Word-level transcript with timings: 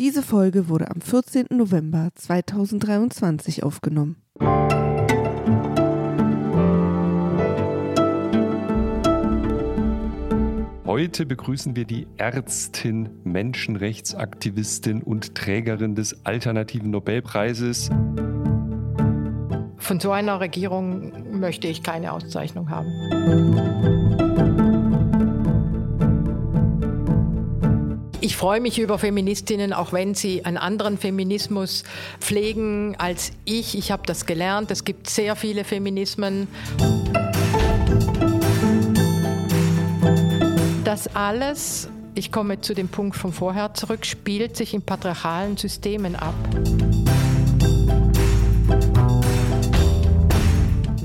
Diese 0.00 0.24
Folge 0.24 0.68
wurde 0.68 0.90
am 0.90 1.00
14. 1.00 1.46
November 1.50 2.08
2023 2.16 3.62
aufgenommen. 3.62 4.16
Heute 10.84 11.26
begrüßen 11.26 11.76
wir 11.76 11.84
die 11.84 12.08
Ärztin, 12.16 13.08
Menschenrechtsaktivistin 13.22 15.00
und 15.00 15.36
Trägerin 15.36 15.94
des 15.94 16.26
Alternativen 16.26 16.90
Nobelpreises. 16.90 17.88
Von 19.76 20.00
so 20.00 20.10
einer 20.10 20.40
Regierung 20.40 21.38
möchte 21.38 21.68
ich 21.68 21.84
keine 21.84 22.12
Auszeichnung 22.12 22.68
haben. 22.68 24.03
Ich 28.24 28.38
freue 28.38 28.58
mich 28.58 28.78
über 28.78 28.98
Feministinnen, 28.98 29.74
auch 29.74 29.92
wenn 29.92 30.14
sie 30.14 30.46
einen 30.46 30.56
anderen 30.56 30.96
Feminismus 30.96 31.84
pflegen 32.20 32.96
als 32.96 33.32
ich. 33.44 33.76
Ich 33.76 33.90
habe 33.90 34.04
das 34.06 34.24
gelernt. 34.24 34.70
Es 34.70 34.86
gibt 34.86 35.10
sehr 35.10 35.36
viele 35.36 35.62
Feminismen. 35.62 36.48
Das 40.84 41.14
alles, 41.14 41.90
ich 42.14 42.32
komme 42.32 42.62
zu 42.62 42.72
dem 42.72 42.88
Punkt 42.88 43.14
von 43.14 43.30
vorher 43.30 43.74
zurück, 43.74 44.06
spielt 44.06 44.56
sich 44.56 44.72
in 44.72 44.80
patriarchalen 44.80 45.58
Systemen 45.58 46.16
ab. 46.16 46.34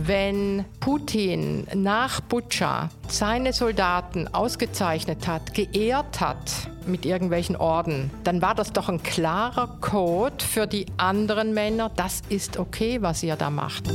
Wenn 0.09 0.65
Putin 0.79 1.67
nach 1.75 2.19
Butscha 2.19 2.89
seine 3.07 3.53
Soldaten 3.53 4.27
ausgezeichnet 4.27 5.27
hat, 5.27 5.53
geehrt 5.53 6.19
hat 6.19 6.51
mit 6.87 7.05
irgendwelchen 7.05 7.55
Orden, 7.55 8.09
dann 8.23 8.41
war 8.41 8.55
das 8.55 8.73
doch 8.73 8.89
ein 8.89 9.03
klarer 9.03 9.67
Code 9.81 10.43
für 10.43 10.65
die 10.65 10.87
anderen 10.97 11.53
Männer, 11.53 11.91
das 11.95 12.23
ist 12.27 12.57
okay, 12.57 13.03
was 13.03 13.21
ihr 13.21 13.35
da 13.35 13.51
macht. 13.51 13.87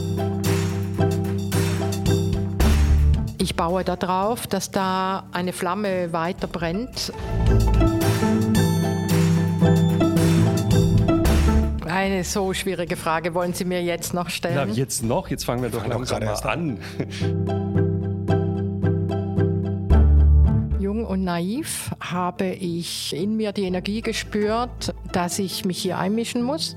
Ich 3.39 3.57
baue 3.57 3.83
darauf, 3.83 4.47
dass 4.47 4.71
da 4.71 5.25
eine 5.33 5.53
Flamme 5.53 6.13
weiter 6.13 6.47
brennt. 6.47 7.13
Eine 12.05 12.23
so 12.23 12.53
schwierige 12.53 12.97
Frage 12.97 13.33
wollen 13.33 13.55
Sie 13.55 13.65
mir 13.65 13.83
jetzt 13.83 14.13
noch 14.13 14.29
stellen? 14.29 14.69
Na, 14.69 14.75
jetzt 14.75 15.03
noch? 15.03 15.31
Jetzt 15.31 15.47
fangen 15.47 15.63
wir 15.63 15.71
doch 15.71 15.87
langsam 15.87 16.23
mal 16.23 16.35
an. 16.35 16.79
Jung 20.79 21.07
und 21.07 21.25
naiv 21.25 21.93
habe 22.01 22.45
ich 22.45 23.17
in 23.17 23.39
mir 23.39 23.53
die 23.53 23.63
Energie 23.63 24.03
gespürt, 24.03 24.95
dass 25.13 25.39
ich 25.39 25.65
mich 25.65 25.79
hier 25.79 25.97
einmischen 25.97 26.43
muss. 26.43 26.77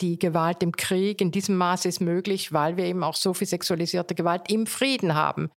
Die 0.00 0.20
Gewalt 0.20 0.62
im 0.62 0.70
Krieg 0.70 1.20
in 1.20 1.32
diesem 1.32 1.56
Maße 1.56 1.88
ist 1.88 1.98
möglich, 2.00 2.52
weil 2.52 2.76
wir 2.76 2.84
eben 2.84 3.02
auch 3.02 3.16
so 3.16 3.34
viel 3.34 3.48
sexualisierte 3.48 4.14
Gewalt 4.14 4.52
im 4.52 4.66
Frieden 4.66 5.16
haben. 5.16 5.50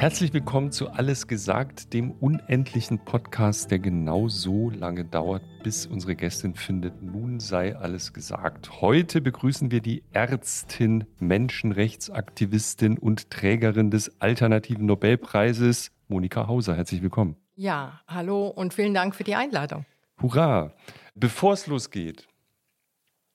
Herzlich 0.00 0.32
willkommen 0.32 0.72
zu 0.72 0.88
Alles 0.88 1.26
gesagt, 1.26 1.92
dem 1.92 2.12
unendlichen 2.12 3.04
Podcast, 3.04 3.70
der 3.70 3.80
genau 3.80 4.28
so 4.28 4.70
lange 4.70 5.04
dauert, 5.04 5.42
bis 5.62 5.84
unsere 5.84 6.16
Gästin 6.16 6.54
findet, 6.54 7.02
nun 7.02 7.38
sei 7.38 7.76
alles 7.76 8.14
gesagt. 8.14 8.80
Heute 8.80 9.20
begrüßen 9.20 9.70
wir 9.70 9.82
die 9.82 10.02
Ärztin, 10.12 11.04
Menschenrechtsaktivistin 11.18 12.96
und 12.96 13.28
Trägerin 13.28 13.90
des 13.90 14.22
Alternativen 14.22 14.86
Nobelpreises, 14.86 15.90
Monika 16.08 16.46
Hauser. 16.46 16.76
Herzlich 16.76 17.02
willkommen. 17.02 17.36
Ja, 17.54 18.00
hallo 18.08 18.46
und 18.46 18.72
vielen 18.72 18.94
Dank 18.94 19.14
für 19.14 19.24
die 19.24 19.34
Einladung. 19.34 19.84
Hurra! 20.22 20.72
Bevor 21.14 21.52
es 21.52 21.66
losgeht, 21.66 22.26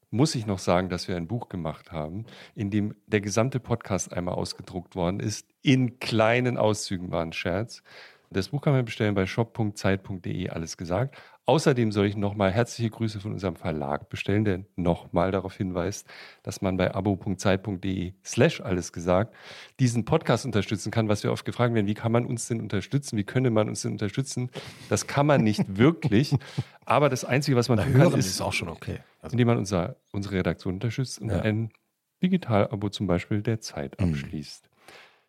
muss 0.09 0.33
ich 0.33 0.47
noch 0.47 0.59
sagen, 0.59 0.89
dass 0.89 1.07
wir 1.07 1.15
ein 1.15 1.27
Buch 1.27 1.47
gemacht 1.47 1.91
haben, 1.91 2.25
in 2.55 2.71
dem 2.71 2.95
der 3.05 3.21
gesamte 3.21 3.59
Podcast 3.59 4.13
einmal 4.13 4.33
ausgedruckt 4.33 4.95
worden 4.95 5.19
ist. 5.19 5.47
In 5.65 5.97
kleinen 5.97 6.59
Auszügen 6.59 7.09
war 7.09 7.23
ein 7.23 7.33
Scherz. 7.33 7.81
Das 8.29 8.49
Buch 8.49 8.61
kann 8.61 8.73
man 8.73 8.85
bestellen 8.85 9.15
bei 9.15 9.25
shop.zeit.de, 9.25 10.49
alles 10.49 10.77
gesagt. 10.77 11.17
Außerdem 11.47 11.91
soll 11.91 12.05
ich 12.05 12.15
nochmal 12.15 12.51
herzliche 12.51 12.91
Grüße 12.91 13.19
von 13.19 13.31
unserem 13.33 13.55
Verlag 13.55 14.07
bestellen, 14.09 14.45
der 14.45 14.65
nochmal 14.75 15.31
darauf 15.31 15.55
hinweist, 15.55 16.07
dass 16.43 16.61
man 16.61 16.77
bei 16.77 16.93
abo.zeit.de 16.93 18.13
slash 18.23 18.61
alles 18.61 18.93
gesagt 18.93 19.33
diesen 19.79 20.05
Podcast 20.05 20.45
unterstützen 20.45 20.91
kann, 20.91 21.09
was 21.09 21.23
wir 21.23 21.31
oft 21.31 21.45
gefragt 21.45 21.73
werden, 21.73 21.87
wie 21.87 21.95
kann 21.95 22.11
man 22.11 22.27
uns 22.27 22.47
denn 22.47 22.61
unterstützen, 22.61 23.17
wie 23.17 23.23
könnte 23.23 23.49
man 23.49 23.67
uns 23.67 23.81
denn 23.81 23.93
unterstützen? 23.93 24.51
Das 24.89 25.07
kann 25.07 25.25
man 25.25 25.43
nicht 25.43 25.63
wirklich, 25.79 26.35
aber 26.85 27.09
das 27.09 27.25
Einzige, 27.25 27.57
was 27.57 27.69
man 27.69 27.79
tun 27.79 27.93
kann, 27.93 28.13
ist, 28.19 28.27
ist 28.27 28.41
auch 28.41 28.53
schon 28.53 28.69
okay. 28.69 28.99
Also 29.19 29.33
indem 29.33 29.47
man 29.47 29.57
unser, 29.57 29.95
unsere 30.11 30.35
Redaktion 30.35 30.75
unterstützt 30.75 31.19
und 31.19 31.29
ja. 31.29 31.41
ein 31.41 31.71
Digital-Abo 32.21 32.89
zum 32.89 33.07
Beispiel 33.07 33.41
der 33.41 33.61
Zeit 33.61 33.99
mhm. 33.99 34.09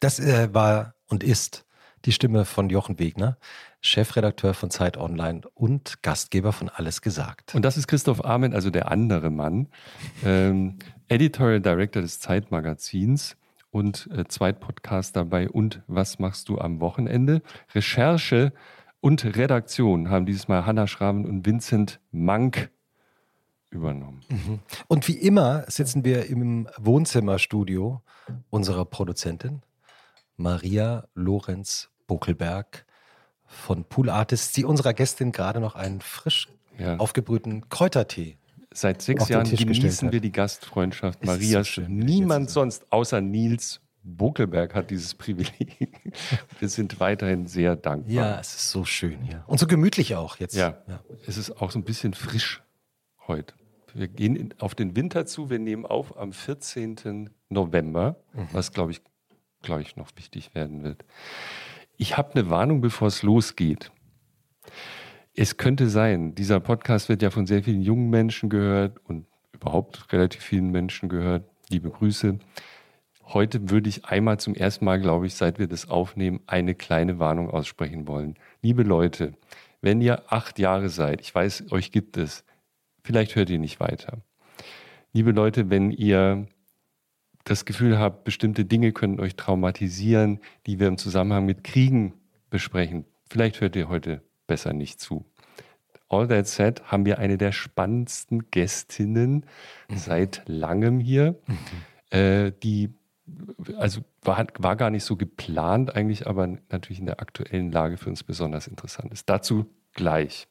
Das 0.01 0.19
äh, 0.21 0.53
war 0.53 0.95
und 1.09 1.23
ist 1.23 1.65
die 2.05 2.13
Stimme 2.13 2.45
von 2.45 2.71
Jochen 2.71 2.99
Wegner, 2.99 3.37
Chefredakteur 3.81 4.55
von 4.55 4.71
Zeit 4.71 4.97
Online 4.97 5.43
und 5.55 6.03
Gastgeber 6.03 6.53
von 6.53 6.69
Alles 6.69 7.03
gesagt. 7.03 7.55
Und 7.55 7.65
das 7.65 7.77
ist 7.77 7.89
Christoph 7.89 8.25
Arment, 8.25 8.55
also 8.55 8.71
der 8.71 8.91
andere 8.91 9.31
Mann, 9.31 9.69
ähm, 10.25 10.79
Editorial 11.09 11.61
Director 11.61 12.03
des 12.03 12.21
Zeitmagazins 12.21 13.37
und 13.71 14.09
äh, 14.13 14.25
Zweitpodcaster 14.27 15.25
bei 15.25 15.49
Und 15.49 15.83
was 15.87 16.19
machst 16.19 16.49
du 16.49 16.59
am 16.59 16.81
Wochenende? 16.81 17.43
Recherche 17.75 18.53
und 19.01 19.25
Redaktion 19.37 20.11
haben 20.11 20.27
dieses 20.27 20.49
Mal 20.49 20.65
Hanna 20.65 20.87
Schraven 20.87 21.27
und 21.27 21.45
Vincent 21.45 22.01
Mank 22.11 22.71
übernommen. 23.71 24.21
Mhm. 24.29 24.61
Und 24.89 25.07
wie 25.09 25.17
immer 25.17 25.65
sitzen 25.69 26.05
wir 26.05 26.27
im 26.27 26.69
Wohnzimmerstudio 26.79 28.01
unserer 28.51 28.85
Produzentin 28.85 29.63
Maria 30.37 31.09
Lorenz 31.15 31.91
Buckelberg 32.07 32.87
von 33.47 33.85
Pool 33.85 34.11
Artists, 34.11 34.53
die 34.53 34.65
unserer 34.65 34.95
Gästin 34.95 35.33
gerade 35.33 35.61
noch 35.61 35.75
einen 35.75 36.01
frisch 36.01 36.49
ja. 36.79 36.97
aufgebrühten 36.97 37.69
Kräutertee 37.69 38.39
Seit 38.77 39.01
sechs 39.01 39.29
Jahren 39.29 39.49
genießen 39.49 40.13
wir 40.13 40.21
die 40.21 40.33
Gastfreundschaft 40.33 41.21
es 41.23 41.27
Marias. 41.27 41.75
So 41.75 41.81
Niemand 41.89 42.51
sonst 42.51 42.93
außer 42.93 43.23
Nils 43.23 43.81
Buckelberg 44.03 44.75
hat 44.75 44.91
dieses 44.91 45.15
Privileg. 45.15 46.13
Wir 46.61 46.69
sind 46.69 47.01
weiterhin 47.01 47.47
sehr 47.47 47.75
dankbar. 47.75 48.13
Ja, 48.13 48.39
es 48.39 48.55
ist 48.55 48.71
so 48.71 48.85
schön 48.85 49.23
hier. 49.23 49.43
Und 49.47 49.59
so 49.59 49.67
gemütlich 49.67 50.15
auch 50.15 50.37
jetzt. 50.37 50.55
Ja, 50.55 50.83
ja. 50.87 51.01
es 51.27 51.39
ist 51.39 51.61
auch 51.61 51.71
so 51.71 51.79
ein 51.79 51.85
bisschen 51.85 52.13
frisch 52.13 52.63
heute. 53.27 53.55
Wir 53.95 54.09
gehen 54.09 54.55
auf 54.59 54.75
den 54.75 54.95
Winter 54.95 55.25
zu. 55.27 55.49
Wir 55.49 55.59
nehmen 55.59 55.87
auf 55.87 56.17
am 56.19 56.33
14. 56.33 57.31
November, 57.49 58.17
mhm. 58.35 58.49
was, 58.53 58.73
glaube 58.73 58.93
ich, 58.93 59.01
glaube 59.67 59.83
ich, 59.83 59.97
noch 59.97 60.09
wichtig 60.17 60.55
werden 60.55 60.83
wird. 60.83 61.05
Ich 61.99 62.17
habe 62.17 62.35
eine 62.35 62.49
Warnung, 62.49 62.81
bevor 62.81 63.09
es 63.09 63.23
losgeht. 63.23 63.91
Es 65.35 65.59
könnte 65.59 65.89
sein, 65.89 66.35
dieser 66.35 66.61
Podcast 66.61 67.11
wird 67.11 67.21
ja 67.21 67.31
von 67.31 67.47
sehr 67.47 67.63
vielen 67.63 67.83
jungen 67.83 68.09
Menschen 68.09 68.49
gehört 68.49 68.99
und 69.05 69.27
überhaupt 69.53 70.13
relativ 70.13 70.43
vielen 70.43 70.71
Menschen 70.71 71.09
gehört. 71.09 71.45
Liebe 71.69 71.91
Grüße. 71.91 72.39
Heute 73.25 73.71
würde 73.71 73.89
ich 73.89 74.05
einmal 74.05 74.39
zum 74.39 74.55
ersten 74.55 74.85
Mal, 74.85 75.01
glaube 75.01 75.27
ich, 75.27 75.35
seit 75.35 75.59
wir 75.59 75.67
das 75.67 75.89
aufnehmen, 75.89 76.41
eine 76.47 76.75
kleine 76.75 77.19
Warnung 77.19 77.51
aussprechen 77.51 78.07
wollen. 78.07 78.37
Liebe 78.63 78.85
Leute, 78.85 79.35
wenn 79.83 80.01
ihr 80.01 80.33
acht 80.33 80.59
Jahre 80.59 80.89
seid, 80.89 81.21
ich 81.21 81.35
weiß, 81.35 81.73
euch 81.73 81.91
gibt 81.91 82.17
es, 82.17 82.45
vielleicht 83.03 83.35
hört 83.35 83.51
ihr 83.51 83.59
nicht 83.59 83.81
weiter. 83.81 84.19
Liebe 85.13 85.33
Leute, 85.33 85.71
wenn 85.71 85.91
ihr 85.91 86.47
das 87.47 87.65
Gefühl 87.65 87.99
habt, 87.99 88.25
bestimmte 88.25 88.65
Dinge 88.65 88.93
können 88.93 89.21
euch 89.21 89.37
traumatisieren, 89.37 90.41
die 90.67 90.81
wir 90.81 90.89
im 90.89 90.99
Zusammenhang 90.99 91.47
mit 91.47 91.63
Kriegen 91.65 92.15
besprechen. 92.51 93.05
Vielleicht 93.31 93.61
hört 93.61 93.77
ihr 93.77 93.89
heute 93.89 94.23
besser 94.47 94.73
nicht 94.73 95.01
zu. 95.01 95.25
All 96.09 96.27
that 96.29 96.47
said, 96.49 96.83
haben 96.85 97.07
wir 97.07 97.19
eine 97.19 97.39
der 97.39 97.53
spannendsten 97.53 98.51
Gästinnen 98.51 99.47
mhm. 99.89 99.97
seit 99.97 100.43
langem 100.47 101.01
hier, 101.01 101.37
mhm. 101.47 102.19
äh, 102.19 102.53
die 102.63 102.91
also 103.77 104.03
war, 104.23 104.47
war 104.59 104.77
gar 104.77 104.91
nicht 104.91 105.05
so 105.05 105.17
geplant 105.17 105.95
eigentlich, 105.95 106.27
aber 106.27 106.47
natürlich 106.71 107.01
in 107.01 107.07
der 107.07 107.21
aktuellen 107.21 107.73
Lage 107.73 107.97
für 107.97 108.11
uns 108.11 108.23
besonders 108.23 108.69
interessant 108.69 109.13
ist. 109.13 109.29
Dazu 109.29 109.67
gleich. 109.95 110.47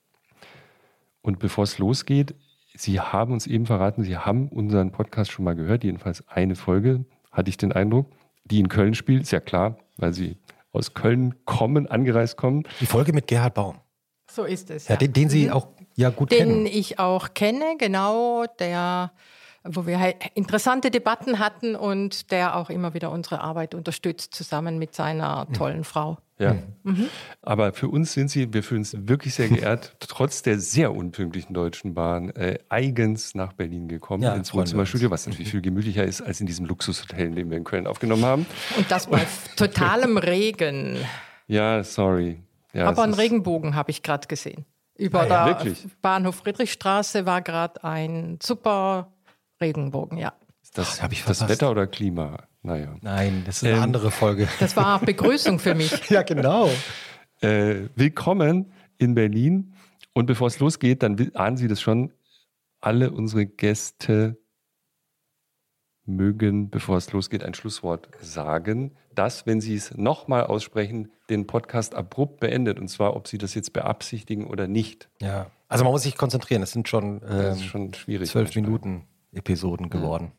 Und 1.21 1.39
bevor 1.39 1.63
es 1.63 1.77
losgeht, 1.77 2.35
Sie 2.77 2.99
haben 2.99 3.33
uns 3.33 3.47
eben 3.47 3.65
verraten, 3.65 4.03
Sie 4.03 4.17
haben 4.17 4.49
unseren 4.49 4.91
Podcast 4.91 5.31
schon 5.31 5.45
mal 5.45 5.55
gehört, 5.55 5.83
jedenfalls 5.83 6.27
eine 6.27 6.55
Folge, 6.55 7.05
hatte 7.31 7.49
ich 7.49 7.57
den 7.57 7.71
Eindruck, 7.71 8.11
die 8.43 8.59
in 8.59 8.69
Köln 8.69 8.93
spielt, 8.93 9.23
ist 9.23 9.31
ja 9.31 9.39
klar, 9.39 9.77
weil 9.97 10.13
Sie 10.13 10.37
aus 10.71 10.93
Köln 10.93 11.35
kommen, 11.45 11.87
angereist 11.87 12.37
kommen. 12.37 12.63
Die 12.81 12.85
Folge 12.85 13.13
mit 13.13 13.27
Gerhard 13.27 13.53
Baum. 13.53 13.79
So 14.29 14.43
ist 14.43 14.69
es. 14.69 14.87
Ja, 14.87 14.97
den, 14.97 15.13
den 15.13 15.29
Sie 15.29 15.49
auch 15.51 15.67
ja 15.95 16.09
gut 16.09 16.31
den 16.31 16.37
kennen. 16.37 16.65
ich 16.65 16.99
auch 16.99 17.33
kenne, 17.33 17.75
genau, 17.77 18.45
der, 18.59 19.11
wo 19.65 19.85
wir 19.85 19.99
halt 19.99 20.17
interessante 20.35 20.91
Debatten 20.91 21.39
hatten 21.39 21.75
und 21.75 22.31
der 22.31 22.55
auch 22.55 22.69
immer 22.69 22.93
wieder 22.93 23.11
unsere 23.11 23.41
Arbeit 23.41 23.75
unterstützt, 23.75 24.33
zusammen 24.33 24.77
mit 24.77 24.93
seiner 24.95 25.47
tollen 25.53 25.83
Frau. 25.83 26.17
Ja. 26.37 26.57
Aber 27.41 27.71
für 27.71 27.87
uns 27.87 28.11
sind 28.11 28.29
Sie, 28.29 28.53
wir 28.53 28.61
fühlen 28.61 28.81
uns 28.81 28.95
wirklich 29.07 29.33
sehr 29.35 29.47
geehrt, 29.47 29.95
trotz 29.99 30.41
der 30.41 30.59
sehr 30.59 30.93
unpünktlichen 30.93 31.53
Deutschen 31.53 31.93
Bahn 31.93 32.29
äh, 32.31 32.59
eigens 32.67 33.35
nach 33.35 33.53
Berlin 33.53 33.87
gekommen, 33.87 34.23
Ja, 34.23 34.33
ins. 34.33 34.53
Wohnzimmerstudio, 34.53 35.09
was 35.11 35.25
natürlich 35.27 35.51
viel 35.51 35.61
gemütlicher 35.61 36.03
ist 36.03 36.21
als 36.21 36.41
in 36.41 36.47
diesem 36.47 36.65
Luxushotel, 36.65 37.27
in 37.27 37.35
dem 37.35 37.49
wir 37.49 37.57
in 37.57 37.63
Köln 37.63 37.87
aufgenommen 37.87 38.25
haben. 38.25 38.45
Und 38.77 38.91
das 38.91 39.07
bei 39.07 39.25
totalem 39.55 40.17
Regen. 40.17 40.97
Ja, 41.47 41.83
sorry. 41.83 42.41
Ja, 42.73 42.87
Aber 42.87 43.03
einen 43.03 43.13
Regenbogen 43.13 43.75
habe 43.75 43.91
ich 43.91 44.03
gerade 44.03 44.27
gesehen. 44.27 44.65
Über 44.97 45.21
Ah 45.21 45.27
ja, 45.27 45.45
der 45.45 45.55
wirklich? 45.55 45.87
Bahnhof 46.01 46.35
Friedrichstraße 46.35 47.25
war 47.25 47.41
gerade 47.41 47.81
ein 47.83 48.39
super 48.43 49.11
Regenbogen, 49.61 50.17
ja. 50.17 50.33
Ist 50.61 50.77
das, 50.77 50.89
Das 50.91 51.03
hab 51.03 51.11
ich 51.11 51.23
das 51.23 51.37
verpasst. 51.39 51.61
Wetter 51.61 51.71
oder 51.71 51.87
Klima? 51.87 52.43
Naja. 52.61 52.95
Nein, 53.01 53.43
das 53.45 53.57
ist 53.57 53.63
eine 53.65 53.77
Ähm, 53.77 53.83
andere 53.83 54.11
Folge. 54.11 54.47
Das 54.59 54.75
war 54.75 54.99
Begrüßung 55.05 55.59
für 55.59 55.75
mich. 55.75 56.09
ja, 56.09 56.23
genau. 56.23 56.69
Äh, 57.41 57.87
willkommen 57.95 58.71
in 58.97 59.13
Berlin. 59.15 59.73
Und 60.13 60.25
bevor 60.25 60.47
es 60.47 60.59
losgeht, 60.59 61.03
dann 61.03 61.19
will- 61.19 61.31
ahnen 61.35 61.57
Sie 61.57 61.67
das 61.67 61.81
schon, 61.81 62.11
alle 62.81 63.11
unsere 63.11 63.45
Gäste 63.45 64.37
mögen, 66.05 66.69
bevor 66.69 66.97
es 66.97 67.11
losgeht, 67.11 67.43
ein 67.43 67.53
Schlusswort 67.53 68.09
sagen, 68.21 68.95
das, 69.13 69.45
wenn 69.45 69.59
Sie 69.61 69.75
es 69.75 69.95
nochmal 69.97 70.43
aussprechen, 70.45 71.11
den 71.29 71.47
Podcast 71.47 71.95
abrupt 71.95 72.39
beendet. 72.39 72.79
Und 72.79 72.87
zwar, 72.89 73.15
ob 73.15 73.27
Sie 73.27 73.37
das 73.37 73.55
jetzt 73.55 73.73
beabsichtigen 73.73 74.45
oder 74.47 74.67
nicht. 74.67 75.09
Ja. 75.21 75.47
Also 75.67 75.83
man 75.83 75.93
muss 75.93 76.03
sich 76.03 76.15
konzentrieren. 76.17 76.61
Es 76.61 76.71
sind 76.71 76.87
schon, 76.87 77.21
Das 77.21 77.57
ist 77.57 77.61
ähm, 77.63 77.67
schon 77.67 77.93
schwierig. 77.93 78.29
zwölf 78.29 78.47
manchmal. 78.49 78.63
Minuten 78.63 79.07
Episoden 79.35 79.89
geworden. 79.89 80.31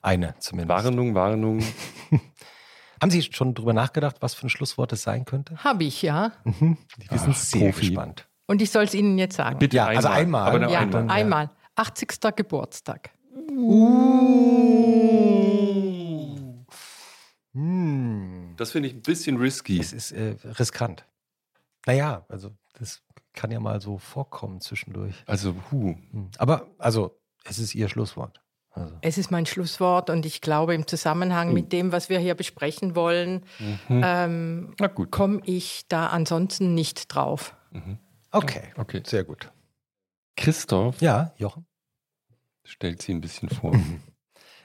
Eine 0.00 0.34
zumindest. 0.38 0.84
Warnung, 0.84 1.14
Warnung. 1.14 1.62
Haben 3.00 3.10
Sie 3.10 3.22
schon 3.22 3.54
drüber 3.54 3.72
nachgedacht, 3.72 4.16
was 4.20 4.34
für 4.34 4.46
ein 4.46 4.50
Schlusswort 4.50 4.92
es 4.92 5.02
sein 5.02 5.24
könnte? 5.24 5.56
Habe 5.64 5.84
ich, 5.84 6.02
ja. 6.02 6.32
Wir 6.44 7.18
sind 7.18 7.36
sehr 7.36 7.72
Profi. 7.72 7.86
gespannt. 7.88 8.28
Und 8.46 8.62
ich 8.62 8.70
soll 8.70 8.84
es 8.84 8.94
Ihnen 8.94 9.18
jetzt 9.18 9.36
sagen. 9.36 9.58
Bitte 9.58 9.76
Ja, 9.76 9.86
also 9.86 10.08
einmal. 10.08 10.54
Aber 10.54 10.70
ja, 10.70 10.80
einmal. 10.80 11.10
einmal. 11.10 11.50
80. 11.74 12.20
Geburtstag. 12.36 13.10
Hm. 17.54 18.54
Das 18.56 18.70
finde 18.72 18.88
ich 18.88 18.94
ein 18.94 19.02
bisschen 19.02 19.36
risky. 19.36 19.78
Es 19.78 19.92
ist 19.92 20.12
äh, 20.12 20.36
riskant. 20.58 21.04
Naja, 21.86 22.24
also 22.28 22.50
das 22.78 23.02
kann 23.32 23.50
ja 23.50 23.60
mal 23.60 23.80
so 23.80 23.98
vorkommen 23.98 24.60
zwischendurch. 24.60 25.14
Also, 25.26 25.54
huh. 25.70 25.94
Hm. 26.12 26.30
Aber 26.38 26.68
also, 26.78 27.18
es 27.44 27.58
ist 27.58 27.74
Ihr 27.74 27.88
Schlusswort. 27.88 28.40
Also. 28.74 28.94
Es 29.02 29.18
ist 29.18 29.30
mein 29.30 29.44
Schlusswort 29.44 30.08
und 30.08 30.24
ich 30.24 30.40
glaube, 30.40 30.74
im 30.74 30.86
Zusammenhang 30.86 31.50
Oh. 31.50 31.52
mit 31.52 31.72
dem, 31.72 31.92
was 31.92 32.08
wir 32.08 32.18
hier 32.18 32.34
besprechen 32.34 32.94
wollen, 32.96 33.44
Mhm. 33.88 34.02
ähm, 34.04 34.74
komme 35.10 35.40
ich 35.44 35.86
da 35.88 36.06
ansonsten 36.06 36.74
nicht 36.74 37.14
drauf. 37.14 37.54
Okay, 38.30 38.62
Okay. 38.78 39.02
sehr 39.04 39.24
gut. 39.24 39.52
Christoph 40.36 41.00
Ja, 41.02 41.34
Jochen. 41.36 41.66
stellt 42.64 43.02
sie 43.02 43.12
ein 43.12 43.20
bisschen 43.20 43.50
vor. 43.50 43.72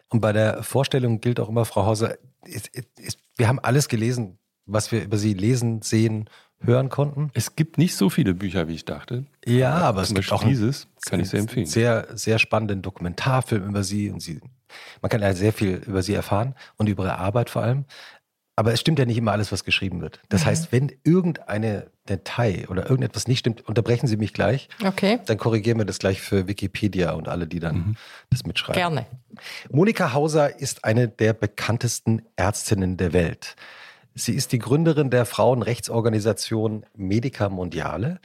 Und 0.09 0.21
bei 0.21 0.31
der 0.31 0.63
Vorstellung 0.63 1.19
gilt 1.19 1.39
auch 1.41 1.49
immer, 1.49 1.65
Frau 1.65 1.85
Hauser, 1.85 2.17
ist, 2.45 2.67
ist, 2.69 2.87
ist, 2.97 3.19
wir 3.35 3.49
haben 3.49 3.59
alles 3.59 3.89
gelesen, 3.89 4.39
was 4.65 4.91
wir 4.93 5.03
über 5.03 5.17
Sie 5.17 5.33
lesen, 5.33 5.81
sehen, 5.81 6.29
hören 6.61 6.89
konnten. 6.89 7.29
Es 7.33 7.55
gibt 7.55 7.77
nicht 7.77 7.95
so 7.95 8.09
viele 8.09 8.33
Bücher, 8.33 8.67
wie 8.67 8.73
ich 8.75 8.85
dachte. 8.85 9.25
Ja, 9.45 9.73
aber 9.75 10.01
es 10.01 10.07
Zum 10.09 10.15
gibt 10.15 10.29
Beispiel 10.29 10.37
auch 10.37 10.41
einen 10.41 10.51
dieses, 10.51 10.87
kann 11.07 11.19
ich 11.19 11.29
sehr 11.29 11.41
empfehlen. 11.41 11.65
Sehr, 11.65 12.07
sehr 12.13 12.39
spannenden 12.39 12.81
Dokumentarfilm 12.81 13.67
über 13.67 13.83
Sie 13.83 14.09
und 14.09 14.21
Sie. 14.21 14.39
Man 15.01 15.09
kann 15.09 15.21
ja 15.21 15.33
sehr 15.33 15.53
viel 15.53 15.75
über 15.85 16.01
Sie 16.03 16.13
erfahren 16.13 16.55
und 16.77 16.87
über 16.89 17.03
Ihre 17.03 17.17
Arbeit 17.19 17.49
vor 17.49 17.61
allem. 17.61 17.85
Aber 18.59 18.73
es 18.73 18.79
stimmt 18.79 18.97
ja 18.97 19.05
nicht 19.05 19.17
immer 19.19 19.33
alles, 19.33 19.51
was 19.51 19.63
geschrieben 19.63 20.01
wird. 20.01 20.19
Das 20.29 20.47
heißt, 20.47 20.71
wenn 20.71 20.91
irgendeine 21.03 21.91
Detail 22.09 22.65
oder 22.69 22.89
irgendetwas 22.89 23.27
nicht 23.27 23.37
stimmt, 23.37 23.61
unterbrechen 23.69 24.07
Sie 24.07 24.17
mich 24.17 24.33
gleich. 24.33 24.67
Okay, 24.83 25.19
Dann 25.27 25.37
korrigieren 25.37 25.77
wir 25.77 25.85
das 25.85 25.99
gleich 25.99 26.21
für 26.21 26.47
Wikipedia 26.47 27.11
und 27.11 27.27
alle, 27.27 27.45
die 27.45 27.59
dann 27.59 27.97
das 28.31 28.47
mitschreiben. 28.47 28.79
gerne. 28.79 29.05
Monika 29.69 30.13
Hauser 30.13 30.59
ist 30.59 30.85
eine 30.85 31.07
der 31.07 31.33
bekanntesten 31.33 32.23
Ärztinnen 32.35 32.97
der 32.97 33.13
Welt. 33.13 33.55
Sie 34.19 34.33
ist 34.33 34.51
die 34.51 34.57
Gründerin 34.57 35.11
der 35.11 35.25
Frauenrechtsorganisation 35.25 36.87
Medica 36.95 37.49
Mondiale 37.49 38.19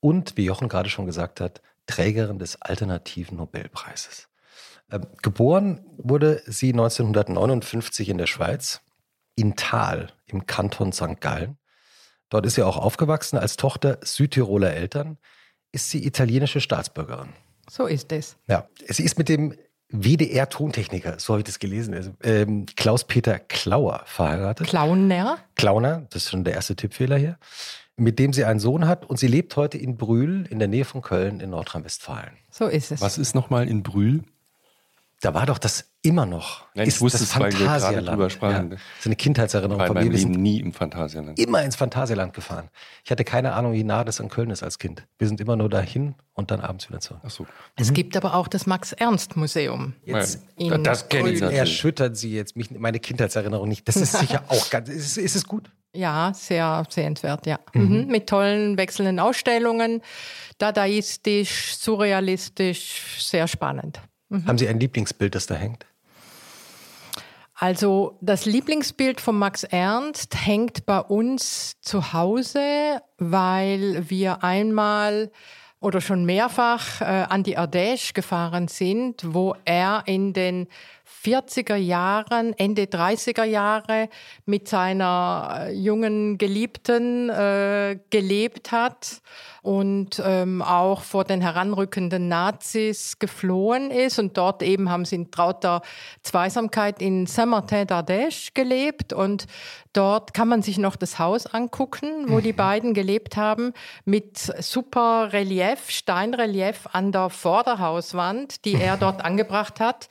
und, 0.00 0.38
wie 0.38 0.46
Jochen 0.46 0.70
gerade 0.70 0.88
schon 0.88 1.04
gesagt 1.04 1.38
hat, 1.38 1.60
Trägerin 1.86 2.38
des 2.38 2.62
alternativen 2.62 3.36
Nobelpreises. 3.36 4.28
Ähm, 4.90 5.06
geboren 5.22 5.84
wurde 5.98 6.42
sie 6.46 6.72
1959 6.72 8.08
in 8.08 8.16
der 8.16 8.26
Schweiz, 8.26 8.80
in 9.36 9.54
Thal 9.54 10.08
im 10.26 10.46
Kanton 10.46 10.92
St. 10.92 11.20
Gallen. 11.20 11.58
Dort 12.30 12.46
ist 12.46 12.54
sie 12.54 12.62
auch 12.62 12.78
aufgewachsen. 12.78 13.36
Als 13.36 13.56
Tochter 13.56 13.98
Südtiroler 14.00 14.72
Eltern 14.72 15.18
ist 15.72 15.90
sie 15.90 16.06
italienische 16.06 16.62
Staatsbürgerin. 16.62 17.34
So 17.68 17.86
ist 17.86 18.12
es. 18.12 18.36
Ja, 18.46 18.66
sie 18.88 19.04
ist 19.04 19.18
mit 19.18 19.28
dem 19.28 19.54
WDR-Tontechniker, 19.94 21.18
so 21.18 21.34
habe 21.34 21.40
ich 21.40 21.44
das 21.44 21.58
gelesen, 21.58 21.94
also, 21.94 22.10
ähm, 22.22 22.66
Klaus-Peter 22.76 23.38
Klauer 23.38 24.02
verheiratet. 24.06 24.66
Klauner? 24.66 25.38
Klauner, 25.54 26.06
das 26.10 26.24
ist 26.24 26.30
schon 26.30 26.44
der 26.44 26.54
erste 26.54 26.74
Tippfehler 26.74 27.16
hier, 27.16 27.38
mit 27.96 28.18
dem 28.18 28.32
sie 28.32 28.44
einen 28.44 28.58
Sohn 28.58 28.88
hat 28.88 29.04
und 29.04 29.18
sie 29.18 29.28
lebt 29.28 29.56
heute 29.56 29.78
in 29.78 29.96
Brühl 29.96 30.46
in 30.50 30.58
der 30.58 30.68
Nähe 30.68 30.84
von 30.84 31.00
Köln 31.00 31.40
in 31.40 31.50
Nordrhein-Westfalen. 31.50 32.32
So 32.50 32.66
ist 32.66 32.90
es. 32.90 33.00
Was 33.00 33.18
ist 33.18 33.34
nochmal 33.34 33.68
in 33.68 33.82
Brühl? 33.82 34.24
Da 35.24 35.32
war 35.32 35.46
doch 35.46 35.56
das 35.56 35.86
immer 36.02 36.26
noch. 36.26 36.66
Nein, 36.74 36.86
ich 36.86 36.96
ist 36.96 37.00
wusste 37.00 37.20
das 37.20 37.28
es, 37.30 37.40
weil 37.40 37.50
wir 37.50 37.58
gerade 37.58 38.02
drüber 38.02 38.28
sprachen. 38.28 38.72
Ja, 38.72 38.76
so 39.00 39.08
eine 39.08 39.16
Kindheitserinnerung 39.16 39.78
Bei 39.78 39.86
von 39.86 39.96
mir. 39.96 40.02
Wir 40.02 40.10
Leben 40.10 40.34
sind 40.34 40.42
nie 40.42 40.60
im 40.60 40.70
Phantasialand. 40.74 41.38
immer 41.38 41.62
ins 41.62 41.76
Phantasialand 41.76 42.34
gefahren. 42.34 42.68
Ich 43.04 43.10
hatte 43.10 43.24
keine 43.24 43.54
Ahnung, 43.54 43.72
wie 43.72 43.84
nah 43.84 44.04
das 44.04 44.20
an 44.20 44.28
Köln 44.28 44.50
ist 44.50 44.62
als 44.62 44.78
Kind. 44.78 45.06
Wir 45.16 45.26
sind 45.26 45.40
immer 45.40 45.56
nur 45.56 45.70
dahin 45.70 46.14
und 46.34 46.50
dann 46.50 46.60
abends 46.60 46.90
wieder 46.90 47.00
zurück. 47.00 47.22
Ach 47.24 47.30
so. 47.30 47.46
Es 47.76 47.94
gibt 47.94 48.18
aber 48.18 48.34
auch 48.34 48.48
das 48.48 48.66
Max-Ernst-Museum. 48.66 49.94
Jetzt 50.04 50.42
Ja, 50.58 50.74
in 50.74 50.84
das 50.84 51.08
kenne 51.08 51.30
ich 51.30 51.40
natürlich. 51.40 51.58
erschüttern 51.58 52.14
Sie 52.14 52.34
jetzt 52.34 52.54
mich, 52.54 52.70
meine 52.70 53.00
Kindheitserinnerung 53.00 53.66
nicht. 53.66 53.88
Das 53.88 53.96
ist 53.96 54.12
sicher 54.18 54.44
auch 54.48 54.68
ganz. 54.68 54.90
Ist, 54.90 55.16
ist 55.16 55.36
es 55.36 55.46
gut? 55.46 55.70
Ja, 55.94 56.32
sehr 56.34 56.82
sehenswert, 56.90 57.46
ja. 57.46 57.60
Mhm. 57.72 58.08
Mit 58.08 58.26
tollen 58.26 58.76
wechselnden 58.76 59.20
Ausstellungen, 59.20 60.02
dadaistisch, 60.58 61.76
surrealistisch, 61.76 63.24
sehr 63.24 63.48
spannend. 63.48 64.00
Haben 64.30 64.58
Sie 64.58 64.68
ein 64.68 64.80
Lieblingsbild, 64.80 65.34
das 65.34 65.46
da 65.46 65.54
hängt? 65.54 65.86
Also 67.54 68.18
das 68.20 68.46
Lieblingsbild 68.46 69.20
von 69.20 69.38
Max 69.38 69.62
Ernst 69.62 70.34
hängt 70.44 70.86
bei 70.86 70.98
uns 70.98 71.80
zu 71.80 72.12
Hause, 72.12 73.00
weil 73.18 74.10
wir 74.10 74.42
einmal 74.42 75.30
oder 75.80 76.00
schon 76.00 76.24
mehrfach 76.24 77.00
äh, 77.00 77.04
an 77.04 77.42
die 77.42 77.58
Ardèche 77.58 78.14
gefahren 78.14 78.68
sind, 78.68 79.22
wo 79.34 79.54
er 79.66 80.02
in 80.06 80.32
den 80.32 80.66
40er 81.24 81.76
Jahren, 81.76 82.54
Ende 82.58 82.84
30er 82.84 83.44
Jahre 83.44 84.08
mit 84.46 84.66
seiner 84.66 85.66
äh, 85.68 85.72
jungen 85.72 86.38
Geliebten 86.38 87.28
äh, 87.28 87.98
gelebt 88.10 88.72
hat 88.72 89.20
und 89.64 90.22
ähm, 90.22 90.60
auch 90.60 91.00
vor 91.00 91.24
den 91.24 91.40
heranrückenden 91.40 92.28
Nazis 92.28 93.18
geflohen 93.18 93.90
ist. 93.90 94.18
Und 94.18 94.36
dort 94.36 94.62
eben 94.62 94.90
haben 94.90 95.06
sie 95.06 95.14
in 95.16 95.30
trauter 95.30 95.80
Zweisamkeit 96.22 97.00
in 97.00 97.26
Saint-Martin-d'Ardèche 97.26 98.50
gelebt. 98.52 99.14
Und 99.14 99.46
dort 99.94 100.34
kann 100.34 100.48
man 100.48 100.60
sich 100.60 100.76
noch 100.76 100.96
das 100.96 101.18
Haus 101.18 101.46
angucken, 101.46 102.26
wo 102.28 102.40
die 102.40 102.52
beiden 102.52 102.92
gelebt 102.92 103.38
haben, 103.38 103.72
mit 104.04 104.36
super 104.36 105.32
Relief, 105.32 105.88
Steinrelief 105.88 106.86
an 106.92 107.10
der 107.10 107.30
Vorderhauswand, 107.30 108.66
die 108.66 108.74
er 108.74 108.96
dort 108.98 109.24
angebracht 109.24 109.80
hat. 109.80 110.10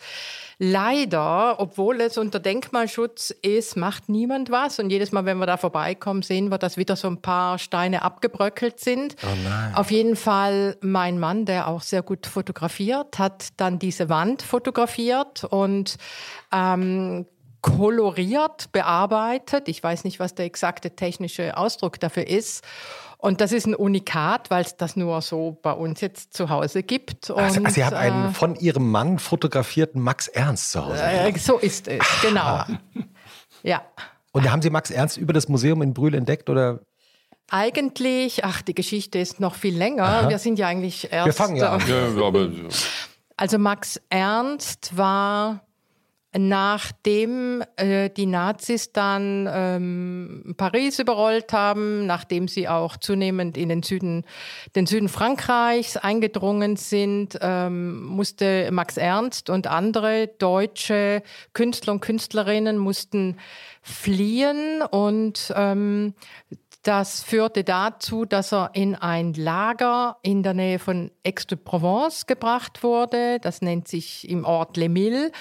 Leider, 0.57 1.59
obwohl 1.59 1.99
es 2.01 2.17
unter 2.17 2.39
Denkmalschutz 2.39 3.31
ist, 3.41 3.75
macht 3.75 4.07
niemand 4.07 4.49
was. 4.49 4.79
Und 4.79 4.91
jedes 4.91 5.11
Mal, 5.11 5.25
wenn 5.25 5.37
wir 5.37 5.45
da 5.45 5.57
vorbeikommen, 5.57 6.21
sehen 6.21 6.49
wir, 6.49 6.57
dass 6.57 6.77
wieder 6.77 6.95
so 6.95 7.07
ein 7.07 7.21
paar 7.21 7.59
Steine 7.59 8.01
abgebröckelt 8.01 8.79
sind. 8.79 9.15
Oh 9.23 9.42
nein. 9.43 9.75
Auf 9.75 9.91
jeden 9.91 10.15
Fall 10.15 10.77
mein 10.81 11.19
Mann, 11.19 11.45
der 11.45 11.67
auch 11.67 11.81
sehr 11.81 12.01
gut 12.01 12.25
fotografiert, 12.27 13.19
hat 13.19 13.49
dann 13.57 13.79
diese 13.79 14.09
Wand 14.09 14.41
fotografiert 14.41 15.43
und 15.43 15.97
ähm, 16.51 17.25
koloriert, 17.61 18.71
bearbeitet. 18.71 19.69
Ich 19.69 19.81
weiß 19.81 20.03
nicht, 20.03 20.19
was 20.19 20.35
der 20.35 20.45
exakte 20.45 20.91
technische 20.91 21.57
Ausdruck 21.57 21.99
dafür 21.99 22.27
ist. 22.27 22.63
Und 23.17 23.39
das 23.39 23.53
ist 23.53 23.65
ein 23.65 23.73
Unikat, 23.73 24.51
weil 24.51 24.65
es 24.65 24.75
das 24.75 24.97
nur 24.97 25.21
so 25.21 25.57
bei 25.61 25.71
uns 25.71 26.01
jetzt 26.01 26.33
zu 26.33 26.49
Hause 26.49 26.83
gibt. 26.83 27.29
Und, 27.29 27.39
Also, 27.39 27.61
also 27.63 27.73
Sie 27.73 27.85
haben 27.85 27.95
einen 27.95 28.31
äh, 28.31 28.33
von 28.33 28.55
Ihrem 28.55 28.91
Mann 28.91 29.17
fotografierten 29.17 30.01
Max 30.01 30.27
Ernst 30.27 30.71
zu 30.71 30.85
Hause. 30.85 31.01
äh, 31.01 31.37
so 31.37 31.57
ist 31.57 31.87
es, 31.87 32.03
genau. 32.21 32.65
Ja. 33.63 33.81
Und 34.33 34.51
haben 34.51 34.61
Sie 34.61 34.69
Max 34.69 34.91
Ernst 34.91 35.15
über 35.15 35.31
das 35.31 35.47
Museum 35.47 35.81
in 35.81 35.93
Brühl 35.93 36.15
entdeckt 36.15 36.49
oder? 36.49 36.81
Eigentlich, 37.49 38.43
ach, 38.43 38.61
die 38.61 38.73
Geschichte 38.73 39.19
ist 39.19 39.39
noch 39.39 39.55
viel 39.55 39.77
länger. 39.77 40.03
Aha. 40.03 40.29
Wir 40.29 40.39
sind 40.39 40.57
ja 40.57 40.67
eigentlich 40.67 41.11
erst. 41.11 41.27
Wir 41.27 41.33
fangen 41.33 41.55
ja 41.55 41.73
an. 41.73 41.81
Ja, 41.87 42.25
aber 42.25 42.49
Also 43.37 43.57
Max 43.57 44.01
Ernst 44.09 44.97
war 44.97 45.61
nachdem 46.35 47.63
äh, 47.75 48.09
die 48.09 48.25
Nazis 48.25 48.91
dann 48.91 49.47
ähm, 49.51 50.55
Paris 50.57 50.99
überrollt 50.99 51.53
haben, 51.53 52.05
nachdem 52.07 52.47
sie 52.47 52.67
auch 52.67 52.97
zunehmend 52.97 53.55
in 53.55 53.69
den 53.69 53.83
Süden, 53.83 54.25
den 54.75 54.85
Süden 54.87 55.09
Frankreichs 55.09 55.97
eingedrungen 55.97 56.75
sind, 56.75 57.37
ähm, 57.41 58.03
musste 58.03 58.69
Max 58.71 58.97
Ernst 58.97 59.49
und 59.49 59.67
andere 59.67 60.27
deutsche 60.39 61.21
Künstler 61.53 61.93
und 61.93 62.01
Künstlerinnen 62.01 62.77
mussten 62.77 63.37
fliehen 63.81 64.81
und 64.81 65.53
ähm, 65.55 66.13
das 66.83 67.23
führte 67.23 67.63
dazu, 67.63 68.25
dass 68.25 68.53
er 68.53 68.71
in 68.73 68.95
ein 68.95 69.33
Lager 69.33 70.17
in 70.21 70.43
der 70.43 70.53
Nähe 70.53 70.79
von 70.79 71.11
Aix-de-Provence 71.25 72.27
gebracht 72.27 72.83
wurde. 72.83 73.39
Das 73.39 73.61
nennt 73.61 73.87
sich 73.87 74.29
im 74.29 74.43
Ort 74.43 74.75
Les 74.75 74.89
Milles. 74.89 75.31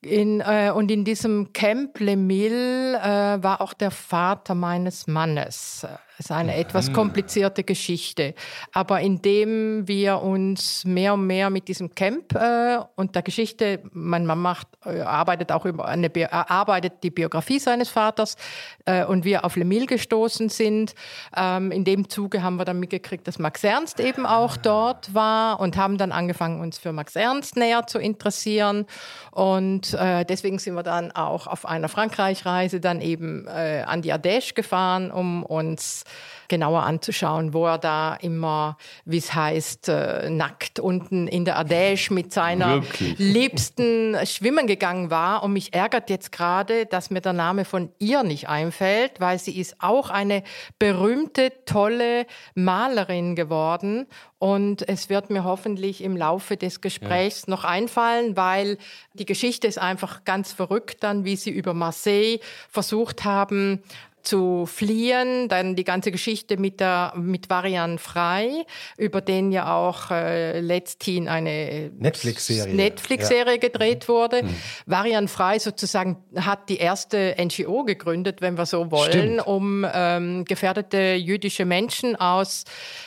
In, 0.00 0.40
äh, 0.40 0.72
und 0.74 0.90
in 0.90 1.04
diesem 1.04 1.52
Camp 1.52 2.00
Le 2.00 2.16
Mille 2.16 2.96
äh, 2.96 3.42
war 3.42 3.60
auch 3.60 3.72
der 3.72 3.90
Vater 3.90 4.54
meines 4.54 5.06
Mannes. 5.06 5.86
Das 6.18 6.26
ist 6.26 6.30
eine 6.30 6.54
etwas 6.56 6.92
komplizierte 6.92 7.64
Geschichte. 7.64 8.34
Aber 8.72 9.00
indem 9.00 9.88
wir 9.88 10.20
uns 10.20 10.84
mehr 10.84 11.14
und 11.14 11.26
mehr 11.26 11.48
mit 11.48 11.68
diesem 11.68 11.94
Camp 11.94 12.34
äh, 12.34 12.78
und 12.96 13.14
der 13.14 13.22
Geschichte, 13.22 13.80
mein 13.92 14.26
Mann 14.26 14.38
macht, 14.38 14.68
äh, 14.84 15.00
arbeitet 15.00 15.50
auch 15.52 15.64
über 15.64 15.86
eine, 15.86 16.14
erarbeitet 16.14 17.02
die 17.02 17.10
Biografie 17.10 17.58
seines 17.58 17.88
Vaters 17.88 18.36
äh, 18.84 19.04
und 19.04 19.24
wir 19.24 19.44
auf 19.44 19.56
Le 19.56 19.64
Mille 19.64 19.86
gestoßen 19.86 20.50
sind. 20.50 20.94
Ähm, 21.34 21.72
in 21.72 21.84
dem 21.84 22.08
Zuge 22.10 22.42
haben 22.42 22.56
wir 22.56 22.66
dann 22.66 22.78
mitgekriegt, 22.78 23.26
dass 23.26 23.38
Max 23.38 23.64
Ernst 23.64 23.98
eben 23.98 24.26
auch 24.26 24.56
dort 24.58 25.14
war 25.14 25.60
und 25.60 25.76
haben 25.76 25.96
dann 25.96 26.12
angefangen, 26.12 26.60
uns 26.60 26.78
für 26.78 26.92
Max 26.92 27.16
Ernst 27.16 27.56
näher 27.56 27.86
zu 27.86 27.98
interessieren. 27.98 28.86
Und 29.30 29.94
äh, 29.94 30.24
deswegen 30.26 30.58
sind 30.58 30.74
wir 30.74 30.82
dann 30.82 31.10
auch 31.10 31.46
auf 31.46 31.64
einer 31.64 31.88
Frankreich-Reise 31.88 32.80
dann 32.80 33.00
eben 33.00 33.46
äh, 33.46 33.82
an 33.86 34.02
die 34.02 34.12
Ardèche 34.12 34.54
gefahren, 34.54 35.10
um 35.10 35.42
uns 35.42 36.01
genauer 36.48 36.82
anzuschauen, 36.82 37.54
wo 37.54 37.66
er 37.66 37.78
da 37.78 38.14
immer, 38.14 38.76
wie 39.04 39.16
es 39.16 39.34
heißt, 39.34 39.88
äh, 39.88 40.28
nackt 40.28 40.80
unten 40.80 41.26
in 41.26 41.44
der 41.44 41.58
Ardèche 41.58 42.12
mit 42.12 42.32
seiner 42.32 42.82
Wirklich? 42.82 43.18
Liebsten 43.18 44.16
schwimmen 44.26 44.66
gegangen 44.66 45.10
war. 45.10 45.42
Und 45.42 45.54
mich 45.54 45.72
ärgert 45.72 46.10
jetzt 46.10 46.30
gerade, 46.30 46.84
dass 46.86 47.10
mir 47.10 47.22
der 47.22 47.32
Name 47.32 47.64
von 47.64 47.90
ihr 47.98 48.22
nicht 48.22 48.48
einfällt, 48.48 49.18
weil 49.18 49.38
sie 49.38 49.58
ist 49.58 49.76
auch 49.80 50.10
eine 50.10 50.42
berühmte, 50.78 51.52
tolle 51.64 52.26
Malerin 52.54 53.34
geworden. 53.34 54.06
Und 54.38 54.86
es 54.88 55.08
wird 55.08 55.30
mir 55.30 55.44
hoffentlich 55.44 56.02
im 56.02 56.16
Laufe 56.16 56.56
des 56.56 56.80
Gesprächs 56.80 57.46
noch 57.46 57.64
einfallen, 57.64 58.36
weil 58.36 58.76
die 59.14 59.24
Geschichte 59.24 59.68
ist 59.68 59.78
einfach 59.78 60.24
ganz 60.24 60.52
verrückt 60.52 61.02
dann, 61.04 61.24
wie 61.24 61.36
sie 61.36 61.50
über 61.50 61.74
Marseille 61.74 62.40
versucht 62.68 63.24
haben, 63.24 63.84
zu 64.22 64.66
fliehen, 64.66 65.48
dann 65.48 65.76
die 65.76 65.84
ganze 65.84 66.10
Geschichte 66.10 66.56
mit 66.56 66.80
der 66.80 67.12
mit 67.16 67.50
Varian 67.50 67.98
Frei, 67.98 68.64
über 68.96 69.20
den 69.20 69.52
ja 69.52 69.74
auch 69.74 70.10
äh, 70.10 70.60
letzthin 70.60 71.28
eine 71.28 71.90
Netflix-Serie. 71.96 72.74
Netflix-Serie 72.74 73.58
gedreht 73.58 74.08
wurde. 74.08 74.42
Varian 74.86 75.28
Frei 75.28 75.58
sozusagen 75.58 76.16
hat 76.36 76.68
die 76.68 76.78
erste 76.78 77.34
NGO 77.38 77.84
gegründet, 77.84 78.40
wenn 78.40 78.56
wir 78.56 78.66
so 78.66 78.90
wollen, 78.90 79.10
Stimmt. 79.10 79.46
um 79.46 79.86
ähm, 79.92 80.44
gefährdete 80.44 81.14
jüdische 81.14 81.64
Menschen 81.64 82.16
aus 82.16 82.64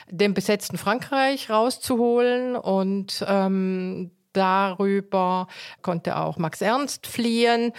dem 0.09 0.33
besetzten 0.33 0.77
Frankreich 0.77 1.49
rauszuholen 1.49 2.55
und 2.55 3.25
ähm, 3.27 4.11
darüber 4.33 5.47
konnte 5.81 6.17
auch 6.17 6.37
Max 6.37 6.61
Ernst 6.61 7.07
fliehen 7.07 7.73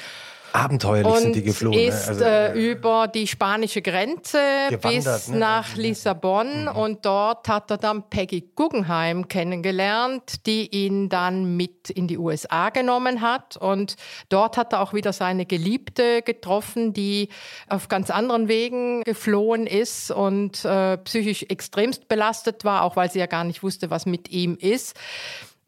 Abenteuerlich 0.56 1.12
und 1.12 1.20
sind 1.20 1.36
die 1.36 1.42
geflogen. 1.42 1.78
ne? 1.78 1.86
ist 1.86 2.08
Also, 2.08 2.24
äh, 2.24 2.52
über 2.70 3.08
die 3.08 3.26
spanische 3.26 3.82
Grenze 3.82 4.38
bis 4.80 5.28
ne? 5.28 5.38
nach 5.38 5.76
Lissabon 5.76 6.64
Mhm. 6.64 6.68
und 6.76 7.04
dort 7.06 7.48
hat 7.48 7.70
er 7.70 7.76
dann 7.78 8.08
Peggy 8.08 8.50
Guggenheim 8.54 9.28
kennengelernt, 9.28 10.46
die 10.46 10.68
ihn 10.74 11.08
dann 11.08 11.56
mit 11.56 11.90
in 11.90 12.08
die 12.08 12.18
USA 12.18 12.70
genommen 12.70 13.20
hat 13.20 13.56
und 13.56 13.96
dort 14.28 14.56
hat 14.56 14.72
er 14.72 14.80
auch 14.80 14.92
wieder 14.94 15.12
seine 15.12 15.46
Geliebte 15.46 16.22
getroffen, 16.22 16.92
die 16.92 17.28
auf 17.68 17.88
ganz 17.88 18.10
anderen 18.10 18.48
Wegen 18.48 19.02
geflohen 19.02 19.66
ist 19.66 20.10
und 20.10 20.64
äh, 20.64 20.96
psychisch 20.98 21.44
extremst 21.48 22.08
belastet 22.08 22.64
war, 22.64 22.82
auch 22.82 22.96
weil 22.96 23.10
sie 23.10 23.18
ja 23.18 23.26
gar 23.26 23.44
nicht 23.44 23.62
wusste, 23.62 23.90
was 23.90 24.06
mit 24.06 24.30
ihm 24.30 24.56
ist. 24.60 24.96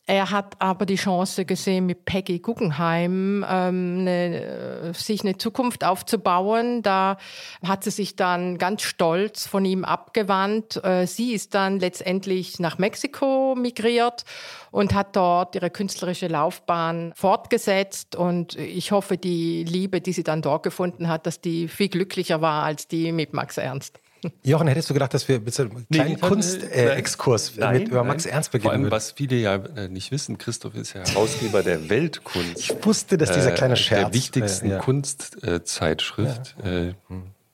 Er 0.08 0.30
hat 0.30 0.54
aber 0.58 0.86
die 0.86 0.96
Chance 0.96 1.44
gesehen, 1.44 1.84
mit 1.84 2.06
Peggy 2.06 2.38
Guggenheim 2.38 3.44
ähm, 3.46 3.98
eine, 4.00 4.88
äh, 4.88 4.94
sich 4.94 5.20
eine 5.20 5.36
Zukunft 5.36 5.84
aufzubauen. 5.84 6.80
Da 6.80 7.18
hat 7.62 7.84
sie 7.84 7.90
sich 7.90 8.16
dann 8.16 8.56
ganz 8.56 8.80
stolz 8.80 9.46
von 9.46 9.66
ihm 9.66 9.84
abgewandt. 9.84 10.82
Äh, 10.82 11.06
sie 11.06 11.34
ist 11.34 11.54
dann 11.54 11.78
letztendlich 11.78 12.58
nach 12.58 12.78
Mexiko 12.78 13.54
migriert 13.54 14.24
und 14.70 14.94
hat 14.94 15.14
dort 15.14 15.54
ihre 15.54 15.68
künstlerische 15.68 16.28
Laufbahn 16.28 17.12
fortgesetzt. 17.14 18.16
Und 18.16 18.56
ich 18.56 18.92
hoffe, 18.92 19.18
die 19.18 19.62
Liebe, 19.64 20.00
die 20.00 20.14
sie 20.14 20.24
dann 20.24 20.40
dort 20.40 20.62
gefunden 20.62 21.08
hat, 21.08 21.26
dass 21.26 21.42
die 21.42 21.68
viel 21.68 21.90
glücklicher 21.90 22.40
war 22.40 22.64
als 22.64 22.88
die 22.88 23.12
mit 23.12 23.34
Max 23.34 23.58
Ernst. 23.58 24.00
Jochen, 24.42 24.68
hättest 24.68 24.90
du 24.90 24.94
gedacht, 24.94 25.14
dass 25.14 25.28
wir 25.28 25.40
mit 25.40 25.54
so 25.54 25.62
einem 25.62 25.86
kleinen 25.88 26.16
ich 26.16 26.22
hatte- 26.22 26.28
Kunstexkurs 26.28 27.56
Nein, 27.56 27.78
mit 27.78 27.88
über 27.88 27.98
nein. 27.98 28.08
Max 28.08 28.26
Ernst 28.26 28.50
Vor 28.50 28.58
beginnen 28.58 28.72
allem, 28.72 28.82
würden? 28.82 28.90
was 28.92 29.12
viele 29.12 29.36
ja 29.36 29.54
äh, 29.56 29.88
nicht 29.88 30.10
wissen, 30.10 30.38
Christoph 30.38 30.74
ist 30.74 30.94
ja 30.94 31.06
Herausgeber 31.06 31.62
der 31.62 31.88
Weltkunst. 31.88 32.58
Ich 32.58 32.84
wusste, 32.84 33.16
dass 33.18 33.30
dieser 33.32 33.52
kleine 33.52 33.76
Scherz. 33.76 34.06
Der 34.10 34.14
wichtigsten 34.14 34.66
äh, 34.66 34.70
ja. 34.74 34.78
Kunstzeitschrift 34.80 36.56
äh, 36.64 36.94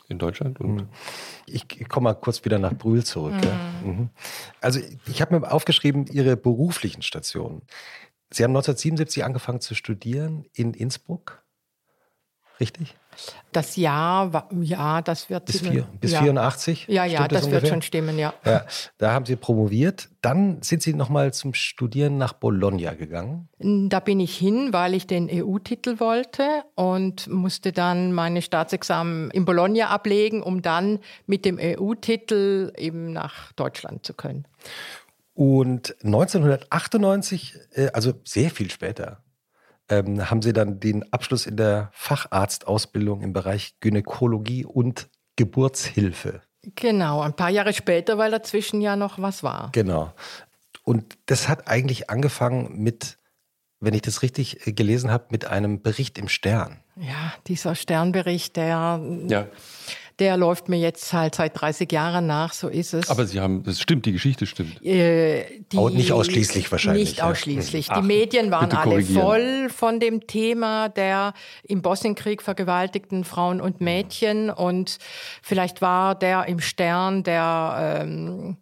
in 0.09 0.19
Deutschland. 0.19 0.61
Und 0.61 0.89
Ich, 1.47 1.65
ich 1.79 1.89
komme 1.89 2.05
mal 2.05 2.15
kurz 2.15 2.45
wieder 2.45 2.59
nach 2.59 2.75
Brühl 2.75 3.05
zurück. 3.05 3.35
Ja. 3.43 3.59
Mhm. 3.83 4.11
Also 4.61 4.81
ich 5.07 5.21
habe 5.21 5.39
mir 5.39 5.51
aufgeschrieben, 5.53 6.07
Ihre 6.07 6.37
beruflichen 6.37 7.03
Stationen. 7.03 7.63
Sie 8.31 8.43
haben 8.43 8.51
1977 8.53 9.25
angefangen 9.25 9.61
zu 9.61 9.75
studieren 9.75 10.45
in 10.55 10.75
Innsbruck. 10.75 11.43
Richtig? 12.61 12.97
Das 13.53 13.77
Jahr, 13.77 14.33
war- 14.33 14.49
ja, 14.61 15.01
das 15.03 15.31
wird... 15.31 15.47
Bis, 15.47 15.61
vier, 15.61 15.87
bis 16.01 16.13
ja. 16.13 16.23
84? 16.23 16.87
Ja, 16.89 17.05
ja, 17.05 17.19
Stimmt 17.25 17.33
das, 17.33 17.51
wird 17.51 17.69
schon 17.69 17.83
stimmen, 17.83 18.19
ja. 18.19 18.35
Ja, 18.45 18.67
da 18.99 19.13
haben 19.13 19.27
Sie 19.27 19.37
promoviert. 19.37 20.09
Dann 20.23 20.61
sind 20.63 20.83
Sie 20.83 20.95
nochmal 20.95 21.33
zum 21.33 21.55
Studieren 21.55 22.19
nach 22.19 22.33
Bologna 22.33 22.95
gegangen. 22.95 23.49
Da 23.59 24.01
bin 24.01 24.21
ich 24.21 24.37
hin, 24.37 24.73
weil 24.73 24.95
ich 24.95 25.07
den 25.07 25.29
EU-Titel 25.31 26.01
wollte 26.01 26.65
und 26.75 27.29
musste 27.29 27.73
dann 27.73 28.13
meine 28.13 28.43
Staatsexamen 28.43 29.31
in 29.31 29.45
Bologna 29.45 29.89
ablegen, 29.89 30.43
um 30.43 30.63
dann 30.63 30.99
mit 31.27 31.45
dem 31.45 31.59
EU-Titel 31.61 32.73
eben 32.77 33.13
nach 33.13 33.53
Deutschland 33.53 34.05
zu 34.05 34.15
können. 34.15 34.47
Und 35.35 35.97
1998, 36.05 37.55
äh, 37.73 37.89
also 37.93 38.15
sehr 38.25 38.51
viel 38.51 38.71
später, 38.71 39.19
ähm, 39.89 40.31
haben 40.31 40.43
Sie 40.43 40.53
dann 40.53 40.81
den 40.81 41.13
Abschluss 41.13 41.47
in 41.47 41.57
der 41.57 41.91
Facharztausbildung 41.93 43.23
im 43.23 43.33
Bereich 43.33 43.75
Gynäkologie 43.81 44.65
und 44.65 45.09
Geburtshilfe. 45.37 46.43
Genau, 46.77 47.21
ein 47.21 47.35
paar 47.35 47.51
Jahre 47.51 47.75
später, 47.75 48.17
weil 48.17 48.31
dazwischen 48.31 48.81
ja 48.81 48.97
noch 48.97 49.19
was 49.19 49.43
war. 49.43 49.71
Genau. 49.73 50.13
Und 50.83 51.17
das 51.27 51.49
hat 51.49 51.69
eigentlich 51.69 52.11
angefangen 52.11 52.79
mit, 52.83 53.19
wenn 53.81 53.95
ich 53.95 54.03
das 54.03 54.23
richtig 54.23 54.67
äh, 54.67 54.73
gelesen 54.73 55.11
habe, 55.11 55.27
mit 55.31 55.47
einem 55.47 55.83
Bericht 55.83 56.19
im 56.19 56.29
Stern. 56.29 56.81
Ja, 56.97 57.35
dieser 57.47 57.75
Sternbericht, 57.75 58.57
der, 58.57 59.01
ja, 59.27 59.47
der 60.19 60.37
läuft 60.37 60.69
mir 60.69 60.79
jetzt 60.79 61.13
halt 61.13 61.35
seit 61.35 61.61
30 61.61 61.91
Jahren 61.91 62.27
nach, 62.27 62.53
so 62.53 62.69
ist 62.69 62.95
es. 62.95 63.11
aber 63.11 63.27
Sie 63.27 63.41
haben, 63.41 63.63
das 63.65 63.81
stimmt, 63.81 64.07
die 64.07 64.13
Geschichte 64.13 64.47
stimmt. 64.47 64.85
Äh, 64.85 65.45
die, 65.73 65.77
Auch 65.77 65.91
nicht 65.91 66.13
ausschließlich 66.13 66.71
wahrscheinlich, 66.71 67.09
Nicht 67.11 67.19
ja. 67.19 67.31
ausschließlich. 67.31 67.89
Ach, 67.91 68.01
die 68.01 68.07
Medien 68.07 68.51
waren 68.51 68.71
alle 68.73 69.03
voll 69.03 69.69
von 69.71 70.01
dem 70.01 70.27
Thema 70.27 70.89
der 70.89 71.35
im 71.65 71.83
Bosnienkrieg 71.83 72.43
vergewaltigten 72.43 73.25
Frauen 73.25 73.61
und 73.61 73.81
Mädchen. 73.81 74.51
Und 74.51 74.99
vielleicht 75.43 75.83
war 75.83 76.15
der 76.15 76.47
im 76.47 76.61
Stern 76.61 77.23
der 77.25 78.01
ähm, 78.03 78.57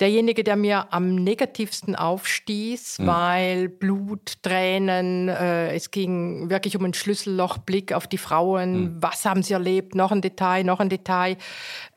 derjenige, 0.00 0.44
der 0.44 0.56
mir 0.56 0.92
am 0.92 1.14
negativsten 1.14 1.94
aufstieß, 1.96 2.98
weil 3.00 3.68
Blut, 3.68 4.42
Tränen, 4.42 5.28
äh, 5.28 5.74
es 5.74 5.90
ging 5.90 6.50
wirklich 6.50 6.76
um 6.76 6.84
einen 6.84 6.94
Schlüssellochblick 6.94 7.92
auf 7.92 8.06
die 8.06 8.18
Frauen. 8.18 8.96
Was 9.00 9.24
haben 9.24 9.42
sie 9.42 9.52
erlebt? 9.52 9.94
Noch 9.94 10.12
ein 10.12 10.20
Detail, 10.20 10.64
noch 10.64 10.80
ein 10.80 10.88
Detail. 10.88 11.36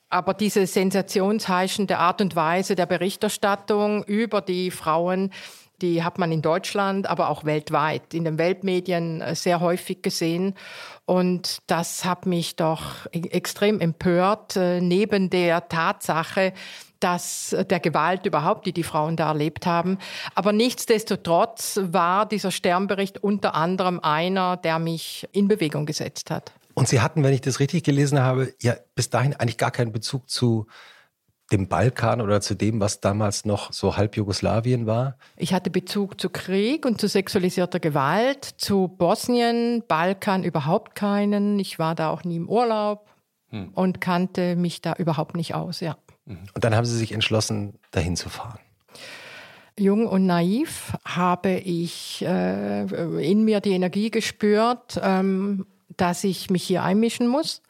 Aber 0.10 0.34
diese 0.34 0.68
sensationsheischende 0.68 1.98
Art 1.98 2.22
und 2.22 2.36
Weise 2.36 2.75
der 2.75 2.86
Berichterstattung 2.86 4.04
über 4.06 4.42
die 4.42 4.72
Frauen, 4.72 5.32
die 5.82 6.04
hat 6.04 6.18
man 6.18 6.32
in 6.32 6.42
Deutschland, 6.42 7.08
aber 7.08 7.30
auch 7.30 7.46
weltweit, 7.46 8.13
in 8.13 8.24
den 8.24 8.38
Weltmedien 8.38 9.22
äh, 9.22 9.36
sehr 9.36 9.60
häufig 9.60 10.01
gesehen. 10.01 10.56
Und 11.06 11.60
das 11.68 12.04
hat 12.04 12.25
mich 12.25 12.56
doch 12.56 13.06
e-, 13.12 13.27
extrem 13.30 13.80
empört, 13.80 14.56
äh, 14.56 14.82
neben 14.82 15.30
der 15.30 15.68
Tatsache, 15.68 16.54
dass 17.00 17.54
äh, 17.54 17.66
der 17.66 17.80
Gewalt 17.80 18.25
überhaupt, 18.25 18.66
die 18.66 18.74
die 18.74 18.84
Frauen 18.84 19.16
da 19.16 19.30
erlebt 19.30 19.66
haben. 19.66 19.98
Aber 20.36 20.54
nichtsdestotrotz 20.54 21.80
war 21.84 22.25
dieser 22.25 22.51
Sternbericht 22.51 23.24
unter 23.24 23.56
anderem 23.56 24.00
einer, 24.00 24.58
der 24.58 24.80
mich 24.80 25.27
in 25.32 25.48
Bewegung 25.48 25.86
gesetzt 25.86 26.32
hat. 26.32 26.51
Und 26.74 26.88
Sie 26.88 27.01
hatten, 27.01 27.24
wenn 27.24 27.34
ich 27.34 27.42
das 27.42 27.60
richtig 27.60 27.84
gelesen 27.84 28.20
habe, 28.20 28.54
ja 28.62 28.75
bis 28.94 29.10
dahin 29.10 29.34
eigentlich 29.36 29.58
gar 29.58 29.72
keinen 29.72 29.92
Bezug 29.92 30.30
zu 30.30 30.68
dem 31.51 31.68
Balkan 31.68 32.22
oder 32.22 32.42
zu 32.42 32.56
dem, 32.56 32.80
was 32.80 33.00
damals 33.00 33.46
noch 33.46 33.72
so 33.72 33.96
halb 33.96 34.18
Jugoslawien 34.18 34.86
war? 34.86 35.18
Ich 35.38 35.54
hatte 35.54 35.70
Bezug 35.70 36.20
zu 36.20 36.30
Krieg 36.30 36.86
und 36.86 37.00
zu 37.00 37.08
sexualisierter 37.08 37.80
Gewalt, 37.80 38.44
zu 38.44 38.89
Bosnien, 38.89 39.84
Balkan 39.88 40.44
überhaupt 40.44 40.96
keinen. 40.96 41.58
Ich 41.60 41.80
war 41.80 41.96
da 41.96 42.10
auch 42.10 42.24
nie 42.24 42.36
im 42.36 42.50
Urlaub 42.50 43.08
hm. 43.50 43.70
und 43.74 44.01
kannte 44.01 44.56
mich 44.56 44.82
da 44.82 44.94
überhaupt 44.94 45.36
nicht 45.36 45.56
aus, 45.56 45.80
ja. 45.80 45.98
Mhm. 46.27 46.38
Und 46.53 46.63
dann 46.63 46.75
haben 46.75 46.86
Sie 46.86 46.98
sich 46.98 47.12
entschlossen, 47.12 47.79
dahin 47.91 48.15
zu 48.15 48.29
fahren. 48.29 48.60
Jung 49.79 50.07
und 50.07 50.25
naiv 50.25 50.93
habe 51.05 51.51
ich 51.51 52.24
äh, 52.25 52.81
in 53.22 53.43
mir 53.46 53.62
die 53.62 53.72
Energie 53.72 54.10
gespürt, 54.10 55.00
ähm, 55.01 55.67
dass 55.96 56.24
ich 56.24 56.50
mich 56.50 56.63
hier 56.63 56.84
einmischen 56.84 57.27
muss 57.27 57.62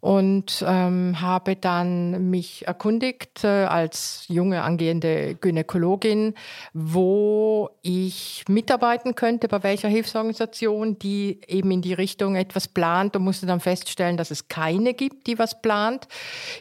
und 0.00 0.64
ähm, 0.66 1.20
habe 1.20 1.56
dann 1.56 2.30
mich 2.30 2.66
erkundigt 2.68 3.42
äh, 3.42 3.64
als 3.64 4.24
junge 4.28 4.62
angehende 4.62 5.34
Gynäkologin, 5.34 6.34
wo 6.72 7.70
ich 7.82 8.44
mitarbeiten 8.48 9.16
könnte, 9.16 9.48
bei 9.48 9.62
welcher 9.64 9.88
Hilfsorganisation, 9.88 11.00
die 11.00 11.40
eben 11.48 11.72
in 11.72 11.82
die 11.82 11.94
Richtung 11.94 12.36
etwas 12.36 12.68
plant 12.68 13.16
und 13.16 13.22
musste 13.22 13.46
dann 13.46 13.58
feststellen, 13.58 14.16
dass 14.16 14.30
es 14.30 14.46
keine 14.46 14.94
gibt, 14.94 15.26
die 15.26 15.38
was 15.38 15.60
plant. 15.60 16.06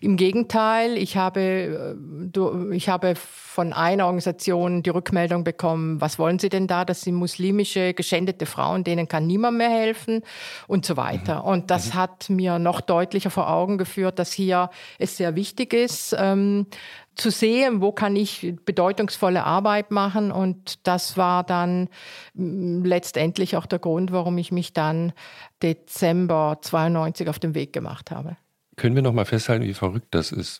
Im 0.01 0.17
Gegenteil, 0.17 0.97
ich 0.97 1.15
habe, 1.15 1.95
äh, 2.35 2.75
ich 2.75 2.89
habe 2.89 3.13
von 3.57 3.73
einer 3.73 4.05
Organisation 4.05 4.83
die 4.83 4.91
Rückmeldung 4.91 5.43
bekommen, 5.43 5.99
was 5.99 6.19
wollen 6.19 6.37
Sie 6.37 6.49
denn 6.49 6.67
da? 6.67 6.85
Das 6.85 7.01
sind 7.01 7.15
muslimische, 7.15 7.95
geschändete 7.95 8.45
Frauen, 8.45 8.83
denen 8.83 9.07
kann 9.07 9.25
niemand 9.25 9.57
mehr 9.57 9.71
helfen 9.71 10.21
und 10.67 10.85
so 10.85 10.95
weiter. 10.95 11.41
Mhm. 11.41 11.47
Und 11.47 11.71
das 11.71 11.87
mhm. 11.87 11.93
hat 11.95 12.29
mir 12.29 12.59
noch 12.59 12.81
deutlicher 13.27 13.29
vor 13.29 13.49
Augen 13.49 13.77
geführt, 13.77 14.19
dass 14.19 14.31
hier 14.31 14.69
es 14.99 15.17
sehr 15.17 15.35
wichtig 15.35 15.73
ist, 15.73 16.15
ähm, 16.17 16.67
zu 17.15 17.31
sehen, 17.31 17.81
wo 17.81 17.91
kann 17.91 18.15
ich 18.15 18.55
bedeutungsvolle 18.65 19.43
Arbeit 19.43 19.91
machen. 19.91 20.31
Und 20.31 20.85
das 20.87 21.17
war 21.17 21.43
dann 21.43 21.89
mm, 22.33 22.83
letztendlich 22.83 23.55
auch 23.57 23.65
der 23.65 23.79
Grund, 23.79 24.11
warum 24.11 24.37
ich 24.37 24.51
mich 24.51 24.73
dann 24.73 25.13
Dezember 25.61 26.59
92 26.61 27.29
auf 27.29 27.39
den 27.39 27.55
Weg 27.55 27.73
gemacht 27.73 28.11
habe. 28.11 28.37
Können 28.75 28.95
wir 28.95 29.01
noch 29.01 29.13
mal 29.13 29.25
festhalten, 29.25 29.65
wie 29.65 29.73
verrückt 29.73 30.09
das 30.11 30.31
ist? 30.31 30.59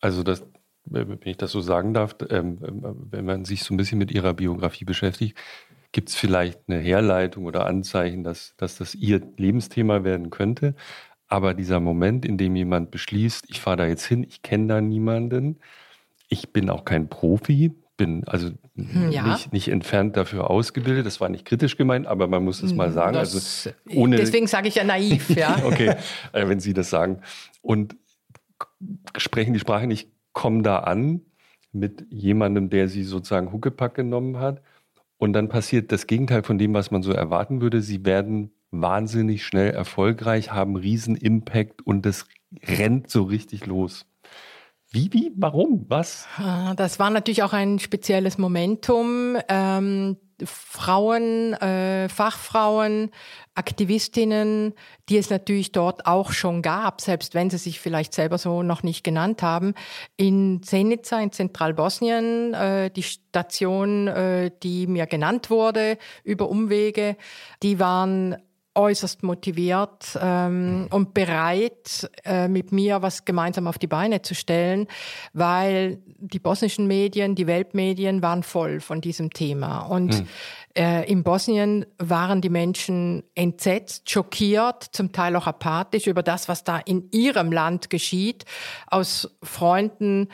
Also 0.00 0.22
das, 0.22 0.44
wenn 0.84 1.18
ich 1.24 1.36
das 1.36 1.50
so 1.50 1.60
sagen 1.60 1.92
darf, 1.92 2.14
ähm, 2.30 2.58
wenn 3.10 3.24
man 3.24 3.44
sich 3.44 3.64
so 3.64 3.74
ein 3.74 3.76
bisschen 3.76 3.98
mit 3.98 4.12
ihrer 4.12 4.34
Biografie 4.34 4.84
beschäftigt, 4.84 5.36
gibt 5.92 6.10
es 6.10 6.14
vielleicht 6.14 6.60
eine 6.68 6.78
Herleitung 6.78 7.46
oder 7.46 7.66
Anzeichen, 7.66 8.22
dass, 8.22 8.54
dass 8.56 8.76
das 8.76 8.94
ihr 8.94 9.20
Lebensthema 9.36 10.04
werden 10.04 10.30
könnte. 10.30 10.74
Aber 11.28 11.54
dieser 11.54 11.80
Moment, 11.80 12.24
in 12.24 12.38
dem 12.38 12.56
jemand 12.56 12.90
beschließt, 12.90 13.46
ich 13.48 13.60
fahre 13.60 13.76
da 13.76 13.86
jetzt 13.86 14.04
hin, 14.04 14.24
ich 14.24 14.42
kenne 14.42 14.66
da 14.66 14.80
niemanden, 14.80 15.58
ich 16.28 16.52
bin 16.52 16.70
auch 16.70 16.84
kein 16.84 17.08
Profi, 17.08 17.74
bin 17.96 18.24
also 18.26 18.50
hm, 18.76 19.10
ja. 19.10 19.26
nicht, 19.26 19.52
nicht 19.52 19.68
entfernt 19.68 20.16
dafür 20.16 20.48
ausgebildet. 20.48 21.04
Das 21.04 21.20
war 21.20 21.28
nicht 21.28 21.44
kritisch 21.44 21.76
gemeint, 21.76 22.06
aber 22.06 22.28
man 22.28 22.44
muss 22.44 22.62
es 22.62 22.74
mal 22.74 22.88
hm, 22.88 22.94
sagen. 22.94 23.14
Das, 23.14 23.34
also 23.34 24.00
ohne, 24.00 24.16
deswegen 24.16 24.46
sage 24.46 24.68
ich 24.68 24.76
ja 24.76 24.84
naiv, 24.84 25.28
ja. 25.36 25.62
okay, 25.64 25.96
äh, 26.32 26.48
wenn 26.48 26.60
Sie 26.60 26.72
das 26.72 26.88
sagen. 26.88 27.20
Und 27.60 27.96
sprechen 29.16 29.52
die 29.52 29.60
Sprache 29.60 29.86
nicht, 29.86 30.10
kommen 30.32 30.62
da 30.62 30.78
an 30.78 31.22
mit 31.72 32.06
jemandem, 32.10 32.70
der 32.70 32.88
sie 32.88 33.02
sozusagen 33.02 33.52
Huckepack 33.52 33.94
genommen 33.94 34.38
hat. 34.38 34.62
Und 35.16 35.32
dann 35.32 35.48
passiert 35.48 35.90
das 35.90 36.06
Gegenteil 36.06 36.42
von 36.42 36.58
dem, 36.58 36.74
was 36.74 36.90
man 36.90 37.02
so 37.02 37.12
erwarten 37.12 37.60
würde. 37.60 37.82
Sie 37.82 38.04
werden 38.04 38.52
wahnsinnig 38.70 39.44
schnell 39.44 39.70
erfolgreich, 39.70 40.50
haben 40.50 40.76
riesen 40.76 41.16
Impact 41.16 41.86
und 41.86 42.04
das 42.04 42.26
rennt 42.62 43.10
so 43.10 43.24
richtig 43.24 43.66
los. 43.66 44.06
Wie, 44.90 45.12
wie, 45.12 45.32
warum, 45.36 45.84
was? 45.88 46.26
Das 46.76 46.98
war 46.98 47.10
natürlich 47.10 47.42
auch 47.42 47.52
ein 47.52 47.78
spezielles 47.78 48.38
Momentum. 48.38 49.36
Ähm, 49.48 50.16
Frauen, 50.44 51.52
äh, 51.54 52.08
Fachfrauen, 52.08 53.10
Aktivistinnen, 53.54 54.72
die 55.08 55.18
es 55.18 55.30
natürlich 55.30 55.72
dort 55.72 56.06
auch 56.06 56.32
schon 56.32 56.62
gab, 56.62 57.00
selbst 57.00 57.34
wenn 57.34 57.50
sie 57.50 57.58
sich 57.58 57.80
vielleicht 57.80 58.14
selber 58.14 58.38
so 58.38 58.62
noch 58.62 58.82
nicht 58.82 59.02
genannt 59.02 59.42
haben. 59.42 59.74
In 60.16 60.62
Zenica 60.62 61.20
in 61.20 61.32
Zentralbosnien, 61.32 62.54
äh, 62.54 62.90
die 62.90 63.02
Station, 63.02 64.06
äh, 64.06 64.50
die 64.62 64.86
mir 64.86 65.06
genannt 65.06 65.50
wurde 65.50 65.98
über 66.22 66.48
Umwege, 66.48 67.16
die 67.62 67.78
waren 67.78 68.36
äußerst 68.78 69.22
motiviert 69.22 70.18
ähm, 70.22 70.86
und 70.90 71.12
bereit, 71.12 72.08
äh, 72.24 72.46
mit 72.48 72.70
mir 72.70 73.02
was 73.02 73.24
gemeinsam 73.24 73.66
auf 73.66 73.76
die 73.76 73.88
Beine 73.88 74.22
zu 74.22 74.34
stellen, 74.34 74.86
weil 75.32 75.98
die 76.06 76.38
bosnischen 76.38 76.86
Medien, 76.86 77.34
die 77.34 77.46
Weltmedien 77.46 78.22
waren 78.22 78.42
voll 78.42 78.80
von 78.80 79.00
diesem 79.00 79.30
Thema. 79.30 79.80
Und 79.80 80.14
hm. 80.14 80.28
Äh, 80.78 81.10
in 81.10 81.24
Bosnien 81.24 81.86
waren 81.98 82.40
die 82.40 82.50
Menschen 82.50 83.24
entsetzt, 83.34 84.08
schockiert, 84.08 84.84
zum 84.92 85.10
Teil 85.10 85.34
auch 85.34 85.48
apathisch 85.48 86.06
über 86.06 86.22
das, 86.22 86.48
was 86.48 86.62
da 86.62 86.78
in 86.78 87.10
ihrem 87.10 87.50
Land 87.50 87.90
geschieht. 87.90 88.44
Aus 88.86 89.36
Freunden 89.42 90.28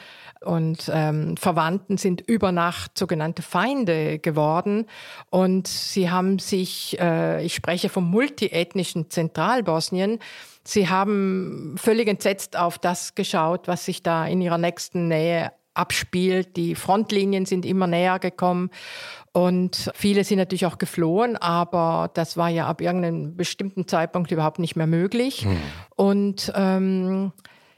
und 0.45 0.91
ähm, 0.93 1.39
Verwandten 1.39 1.97
sind 1.97 2.21
über 2.21 2.53
Nacht 2.53 2.99
sogenannte 2.99 3.41
Feinde 3.41 4.19
geworden. 4.19 4.85
Und 5.31 5.67
sie 5.67 6.11
haben 6.11 6.39
sich, 6.39 7.01
äh, 7.01 7.43
ich 7.43 7.55
spreche 7.55 7.89
vom 7.89 8.11
multiethnischen 8.11 9.09
Zentralbosnien, 9.09 10.19
sie 10.63 10.91
haben 10.91 11.75
völlig 11.79 12.07
entsetzt 12.07 12.59
auf 12.59 12.79
das 12.79 13.15
geschaut, 13.15 13.67
was 13.67 13.87
sich 13.87 14.03
da 14.03 14.27
in 14.27 14.43
ihrer 14.43 14.59
nächsten 14.59 15.09
Nähe 15.09 15.53
abspielt. 15.73 16.57
Die 16.57 16.75
Frontlinien 16.75 17.47
sind 17.47 17.65
immer 17.65 17.87
näher 17.87 18.19
gekommen 18.19 18.71
und 19.37 19.91
viele 19.97 20.23
sind 20.23 20.39
natürlich 20.39 20.65
auch 20.65 20.79
geflohen, 20.79 21.37
aber 21.37 22.09
das 22.15 22.37
war 22.37 22.49
ja 22.51 22.69
ab 22.69 22.81
irgendeinem 22.81 23.37
bestimmten 23.37 23.89
Zeitpunkt 23.89 24.31
überhaupt 24.31 24.61
nicht 24.61 24.77
mehr 24.77 24.87
möglich. 24.87 25.45
Hm. 25.45 25.57
Und 25.97 26.53
ähm, 26.55 27.33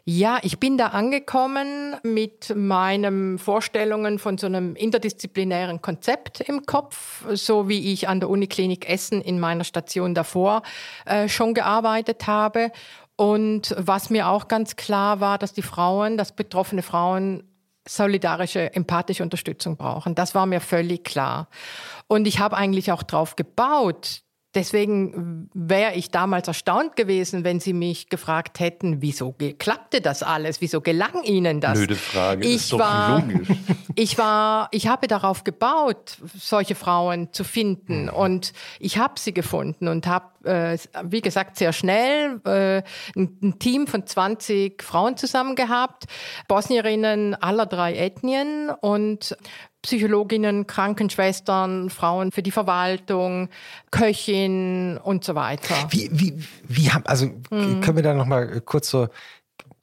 ja, 0.05 0.39
ich 0.43 0.61
bin 0.61 0.77
da 0.77 0.89
angekommen 0.89 1.97
mit 2.03 2.55
meinen 2.55 3.39
Vorstellungen 3.39 4.19
von 4.19 4.37
so 4.37 4.47
einem 4.47 4.77
interdisziplinären 4.77 5.81
Konzept 5.81 6.43
im 6.43 6.67
Kopf, 6.67 7.25
so 7.33 7.71
wie 7.71 7.91
ich 7.91 8.07
an 8.07 8.21
der 8.21 8.29
Uniklinik 8.29 8.87
Essen 8.87 9.23
in 9.23 9.41
meiner 9.41 9.65
Station 9.65 10.15
davor 10.15 10.63
äh, 11.07 11.27
schon 11.27 11.55
gearbeitet 11.55 12.27
habe. 12.27 12.71
Und 13.17 13.75
was 13.79 14.11
mir 14.11 14.29
auch 14.29 14.47
ganz 14.49 14.77
klar 14.77 15.21
war, 15.21 15.39
dass 15.39 15.55
die 15.55 15.63
Frauen, 15.63 16.19
dass 16.19 16.33
betroffene 16.33 16.83
Frauen 16.83 17.43
solidarische, 17.89 18.75
empathische 18.75 19.23
Unterstützung 19.23 19.77
brauchen. 19.77 20.15
Das 20.15 20.35
war 20.35 20.47
mir 20.47 20.61
völlig 20.61 21.05
klar. 21.05 21.49
Und 22.09 22.27
ich 22.27 22.39
habe 22.39 22.57
eigentlich 22.57 22.93
auch 22.93 23.03
drauf 23.03 23.37
gebaut, 23.37 24.23
Deswegen 24.57 25.51
wäre 25.53 25.93
ich 25.95 26.11
damals 26.11 26.49
erstaunt 26.49 26.97
gewesen, 26.97 27.45
wenn 27.45 27.61
Sie 27.61 27.75
mich 27.75 28.09
gefragt 28.09 28.59
hätten, 28.59 29.03
wieso 29.03 29.35
klappte 29.59 30.01
das 30.01 30.23
alles? 30.23 30.63
Wieso 30.63 30.81
gelang 30.81 31.23
Ihnen 31.25 31.61
das? 31.61 31.75
Blöde 31.75 31.95
Frage, 31.95 32.47
ich 32.47 32.55
ist 32.55 32.73
doch 32.73 32.79
war, 32.79 33.21
logisch. 33.21 33.49
Ich 33.99 34.19
war, 34.19 34.69
ich 34.73 34.89
habe 34.89 35.07
darauf 35.07 35.43
gebaut, 35.43 36.19
solche 36.39 36.75
Frauen 36.75 37.33
zu 37.33 37.45
finden 37.45 38.05
mhm. 38.05 38.09
und 38.11 38.53
ich 38.79 38.99
habe 38.99 39.19
sie 39.19 39.33
gefunden 39.33 39.89
und 39.89 40.07
habe, 40.07 40.27
äh, 40.45 40.77
wie 41.05 41.23
gesagt, 41.23 41.57
sehr 41.57 41.73
schnell 41.73 42.39
äh, 42.45 42.83
ein, 43.19 43.39
ein, 43.43 43.59
Team 43.59 43.87
von 43.87 44.07
20 44.07 44.83
Frauen 44.83 45.17
zusammen 45.17 45.57
gehabt, 45.57 46.05
Bosnierinnen 46.47 47.37
aller 47.37 47.65
drei 47.65 47.95
Ethnien 47.95 48.69
und 48.69 49.35
Psychologinnen, 49.87 50.67
Krankenschwestern, 50.67 51.91
Frauen 51.91 52.33
für 52.33 52.43
die 52.43 52.51
Verwaltung, 52.51 53.49
Köchin 53.93 54.99
und 55.01 55.23
so 55.23 55.37
weiter. 55.37 55.77
Wie, 55.91 56.11
wie, 56.13 56.35
wie 56.67 56.91
haben, 56.91 57.07
also 57.07 57.27
mhm. 57.27 57.81
können 57.81 57.95
wir 57.95 58.03
da 58.03 58.13
nochmal 58.13 58.61
kurz 58.63 58.91
so, 58.91 59.07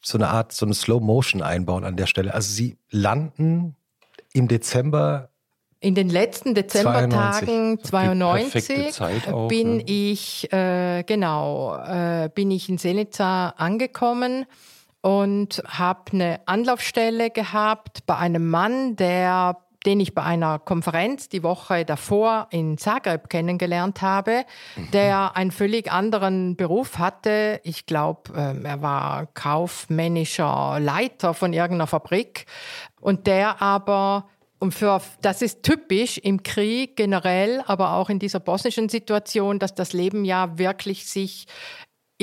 so 0.01 0.17
eine 0.17 0.27
Art, 0.27 0.51
so 0.51 0.65
eine 0.65 0.73
Slow 0.73 0.99
Motion 0.99 1.41
einbauen 1.41 1.85
an 1.85 1.95
der 1.95 2.07
Stelle? 2.07 2.33
Also 2.33 2.51
Sie 2.51 2.75
landen 2.91 3.77
im 4.33 4.49
Dezember 4.49 5.29
in 5.79 5.95
den 5.95 6.09
letzten 6.09 6.53
Dezembertagen 6.53 7.77
92 7.83 9.01
auch, 9.33 9.49
bin 9.49 9.79
ja. 9.79 9.85
ich 9.85 10.51
äh, 10.53 11.03
genau 11.03 11.75
äh, 11.75 12.29
bin 12.33 12.51
ich 12.51 12.69
in 12.69 12.77
Senica 12.77 13.49
angekommen 13.57 14.45
und 15.01 15.61
habe 15.67 16.13
eine 16.13 16.39
Anlaufstelle 16.45 17.31
gehabt 17.31 18.05
bei 18.05 18.15
einem 18.15 18.49
Mann, 18.49 18.95
der 18.95 19.57
den 19.85 19.99
ich 19.99 20.13
bei 20.13 20.23
einer 20.23 20.59
Konferenz 20.59 21.29
die 21.29 21.43
Woche 21.43 21.85
davor 21.85 22.47
in 22.51 22.77
Zagreb 22.77 23.29
kennengelernt 23.29 24.01
habe, 24.01 24.45
der 24.93 25.35
einen 25.35 25.51
völlig 25.51 25.91
anderen 25.91 26.55
Beruf 26.55 26.97
hatte. 26.97 27.59
Ich 27.63 27.85
glaube, 27.85 28.31
ähm, 28.35 28.65
er 28.65 28.81
war 28.81 29.27
kaufmännischer 29.33 30.79
Leiter 30.79 31.33
von 31.33 31.53
irgendeiner 31.53 31.87
Fabrik 31.87 32.45
und 32.99 33.27
der 33.27 33.61
aber 33.61 34.27
und 34.63 34.73
für, 34.73 35.01
das 35.21 35.41
ist 35.41 35.63
typisch 35.63 36.17
im 36.17 36.41
Krieg 36.41 36.95
generell, 36.95 37.61
aber 37.67 37.95
auch 37.95 38.09
in 38.09 38.17
dieser 38.17 38.39
bosnischen 38.39 38.87
Situation, 38.87 39.59
dass 39.59 39.75
das 39.75 39.91
Leben 39.91 40.23
ja 40.23 40.57
wirklich 40.57 41.05
sich 41.05 41.47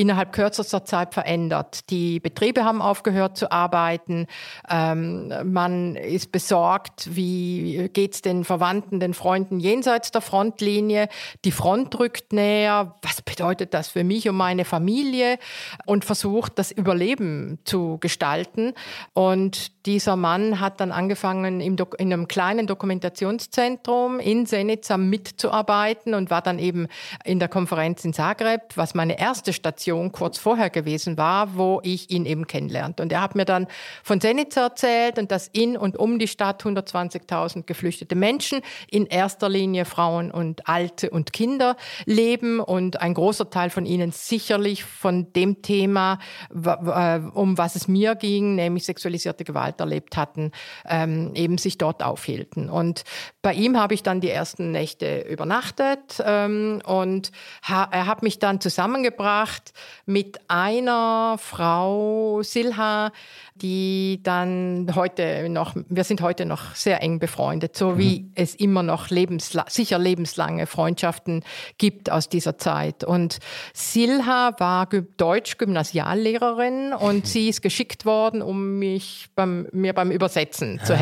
innerhalb 0.01 0.33
kürzester 0.33 0.85
Zeit 0.85 1.13
verändert. 1.13 1.91
Die 1.91 2.21
Betriebe 2.21 2.65
haben 2.65 2.81
aufgehört 2.81 3.37
zu 3.37 3.53
arbeiten. 3.53 4.27
Ähm, 4.69 5.31
man 5.45 5.95
ist 5.95 6.33
besorgt, 6.33 7.15
wie 7.15 7.91
geht 7.93 8.15
es 8.15 8.23
den 8.23 8.45
Verwandten, 8.45 8.99
den 8.99 9.13
Freunden 9.13 9.61
jenseits 9.61 10.11
der 10.11 10.23
Frontlinie. 10.23 11.09
Die 11.45 11.53
Front 11.53 11.99
rückt 11.99 12.33
näher. 12.33 12.95
Was 13.03 13.21
bedeutet 13.21 13.75
das 13.75 13.89
für 13.89 14.03
mich 14.03 14.27
und 14.27 14.37
meine 14.37 14.65
Familie? 14.65 15.39
Und 15.85 16.07
versucht, 16.07 16.59
das 16.59 16.71
Überleben 16.71 17.59
zu 17.65 17.99
gestalten. 18.01 18.73
Und 19.13 19.85
dieser 19.87 20.17
Mann 20.17 20.61
hat 20.61 20.81
dann 20.81 20.93
angefangen, 20.93 21.61
in 21.61 21.79
einem 21.99 22.27
kleinen 22.27 22.67
Dokumentationszentrum 22.67 24.19
in 24.19 24.47
Senica 24.47 24.97
mitzuarbeiten 24.97 26.15
und 26.15 26.31
war 26.31 26.41
dann 26.41 26.59
eben 26.59 26.87
in 27.25 27.39
der 27.39 27.49
Konferenz 27.49 28.03
in 28.05 28.15
Zagreb, 28.15 28.63
was 28.77 28.95
meine 28.95 29.19
erste 29.19 29.53
Station 29.53 29.90
Station 29.91 30.13
kurz 30.13 30.39
vorher 30.39 30.71
gewesen 30.71 31.19
war, 31.19 31.57
wo 31.57 31.81
ich 31.83 32.11
ihn 32.11 32.25
eben 32.25 32.47
kennenlernte. 32.47 33.03
Und 33.03 33.13
er 33.13 33.21
hat 33.21 33.35
mir 33.35 33.45
dann 33.45 33.67
von 34.05 34.21
Senica 34.21 34.61
erzählt 34.61 35.19
und 35.19 35.33
dass 35.33 35.49
in 35.49 35.77
und 35.77 35.99
um 35.99 36.21
die 36.21 36.29
Stadt 36.29 36.63
120.000 36.63 37.65
geflüchtete 37.65 38.15
Menschen, 38.15 38.61
in 38.89 39.07
erster 39.07 39.49
Linie 39.49 39.85
Frauen 39.85 40.31
und 40.31 40.69
Alte 40.69 41.11
und 41.11 41.33
Kinder 41.33 41.77
leben 42.07 42.61
und 42.61 43.01
ein 43.01 43.15
großer 43.15 43.51
Teil 43.51 43.71
von 43.71 43.85
ihnen 43.85 44.13
sicherlich 44.13 44.85
von 44.85 45.33
dem 45.33 45.61
Thema, 45.63 46.21
äh, 46.55 47.19
um 47.35 47.59
was 47.59 47.75
es 47.75 47.89
mir 47.89 48.15
ging, 48.15 48.55
nämlich 48.55 48.85
sexualisierte 48.85 49.43
Gewalt 49.43 49.81
erlebt 49.81 50.17
hatten, 50.17 50.53
ähm, 50.89 51.33
eben 51.35 51.59
sich 51.59 51.79
dort 51.79 52.05
aufhielten. 52.05 52.71
Und 52.71 53.03
bei 53.43 53.55
ihm 53.55 53.77
habe 53.77 53.95
ich 53.95 54.05
dann 54.05 54.21
die 54.21 54.31
ersten 54.31 54.71
Nächte 54.71 55.23
übernachtet 55.23 56.23
ähm, 56.25 56.81
und 56.87 57.33
er 57.69 58.07
hat 58.07 58.23
mich 58.23 58.39
dann 58.39 58.61
zusammengebracht 58.61 59.70
mit 60.07 60.41
einer 60.49 61.37
Frau, 61.39 62.43
Silha, 62.43 63.13
die 63.55 64.21
dann 64.23 64.93
heute 64.95 65.49
noch, 65.49 65.75
wir 65.89 66.05
sind 66.05 66.21
heute 66.21 66.47
noch 66.47 66.75
sehr 66.75 67.03
eng 67.03 67.19
befreundet, 67.19 67.77
so 67.77 67.99
wie 67.99 68.21
mhm. 68.21 68.33
es 68.35 68.55
immer 68.55 68.83
noch 68.83 69.11
lebensla 69.11 69.67
sicher 69.69 69.99
lebenslange 69.99 70.67
Freundschaften 70.67 71.43
gibt 71.79 72.11
aus 72.11 72.29
dieser 72.29 72.59
Zeit. 72.59 73.05
Und 73.05 73.39
Silha 73.75 74.55
war 74.59 74.87
Deutsch-Gymnasiallehrerin 74.87 76.93
und 76.93 77.27
sie 77.31 77.49
ist 77.49 77.63
geschickt 77.63 78.07
worden, 78.07 78.43
um 78.43 78.79
mich 78.79 79.29
beim, 79.35 79.67
mir 79.73 79.93
beim 79.93 80.11
Übersetzen 80.11 80.81
zu 80.85 80.95
ah. 80.95 80.99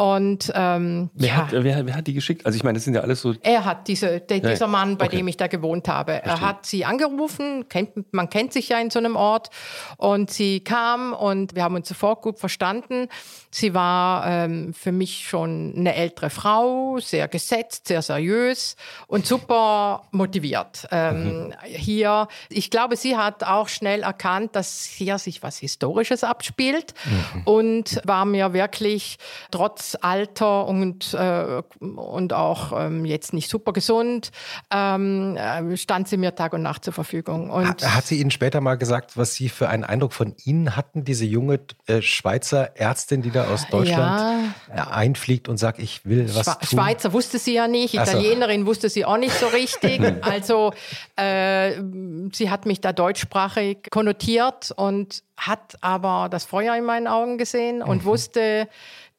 Und 0.00 0.50
ähm, 0.54 1.10
wer, 1.12 1.28
ja. 1.28 1.36
hat, 1.36 1.52
wer, 1.52 1.84
wer, 1.84 1.94
hat 1.94 2.06
die 2.06 2.14
geschickt? 2.14 2.46
Also 2.46 2.56
ich 2.56 2.64
meine, 2.64 2.78
das 2.78 2.84
sind 2.84 2.94
ja 2.94 3.02
alles 3.02 3.20
so. 3.20 3.34
Er 3.42 3.66
hat 3.66 3.86
diese, 3.86 4.18
de, 4.18 4.40
dieser 4.40 4.66
Mann, 4.66 4.96
bei 4.96 5.04
okay. 5.04 5.18
dem 5.18 5.28
ich 5.28 5.36
da 5.36 5.46
gewohnt 5.46 5.88
habe. 5.88 6.12
Verstehe. 6.12 6.32
Er 6.32 6.40
hat 6.40 6.64
sie 6.64 6.86
angerufen, 6.86 7.68
kennt, 7.68 8.10
man 8.14 8.30
kennt 8.30 8.54
sich 8.54 8.70
ja 8.70 8.80
in 8.80 8.88
so 8.88 8.98
einem 8.98 9.14
Ort. 9.14 9.50
Und 9.98 10.30
sie 10.30 10.60
kam 10.60 11.12
und 11.12 11.54
wir 11.54 11.64
haben 11.64 11.74
uns 11.74 11.86
sofort 11.86 12.22
gut 12.22 12.38
verstanden. 12.38 13.08
Sie 13.50 13.74
war 13.74 14.26
ähm, 14.26 14.72
für 14.72 14.90
mich 14.90 15.28
schon 15.28 15.74
eine 15.76 15.94
ältere 15.94 16.30
Frau, 16.30 16.98
sehr 16.98 17.28
gesetzt, 17.28 17.88
sehr 17.88 18.00
seriös 18.00 18.76
und 19.06 19.26
super 19.26 20.04
motiviert. 20.12 20.88
Ähm, 20.92 21.48
mhm. 21.48 21.54
Hier, 21.64 22.28
ich 22.48 22.70
glaube, 22.70 22.96
sie 22.96 23.18
hat 23.18 23.44
auch 23.44 23.68
schnell 23.68 24.00
erkannt, 24.00 24.56
dass 24.56 24.84
hier 24.84 25.18
sich 25.18 25.42
was 25.42 25.58
Historisches 25.58 26.24
abspielt 26.24 26.94
mhm. 27.04 27.42
und 27.44 28.00
war 28.04 28.24
mir 28.24 28.54
wirklich 28.54 29.18
trotz 29.50 29.89
Alter 29.96 30.66
und, 30.66 31.14
äh, 31.14 31.62
und 31.80 32.32
auch 32.32 32.72
ähm, 32.78 33.04
jetzt 33.04 33.32
nicht 33.32 33.50
super 33.50 33.72
gesund, 33.72 34.30
ähm, 34.70 35.36
äh, 35.36 35.76
stand 35.76 36.08
sie 36.08 36.16
mir 36.16 36.34
Tag 36.34 36.52
und 36.52 36.62
Nacht 36.62 36.84
zur 36.84 36.92
Verfügung. 36.92 37.50
Und 37.50 37.66
hat, 37.66 37.96
hat, 37.96 38.06
sie 38.06 38.20
Ihnen 38.20 38.30
später 38.30 38.60
mal 38.60 38.76
gesagt, 38.76 39.16
was 39.16 39.34
Sie 39.34 39.48
für 39.48 39.68
einen 39.68 39.84
Eindruck 39.84 40.12
von 40.12 40.34
Ihnen 40.44 40.76
hatten, 40.76 41.04
diese 41.04 41.24
junge 41.24 41.60
äh, 41.86 42.02
Schweizer 42.02 42.76
Ärztin, 42.76 43.22
die 43.22 43.30
da 43.30 43.48
aus 43.48 43.66
Deutschland 43.68 44.54
ja. 44.74 44.90
einfliegt 44.90 45.48
und 45.48 45.56
sagt, 45.56 45.78
ich 45.78 46.04
will 46.04 46.28
was 46.34 46.46
Schwe 46.46 46.58
tun? 46.58 46.68
Schweizer 46.68 47.12
wusste 47.12 47.38
sie 47.38 47.54
ja 47.54 47.68
nicht, 47.68 47.94
Italienerin 47.94 48.62
so. 48.62 48.66
wusste 48.66 48.88
sie 48.88 49.04
auch 49.04 49.18
nicht 49.18 49.34
so 49.38 49.46
richtig. 49.52 50.00
also 50.22 50.72
äh, 51.16 51.72
sie 52.32 52.50
hat 52.50 52.66
mich 52.66 52.80
da 52.80 52.92
deutschsprachig 52.92 53.90
konnotiert 53.90 54.72
und 54.76 55.22
hat 55.36 55.78
aber 55.80 56.28
das 56.30 56.44
Feuer 56.44 56.76
in 56.76 56.84
meinen 56.84 57.06
Augen 57.06 57.38
gesehen 57.38 57.82
und 57.82 58.02
mhm. 58.02 58.04
wusste, 58.04 58.68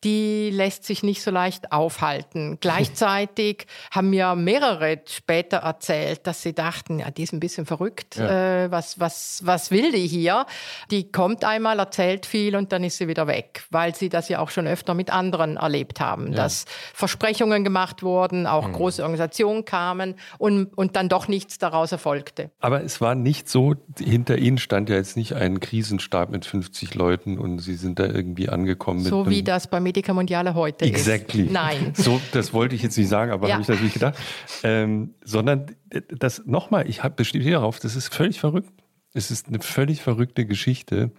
die 0.04 0.50
lässt 0.50 0.84
sich 0.84 1.04
nicht 1.04 1.22
so 1.22 1.32
leicht 1.32 1.72
aufhalten. 1.72 2.58
Gleichzeitig 2.62 3.68
haben 3.92 4.10
mir 4.10 4.36
mehrere 4.36 5.02
später 5.08 5.58
erzählt, 5.58 6.26
dass 6.26 6.42
sie 6.42 6.54
dachten, 6.54 7.00
ja, 7.00 7.12
die 7.12 7.24
ist 7.24 7.34
ein 7.34 7.40
bisschen 7.40 7.66
verrückt. 7.66 8.18
Ja. 8.18 8.66
Äh, 8.66 8.72
was, 8.72 9.00
was, 9.00 9.42
was 9.44 9.72
will 9.72 9.92
die 9.92 10.08
hier? 10.08 10.46
Die 10.90 11.12
kommt 11.12 11.44
einmal, 11.44 11.80
erzählt 11.80 12.26
viel 12.26 12.56
und 12.56 12.72
dann 12.72 12.84
ist 12.84 12.98
sie 12.98 13.08
wieder 13.08 13.28
weg, 13.28 13.64
weil 13.70 13.96
sie 13.96 14.10
das 14.10 14.30
ja 14.30 14.40
auch 14.40 14.50
schon 14.50 14.68
öfter 14.68 14.94
mit 14.94 15.12
anderen 15.12 15.58
erlebt 15.58 16.00
haben, 16.00 16.30
ja. 16.30 16.38
dass 16.38 16.66
Versprechungen 16.94 17.64
gemacht 17.64 18.04
wurden, 18.04 18.48
auch 18.48 18.68
mhm. 18.68 18.74
große 18.74 19.04
Organisationen 19.04 19.66
kamen 19.66 20.16
und, 20.38 20.66
und 20.78 20.96
dann 20.96 21.10
doch 21.10 21.28
nichts 21.28 21.58
daraus 21.58 21.92
erfolgte. 21.92 22.50
Aber 22.60 22.84
es 22.84 23.02
war 23.02 23.16
nicht 23.16 23.50
so, 23.50 23.76
hinter 24.00 24.38
Ihnen 24.38 24.58
stand 24.58 24.90
ja 24.90 24.96
jetzt 24.96 25.18
nicht 25.18 25.34
ein 25.34 25.60
Krisenstab 25.60 26.32
mit 26.32 26.46
50 26.46 26.96
Leuten 26.96 27.38
und 27.38 27.60
Sie 27.60 27.76
sind 27.76 28.00
da 28.00 28.06
irgendwie 28.06 28.50
angekommen. 28.50 29.02
So 29.02 29.30
wie 29.30 29.44
das 29.44 29.68
bei 29.68 29.80
Medica 29.92 30.14
Mondiale 30.14 30.54
heute 30.54 30.86
exactly. 30.86 31.44
ist. 31.44 31.52
Nein. 31.52 31.92
So, 31.96 32.22
das 32.32 32.54
wollte 32.54 32.76
ich 32.76 32.82
jetzt 32.82 32.98
nicht 32.98 33.10
sagen, 33.10 33.32
aber 33.32 33.50
ja. 33.50 33.56
habe 33.56 33.62
ich 33.62 33.68
natürlich 33.68 33.94
gedacht. 33.94 34.18
Ähm, 34.64 35.16
sondern 35.22 35.66
das 36.08 36.44
nochmal, 36.46 36.90
ich 36.90 37.02
bestehe 37.02 37.52
darauf, 37.52 37.80
das 37.80 37.98
ist 37.98 38.14
völlig 38.14 38.40
verrückt. 38.40 38.72
Es 39.14 39.32
ist 39.32 39.50
eine 39.50 39.60
völlig 39.60 40.02
verrückte 40.02 40.46
Geschichte, 40.46 41.12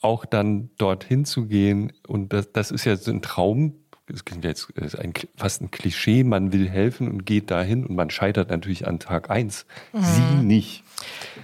auch 0.00 0.24
dann 0.24 0.70
dorthin 0.76 1.24
zu 1.24 1.46
gehen. 1.46 1.92
Und 2.08 2.32
das, 2.32 2.50
das 2.50 2.72
ist 2.72 2.84
ja 2.84 2.96
so 2.96 3.12
ein 3.12 3.22
Traum. 3.22 3.74
Es 4.12 4.24
klingt 4.24 4.44
jetzt 4.44 4.72
ein, 4.76 5.14
fast 5.36 5.62
ein 5.62 5.70
Klischee, 5.70 6.24
man 6.24 6.52
will 6.52 6.68
helfen 6.68 7.08
und 7.08 7.26
geht 7.26 7.52
dahin 7.52 7.86
und 7.86 7.94
man 7.94 8.10
scheitert 8.10 8.50
natürlich 8.50 8.88
an 8.88 8.98
Tag 8.98 9.30
eins. 9.30 9.66
Mhm. 9.92 10.02
Sie 10.02 10.44
nicht. 10.44 10.82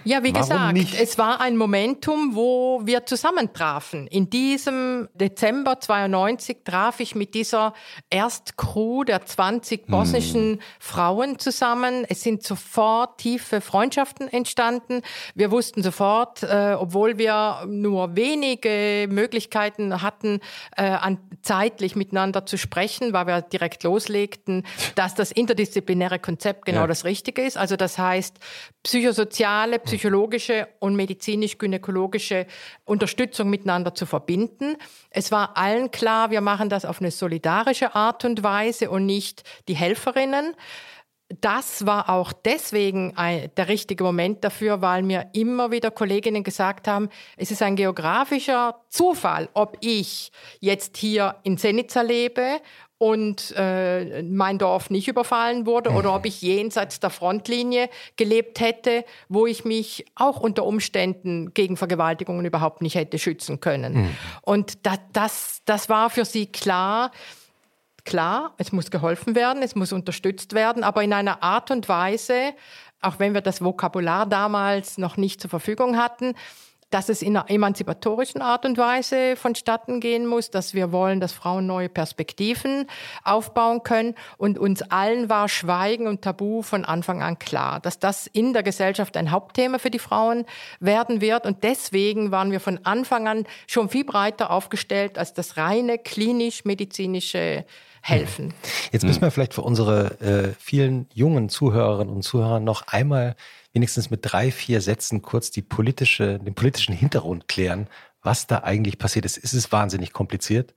Ja, 0.04 0.24
wie 0.24 0.34
Warum 0.34 0.48
gesagt, 0.48 0.72
nicht? 0.72 1.00
es 1.00 1.16
war 1.16 1.40
ein 1.40 1.56
Momentum, 1.56 2.34
wo 2.34 2.80
wir 2.84 3.06
zusammentrafen. 3.06 4.08
In 4.08 4.30
diesem 4.30 5.08
Dezember 5.14 5.78
92 5.78 6.58
traf 6.64 6.98
ich 6.98 7.14
mit 7.14 7.34
dieser 7.34 7.72
Erstcrew 8.10 9.04
der 9.04 9.24
20 9.24 9.86
bosnischen 9.86 10.54
hm. 10.54 10.60
Frauen 10.80 11.38
zusammen. 11.38 12.04
Es 12.08 12.22
sind 12.22 12.42
sofort 12.42 13.18
tiefe 13.18 13.60
Freundschaften 13.60 14.28
entstanden. 14.28 15.02
Wir 15.34 15.52
wussten 15.52 15.82
sofort, 15.82 16.42
äh, 16.42 16.76
obwohl 16.78 17.18
wir 17.18 17.64
nur 17.68 18.16
wenige 18.16 19.06
Möglichkeiten 19.08 20.02
hatten, 20.02 20.40
äh, 20.76 20.82
an, 20.82 21.18
zeitlich 21.42 21.94
miteinander 21.94 22.44
zu 22.44 22.58
sprechen, 22.58 23.12
weil 23.12 23.26
wir 23.28 23.42
direkt 23.42 23.84
loslegten, 23.84 24.66
dass 24.96 25.14
das 25.14 25.30
interdisziplinäre 25.30 26.18
Konzept 26.18 26.64
genau 26.64 26.82
ja. 26.82 26.86
das 26.88 27.04
Richtige 27.04 27.42
ist. 27.42 27.56
Also 27.56 27.76
das 27.76 27.98
heißt, 27.98 28.38
psychosoziale, 29.42 29.78
psychologische 29.80 30.68
und 30.78 30.94
medizinisch-gynäkologische 30.94 32.46
Unterstützung 32.84 33.50
miteinander 33.50 33.92
zu 33.94 34.06
verbinden. 34.06 34.76
Es 35.10 35.32
war 35.32 35.56
allen 35.56 35.90
klar, 35.90 36.30
wir 36.30 36.40
machen 36.40 36.68
das 36.68 36.84
auf 36.84 37.00
eine 37.00 37.10
solidarische 37.10 37.94
Art 37.94 38.24
und 38.24 38.44
Weise 38.44 38.88
und 38.88 39.04
nicht 39.06 39.42
die 39.66 39.74
Helferinnen. 39.74 40.54
Das 41.40 41.86
war 41.86 42.08
auch 42.10 42.32
deswegen 42.32 43.14
der 43.16 43.68
richtige 43.68 44.04
Moment 44.04 44.44
dafür, 44.44 44.80
weil 44.80 45.02
mir 45.02 45.30
immer 45.32 45.70
wieder 45.70 45.90
Kolleginnen 45.90 46.44
gesagt 46.44 46.86
haben, 46.86 47.08
es 47.36 47.50
ist 47.50 47.62
ein 47.62 47.74
geografischer 47.74 48.82
Zufall, 48.90 49.48
ob 49.54 49.76
ich 49.80 50.30
jetzt 50.60 50.96
hier 50.98 51.36
in 51.42 51.56
Senica 51.56 52.02
lebe 52.02 52.60
und 53.02 53.52
äh, 53.56 54.22
mein 54.22 54.58
Dorf 54.58 54.88
nicht 54.88 55.08
überfallen 55.08 55.66
wurde 55.66 55.90
oder 55.90 56.14
ob 56.14 56.24
ich 56.24 56.40
jenseits 56.40 57.00
der 57.00 57.10
Frontlinie 57.10 57.90
gelebt 58.16 58.60
hätte, 58.60 59.04
wo 59.28 59.44
ich 59.44 59.64
mich 59.64 60.06
auch 60.14 60.38
unter 60.38 60.64
Umständen 60.64 61.52
gegen 61.52 61.76
Vergewaltigungen 61.76 62.46
überhaupt 62.46 62.80
nicht 62.80 62.94
hätte 62.94 63.18
schützen 63.18 63.58
können. 63.58 63.94
Mhm. 63.94 64.10
Und 64.42 64.86
da, 64.86 64.94
das, 65.12 65.62
das 65.64 65.88
war 65.88 66.10
für 66.10 66.24
sie 66.24 66.46
klar. 66.46 67.10
Klar, 68.04 68.54
es 68.58 68.70
muss 68.70 68.92
geholfen 68.92 69.34
werden, 69.34 69.64
es 69.64 69.74
muss 69.74 69.92
unterstützt 69.92 70.54
werden, 70.54 70.84
aber 70.84 71.02
in 71.02 71.12
einer 71.12 71.42
Art 71.42 71.72
und 71.72 71.88
Weise, 71.88 72.52
auch 73.00 73.18
wenn 73.18 73.34
wir 73.34 73.40
das 73.40 73.64
Vokabular 73.64 74.26
damals 74.26 74.96
noch 74.96 75.16
nicht 75.16 75.40
zur 75.40 75.50
Verfügung 75.50 75.96
hatten, 75.96 76.34
dass 76.92 77.08
es 77.08 77.22
in 77.22 77.36
einer 77.36 77.50
emanzipatorischen 77.50 78.42
Art 78.42 78.64
und 78.64 78.78
Weise 78.78 79.34
vonstatten 79.36 79.98
gehen 79.98 80.26
muss, 80.26 80.50
dass 80.50 80.74
wir 80.74 80.92
wollen, 80.92 81.20
dass 81.20 81.32
Frauen 81.32 81.66
neue 81.66 81.88
Perspektiven 81.88 82.86
aufbauen 83.24 83.82
können. 83.82 84.14
Und 84.36 84.58
uns 84.58 84.82
allen 84.82 85.28
war 85.28 85.48
Schweigen 85.48 86.06
und 86.06 86.22
Tabu 86.22 86.62
von 86.62 86.84
Anfang 86.84 87.22
an 87.22 87.38
klar, 87.38 87.80
dass 87.80 87.98
das 87.98 88.26
in 88.26 88.52
der 88.52 88.62
Gesellschaft 88.62 89.16
ein 89.16 89.30
Hauptthema 89.30 89.78
für 89.78 89.90
die 89.90 89.98
Frauen 89.98 90.44
werden 90.80 91.20
wird. 91.20 91.46
Und 91.46 91.64
deswegen 91.64 92.30
waren 92.30 92.52
wir 92.52 92.60
von 92.60 92.80
Anfang 92.84 93.26
an 93.26 93.44
schon 93.66 93.88
viel 93.88 94.04
breiter 94.04 94.50
aufgestellt 94.50 95.16
als 95.18 95.32
das 95.32 95.56
reine 95.56 95.98
klinisch-medizinische 95.98 97.64
helfen. 98.02 98.52
Jetzt 98.90 99.04
müssen 99.04 99.22
wir 99.22 99.30
vielleicht 99.30 99.54
für 99.54 99.62
unsere 99.62 100.20
äh, 100.20 100.54
vielen 100.58 101.06
jungen 101.14 101.48
Zuhörerinnen 101.48 102.12
und 102.12 102.22
Zuhörer 102.22 102.58
noch 102.58 102.88
einmal 102.88 103.36
wenigstens 103.72 104.10
mit 104.10 104.20
drei, 104.22 104.50
vier 104.50 104.80
Sätzen 104.80 105.22
kurz 105.22 105.50
die 105.50 105.62
politische, 105.62 106.38
den 106.38 106.54
politischen 106.54 106.94
Hintergrund 106.94 107.48
klären, 107.48 107.88
was 108.22 108.46
da 108.46 108.58
eigentlich 108.58 108.98
passiert 108.98 109.24
ist. 109.24 109.38
Es 109.42 109.54
ist 109.54 109.72
wahnsinnig 109.72 110.12
kompliziert, 110.12 110.74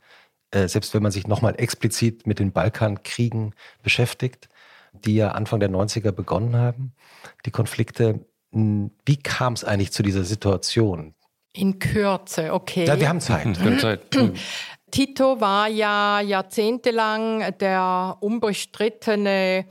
äh, 0.51 0.67
selbst 0.67 0.93
wenn 0.93 1.03
man 1.03 1.11
sich 1.11 1.27
nochmal 1.27 1.55
explizit 1.57 2.25
mit 2.25 2.39
den 2.39 2.51
Balkankriegen 2.51 3.53
beschäftigt, 3.83 4.49
die 4.93 5.15
ja 5.15 5.31
Anfang 5.31 5.59
der 5.59 5.69
90er 5.69 6.11
begonnen 6.11 6.55
haben, 6.55 6.93
die 7.45 7.51
Konflikte. 7.51 8.25
Wie 8.51 9.17
kam 9.17 9.53
es 9.53 9.65
eigentlich 9.65 9.91
zu 9.91 10.01
dieser 10.01 10.23
Situation? 10.23 11.13
In 11.51 11.79
Kürze, 11.79 12.53
okay. 12.53 12.85
Ja, 12.85 12.99
wir 12.99 13.09
haben 13.09 13.19
Zeit. 13.19 13.59
Wir 13.59 13.71
haben 13.71 13.79
Zeit. 13.79 14.01
Tito 14.91 15.41
war 15.41 15.67
ja 15.67 16.21
jahrzehntelang 16.21 17.57
der 17.59 18.17
unbestrittene 18.21 19.65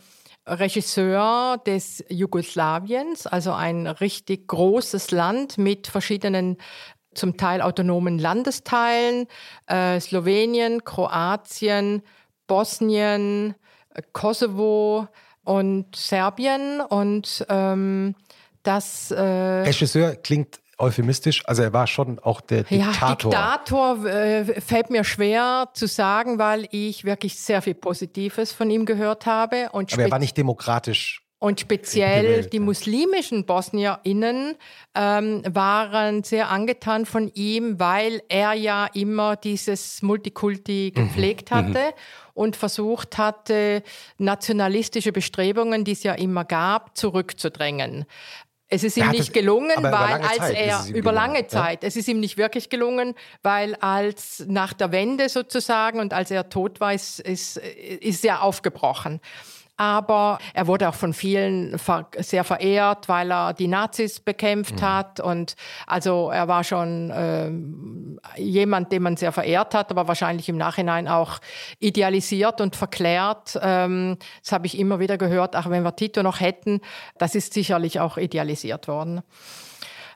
Regisseur 0.46 1.59
des 1.59 2.04
Jugoslawiens, 2.09 3.26
also 3.26 3.52
ein 3.52 3.87
richtig 3.87 4.48
großes 4.48 5.11
Land 5.11 5.59
mit 5.59 5.87
verschiedenen 5.87 6.59
zum 7.14 7.37
Teil 7.37 7.62
autonomen 7.62 8.18
Landesteilen, 8.18 9.26
äh, 9.66 10.00
Slowenien, 10.00 10.85
Kroatien, 10.85 12.02
Bosnien, 12.46 13.54
Kosovo 14.12 15.09
und 15.44 15.94
Serbien. 15.94 16.80
Und 16.80 17.46
ähm, 17.48 18.14
das 18.62 19.11
äh, 19.11 19.20
Regisseur 19.20 20.16
klingt 20.16 20.59
euphemistisch. 20.78 21.46
Also 21.46 21.62
er 21.62 21.72
war 21.72 21.87
schon 21.87 22.18
auch 22.18 22.40
der 22.40 22.64
Diktator. 22.64 23.32
Ja, 23.32 23.56
Diktator 23.58 24.06
äh, 24.06 24.60
fällt 24.60 24.90
mir 24.90 25.04
schwer 25.04 25.68
zu 25.74 25.87
sagen, 25.87 26.38
weil 26.38 26.66
ich 26.70 27.04
wirklich 27.04 27.38
sehr 27.38 27.62
viel 27.62 27.74
Positives 27.74 28.52
von 28.52 28.70
ihm 28.70 28.84
gehört 28.87 29.26
habe. 29.26 29.68
Und 29.72 29.92
Aber 29.92 30.02
er 30.02 30.10
war 30.10 30.18
nicht 30.18 30.37
demokratisch. 30.37 31.24
Und 31.44 31.60
speziell 31.60 32.22
gewählt, 32.22 32.52
die 32.54 32.58
muslimischen 32.58 33.44
BosnierInnen 33.44 34.56
ähm, 34.94 35.42
waren 35.46 36.22
sehr 36.22 36.48
angetan 36.48 37.04
von 37.04 37.30
ihm, 37.34 37.78
weil 37.78 38.22
er 38.30 38.54
ja 38.54 38.87
immer 38.94 39.37
dieses 39.37 40.00
Multikulti 40.00 40.94
mhm. 40.94 41.00
gepflegt 41.02 41.50
mhm. 41.50 41.54
hatte. 41.54 41.70
Mhm 41.70 42.24
und 42.34 42.56
versucht 42.56 43.16
hatte, 43.16 43.82
nationalistische 44.18 45.12
Bestrebungen, 45.12 45.84
die 45.84 45.92
es 45.92 46.02
ja 46.02 46.14
immer 46.14 46.44
gab, 46.44 46.96
zurückzudrängen. 46.98 48.04
Es 48.74 48.82
ist 48.82 48.96
ihm 48.96 49.08
nicht 49.10 49.32
gelungen, 49.32 49.82
weil 49.82 49.94
als 49.94 50.37
Zeit 50.37 50.56
er 50.56 50.84
über 50.88 51.12
gelungen, 51.12 51.14
lange 51.14 51.46
Zeit, 51.46 51.82
ja? 51.82 51.88
es 51.88 51.96
ist 51.96 52.08
ihm 52.08 52.18
nicht 52.18 52.37
wirklich 52.37 52.70
gelungen, 52.70 53.14
weil 53.42 53.76
als 53.76 54.44
nach 54.48 54.72
der 54.72 54.90
Wende 54.90 55.28
sozusagen 55.28 56.00
und 56.00 56.12
als 56.12 56.30
er 56.30 56.48
tot 56.48 56.80
war, 56.80 56.92
ist, 56.92 57.20
ist, 57.20 57.56
ist 57.56 58.24
er 58.24 58.42
aufgebrochen 58.42 59.20
aber 59.76 60.38
er 60.52 60.66
wurde 60.66 60.88
auch 60.88 60.94
von 60.94 61.12
vielen 61.12 61.76
sehr 62.18 62.44
verehrt, 62.44 63.08
weil 63.08 63.32
er 63.32 63.52
die 63.52 63.66
Nazis 63.66 64.20
bekämpft 64.20 64.76
mhm. 64.76 64.82
hat 64.82 65.20
und 65.20 65.56
also 65.87 66.30
er 66.30 66.46
war 66.48 66.62
schon 66.62 67.10
äh, 67.10 68.40
jemand, 68.40 68.92
den 68.92 69.02
man 69.02 69.16
sehr 69.16 69.32
verehrt 69.32 69.74
hat, 69.74 69.90
aber 69.90 70.06
wahrscheinlich 70.06 70.48
im 70.48 70.56
Nachhinein 70.56 71.08
auch 71.08 71.38
idealisiert 71.80 72.60
und 72.60 72.76
verklärt. 72.76 73.58
Ähm, 73.60 74.16
das 74.42 74.52
habe 74.52 74.66
ich 74.66 74.78
immer 74.78 75.00
wieder 75.00 75.18
gehört, 75.18 75.56
auch 75.56 75.68
wenn 75.70 75.82
wir 75.82 75.96
Tito 75.96 76.22
noch 76.22 76.40
hätten, 76.40 76.80
das 77.18 77.34
ist 77.34 77.52
sicherlich 77.52 78.00
auch 78.00 78.16
idealisiert 78.16 78.88
worden. 78.88 79.22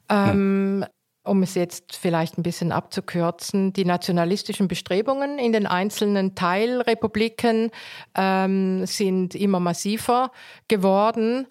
Ähm, 0.09 0.85
um 1.29 1.43
es 1.43 1.55
jetzt 1.55 1.97
vielleicht 1.97 2.39
ein 2.39 2.43
bisschen 2.43 2.73
abzukürzen, 2.73 3.73
die 3.73 3.85
nationalistischen 3.85 4.69
Bestrebungen 4.69 5.39
in 5.39 5.53
den 5.53 5.67
einzelnen 5.67 6.35
Teilrepubliken 6.35 7.71
ähm, 8.15 8.87
sind 8.87 9.35
immer 9.35 9.61
massiver 9.61 10.31
geworden. 10.69 11.47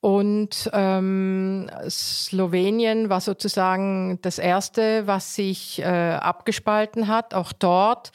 Und 0.00 0.68
ähm, 0.72 1.70
Slowenien 1.88 3.08
war 3.08 3.20
sozusagen 3.20 4.18
das 4.22 4.38
erste, 4.38 5.06
was 5.06 5.36
sich 5.36 5.78
äh, 5.78 5.84
abgespalten 5.84 7.06
hat. 7.06 7.34
Auch 7.34 7.52
dort 7.52 8.10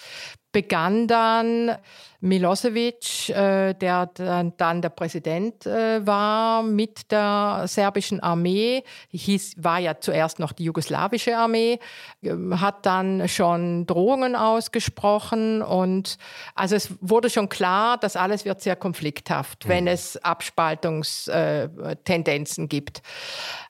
begann 0.58 1.08
dann 1.08 1.78
Milosevic, 2.20 3.30
äh, 3.30 3.76
der 3.76 4.08
dann, 4.08 4.54
dann, 4.58 4.82
der 4.82 4.90
Präsident 4.90 5.68
äh, 5.68 6.04
war 6.04 6.64
mit 6.64 7.12
der 7.12 7.66
serbischen 7.68 8.22
Armee, 8.22 8.84
hieß, 9.12 9.54
war 9.58 9.78
ja 9.78 10.00
zuerst 10.00 10.40
noch 10.40 10.54
die 10.54 10.64
jugoslawische 10.64 11.38
Armee, 11.38 11.78
äh, 12.24 12.34
hat 12.56 12.88
dann 12.88 13.30
schon 13.30 13.86
Drohungen 13.86 14.36
ausgesprochen 14.36 15.62
und 15.62 16.18
also 16.56 16.76
es 16.76 16.90
wurde 17.02 17.30
schon 17.30 17.50
klar, 17.50 18.00
dass 18.00 18.16
alles 18.16 18.46
wird 18.46 18.62
sehr 18.62 18.76
konflikthaft, 18.76 19.66
mhm. 19.66 19.70
wenn 19.70 19.86
es 19.86 20.18
Abspaltungstendenzen 20.18 22.64
äh, 22.64 22.68
gibt. 22.68 23.04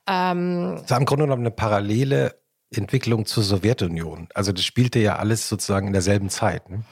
Ähm, 0.08 0.78
das 0.80 0.91
war 0.91 1.00
im 1.00 1.06
Grunde 1.06 1.26
genommen 1.26 1.41
eine 1.41 1.52
parallele 1.52 2.46
Entwicklung 2.75 3.25
zur 3.25 3.43
Sowjetunion. 3.43 4.27
Also 4.34 4.51
das 4.51 4.65
spielte 4.65 4.99
ja 4.99 5.17
alles 5.17 5.47
sozusagen 5.47 5.88
in 5.88 5.93
derselben 5.93 6.30
Zeit. 6.30 6.69
Ne? 6.69 6.84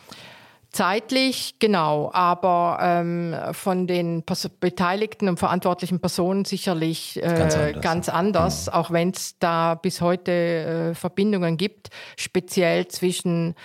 Zeitlich, 0.75 1.55
genau, 1.59 2.11
aber 2.13 2.79
ähm, 2.81 3.33
von 3.53 3.88
den 3.88 4.23
beteiligten 4.59 5.29
und 5.29 5.39
verantwortlichen 5.39 6.01
Personen 6.01 6.43
sicherlich 6.43 7.15
äh, 7.15 7.21
ganz 7.21 7.55
anders, 7.55 7.81
ganz 7.81 8.09
anders 8.09 8.65
mhm. 8.65 8.73
auch 8.73 8.91
wenn 8.91 9.11
es 9.11 9.39
da 9.39 9.75
bis 9.75 10.01
heute 10.01 10.31
äh, 10.31 10.93
Verbindungen 10.93 11.55
gibt, 11.55 11.91
speziell 12.17 12.89
zwischen 12.89 13.55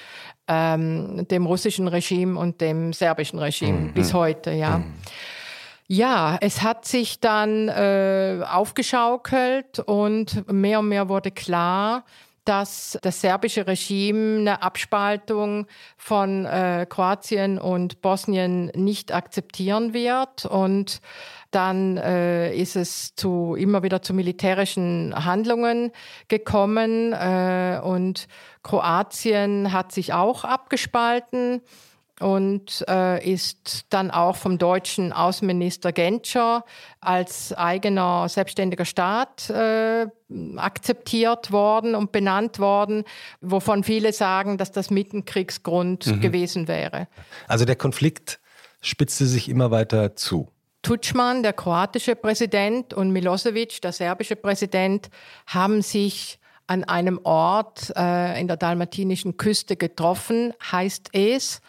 ähm, 0.46 1.26
dem 1.28 1.46
russischen 1.46 1.88
Regime 1.88 2.38
und 2.38 2.60
dem 2.60 2.92
serbischen 2.92 3.40
Regime 3.40 3.78
mhm. 3.78 3.92
bis 3.92 4.14
heute, 4.14 4.52
ja. 4.52 4.78
Mhm. 4.78 4.94
Ja, 5.92 6.38
es 6.40 6.62
hat 6.62 6.84
sich 6.84 7.18
dann 7.18 7.66
äh, 7.66 8.44
aufgeschaukelt 8.48 9.80
und 9.80 10.48
mehr 10.48 10.78
und 10.78 10.88
mehr 10.88 11.08
wurde 11.08 11.32
klar, 11.32 12.04
dass 12.44 12.96
das 13.02 13.20
serbische 13.20 13.66
Regime 13.66 14.38
eine 14.38 14.62
Abspaltung 14.62 15.66
von 15.96 16.44
äh, 16.46 16.86
Kroatien 16.88 17.58
und 17.58 18.02
Bosnien 18.02 18.66
nicht 18.76 19.12
akzeptieren 19.12 19.92
wird. 19.92 20.44
Und 20.44 21.00
dann 21.50 21.96
äh, 21.96 22.54
ist 22.54 22.76
es 22.76 23.16
zu 23.16 23.56
immer 23.58 23.82
wieder 23.82 24.00
zu 24.00 24.14
militärischen 24.14 25.12
Handlungen 25.24 25.90
gekommen 26.28 27.12
äh, 27.14 27.80
und 27.82 28.28
Kroatien 28.62 29.72
hat 29.72 29.90
sich 29.90 30.12
auch 30.12 30.44
abgespalten 30.44 31.62
und 32.20 32.84
äh, 32.88 33.24
ist 33.28 33.86
dann 33.90 34.10
auch 34.10 34.36
vom 34.36 34.58
deutschen 34.58 35.12
Außenminister 35.12 35.92
Genscher 35.92 36.64
als 37.00 37.52
eigener 37.52 38.28
selbstständiger 38.28 38.84
Staat 38.84 39.50
äh, 39.50 40.06
akzeptiert 40.56 41.50
worden 41.50 41.94
und 41.94 42.12
benannt 42.12 42.58
worden, 42.58 43.04
wovon 43.40 43.84
viele 43.84 44.12
sagen, 44.12 44.58
dass 44.58 44.70
das 44.70 44.90
Mittenkriegsgrund 44.90 46.06
mhm. 46.06 46.20
gewesen 46.20 46.68
wäre. 46.68 47.08
Also 47.48 47.64
der 47.64 47.76
Konflikt 47.76 48.38
spitzte 48.82 49.26
sich 49.26 49.48
immer 49.48 49.70
weiter 49.70 50.14
zu. 50.14 50.48
Tutschmann, 50.82 51.42
der 51.42 51.52
kroatische 51.52 52.16
Präsident, 52.16 52.94
und 52.94 53.10
Milosevic, 53.10 53.82
der 53.82 53.92
serbische 53.92 54.36
Präsident, 54.36 55.10
haben 55.46 55.82
sich 55.82 56.38
an 56.66 56.84
einem 56.84 57.20
Ort 57.24 57.92
äh, 57.96 58.40
in 58.40 58.46
der 58.46 58.56
dalmatinischen 58.56 59.36
Küste 59.36 59.76
getroffen, 59.76 60.54
heißt 60.70 61.10
es 61.12 61.60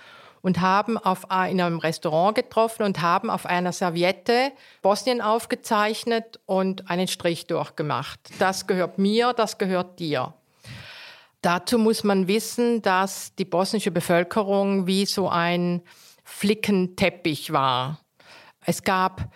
und 0.41 0.61
haben 0.61 0.97
auf, 0.97 1.23
in 1.49 1.61
einem 1.61 1.79
Restaurant 1.79 2.35
getroffen 2.35 2.83
und 2.83 3.01
haben 3.01 3.29
auf 3.29 3.45
einer 3.45 3.71
Serviette 3.71 4.51
Bosnien 4.81 5.21
aufgezeichnet 5.21 6.39
und 6.45 6.89
einen 6.89 7.07
Strich 7.07 7.47
durchgemacht. 7.47 8.19
Das 8.39 8.67
gehört 8.67 8.97
mir, 8.97 9.33
das 9.33 9.57
gehört 9.57 9.99
dir. 9.99 10.33
Dazu 11.41 11.79
muss 11.79 12.03
man 12.03 12.27
wissen, 12.27 12.81
dass 12.81 13.33
die 13.35 13.45
bosnische 13.45 13.91
Bevölkerung 13.91 14.85
wie 14.85 15.05
so 15.05 15.27
ein 15.27 15.81
Flickenteppich 16.23 17.51
war. 17.51 17.99
Es 18.65 18.83
gab 18.83 19.31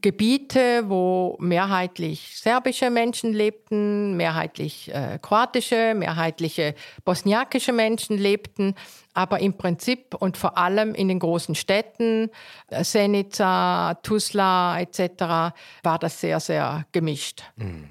Gebiete, 0.00 0.88
wo 0.88 1.36
mehrheitlich 1.40 2.38
serbische 2.38 2.88
Menschen 2.88 3.32
lebten, 3.32 4.16
mehrheitlich 4.16 4.94
äh, 4.94 5.18
kroatische, 5.20 5.94
mehrheitliche 5.96 6.76
bosniakische 7.04 7.72
Menschen 7.72 8.16
lebten, 8.16 8.76
aber 9.12 9.40
im 9.40 9.54
Prinzip 9.54 10.14
und 10.14 10.36
vor 10.36 10.56
allem 10.56 10.94
in 10.94 11.08
den 11.08 11.18
großen 11.18 11.56
Städten, 11.56 12.30
äh, 12.68 12.84
Senica, 12.84 13.94
Tuzla 14.02 14.80
etc., 14.80 15.52
war 15.82 15.98
das 15.98 16.20
sehr, 16.20 16.38
sehr 16.38 16.86
gemischt. 16.92 17.42
Mhm. 17.56 17.88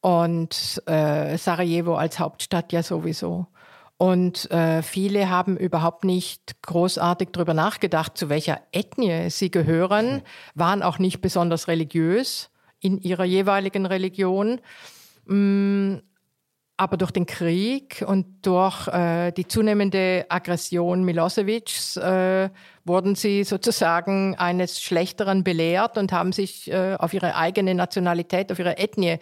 und 0.00 0.82
äh, 0.86 1.36
Sarajevo 1.36 1.96
als 1.96 2.18
Hauptstadt 2.18 2.72
ja 2.72 2.82
sowieso. 2.82 3.46
Und 3.98 4.50
äh, 4.50 4.82
viele 4.82 5.30
haben 5.30 5.56
überhaupt 5.56 6.04
nicht 6.04 6.60
großartig 6.62 7.28
darüber 7.32 7.54
nachgedacht, 7.54 8.18
zu 8.18 8.28
welcher 8.28 8.60
Ethnie 8.72 9.30
sie 9.30 9.50
gehören, 9.50 10.22
waren 10.54 10.82
auch 10.82 10.98
nicht 10.98 11.22
besonders 11.22 11.66
religiös 11.66 12.50
in 12.78 12.98
ihrer 12.98 13.24
jeweiligen 13.24 13.86
Religion. 13.86 14.60
Mm, 15.24 15.96
aber 16.78 16.98
durch 16.98 17.10
den 17.10 17.24
Krieg 17.24 18.04
und 18.06 18.26
durch 18.42 18.86
äh, 18.88 19.32
die 19.32 19.48
zunehmende 19.48 20.26
Aggression 20.28 21.04
Milosevics 21.04 21.96
äh, 21.96 22.50
wurden 22.84 23.14
sie 23.14 23.44
sozusagen 23.44 24.34
eines 24.36 24.82
Schlechteren 24.82 25.42
belehrt 25.42 25.96
und 25.96 26.12
haben 26.12 26.32
sich 26.32 26.70
äh, 26.70 26.96
auf 26.98 27.14
ihre 27.14 27.34
eigene 27.34 27.74
Nationalität, 27.74 28.52
auf 28.52 28.58
ihre 28.58 28.76
Ethnie 28.76 29.18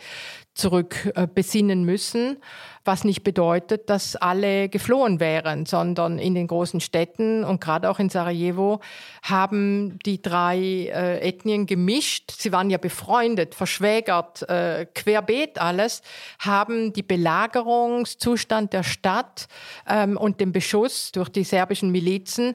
zurück 0.55 1.13
äh, 1.15 1.27
besinnen 1.27 1.85
müssen 1.85 2.39
was 2.85 3.05
nicht 3.05 3.25
bedeutet, 3.25 3.89
dass 3.89 4.15
alle 4.15 4.69
geflohen 4.69 5.19
wären, 5.19 5.65
sondern 5.65 6.19
in 6.19 6.35
den 6.35 6.47
großen 6.47 6.81
Städten 6.81 7.43
und 7.43 7.61
gerade 7.61 7.89
auch 7.89 7.99
in 7.99 8.11
Sarajevo 8.11 8.81
haben 9.23 9.99
die 10.05 10.21
drei 10.21 10.59
äh, 10.59 11.21
Ethnien 11.21 11.67
gemischt. 11.67 12.31
Sie 12.31 12.53
waren 12.53 12.69
ja 12.69 12.79
befreundet, 12.79 13.55
verschwägert, 13.55 14.43
äh, 14.49 14.87
querbeet 14.95 15.59
alles, 15.59 16.03
haben 16.39 16.93
die 16.93 17.03
Belagerungszustand 17.03 18.73
der 18.75 18.83
Stadt 18.83 19.49
ähm, 19.89 20.17
und 20.19 20.41
den 20.41 20.53
Beschuss 20.53 21.11
durch 21.13 21.31
die 21.31 21.45
serbischen 21.45 21.91
Milizen 21.91 22.55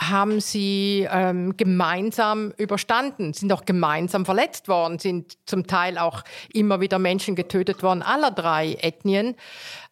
haben 0.00 0.40
sie 0.40 1.06
ähm, 1.10 1.56
gemeinsam 1.56 2.52
überstanden, 2.56 3.34
sind 3.34 3.52
auch 3.52 3.66
gemeinsam 3.66 4.24
verletzt 4.24 4.66
worden, 4.66 4.98
sind 4.98 5.36
zum 5.46 5.66
Teil 5.66 5.98
auch 5.98 6.22
immer 6.52 6.80
wieder 6.80 6.98
Menschen 6.98 7.36
getötet 7.36 7.82
worden, 7.82 8.02
aller 8.02 8.30
drei 8.30 8.74
Ethnien. 8.80 9.36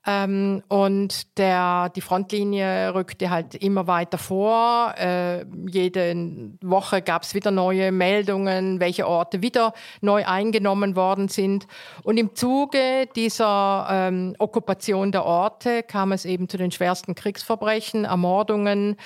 Ähm, 0.09 0.63
und 0.69 1.37
der, 1.37 1.91
die 1.91 2.01
Frontlinie 2.01 2.95
rückte 2.95 3.29
halt 3.29 3.55
immer 3.55 3.87
weiter 3.87 4.17
vor. 4.17 4.95
Äh, 4.97 5.45
jede 5.69 6.15
Woche 6.63 7.03
gab 7.03 7.25
es 7.25 7.35
wieder 7.35 7.51
neue 7.51 7.93
Meldungen, 7.93 8.81
welche 8.81 9.07
Orte 9.07 9.43
wieder 9.43 9.75
neu 10.01 10.25
eingenommen 10.25 10.97
worden 10.97 11.29
sind. 11.29 11.67
Und 12.05 12.17
im 12.17 12.35
Zuge 12.35 13.07
dieser 13.17 13.87
ähm, 13.91 14.35
Okkupation 14.39 15.13
der 15.13 15.27
Orte 15.27 15.83
kam 15.83 16.13
es 16.13 16.25
eben 16.25 16.49
zu 16.49 16.57
den 16.57 16.71
schwersten 16.71 17.15
Kriegsverbrechen, 17.15 18.07
Ermordungen 18.07 18.97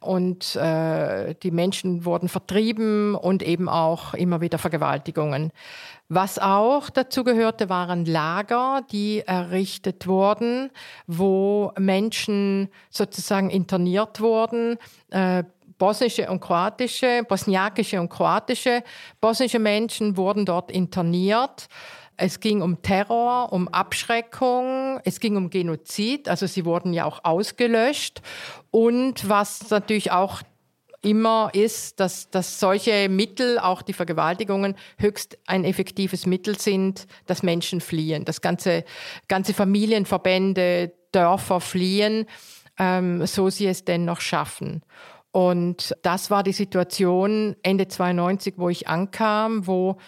und 0.00 0.54
äh, 0.54 1.34
die 1.42 1.50
Menschen 1.50 2.04
wurden 2.04 2.28
vertrieben 2.28 3.16
und 3.16 3.42
eben 3.42 3.68
auch 3.68 4.14
immer 4.14 4.40
wieder 4.40 4.58
Vergewaltigungen. 4.58 5.50
Was 6.14 6.38
auch 6.38 6.90
dazu 6.90 7.24
gehörte, 7.24 7.70
waren 7.70 8.04
Lager, 8.04 8.82
die 8.92 9.20
errichtet 9.20 10.06
wurden, 10.06 10.70
wo 11.06 11.72
Menschen 11.78 12.68
sozusagen 12.90 13.48
interniert 13.48 14.20
wurden. 14.20 14.76
Äh, 15.08 15.44
bosnische 15.78 16.28
und 16.28 16.40
kroatische, 16.40 17.24
bosniakische 17.26 17.98
und 17.98 18.10
kroatische, 18.10 18.84
bosnische 19.22 19.58
Menschen 19.58 20.18
wurden 20.18 20.44
dort 20.44 20.70
interniert. 20.70 21.68
Es 22.18 22.40
ging 22.40 22.60
um 22.60 22.82
Terror, 22.82 23.50
um 23.50 23.68
Abschreckung, 23.68 25.00
es 25.04 25.18
ging 25.18 25.38
um 25.38 25.48
Genozid, 25.48 26.28
also 26.28 26.46
sie 26.46 26.66
wurden 26.66 26.92
ja 26.92 27.06
auch 27.06 27.24
ausgelöscht. 27.24 28.20
Und 28.70 29.30
was 29.30 29.70
natürlich 29.70 30.12
auch 30.12 30.42
immer 31.02 31.50
ist, 31.52 32.00
dass, 32.00 32.30
dass 32.30 32.60
solche 32.60 33.08
Mittel, 33.08 33.58
auch 33.58 33.82
die 33.82 33.92
Vergewaltigungen, 33.92 34.76
höchst 34.98 35.36
ein 35.46 35.64
effektives 35.64 36.26
Mittel 36.26 36.58
sind, 36.58 37.06
dass 37.26 37.42
Menschen 37.42 37.80
fliehen, 37.80 38.24
dass 38.24 38.40
ganze, 38.40 38.84
ganze 39.28 39.52
Familienverbände, 39.52 40.92
Dörfer 41.10 41.60
fliehen, 41.60 42.26
ähm, 42.78 43.26
so 43.26 43.50
sie 43.50 43.66
es 43.66 43.84
denn 43.84 44.04
noch 44.04 44.20
schaffen. 44.20 44.82
Und 45.30 45.94
das 46.02 46.30
war 46.30 46.42
die 46.42 46.52
Situation 46.52 47.56
Ende 47.62 47.88
92, 47.88 48.54
wo 48.56 48.68
ich 48.68 48.88
ankam, 48.88 49.66
wo 49.66 49.98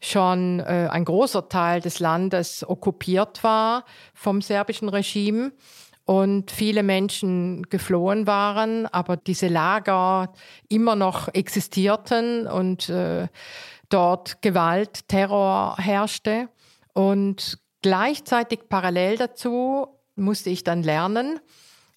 schon 0.00 0.60
äh, 0.60 0.88
ein 0.90 1.04
großer 1.04 1.48
Teil 1.48 1.80
des 1.80 1.98
Landes 1.98 2.68
okkupiert 2.68 3.42
war 3.42 3.84
vom 4.14 4.40
serbischen 4.40 4.88
Regime 4.88 5.52
und 6.08 6.50
viele 6.50 6.82
Menschen 6.82 7.64
geflohen 7.68 8.26
waren, 8.26 8.86
aber 8.86 9.18
diese 9.18 9.48
Lager 9.48 10.32
immer 10.70 10.96
noch 10.96 11.28
existierten 11.34 12.46
und 12.46 12.88
äh, 12.88 13.28
dort 13.90 14.40
Gewalt, 14.40 15.06
Terror 15.08 15.76
herrschte. 15.76 16.48
Und 16.94 17.58
gleichzeitig 17.82 18.70
parallel 18.70 19.18
dazu 19.18 19.88
musste 20.16 20.48
ich 20.48 20.64
dann 20.64 20.82
lernen, 20.82 21.40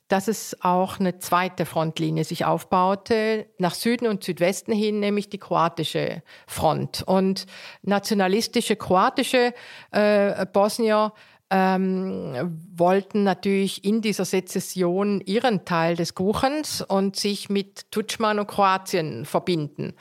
dass 0.09 0.27
es 0.27 0.57
auch 0.59 0.99
eine 0.99 1.19
zweite 1.19 1.65
Frontlinie 1.65 2.25
sich 2.25 2.43
aufbaute, 2.43 3.47
nach 3.59 3.73
Süden 3.73 4.07
und 4.07 4.25
Südwesten 4.25 4.73
hin, 4.73 4.99
nämlich 4.99 5.29
die 5.29 5.37
kroatische 5.37 6.21
Front. 6.47 7.01
Und 7.03 7.45
nationalistische 7.81 8.75
kroatische 8.75 9.53
äh, 9.91 10.45
Bosnier 10.47 11.13
ähm, 11.51 12.59
wollten 12.75 13.23
natürlich 13.23 13.83
in 13.83 14.01
dieser 14.01 14.25
Sezession 14.25 15.21
ihren 15.25 15.65
Teil 15.65 15.97
des 15.97 16.15
Kuchens 16.15 16.81
und 16.81 17.17
sich 17.17 17.49
mit 17.49 17.91
Tutschmann 17.91 18.39
und 18.39 18.47
Kroatien 18.47 19.25
verbinden. 19.25 19.93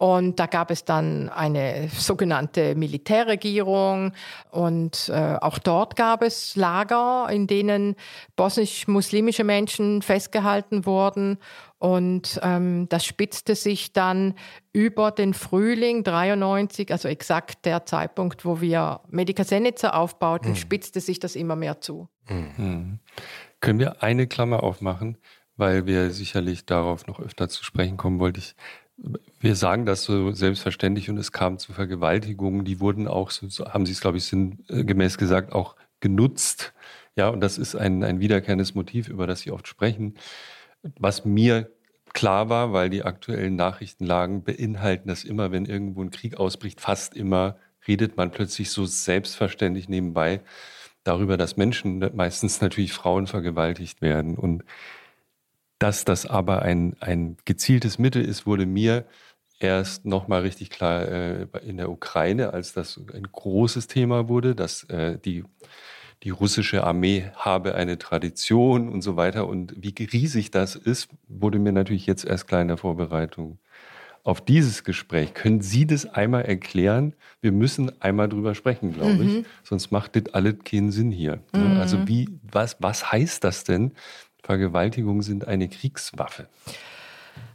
Und 0.00 0.40
da 0.40 0.46
gab 0.46 0.70
es 0.70 0.86
dann 0.86 1.28
eine 1.28 1.90
sogenannte 1.92 2.74
Militärregierung 2.74 4.12
und 4.50 5.10
äh, 5.10 5.36
auch 5.38 5.58
dort 5.58 5.94
gab 5.94 6.22
es 6.22 6.56
Lager, 6.56 7.28
in 7.30 7.46
denen 7.46 7.96
bosnisch-muslimische 8.34 9.44
Menschen 9.44 10.00
festgehalten 10.00 10.86
wurden. 10.86 11.36
Und 11.76 12.40
ähm, 12.42 12.88
das 12.88 13.04
spitzte 13.04 13.54
sich 13.54 13.92
dann 13.92 14.36
über 14.72 15.10
den 15.10 15.34
Frühling 15.34 16.02
93, 16.02 16.92
also 16.92 17.06
exakt 17.06 17.66
der 17.66 17.84
Zeitpunkt, 17.84 18.46
wo 18.46 18.62
wir 18.62 19.00
Medica 19.10 19.44
Senica 19.44 19.90
aufbauten, 19.90 20.52
mhm. 20.52 20.56
spitzte 20.56 21.00
sich 21.00 21.18
das 21.18 21.36
immer 21.36 21.56
mehr 21.56 21.82
zu. 21.82 22.08
Mhm. 22.26 23.00
Können 23.60 23.78
wir 23.78 24.02
eine 24.02 24.26
Klammer 24.26 24.62
aufmachen, 24.62 25.18
weil 25.58 25.84
wir 25.84 26.10
sicherlich 26.10 26.64
darauf 26.64 27.06
noch 27.06 27.20
öfter 27.20 27.50
zu 27.50 27.62
sprechen 27.64 27.98
kommen, 27.98 28.18
wollte 28.18 28.40
ich 28.40 28.54
wir 29.38 29.56
sagen 29.56 29.86
das 29.86 30.04
so 30.04 30.32
selbstverständlich 30.32 31.08
und 31.08 31.16
es 31.16 31.32
kam 31.32 31.58
zu 31.58 31.72
Vergewaltigungen, 31.72 32.64
die 32.64 32.80
wurden 32.80 33.08
auch, 33.08 33.30
so, 33.30 33.48
haben 33.66 33.86
Sie 33.86 33.92
es, 33.92 34.00
glaube 34.00 34.18
ich, 34.18 34.24
sinngemäß 34.24 35.18
gesagt, 35.18 35.52
auch 35.52 35.76
genutzt. 36.00 36.72
Ja, 37.16 37.28
und 37.28 37.40
das 37.40 37.58
ist 37.58 37.74
ein, 37.74 38.04
ein 38.04 38.20
wiederkehrendes 38.20 38.74
Motiv, 38.74 39.08
über 39.08 39.26
das 39.26 39.40
Sie 39.40 39.50
oft 39.50 39.68
sprechen. 39.68 40.14
Was 40.98 41.24
mir 41.24 41.70
klar 42.12 42.48
war, 42.48 42.72
weil 42.72 42.90
die 42.90 43.04
aktuellen 43.04 43.56
Nachrichtenlagen 43.56 44.42
beinhalten 44.42 45.08
dass 45.08 45.24
immer, 45.24 45.52
wenn 45.52 45.64
irgendwo 45.64 46.02
ein 46.02 46.10
Krieg 46.10 46.36
ausbricht, 46.36 46.80
fast 46.80 47.16
immer 47.16 47.56
redet 47.86 48.16
man 48.16 48.30
plötzlich 48.30 48.70
so 48.70 48.84
selbstverständlich 48.84 49.88
nebenbei 49.88 50.40
darüber, 51.04 51.36
dass 51.36 51.56
Menschen, 51.56 52.10
meistens 52.14 52.60
natürlich 52.60 52.92
Frauen, 52.92 53.26
vergewaltigt 53.26 54.02
werden. 54.02 54.36
Und 54.36 54.64
dass 55.80 56.04
das 56.04 56.26
aber 56.26 56.62
ein, 56.62 56.94
ein 57.00 57.36
gezieltes 57.44 57.98
Mittel 57.98 58.24
ist, 58.24 58.46
wurde 58.46 58.66
mir 58.66 59.06
erst 59.58 60.04
nochmal 60.04 60.42
richtig 60.42 60.70
klar 60.70 61.08
äh, 61.08 61.46
in 61.66 61.78
der 61.78 61.90
Ukraine, 61.90 62.52
als 62.52 62.72
das 62.72 63.00
ein 63.12 63.24
großes 63.24 63.86
Thema 63.86 64.28
wurde, 64.28 64.54
dass 64.54 64.84
äh, 64.84 65.18
die, 65.18 65.42
die 66.22 66.30
russische 66.30 66.84
Armee 66.84 67.30
habe 67.34 67.74
eine 67.74 67.98
Tradition 67.98 68.90
und 68.90 69.00
so 69.00 69.16
weiter. 69.16 69.48
Und 69.48 69.74
wie 69.76 69.94
riesig 70.04 70.50
das 70.50 70.76
ist, 70.76 71.08
wurde 71.28 71.58
mir 71.58 71.72
natürlich 71.72 72.06
jetzt 72.06 72.24
erst 72.24 72.46
klar 72.46 72.60
in 72.60 72.68
der 72.68 72.76
Vorbereitung 72.76 73.58
auf 74.22 74.42
dieses 74.42 74.84
Gespräch. 74.84 75.32
Können 75.32 75.62
Sie 75.62 75.86
das 75.86 76.04
einmal 76.04 76.42
erklären? 76.42 77.14
Wir 77.40 77.52
müssen 77.52 78.02
einmal 78.02 78.28
drüber 78.28 78.54
sprechen, 78.54 78.92
glaube 78.92 79.24
mhm. 79.24 79.38
ich. 79.38 79.46
Sonst 79.62 79.90
macht 79.92 80.14
das 80.14 80.34
alles 80.34 80.56
keinen 80.62 80.90
Sinn 80.90 81.10
hier. 81.10 81.40
Mhm. 81.54 81.78
Also 81.78 82.06
wie, 82.06 82.28
was, 82.42 82.76
was 82.80 83.10
heißt 83.12 83.42
das 83.44 83.64
denn, 83.64 83.92
Vergewaltigungen 84.42 85.22
sind 85.22 85.46
eine 85.46 85.68
Kriegswaffe. 85.68 86.46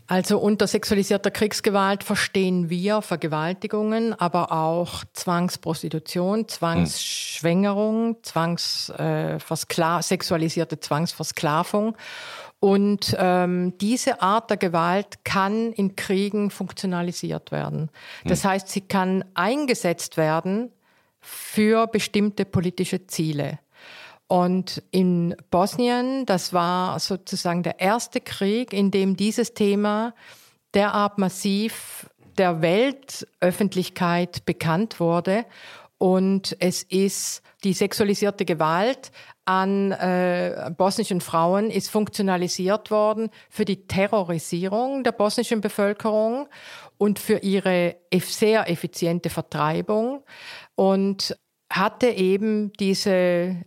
Also 0.07 0.37
unter 0.37 0.67
sexualisierter 0.67 1.31
Kriegsgewalt 1.31 2.03
verstehen 2.03 2.69
wir 2.69 3.01
Vergewaltigungen, 3.01 4.13
aber 4.13 4.51
auch 4.51 5.03
Zwangsprostitution, 5.13 6.47
Zwangsschwängerung, 6.47 8.17
Zwangs, 8.21 8.89
äh, 8.89 9.39
sexualisierte 10.01 10.79
Zwangsversklavung. 10.79 11.97
Und 12.59 13.15
ähm, 13.19 13.77
diese 13.79 14.21
Art 14.21 14.51
der 14.51 14.57
Gewalt 14.57 15.25
kann 15.25 15.71
in 15.73 15.95
Kriegen 15.95 16.51
funktionalisiert 16.51 17.51
werden. 17.51 17.89
Das 18.25 18.43
hm. 18.43 18.51
heißt, 18.51 18.69
sie 18.69 18.81
kann 18.81 19.25
eingesetzt 19.33 20.17
werden 20.17 20.71
für 21.19 21.87
bestimmte 21.87 22.45
politische 22.45 23.07
Ziele. 23.07 23.59
Und 24.27 24.81
in 24.91 25.35
Bosnien, 25.51 26.25
das 26.25 26.51
war 26.51 26.99
sozusagen 26.99 27.63
der 27.63 27.79
erste 27.79 28.21
Krieg, 28.21 28.73
in 28.73 28.89
dem 28.91 29.15
dieses 29.15 29.53
Thema 29.53 30.15
derart 30.73 31.17
massiv 31.17 32.09
der 32.37 32.61
Weltöffentlichkeit 32.61 34.45
bekannt 34.45 34.99
wurde. 34.99 35.45
Und 35.97 36.57
es 36.59 36.83
ist 36.83 37.41
die 37.63 37.73
sexualisierte 37.73 38.45
Gewalt 38.45 39.11
an 39.45 39.91
äh, 39.91 40.71
bosnischen 40.75 41.21
Frauen 41.21 41.69
ist 41.69 41.89
funktionalisiert 41.89 42.89
worden 42.89 43.29
für 43.49 43.63
die 43.63 43.85
Terrorisierung 43.87 45.03
der 45.03 45.11
bosnischen 45.11 45.61
Bevölkerung 45.61 46.47
und 46.97 47.19
für 47.19 47.37
ihre 47.37 47.95
sehr 48.11 48.69
effiziente 48.69 49.29
Vertreibung 49.29 50.23
und 50.73 51.37
hatte 51.71 52.07
eben 52.07 52.73
diese 52.73 53.57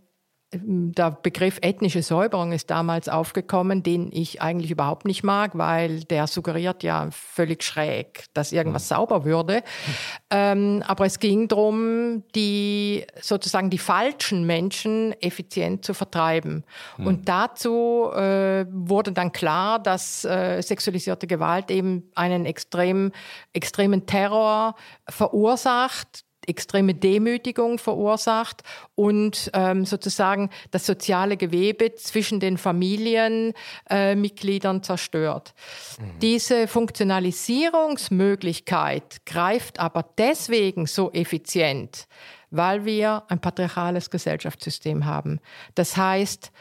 der 0.51 1.11
Begriff 1.11 1.59
ethnische 1.61 2.01
Säuberung 2.01 2.53
ist 2.53 2.71
damals 2.71 3.07
aufgekommen, 3.07 3.83
den 3.83 4.11
ich 4.11 4.41
eigentlich 4.41 4.71
überhaupt 4.71 5.05
nicht 5.05 5.23
mag, 5.23 5.55
weil 5.55 6.03
der 6.05 6.25
suggeriert 6.25 6.81
ja 6.81 7.07
völlig 7.11 7.63
schräg, 7.63 8.25
dass 8.33 8.51
irgendwas 8.51 8.85
mhm. 8.85 8.95
sauber 8.95 9.25
würde. 9.25 9.57
Mhm. 9.57 9.93
Ähm, 10.31 10.83
aber 10.87 11.05
es 11.05 11.19
ging 11.19 11.47
darum, 11.47 12.23
die 12.33 13.05
sozusagen 13.21 13.69
die 13.69 13.77
falschen 13.77 14.43
Menschen 14.47 15.13
effizient 15.21 15.85
zu 15.85 15.93
vertreiben. 15.93 16.63
Mhm. 16.97 17.07
Und 17.07 17.29
dazu 17.29 18.09
äh, 18.11 18.65
wurde 18.71 19.11
dann 19.11 19.31
klar, 19.31 19.77
dass 19.77 20.25
äh, 20.25 20.61
sexualisierte 20.61 21.27
Gewalt 21.27 21.69
eben 21.69 22.09
einen 22.15 22.47
extrem, 22.47 23.11
extremen 23.53 24.07
Terror 24.07 24.73
verursacht, 25.07 26.25
extreme 26.49 26.93
Demütigung 26.93 27.79
verursacht 27.79 28.63
und 28.95 29.49
ähm, 29.53 29.85
sozusagen 29.85 30.49
das 30.71 30.85
soziale 30.85 31.37
Gewebe 31.37 31.95
zwischen 31.95 32.41
den 32.41 32.57
Familienmitgliedern 32.57 34.77
äh, 34.77 34.81
zerstört. 34.81 35.53
Mhm. 35.99 36.19
Diese 36.19 36.67
Funktionalisierungsmöglichkeit 36.67 39.25
greift 39.25 39.79
aber 39.79 40.03
deswegen 40.17 40.87
so 40.87 41.09
effizient, 41.11 42.07
weil 42.51 42.83
wir 42.83 43.23
ein 43.29 43.39
patriarchales 43.39 44.09
Gesellschaftssystem 44.09 45.05
haben. 45.05 45.39
Das 45.75 45.95
heißt, 45.95 46.51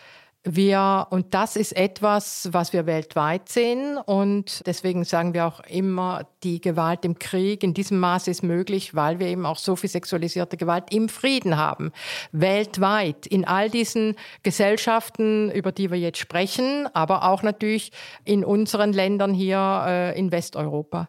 wir, 0.57 1.07
und 1.11 1.35
das 1.35 1.57
ist 1.57 1.77
etwas, 1.77 2.49
was 2.53 2.73
wir 2.73 2.87
weltweit 2.87 3.49
sehen. 3.49 3.99
Und 3.99 4.67
deswegen 4.67 5.05
sagen 5.05 5.35
wir 5.35 5.47
auch 5.47 5.61
immer, 5.61 6.27
die 6.43 6.61
Gewalt 6.61 7.05
im 7.05 7.19
Krieg 7.19 7.63
in 7.63 7.75
diesem 7.75 7.99
Maße 7.99 8.31
ist 8.31 8.43
möglich, 8.43 8.95
weil 8.95 9.19
wir 9.19 9.27
eben 9.27 9.47
auch 9.47 9.59
so 9.59 9.77
viel 9.77 9.91
sexualisierte 9.91 10.57
Gewalt 10.57 10.93
im 10.93 11.09
Frieden 11.09 11.57
haben. 11.57 11.93
Weltweit, 12.33 13.27
in 13.27 13.45
all 13.45 13.71
diesen 13.71 14.17
Gesellschaften, 14.43 15.51
über 15.51 15.73
die 15.73 15.91
wir 15.91 15.99
jetzt 15.99 16.19
sprechen, 16.19 16.89
aber 16.95 17.29
auch 17.29 17.43
natürlich 17.43 17.93
in 18.25 18.45
unseren 18.45 18.93
Ländern 18.93 19.35
hier 19.35 19.85
äh, 19.87 20.19
in 20.19 20.33
Westeuropa. 20.33 21.09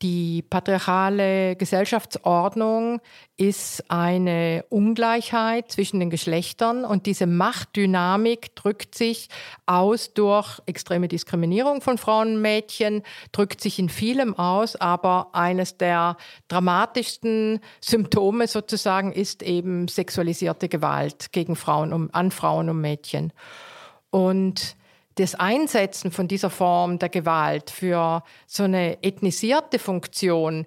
Die 0.00 0.42
patriarchale 0.42 1.56
Gesellschaftsordnung 1.56 3.00
ist 3.36 3.90
eine 3.90 4.64
Ungleichheit 4.68 5.72
zwischen 5.72 5.98
den 5.98 6.08
Geschlechtern 6.08 6.84
und 6.84 7.06
diese 7.06 7.26
Machtdynamik 7.26 8.54
drückt 8.54 8.94
sich 8.94 9.28
aus 9.66 10.14
durch 10.14 10.60
extreme 10.66 11.08
Diskriminierung 11.08 11.80
von 11.80 11.98
Frauen 11.98 12.36
und 12.36 12.42
Mädchen, 12.42 13.02
drückt 13.32 13.60
sich 13.60 13.80
in 13.80 13.88
vielem 13.88 14.38
aus, 14.38 14.76
aber 14.76 15.30
eines 15.32 15.78
der 15.78 16.16
dramatischsten 16.46 17.58
Symptome 17.80 18.46
sozusagen 18.46 19.10
ist 19.10 19.42
eben 19.42 19.88
sexualisierte 19.88 20.68
Gewalt 20.68 21.32
gegen 21.32 21.56
Frauen 21.56 21.92
und 21.92 22.14
an 22.14 22.30
Frauen 22.30 22.70
und 22.70 22.80
Mädchen. 22.80 23.32
Und 24.10 24.77
das 25.18 25.34
Einsetzen 25.34 26.10
von 26.10 26.28
dieser 26.28 26.50
Form 26.50 26.98
der 26.98 27.08
Gewalt 27.08 27.70
für 27.70 28.22
so 28.46 28.64
eine 28.64 29.02
ethnisierte 29.02 29.78
Funktion 29.78 30.66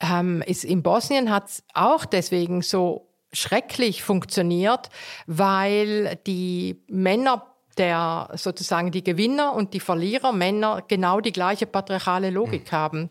ähm, 0.00 0.42
ist 0.46 0.64
in 0.64 0.82
Bosnien 0.82 1.30
hat 1.30 1.48
es 1.48 1.64
auch 1.74 2.04
deswegen 2.04 2.62
so 2.62 3.08
schrecklich 3.32 4.02
funktioniert, 4.02 4.88
weil 5.26 6.16
die 6.26 6.80
Männer 6.88 7.44
der 7.76 8.30
sozusagen 8.34 8.90
die 8.90 9.04
Gewinner 9.04 9.54
und 9.54 9.72
die 9.72 9.80
Verlierer 9.80 10.32
Männer 10.32 10.82
genau 10.88 11.20
die 11.20 11.32
gleiche 11.32 11.66
patriarchale 11.66 12.30
Logik 12.30 12.72
mhm. 12.72 12.76
haben. 12.76 13.10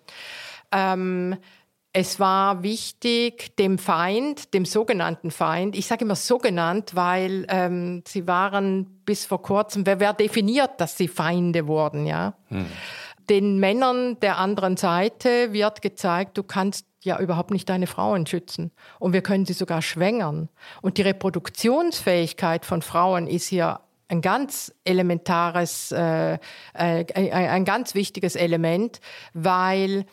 Ähm, 0.71 1.37
es 1.93 2.19
war 2.19 2.63
wichtig, 2.63 3.55
dem 3.57 3.77
Feind, 3.77 4.53
dem 4.53 4.65
sogenannten 4.65 5.31
Feind, 5.31 5.75
ich 5.75 5.87
sage 5.87 6.05
immer 6.05 6.15
sogenannt, 6.15 6.95
weil 6.95 7.45
ähm, 7.49 8.03
sie 8.07 8.27
waren 8.27 9.01
bis 9.05 9.25
vor 9.25 9.41
kurzem, 9.41 9.85
wer, 9.85 9.99
wer 9.99 10.13
definiert, 10.13 10.79
dass 10.79 10.97
sie 10.97 11.07
Feinde 11.07 11.67
wurden, 11.67 12.05
ja? 12.05 12.35
Hm. 12.49 12.67
Den 13.29 13.59
Männern 13.59 14.19
der 14.21 14.37
anderen 14.37 14.77
Seite 14.77 15.51
wird 15.51 15.81
gezeigt, 15.81 16.37
du 16.37 16.43
kannst 16.43 16.85
ja 17.03 17.19
überhaupt 17.19 17.51
nicht 17.51 17.67
deine 17.67 17.87
Frauen 17.87 18.25
schützen. 18.25 18.71
Und 18.99 19.11
wir 19.11 19.21
können 19.21 19.45
sie 19.45 19.53
sogar 19.53 19.81
schwängern. 19.81 20.49
Und 20.81 20.97
die 20.97 21.01
Reproduktionsfähigkeit 21.01 22.65
von 22.65 22.81
Frauen 22.81 23.27
ist 23.27 23.47
hier 23.47 23.81
ein 24.07 24.21
ganz 24.21 24.73
elementares, 24.85 25.91
äh, 25.91 26.35
äh, 26.35 26.37
ein, 26.73 27.31
ein 27.31 27.65
ganz 27.65 27.95
wichtiges 27.95 28.35
Element, 28.35 29.01
weil 29.33 30.05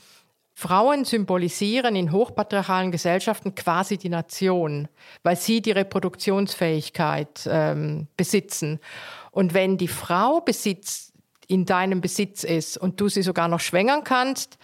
Frauen 0.55 1.05
symbolisieren 1.05 1.97
in 1.97 2.13
hochpatriarchalen 2.13 2.93
Gesellschaften 2.93 3.55
quasi 3.57 3.99
die 3.99 4.09
Nation, 4.09 4.89
weil 5.25 5.37
sie 5.37 5.61
die 5.61 5.73
Reproduktionsfähigkeit 5.73 7.49
ähm, 7.51 8.07
besitzen. 8.17 8.79
Und 9.33 9.53
wenn 9.53 9.77
die 9.77 9.89
Frau 9.89 10.41
Besitz 10.41 11.13
in 11.49 11.65
deinem 11.65 12.01
Besitz 12.01 12.45
ist 12.45 12.79
und 12.79 13.01
du 13.01 13.09
sie 13.09 13.23
sogar 13.23 13.49
noch 13.49 13.61
schwängern 13.61 14.05
kannst, 14.05 14.59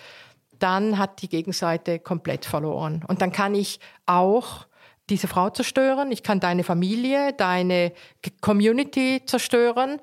dann 0.61 0.97
hat 0.97 1.22
die 1.22 1.28
Gegenseite 1.28 1.99
komplett 1.99 2.45
verloren. 2.45 3.05
Und 3.09 3.20
dann 3.20 3.32
kann 3.32 3.55
ich 3.55 3.80
auch 4.07 4.66
diese 5.09 5.26
Frau 5.26 5.51
zerstören, 5.51 6.12
ich 6.12 6.22
kann 6.22 6.38
deine 6.38 6.62
Familie, 6.62 7.32
deine 7.32 7.93
Community 8.41 9.22
zerstören 9.26 10.01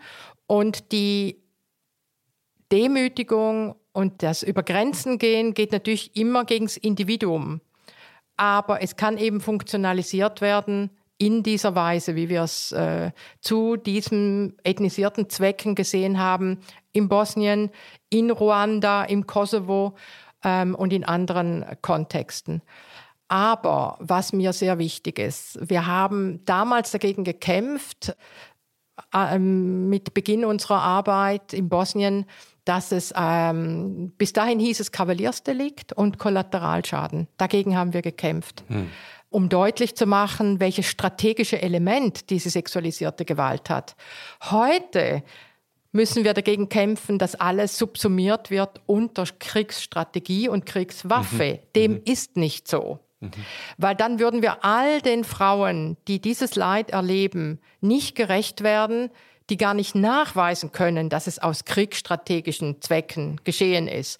und 0.47 0.91
die 0.91 1.41
Demütigung 2.73 3.76
und 3.97 4.21
das 4.21 4.43
über 4.43 4.61
Grenzen 4.61 5.17
gehen 5.17 5.55
geht 5.55 5.71
natürlich 5.71 6.15
immer 6.15 6.45
gegen 6.45 6.67
das 6.67 6.77
Individuum. 6.77 7.61
Aber 8.35 8.83
es 8.83 8.95
kann 8.95 9.17
eben 9.17 9.41
funktionalisiert 9.41 10.39
werden 10.39 10.91
in 11.17 11.41
dieser 11.41 11.73
Weise, 11.73 12.15
wie 12.15 12.29
wir 12.29 12.43
es 12.43 12.71
äh, 12.73 13.09
zu 13.41 13.75
diesen 13.75 14.55
ethnisierten 14.63 15.31
Zwecken 15.31 15.73
gesehen 15.73 16.19
haben, 16.19 16.59
in 16.93 17.09
Bosnien, 17.09 17.71
in 18.11 18.29
Ruanda, 18.29 19.03
im 19.03 19.25
Kosovo 19.25 19.95
ähm, 20.43 20.75
und 20.75 20.93
in 20.93 21.03
anderen 21.03 21.65
Kontexten. 21.81 22.61
Aber 23.29 23.97
was 23.99 24.31
mir 24.31 24.53
sehr 24.53 24.77
wichtig 24.77 25.17
ist, 25.17 25.57
wir 25.67 25.87
haben 25.87 26.45
damals 26.45 26.91
dagegen 26.91 27.23
gekämpft, 27.23 28.15
äh, 29.11 29.39
mit 29.39 30.13
Beginn 30.13 30.45
unserer 30.45 30.83
Arbeit 30.83 31.51
in 31.53 31.67
Bosnien, 31.67 32.27
dass 32.67 32.91
es 32.91 33.13
ähm, 33.15 34.11
bis 34.17 34.33
dahin 34.33 34.59
hieß 34.59 34.79
es 34.79 34.91
Kavaliersdelikt 34.91 35.93
und 35.93 36.17
Kollateralschaden. 36.17 37.27
Dagegen 37.37 37.77
haben 37.77 37.93
wir 37.93 38.01
gekämpft. 38.01 38.63
Hm. 38.67 38.89
Um 39.29 39.49
deutlich 39.49 39.95
zu 39.95 40.05
machen, 40.05 40.59
welches 40.59 40.85
strategische 40.85 41.61
Element 41.61 42.29
diese 42.29 42.49
sexualisierte 42.49 43.25
Gewalt 43.25 43.69
hat. 43.69 43.95
Heute 44.43 45.23
müssen 45.91 46.23
wir 46.23 46.33
dagegen 46.33 46.69
kämpfen, 46.69 47.17
dass 47.17 47.35
alles 47.35 47.77
subsumiert 47.77 48.51
wird 48.51 48.81
unter 48.85 49.25
Kriegsstrategie 49.25 50.47
und 50.47 50.65
Kriegswaffe. 50.65 51.59
Mhm. 51.61 51.73
Dem 51.75 51.91
mhm. 51.93 52.01
ist 52.05 52.37
nicht 52.37 52.67
so. 52.67 52.99
Mhm. 53.19 53.31
Weil 53.77 53.95
dann 53.95 54.19
würden 54.19 54.41
wir 54.41 54.63
all 54.63 55.01
den 55.01 55.23
Frauen, 55.23 55.97
die 56.07 56.21
dieses 56.21 56.55
Leid 56.55 56.91
erleben, 56.91 57.59
nicht 57.81 58.15
gerecht 58.15 58.63
werden, 58.63 59.09
die 59.49 59.57
gar 59.57 59.73
nicht 59.73 59.95
nachweisen 59.95 60.71
können, 60.71 61.09
dass 61.09 61.27
es 61.27 61.39
aus 61.39 61.65
kriegsstrategischen 61.65 62.81
Zwecken 62.81 63.39
geschehen 63.43 63.87
ist. 63.87 64.19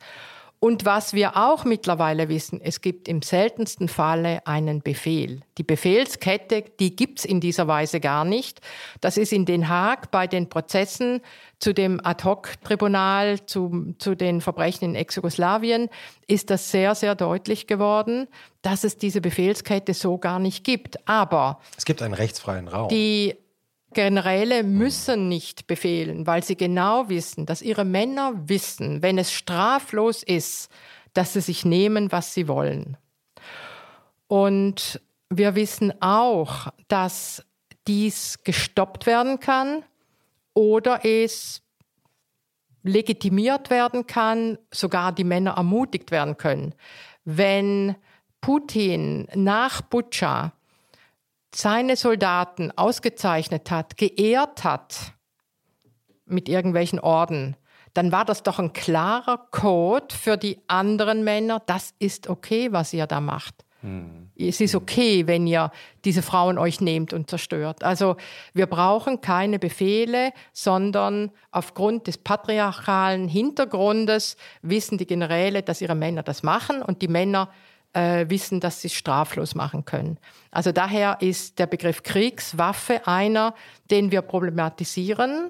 Und 0.59 0.85
was 0.85 1.13
wir 1.13 1.37
auch 1.37 1.65
mittlerweile 1.65 2.29
wissen, 2.29 2.59
es 2.61 2.81
gibt 2.81 3.07
im 3.07 3.21
seltensten 3.21 3.87
Falle 3.87 4.45
einen 4.47 4.81
Befehl. 4.81 5.41
Die 5.59 5.63
Befehlskette, 5.63 6.63
die 6.79 6.95
gibt's 6.95 7.25
in 7.25 7.39
dieser 7.39 7.67
Weise 7.67 7.99
gar 7.99 8.25
nicht. 8.25 8.61
Das 8.99 9.17
ist 9.17 9.31
in 9.31 9.45
Den 9.45 9.69
Haag 9.69 10.09
bei 10.09 10.25
den 10.25 10.49
Prozessen 10.49 11.21
zu 11.59 11.73
dem 11.73 12.03
Ad-Hoc-Tribunal, 12.03 13.45
zu, 13.45 13.93
zu 13.99 14.15
den 14.15 14.41
Verbrechen 14.41 14.85
in 14.85 14.95
Ex-Jugoslawien, 14.95 15.89
ist 16.25 16.49
das 16.49 16.71
sehr, 16.71 16.95
sehr 16.95 17.13
deutlich 17.13 17.67
geworden, 17.67 18.27
dass 18.63 18.83
es 18.83 18.97
diese 18.97 19.21
Befehlskette 19.21 19.93
so 19.93 20.17
gar 20.17 20.39
nicht 20.39 20.63
gibt. 20.63 21.07
Aber 21.07 21.59
es 21.77 21.85
gibt 21.85 22.01
einen 22.01 22.15
rechtsfreien 22.15 22.67
Raum. 22.67 22.89
Die 22.89 23.35
Generäle 23.93 24.63
müssen 24.63 25.29
nicht 25.29 25.67
befehlen, 25.67 26.27
weil 26.27 26.43
sie 26.43 26.57
genau 26.57 27.09
wissen, 27.09 27.45
dass 27.45 27.61
ihre 27.61 27.85
Männer 27.85 28.33
wissen, 28.47 29.01
wenn 29.01 29.17
es 29.17 29.31
straflos 29.31 30.23
ist, 30.23 30.69
dass 31.13 31.33
sie 31.33 31.41
sich 31.41 31.65
nehmen, 31.65 32.11
was 32.11 32.33
sie 32.33 32.47
wollen. 32.47 32.97
Und 34.27 35.01
wir 35.29 35.55
wissen 35.55 35.93
auch, 36.01 36.67
dass 36.87 37.45
dies 37.87 38.43
gestoppt 38.43 39.05
werden 39.05 39.39
kann 39.39 39.83
oder 40.53 41.05
es 41.05 41.61
legitimiert 42.83 43.69
werden 43.69 44.07
kann, 44.07 44.57
sogar 44.71 45.11
die 45.11 45.23
Männer 45.23 45.51
ermutigt 45.51 46.11
werden 46.11 46.37
können, 46.37 46.73
wenn 47.25 47.95
Putin 48.41 49.27
nach 49.33 49.81
Butscha 49.81 50.53
seine 51.57 51.95
Soldaten 51.95 52.71
ausgezeichnet 52.75 53.71
hat, 53.71 53.97
geehrt 53.97 54.63
hat 54.63 55.13
mit 56.25 56.49
irgendwelchen 56.49 56.99
Orden, 56.99 57.55
dann 57.95 58.11
war 58.11 58.25
das 58.25 58.43
doch 58.43 58.59
ein 58.59 58.73
klarer 58.73 59.47
Code 59.49 60.13
für 60.13 60.37
die 60.37 60.59
anderen 60.67 61.23
Männer, 61.23 61.59
das 61.65 61.95
ist 61.97 62.29
okay, 62.29 62.71
was 62.71 62.93
ihr 62.93 63.07
da 63.07 63.21
macht. 63.21 63.65
Mhm. 63.81 64.29
Es 64.35 64.61
ist 64.61 64.75
okay, 64.75 65.25
wenn 65.25 65.47
ihr 65.47 65.71
diese 66.05 66.21
Frauen 66.21 66.59
euch 66.59 66.79
nehmt 66.79 67.11
und 67.11 67.27
zerstört. 67.27 67.83
Also 67.83 68.17
wir 68.53 68.67
brauchen 68.67 69.21
keine 69.21 69.57
Befehle, 69.57 70.33
sondern 70.53 71.31
aufgrund 71.49 72.05
des 72.05 72.19
patriarchalen 72.19 73.27
Hintergrundes 73.27 74.37
wissen 74.61 74.99
die 74.99 75.07
Generäle, 75.07 75.63
dass 75.63 75.81
ihre 75.81 75.95
Männer 75.95 76.21
das 76.21 76.43
machen 76.43 76.83
und 76.83 77.01
die 77.01 77.07
Männer 77.07 77.49
äh, 77.97 78.29
wissen, 78.29 78.59
dass 78.59 78.81
sie 78.81 78.87
es 78.87 78.93
straflos 78.93 79.55
machen 79.55 79.83
können. 79.83 80.19
Also 80.51 80.71
daher 80.71 81.17
ist 81.19 81.57
der 81.57 81.65
Begriff 81.65 82.03
Kriegswaffe 82.03 83.07
einer, 83.07 83.55
den 83.89 84.11
wir 84.11 84.21
problematisieren. 84.21 85.49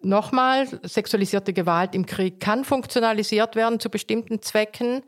Nochmal, 0.00 0.68
sexualisierte 0.84 1.52
Gewalt 1.52 1.96
im 1.96 2.06
Krieg 2.06 2.38
kann 2.38 2.64
funktionalisiert 2.64 3.56
werden 3.56 3.80
zu 3.80 3.90
bestimmten 3.90 4.40
Zwecken. 4.40 5.02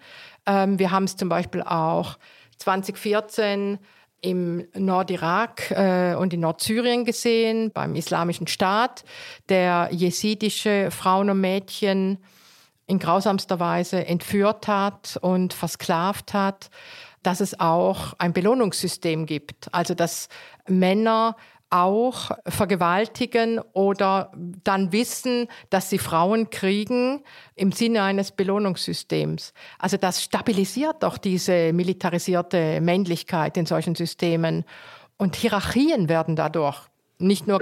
Ähm, 0.45 0.81
wir 0.81 0.91
haben 0.91 1.05
es 1.05 1.17
zum 1.17 1.29
Beispiel 1.29 1.63
auch 1.63 2.19
2014 2.59 3.79
im 4.21 4.67
Nordirak 4.75 5.71
äh, 5.71 6.17
und 6.17 6.35
in 6.35 6.41
Nordsyrien 6.41 7.05
gesehen, 7.05 7.71
beim 7.73 7.95
Islamischen 7.95 8.49
Staat, 8.49 9.05
der 9.49 9.89
jesidische 9.93 10.91
Frauen 10.91 11.31
und 11.31 11.41
Mädchen 11.41 12.19
in 12.91 12.99
grausamster 12.99 13.61
Weise 13.61 14.05
entführt 14.05 14.67
hat 14.67 15.17
und 15.23 15.55
versklavt 15.55 16.35
hat, 16.35 16.71
dass 17.23 17.41
es 17.41 17.59
auch 17.61 18.15
ein 18.19 18.33
Belohnungssystem 18.33 19.27
gibt. 19.27 19.73
Also 19.73 19.95
dass 19.95 20.29
Männer 20.69 21.37
auch 21.71 22.33
vergewaltigen 22.49 23.61
oder 23.73 24.33
dann 24.65 24.91
wissen, 24.91 25.47
dass 25.71 25.89
sie 25.89 25.99
Frauen 25.99 26.51
kriegen 26.51 27.23
im 27.55 27.71
Sinne 27.71 28.03
eines 28.03 28.33
Belohnungssystems. 28.33 29.55
Also 29.79 29.97
das 29.97 30.25
stabilisiert 30.25 31.05
doch 31.05 31.17
diese 31.17 31.73
militarisierte 31.73 32.81
Männlichkeit 32.81 33.57
in 33.57 33.67
solchen 33.67 33.95
Systemen. 33.95 34.65
Und 35.17 35.37
Hierarchien 35.37 36.09
werden 36.09 36.35
dadurch 36.35 36.90
nicht 37.21 37.47
nur 37.47 37.61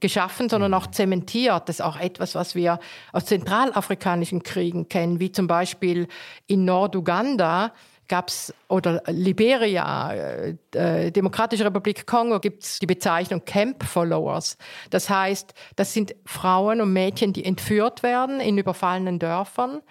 geschaffen, 0.00 0.48
sondern 0.48 0.74
auch 0.74 0.86
zementiert. 0.86 1.68
Das 1.68 1.76
ist 1.76 1.80
auch 1.80 1.98
etwas, 1.98 2.34
was 2.34 2.54
wir 2.54 2.78
aus 3.12 3.26
zentralafrikanischen 3.26 4.42
Kriegen 4.42 4.88
kennen, 4.88 5.20
wie 5.20 5.32
zum 5.32 5.46
Beispiel 5.46 6.08
in 6.46 6.64
Norduganda 6.64 7.72
gab 8.08 8.28
es, 8.28 8.54
oder 8.68 9.02
Liberia, 9.06 10.12
äh, 10.12 10.56
äh, 10.72 11.10
Demokratische 11.10 11.64
Republik 11.64 12.06
Kongo, 12.06 12.40
gibt 12.40 12.64
es 12.64 12.78
die 12.78 12.86
Bezeichnung 12.86 13.44
Camp 13.44 13.84
Followers. 13.84 14.56
Das 14.90 15.10
heißt, 15.10 15.52
das 15.76 15.92
sind 15.92 16.14
Frauen 16.24 16.80
und 16.80 16.92
Mädchen, 16.92 17.32
die 17.32 17.44
entführt 17.44 18.02
werden 18.02 18.40
in 18.40 18.56
überfallenen 18.58 19.18
Dörfern 19.18 19.82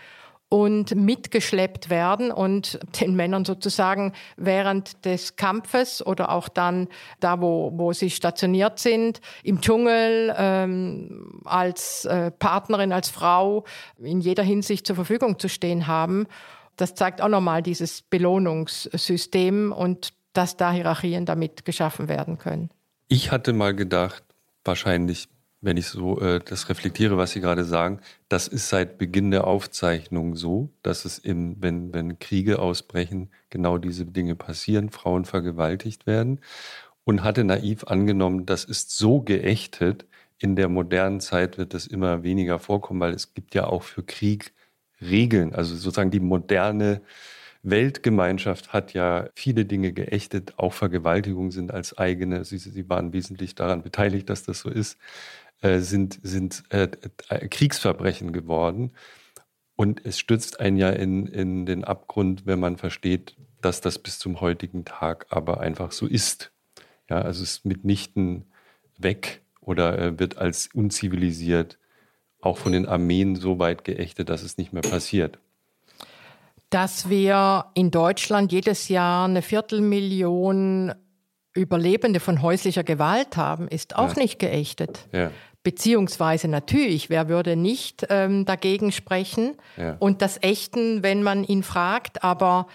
und 0.49 0.95
mitgeschleppt 0.95 1.89
werden 1.89 2.31
und 2.31 2.79
den 3.01 3.15
Männern 3.15 3.43
sozusagen 3.43 4.13
während 4.37 5.03
des 5.05 5.35
Kampfes 5.35 6.05
oder 6.05 6.31
auch 6.31 6.47
dann 6.47 6.87
da, 7.19 7.41
wo, 7.41 7.71
wo 7.75 7.91
sie 7.91 8.09
stationiert 8.09 8.79
sind, 8.79 9.19
im 9.43 9.59
Dschungel 9.59 10.33
ähm, 10.37 11.41
als 11.43 12.05
äh, 12.05 12.31
Partnerin, 12.31 12.93
als 12.93 13.09
Frau 13.09 13.65
in 13.99 14.21
jeder 14.21 14.43
Hinsicht 14.43 14.87
zur 14.87 14.95
Verfügung 14.95 15.37
zu 15.37 15.49
stehen 15.49 15.87
haben. 15.87 16.27
Das 16.77 16.95
zeigt 16.95 17.21
auch 17.21 17.27
nochmal 17.29 17.61
dieses 17.61 18.01
Belohnungssystem 18.03 19.73
und 19.73 20.13
dass 20.31 20.55
da 20.55 20.71
Hierarchien 20.71 21.25
damit 21.25 21.65
geschaffen 21.65 22.07
werden 22.07 22.37
können. 22.37 22.69
Ich 23.09 23.31
hatte 23.31 23.51
mal 23.51 23.75
gedacht, 23.75 24.23
wahrscheinlich 24.63 25.27
wenn 25.61 25.77
ich 25.77 25.87
so 25.87 26.19
äh, 26.21 26.39
das 26.43 26.69
reflektiere, 26.69 27.17
was 27.17 27.31
Sie 27.31 27.41
gerade 27.41 27.63
sagen, 27.63 27.99
das 28.29 28.47
ist 28.47 28.69
seit 28.69 28.97
Beginn 28.97 29.31
der 29.31 29.47
Aufzeichnung 29.47 30.35
so, 30.35 30.69
dass 30.83 31.05
es 31.05 31.17
im, 31.17 31.61
wenn, 31.61 31.93
wenn 31.93 32.19
Kriege 32.19 32.59
ausbrechen, 32.59 33.29
genau 33.49 33.77
diese 33.77 34.05
Dinge 34.05 34.35
passieren, 34.35 34.89
Frauen 34.89 35.25
vergewaltigt 35.25 36.07
werden. 36.07 36.39
Und 37.05 37.23
hatte 37.23 37.43
naiv 37.45 37.85
angenommen, 37.85 38.45
das 38.45 38.65
ist 38.65 38.97
so 38.97 39.21
geächtet, 39.21 40.05
in 40.39 40.55
der 40.55 40.69
modernen 40.69 41.19
Zeit 41.21 41.57
wird 41.57 41.73
das 41.73 41.87
immer 41.87 42.23
weniger 42.23 42.59
vorkommen, 42.59 42.99
weil 42.99 43.13
es 43.13 43.33
gibt 43.33 43.55
ja 43.55 43.65
auch 43.67 43.83
für 43.83 44.03
Krieg 44.03 44.53
Regeln, 45.01 45.53
also 45.53 45.75
sozusagen 45.75 46.11
die 46.11 46.19
moderne 46.19 47.01
Weltgemeinschaft 47.63 48.73
hat 48.73 48.93
ja 48.93 49.29
viele 49.35 49.65
Dinge 49.65 49.91
geächtet, 49.93 50.53
auch 50.57 50.73
Vergewaltigungen 50.73 51.51
sind 51.51 51.71
als 51.71 51.97
eigene, 51.97 52.45
sie, 52.45 52.57
sie 52.57 52.89
waren 52.89 53.13
wesentlich 53.13 53.55
daran 53.55 53.81
beteiligt, 53.83 54.29
dass 54.29 54.43
das 54.43 54.59
so 54.59 54.69
ist. 54.69 54.97
Äh, 55.61 55.79
sind, 55.79 56.19
sind 56.21 56.63
äh, 56.69 56.87
äh, 57.29 57.47
Kriegsverbrechen 57.47 58.31
geworden. 58.31 58.91
Und 59.75 60.05
es 60.05 60.19
stützt 60.19 60.59
einen 60.59 60.77
ja 60.77 60.89
in, 60.89 61.25
in 61.25 61.65
den 61.65 61.83
Abgrund, 61.83 62.45
wenn 62.45 62.59
man 62.59 62.77
versteht, 62.77 63.35
dass 63.61 63.81
das 63.81 63.97
bis 63.97 64.19
zum 64.19 64.39
heutigen 64.39 64.85
Tag 64.85 65.25
aber 65.29 65.59
einfach 65.59 65.91
so 65.91 66.05
ist. 66.05 66.51
Ja, 67.09 67.21
also 67.21 67.41
es 67.41 67.53
ist 67.53 67.65
mitnichten 67.65 68.45
weg 68.97 69.41
oder 69.59 69.97
äh, 69.97 70.19
wird 70.19 70.37
als 70.37 70.69
unzivilisiert 70.73 71.79
auch 72.39 72.57
von 72.57 72.71
den 72.71 72.85
Armeen 72.85 73.35
so 73.35 73.57
weit 73.57 73.83
geächtet, 73.83 74.29
dass 74.29 74.43
es 74.43 74.59
nicht 74.59 74.73
mehr 74.73 74.83
passiert. 74.83 75.39
Dass 76.69 77.09
wir 77.09 77.65
in 77.73 77.89
Deutschland 77.89 78.51
jedes 78.51 78.89
Jahr 78.89 79.25
eine 79.25 79.41
Viertelmillion 79.41 80.93
Überlebende 81.57 82.19
von 82.19 82.41
häuslicher 82.41 82.83
Gewalt 82.83 83.35
haben, 83.35 83.67
ist 83.67 83.95
auch 83.95 84.15
ja. 84.15 84.21
nicht 84.21 84.37
geächtet. 84.37 85.07
Ja. 85.11 85.31
Beziehungsweise 85.67 86.47
natürlich, 86.47 87.09
wer 87.09 87.27
würde 87.27 87.57
nicht 87.57 88.07
ähm, 88.09 88.45
dagegen 88.45 88.93
sprechen 88.93 89.57
ja. 89.75 89.97
und 89.99 90.21
das 90.21 90.41
Ächten, 90.41 91.03
wenn 91.03 91.23
man 91.23 91.43
ihn 91.43 91.61
fragt, 91.61 92.23
aber 92.23 92.67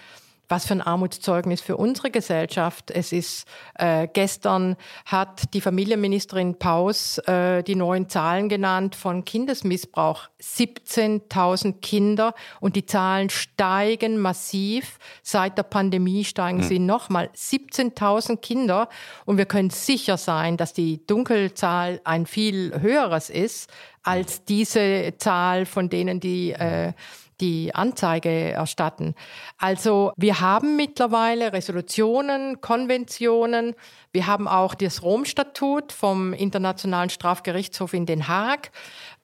was 0.53 0.67
für 0.67 0.75
ein 0.75 0.81
Armutszeugnis 0.81 1.61
für 1.61 1.77
unsere 1.77 2.11
Gesellschaft. 2.11 2.91
Es 2.91 3.11
ist, 3.11 3.47
äh, 3.73 4.07
gestern 4.13 4.75
hat 5.03 5.51
die 5.55 5.61
Familienministerin 5.61 6.59
Paus 6.59 7.17
äh, 7.17 7.63
die 7.63 7.73
neuen 7.73 8.07
Zahlen 8.07 8.49
genannt 8.49 8.93
von 8.93 9.25
Kindesmissbrauch. 9.25 10.29
17.000 10.39 11.81
Kinder 11.81 12.35
und 12.59 12.75
die 12.75 12.85
Zahlen 12.85 13.31
steigen 13.31 14.19
massiv. 14.19 14.99
Seit 15.23 15.57
der 15.57 15.63
Pandemie 15.63 16.23
steigen 16.23 16.59
mhm. 16.59 16.63
sie 16.63 16.77
nochmal. 16.77 17.31
17.000 17.35 18.37
Kinder 18.37 18.89
und 19.25 19.39
wir 19.39 19.47
können 19.47 19.71
sicher 19.71 20.17
sein, 20.17 20.55
dass 20.55 20.71
die 20.71 21.03
Dunkelzahl 21.07 21.99
ein 22.03 22.27
viel 22.27 22.79
höheres 22.79 23.31
ist 23.31 23.71
als 24.03 24.43
diese 24.43 25.13
Zahl 25.17 25.65
von 25.65 25.89
denen, 25.89 26.19
die 26.19 26.51
äh, 26.51 26.91
die 27.43 27.75
Anzeige 27.75 28.29
erstatten. 28.29 29.15
Also 29.57 30.13
wir 30.15 30.39
haben 30.39 30.77
mittlerweile 30.77 31.51
Resolutionen, 31.51 32.61
Konventionen. 32.61 33.75
Wir 34.13 34.27
haben 34.27 34.47
auch 34.47 34.73
das 34.75 35.03
Rom-Statut 35.03 35.91
vom 35.91 36.31
Internationalen 36.31 37.09
Strafgerichtshof 37.09 37.93
in 37.93 38.05
Den 38.05 38.29
Haag. 38.29 38.71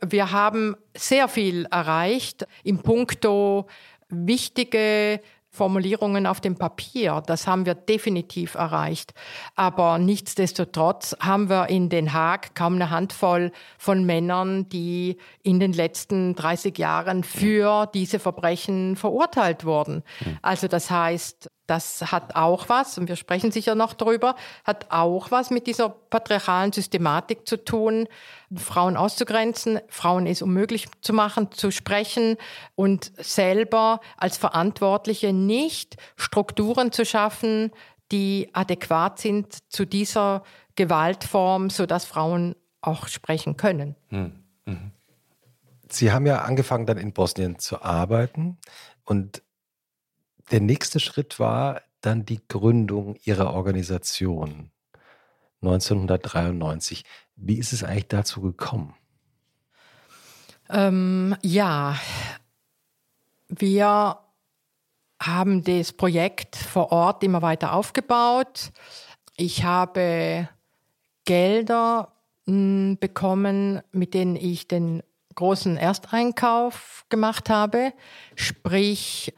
Wir 0.02 0.34
haben 0.34 0.76
sehr 0.98 1.30
viel 1.30 1.66
erreicht 1.72 2.46
im 2.66 2.80
Punkto 2.80 3.68
wichtige 4.10 5.22
Formulierungen 5.52 6.26
auf 6.26 6.42
dem 6.42 6.56
Papier. 6.56 7.22
Das 7.26 7.48
haben 7.48 7.66
wir 7.66 7.76
definitiv 7.76 8.56
erreicht. 8.56 9.14
Aber 9.56 9.98
nichtsdestotrotz 9.98 11.16
haben 11.20 11.50
wir 11.50 11.70
in 11.70 11.90
Den 11.90 12.14
Haag 12.14 12.56
kaum 12.56 12.76
eine 12.76 12.90
Handvoll 12.90 13.52
von 13.78 14.06
Männern, 14.06 14.70
die 14.70 15.18
in 15.44 15.60
den 15.60 15.74
letzten 15.74 16.36
30 16.36 16.78
Jahren 16.78 17.24
für 17.24 17.88
diese 17.94 18.20
Verbrechen 18.20 18.96
verurteilt 18.96 19.66
wurden. 19.66 20.04
Also 20.42 20.68
das 20.68 20.92
heißt, 20.92 21.50
das 21.70 22.12
hat 22.12 22.36
auch 22.36 22.70
was, 22.70 22.98
und 22.98 23.08
wir 23.08 23.16
sprechen 23.16 23.52
sicher 23.52 23.76
noch 23.76 23.94
darüber, 23.94 24.36
hat 24.64 24.88
auch 24.90 25.32
was 25.32 25.50
mit 25.52 25.68
dieser 25.68 25.90
patriarchalen 25.90 26.72
Systematik 26.72 27.48
zu 27.48 27.64
tun, 27.64 28.08
Frauen 28.56 28.98
auszugrenzen, 28.98 29.80
Frauen 29.88 30.26
es 30.26 30.42
unmöglich 30.42 30.88
zu 31.02 31.14
machen, 31.14 31.52
zu 31.52 31.72
sprechen 31.72 32.38
und 32.76 33.12
selber 33.18 34.00
als 34.18 34.38
Verantwortliche 34.38 35.34
nicht 35.34 35.98
Strukturen 36.16 36.92
zu 36.92 37.06
schaffen, 37.06 37.72
die 38.12 38.50
adäquat 38.54 39.20
sind 39.20 39.72
zu 39.72 39.86
dieser 39.86 40.44
Gewaltform, 40.76 41.70
sodass 41.70 42.06
Frauen 42.06 42.56
auch 42.82 43.08
sprechen 43.08 43.58
können. 43.58 43.96
Hm, 44.08 44.44
mhm. 44.66 44.92
Sie 45.90 46.12
haben 46.12 46.26
ja 46.26 46.42
angefangen, 46.42 46.86
dann 46.86 46.98
in 46.98 47.14
Bosnien 47.14 47.60
zu 47.60 47.82
arbeiten 47.82 48.58
und 49.04 49.42
der 50.52 50.62
nächste 50.62 51.00
Schritt 51.00 51.40
war 51.40 51.82
dann 52.02 52.26
die 52.26 52.42
Gründung 52.48 53.16
Ihrer 53.24 53.54
Organisation 53.54 54.72
1993. 55.62 57.04
Wie 57.36 57.58
ist 57.58 57.74
es 57.74 57.84
eigentlich 57.84 58.08
dazu 58.08 58.42
gekommen? 58.42 58.96
Ähm, 60.70 61.36
ja, 61.42 61.98
wir 63.48 64.20
haben 65.22 65.64
das 65.64 65.92
Projekt 65.94 66.56
vor 66.56 66.92
Ort 66.92 67.24
immer 67.24 67.42
weiter 67.42 67.74
aufgebaut. 67.74 68.72
Ich 69.36 69.64
habe 69.64 70.48
Gelder 71.26 72.14
mh, 72.46 72.98
bekommen, 73.00 73.82
mit 73.92 74.14
denen 74.14 74.36
ich 74.36 74.68
den 74.68 75.04
großen 75.36 75.78
Ersteinkauf 75.78 77.06
gemacht 77.10 77.50
habe. 77.50 77.94
Sprich, 78.36 79.34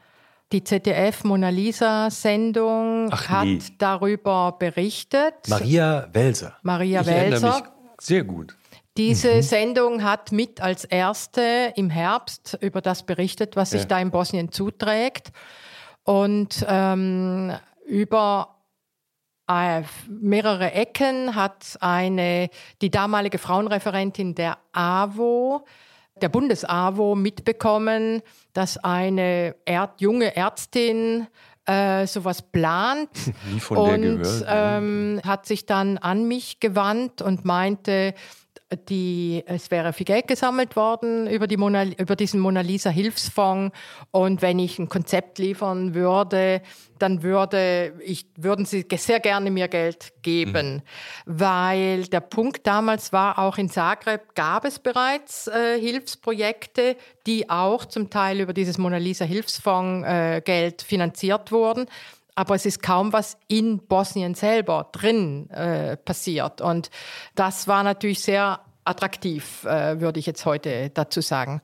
die 0.52 0.62
ZDF 0.62 1.24
Mona 1.24 1.48
Lisa 1.48 2.10
Sendung 2.10 3.08
Ach, 3.10 3.28
hat 3.28 3.44
nee. 3.46 3.58
darüber 3.78 4.52
berichtet. 4.58 5.34
Maria 5.48 6.08
Welser. 6.12 6.56
Maria 6.62 7.00
Ich 7.00 7.06
Welser. 7.06 7.54
mich 7.56 7.64
sehr 8.00 8.24
gut. 8.24 8.56
Diese 8.98 9.42
Sendung 9.42 10.02
hat 10.04 10.32
mit 10.32 10.60
als 10.60 10.84
erste 10.84 11.72
im 11.76 11.88
Herbst 11.88 12.58
über 12.60 12.82
das 12.82 13.04
berichtet, 13.04 13.56
was 13.56 13.70
sich 13.70 13.82
Ja. 13.82 13.86
da 13.88 13.98
in 14.00 14.10
Bosnien 14.10 14.52
zuträgt. 14.52 15.32
Und 16.04 16.64
ähm, 16.68 17.52
über 17.86 18.58
mehrere 20.08 20.72
Ecken 20.72 21.34
hat 21.34 21.76
eine, 21.80 22.48
die 22.80 22.90
damalige 22.90 23.38
Frauenreferentin 23.38 24.34
der 24.34 24.58
AWO, 24.72 25.64
der 26.22 26.28
Bundes-AWO, 26.28 27.14
mitbekommen, 27.14 28.22
dass 28.52 28.78
eine 28.78 29.54
Erd 29.64 30.00
junge 30.00 30.34
Ärztin 30.36 31.26
äh, 31.66 32.06
sowas 32.06 32.42
plant 32.42 33.10
Nie 33.52 33.60
von 33.60 33.76
der 33.76 33.94
und 33.94 34.22
gehört. 34.22 34.44
ähm, 34.48 35.20
hat 35.24 35.46
sich 35.46 35.66
dann 35.66 35.98
an 35.98 36.26
mich 36.26 36.60
gewandt 36.60 37.22
und 37.22 37.44
meinte, 37.44 38.14
die, 38.88 39.42
es 39.46 39.70
wäre 39.70 39.92
viel 39.92 40.06
Geld 40.06 40.28
gesammelt 40.28 40.76
worden 40.76 41.26
über, 41.26 41.46
die 41.46 41.56
Mona, 41.56 41.84
über 41.84 42.16
diesen 42.16 42.40
Mona 42.40 42.60
Lisa 42.60 42.90
Hilfsfonds. 42.90 43.76
Und 44.10 44.42
wenn 44.42 44.58
ich 44.58 44.78
ein 44.78 44.88
Konzept 44.88 45.38
liefern 45.38 45.94
würde, 45.94 46.62
dann 46.98 47.22
würde 47.22 47.94
ich, 48.04 48.26
würden 48.36 48.64
sie 48.64 48.86
sehr 48.96 49.20
gerne 49.20 49.50
mir 49.50 49.68
Geld 49.68 50.12
geben, 50.22 50.82
weil 51.26 52.04
der 52.04 52.20
Punkt 52.20 52.66
damals 52.66 53.12
war, 53.12 53.38
auch 53.38 53.58
in 53.58 53.68
Zagreb 53.68 54.34
gab 54.34 54.64
es 54.64 54.78
bereits 54.78 55.48
äh, 55.48 55.80
Hilfsprojekte, 55.80 56.96
die 57.26 57.50
auch 57.50 57.84
zum 57.86 58.08
Teil 58.08 58.40
über 58.40 58.52
dieses 58.52 58.78
Mona 58.78 58.98
Lisa 58.98 59.24
Hilfsfonds 59.24 60.06
äh, 60.06 60.40
Geld 60.42 60.82
finanziert 60.82 61.50
wurden 61.50 61.86
aber 62.34 62.54
es 62.54 62.66
ist 62.66 62.82
kaum 62.82 63.12
was 63.12 63.36
in 63.48 63.78
Bosnien 63.86 64.34
selber 64.34 64.88
drin 64.92 65.50
äh, 65.50 65.96
passiert. 65.96 66.60
Und 66.60 66.90
das 67.34 67.68
war 67.68 67.82
natürlich 67.82 68.20
sehr 68.20 68.60
attraktiv, 68.84 69.64
äh, 69.64 70.00
würde 70.00 70.18
ich 70.18 70.26
jetzt 70.26 70.44
heute 70.44 70.90
dazu 70.90 71.20
sagen. 71.20 71.60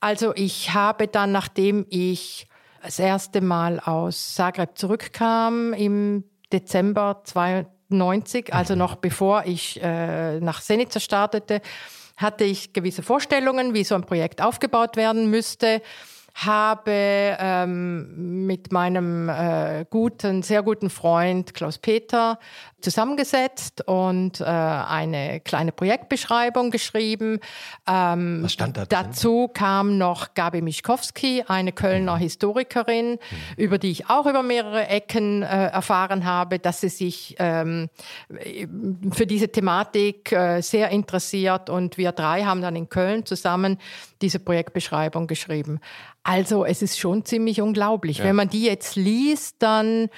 Also 0.00 0.34
ich 0.34 0.74
habe 0.74 1.08
dann, 1.08 1.32
nachdem 1.32 1.86
ich 1.88 2.46
das 2.82 2.98
erste 2.98 3.40
Mal 3.40 3.80
aus 3.80 4.34
Zagreb 4.34 4.76
zurückkam 4.76 5.72
im 5.72 6.24
Dezember 6.52 7.22
92, 7.24 8.52
also 8.52 8.74
noch 8.74 8.96
bevor 8.96 9.44
ich 9.46 9.82
äh, 9.82 10.38
nach 10.40 10.60
Senica 10.60 11.00
startete, 11.00 11.62
hatte 12.16 12.44
ich 12.44 12.72
gewisse 12.72 13.02
Vorstellungen, 13.02 13.74
wie 13.74 13.82
so 13.82 13.94
ein 13.94 14.04
Projekt 14.04 14.40
aufgebaut 14.40 14.96
werden 14.96 15.30
müsste 15.30 15.82
habe 16.34 17.36
ähm, 17.38 18.46
mit 18.46 18.72
meinem 18.72 19.28
äh, 19.28 19.86
guten, 19.88 20.42
sehr 20.42 20.62
guten 20.62 20.90
Freund 20.90 21.54
Klaus 21.54 21.78
Peter 21.78 22.38
zusammengesetzt 22.84 23.86
und 23.88 24.40
äh, 24.40 24.44
eine 24.44 25.40
kleine 25.40 25.72
Projektbeschreibung 25.72 26.70
geschrieben. 26.70 27.40
Ähm, 27.88 28.40
Was 28.42 28.52
stand 28.52 28.76
da 28.76 28.84
drin? 28.84 28.88
Dazu 28.90 29.48
kam 29.52 29.98
noch 29.98 30.34
Gabi 30.34 30.60
Mischkowski, 30.60 31.44
eine 31.48 31.72
Kölner 31.72 32.16
Historikerin, 32.16 33.18
über 33.56 33.78
die 33.78 33.90
ich 33.90 34.08
auch 34.08 34.26
über 34.26 34.42
mehrere 34.42 34.86
Ecken 34.86 35.42
äh, 35.42 35.66
erfahren 35.66 36.24
habe, 36.24 36.58
dass 36.58 36.80
sie 36.82 36.90
sich 36.90 37.36
ähm, 37.38 37.88
für 39.12 39.26
diese 39.26 39.48
Thematik 39.48 40.30
äh, 40.30 40.60
sehr 40.60 40.90
interessiert 40.90 41.70
und 41.70 41.98
wir 41.98 42.12
drei 42.12 42.44
haben 42.44 42.62
dann 42.62 42.76
in 42.76 42.88
Köln 42.88 43.26
zusammen 43.26 43.78
diese 44.22 44.38
Projektbeschreibung 44.38 45.26
geschrieben. 45.26 45.80
Also 46.22 46.64
es 46.64 46.80
ist 46.82 46.98
schon 46.98 47.24
ziemlich 47.24 47.60
unglaublich. 47.60 48.22
Wenn 48.22 48.36
man 48.36 48.48
die 48.48 48.64
jetzt 48.64 48.96
liest, 48.96 49.56
dann 49.58 50.08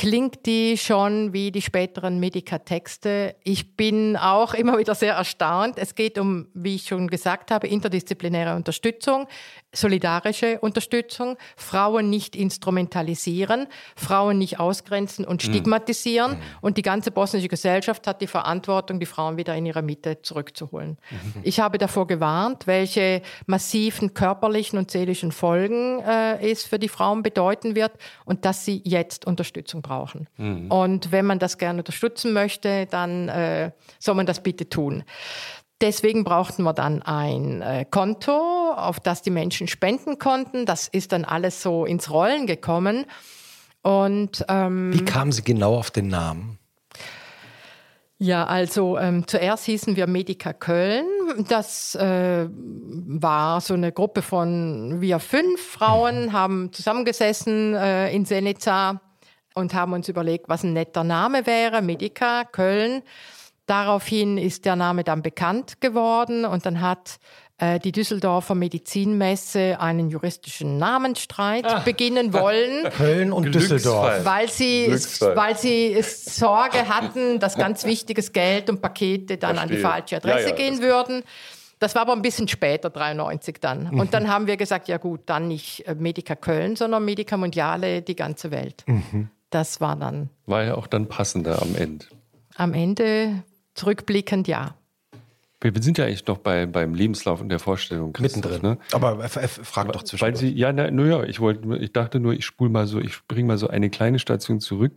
klingt 0.00 0.46
die 0.46 0.78
schon 0.78 1.34
wie 1.34 1.52
die 1.52 1.60
späteren 1.60 2.20
Medica-Texte. 2.20 3.36
Ich 3.44 3.76
bin 3.76 4.16
auch 4.16 4.54
immer 4.54 4.78
wieder 4.78 4.94
sehr 4.94 5.12
erstaunt. 5.12 5.74
Es 5.76 5.94
geht 5.94 6.16
um, 6.16 6.46
wie 6.54 6.76
ich 6.76 6.84
schon 6.84 7.06
gesagt 7.08 7.50
habe, 7.50 7.66
interdisziplinäre 7.66 8.56
Unterstützung, 8.56 9.26
solidarische 9.72 10.58
Unterstützung, 10.60 11.36
Frauen 11.56 12.10
nicht 12.10 12.34
instrumentalisieren, 12.34 13.66
Frauen 13.96 14.38
nicht 14.38 14.58
ausgrenzen 14.58 15.24
und 15.24 15.42
stigmatisieren. 15.42 16.38
Und 16.60 16.76
die 16.76 16.82
ganze 16.82 17.10
bosnische 17.10 17.48
Gesellschaft 17.48 18.06
hat 18.06 18.20
die 18.20 18.26
Verantwortung, 18.26 18.98
die 19.00 19.06
Frauen 19.06 19.36
wieder 19.36 19.54
in 19.54 19.66
ihre 19.66 19.82
Mitte 19.82 20.22
zurückzuholen. 20.22 20.98
Ich 21.42 21.60
habe 21.60 21.78
davor 21.78 22.06
gewarnt, 22.06 22.66
welche 22.66 23.22
massiven 23.46 24.14
körperlichen 24.14 24.78
und 24.78 24.90
seelischen 24.90 25.32
Folgen 25.32 26.00
äh, 26.00 26.50
es 26.50 26.64
für 26.64 26.78
die 26.78 26.88
Frauen 26.88 27.22
bedeuten 27.22 27.74
wird 27.74 27.92
und 28.24 28.44
dass 28.44 28.64
sie 28.64 28.82
jetzt 28.84 29.26
Unterstützung 29.26 29.82
brauchen. 29.82 30.26
Und 30.70 31.12
wenn 31.12 31.26
man 31.26 31.38
das 31.38 31.58
gerne 31.58 31.80
unterstützen 31.80 32.32
möchte, 32.32 32.86
dann 32.86 33.28
äh, 33.28 33.70
soll 33.98 34.14
man 34.14 34.26
das 34.26 34.42
bitte 34.42 34.68
tun. 34.68 35.04
Deswegen 35.80 36.24
brauchten 36.24 36.62
wir 36.62 36.74
dann 36.74 37.02
ein 37.02 37.62
äh, 37.62 37.86
Konto, 37.90 38.72
auf 38.72 39.00
das 39.00 39.22
die 39.22 39.30
Menschen 39.30 39.66
spenden 39.66 40.18
konnten. 40.18 40.66
Das 40.66 40.88
ist 40.88 41.12
dann 41.12 41.24
alles 41.24 41.62
so 41.62 41.86
ins 41.86 42.10
Rollen 42.10 42.46
gekommen. 42.46 43.06
Und 43.82 44.44
ähm, 44.48 44.92
Wie 44.92 45.04
kamen 45.04 45.32
Sie 45.32 45.42
genau 45.42 45.76
auf 45.76 45.90
den 45.90 46.08
Namen? 46.08 46.58
ja, 48.22 48.44
also 48.44 48.98
ähm, 48.98 49.26
zuerst 49.26 49.64
hießen 49.64 49.96
wir 49.96 50.06
Medica 50.06 50.52
Köln. 50.52 51.06
Das 51.48 51.94
äh, 51.94 52.48
war 52.50 53.62
so 53.62 53.72
eine 53.72 53.92
Gruppe 53.92 54.20
von 54.20 55.00
wir 55.00 55.18
fünf 55.20 55.58
Frauen, 55.58 56.34
haben 56.34 56.70
zusammengesessen 56.70 57.74
äh, 57.74 58.12
in 58.12 58.26
Senica 58.26 59.00
und 59.54 59.72
haben 59.72 59.94
uns 59.94 60.10
überlegt, 60.10 60.50
was 60.50 60.64
ein 60.64 60.74
netter 60.74 61.02
Name 61.02 61.46
wäre. 61.46 61.80
Medica 61.80 62.44
Köln. 62.44 63.02
Daraufhin 63.70 64.36
ist 64.36 64.64
der 64.64 64.74
Name 64.74 65.04
dann 65.04 65.22
bekannt 65.22 65.80
geworden 65.80 66.44
und 66.44 66.66
dann 66.66 66.80
hat 66.80 67.18
äh, 67.58 67.78
die 67.78 67.92
Düsseldorfer 67.92 68.56
Medizinmesse 68.56 69.78
einen 69.78 70.10
juristischen 70.10 70.76
Namensstreit 70.76 71.84
beginnen 71.84 72.32
wollen 72.32 72.90
Köln 72.96 73.32
und. 73.32 73.54
Düsseldorf. 73.54 74.24
weil 74.24 74.50
sie, 74.50 74.88
weil 75.36 75.56
sie 75.56 75.92
es 75.94 76.24
Sorge 76.36 76.88
hatten, 76.88 77.38
dass 77.38 77.54
ganz 77.56 77.84
wichtiges 77.84 78.32
Geld 78.32 78.68
und 78.68 78.82
Pakete 78.82 79.36
dann 79.36 79.56
an 79.56 79.68
die 79.68 79.76
Verstehe. 79.76 79.90
falsche 79.90 80.16
Adresse 80.16 80.48
Ja, 80.48 80.48
ja, 80.48 80.54
gehen 80.56 80.74
das- 80.78 80.82
würden. 80.82 81.22
Das 81.78 81.94
war 81.94 82.02
aber 82.02 82.12
ein 82.12 82.22
bisschen 82.22 82.48
später, 82.48 82.90
93 82.90 83.56
dann. 83.60 83.88
Und 83.98 84.12
dann 84.14 84.28
haben 84.28 84.46
wir 84.48 84.56
gesagt, 84.58 84.88
ja 84.88 84.98
gut, 84.98 85.20
dann 85.26 85.46
nicht 85.48 85.86
äh, 85.86 85.94
Medica 85.94 86.34
Köln, 86.34 86.74
sondern 86.76 87.04
Medica 87.04 87.36
Mondiale, 87.36 88.02
die 88.02 88.16
ganze 88.16 88.50
Welt. 88.50 88.84
Das 89.50 89.80
war 89.80 89.94
dann 89.96 90.28
War 90.46 90.64
ja 90.64 90.74
auch 90.74 90.86
dann 90.88 91.06
passender 91.08 91.62
am 91.62 91.74
Ende. 91.76 92.04
am 92.56 92.74
Ende 92.74 93.44
zurückblickend 93.80 94.46
ja. 94.46 94.74
Wir 95.62 95.72
sind 95.82 95.98
ja 95.98 96.06
eigentlich 96.06 96.26
noch 96.26 96.38
bei, 96.38 96.64
beim 96.64 96.94
Lebenslauf 96.94 97.40
und 97.40 97.50
der 97.50 97.58
Vorstellung. 97.58 98.16
Mittendrin. 98.18 98.62
Ne? 98.62 98.78
Aber 98.92 99.28
frag 99.28 99.92
doch 99.92 100.00
Weil 100.00 100.06
zwischendurch. 100.06 100.38
sie, 100.38 100.52
ja, 100.54 100.72
na, 100.72 100.90
naja, 100.90 101.24
ich 101.24 101.38
wollte, 101.40 101.76
ich 101.76 101.92
dachte 101.92 102.18
nur, 102.18 102.32
ich 102.32 102.46
spule 102.46 102.70
mal 102.70 102.86
so, 102.86 102.98
ich 102.98 103.26
bringe 103.28 103.48
mal 103.48 103.58
so 103.58 103.68
eine 103.68 103.90
kleine 103.90 104.18
Station 104.18 104.60
zurück, 104.60 104.92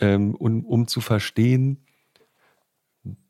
ähm, 0.00 0.34
um, 0.34 0.64
um 0.66 0.86
zu 0.86 1.00
verstehen, 1.00 1.86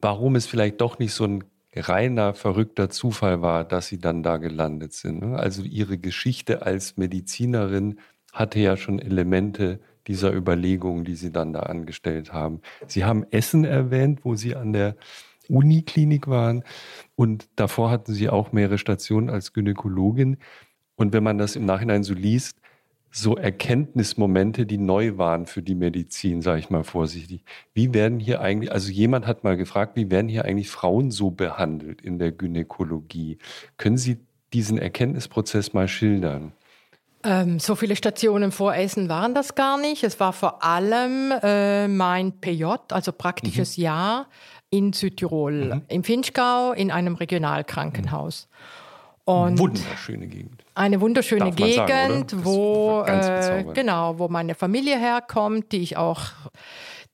warum 0.01 0.34
es 0.34 0.47
vielleicht 0.47 0.80
doch 0.80 0.99
nicht 0.99 1.12
so 1.12 1.24
ein 1.24 1.45
reiner, 1.74 2.34
verrückter 2.34 2.91
Zufall 2.91 3.43
war, 3.43 3.64
dass 3.64 3.87
sie 3.87 3.99
dann 3.99 4.24
da 4.24 4.39
gelandet 4.39 4.93
sind. 4.93 5.20
ne? 5.20 5.39
Also 5.39 5.62
ihre 5.62 5.99
Geschichte 5.99 6.62
als 6.62 6.97
Medizinerin 6.97 8.01
hatte 8.32 8.59
ja 8.59 8.76
schon 8.76 8.99
Elemente 8.99 9.78
dieser 10.07 10.33
Überlegungen, 10.33 11.05
die 11.05 11.15
sie 11.15 11.33
dann 11.33 11.53
da 11.53 11.61
angestellt 11.61 12.33
haben. 12.33 12.61
Sie 12.87 13.05
haben 13.05 13.25
Essen 13.31 13.65
erwähnt, 13.65 14.21
wo 14.25 14.35
sie 14.35 14.55
an 14.55 14.73
der 14.73 14.97
Uniklinik 15.49 16.27
waren 16.29 16.65
und 17.15 17.49
davor 17.57 17.91
hatten 17.91 18.13
sie 18.13 18.29
auch 18.29 18.53
mehrere 18.53 18.79
Stationen 18.79 19.31
als 19.31 19.53
Gynäkologin. 19.53 20.39
Und 20.97 21.13
wenn 21.13 21.23
man 21.23 21.39
das 21.39 21.57
im 21.57 21.65
Nachhinein 21.65 22.03
so 22.03 22.15
liest, 22.15 22.59
so 23.11 23.37
Erkenntnismomente, 23.37 24.67
die 24.67 24.79
neu 24.79 25.17
waren 25.17 25.47
für 25.47 25.63
die 25.63 25.75
Medizin, 25.75 26.43
sage 26.43 26.59
ich 26.59 26.69
mal 26.69 26.85
vorsichtig. 26.85 27.45
Wie 27.73 27.95
werden 27.95 28.21
hier 28.21 28.41
eigentlich, 28.41 28.73
also 28.73 28.91
jemand 28.91 29.27
hat 29.27 29.43
mal 29.43 29.57
gefragt, 29.57 29.97
wie 29.97 30.11
werden 30.11 30.29
hier 30.29 30.45
eigentlich 30.45 30.69
Frauen 30.69 31.11
so 31.11 31.31
behandelt 31.31 32.03
in 32.03 32.19
der 32.19 32.33
Gynäkologie? 32.33 33.39
Können 33.79 33.97
Sie 33.97 34.19
diesen 34.53 34.77
Erkenntnisprozess 34.77 35.73
mal 35.73 35.89
schildern? 35.89 36.53
Ähm, 37.27 37.59
so 37.59 37.74
viele 37.74 37.97
Stationen 37.97 38.53
vor 38.53 38.74
Essen 38.74 39.09
waren 39.09 39.35
das 39.35 39.57
gar 39.57 39.79
nicht. 39.79 40.05
Es 40.05 40.20
war 40.20 40.33
vor 40.33 40.62
allem 40.62 41.33
äh, 41.43 41.89
mein 41.89 42.41
PJ, 42.41 42.64
also 42.91 43.11
praktisches 43.11 43.77
Jahr 43.77 44.29
in 44.70 44.93
Südtirol, 44.93 45.83
im 45.89 46.05
Finchgau, 46.05 46.72
in 46.72 46.93
einem 46.93 47.16
Regionalkrankenhaus. 47.16 48.49
Und 49.24 49.59
Wunderschöne 49.59 50.29
Gegend. 50.29 50.64
Eine 50.77 51.01
wunderschöne 51.01 51.47
sagen, 51.47 51.57
Gegend? 51.57 52.33
Das 52.33 52.45
wo 52.45 53.03
äh, 53.05 53.64
genau, 53.74 54.20
wo 54.20 54.29
meine 54.29 54.55
Familie 54.55 54.97
herkommt, 54.97 55.72
die 55.72 55.79
ich 55.79 55.97
auch 55.97 56.27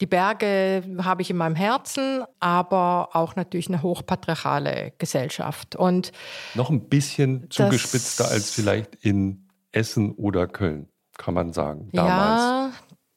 die 0.03 0.07
Berge 0.07 0.83
habe 0.99 1.23
ich 1.23 1.31
in 1.31 1.37
meinem 1.37 1.55
Herzen, 1.55 2.25
aber 2.41 3.11
auch 3.13 3.37
natürlich 3.37 3.69
eine 3.69 3.83
hochpatriarchale 3.83 4.93
Gesellschaft. 4.99 5.77
Und 5.77 6.13
Noch 6.55 6.71
ein 6.71 6.89
bisschen 6.89 7.49
zugespitzter 7.51 8.29
als 8.29 8.51
vielleicht 8.51 8.97
in 8.97 9.42
Essen 9.73 10.13
oder 10.13 10.47
Köln, 10.47 10.89
kann 11.19 11.35
man 11.35 11.53
sagen. 11.53 11.89
Damals. 11.93 12.75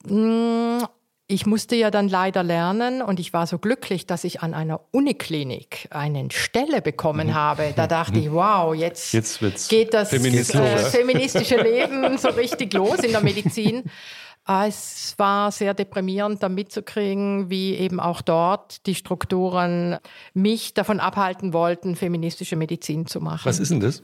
ja, 0.07 0.13
mh, 0.15 0.89
ich 1.27 1.45
musste 1.47 1.75
ja 1.75 1.89
dann 1.89 2.07
leider 2.07 2.43
lernen 2.43 3.01
und 3.01 3.19
ich 3.19 3.33
war 3.33 3.47
so 3.47 3.57
glücklich, 3.57 4.05
dass 4.05 4.23
ich 4.23 4.41
an 4.41 4.53
einer 4.53 4.81
Uniklinik 4.91 5.87
eine 5.89 6.27
Stelle 6.31 6.81
bekommen 6.83 7.33
habe. 7.33 7.73
Da 7.75 7.87
dachte 7.87 8.19
ich, 8.19 8.31
wow, 8.31 8.75
jetzt, 8.75 9.11
Mhm. 9.13 9.17
Jetzt 9.17 9.69
geht 9.69 9.93
das 9.93 10.13
äh, 10.13 10.19
feministische 10.19 11.57
Leben 11.61 12.17
so 12.19 12.29
richtig 12.29 12.73
los 12.73 12.99
in 12.99 13.11
der 13.11 13.21
Medizin. 13.21 13.83
Ah, 14.47 14.67
Es 14.67 15.15
war 15.17 15.51
sehr 15.51 15.73
deprimierend, 15.73 16.43
da 16.43 16.49
mitzukriegen, 16.49 17.49
wie 17.49 17.73
eben 17.73 17.99
auch 17.99 18.21
dort 18.21 18.85
die 18.85 18.93
Strukturen 18.93 19.97
mich 20.35 20.75
davon 20.75 20.99
abhalten 20.99 21.51
wollten, 21.51 21.95
feministische 21.95 22.55
Medizin 22.55 23.07
zu 23.07 23.21
machen. 23.21 23.45
Was 23.45 23.57
ist 23.57 23.71
denn 23.71 23.79
das? 23.79 24.03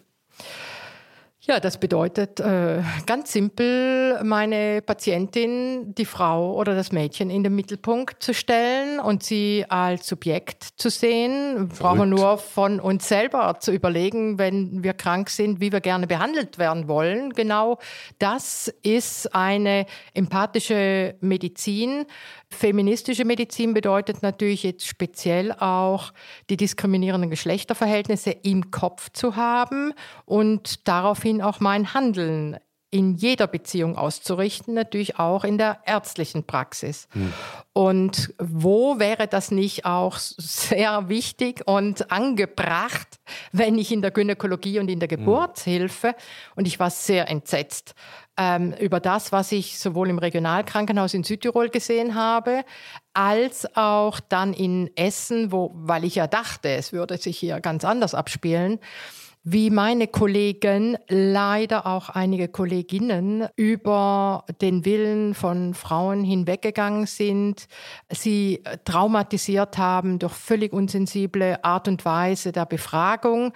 Ja, 1.43 1.59
das 1.59 1.79
bedeutet 1.79 2.39
äh, 2.39 2.83
ganz 3.07 3.31
simpel, 3.31 4.23
meine 4.23 4.83
Patientin, 4.83 5.95
die 5.95 6.05
Frau 6.05 6.53
oder 6.53 6.75
das 6.75 6.91
Mädchen 6.91 7.31
in 7.31 7.43
den 7.43 7.55
Mittelpunkt 7.55 8.21
zu 8.21 8.35
stellen 8.35 8.99
und 8.99 9.23
sie 9.23 9.65
als 9.67 10.05
Subjekt 10.05 10.63
zu 10.75 10.91
sehen. 10.91 11.71
Wir 11.71 11.79
brauchen 11.79 12.11
nur 12.11 12.37
von 12.37 12.79
uns 12.79 13.07
selber 13.07 13.57
zu 13.59 13.71
überlegen, 13.71 14.37
wenn 14.37 14.83
wir 14.83 14.93
krank 14.93 15.31
sind, 15.31 15.59
wie 15.61 15.71
wir 15.71 15.81
gerne 15.81 16.05
behandelt 16.05 16.59
werden 16.59 16.87
wollen. 16.87 17.31
Genau 17.31 17.79
das 18.19 18.71
ist 18.83 19.33
eine 19.33 19.87
empathische 20.13 21.15
Medizin. 21.21 22.05
Feministische 22.51 23.25
Medizin 23.25 23.73
bedeutet 23.73 24.21
natürlich 24.21 24.63
jetzt 24.63 24.85
speziell 24.85 25.53
auch, 25.53 26.13
die 26.49 26.57
diskriminierenden 26.57 27.29
Geschlechterverhältnisse 27.29 28.31
im 28.31 28.71
Kopf 28.71 29.09
zu 29.11 29.35
haben 29.35 29.93
und 30.25 30.87
daraufhin 30.87 31.41
auch 31.41 31.59
mein 31.59 31.93
Handeln 31.93 32.57
in 32.93 33.15
jeder 33.15 33.47
Beziehung 33.47 33.97
auszurichten, 33.97 34.73
natürlich 34.73 35.17
auch 35.17 35.45
in 35.45 35.57
der 35.57 35.79
ärztlichen 35.85 36.43
Praxis. 36.43 37.07
Und 37.71 38.33
wo 38.37 38.99
wäre 38.99 39.27
das 39.27 39.49
nicht 39.49 39.85
auch 39.85 40.17
sehr 40.17 41.07
wichtig 41.07 41.65
und 41.65 42.11
angebracht, 42.11 43.21
wenn 43.53 43.77
ich 43.77 43.93
in 43.93 44.01
der 44.01 44.11
Gynäkologie 44.11 44.79
und 44.79 44.89
in 44.89 44.99
der 44.99 45.07
Geburtshilfe, 45.07 46.15
und 46.55 46.67
ich 46.67 46.79
war 46.79 46.89
sehr 46.89 47.29
entsetzt 47.29 47.95
ähm, 48.38 48.73
über 48.79 48.99
das, 48.99 49.32
was 49.32 49.51
ich 49.51 49.77
sowohl 49.77 50.09
im 50.09 50.19
Regionalkrankenhaus 50.19 51.13
in 51.13 51.23
Südtirol 51.23 51.69
gesehen 51.69 52.15
habe, 52.15 52.63
als 53.13 53.75
auch 53.75 54.19
dann 54.19 54.53
in 54.53 54.89
Essen, 54.95 55.51
wo, 55.51 55.71
weil 55.73 56.03
ich 56.05 56.15
ja 56.15 56.27
dachte, 56.27 56.69
es 56.69 56.93
würde 56.93 57.17
sich 57.17 57.38
hier 57.38 57.59
ganz 57.59 57.84
anders 57.84 58.15
abspielen, 58.15 58.79
wie 59.43 59.71
meine 59.71 60.07
Kollegen, 60.07 60.97
leider 61.07 61.88
auch 61.88 62.09
einige 62.09 62.47
Kolleginnen, 62.47 63.47
über 63.55 64.45
den 64.61 64.86
Willen 64.86 65.34
von 65.34 65.73
Frauen 65.73 66.23
hinweggegangen 66.23 67.07
sind, 67.07 67.67
sie 68.11 68.63
traumatisiert 68.86 69.79
haben 69.79 70.19
durch 70.19 70.34
völlig 70.34 70.73
unsensible 70.73 71.63
Art 71.63 71.88
und 71.88 72.05
Weise 72.05 72.51
der 72.51 72.67
Befragung 72.67 73.51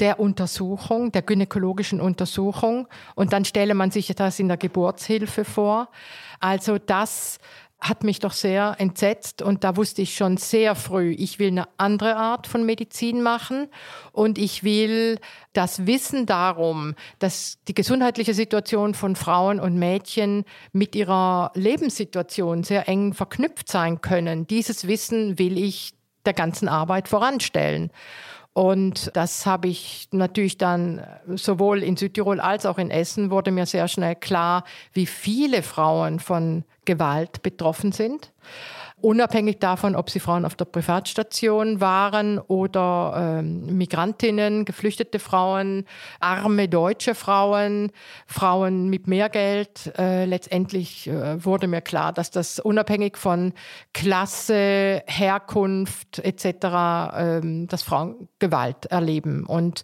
der 0.00 0.18
Untersuchung, 0.20 1.12
der 1.12 1.22
gynäkologischen 1.22 2.00
Untersuchung. 2.00 2.88
Und 3.14 3.32
dann 3.32 3.44
stelle 3.44 3.74
man 3.74 3.90
sich 3.90 4.12
das 4.14 4.38
in 4.38 4.48
der 4.48 4.56
Geburtshilfe 4.56 5.44
vor. 5.44 5.88
Also 6.40 6.78
das 6.78 7.38
hat 7.84 8.02
mich 8.02 8.18
doch 8.18 8.32
sehr 8.32 8.76
entsetzt 8.78 9.42
und 9.42 9.62
da 9.62 9.76
wusste 9.76 10.00
ich 10.00 10.16
schon 10.16 10.38
sehr 10.38 10.74
früh, 10.74 11.10
ich 11.12 11.38
will 11.38 11.48
eine 11.48 11.68
andere 11.76 12.16
Art 12.16 12.46
von 12.46 12.64
Medizin 12.64 13.20
machen 13.20 13.68
und 14.12 14.38
ich 14.38 14.64
will 14.64 15.18
das 15.52 15.86
Wissen 15.86 16.24
darum, 16.24 16.94
dass 17.18 17.58
die 17.68 17.74
gesundheitliche 17.74 18.32
Situation 18.32 18.94
von 18.94 19.16
Frauen 19.16 19.60
und 19.60 19.78
Mädchen 19.78 20.44
mit 20.72 20.96
ihrer 20.96 21.52
Lebenssituation 21.54 22.64
sehr 22.64 22.88
eng 22.88 23.12
verknüpft 23.12 23.68
sein 23.68 24.00
können. 24.00 24.46
Dieses 24.46 24.86
Wissen 24.86 25.38
will 25.38 25.58
ich 25.58 25.92
der 26.24 26.32
ganzen 26.32 26.68
Arbeit 26.68 27.08
voranstellen. 27.08 27.90
Und 28.54 29.10
das 29.14 29.46
habe 29.46 29.66
ich 29.66 30.08
natürlich 30.12 30.56
dann 30.58 31.04
sowohl 31.26 31.82
in 31.82 31.96
Südtirol 31.96 32.38
als 32.38 32.66
auch 32.66 32.78
in 32.78 32.90
Essen 32.90 33.30
wurde 33.30 33.50
mir 33.50 33.66
sehr 33.66 33.88
schnell 33.88 34.14
klar, 34.14 34.62
wie 34.92 35.06
viele 35.06 35.64
Frauen 35.64 36.20
von 36.20 36.64
Gewalt 36.84 37.42
betroffen 37.42 37.90
sind. 37.90 38.32
Unabhängig 39.00 39.58
davon, 39.58 39.96
ob 39.96 40.08
sie 40.08 40.20
Frauen 40.20 40.46
auf 40.46 40.54
der 40.54 40.64
Privatstation 40.64 41.80
waren 41.80 42.38
oder 42.38 43.40
ähm, 43.40 43.76
Migrantinnen, 43.76 44.64
geflüchtete 44.64 45.18
Frauen, 45.18 45.84
arme 46.20 46.68
deutsche 46.68 47.14
Frauen, 47.14 47.90
Frauen 48.26 48.88
mit 48.88 49.06
mehr 49.06 49.28
Geld. 49.28 49.92
Äh, 49.98 50.24
letztendlich 50.24 51.06
äh, 51.08 51.44
wurde 51.44 51.66
mir 51.66 51.82
klar, 51.82 52.12
dass 52.12 52.30
das 52.30 52.60
unabhängig 52.60 53.18
von 53.18 53.52
Klasse, 53.92 55.02
Herkunft 55.06 56.20
etc., 56.20 56.46
ähm, 57.14 57.66
dass 57.66 57.82
Frauen 57.82 58.28
Gewalt 58.38 58.86
erleben. 58.86 59.44
Und 59.44 59.82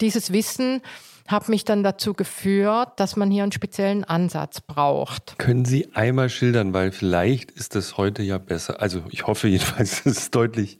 dieses 0.00 0.32
Wissen 0.32 0.82
hat 1.28 1.48
mich 1.48 1.64
dann 1.64 1.82
dazu 1.82 2.14
geführt, 2.14 2.88
dass 2.96 3.16
man 3.16 3.30
hier 3.30 3.42
einen 3.42 3.52
speziellen 3.52 4.04
Ansatz 4.04 4.60
braucht. 4.60 5.38
Können 5.38 5.64
Sie 5.64 5.94
einmal 5.94 6.28
schildern, 6.28 6.72
weil 6.74 6.92
vielleicht 6.92 7.50
ist 7.50 7.74
das 7.74 7.96
heute 7.96 8.22
ja 8.22 8.38
besser. 8.38 8.80
Also 8.80 9.02
ich 9.10 9.26
hoffe 9.26 9.48
jedenfalls, 9.48 10.00
es 10.06 10.18
ist 10.18 10.34
deutlich, 10.34 10.78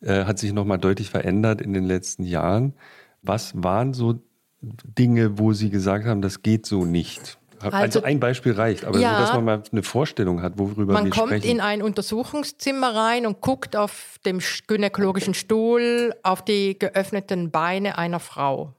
äh, 0.00 0.24
hat 0.24 0.38
sich 0.38 0.52
nochmal 0.52 0.78
deutlich 0.78 1.10
verändert 1.10 1.60
in 1.60 1.72
den 1.72 1.84
letzten 1.84 2.24
Jahren. 2.24 2.74
Was 3.22 3.52
waren 3.54 3.94
so 3.94 4.20
Dinge, 4.60 5.38
wo 5.38 5.52
Sie 5.52 5.70
gesagt 5.70 6.04
haben, 6.06 6.20
das 6.22 6.42
geht 6.42 6.66
so 6.66 6.84
nicht? 6.84 7.38
Also, 7.60 7.76
Also- 7.76 8.02
ein 8.04 8.20
Beispiel 8.20 8.52
reicht, 8.52 8.84
aber 8.84 8.98
Ja. 9.00 9.14
so, 9.14 9.20
dass 9.20 9.32
man 9.34 9.44
mal 9.44 9.62
eine 9.72 9.82
Vorstellung 9.82 10.42
hat, 10.42 10.58
worüber 10.58 10.92
Man 10.92 11.04
wir 11.06 11.10
kommt 11.10 11.28
sprechen. 11.32 11.48
in 11.50 11.60
ein 11.60 11.82
Untersuchungszimmer 11.82 12.94
rein 12.94 13.26
und 13.26 13.40
guckt 13.40 13.74
auf 13.74 14.18
dem 14.24 14.38
sch- 14.38 14.62
gynäkologischen 14.68 15.34
Stuhl 15.34 16.14
auf 16.22 16.44
die 16.44 16.78
geöffneten 16.78 17.50
Beine 17.50 17.98
einer 17.98 18.20
Frau. 18.20 18.74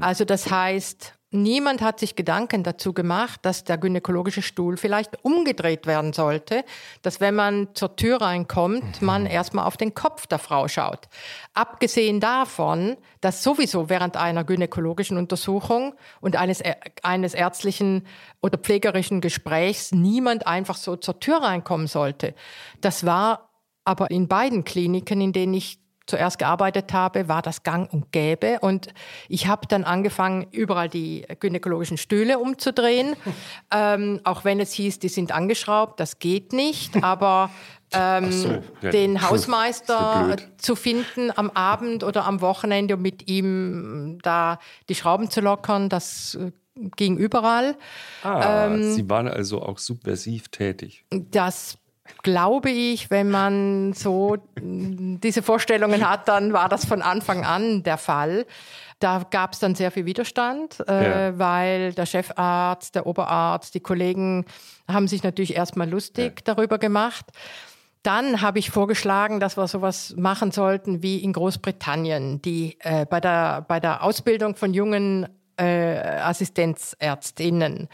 Also 0.00 0.24
das 0.24 0.50
heißt, 0.50 1.14
niemand 1.30 1.80
hat 1.80 2.00
sich 2.00 2.16
Gedanken 2.16 2.62
dazu 2.62 2.92
gemacht, 2.92 3.40
dass 3.42 3.64
der 3.64 3.78
gynäkologische 3.78 4.42
Stuhl 4.42 4.76
vielleicht 4.76 5.24
umgedreht 5.24 5.86
werden 5.86 6.12
sollte, 6.12 6.64
dass 7.02 7.20
wenn 7.20 7.34
man 7.34 7.68
zur 7.74 7.96
Tür 7.96 8.20
reinkommt, 8.20 9.02
man 9.02 9.26
erstmal 9.26 9.66
auf 9.66 9.76
den 9.76 9.94
Kopf 9.94 10.26
der 10.26 10.38
Frau 10.38 10.68
schaut. 10.68 11.08
Abgesehen 11.54 12.20
davon, 12.20 12.96
dass 13.20 13.42
sowieso 13.42 13.88
während 13.88 14.16
einer 14.16 14.44
gynäkologischen 14.44 15.16
Untersuchung 15.16 15.94
und 16.20 16.36
eines, 16.36 16.62
eines 17.02 17.34
ärztlichen 17.34 18.06
oder 18.40 18.58
pflegerischen 18.58 19.20
Gesprächs 19.20 19.92
niemand 19.92 20.46
einfach 20.46 20.76
so 20.76 20.96
zur 20.96 21.20
Tür 21.20 21.42
reinkommen 21.42 21.86
sollte. 21.86 22.34
Das 22.80 23.04
war 23.06 23.50
aber 23.84 24.10
in 24.10 24.26
beiden 24.26 24.64
Kliniken, 24.64 25.20
in 25.20 25.32
denen 25.32 25.54
ich 25.54 25.78
zuerst 26.06 26.38
gearbeitet 26.38 26.92
habe, 26.92 27.28
war 27.28 27.42
das 27.42 27.62
gang 27.62 27.92
und 27.92 28.12
gäbe. 28.12 28.58
Und 28.60 28.88
ich 29.28 29.46
habe 29.46 29.66
dann 29.66 29.84
angefangen, 29.84 30.46
überall 30.52 30.88
die 30.88 31.26
gynäkologischen 31.40 31.98
Stühle 31.98 32.38
umzudrehen. 32.38 33.16
ähm, 33.72 34.20
auch 34.24 34.44
wenn 34.44 34.60
es 34.60 34.72
hieß, 34.72 34.98
die 34.98 35.08
sind 35.08 35.32
angeschraubt, 35.32 36.00
das 36.00 36.18
geht 36.18 36.52
nicht. 36.52 37.02
Aber 37.02 37.50
ähm, 37.92 38.32
so, 38.32 38.62
ja. 38.82 38.90
den 38.90 39.28
Hausmeister 39.28 40.36
zu 40.58 40.76
finden 40.76 41.30
am 41.34 41.50
Abend 41.50 42.04
oder 42.04 42.24
am 42.24 42.40
Wochenende 42.40 42.94
und 42.94 43.02
mit 43.02 43.28
ihm 43.28 44.18
da 44.22 44.58
die 44.88 44.94
Schrauben 44.94 45.30
zu 45.30 45.40
lockern, 45.40 45.88
das 45.88 46.36
äh, 46.40 46.52
ging 46.96 47.16
überall. 47.16 47.76
ah, 48.22 48.66
ähm, 48.66 48.92
Sie 48.92 49.08
waren 49.08 49.28
also 49.28 49.62
auch 49.62 49.78
subversiv 49.78 50.48
tätig. 50.48 51.04
Das 51.10 51.78
glaube 52.22 52.70
ich, 52.70 53.10
wenn 53.10 53.30
man 53.30 53.92
so 53.92 54.36
mm, 54.60 55.16
diese 55.22 55.42
Vorstellungen 55.42 56.08
hat, 56.08 56.28
dann 56.28 56.52
war 56.52 56.68
das 56.68 56.84
von 56.84 57.02
Anfang 57.02 57.44
an 57.44 57.82
der 57.82 57.98
Fall. 57.98 58.46
Da 58.98 59.24
gab 59.30 59.52
es 59.52 59.58
dann 59.58 59.74
sehr 59.74 59.90
viel 59.90 60.06
Widerstand, 60.06 60.82
äh, 60.88 61.28
Ja. 61.30 61.38
weil 61.38 61.92
der 61.92 62.06
Chefarzt, 62.06 62.94
der 62.94 63.06
Oberarzt, 63.06 63.74
die 63.74 63.80
Kollegen 63.80 64.46
haben 64.88 65.06
sich 65.08 65.22
natürlich 65.22 65.54
erstmal 65.54 65.88
lustig 65.88 66.44
darüber 66.44 66.78
gemacht. 66.78 67.26
Dann 68.02 68.40
habe 68.40 68.58
ich 68.60 68.70
vorgeschlagen, 68.70 69.40
dass 69.40 69.56
wir 69.56 69.66
sowas 69.66 70.14
machen 70.16 70.52
sollten 70.52 71.02
wie 71.02 71.18
in 71.18 71.32
Großbritannien, 71.32 72.40
die 72.40 72.76
äh, 72.80 73.04
bei, 73.04 73.20
der, 73.20 73.62
bei 73.66 73.80
der 73.80 74.02
Ausbildung 74.04 74.54
von 74.54 74.72
jungen 74.72 75.26
äh, 75.58 75.98
Assistenzärztinnen. 76.20 77.88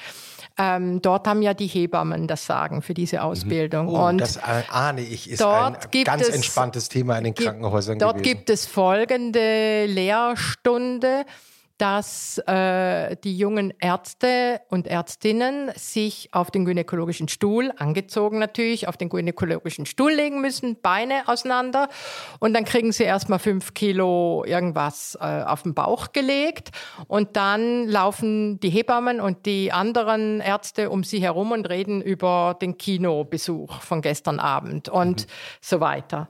Ähm, 0.58 1.00
dort 1.00 1.26
haben 1.26 1.40
ja 1.42 1.54
die 1.54 1.66
Hebammen 1.66 2.28
das 2.28 2.44
Sagen 2.46 2.82
für 2.82 2.92
diese 2.94 3.22
Ausbildung. 3.22 3.88
Oh, 3.88 4.06
und 4.06 4.18
das 4.18 4.38
ahne 4.38 5.00
ich, 5.00 5.30
ist 5.30 5.42
ein 5.42 5.76
ganz 6.04 6.28
es- 6.28 6.34
entspanntes 6.34 6.88
Thema 6.88 7.16
in 7.18 7.24
den 7.24 7.34
Krankenhäusern 7.34 7.98
Dort 7.98 8.18
gewesen. 8.18 8.36
gibt 8.36 8.50
es 8.50 8.66
folgende 8.66 9.86
Lehrstunde, 9.86 11.24
dass 11.82 12.38
äh, 12.46 13.16
die 13.24 13.36
jungen 13.36 13.74
Ärzte 13.80 14.60
und 14.68 14.86
Ärztinnen 14.86 15.72
sich 15.74 16.28
auf 16.30 16.52
den 16.52 16.64
gynäkologischen 16.64 17.26
Stuhl, 17.26 17.72
angezogen 17.76 18.38
natürlich, 18.38 18.86
auf 18.86 18.96
den 18.96 19.08
gynäkologischen 19.08 19.84
Stuhl 19.84 20.12
legen 20.12 20.40
müssen, 20.40 20.80
Beine 20.80 21.26
auseinander. 21.26 21.88
Und 22.38 22.54
dann 22.54 22.64
kriegen 22.64 22.92
sie 22.92 23.02
erstmal 23.02 23.40
fünf 23.40 23.74
Kilo 23.74 24.44
irgendwas 24.46 25.18
äh, 25.20 25.42
auf 25.42 25.64
den 25.64 25.74
Bauch 25.74 26.12
gelegt. 26.12 26.70
Und 27.08 27.34
dann 27.34 27.88
laufen 27.88 28.60
die 28.60 28.70
Hebammen 28.70 29.20
und 29.20 29.44
die 29.44 29.72
anderen 29.72 30.38
Ärzte 30.38 30.88
um 30.88 31.02
sie 31.02 31.18
herum 31.18 31.50
und 31.50 31.68
reden 31.68 32.00
über 32.00 32.56
den 32.62 32.78
Kinobesuch 32.78 33.80
von 33.80 34.02
gestern 34.02 34.38
Abend 34.38 34.88
und 34.88 35.26
so 35.60 35.80
weiter. 35.80 36.28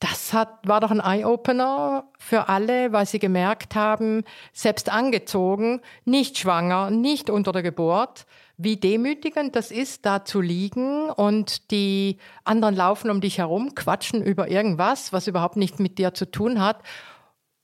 Das 0.00 0.32
hat, 0.32 0.66
war 0.66 0.80
doch 0.80 0.90
ein 0.90 1.00
Eye-Opener 1.00 2.04
für 2.18 2.48
alle, 2.48 2.92
weil 2.92 3.06
sie 3.06 3.18
gemerkt 3.18 3.74
haben, 3.74 4.24
selbst 4.52 4.90
angezogen, 4.90 5.80
nicht 6.04 6.38
schwanger, 6.38 6.90
nicht 6.90 7.30
unter 7.30 7.52
der 7.52 7.62
Geburt, 7.62 8.26
wie 8.56 8.76
demütigend 8.76 9.56
das 9.56 9.70
ist, 9.70 10.06
da 10.06 10.24
zu 10.24 10.40
liegen 10.40 11.10
und 11.10 11.70
die 11.70 12.18
anderen 12.44 12.76
laufen 12.76 13.10
um 13.10 13.20
dich 13.20 13.38
herum, 13.38 13.74
quatschen 13.74 14.22
über 14.22 14.48
irgendwas, 14.48 15.12
was 15.12 15.26
überhaupt 15.26 15.56
nichts 15.56 15.78
mit 15.78 15.98
dir 15.98 16.14
zu 16.14 16.30
tun 16.30 16.60
hat. 16.60 16.82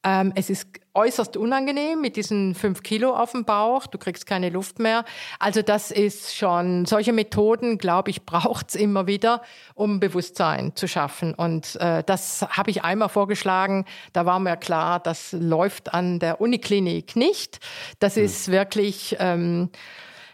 Ähm, 0.03 0.33
es 0.35 0.49
ist 0.49 0.69
äußerst 0.95 1.37
unangenehm 1.37 2.01
mit 2.01 2.17
diesen 2.17 2.55
fünf 2.55 2.83
Kilo 2.83 3.15
auf 3.15 3.33
dem 3.33 3.45
Bauch. 3.45 3.87
Du 3.87 3.99
kriegst 3.99 4.27
keine 4.27 4.49
Luft 4.49 4.79
mehr. 4.79 5.05
Also 5.39 5.63
das 5.63 5.91
ist 5.91 6.35
schon, 6.35 6.87
solche 6.87 7.13
Methoden, 7.13 7.77
glaube 7.77 8.11
ich, 8.11 8.23
braucht's 8.27 8.75
immer 8.75 9.07
wieder, 9.07 9.43
um 9.75 10.01
Bewusstsein 10.01 10.75
zu 10.75 10.89
schaffen. 10.89 11.35
Und 11.35 11.77
äh, 11.77 12.03
das 12.05 12.43
habe 12.51 12.71
ich 12.71 12.83
einmal 12.83 13.11
vorgeschlagen. 13.11 13.85
Da 14.13 14.25
war 14.25 14.41
mir 14.41 14.57
klar, 14.57 15.01
das 15.01 15.33
läuft 15.33 15.93
an 15.93 16.19
der 16.19 16.41
Uniklinik 16.41 17.17
nicht. 17.17 17.61
Das 17.99 18.17
ist 18.17 18.51
wirklich... 18.51 19.17
Ähm, 19.19 19.71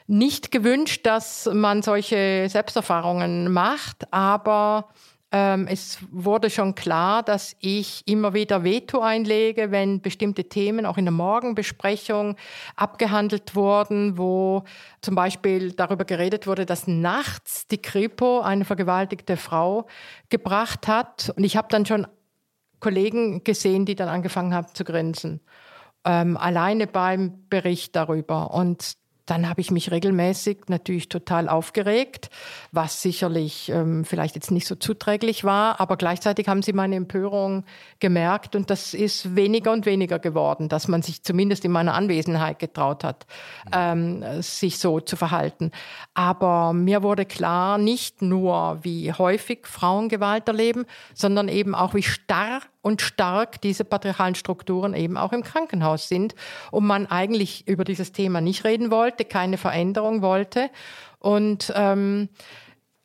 nicht 0.09 0.53
gewünscht, 0.53 1.05
dass 1.05 1.51
man 1.53 1.83
solche 1.83 2.47
Selbsterfahrungen 2.49 3.53
macht, 3.53 4.13
aber 4.13 4.89
ähm, 5.33 5.67
es 5.69 5.99
wurde 6.13 6.51
schon 6.51 6.75
klar, 6.77 7.23
dass 7.23 7.57
ich 7.59 8.07
immer 8.07 8.33
wieder 8.33 8.63
Veto 8.63 9.01
einlege, 9.01 9.73
wenn 9.73 10.01
bestimmte 10.01 10.45
Themen 10.45 10.87
auch 10.87 10.99
in 10.99 11.05
der 11.05 11.13
Morgenbesprechung 11.13 12.37
abgehandelt 12.77 13.57
wurden, 13.57 14.19
wo 14.19 14.63
zum 15.01 15.17
Beispiel 15.17 15.73
darüber 15.73 16.05
geredet 16.05 16.47
wurde, 16.47 16.65
dass 16.65 16.87
nachts 16.87 17.67
die 17.67 17.83
Kripo 17.83 18.41
eine 18.41 18.65
vergewaltigte 18.65 19.37
Frau 19.37 19.87
gebracht 20.29 20.87
hat. 20.87 21.33
Und 21.37 21.43
ich 21.43 21.57
habe 21.57 21.69
dann 21.71 21.87
schon 21.87 22.07
Kollegen 22.79 23.43
gesehen, 23.43 23.85
die 23.85 23.97
dann 23.97 24.09
angefangen 24.09 24.55
haben 24.55 24.69
zu 24.75 24.85
grinsen. 24.85 25.41
Ähm, 26.05 26.37
alleine 26.37 26.87
beim 26.87 27.49
Bericht 27.49 27.97
darüber. 27.97 28.53
Und 28.53 28.97
dann 29.27 29.49
habe 29.49 29.61
ich 29.61 29.71
mich 29.71 29.91
regelmäßig 29.91 30.69
natürlich 30.69 31.09
total 31.09 31.49
aufgeregt, 31.49 32.31
was 32.73 33.03
sicherlich 33.03 33.69
ähm, 33.69 34.05
vielleicht 34.05 34.37
jetzt 34.37 34.51
nicht 34.51 34.67
so 34.67 34.77
zuträglich 34.77 35.45
war, 35.45 35.81
aber 35.81 35.97
gleichzeitig 35.97 36.49
haben 36.49 36.63
sie 36.63 36.73
meine 36.73 36.97
Empörung 36.97 37.65
gemerkt 37.99 38.57
und 38.57 38.71
das 38.71 38.95
ist 38.95 39.35
weniger 39.37 39.73
und 39.73 39.85
weniger 39.85 40.19
geworden, 40.19 40.69
dass 40.69 40.89
man 40.89 41.03
sich 41.03 41.23
zumindest 41.23 41.65
in 41.65 41.73
meiner 41.73 41.95
Anwesenheit 41.95 42.59
getraut 42.59 43.05
hat, 43.05 43.27
ähm, 43.73 44.25
sich 44.41 44.79
so 44.79 45.01
zu 45.01 45.17
verhalten. 45.17 45.73
Aber 46.15 46.73
mir 46.73 47.03
wurde 47.03 47.25
klar, 47.25 47.79
nicht 47.79 48.23
nur, 48.23 48.79
wie 48.83 49.13
häufig 49.13 49.67
Frauen 49.67 50.09
Gewalt 50.09 50.47
erleben, 50.49 50.87
sondern 51.15 51.49
eben 51.49 51.75
auch, 51.75 51.95
wie 51.95 52.03
starr 52.03 52.61
und 52.87 53.03
stark 53.03 53.61
diese 53.63 53.85
patriarchalen 53.85 54.37
Strukturen 54.37 54.95
eben 54.95 55.17
auch 55.17 55.33
im 55.33 55.43
Krankenhaus 55.43 56.09
sind 56.09 56.37
und 56.71 56.87
man 56.87 57.07
eigentlich 57.07 57.67
über 57.67 57.83
dieses 57.83 58.13
Thema 58.13 58.41
nicht 58.41 58.63
reden 58.63 58.93
wollte, 58.93 59.25
keine 59.25 59.59
Veränderung 59.59 60.23
wollte. 60.23 60.71
Und 61.19 61.73
ähm, 61.75 62.29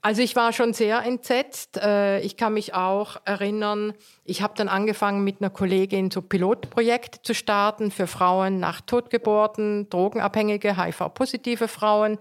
also 0.03 0.23
ich 0.23 0.35
war 0.35 0.51
schon 0.51 0.73
sehr 0.73 1.03
entsetzt. 1.03 1.77
Äh, 1.77 2.21
Ich 2.21 2.35
kann 2.35 2.53
mich 2.55 2.73
auch 2.73 3.17
erinnern, 3.25 3.93
ich 4.25 4.41
habe 4.41 4.53
dann 4.55 4.67
angefangen 4.67 5.23
mit 5.23 5.41
einer 5.41 5.49
Kollegin 5.51 6.09
so 6.09 6.21
Pilotprojekte 6.21 7.21
zu 7.21 7.35
starten 7.35 7.91
für 7.91 8.07
Frauen 8.07 8.59
nach 8.59 8.81
Totgeburten, 8.81 9.89
drogenabhängige, 9.89 10.81
HIV-positive 10.81 11.67
Frauen, 11.67 12.17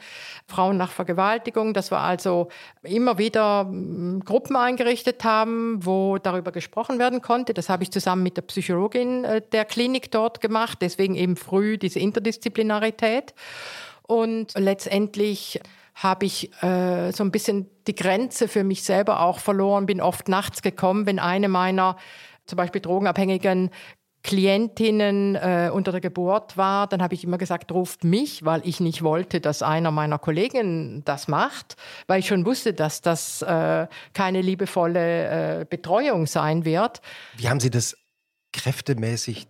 Frauen 0.47 0.77
nach 0.77 0.91
Vergewaltigung. 0.91 1.73
Das 1.73 1.91
war 1.91 2.03
also 2.03 2.49
immer 2.83 3.17
wieder 3.17 3.65
mm, 3.65 4.21
Gruppen 4.27 4.57
eingerichtet 4.57 5.25
haben, 5.25 5.85
wo 5.85 6.19
darüber 6.19 6.53
gesprochen 6.53 6.99
werden 6.99 7.23
konnte. 7.23 7.55
Das 7.55 7.71
habe 7.71 7.83
ich 7.83 7.91
zusammen 7.91 8.23
mit 8.23 8.37
der 8.37 8.43
Psychologin 8.43 9.25
äh, 9.25 9.43
der 9.53 9.65
Klinik 9.65 10.11
dort 10.11 10.43
gemacht. 10.43 10.79
Deswegen 10.83 11.15
eben 11.15 11.37
früh 11.37 11.79
diese 11.79 11.99
Interdisziplinarität. 11.99 13.35
Und 14.07 14.53
letztendlich 14.57 15.61
habe 16.03 16.25
ich 16.25 16.51
äh, 16.63 17.13
so 17.13 17.23
ein 17.23 17.31
bisschen 17.31 17.69
die 17.87 17.95
Grenze 17.95 18.49
für 18.49 18.65
mich 18.65 18.83
selber 18.83 19.21
auch 19.21 19.39
verloren, 19.39 19.85
bin 19.85 20.01
oft 20.01 20.29
nachts 20.29 20.63
gekommen, 20.63 21.05
wenn 21.05 21.19
eine 21.19 21.49
meiner 21.49 21.97
zum 22.47 22.57
Beispiel 22.57 22.81
drogenabhängigen 22.81 23.71
Klientinnen 24.23 25.35
äh, 25.35 25.71
unter 25.73 25.93
der 25.93 26.01
Geburt 26.01 26.57
war, 26.57 26.87
dann 26.87 27.03
habe 27.03 27.15
ich 27.15 27.25
immer 27.25 27.39
gesagt, 27.39 27.73
ruft 27.73 28.05
mich, 28.05 28.45
weil 28.45 28.61
ich 28.65 28.81
nicht 28.81 29.03
wollte, 29.03 29.41
dass 29.41 29.63
einer 29.63 29.91
meiner 29.91 30.19
Kollegen 30.19 31.03
das 31.05 31.29
macht, 31.29 31.77
weil 32.07 32.21
ich 32.21 32.27
schon 32.27 32.45
wusste, 32.45 32.75
dass 32.75 33.01
das 33.01 33.41
äh, 33.43 33.87
keine 34.13 34.43
liebevolle 34.43 35.61
äh, 35.61 35.65
Betreuung 35.65 36.27
sein 36.27 36.65
wird. 36.65 37.01
Wie 37.37 37.49
haben 37.49 37.61
Sie 37.61 37.71
das 37.71 37.97
kräftemäßig 38.53 39.47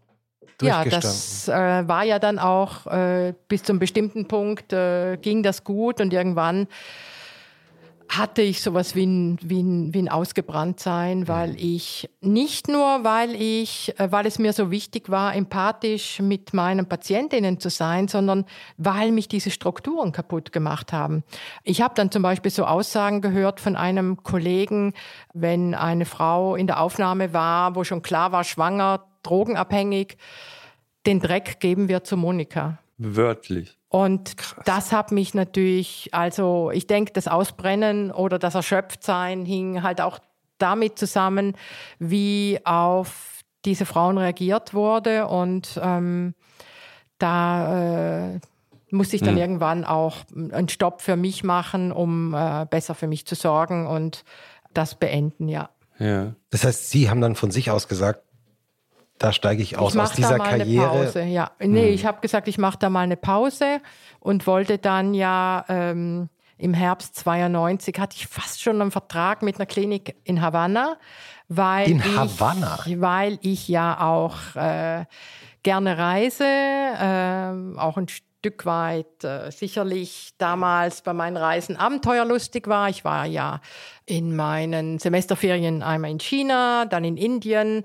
Ja, 0.63 0.85
das 0.85 1.49
äh, 1.49 1.89
war 1.89 2.05
ja 2.05 2.19
dann 2.19 2.39
auch 2.39 2.87
äh, 2.87 3.35
bis 3.49 3.63
zum 3.63 3.79
bestimmten 3.79 4.27
Punkt 4.29 4.73
äh, 4.73 5.17
ging 5.17 5.43
das 5.43 5.65
gut 5.65 6.01
und 6.01 6.13
irgendwann 6.13 6.67
hatte 8.11 8.43
ich 8.43 8.61
sowas 8.61 8.97
wie 8.97 9.07
ein, 9.07 9.39
wie 9.41 9.63
ein, 9.63 9.95
wie 9.95 10.03
ein 10.03 10.09
Ausgebranntsein, 10.09 11.29
weil 11.29 11.55
ich 11.57 12.11
nicht 12.21 12.67
nur, 12.67 13.05
weil 13.05 13.35
ich, 13.35 13.95
äh, 13.99 14.11
weil 14.11 14.27
es 14.27 14.39
mir 14.39 14.53
so 14.53 14.71
wichtig 14.71 15.11
war, 15.11 15.35
empathisch 15.35 16.21
mit 16.21 16.53
meinen 16.53 16.87
Patientinnen 16.87 17.61
zu 17.61 17.71
sein, 17.71 18.09
sondern 18.09 18.47
weil 18.77 19.13
mich 19.13 19.29
diese 19.29 19.51
Strukturen 19.51 20.11
kaputt 20.11 20.51
gemacht 20.51 20.93
haben. 20.93 21.23
Ich 21.63 21.83
habe 21.83 21.95
dann 21.95 22.11
zum 22.11 22.23
Beispiel 22.23 22.51
so 22.51 22.65
Aussagen 22.65 23.21
gehört 23.21 23.61
von 23.61 23.77
einem 23.77 24.23
Kollegen, 24.25 24.93
wenn 25.33 25.75
eine 25.75 26.05
Frau 26.05 26.57
in 26.57 26.67
der 26.67 26.81
Aufnahme 26.81 27.33
war, 27.33 27.77
wo 27.77 27.85
schon 27.85 28.03
klar 28.03 28.33
war, 28.33 28.43
schwanger, 28.43 29.05
drogenabhängig, 29.23 30.17
den 31.07 31.21
Dreck 31.21 31.61
geben 31.61 31.89
wir 31.89 32.05
zu 32.05 32.17
Monika. 32.17 32.79
Wörtlich. 32.99 33.79
Und 33.89 34.37
das 34.67 34.93
hat 34.93 35.11
mich 35.11 35.35
natürlich, 35.35 36.11
also 36.13 36.71
ich 36.71 36.87
denke, 36.87 37.13
das 37.13 37.27
Ausbrennen 37.27 38.13
oder 38.13 38.39
das 38.39 38.55
Erschöpftsein 38.55 39.45
hing 39.45 39.83
halt 39.83 40.01
auch 40.01 40.19
damit 40.59 40.99
zusammen, 40.99 41.57
wie 41.99 42.61
auf 42.65 43.41
diese 43.65 43.87
Frauen 43.87 44.19
reagiert 44.19 44.75
wurde. 44.75 45.27
Und 45.27 45.81
ähm, 45.83 46.35
da 47.19 48.35
äh, 48.35 48.41
musste 48.91 49.17
ich 49.17 49.23
dann 49.23 49.37
irgendwann 49.37 49.85
auch 49.85 50.19
einen 50.35 50.69
Stopp 50.69 51.01
für 51.01 51.17
mich 51.17 51.43
machen, 51.43 51.91
um 51.91 52.35
äh, 52.35 52.67
besser 52.69 52.95
für 52.95 53.07
mich 53.07 53.27
zu 53.27 53.35
sorgen 53.35 53.87
und 53.87 54.25
das 54.73 54.95
beenden, 54.95 55.49
ja. 55.49 55.71
Ja. 55.99 56.35
Das 56.51 56.65
heißt, 56.65 56.91
Sie 56.91 57.11
haben 57.11 57.21
dann 57.21 57.35
von 57.35 57.51
sich 57.51 57.71
aus 57.71 57.89
gesagt, 57.89 58.23
da 59.21 59.33
steige 59.33 59.63
ich 59.63 59.77
aus 59.79 59.95
ich 59.95 60.01
aus 60.01 60.13
dieser 60.13 60.31
da 60.31 60.39
mal 60.39 60.49
Karriere. 60.49 60.91
eine 60.91 61.05
Pause. 61.05 61.23
Ja, 61.25 61.51
nee, 61.61 61.91
ich 61.91 62.07
habe 62.07 62.21
gesagt, 62.21 62.49
ich 62.49 62.59
mache 62.59 62.79
da 62.79 62.89
mal 62.91 63.03
eine 63.03 63.19
Pause 63.19 63.81
und 64.19 64.47
wollte 64.47 64.79
dann 64.79 65.13
ja 65.15 65.65
ähm, 65.69 66.31
im 66.57 66.75
Herbst 66.75 67.17
92 67.17 67.99
hatte 68.01 68.17
ich 68.17 68.27
fast 68.27 68.63
schon 68.63 68.81
einen 68.81 68.91
Vertrag 68.91 69.43
mit 69.43 69.57
einer 69.57 69.67
Klinik 69.67 70.17
in 70.25 70.41
Havanna, 70.41 70.97
weil 71.49 71.91
In 71.91 71.99
ich, 71.99 72.17
Havanna? 72.17 72.79
weil 72.97 73.39
ich 73.43 73.69
ja 73.69 74.01
auch 74.01 74.57
äh, 74.57 75.05
gerne 75.63 75.99
reise, 75.99 76.45
ähm, 76.47 77.79
auch 77.79 77.99
ein 77.99 78.09
Stück 78.09 78.65
weit 78.65 79.23
äh, 79.23 79.51
sicherlich 79.51 80.31
damals 80.39 81.03
bei 81.03 81.13
meinen 81.13 81.37
Reisen 81.37 81.77
abenteuerlustig 81.77 82.69
war. 82.69 82.89
Ich 82.89 83.05
war 83.05 83.27
ja 83.27 83.61
in 84.07 84.35
meinen 84.35 84.99
Semesterferien 84.99 85.83
einmal 85.83 86.11
in 86.11 86.21
China, 86.21 86.87
dann 86.87 87.05
in 87.05 87.19
Indien. 87.19 87.85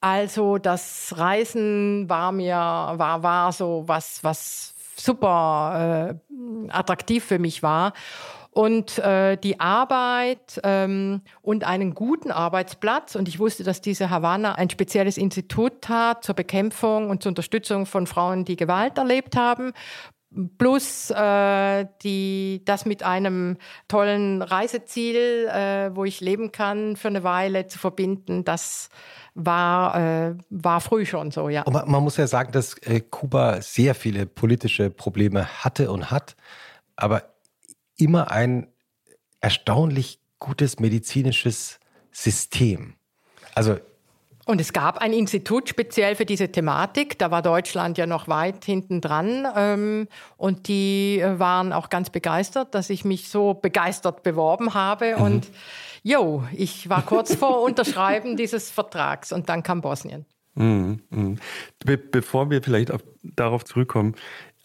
Also 0.00 0.58
das 0.58 1.14
Reisen 1.16 2.08
war 2.08 2.32
mir 2.32 2.54
war 2.54 3.22
war 3.22 3.52
so 3.52 3.84
was 3.86 4.22
was 4.22 4.74
super 4.96 6.10
äh, 6.10 6.70
attraktiv 6.70 7.24
für 7.24 7.38
mich 7.38 7.62
war. 7.62 7.92
und 8.50 8.98
äh, 8.98 9.36
die 9.36 9.60
Arbeit 9.60 10.60
ähm, 10.64 11.20
und 11.42 11.62
einen 11.62 11.94
guten 11.94 12.32
Arbeitsplatz. 12.32 13.14
Und 13.14 13.28
ich 13.28 13.38
wusste, 13.38 13.62
dass 13.62 13.80
diese 13.80 14.10
Havanna 14.10 14.54
ein 14.56 14.68
spezielles 14.68 15.16
Institut 15.16 15.88
hat 15.88 16.24
zur 16.24 16.34
Bekämpfung 16.34 17.08
und 17.08 17.22
zur 17.22 17.30
Unterstützung 17.30 17.86
von 17.86 18.08
Frauen, 18.08 18.44
die 18.44 18.56
Gewalt 18.56 18.98
erlebt 18.98 19.36
haben 19.36 19.72
plus 20.58 21.10
äh, 21.10 21.86
die, 22.02 22.62
das 22.64 22.84
mit 22.84 23.02
einem 23.02 23.56
tollen 23.88 24.42
Reiseziel, 24.42 25.48
äh, 25.48 25.94
wo 25.94 26.04
ich 26.04 26.20
leben 26.20 26.52
kann, 26.52 26.96
für 26.96 27.08
eine 27.08 27.24
Weile 27.24 27.66
zu 27.66 27.78
verbinden, 27.78 28.44
das 28.44 28.90
war, 29.38 29.96
äh, 29.96 30.34
war 30.50 30.80
früh 30.80 31.06
schon 31.06 31.30
so, 31.30 31.48
ja. 31.48 31.64
Man, 31.70 31.90
man 31.90 32.02
muss 32.02 32.16
ja 32.16 32.26
sagen, 32.26 32.52
dass 32.52 32.74
äh, 32.78 33.00
Kuba 33.00 33.62
sehr 33.62 33.94
viele 33.94 34.26
politische 34.26 34.90
Probleme 34.90 35.46
hatte 35.64 35.90
und 35.92 36.10
hat, 36.10 36.36
aber 36.96 37.22
immer 37.96 38.30
ein 38.30 38.66
erstaunlich 39.40 40.20
gutes 40.40 40.80
medizinisches 40.80 41.78
System. 42.10 42.94
Also 43.54 43.78
und 44.44 44.62
es 44.62 44.72
gab 44.72 44.96
ein 44.96 45.12
Institut 45.12 45.68
speziell 45.68 46.16
für 46.16 46.24
diese 46.24 46.50
Thematik. 46.50 47.18
Da 47.18 47.30
war 47.30 47.42
Deutschland 47.42 47.98
ja 47.98 48.06
noch 48.06 48.28
weit 48.28 48.64
hinten 48.64 49.02
dran. 49.02 49.46
Ähm, 49.54 50.08
und 50.38 50.68
die 50.68 51.20
äh, 51.20 51.38
waren 51.38 51.74
auch 51.74 51.90
ganz 51.90 52.08
begeistert, 52.08 52.74
dass 52.74 52.88
ich 52.88 53.04
mich 53.04 53.28
so 53.28 53.52
begeistert 53.52 54.22
beworben 54.22 54.72
habe. 54.72 55.16
Mhm. 55.18 55.22
Und 55.22 55.50
jo, 56.08 56.44
ich 56.52 56.88
war 56.88 57.02
kurz 57.02 57.34
vor 57.34 57.62
Unterschreiben 57.64 58.36
dieses 58.36 58.70
Vertrags 58.70 59.32
und 59.32 59.48
dann 59.48 59.62
kam 59.62 59.80
Bosnien. 59.80 60.24
Mhm, 60.54 61.02
mh. 61.10 61.36
Be 61.84 61.98
bevor 61.98 62.50
wir 62.50 62.62
vielleicht 62.62 62.90
auf, 62.90 63.02
darauf 63.22 63.64
zurückkommen, 63.64 64.14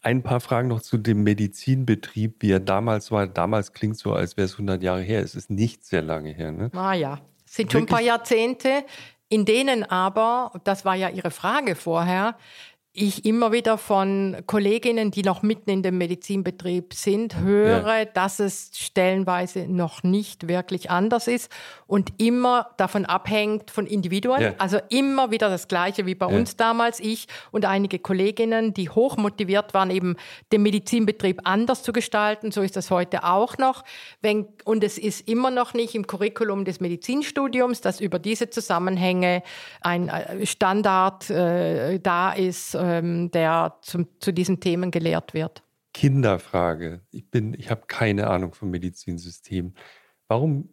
ein 0.02 0.24
paar 0.24 0.40
Fragen 0.40 0.68
noch 0.68 0.82
zu 0.82 0.98
dem 0.98 1.24
Medizinbetrieb, 1.24 2.38
wie 2.40 2.52
er 2.52 2.60
damals 2.60 3.12
war. 3.12 3.28
Damals 3.28 3.74
klingt 3.74 3.98
so, 3.98 4.14
als 4.14 4.36
wäre 4.36 4.46
es 4.46 4.54
100 4.54 4.84
Jahre 4.84 5.02
her. 5.02 5.22
Es 5.22 5.36
ist 5.36 5.50
nicht 5.50 5.86
sehr 5.86 6.02
lange 6.02 6.32
her. 6.32 6.52
Ne? 6.52 6.72
Ah 6.74 6.94
ja, 6.94 7.20
sind 7.46 7.72
schon 7.72 7.82
ein 7.84 7.88
paar 7.88 8.02
Jahrzehnte 8.02 8.84
in 9.34 9.46
denen 9.46 9.84
aber, 9.84 10.52
das 10.64 10.86
war 10.86 10.94
ja 10.94 11.10
Ihre 11.10 11.32
Frage 11.32 11.74
vorher, 11.74 12.36
ich 12.96 13.26
immer 13.26 13.52
wieder 13.52 13.80
von 13.80 14.38
Kolleginnen, 14.46 15.10
die 15.10 15.24
noch 15.24 15.42
mitten 15.42 15.72
in 15.72 15.82
dem 15.82 15.98
Medizinbetrieb 15.98 16.94
sind, 16.94 17.40
höre, 17.40 17.98
ja. 17.98 18.06
dass 18.06 18.40
es 18.40 18.70
stellenweise 18.76 19.68
noch 19.68 20.04
nicht 20.04 20.48
wirklich 20.48 20.92
anders 20.92 21.28
ist 21.28 21.52
und 21.88 22.14
immer 22.22 22.70
davon 22.78 23.06
abhängt 23.06 23.72
von 23.72 23.88
Individuen. 23.88 24.42
Ja. 24.42 24.54
Also 24.60 24.78
immer 24.90 25.32
wieder 25.32 25.50
das 25.50 25.68
Gleiche 25.68 26.06
wie 26.06 26.14
bei 26.14 26.30
ja. 26.30 26.38
uns 26.38 26.56
damals. 26.56 27.00
Ich 27.00 27.28
und 27.50 27.66
einige 27.66 27.98
Kolleginnen, 27.98 28.76
die 28.76 28.92
hoch 28.92 29.18
motiviert 29.18 29.74
waren, 29.74 29.90
eben 29.90 30.16
den 30.52 30.62
Medizinbetrieb 30.62 31.42
anders 31.46 31.82
zu 31.82 31.94
gestalten. 31.94 32.52
So 32.52 32.62
ist 32.62 32.76
das 32.76 32.92
heute 32.92 33.24
auch 33.24 33.58
noch. 33.58 33.84
Wenn, 34.22 34.48
und 34.66 34.84
es 34.84 35.00
ist 35.00 35.28
immer 35.28 35.50
noch 35.50 35.74
nicht 35.74 35.96
im 35.96 36.06
Curriculum 36.06 36.64
des 36.64 36.80
Medizinstudiums, 36.80 37.82
dass 37.82 38.00
über 38.00 38.20
diese 38.20 38.52
Zusammenhänge 38.52 39.42
ein 39.82 40.10
äh, 40.10 40.46
Standard 40.46 41.32
äh, 41.32 42.00
da 42.00 42.34
ist 42.34 42.76
ähm, 42.84 43.32
der 43.32 43.78
zum, 43.82 44.08
zu 44.20 44.32
diesen 44.32 44.60
Themen 44.60 44.92
gelehrt 44.92 45.34
wird. 45.34 45.64
Kinderfrage. 45.94 47.02
Ich 47.12 47.30
bin, 47.30 47.54
ich 47.54 47.70
habe 47.70 47.84
keine 47.88 48.28
Ahnung 48.28 48.54
vom 48.54 48.70
Medizinsystem. 48.70 49.74
Warum 50.28 50.70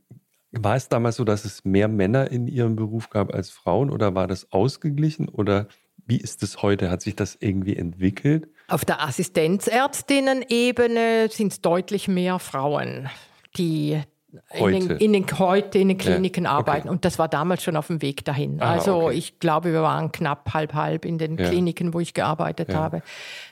war 0.53 0.77
es 0.77 0.89
damals 0.89 1.17
so, 1.17 1.25
dass 1.25 1.45
es 1.45 1.65
mehr 1.65 1.89
Männer 1.89 2.31
in 2.31 2.47
ihrem 2.47 2.77
Beruf 2.77 3.11
gab 3.11 3.35
als 3.35 3.51
Frauen 3.51 3.91
oder 3.91 4.15
war 4.15 4.27
das 4.27 4.53
ausgeglichen 4.53 5.29
oder 5.29 5.69
wie 6.07 6.17
ist 6.17 6.43
es 6.43 6.63
heute? 6.63 6.91
Hat 6.91 7.03
sich 7.03 7.15
das 7.15 7.37
irgendwie 7.39 7.77
entwickelt? 7.77 8.49
Auf 8.69 8.85
der 8.85 9.03
Assistenzärztinnen-Ebene 9.03 11.29
sind 11.31 11.53
es 11.53 11.61
deutlich 11.61 12.09
mehr 12.09 12.39
Frauen, 12.39 13.11
die. 13.57 14.01
In, 14.55 14.89
den, 14.89 14.97
in 14.99 15.13
den, 15.13 15.27
heute 15.39 15.79
in 15.79 15.89
den 15.89 15.99
Kliniken 15.99 16.45
ja. 16.45 16.51
arbeiten. 16.51 16.89
Okay. 16.89 16.95
Und 16.95 17.05
das 17.05 17.19
war 17.19 17.29
damals 17.29 17.63
schon 17.63 17.77
auf 17.77 17.89
dem 17.89 18.01
Weg 18.03 18.25
dahin. 18.25 18.61
Ah, 18.61 18.73
also 18.73 19.07
okay. 19.07 19.17
ich 19.17 19.39
glaube, 19.39 19.73
wir 19.73 19.83
waren 19.83 20.13
knapp 20.13 20.53
halb 20.55 20.75
halb 20.75 21.05
in 21.05 21.19
den 21.19 21.37
ja. 21.37 21.49
Kliniken, 21.49 21.95
wo 21.95 22.01
ich 22.01 22.15
gearbeitet 22.15 22.71
ja. 22.71 22.77
habe. 22.77 23.03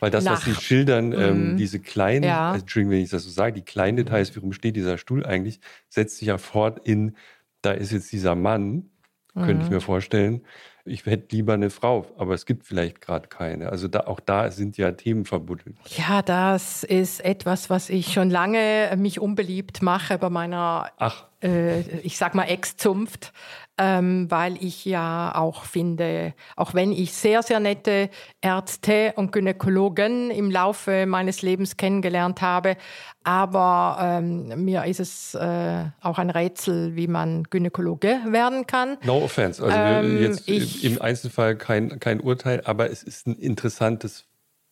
Weil 0.00 0.10
das, 0.10 0.24
Nach, 0.24 0.32
was 0.32 0.44
Sie 0.44 0.54
schildern, 0.54 1.12
ähm, 1.12 1.52
mhm. 1.52 1.56
diese 1.56 1.80
kleinen, 1.80 2.24
also, 2.30 2.60
Entschuldigung, 2.60 2.92
wenn 2.92 3.02
ich 3.02 3.10
das 3.10 3.24
so 3.24 3.30
sage, 3.30 3.54
die 3.54 3.62
kleinen 3.62 3.96
Details, 3.96 4.34
warum 4.36 4.52
steht 4.52 4.76
dieser 4.76 4.98
Stuhl 4.98 5.26
eigentlich, 5.26 5.60
setzt 5.88 6.18
sich 6.18 6.28
ja 6.28 6.38
fort 6.38 6.80
in, 6.84 7.16
da 7.62 7.72
ist 7.72 7.92
jetzt 7.92 8.12
dieser 8.12 8.34
Mann, 8.34 8.90
könnte 9.34 9.54
mhm. 9.54 9.60
ich 9.62 9.70
mir 9.70 9.80
vorstellen, 9.80 10.42
ich 10.88 11.06
hätte 11.06 11.34
lieber 11.36 11.54
eine 11.54 11.70
Frau, 11.70 12.06
aber 12.16 12.34
es 12.34 12.46
gibt 12.46 12.66
vielleicht 12.66 13.00
gerade 13.00 13.28
keine. 13.28 13.70
Also 13.70 13.88
da, 13.88 14.00
auch 14.00 14.20
da 14.20 14.50
sind 14.50 14.76
ja 14.76 14.92
Themen 14.92 15.24
verbuddelt. 15.24 15.76
Ja, 15.96 16.22
das 16.22 16.84
ist 16.84 17.24
etwas, 17.24 17.70
was 17.70 17.90
ich 17.90 18.12
schon 18.12 18.30
lange 18.30 18.92
mich 18.96 19.20
unbeliebt 19.20 19.82
mache 19.82 20.18
bei 20.18 20.30
meiner, 20.30 20.90
äh, 21.42 21.80
ich 22.00 22.16
sag 22.18 22.34
mal, 22.34 22.44
Ex-Zunft 22.44 23.32
ähm, 23.78 24.30
weil 24.30 24.62
ich 24.62 24.84
ja 24.84 25.32
auch 25.34 25.64
finde, 25.64 26.34
auch 26.56 26.74
wenn 26.74 26.92
ich 26.92 27.12
sehr, 27.12 27.42
sehr 27.42 27.60
nette 27.60 28.10
Ärzte 28.40 29.12
und 29.16 29.32
Gynäkologen 29.32 30.30
im 30.30 30.50
Laufe 30.50 31.06
meines 31.06 31.42
Lebens 31.42 31.76
kennengelernt 31.76 32.42
habe, 32.42 32.76
aber 33.24 33.98
ähm, 34.00 34.64
mir 34.64 34.84
ist 34.84 35.00
es 35.00 35.34
äh, 35.34 35.84
auch 36.00 36.18
ein 36.18 36.30
Rätsel, 36.30 36.96
wie 36.96 37.06
man 37.06 37.44
Gynäkologe 37.44 38.18
werden 38.26 38.66
kann. 38.66 38.96
No 39.04 39.18
offense, 39.18 39.62
also 39.62 39.76
ähm, 39.76 40.20
jetzt 40.20 40.48
ich, 40.48 40.84
im 40.84 41.00
Einzelfall 41.00 41.56
kein, 41.56 42.00
kein 42.00 42.20
Urteil, 42.20 42.62
aber 42.64 42.90
es 42.90 43.02
ist 43.02 43.26
ein 43.26 43.36
interessantes 43.36 44.26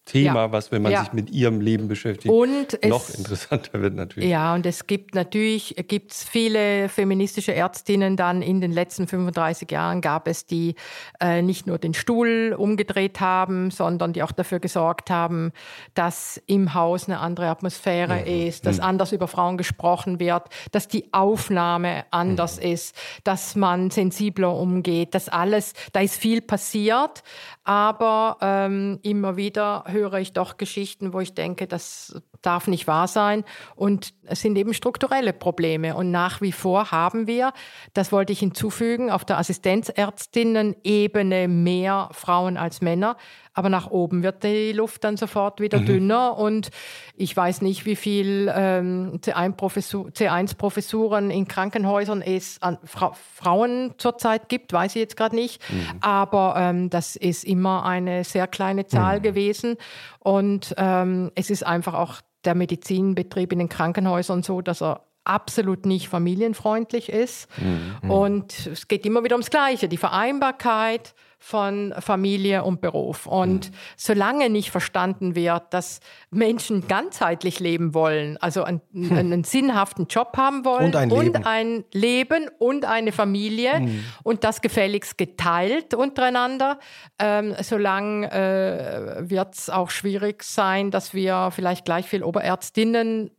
Thema, 0.06 0.34
ja. 0.34 0.52
was, 0.52 0.70
wenn 0.70 0.82
man 0.82 0.92
ja. 0.92 1.00
sich 1.00 1.12
mit 1.12 1.30
ihrem 1.30 1.60
Leben 1.60 1.88
beschäftigt, 1.88 2.32
und 2.32 2.78
noch 2.86 3.08
es, 3.08 3.16
interessanter 3.16 3.82
wird 3.82 3.94
natürlich. 3.94 4.30
Ja, 4.30 4.54
und 4.54 4.64
es 4.64 4.86
gibt 4.86 5.16
natürlich 5.16 5.74
gibt's 5.88 6.22
viele 6.22 6.88
feministische 6.88 7.52
Ärztinnen 7.52 8.16
dann 8.16 8.40
in 8.40 8.60
den 8.60 8.70
letzten 8.70 9.08
35 9.08 9.68
Jahren 9.68 10.00
gab 10.00 10.28
es, 10.28 10.46
die 10.46 10.76
äh, 11.20 11.42
nicht 11.42 11.66
nur 11.66 11.78
den 11.78 11.92
Stuhl 11.92 12.54
umgedreht 12.56 13.20
haben, 13.20 13.72
sondern 13.72 14.12
die 14.12 14.22
auch 14.22 14.30
dafür 14.30 14.60
gesorgt 14.60 15.10
haben, 15.10 15.50
dass 15.94 16.40
im 16.46 16.72
Haus 16.72 17.08
eine 17.08 17.18
andere 17.18 17.48
Atmosphäre 17.48 18.20
mhm. 18.20 18.46
ist, 18.46 18.64
dass 18.64 18.76
mhm. 18.76 18.84
anders 18.84 19.10
über 19.10 19.26
Frauen 19.26 19.58
gesprochen 19.58 20.20
wird, 20.20 20.44
dass 20.70 20.86
die 20.86 21.12
Aufnahme 21.12 22.04
anders 22.12 22.58
mhm. 22.58 22.72
ist, 22.72 22.96
dass 23.24 23.56
man 23.56 23.90
sensibler 23.90 24.54
umgeht, 24.54 25.16
dass 25.16 25.28
alles, 25.28 25.72
da 25.92 25.98
ist 25.98 26.14
viel 26.14 26.42
passiert, 26.42 27.24
aber 27.64 28.36
ähm, 28.40 29.00
immer 29.02 29.36
wieder 29.36 29.84
höre 29.96 30.14
ich 30.14 30.32
doch 30.34 30.56
Geschichten, 30.58 31.12
wo 31.12 31.18
ich 31.20 31.34
denke, 31.34 31.66
das 31.66 32.22
darf 32.42 32.68
nicht 32.68 32.86
wahr 32.86 33.08
sein. 33.08 33.44
Und 33.74 34.14
es 34.24 34.42
sind 34.42 34.56
eben 34.56 34.74
strukturelle 34.74 35.32
Probleme. 35.32 35.96
Und 35.96 36.10
nach 36.10 36.42
wie 36.42 36.52
vor 36.52 36.92
haben 36.92 37.26
wir, 37.26 37.54
das 37.94 38.12
wollte 38.12 38.32
ich 38.32 38.40
hinzufügen, 38.40 39.10
auf 39.10 39.24
der 39.24 39.38
Assistenzärztinnen-Ebene 39.38 41.48
mehr 41.48 42.10
Frauen 42.12 42.58
als 42.58 42.82
Männer. 42.82 43.16
Aber 43.56 43.68
nach 43.70 43.90
oben 43.90 44.22
wird 44.22 44.44
die 44.44 44.72
Luft 44.72 45.02
dann 45.02 45.16
sofort 45.16 45.60
wieder 45.60 45.80
mhm. 45.80 45.86
dünner. 45.86 46.36
Und 46.36 46.68
ich 47.16 47.34
weiß 47.34 47.62
nicht, 47.62 47.86
wie 47.86 47.96
viel 47.96 48.52
ähm, 48.54 49.18
C1-Professuren 49.22 51.30
in 51.30 51.48
Krankenhäusern 51.48 52.20
es 52.20 52.60
an 52.60 52.76
Fra 52.84 53.14
Frauen 53.34 53.94
zurzeit 53.96 54.50
gibt, 54.50 54.74
weiß 54.74 54.94
ich 54.94 55.00
jetzt 55.00 55.16
gerade 55.16 55.34
nicht. 55.34 55.62
Mhm. 55.70 55.86
Aber 56.02 56.56
ähm, 56.58 56.90
das 56.90 57.16
ist 57.16 57.44
immer 57.44 57.86
eine 57.86 58.24
sehr 58.24 58.46
kleine 58.46 58.88
Zahl 58.88 59.20
mhm. 59.20 59.22
gewesen. 59.22 59.78
Und 60.18 60.74
ähm, 60.76 61.32
es 61.34 61.48
ist 61.48 61.64
einfach 61.64 61.94
auch 61.94 62.20
der 62.44 62.54
Medizinbetrieb 62.54 63.52
in 63.52 63.58
den 63.58 63.70
Krankenhäusern 63.70 64.42
so, 64.42 64.60
dass 64.60 64.82
er 64.82 65.00
absolut 65.24 65.86
nicht 65.86 66.08
familienfreundlich 66.08 67.08
ist. 67.08 67.48
Mhm. 67.56 68.10
Und 68.10 68.66
es 68.66 68.86
geht 68.86 69.06
immer 69.06 69.24
wieder 69.24 69.36
ums 69.36 69.48
Gleiche, 69.48 69.88
die 69.88 69.96
Vereinbarkeit 69.96 71.14
von 71.38 71.94
Familie 71.98 72.64
und 72.64 72.80
Beruf. 72.80 73.26
Und 73.26 73.70
mhm. 73.70 73.74
solange 73.96 74.50
nicht 74.50 74.70
verstanden 74.70 75.34
wird, 75.34 75.72
dass 75.72 76.00
Menschen 76.30 76.88
ganzheitlich 76.88 77.60
leben 77.60 77.94
wollen, 77.94 78.36
also 78.38 78.64
einen, 78.64 78.80
hm. 78.92 79.16
einen 79.16 79.44
sinnhaften 79.44 80.06
Job 80.06 80.36
haben 80.36 80.64
wollen 80.64 80.86
und 80.86 80.96
ein 80.96 81.10
Leben 81.10 81.36
und, 81.36 81.46
ein 81.46 81.84
Leben 81.92 82.50
und 82.58 82.84
eine 82.84 83.12
Familie 83.12 83.80
mhm. 83.80 84.04
und 84.22 84.44
das 84.44 84.60
gefälligst 84.60 85.18
geteilt 85.18 85.94
untereinander, 85.94 86.78
ähm, 87.18 87.54
solange 87.60 88.30
äh, 88.30 89.30
wird 89.30 89.54
es 89.54 89.70
auch 89.70 89.90
schwierig 89.90 90.42
sein, 90.42 90.90
dass 90.90 91.14
wir 91.14 91.50
vielleicht 91.52 91.84
gleich 91.84 92.06
viel 92.06 92.22
Oberärztinnen 92.22 93.30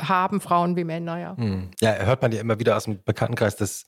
haben, 0.00 0.40
Frauen 0.40 0.76
wie 0.76 0.84
Männer, 0.84 1.18
ja. 1.18 1.34
Mhm. 1.36 1.70
Ja, 1.80 1.94
hört 1.94 2.22
man 2.22 2.32
ja 2.32 2.40
immer 2.40 2.58
wieder 2.58 2.76
aus 2.76 2.84
dem 2.84 3.02
Bekanntenkreis, 3.02 3.56
dass 3.56 3.86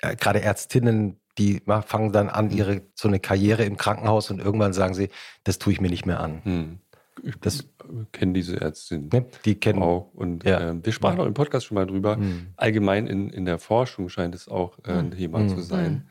äh, 0.00 0.16
gerade 0.16 0.40
Ärztinnen 0.40 1.20
die 1.38 1.62
fangen 1.86 2.12
dann 2.12 2.28
an, 2.28 2.46
mhm. 2.46 2.56
ihre 2.56 2.82
so 2.94 3.08
eine 3.08 3.20
Karriere 3.20 3.64
im 3.64 3.76
Krankenhaus 3.76 4.30
und 4.30 4.40
irgendwann 4.40 4.72
sagen 4.72 4.94
sie, 4.94 5.08
das 5.44 5.58
tue 5.58 5.72
ich 5.72 5.80
mir 5.80 5.90
nicht 5.90 6.06
mehr 6.06 6.20
an. 6.20 6.40
Hm. 6.44 6.78
Ich 7.22 7.36
das, 7.40 7.68
kenne 8.12 8.32
diese 8.32 8.60
Ärztin. 8.60 9.08
Ne, 9.12 9.26
die 9.44 9.54
kennen 9.54 9.82
auch. 9.82 10.10
Und 10.14 10.44
ja. 10.44 10.70
äh, 10.70 10.84
wir 10.84 10.92
sprachen 10.92 11.20
auch 11.20 11.26
im 11.26 11.34
Podcast 11.34 11.66
schon 11.66 11.76
mal 11.76 11.86
drüber. 11.86 12.16
Hm. 12.16 12.48
Allgemein 12.56 13.06
in, 13.06 13.30
in 13.30 13.44
der 13.44 13.58
Forschung 13.58 14.08
scheint 14.08 14.34
es 14.34 14.48
auch 14.48 14.78
äh, 14.84 14.92
ein 14.92 15.10
hm. 15.12 15.18
Thema 15.18 15.38
hm. 15.40 15.48
zu 15.48 15.60
sein. 15.60 15.86
Hm. 15.86 16.02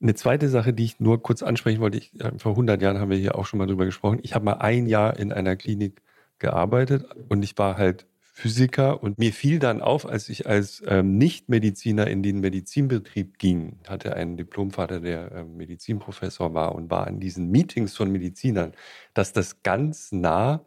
Eine 0.00 0.14
zweite 0.14 0.48
Sache, 0.48 0.72
die 0.72 0.84
ich 0.84 1.00
nur 1.00 1.22
kurz 1.22 1.42
ansprechen 1.42 1.80
wollte, 1.80 1.98
ich, 1.98 2.12
vor 2.36 2.52
100 2.52 2.80
Jahren 2.80 2.98
haben 2.98 3.10
wir 3.10 3.16
hier 3.16 3.36
auch 3.36 3.46
schon 3.46 3.58
mal 3.58 3.66
drüber 3.66 3.84
gesprochen. 3.84 4.20
Ich 4.22 4.34
habe 4.34 4.44
mal 4.44 4.54
ein 4.54 4.86
Jahr 4.86 5.16
in 5.16 5.32
einer 5.32 5.56
Klinik 5.56 6.02
gearbeitet 6.38 7.04
und 7.28 7.42
ich 7.42 7.58
war 7.58 7.76
halt 7.76 8.06
Physiker 8.38 9.02
und 9.02 9.18
mir 9.18 9.32
fiel 9.32 9.58
dann 9.58 9.80
auf, 9.82 10.08
als 10.08 10.28
ich 10.28 10.46
als 10.46 10.80
ähm, 10.86 11.18
Nichtmediziner 11.18 12.06
in 12.06 12.22
den 12.22 12.38
Medizinbetrieb 12.38 13.36
ging, 13.38 13.80
hatte 13.88 14.14
einen 14.14 14.36
Diplomvater, 14.36 15.00
der 15.00 15.32
äh, 15.32 15.42
Medizinprofessor 15.42 16.54
war 16.54 16.76
und 16.76 16.88
war 16.88 17.08
an 17.08 17.18
diesen 17.18 17.50
Meetings 17.50 17.96
von 17.96 18.12
Medizinern, 18.12 18.74
dass 19.12 19.32
das 19.32 19.64
ganz 19.64 20.12
nah 20.12 20.64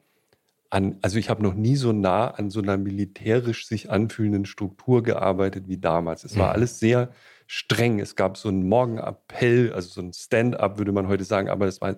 an, 0.70 0.98
also 1.02 1.18
ich 1.18 1.30
habe 1.30 1.44
noch 1.44 1.54
nie 1.54 1.78
so 1.78 1.94
nah 1.94 2.32
an 2.32 2.50
so 2.50 2.62
einer 2.62 2.76
militärisch 2.76 3.66
sich 3.66 3.90
anfühlenden 3.90 4.46
Struktur 4.46 5.02
gearbeitet 5.02 5.70
wie 5.70 5.78
damals. 5.78 6.26
Es 6.26 6.38
war 6.38 6.50
mhm. 6.50 6.56
alles 6.56 6.78
sehr 6.80 7.12
streng. 7.48 8.00
Es 8.00 8.18
gab 8.18 8.36
so 8.36 8.50
einen 8.50 8.68
Morgenappell, 8.68 9.72
also 9.72 9.88
so 9.88 10.02
ein 10.02 10.12
Stand-up, 10.12 10.78
würde 10.78 10.92
man 10.92 11.08
heute 11.08 11.24
sagen, 11.24 11.48
aber 11.48 11.68
es 11.68 11.80
war 11.80 11.96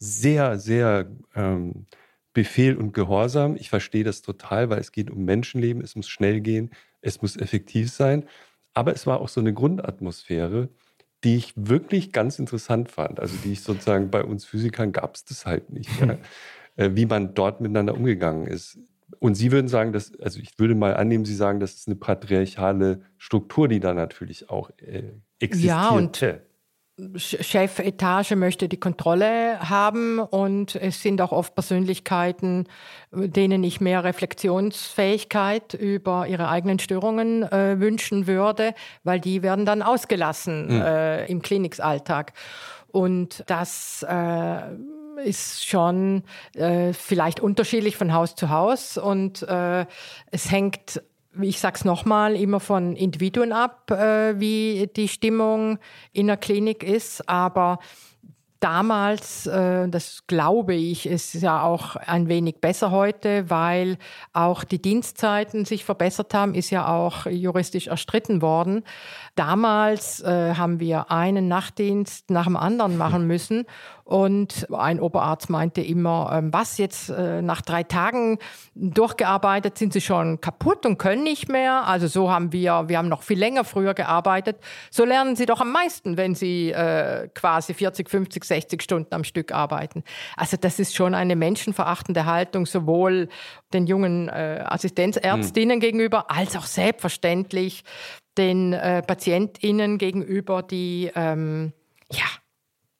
sehr, 0.00 0.58
sehr 0.58 1.12
ähm, 1.36 1.86
Befehl 2.32 2.76
und 2.76 2.92
Gehorsam. 2.92 3.56
Ich 3.56 3.68
verstehe 3.68 4.04
das 4.04 4.22
total, 4.22 4.70
weil 4.70 4.80
es 4.80 4.92
geht 4.92 5.10
um 5.10 5.24
Menschenleben, 5.24 5.82
es 5.82 5.96
muss 5.96 6.08
schnell 6.08 6.40
gehen, 6.40 6.70
es 7.00 7.22
muss 7.22 7.36
effektiv 7.36 7.90
sein. 7.90 8.24
Aber 8.74 8.94
es 8.94 9.06
war 9.06 9.20
auch 9.20 9.28
so 9.28 9.40
eine 9.40 9.52
Grundatmosphäre, 9.52 10.68
die 11.24 11.36
ich 11.36 11.52
wirklich 11.56 12.12
ganz 12.12 12.38
interessant 12.38 12.90
fand. 12.90 13.20
Also 13.20 13.36
die 13.44 13.52
ich 13.52 13.60
sozusagen 13.62 14.10
bei 14.10 14.24
uns 14.24 14.44
Physikern 14.44 14.92
gab 14.92 15.14
es 15.14 15.24
das 15.24 15.46
halt 15.46 15.70
nicht. 15.70 15.90
Ja. 16.00 16.16
Äh, 16.76 16.90
wie 16.94 17.04
man 17.06 17.34
dort 17.34 17.60
miteinander 17.60 17.94
umgegangen 17.94 18.46
ist. 18.46 18.78
Und 19.18 19.34
Sie 19.34 19.52
würden 19.52 19.68
sagen, 19.68 19.92
dass, 19.92 20.18
also 20.20 20.40
ich 20.40 20.58
würde 20.58 20.74
mal 20.74 20.94
annehmen, 20.94 21.26
Sie 21.26 21.34
sagen, 21.34 21.60
das 21.60 21.74
ist 21.74 21.86
eine 21.86 21.96
patriarchale 21.96 23.02
Struktur, 23.18 23.68
die 23.68 23.78
da 23.78 23.92
natürlich 23.92 24.48
auch 24.48 24.70
äh, 24.78 25.12
existiert. 25.38 25.68
Ja, 25.68 25.90
und 25.90 26.24
Chefetage 27.16 28.36
möchte 28.36 28.68
die 28.68 28.78
Kontrolle 28.78 29.58
haben 29.68 30.18
und 30.18 30.76
es 30.76 31.00
sind 31.00 31.22
auch 31.22 31.32
oft 31.32 31.54
Persönlichkeiten, 31.54 32.68
denen 33.10 33.64
ich 33.64 33.80
mehr 33.80 34.04
Reflexionsfähigkeit 34.04 35.72
über 35.72 36.26
ihre 36.26 36.48
eigenen 36.48 36.78
Störungen 36.78 37.44
äh, 37.44 37.80
wünschen 37.80 38.26
würde, 38.26 38.74
weil 39.04 39.20
die 39.20 39.42
werden 39.42 39.64
dann 39.64 39.80
ausgelassen 39.80 40.66
mhm. 40.66 40.82
äh, 40.82 41.26
im 41.26 41.40
Klinikalltag. 41.40 42.34
Und 42.88 43.42
das 43.46 44.04
äh, 44.06 44.58
ist 45.24 45.64
schon 45.64 46.24
äh, 46.54 46.92
vielleicht 46.92 47.40
unterschiedlich 47.40 47.96
von 47.96 48.12
Haus 48.12 48.34
zu 48.34 48.50
Haus 48.50 48.98
und 48.98 49.42
äh, 49.42 49.86
es 50.30 50.50
hängt 50.50 51.02
ich 51.40 51.60
sage 51.60 51.76
es 51.76 51.84
nochmal, 51.84 52.36
immer 52.36 52.60
von 52.60 52.94
Individuen 52.96 53.52
ab, 53.52 53.90
äh, 53.90 54.38
wie 54.38 54.90
die 54.94 55.08
Stimmung 55.08 55.78
in 56.12 56.26
der 56.26 56.36
Klinik 56.36 56.82
ist. 56.82 57.28
Aber 57.28 57.78
damals, 58.62 59.46
äh, 59.46 59.88
das 59.88 60.24
glaube 60.26 60.74
ich, 60.74 61.06
ist 61.06 61.34
ja 61.34 61.62
auch 61.62 61.96
ein 61.96 62.28
wenig 62.28 62.60
besser 62.60 62.90
heute, 62.90 63.50
weil 63.50 63.98
auch 64.32 64.62
die 64.64 64.80
Dienstzeiten 64.80 65.64
sich 65.64 65.84
verbessert 65.84 66.32
haben, 66.32 66.54
ist 66.54 66.70
ja 66.70 66.86
auch 66.86 67.26
juristisch 67.26 67.88
erstritten 67.88 68.40
worden. 68.40 68.84
Damals 69.34 70.20
äh, 70.20 70.54
haben 70.54 70.78
wir 70.78 71.10
einen 71.10 71.48
Nachtdienst 71.48 72.30
nach 72.30 72.44
dem 72.44 72.56
anderen 72.56 72.98
machen 72.98 73.26
müssen 73.26 73.64
und 74.04 74.66
ein 74.70 75.00
Oberarzt 75.00 75.48
meinte 75.48 75.80
immer, 75.80 76.30
ähm, 76.34 76.52
was 76.52 76.76
jetzt 76.76 77.08
äh, 77.08 77.40
nach 77.40 77.62
drei 77.62 77.82
Tagen 77.82 78.38
durchgearbeitet, 78.74 79.78
sind 79.78 79.94
sie 79.94 80.02
schon 80.02 80.42
kaputt 80.42 80.84
und 80.84 80.98
können 80.98 81.22
nicht 81.22 81.48
mehr. 81.48 81.86
Also 81.86 82.08
so 82.08 82.30
haben 82.30 82.52
wir, 82.52 82.88
wir 82.88 82.98
haben 82.98 83.08
noch 83.08 83.22
viel 83.22 83.38
länger 83.38 83.64
früher 83.64 83.94
gearbeitet. 83.94 84.56
So 84.90 85.06
lernen 85.06 85.34
sie 85.34 85.46
doch 85.46 85.62
am 85.62 85.72
meisten, 85.72 86.18
wenn 86.18 86.34
sie 86.34 86.72
äh, 86.72 87.28
quasi 87.34 87.72
40, 87.72 88.10
50, 88.10 88.44
60 88.44 88.82
Stunden 88.82 89.14
am 89.14 89.24
Stück 89.24 89.52
arbeiten. 89.52 90.04
Also 90.36 90.58
das 90.60 90.78
ist 90.78 90.94
schon 90.94 91.14
eine 91.14 91.34
menschenverachtende 91.34 92.26
Haltung, 92.26 92.66
sowohl 92.66 93.30
den 93.72 93.86
jungen 93.86 94.28
äh, 94.28 94.62
Assistenzärztinnen 94.66 95.78
mhm. 95.78 95.80
gegenüber 95.80 96.30
als 96.30 96.54
auch 96.54 96.66
selbstverständlich 96.66 97.82
den 98.38 98.72
äh, 98.72 99.02
PatientInnen 99.02 99.98
gegenüber, 99.98 100.62
die 100.62 101.10
ähm, 101.14 101.72
ja 102.10 102.26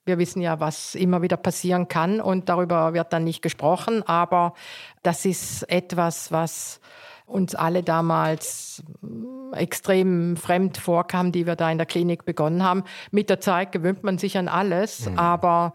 wir 0.04 0.18
wissen 0.18 0.42
ja, 0.42 0.60
was 0.60 0.94
immer 0.94 1.22
wieder 1.22 1.36
passieren 1.36 1.88
kann 1.88 2.20
und 2.20 2.48
darüber 2.48 2.92
wird 2.92 3.12
dann 3.12 3.24
nicht 3.24 3.42
gesprochen, 3.42 4.02
aber 4.02 4.54
das 5.02 5.24
ist 5.24 5.62
etwas, 5.70 6.32
was 6.32 6.80
uns 7.26 7.54
alle 7.54 7.82
damals 7.82 8.82
mm, 9.00 9.54
extrem 9.54 10.36
fremd 10.36 10.76
vorkam, 10.78 11.32
die 11.32 11.46
wir 11.46 11.56
da 11.56 11.70
in 11.70 11.78
der 11.78 11.86
Klinik 11.86 12.24
begonnen 12.24 12.62
haben. 12.62 12.84
Mit 13.10 13.30
der 13.30 13.40
Zeit 13.40 13.72
gewöhnt 13.72 14.02
man 14.02 14.18
sich 14.18 14.36
an 14.36 14.48
alles, 14.48 15.08
mhm. 15.08 15.18
aber 15.18 15.74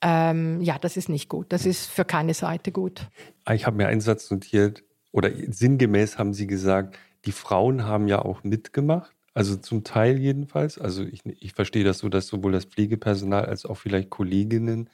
ähm, 0.00 0.60
ja, 0.62 0.78
das 0.78 0.96
ist 0.96 1.08
nicht 1.08 1.28
gut. 1.28 1.46
Das 1.50 1.66
ist 1.66 1.86
für 1.86 2.04
keine 2.04 2.34
Seite 2.34 2.72
gut. 2.72 3.08
Ich 3.52 3.66
habe 3.66 3.76
mir 3.76 3.88
einen 3.88 4.00
Satz 4.00 4.30
notiert, 4.30 4.82
oder 5.12 5.30
sinngemäß 5.48 6.18
haben 6.18 6.34
Sie 6.34 6.46
gesagt, 6.46 6.98
die 7.26 7.32
Frauen 7.32 7.84
haben 7.84 8.08
ja 8.08 8.20
auch 8.20 8.44
mitgemacht. 8.44 9.12
Also 9.34 9.56
zum 9.56 9.84
Teil 9.84 10.18
jedenfalls. 10.18 10.78
Also 10.78 11.02
ich, 11.04 11.20
ich 11.26 11.52
verstehe 11.52 11.84
das 11.84 11.98
so, 11.98 12.08
dass 12.08 12.26
sowohl 12.26 12.52
das 12.52 12.64
Pflegepersonal 12.64 13.44
als 13.44 13.66
auch 13.66 13.76
vielleicht 13.76 14.08
Kolleginnen 14.08 14.88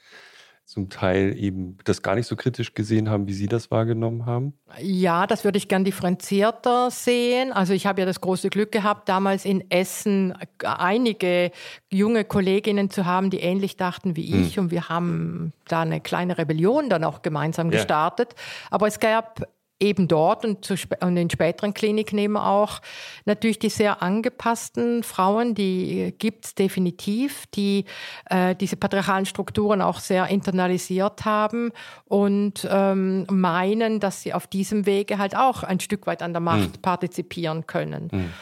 zum 0.65 0.89
Teil 0.89 1.37
eben 1.37 1.77
das 1.83 2.01
gar 2.01 2.15
nicht 2.15 2.25
so 2.25 2.35
kritisch 2.35 2.73
gesehen 2.73 3.09
haben, 3.09 3.27
wie 3.27 3.33
Sie 3.33 3.47
das 3.47 3.69
wahrgenommen 3.69 4.25
haben? 4.25 4.53
Ja, 4.79 5.27
das 5.27 5.43
würde 5.43 5.57
ich 5.57 5.67
gern 5.67 5.83
differenzierter 5.83 6.89
sehen. 6.89 7.51
Also 7.51 7.73
ich 7.73 7.85
habe 7.85 8.01
ja 8.01 8.05
das 8.05 8.21
große 8.21 8.49
Glück 8.49 8.71
gehabt, 8.71 9.09
damals 9.09 9.43
in 9.43 9.69
Essen 9.69 10.33
einige 10.63 11.51
junge 11.91 12.23
Kolleginnen 12.23 12.89
zu 12.89 13.05
haben, 13.05 13.29
die 13.29 13.39
ähnlich 13.39 13.75
dachten 13.75 14.15
wie 14.15 14.41
ich. 14.41 14.55
Hm. 14.55 14.65
Und 14.65 14.71
wir 14.71 14.87
haben 14.87 15.51
da 15.67 15.81
eine 15.81 15.99
kleine 15.99 16.37
Rebellion 16.37 16.89
dann 16.89 17.03
auch 17.03 17.21
gemeinsam 17.21 17.67
ja. 17.69 17.77
gestartet. 17.77 18.33
Aber 18.71 18.87
es 18.87 18.99
gab 18.99 19.45
eben 19.79 20.07
dort 20.07 20.45
und, 20.45 20.63
zu, 20.63 20.75
und 21.01 21.17
in 21.17 21.29
späteren 21.29 21.73
Kliniknehmen 21.73 22.37
auch 22.37 22.79
natürlich 23.25 23.59
die 23.59 23.69
sehr 23.69 24.01
angepassten 24.01 25.03
Frauen, 25.03 25.55
die 25.55 26.13
gibt 26.17 26.45
es 26.45 26.55
definitiv, 26.55 27.45
die 27.47 27.85
äh, 28.29 28.55
diese 28.55 28.77
patriarchalen 28.77 29.25
Strukturen 29.25 29.81
auch 29.81 29.99
sehr 29.99 30.27
internalisiert 30.27 31.25
haben 31.25 31.71
und 32.05 32.67
ähm, 32.69 33.25
meinen, 33.29 33.99
dass 33.99 34.21
sie 34.21 34.33
auf 34.33 34.47
diesem 34.47 34.85
Wege 34.85 35.17
halt 35.17 35.35
auch 35.35 35.63
ein 35.63 35.79
Stück 35.79 36.07
weit 36.07 36.21
an 36.21 36.33
der 36.33 36.41
Macht 36.41 36.77
mhm. 36.77 36.81
partizipieren 36.81 37.67
können. 37.67 38.09
Mhm. 38.11 38.33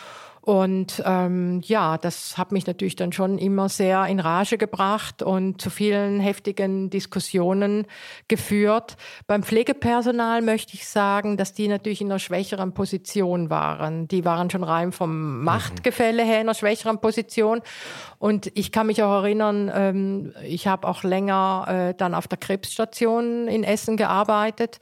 Und 0.41 1.03
ähm, 1.05 1.61
ja, 1.63 1.99
das 1.99 2.35
hat 2.35 2.51
mich 2.51 2.65
natürlich 2.65 2.95
dann 2.95 3.13
schon 3.13 3.37
immer 3.37 3.69
sehr 3.69 4.07
in 4.07 4.19
Rage 4.19 4.57
gebracht 4.57 5.21
und 5.21 5.61
zu 5.61 5.69
vielen 5.69 6.19
heftigen 6.19 6.89
Diskussionen 6.89 7.85
geführt. 8.27 8.97
Beim 9.27 9.43
Pflegepersonal 9.43 10.41
möchte 10.41 10.73
ich 10.73 10.87
sagen, 10.87 11.37
dass 11.37 11.53
die 11.53 11.67
natürlich 11.67 12.01
in 12.01 12.07
einer 12.07 12.17
schwächeren 12.17 12.73
Position 12.73 13.51
waren. 13.51 14.07
Die 14.07 14.25
waren 14.25 14.49
schon 14.49 14.63
rein 14.63 14.91
vom 14.91 15.11
mhm. 15.37 15.43
Machtgefälle 15.43 16.23
her 16.23 16.41
in 16.41 16.47
einer 16.47 16.55
schwächeren 16.55 16.99
Position. 16.99 17.61
Und 18.17 18.51
ich 18.55 18.71
kann 18.71 18.87
mich 18.87 19.03
auch 19.03 19.21
erinnern, 19.21 19.71
ähm, 19.73 20.33
ich 20.43 20.65
habe 20.65 20.87
auch 20.87 21.03
länger 21.03 21.91
äh, 21.91 21.93
dann 21.95 22.15
auf 22.15 22.27
der 22.27 22.39
Krebsstation 22.39 23.47
in 23.47 23.63
Essen 23.63 23.95
gearbeitet 23.95 24.79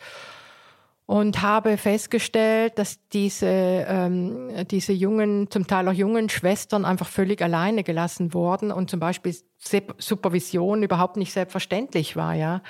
und 1.10 1.42
habe 1.42 1.78
festgestellt, 1.78 2.78
dass 2.78 3.00
diese, 3.10 3.48
ähm, 3.48 4.52
diese 4.70 4.94
jungen, 4.94 5.50
zum 5.50 5.66
Teil 5.66 5.88
auch 5.88 5.94
jungen 5.94 6.30
Schwestern 6.30 6.86
einfach 6.86 7.08
völlig 7.08 7.42
alleine 7.42 7.84
gelassen 7.84 8.36
wurden 8.36 8.72
und 8.72 8.92
zum 8.92 9.00
Beispiel 9.00 9.36
Supervision 9.62 10.84
überhaupt 10.84 11.18
nicht 11.18 11.34
selbstverständlich 11.34 12.16
war. 12.16 12.34
Ja. 12.34 12.62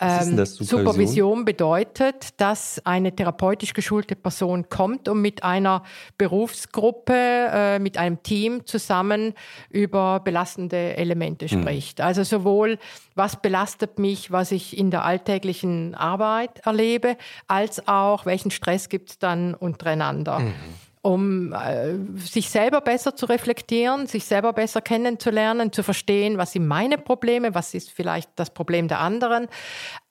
Denn 0.00 0.36
das, 0.36 0.60
ähm, 0.60 0.66
Supervision? 0.66 0.66
Supervision 0.66 1.44
bedeutet, 1.44 2.40
dass 2.40 2.84
eine 2.84 3.14
therapeutisch 3.14 3.74
geschulte 3.74 4.16
Person 4.16 4.68
kommt 4.68 5.08
und 5.08 5.20
mit 5.20 5.44
einer 5.44 5.84
Berufsgruppe, 6.18 7.14
äh, 7.14 7.78
mit 7.78 7.96
einem 7.96 8.22
Team 8.22 8.66
zusammen 8.66 9.34
über 9.70 10.20
belastende 10.20 10.96
Elemente 10.96 11.46
hm. 11.46 11.62
spricht. 11.62 11.98
Mhm. 12.00 12.04
Also 12.04 12.24
sowohl, 12.24 12.78
was 13.14 13.40
belastet 13.40 13.98
mich, 13.98 14.32
was 14.32 14.50
ich 14.50 14.76
in 14.76 14.90
der 14.90 15.04
alltäglichen 15.04 15.94
Arbeit 15.94 16.60
erlebe, 16.66 17.16
als 17.46 17.86
auch, 17.86 18.26
welchen 18.26 18.50
Stress 18.50 18.88
gibt 18.88 19.10
es 19.10 19.18
dann 19.18 19.54
untereinander. 19.54 20.40
Mhm 20.40 20.54
um 21.02 21.52
äh, 21.52 21.96
sich 22.16 22.48
selber 22.48 22.80
besser 22.80 23.16
zu 23.16 23.26
reflektieren, 23.26 24.06
sich 24.06 24.24
selber 24.24 24.52
besser 24.52 24.80
kennenzulernen, 24.80 25.72
zu 25.72 25.82
verstehen, 25.82 26.38
was 26.38 26.52
sind 26.52 26.68
meine 26.68 26.96
Probleme, 26.96 27.54
was 27.54 27.74
ist 27.74 27.90
vielleicht 27.90 28.30
das 28.36 28.50
Problem 28.50 28.86
der 28.86 29.00
anderen, 29.00 29.48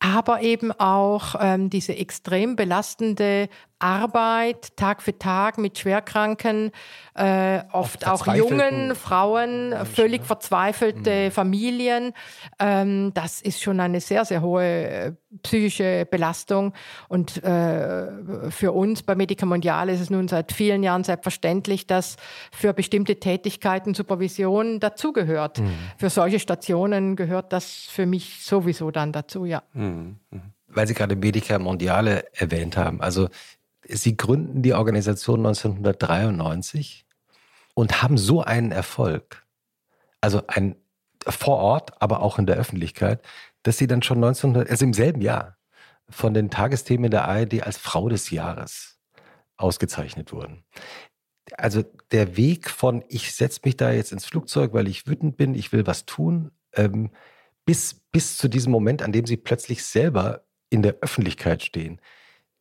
aber 0.01 0.41
eben 0.41 0.71
auch 0.71 1.35
ähm, 1.39 1.69
diese 1.69 1.95
extrem 1.95 2.55
belastende 2.55 3.49
Arbeit 3.81 4.75
Tag 4.77 5.01
für 5.01 5.17
Tag 5.17 5.57
mit 5.57 5.77
Schwerkranken, 5.77 6.71
äh, 7.15 7.61
oft 7.71 8.07
auch 8.07 8.27
jungen 8.33 8.95
Frauen, 8.95 9.69
Menschen, 9.69 9.85
völlig 9.87 10.23
verzweifelte 10.23 11.25
mhm. 11.25 11.31
Familien. 11.31 12.13
Ähm, 12.59 13.11
das 13.13 13.41
ist 13.41 13.61
schon 13.61 13.79
eine 13.79 13.99
sehr, 13.99 14.23
sehr 14.25 14.41
hohe 14.41 14.63
äh, 14.63 15.11
psychische 15.43 16.07
Belastung. 16.09 16.73
Und 17.09 17.43
äh, 17.43 18.51
für 18.51 18.71
uns 18.71 19.03
bei 19.03 19.15
Medica 19.15 19.45
Mondial 19.45 19.89
ist 19.89 19.99
es 19.99 20.09
nun 20.09 20.27
seit 20.27 20.51
vielen 20.51 20.83
Jahren 20.83 21.03
selbstverständlich, 21.03 21.87
dass 21.87 22.17
für 22.51 22.73
bestimmte 22.73 23.19
Tätigkeiten 23.19 23.93
Supervision 23.93 24.79
dazugehört. 24.79 25.59
Mhm. 25.59 25.73
Für 25.97 26.09
solche 26.09 26.39
Stationen 26.39 27.15
gehört 27.15 27.51
das 27.51 27.87
für 27.89 28.05
mich 28.05 28.43
sowieso 28.43 28.91
dann 28.91 29.11
dazu, 29.11 29.45
ja. 29.45 29.63
Mhm. 29.73 29.90
Weil 30.67 30.87
Sie 30.87 30.93
gerade 30.93 31.15
Medica 31.15 31.59
Mondiale 31.59 32.25
erwähnt 32.33 32.77
haben. 32.77 33.01
Also 33.01 33.29
Sie 33.87 34.15
gründen 34.15 34.61
die 34.61 34.73
Organisation 34.73 35.39
1993 35.39 37.05
und 37.73 38.01
haben 38.01 38.17
so 38.17 38.41
einen 38.41 38.71
Erfolg, 38.71 39.45
also 40.21 40.43
ein 40.47 40.75
vor 41.27 41.57
Ort, 41.57 42.01
aber 42.01 42.21
auch 42.21 42.39
in 42.39 42.45
der 42.45 42.57
Öffentlichkeit, 42.57 43.21
dass 43.63 43.77
Sie 43.77 43.87
dann 43.87 44.01
schon 44.01 44.17
1900, 44.17 44.69
also 44.69 44.85
im 44.85 44.93
selben 44.93 45.21
Jahr 45.21 45.57
von 46.09 46.33
den 46.33 46.49
Tagesthemen 46.49 47.11
der 47.11 47.27
ARD 47.27 47.63
als 47.63 47.77
Frau 47.77 48.09
des 48.09 48.31
Jahres 48.31 48.99
ausgezeichnet 49.57 50.33
wurden. 50.33 50.63
Also 51.57 51.83
der 52.11 52.37
Weg 52.37 52.69
von, 52.69 53.03
ich 53.07 53.33
setze 53.33 53.61
mich 53.63 53.77
da 53.77 53.91
jetzt 53.91 54.11
ins 54.11 54.25
Flugzeug, 54.25 54.73
weil 54.73 54.87
ich 54.87 55.07
wütend 55.07 55.37
bin, 55.37 55.55
ich 55.55 55.71
will 55.71 55.85
was 55.85 56.05
tun, 56.05 56.51
ähm, 56.73 57.11
bis, 57.71 57.93
bis 58.11 58.35
zu 58.35 58.49
diesem 58.49 58.69
Moment, 58.69 59.01
an 59.01 59.13
dem 59.13 59.25
sie 59.25 59.37
plötzlich 59.37 59.85
selber 59.85 60.43
in 60.69 60.81
der 60.81 60.97
Öffentlichkeit 60.99 61.63
stehen, 61.63 62.01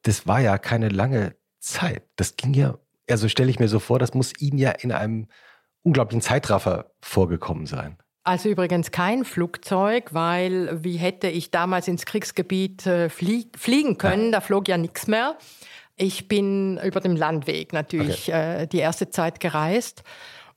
das 0.03 0.29
war 0.29 0.39
ja 0.39 0.57
keine 0.57 0.89
lange 0.89 1.35
Zeit. 1.59 2.05
Das 2.15 2.37
ging 2.37 2.55
ja, 2.55 2.79
also 3.11 3.29
stelle 3.29 3.51
ich 3.51 3.59
mir 3.59 3.67
so 3.67 3.81
vor, 3.81 3.99
das 3.99 4.15
muss 4.15 4.33
Ihnen 4.41 4.57
ja 4.57 4.71
in 4.71 4.93
einem 4.93 5.27
unglaublichen 5.83 6.23
Zeitraffer 6.23 6.93
vorgekommen 7.01 7.67
sein. 7.67 7.99
Also 8.23 8.51
übrigens 8.51 8.93
kein 8.93 9.25
Flugzeug, 9.25 10.15
weil 10.15 10.85
wie 10.85 10.97
hätte 10.97 11.27
ich 11.27 11.51
damals 11.51 11.89
ins 11.89 12.07
Kriegsgebiet 12.07 12.87
äh, 12.87 13.09
flie 13.09 13.47
fliegen 13.57 13.99
können? 13.99 14.27
Ja. 14.27 14.31
Da 14.39 14.41
flog 14.43 14.69
ja 14.69 14.79
nichts 14.79 15.09
mehr. 15.09 15.37
Ich 15.97 16.29
bin 16.29 16.79
über 16.85 17.01
dem 17.01 17.17
Landweg 17.17 17.73
natürlich 17.73 18.29
okay. 18.29 18.63
äh, 18.63 18.67
die 18.69 18.79
erste 18.79 19.11
Zeit 19.11 19.41
gereist 19.41 20.05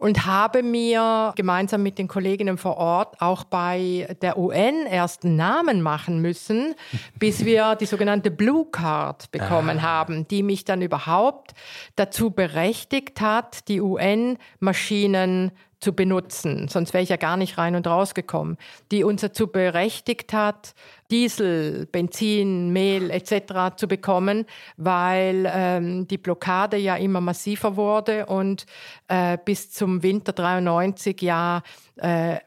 und 0.04 0.26
habe 0.26 0.64
mir 0.64 1.32
gemeinsam 1.38 1.82
mit 1.82 1.98
den 1.98 2.10
Kolleginnen 2.10 2.58
vor 2.58 2.76
Ort 2.76 3.22
auch 3.22 3.46
bei 3.46 4.14
der 4.22 4.38
UN 4.38 4.86
erst 4.86 5.24
Namen 5.24 5.82
machen 5.82 6.20
müssen, 6.20 6.76
bis 7.20 7.46
wir 7.46 7.76
die 7.76 7.86
sogenannte 7.86 8.30
Blue 8.30 8.66
Card 8.70 9.32
bekommen 9.32 9.80
ah. 9.80 9.84
haben, 9.84 10.28
die 10.28 10.44
mich 10.44 10.66
dann 10.66 10.82
überhaupt 10.82 11.54
dazu 11.96 12.32
berechtigt 12.32 13.22
hat, 13.22 13.70
die 13.70 13.80
UN-Maschinen 13.80 15.54
zu 15.84 15.94
benutzen, 15.94 16.68
sonst 16.70 16.94
wäre 16.94 17.04
ich 17.04 17.10
ja 17.10 17.18
gar 17.18 17.36
nicht 17.36 17.58
rein 17.58 17.76
und 17.76 17.86
raus 17.86 18.14
gekommen, 18.14 18.58
die 18.92 19.04
uns 19.04 19.22
dazu 19.22 19.48
berechtigt 19.48 20.32
hat, 20.32 20.74
Diesel, 21.12 21.86
Benzin, 21.92 22.72
Mehl 22.72 23.12
etc. 23.12 23.76
zu 23.76 23.88
bekommen, 23.88 24.46
weil 24.78 25.52
ähm, 25.54 26.08
die 26.08 26.18
Blockade 26.18 26.78
ja 26.78 26.96
immer 26.96 27.20
massiver 27.20 27.76
wurde 27.76 28.26
und 28.26 28.66
äh, 29.10 29.38
bis 29.44 29.72
zum 29.72 30.02
Winter 30.02 30.32
93 30.32 31.22
ja 31.22 31.62
äh, 31.98 32.38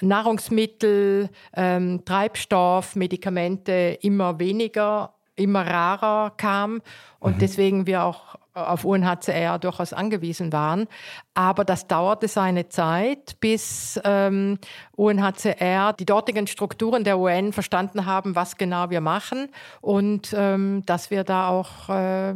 Nahrungsmittel, 0.00 1.30
äh, 1.52 1.98
Treibstoff, 2.04 2.94
Medikamente 2.94 3.98
immer 4.02 4.38
weniger 4.38 5.14
immer 5.38 5.66
rarer 5.66 6.32
kam 6.36 6.82
und 7.20 7.36
mhm. 7.36 7.38
deswegen 7.38 7.86
wir 7.86 8.02
auch 8.02 8.36
auf 8.66 8.84
UNHCR 8.84 9.58
durchaus 9.58 9.92
angewiesen 9.92 10.52
waren. 10.52 10.86
Aber 11.34 11.64
das 11.64 11.86
dauerte 11.86 12.28
seine 12.28 12.68
Zeit, 12.68 13.38
bis 13.40 14.00
ähm, 14.04 14.58
UNHCR 14.96 15.92
die 15.92 16.06
dortigen 16.06 16.46
Strukturen 16.46 17.04
der 17.04 17.18
UN 17.18 17.52
verstanden 17.52 18.06
haben, 18.06 18.34
was 18.34 18.56
genau 18.56 18.90
wir 18.90 19.00
machen 19.00 19.48
und 19.80 20.34
ähm, 20.36 20.82
dass 20.86 21.10
wir 21.10 21.24
da 21.24 21.48
auch 21.48 21.88
äh, 21.88 22.34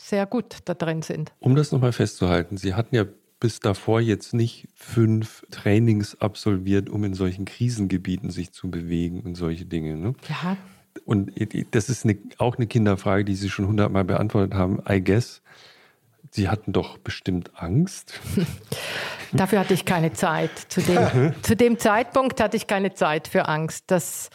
sehr 0.00 0.26
gut 0.26 0.58
da 0.64 0.74
drin 0.74 1.02
sind. 1.02 1.32
Um 1.40 1.56
das 1.56 1.72
nochmal 1.72 1.92
festzuhalten, 1.92 2.56
Sie 2.56 2.74
hatten 2.74 2.94
ja 2.94 3.04
bis 3.40 3.60
davor 3.60 4.00
jetzt 4.00 4.32
nicht 4.32 4.68
fünf 4.74 5.44
Trainings 5.50 6.20
absolviert, 6.20 6.88
um 6.88 7.04
in 7.04 7.14
solchen 7.14 7.44
Krisengebieten 7.44 8.30
sich 8.30 8.52
zu 8.52 8.70
bewegen 8.70 9.20
und 9.20 9.34
solche 9.34 9.66
Dinge. 9.66 9.96
Ne? 9.96 10.14
Ja. 10.28 10.56
Und 11.04 11.32
das 11.72 11.88
ist 11.88 12.04
eine, 12.04 12.16
auch 12.38 12.56
eine 12.56 12.66
Kinderfrage, 12.66 13.24
die 13.24 13.34
Sie 13.34 13.50
schon 13.50 13.66
hundertmal 13.66 14.04
beantwortet 14.04 14.54
haben. 14.54 14.82
I 14.88 15.02
guess. 15.02 15.42
Sie 16.30 16.48
hatten 16.48 16.72
doch 16.72 16.98
bestimmt 16.98 17.52
Angst. 17.54 18.20
Dafür 19.32 19.60
hatte 19.60 19.74
ich 19.74 19.84
keine 19.84 20.12
Zeit. 20.12 20.50
Zu 20.68 20.80
dem, 20.80 21.32
zu 21.42 21.54
dem 21.54 21.78
Zeitpunkt 21.78 22.40
hatte 22.40 22.56
ich 22.56 22.66
keine 22.66 22.94
Zeit 22.94 23.28
für 23.28 23.46
Angst. 23.46 23.84
Das, 23.88 24.30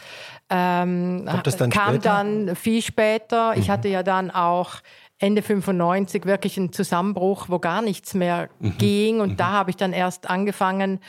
ähm, 0.49 1.27
das 1.43 1.57
dann 1.57 1.69
kam 1.69 1.95
später? 1.95 2.09
dann 2.09 2.55
viel 2.55 2.81
später. 2.81 3.53
Mhm. 3.53 3.61
Ich 3.61 3.69
hatte 3.69 3.89
ja 3.89 4.03
dann 4.03 4.31
auch 4.31 4.75
Ende 5.17 5.41
95 5.41 6.25
wirklich 6.25 6.57
einen 6.57 6.71
Zusammenbruch, 6.71 7.49
wo 7.49 7.59
gar 7.59 7.81
nichts 7.81 8.13
mehr 8.13 8.49
mhm. 8.59 8.77
ging. 8.77 9.19
Und 9.19 9.31
mhm. 9.31 9.37
da 9.37 9.51
habe 9.51 9.69
ich 9.71 9.75
dann 9.75 9.91
erst 9.91 10.29
angefangen, 10.29 10.99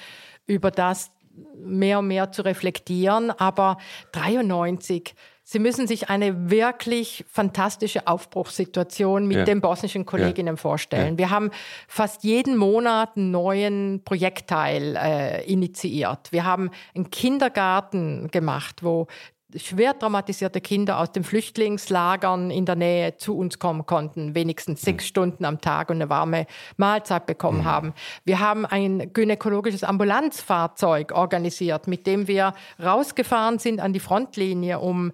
über 0.46 0.70
das 0.70 1.12
mehr 1.56 2.00
und 2.00 2.08
mehr 2.08 2.32
zu 2.32 2.42
reflektieren. 2.42 3.30
Aber 3.30 3.78
93 4.12 5.14
Sie 5.52 5.58
müssen 5.58 5.88
sich 5.88 6.08
eine 6.08 6.48
wirklich 6.48 7.24
fantastische 7.28 8.06
Aufbruchssituation 8.06 9.26
mit 9.26 9.38
ja. 9.38 9.44
den 9.44 9.60
bosnischen 9.60 10.06
Kolleginnen 10.06 10.54
ja. 10.54 10.56
vorstellen. 10.56 11.14
Ja. 11.14 11.18
Wir 11.18 11.30
haben 11.30 11.50
fast 11.88 12.22
jeden 12.22 12.56
Monat 12.56 13.16
einen 13.16 13.32
neuen 13.32 14.04
Projektteil 14.04 14.94
äh, 14.94 15.42
initiiert. 15.50 16.30
Wir 16.30 16.44
haben 16.44 16.70
einen 16.94 17.10
Kindergarten 17.10 18.28
gemacht, 18.30 18.84
wo 18.84 19.08
schwer 19.56 19.98
traumatisierte 19.98 20.60
Kinder 20.60 20.98
aus 20.98 21.12
den 21.12 21.24
Flüchtlingslagern 21.24 22.50
in 22.50 22.66
der 22.66 22.76
Nähe 22.76 23.16
zu 23.16 23.36
uns 23.36 23.58
kommen 23.58 23.86
konnten, 23.86 24.34
wenigstens 24.34 24.82
sechs 24.82 25.04
mhm. 25.04 25.08
Stunden 25.08 25.44
am 25.44 25.60
Tag 25.60 25.90
und 25.90 25.96
eine 25.96 26.10
warme 26.10 26.46
Mahlzeit 26.76 27.26
bekommen 27.26 27.60
mhm. 27.60 27.64
haben. 27.64 27.94
Wir 28.24 28.40
haben 28.40 28.66
ein 28.66 29.12
gynäkologisches 29.12 29.84
Ambulanzfahrzeug 29.84 31.12
organisiert, 31.12 31.86
mit 31.86 32.06
dem 32.06 32.28
wir 32.28 32.54
rausgefahren 32.82 33.58
sind 33.58 33.80
an 33.80 33.92
die 33.92 34.00
Frontlinie, 34.00 34.78
um 34.78 35.12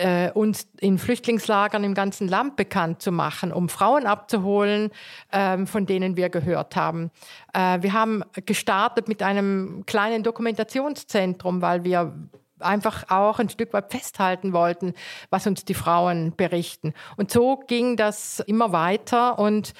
äh, 0.00 0.30
uns 0.32 0.66
in 0.80 0.98
Flüchtlingslagern 0.98 1.84
im 1.84 1.94
ganzen 1.94 2.26
Land 2.26 2.56
bekannt 2.56 3.02
zu 3.02 3.12
machen, 3.12 3.52
um 3.52 3.68
Frauen 3.68 4.06
abzuholen, 4.06 4.90
ähm, 5.30 5.66
von 5.66 5.84
denen 5.86 6.16
wir 6.16 6.30
gehört 6.30 6.74
haben. 6.74 7.10
Äh, 7.52 7.82
wir 7.82 7.92
haben 7.92 8.24
gestartet 8.46 9.08
mit 9.08 9.22
einem 9.22 9.84
kleinen 9.86 10.22
Dokumentationszentrum, 10.22 11.60
weil 11.60 11.84
wir 11.84 12.14
einfach 12.62 13.10
auch 13.10 13.38
ein 13.38 13.48
Stück 13.48 13.72
weit 13.72 13.90
festhalten 13.90 14.52
wollten, 14.52 14.94
was 15.30 15.46
uns 15.46 15.64
die 15.64 15.74
Frauen 15.74 16.34
berichten. 16.36 16.94
Und 17.16 17.30
so 17.30 17.56
ging 17.56 17.96
das 17.96 18.40
immer 18.40 18.72
weiter 18.72 19.38
und 19.38 19.74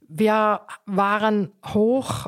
wir 0.00 0.60
waren 0.86 1.52
hoch 1.72 2.26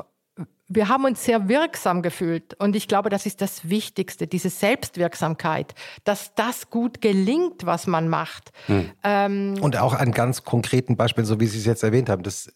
wir 0.67 0.89
haben 0.89 1.05
uns 1.05 1.23
sehr 1.23 1.47
wirksam 1.47 2.01
gefühlt 2.01 2.55
und 2.55 2.75
ich 2.75 2.87
glaube, 2.87 3.09
das 3.09 3.27
ist 3.27 3.39
das 3.41 3.69
Wichtigste, 3.69 4.25
diese 4.25 4.49
Selbstwirksamkeit, 4.49 5.75
dass 6.03 6.33
das 6.33 6.71
gut 6.71 7.01
gelingt, 7.01 7.65
was 7.65 7.85
man 7.85 8.09
macht. 8.09 8.51
Hm. 8.65 8.91
Ähm, 9.03 9.57
und 9.61 9.77
auch 9.77 9.93
an 9.93 10.11
ganz 10.11 10.43
konkreten 10.43 10.97
Beispielen, 10.97 11.27
so 11.27 11.39
wie 11.39 11.45
Sie 11.45 11.59
es 11.59 11.65
jetzt 11.65 11.83
erwähnt 11.83 12.09
haben. 12.09 12.23
Das, 12.23 12.51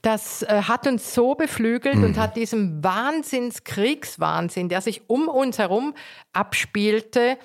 das 0.00 0.42
äh, 0.42 0.62
hat 0.62 0.86
uns 0.86 1.14
so 1.14 1.34
beflügelt 1.34 1.96
hm. 1.96 2.04
und 2.04 2.18
hat 2.18 2.36
diesem 2.36 2.82
Wahnsinnskriegswahnsinn, 2.82 4.70
der 4.70 4.80
sich 4.80 5.10
um 5.10 5.28
uns 5.28 5.58
herum 5.58 5.94
abspielte, 6.32 7.36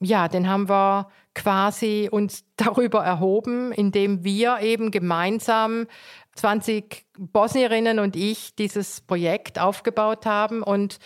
ja, 0.00 0.28
den 0.28 0.48
haben 0.48 0.68
wir 0.68 1.08
quasi 1.34 2.08
uns 2.10 2.44
darüber 2.56 3.04
erhoben, 3.04 3.72
indem 3.72 4.24
wir 4.24 4.58
eben 4.60 4.90
gemeinsam 4.90 5.86
20 6.38 7.06
Bosnierinnen 7.18 7.98
und 7.98 8.16
ich 8.16 8.54
dieses 8.54 9.00
Projekt 9.00 9.58
aufgebaut 9.58 10.24
haben. 10.26 10.62
Und 10.62 10.98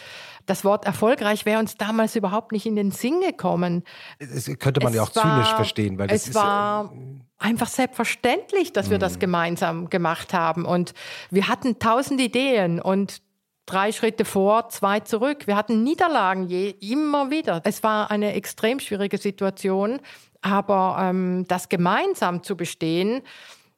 das 0.47 0.65
Wort 0.65 0.85
erfolgreich 0.85 1.47
wäre 1.47 1.59
uns 1.59 1.77
damals 1.77 2.17
überhaupt 2.17 2.53
nicht 2.53 2.67
in 2.67 2.77
den 2.77 2.91
Sinn 2.91 3.21
gekommen. 3.21 3.85
Das 4.19 4.47
könnte 4.59 4.81
man 4.81 4.93
es 4.93 4.97
ja 4.97 5.03
auch 5.03 5.17
war, 5.17 5.23
zynisch 5.23 5.55
verstehen. 5.55 5.99
Weil 5.99 6.11
es 6.11 6.35
war 6.35 6.93
einfach 7.39 7.69
selbstverständlich, 7.69 8.73
dass 8.73 8.91
wir 8.91 8.99
das 8.99 9.15
mhm. 9.17 9.21
gemeinsam 9.21 9.91
gemacht 9.91 10.33
haben. 10.33 10.65
Und 10.65 10.95
wir 11.31 11.49
hatten 11.49 11.79
tausend 11.79 12.21
Ideen 12.21 12.81
und 12.81 13.23
drei 13.67 13.93
Schritte 13.93 14.25
vor, 14.25 14.69
zwei 14.69 15.01
zurück. 15.01 15.47
Wir 15.47 15.57
hatten 15.57 15.83
Niederlagen 15.83 16.49
je, 16.49 16.71
immer 16.81 17.31
wieder. 17.31 17.61
Es 17.65 17.83
war 17.83 18.11
eine 18.11 18.35
extrem 18.35 18.81
schwierige 18.81 19.19
Situation, 19.19 20.01
aber 20.41 20.97
ähm, 21.01 21.47
das 21.49 21.69
gemeinsam 21.69 22.43
zu 22.43 22.57
bestehen, 22.57 23.23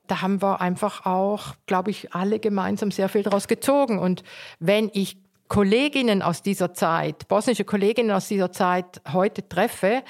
da 0.06 0.20
haben 0.22 0.42
wir 0.42 0.60
einfach 0.60 1.06
auch, 1.06 1.54
glaube 1.66 1.90
ich, 1.90 2.14
alle 2.14 2.38
gemeinsam 2.38 2.90
sehr 2.90 3.08
viel 3.08 3.22
daraus 3.22 3.48
gezogen. 3.48 3.98
Und 3.98 4.22
wenn 4.58 4.90
ich 4.92 5.16
Kolleginnen 5.48 6.22
aus 6.22 6.42
dieser 6.42 6.74
Zeit, 6.74 7.28
bosnische 7.28 7.64
Kolleginnen 7.64 8.10
aus 8.10 8.28
dieser 8.28 8.52
Zeit 8.52 9.00
heute 9.12 9.48
treffe, 9.48 10.02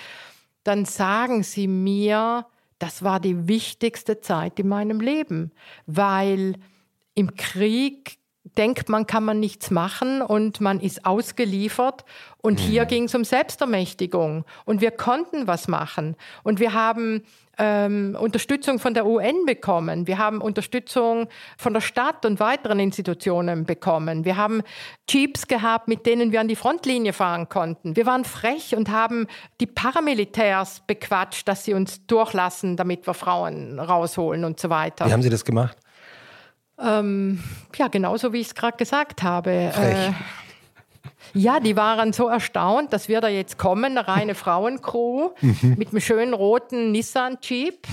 dann 0.62 0.84
sagen 0.84 1.42
sie 1.42 1.66
mir, 1.68 2.46
das 2.78 3.02
war 3.02 3.20
die 3.20 3.46
wichtigste 3.48 4.20
Zeit 4.20 4.58
in 4.58 4.68
meinem 4.68 5.00
Leben, 5.00 5.52
weil 5.86 6.56
im 7.14 7.36
Krieg 7.36 8.18
denkt 8.58 8.88
man, 8.88 9.06
kann 9.06 9.24
man 9.24 9.40
nichts 9.40 9.70
machen 9.70 10.22
und 10.22 10.60
man 10.60 10.80
ist 10.80 11.06
ausgeliefert. 11.06 12.04
Und 12.38 12.60
hier 12.60 12.82
Mhm. 12.82 12.88
ging 12.88 13.04
es 13.04 13.14
um 13.14 13.24
Selbstermächtigung. 13.24 14.44
Und 14.64 14.80
wir 14.80 14.90
konnten 14.90 15.46
was 15.46 15.66
machen. 15.66 16.14
Und 16.42 16.60
wir 16.60 16.72
haben 16.74 17.22
ähm, 17.58 18.16
Unterstützung 18.18 18.78
von 18.78 18.94
der 18.94 19.06
UN 19.06 19.46
bekommen. 19.46 20.06
Wir 20.06 20.18
haben 20.18 20.40
Unterstützung 20.40 21.28
von 21.56 21.74
der 21.74 21.80
Stadt 21.80 22.24
und 22.24 22.40
weiteren 22.40 22.80
Institutionen 22.80 23.64
bekommen. 23.64 24.24
Wir 24.24 24.36
haben 24.36 24.62
Jeeps 25.08 25.46
gehabt, 25.46 25.88
mit 25.88 26.06
denen 26.06 26.32
wir 26.32 26.40
an 26.40 26.48
die 26.48 26.56
Frontlinie 26.56 27.12
fahren 27.12 27.48
konnten. 27.48 27.96
Wir 27.96 28.06
waren 28.06 28.24
frech 28.24 28.74
und 28.74 28.90
haben 28.90 29.26
die 29.60 29.66
Paramilitärs 29.66 30.82
bequatscht, 30.86 31.46
dass 31.48 31.64
sie 31.64 31.74
uns 31.74 32.06
durchlassen, 32.06 32.76
damit 32.76 33.06
wir 33.06 33.14
Frauen 33.14 33.78
rausholen 33.78 34.44
und 34.44 34.58
so 34.58 34.70
weiter. 34.70 35.06
Wie 35.06 35.12
haben 35.12 35.22
Sie 35.22 35.30
das 35.30 35.44
gemacht? 35.44 35.76
Ähm, 36.78 37.42
ja, 37.76 37.88
genauso 37.88 38.32
wie 38.32 38.40
ich 38.40 38.48
es 38.48 38.54
gerade 38.54 38.76
gesagt 38.76 39.22
habe. 39.22 39.70
Frech. 39.72 40.08
Äh, 40.08 40.12
ja, 41.34 41.60
die 41.60 41.76
waren 41.76 42.12
so 42.12 42.28
erstaunt, 42.28 42.92
dass 42.92 43.08
wir 43.08 43.20
da 43.20 43.28
jetzt 43.28 43.58
kommen, 43.58 43.98
eine 43.98 44.08
reine 44.08 44.34
Frauencrew 44.44 45.30
Mhm. 45.40 45.74
mit 45.76 45.88
einem 45.90 46.00
schönen 46.00 46.32
roten 46.34 46.92
Nissan 46.92 47.38
Jeep. 47.42 47.86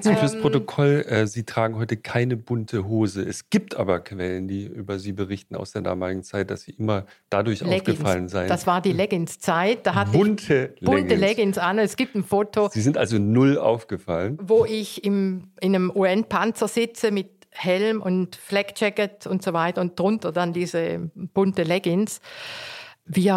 Zu 0.00 0.14
fürs 0.14 0.38
Protokoll, 0.40 1.04
äh, 1.08 1.26
Sie 1.26 1.44
tragen 1.44 1.76
heute 1.76 1.96
keine 1.96 2.36
bunte 2.36 2.84
Hose. 2.86 3.22
Es 3.22 3.48
gibt 3.50 3.76
aber 3.76 4.00
Quellen, 4.00 4.48
die 4.48 4.66
über 4.66 4.98
Sie 4.98 5.12
berichten 5.12 5.56
aus 5.56 5.72
der 5.72 5.82
damaligen 5.82 6.22
Zeit, 6.22 6.50
dass 6.50 6.62
Sie 6.62 6.72
immer 6.72 7.06
dadurch 7.30 7.64
aufgefallen 7.64 8.28
seien. 8.28 8.48
Das 8.48 8.66
war 8.66 8.80
die 8.80 8.92
Leggings-Zeit. 8.92 9.86
Da 9.86 9.94
hatte 9.94 10.10
bunte 10.12 10.74
ich 10.76 10.80
bunte 10.84 11.14
Leggings. 11.14 11.20
Leggings 11.20 11.58
an. 11.58 11.78
Es 11.78 11.96
gibt 11.96 12.14
ein 12.14 12.24
Foto, 12.24 12.68
Sie 12.72 12.80
sind 12.82 12.98
also 12.98 13.18
null 13.18 13.56
aufgefallen. 13.58 14.38
wo 14.42 14.64
ich 14.64 15.04
im, 15.04 15.52
in 15.60 15.74
einem 15.74 15.90
UN-Panzer 15.94 16.68
sitze 16.68 17.10
mit 17.10 17.28
Helm 17.52 18.00
und 18.00 18.36
Flakjacket 18.36 19.26
und 19.26 19.42
so 19.42 19.52
weiter 19.52 19.80
und 19.80 19.98
drunter 19.98 20.30
dann 20.32 20.52
diese 20.52 21.10
bunte 21.34 21.62
Leggings. 21.64 22.20
Wir 23.12 23.32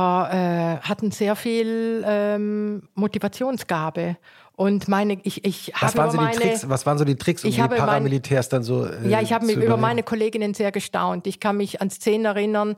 äh, 0.81 0.87
hatten 0.87 1.09
sehr 1.11 1.35
viel 1.35 2.03
ähm, 2.05 2.83
Motivationsgabe. 2.93 4.17
Und 4.55 4.87
meine, 4.87 5.17
ich, 5.23 5.43
ich 5.45 5.71
Was 5.73 5.81
habe 5.81 5.97
waren, 5.97 6.11
so 6.11 6.17
über 6.17 6.27
die 6.27 6.37
meine, 6.37 6.51
Tricks, 6.51 6.69
was 6.69 6.85
waren 6.85 6.97
so 6.99 7.05
die 7.05 7.15
Tricks, 7.15 7.43
um 7.43 7.49
Ich 7.49 7.55
die 7.55 7.61
habe 7.63 7.75
mein- 7.75 7.87
Paramilitärs 7.87 8.49
dann 8.49 8.61
so 8.61 8.85
äh, 8.85 9.07
ja, 9.09 9.19
ich 9.19 9.33
habe 9.33 9.47
mich 9.47 9.55
über 9.55 9.77
meine 9.77 10.03
Kolleginnen 10.03 10.53
sehr 10.53 10.71
gestaunt. 10.71 11.25
Ich 11.25 11.39
kann 11.39 11.57
mich 11.57 11.81
an 11.81 11.89
Szenen 11.89 12.25
erinnern, 12.25 12.75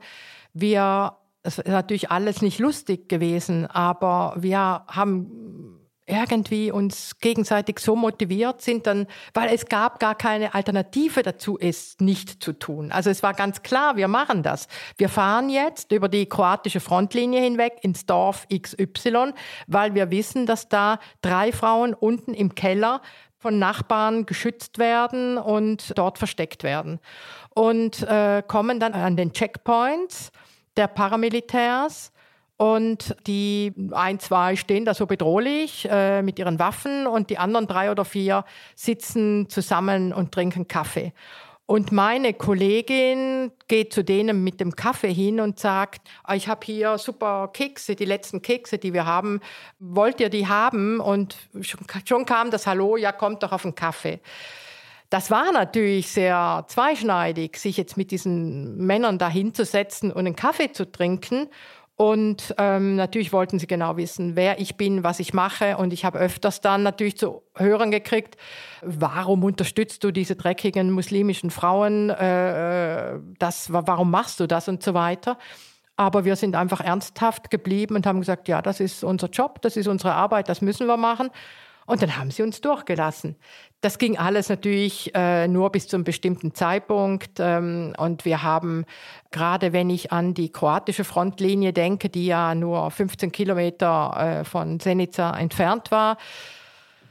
wir, 0.54 1.12
es 1.42 1.58
ist 1.58 1.68
natürlich 1.68 2.10
alles 2.10 2.40
nicht 2.40 2.58
lustig 2.60 3.10
gewesen, 3.10 3.66
aber 3.66 4.32
wir 4.38 4.84
haben 4.86 5.75
irgendwie 6.06 6.70
uns 6.70 7.18
gegenseitig 7.18 7.80
so 7.80 7.96
motiviert 7.96 8.62
sind 8.62 8.86
dann, 8.86 9.06
weil 9.34 9.52
es 9.52 9.66
gab 9.66 9.98
gar 9.98 10.14
keine 10.14 10.54
Alternative 10.54 11.22
dazu, 11.22 11.58
es 11.60 11.96
nicht 12.00 12.42
zu 12.42 12.52
tun. 12.52 12.92
Also 12.92 13.10
es 13.10 13.22
war 13.22 13.34
ganz 13.34 13.62
klar, 13.62 13.96
wir 13.96 14.06
machen 14.06 14.42
das. 14.42 14.68
Wir 14.96 15.08
fahren 15.08 15.50
jetzt 15.50 15.90
über 15.90 16.08
die 16.08 16.26
kroatische 16.26 16.80
Frontlinie 16.80 17.40
hinweg 17.40 17.78
ins 17.82 18.06
Dorf 18.06 18.46
XY, 18.48 19.32
weil 19.66 19.94
wir 19.94 20.10
wissen, 20.10 20.46
dass 20.46 20.68
da 20.68 21.00
drei 21.22 21.50
Frauen 21.50 21.92
unten 21.92 22.34
im 22.34 22.54
Keller 22.54 23.02
von 23.38 23.58
Nachbarn 23.58 24.26
geschützt 24.26 24.78
werden 24.78 25.38
und 25.38 25.96
dort 25.98 26.18
versteckt 26.18 26.62
werden. 26.62 27.00
Und 27.50 28.02
äh, 28.02 28.42
kommen 28.46 28.80
dann 28.80 28.92
an 28.92 29.16
den 29.16 29.32
Checkpoints 29.32 30.30
der 30.76 30.88
Paramilitärs 30.88 32.12
und 32.56 33.14
die 33.26 33.72
ein, 33.92 34.18
zwei 34.18 34.56
stehen 34.56 34.84
da 34.84 34.94
so 34.94 35.06
bedrohlich 35.06 35.86
äh, 35.90 36.22
mit 36.22 36.38
ihren 36.38 36.58
Waffen 36.58 37.06
und 37.06 37.30
die 37.30 37.38
anderen 37.38 37.66
drei 37.66 37.90
oder 37.90 38.04
vier 38.04 38.44
sitzen 38.74 39.48
zusammen 39.48 40.12
und 40.12 40.32
trinken 40.32 40.66
Kaffee. 40.66 41.12
Und 41.66 41.90
meine 41.90 42.32
Kollegin 42.32 43.50
geht 43.66 43.92
zu 43.92 44.04
denen 44.04 44.44
mit 44.44 44.60
dem 44.60 44.76
Kaffee 44.76 45.12
hin 45.12 45.40
und 45.40 45.58
sagt, 45.58 46.08
"Ah, 46.22 46.36
ich 46.36 46.46
habe 46.46 46.64
hier 46.64 46.96
super 46.96 47.50
Kekse, 47.52 47.96
die 47.96 48.04
letzten 48.04 48.40
Kekse, 48.40 48.78
die 48.78 48.94
wir 48.94 49.04
haben. 49.04 49.40
Wollt 49.80 50.20
ihr 50.20 50.30
die 50.30 50.46
haben? 50.46 51.00
Und 51.00 51.36
schon, 51.60 52.24
kam 52.24 52.52
das 52.52 52.68
Hallo, 52.68 52.96
ja, 52.96 53.10
kommt 53.10 53.42
doch 53.42 53.50
auf 53.50 53.64
einen 53.64 53.74
Kaffee. 53.74 54.20
Das 55.10 55.30
war 55.30 55.52
natürlich 55.52 56.08
sehr 56.08 56.64
zweischneidig, 56.68 57.56
sich 57.58 57.76
jetzt 57.76 57.96
mit 57.96 58.10
diesen 58.10 58.76
Männern 58.78 59.18
da 59.18 59.28
hinzusetzen 59.28 60.10
und 60.10 60.26
einen 60.26 60.36
Kaffee 60.36 60.72
zu 60.72 60.90
trinken. 60.90 61.48
Und 61.96 62.54
ähm, 62.58 62.96
natürlich 62.96 63.32
wollten 63.32 63.58
sie 63.58 63.66
genau 63.66 63.96
wissen, 63.96 64.36
wer 64.36 64.60
ich 64.60 64.76
bin, 64.76 65.02
was 65.02 65.18
ich 65.18 65.32
mache. 65.32 65.78
Und 65.78 65.94
ich 65.94 66.04
habe 66.04 66.18
öfters 66.18 66.60
dann 66.60 66.82
natürlich 66.82 67.16
zu 67.16 67.42
hören 67.56 67.90
gekriegt, 67.90 68.36
warum 68.82 69.42
unterstützt 69.42 70.04
du 70.04 70.10
diese 70.10 70.36
dreckigen 70.36 70.90
muslimischen 70.90 71.50
Frauen? 71.50 72.10
Äh, 72.10 73.14
äh, 73.14 73.20
das, 73.38 73.72
wa- 73.72 73.84
warum 73.86 74.10
machst 74.10 74.40
du 74.40 74.46
das 74.46 74.68
und 74.68 74.82
so 74.82 74.92
weiter? 74.92 75.38
Aber 75.96 76.26
wir 76.26 76.36
sind 76.36 76.54
einfach 76.54 76.82
ernsthaft 76.82 77.48
geblieben 77.50 77.96
und 77.96 78.06
haben 78.06 78.20
gesagt, 78.20 78.48
ja, 78.48 78.60
das 78.60 78.80
ist 78.80 79.02
unser 79.02 79.30
Job, 79.30 79.62
das 79.62 79.78
ist 79.78 79.88
unsere 79.88 80.12
Arbeit, 80.12 80.50
das 80.50 80.60
müssen 80.60 80.86
wir 80.86 80.98
machen. 80.98 81.30
Und 81.86 82.02
dann 82.02 82.18
haben 82.18 82.30
sie 82.30 82.42
uns 82.42 82.60
durchgelassen. 82.60 83.36
Das 83.86 83.98
ging 83.98 84.18
alles 84.18 84.48
natürlich 84.48 85.14
äh, 85.14 85.46
nur 85.46 85.70
bis 85.70 85.86
zu 85.86 85.94
einem 85.94 86.02
bestimmten 86.02 86.52
Zeitpunkt. 86.52 87.38
Ähm, 87.38 87.92
und 87.96 88.24
wir 88.24 88.42
haben, 88.42 88.84
gerade 89.30 89.72
wenn 89.72 89.90
ich 89.90 90.10
an 90.10 90.34
die 90.34 90.50
kroatische 90.50 91.04
Frontlinie 91.04 91.72
denke, 91.72 92.08
die 92.08 92.26
ja 92.26 92.56
nur 92.56 92.90
15 92.90 93.30
Kilometer 93.30 94.40
äh, 94.40 94.44
von 94.44 94.80
Senica 94.80 95.38
entfernt 95.38 95.92
war, 95.92 96.18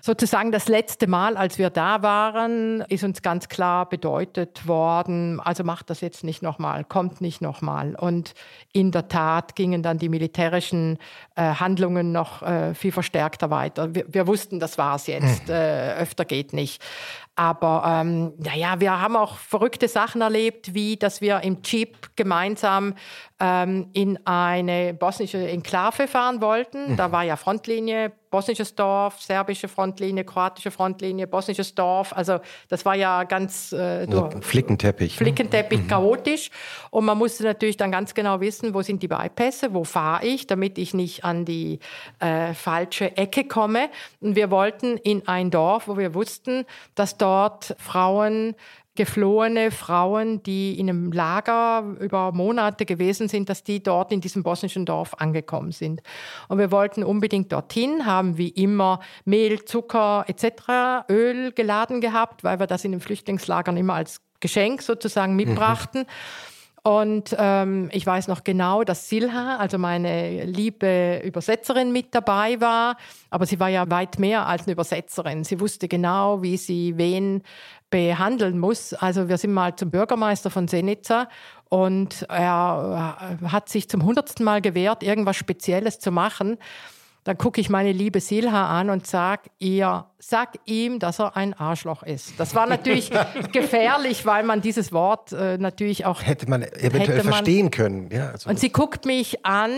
sozusagen 0.05 0.51
das 0.51 0.67
letzte 0.67 1.07
Mal, 1.07 1.35
als 1.35 1.57
wir 1.57 1.71
da 1.71 2.03
waren, 2.03 2.81
ist 2.89 3.03
uns 3.03 3.23
ganz 3.23 3.49
klar 3.49 3.89
bedeutet 3.89 4.67
worden, 4.67 5.39
also 5.39 5.63
macht 5.63 5.89
das 5.89 6.01
jetzt 6.01 6.23
nicht 6.23 6.43
nochmal, 6.43 6.83
kommt 6.83 7.21
nicht 7.21 7.41
nochmal. 7.41 7.95
Und 7.95 8.35
in 8.71 8.91
der 8.91 9.07
Tat 9.07 9.55
gingen 9.55 9.81
dann 9.81 9.97
die 9.97 10.09
militärischen 10.09 10.99
äh, 11.35 11.41
Handlungen 11.41 12.11
noch 12.11 12.43
äh, 12.43 12.75
viel 12.75 12.91
verstärkter 12.91 13.49
weiter. 13.49 13.95
Wir, 13.95 14.05
wir 14.07 14.27
wussten, 14.27 14.59
das 14.59 14.77
war's 14.77 15.07
jetzt, 15.07 15.49
äh, 15.49 15.95
öfter 15.95 16.23
geht 16.23 16.53
nicht. 16.53 16.83
Aber 17.35 17.83
ähm, 17.85 18.33
naja, 18.37 18.79
wir 18.79 19.01
haben 19.01 19.17
auch 19.17 19.35
verrückte 19.35 19.89
Sachen 19.89 20.21
erlebt, 20.21 20.73
wie 20.73 20.95
dass 20.95 21.19
wir 21.19 21.41
im 21.41 21.57
Jeep 21.63 22.15
gemeinsam 22.15 22.93
ähm, 23.41 23.89
in 23.91 24.17
eine 24.25 24.93
bosnische 24.93 25.45
Enklave 25.45 26.07
fahren 26.07 26.39
wollten. 26.39 26.95
Da 26.95 27.11
war 27.11 27.23
ja 27.23 27.35
Frontlinie, 27.35 28.13
bosnisches 28.31 28.75
Dorf, 28.75 29.21
serbische 29.21 29.67
Frontlinie, 29.67 30.23
kroatische 30.23 30.71
Frontlinie, 30.71 31.27
bosnisches 31.27 31.75
Dorf. 31.75 32.13
Also 32.15 32.39
das 32.69 32.85
war 32.85 32.95
ja 32.95 33.23
ganz 33.25 33.73
äh, 33.73 34.05
So 34.05 34.21
durch, 34.21 34.35
ein 34.35 34.41
Flickenteppich. 34.41 35.19
ne? 35.19 35.25
Flickenteppich 35.25 35.87
chaotisch. 35.87 36.49
Und 36.91 37.03
man 37.03 37.17
musste 37.17 37.43
natürlich 37.43 37.75
dann 37.75 37.91
ganz 37.91 38.13
genau 38.13 38.39
wissen, 38.39 38.73
wo 38.73 38.81
sind 38.81 39.03
die 39.03 39.09
Bypässe, 39.09 39.73
wo 39.73 39.83
fahre 39.83 40.25
ich, 40.25 40.47
damit 40.47 40.77
ich 40.77 40.93
nicht 40.93 41.25
an 41.25 41.43
die 41.43 41.79
äh, 42.19 42.53
falsche 42.53 43.17
Ecke 43.17 43.45
komme. 43.45 43.89
Und 44.21 44.37
wir 44.37 44.49
wollten 44.51 44.95
in 44.97 45.27
ein 45.27 45.51
Dorf, 45.51 45.89
wo 45.89 45.97
wir 45.97 46.13
wussten, 46.13 46.65
dass 46.95 47.17
dort 47.17 47.24
Frauen 47.77 48.55
geflohene 48.95 49.71
Frauen, 49.71 50.41
die 50.43 50.79
in 50.79 50.89
einem 50.89 51.11
Lager 51.11 51.83
über 51.99 52.31
Monate 52.31 52.85
gewesen 52.85 53.27
sind, 53.27 53.49
dass 53.49 53.63
die 53.63 53.83
dort 53.83 54.11
in 54.11 54.21
diesem 54.21 54.41
bosnischen 54.41 54.85
Dorf 54.85 55.13
angekommen 55.15 55.71
sind. 55.71 56.01
Und 56.47 56.57
wir 56.57 56.71
wollten 56.71 57.03
unbedingt 57.03 57.51
dorthin, 57.51 58.05
haben 58.05 58.37
wie 58.37 58.49
immer 58.49 59.01
Mehl, 59.25 59.65
Zucker 59.65 60.25
etc., 60.27 61.09
Öl 61.09 61.51
geladen 61.51 62.01
gehabt, 62.01 62.43
weil 62.43 62.59
wir 62.59 62.67
das 62.67 62.85
in 62.85 62.91
den 62.91 63.01
Flüchtlingslagern 63.01 63.77
immer 63.77 63.95
als 63.95 64.21
Geschenk 64.39 64.81
sozusagen 64.81 65.35
mitbrachten. 65.35 66.05
Und 66.87 67.35
ähm, 67.39 67.89
ich 67.93 68.05
weiß 68.05 68.27
noch 68.27 68.43
genau, 68.43 68.83
dass 68.83 69.09
Silha, 69.09 69.57
also 69.57 69.79
meine 69.79 70.45
liebe 70.45 71.19
Übersetzerin, 71.25 71.91
mit 71.91 72.13
dabei 72.13 72.61
war. 72.61 72.97
Aber 73.31 73.47
sie 73.47 73.59
war 73.59 73.69
ja 73.69 73.89
weit 73.89 74.19
mehr 74.19 74.45
als 74.45 74.65
eine 74.65 74.73
Übersetzerin. 74.73 75.43
Sie 75.43 75.59
wusste 75.59 75.87
genau, 75.87 76.43
wie 76.43 76.57
sie 76.57 76.95
wen 76.95 77.41
behandeln 77.89 78.59
muss. 78.59 78.93
Also 78.93 79.29
wir 79.29 79.39
sind 79.39 79.53
mal 79.53 79.75
zum 79.75 79.89
Bürgermeister 79.89 80.51
von 80.51 80.67
Senica 80.67 81.27
und 81.69 82.27
er 82.29 83.39
äh, 83.41 83.47
hat 83.47 83.67
sich 83.67 83.89
zum 83.89 84.03
hundertsten 84.03 84.45
Mal 84.45 84.61
gewehrt, 84.61 85.01
irgendwas 85.01 85.37
Spezielles 85.37 85.97
zu 85.97 86.11
machen. 86.11 86.59
Dann 87.25 87.37
gucke 87.39 87.59
ich 87.59 87.69
meine 87.71 87.91
liebe 87.91 88.21
Silha 88.21 88.79
an 88.79 88.91
und 88.91 89.07
sag 89.07 89.49
ihr, 89.57 90.05
sag 90.19 90.59
ihm, 90.65 90.99
dass 90.99 91.19
er 91.19 91.35
ein 91.35 91.55
Arschloch 91.55 92.03
ist. 92.03 92.39
Das 92.39 92.53
war 92.53 92.67
natürlich 92.67 93.11
gefährlich, 93.51 94.27
weil 94.27 94.43
man 94.43 94.61
dieses 94.61 94.93
Wort 94.93 95.31
äh, 95.33 95.57
natürlich 95.57 96.05
auch 96.05 96.21
Hätte 96.21 96.47
man 96.47 96.61
eventuell 96.61 97.01
Hätte 97.17 97.23
man- 97.23 97.33
verstehen 97.33 97.71
können. 97.71 98.11
Ja, 98.11 98.29
also, 98.29 98.47
und 98.47 98.59
sie 98.59 98.69
guckt 98.69 99.05
mich 99.07 99.43
an 99.43 99.71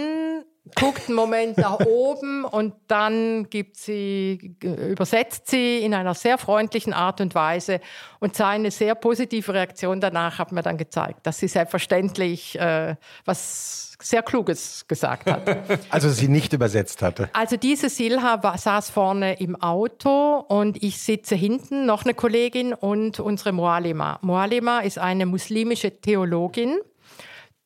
guckt 0.75 1.07
einen 1.07 1.15
Moment 1.15 1.57
nach 1.57 1.79
oben 1.79 2.45
und 2.45 2.73
dann 2.87 3.49
gibt 3.49 3.77
sie, 3.77 4.55
übersetzt 4.61 5.47
sie 5.47 5.79
in 5.79 5.93
einer 5.93 6.13
sehr 6.13 6.37
freundlichen 6.37 6.93
Art 6.93 7.21
und 7.21 7.35
Weise 7.35 7.79
und 8.19 8.35
seine 8.35 8.71
sehr 8.71 8.95
positive 8.95 9.53
Reaktion 9.53 10.01
danach 10.01 10.39
hat 10.39 10.51
mir 10.51 10.63
dann 10.63 10.77
gezeigt, 10.77 11.25
dass 11.25 11.37
sie 11.39 11.47
selbstverständlich 11.47 12.59
äh, 12.59 12.95
was 13.25 13.95
sehr 14.01 14.21
Kluges 14.21 14.85
gesagt 14.87 15.29
hat. 15.29 15.47
Also 15.89 16.09
sie 16.09 16.27
nicht 16.27 16.53
übersetzt 16.53 17.01
hatte. 17.01 17.29
Also 17.33 17.57
diese 17.57 17.89
Silha 17.89 18.43
war, 18.43 18.57
saß 18.57 18.89
vorne 18.89 19.39
im 19.39 19.55
Auto 19.55 20.43
und 20.47 20.83
ich 20.83 21.01
sitze 21.01 21.35
hinten, 21.35 21.85
noch 21.85 22.03
eine 22.03 22.13
Kollegin 22.13 22.73
und 22.73 23.19
unsere 23.19 23.51
Moalima. 23.51 24.19
Moalima 24.21 24.79
ist 24.79 24.99
eine 24.99 25.25
muslimische 25.25 25.91
Theologin 25.91 26.77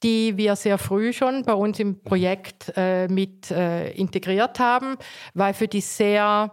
die 0.04 0.38
wir 0.38 0.56
sehr 0.56 0.78
früh 0.78 1.14
schon 1.14 1.44
bei 1.44 1.54
uns 1.54 1.80
im 1.80 2.02
Projekt 2.02 2.74
äh, 2.76 3.08
mit 3.08 3.52
äh, 3.52 3.92
integriert 3.92 4.60
haben, 4.60 4.98
weil 5.34 5.54
für 5.54 5.68
die 5.68 5.82
sehr 5.82 6.52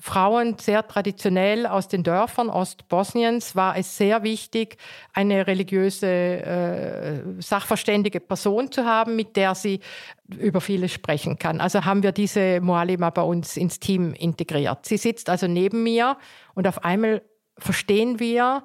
Frauen 0.00 0.56
sehr 0.58 0.86
traditionell 0.88 1.66
aus 1.66 1.86
den 1.86 2.02
Dörfern 2.02 2.48
Ostbosniens 2.48 3.54
war 3.54 3.76
es 3.76 3.96
sehr 3.96 4.22
wichtig, 4.22 4.78
eine 5.12 5.46
religiöse 5.46 6.06
äh, 6.06 7.42
sachverständige 7.42 8.20
Person 8.20 8.72
zu 8.72 8.86
haben, 8.86 9.16
mit 9.16 9.36
der 9.36 9.54
sie 9.54 9.80
über 10.28 10.62
vieles 10.62 10.92
sprechen 10.92 11.38
kann. 11.38 11.60
Also 11.60 11.84
haben 11.84 12.02
wir 12.02 12.12
diese 12.12 12.60
Moalima 12.62 13.10
bei 13.10 13.22
uns 13.22 13.58
ins 13.58 13.80
Team 13.80 14.14
integriert. 14.14 14.86
Sie 14.86 14.96
sitzt 14.96 15.28
also 15.28 15.46
neben 15.46 15.82
mir 15.82 16.16
und 16.54 16.66
auf 16.66 16.82
einmal 16.82 17.20
verstehen 17.58 18.18
wir, 18.18 18.64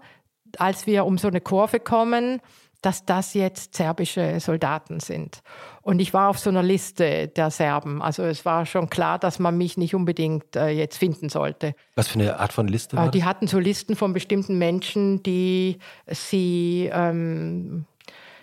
als 0.58 0.88
wir 0.88 1.06
um 1.06 1.18
so 1.18 1.28
eine 1.28 1.42
Kurve 1.42 1.82
kommen, 1.82 2.40
dass 2.86 3.04
das 3.04 3.34
jetzt 3.34 3.74
serbische 3.74 4.40
Soldaten 4.40 5.00
sind. 5.00 5.42
Und 5.82 6.00
ich 6.00 6.14
war 6.14 6.30
auf 6.30 6.38
so 6.38 6.52
einer 6.52 6.62
Liste 6.62 7.28
der 7.30 7.50
Serben. 7.50 8.02
Also 8.02 8.24
es 8.24 8.46
war 8.46 8.66
schon 8.68 8.90
klar, 8.90 9.18
dass 9.18 9.40
man 9.40 9.58
mich 9.58 9.76
nicht 9.76 9.96
unbedingt 9.96 10.56
äh, 10.56 10.70
jetzt 10.70 10.98
finden 10.98 11.30
sollte. 11.30 11.74
Was 11.96 12.10
für 12.10 12.20
eine 12.20 12.40
Art 12.40 12.54
von 12.54 12.68
Liste? 12.68 12.96
War 12.96 13.08
äh, 13.08 13.12
die 13.12 13.20
das? 13.20 13.28
hatten 13.28 13.48
so 13.48 13.58
Listen 13.58 13.96
von 13.96 14.14
bestimmten 14.14 14.60
Menschen, 14.60 15.24
die 15.24 15.80
sie 16.08 16.90
ähm, 16.94 17.86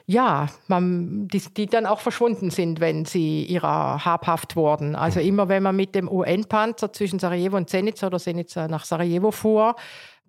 ja, 0.07 0.49
man, 0.67 1.29
die, 1.29 1.41
die, 1.57 1.67
dann 1.67 1.87
auch 1.87 2.01
verschwunden 2.01 2.51
sind, 2.51 2.81
wenn 2.81 3.05
sie 3.05 3.45
ihrer 3.45 4.05
habhaft 4.05 4.57
wurden. 4.57 4.97
Also 4.97 5.21
mhm. 5.21 5.27
immer 5.27 5.49
wenn 5.49 5.63
man 5.63 5.77
mit 5.77 5.95
dem 5.95 6.09
UN-Panzer 6.09 6.93
zwischen 6.93 7.19
Sarajevo 7.19 7.57
und 7.57 7.71
Zenica 7.71 8.09
oder 8.09 8.19
Zenica 8.19 8.67
nach 8.69 8.85
Sarajevo 8.85 9.31
fuhr, 9.31 9.77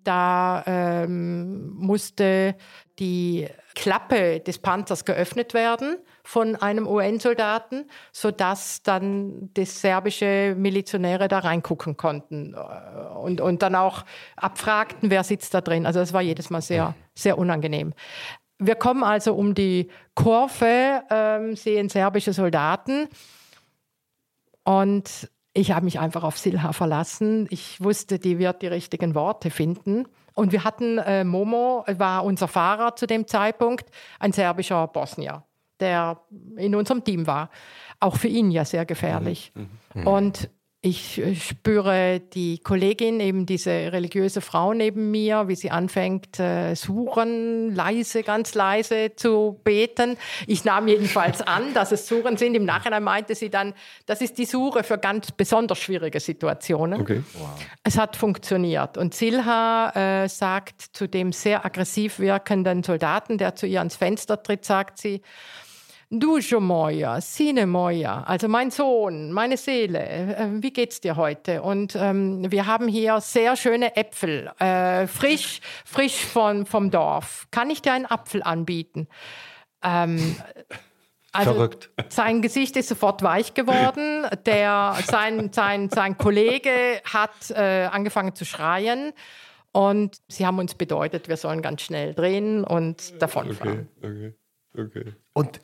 da 0.04 0.62
ähm, 0.66 1.70
musste 1.74 2.54
die 2.98 3.48
Klappe 3.74 4.40
des 4.40 4.58
Panzers 4.58 5.04
geöffnet 5.04 5.52
werden 5.52 5.98
von 6.22 6.56
einem 6.56 6.86
UN-Soldaten, 6.86 7.90
sodass 8.12 8.82
dann 8.82 9.50
das 9.54 9.80
serbische 9.80 10.54
Milizionäre 10.56 11.28
da 11.28 11.40
reingucken 11.40 11.96
konnten 11.96 12.54
äh, 12.54 13.16
und, 13.16 13.40
und 13.40 13.62
dann 13.62 13.74
auch 13.74 14.04
abfragten, 14.36 15.10
wer 15.10 15.24
sitzt 15.24 15.54
da 15.54 15.60
drin. 15.60 15.86
Also 15.86 16.00
das 16.00 16.12
war 16.12 16.22
jedes 16.22 16.50
Mal 16.50 16.62
sehr, 16.62 16.94
sehr 17.14 17.36
unangenehm. 17.36 17.92
Wir 18.58 18.76
kommen 18.76 19.02
also 19.02 19.34
um 19.34 19.54
die 19.54 19.90
Kurve, 20.14 21.02
ähm, 21.10 21.56
sehen 21.56 21.88
serbische 21.88 22.32
Soldaten 22.32 23.08
und 24.62 25.28
ich 25.54 25.70
habe 25.70 25.84
mich 25.84 26.00
einfach 26.00 26.24
auf 26.24 26.36
Silha 26.36 26.72
verlassen. 26.72 27.46
Ich 27.48 27.82
wusste, 27.82 28.18
die 28.18 28.38
wird 28.38 28.60
die 28.60 28.66
richtigen 28.66 29.14
Worte 29.14 29.50
finden. 29.50 30.06
Und 30.34 30.50
wir 30.50 30.64
hatten, 30.64 30.98
äh, 30.98 31.22
Momo 31.22 31.84
war 31.86 32.24
unser 32.24 32.48
Fahrer 32.48 32.96
zu 32.96 33.06
dem 33.06 33.28
Zeitpunkt, 33.28 33.88
ein 34.18 34.32
serbischer 34.32 34.88
Bosnier, 34.88 35.44
der 35.78 36.20
in 36.56 36.74
unserem 36.74 37.04
Team 37.04 37.28
war. 37.28 37.50
Auch 38.00 38.16
für 38.16 38.26
ihn 38.26 38.50
ja 38.50 38.64
sehr 38.64 38.84
gefährlich. 38.84 39.52
Mhm. 39.54 39.68
Mhm. 39.94 40.06
Und 40.08 40.50
ich 40.84 41.18
äh, 41.18 41.34
spüre 41.34 42.20
die 42.20 42.58
Kollegin, 42.58 43.18
eben 43.18 43.46
diese 43.46 43.70
religiöse 43.70 44.42
Frau 44.42 44.74
neben 44.74 45.10
mir, 45.10 45.48
wie 45.48 45.56
sie 45.56 45.70
anfängt, 45.70 46.38
äh, 46.38 46.74
Suren 46.74 47.74
leise, 47.74 48.22
ganz 48.22 48.54
leise 48.54 49.12
zu 49.16 49.58
beten. 49.64 50.18
Ich 50.46 50.64
nahm 50.64 50.86
jedenfalls 50.86 51.40
an, 51.40 51.72
dass 51.72 51.90
es 51.90 52.06
Suren 52.06 52.36
sind. 52.36 52.54
Im 52.54 52.66
Nachhinein 52.66 53.02
meinte 53.02 53.34
sie 53.34 53.48
dann, 53.48 53.72
das 54.04 54.20
ist 54.20 54.36
die 54.36 54.44
Sure 54.44 54.84
für 54.84 54.98
ganz 54.98 55.32
besonders 55.32 55.78
schwierige 55.78 56.20
Situationen. 56.20 57.00
Okay. 57.00 57.22
Wow. 57.32 57.48
Es 57.82 57.96
hat 57.96 58.16
funktioniert. 58.16 58.98
Und 58.98 59.14
Silha 59.14 60.24
äh, 60.24 60.28
sagt 60.28 60.82
zu 60.92 61.08
dem 61.08 61.32
sehr 61.32 61.64
aggressiv 61.64 62.18
wirkenden 62.18 62.82
Soldaten, 62.82 63.38
der 63.38 63.54
zu 63.56 63.66
ihr 63.66 63.78
ans 63.78 63.96
Fenster 63.96 64.42
tritt, 64.42 64.66
sagt 64.66 64.98
sie, 64.98 65.22
Dujo 66.20 66.60
moja, 66.60 67.20
sine 67.20 67.66
moja, 67.66 68.22
also 68.24 68.48
mein 68.48 68.70
Sohn, 68.70 69.32
meine 69.32 69.56
Seele, 69.56 70.06
äh, 70.06 70.48
wie 70.62 70.72
geht's 70.72 71.00
dir 71.00 71.16
heute? 71.16 71.62
Und 71.62 71.96
ähm, 71.96 72.50
wir 72.50 72.66
haben 72.66 72.88
hier 72.88 73.20
sehr 73.20 73.56
schöne 73.56 73.96
Äpfel, 73.96 74.50
äh, 74.58 75.06
frisch, 75.06 75.60
frisch 75.84 76.24
von, 76.24 76.66
vom 76.66 76.90
Dorf. 76.90 77.46
Kann 77.50 77.70
ich 77.70 77.82
dir 77.82 77.92
einen 77.92 78.06
Apfel 78.06 78.42
anbieten? 78.42 79.08
Ähm, 79.82 80.36
also 81.32 81.52
Verrückt. 81.52 81.90
Sein 82.10 82.42
Gesicht 82.42 82.76
ist 82.76 82.88
sofort 82.88 83.22
weich 83.22 83.54
geworden. 83.54 84.24
Der, 84.46 84.96
sein, 85.04 85.52
sein, 85.52 85.90
sein 85.90 86.16
Kollege 86.16 87.02
hat 87.04 87.50
äh, 87.50 87.88
angefangen 87.90 88.36
zu 88.36 88.44
schreien. 88.44 89.12
Und 89.72 90.18
sie 90.28 90.46
haben 90.46 90.60
uns 90.60 90.76
bedeutet, 90.76 91.28
wir 91.28 91.36
sollen 91.36 91.60
ganz 91.60 91.82
schnell 91.82 92.14
drehen 92.14 92.62
und 92.62 93.20
davonfahren. 93.20 93.88
Okay, 94.00 94.34
okay, 94.76 95.00
okay. 95.00 95.12
Und 95.32 95.60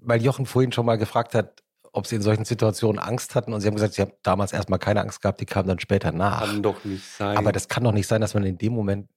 weil 0.00 0.22
Jochen 0.22 0.46
vorhin 0.46 0.72
schon 0.72 0.86
mal 0.86 0.98
gefragt 0.98 1.34
hat, 1.34 1.62
ob 1.92 2.06
sie 2.06 2.16
in 2.16 2.22
solchen 2.22 2.44
Situationen 2.44 3.00
Angst 3.00 3.34
hatten 3.34 3.52
und 3.52 3.60
sie 3.60 3.68
haben 3.68 3.74
gesagt, 3.74 3.94
sie 3.94 4.02
haben 4.02 4.12
damals 4.22 4.52
erstmal 4.52 4.78
keine 4.78 5.00
Angst 5.00 5.22
gehabt, 5.22 5.40
die 5.40 5.46
kam 5.46 5.66
dann 5.66 5.78
später 5.78 6.10
nach. 6.12 6.46
Kann 6.46 6.62
doch 6.62 6.84
nicht 6.84 7.04
sein. 7.04 7.36
Aber 7.36 7.52
das 7.52 7.68
kann 7.68 7.84
doch 7.84 7.92
nicht 7.92 8.08
sein, 8.08 8.20
dass 8.20 8.34
man 8.34 8.44
in 8.44 8.58
dem 8.58 8.72
Moment 8.72 9.08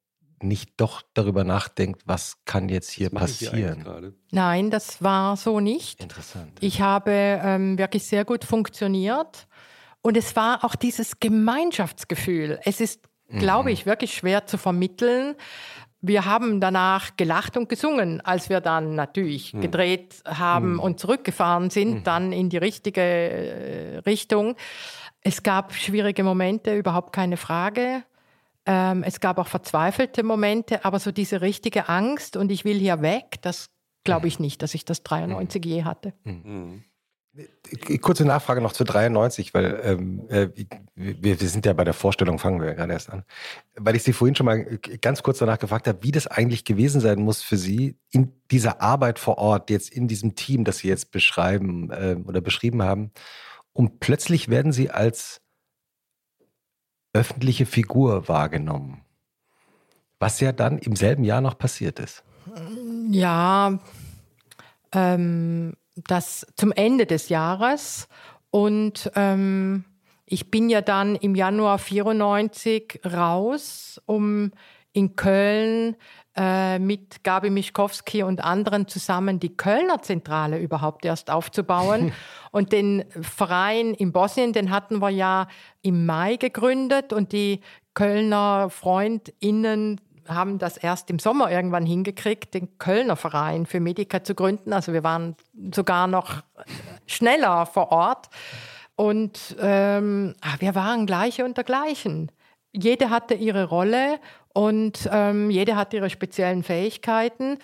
nicht 0.41 0.73
doch 0.77 1.01
darüber 1.15 1.43
nachdenkt, 1.43 2.03
was 2.05 2.38
kann 2.45 2.69
jetzt 2.69 2.91
hier 2.91 3.09
was 3.11 3.21
passieren. 3.21 4.13
Nein, 4.31 4.69
das 4.69 5.01
war 5.01 5.35
so 5.35 5.59
nicht. 5.59 5.99
Interessant. 6.01 6.51
Ich 6.59 6.81
habe 6.81 7.11
ähm, 7.11 7.79
wirklich 7.79 8.05
sehr 8.05 8.23
gut 8.23 8.45
funktioniert 8.45 9.47
und 10.01 10.15
es 10.15 10.35
war 10.35 10.63
auch 10.63 10.75
dieses 10.75 11.19
Gemeinschaftsgefühl. 11.19 12.59
Es 12.63 12.79
ist, 12.79 13.07
glaube 13.29 13.69
mhm. 13.69 13.73
ich, 13.73 13.85
wirklich 13.88 14.13
schwer 14.13 14.45
zu 14.45 14.59
vermitteln 14.59 15.35
wir 16.01 16.25
haben 16.25 16.61
danach 16.61 17.17
gelacht 17.17 17.57
und 17.57 17.69
gesungen, 17.69 18.21
als 18.21 18.49
wir 18.49 18.61
dann 18.61 18.95
natürlich 18.95 19.53
hm. 19.53 19.61
gedreht 19.61 20.21
haben 20.25 20.73
hm. 20.73 20.79
und 20.79 20.99
zurückgefahren 20.99 21.69
sind, 21.69 21.97
hm. 21.97 22.03
dann 22.03 22.31
in 22.31 22.49
die 22.49 22.57
richtige 22.57 23.01
äh, 23.01 23.97
Richtung. 23.99 24.55
Es 25.21 25.43
gab 25.43 25.73
schwierige 25.73 26.23
Momente, 26.23 26.75
überhaupt 26.75 27.13
keine 27.13 27.37
Frage. 27.37 28.03
Ähm, 28.65 29.03
es 29.03 29.19
gab 29.19 29.39
auch 29.39 29.47
verzweifelte 29.47 30.23
Momente, 30.23 30.85
aber 30.85 30.99
so 30.99 31.11
diese 31.11 31.41
richtige 31.41 31.89
Angst 31.89 32.37
und 32.37 32.51
ich 32.51 32.65
will 32.65 32.77
hier 32.77 33.01
weg, 33.01 33.37
das 33.41 33.69
glaube 34.03 34.27
ich 34.27 34.39
nicht, 34.39 34.61
dass 34.61 34.73
ich 34.73 34.85
das 34.85 35.03
93 35.03 35.65
je 35.65 35.83
hatte. 35.83 36.13
Mhm. 37.38 38.01
Kurze 38.01 38.26
Nachfrage 38.26 38.61
noch 38.61 38.73
zu 38.73 38.84
93, 38.84 39.53
weil 39.53 39.80
ähm, 39.84 40.27
äh, 40.30 40.49
wir, 40.95 41.39
wir, 41.39 41.49
sind 41.49 41.65
ja 41.65 41.73
bei 41.73 41.84
der 41.84 41.93
Vorstellung, 41.93 42.39
fangen 42.39 42.59
wir 42.59 42.68
ja 42.68 42.73
gerade 42.73 42.93
erst 42.93 43.11
an. 43.11 43.23
Weil 43.76 43.95
ich 43.95 44.03
Sie 44.03 44.14
vorhin 44.14 44.35
schon 44.35 44.45
mal 44.45 44.64
ganz 45.01 45.23
kurz 45.23 45.39
danach 45.39 45.59
gefragt 45.59 45.88
habe, 45.88 46.03
wie 46.03 46.11
das 46.11 46.27
eigentlich 46.27 46.65
gewesen 46.65 47.01
sein 47.01 47.19
muss 47.19 47.41
für 47.41 47.57
Sie 47.57 47.97
in 48.09 48.34
dieser 48.51 48.81
Arbeit 48.81 49.19
vor 49.19 49.38
Ort, 49.38 49.69
jetzt 49.69 49.89
in 49.89 50.07
diesem 50.07 50.35
Team, 50.35 50.64
das 50.64 50.80
Sie 50.80 50.88
jetzt 50.88 51.11
beschreiben 51.11 51.91
äh, 51.91 52.18
oder 52.26 52.41
beschrieben 52.41 52.84
haben. 52.84 53.11
Und 53.73 53.99
plötzlich 53.99 54.49
werden 54.49 54.72
Sie 54.72 54.89
als 54.89 55.41
öffentliche 57.14 57.65
Figur 57.65 58.27
wahrgenommen. 58.27 59.01
Was 60.19 60.39
ja 60.39 60.51
dann 60.51 60.80
im 60.80 60.95
selben 60.95 61.23
Jahr 61.23 61.41
noch 61.41 61.57
passiert 61.57 61.99
ist. 61.99 62.23
Ja, 63.11 63.80
ähm, 64.91 65.73
das 66.07 66.45
zum 66.55 66.71
Ende 66.71 67.05
des 67.05 67.29
Jahres 67.29 68.07
und 68.51 69.11
ähm, 69.15 69.85
ich 70.25 70.51
bin 70.51 70.69
ja 70.69 70.81
dann 70.81 71.15
im 71.15 71.35
Januar 71.35 71.79
94 71.79 73.01
raus, 73.05 74.01
um 74.05 74.51
in 74.91 75.15
Köln 75.15 75.95
äh, 76.35 76.79
mit 76.79 77.23
Gabi 77.23 77.49
Mischkowski 77.49 78.23
und 78.23 78.43
anderen 78.43 78.87
zusammen 78.87 79.39
die 79.39 79.55
Kölner 79.55 80.01
Zentrale 80.01 80.59
überhaupt 80.59 81.05
erst 81.05 81.31
aufzubauen. 81.31 82.11
und 82.51 82.73
den 82.73 83.05
Verein 83.21 83.93
in 83.93 84.11
Bosnien, 84.11 84.53
den 84.53 84.69
hatten 84.69 84.99
wir 84.99 85.09
ja 85.09 85.47
im 85.81 86.05
Mai 86.05 86.35
gegründet 86.35 87.13
und 87.13 87.31
die 87.31 87.61
Kölner 87.93 88.69
FreundInnen 88.69 90.01
haben 90.27 90.59
das 90.59 90.77
erst 90.77 91.09
im 91.09 91.19
Sommer 91.19 91.51
irgendwann 91.51 91.85
hingekriegt, 91.85 92.53
den 92.53 92.77
Kölner 92.77 93.15
Verein 93.15 93.65
für 93.65 93.79
Medica 93.79 94.23
zu 94.23 94.35
gründen. 94.35 94.73
Also 94.73 94.93
wir 94.93 95.03
waren 95.03 95.35
sogar 95.73 96.07
noch 96.07 96.43
schneller 97.05 97.65
vor 97.65 97.91
Ort. 97.91 98.27
Und 98.95 99.55
ähm, 99.59 100.35
ah, 100.41 100.55
wir 100.59 100.75
waren 100.75 101.05
gleiche 101.05 101.45
unter 101.45 101.63
gleichen. 101.63 102.31
Jede 102.73 103.09
hatte 103.09 103.33
ihre 103.33 103.65
Rolle 103.65 104.19
und 104.53 105.07
ähm, 105.11 105.49
jede 105.49 105.75
hatte 105.75 105.97
ihre 105.97 106.09
speziellen 106.09 106.63
Fähigkeiten. 106.63 107.59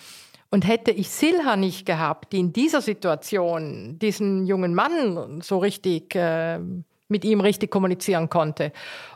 Und 0.50 0.68
hätte 0.68 0.92
ich 0.92 1.10
Silha 1.10 1.56
nicht 1.56 1.84
gehabt, 1.84 2.32
die 2.32 2.38
in 2.38 2.52
dieser 2.52 2.80
Situation 2.80 3.98
diesen 3.98 4.46
jungen 4.46 4.72
Mann 4.72 5.40
so 5.40 5.58
richtig 5.58 6.14
äh, 6.14 6.60
mit 7.08 7.24
ihm 7.24 7.40
richtig 7.40 7.70
kommunizieren 7.70 8.28
konnte, 8.28 8.72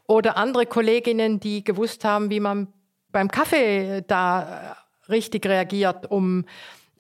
oder 0.07 0.37
andere 0.37 0.67
Kolleginnen, 0.67 1.41
die 1.41 1.65
gewusst 1.65 2.05
haben, 2.05 2.31
wie 2.31 2.41
man 2.41 2.69
beim 3.13 3.31
Kaffee 3.31 4.03
da 4.07 4.77
richtig 5.09 5.47
reagiert, 5.47 6.11
um 6.11 6.45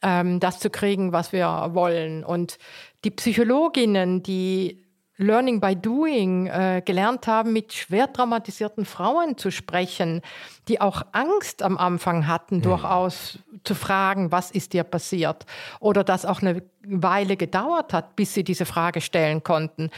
ähm, 0.03 0.41
das 0.41 0.61
zu 0.61 0.71
kriegen, 0.71 1.13
was 1.13 1.33
wir 1.33 1.71
wollen. 1.73 2.25
Und 2.25 2.59
die 3.05 3.11
Psychologinnen, 3.11 4.23
die 4.23 4.85
Learning 5.19 5.61
by 5.61 5.75
Doing 5.75 6.47
äh, 6.47 6.81
gelernt 6.85 7.27
haben, 7.27 7.53
mit 7.53 7.73
schwer 7.73 8.13
traumatisierten 8.13 8.85
Frauen 8.85 9.37
zu 9.37 9.51
sprechen, 9.51 10.23
die 10.69 10.81
auch 10.81 11.03
Angst 11.11 11.63
am 11.63 11.77
Anfang 11.77 12.29
hatten, 12.29 12.59
mhm. 12.59 12.63
durchaus 12.63 13.41
zu 13.65 13.75
fragen, 13.75 14.31
was 14.31 14.53
ist 14.53 14.73
dir 14.73 14.85
passiert? 14.85 15.45
Oder 15.81 16.05
das 16.05 16.25
auch 16.25 16.41
eine 16.41 16.63
Weile 16.85 17.37
gedauert 17.37 17.93
hat, 17.93 18.15
bis 18.15 18.33
sie 18.33 18.45
diese 18.45 18.65
Frage 18.65 19.01
stellen 19.01 19.43
konnten. 19.43 19.91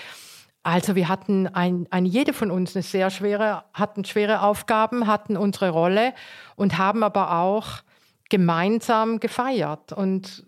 Also 0.63 0.95
wir 0.95 1.09
hatten 1.09 1.47
ein, 1.47 1.87
ein 1.91 2.05
jede 2.05 2.33
von 2.33 2.51
uns 2.51 2.77
eine 2.77 2.83
sehr 2.83 3.11
schwere, 3.11 3.65
hatten 3.73 4.05
schwere 4.05 4.43
Aufgaben, 4.43 5.07
hatten 5.07 5.37
unsere 5.37 5.71
Rolle 5.71 6.13
und 6.55 6.77
haben 6.77 7.03
aber 7.03 7.39
auch 7.39 7.83
gemeinsam 8.29 9.21
gefeiert 9.21 9.93
und 9.93 10.45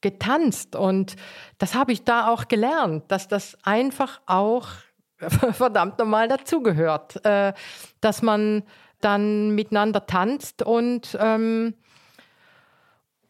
getanzt. 0.00 0.76
Und 0.76 1.16
das 1.58 1.74
habe 1.74 1.92
ich 1.92 2.04
da 2.04 2.28
auch 2.28 2.48
gelernt, 2.48 3.04
dass 3.08 3.28
das 3.28 3.58
einfach 3.62 4.22
auch 4.26 4.68
verdammt 5.18 5.98
normal 5.98 6.28
dazugehört, 6.28 7.22
äh, 7.26 7.52
dass 8.00 8.22
man 8.22 8.62
dann 9.00 9.54
miteinander 9.54 10.06
tanzt 10.06 10.62
und 10.62 11.16
ähm, 11.20 11.74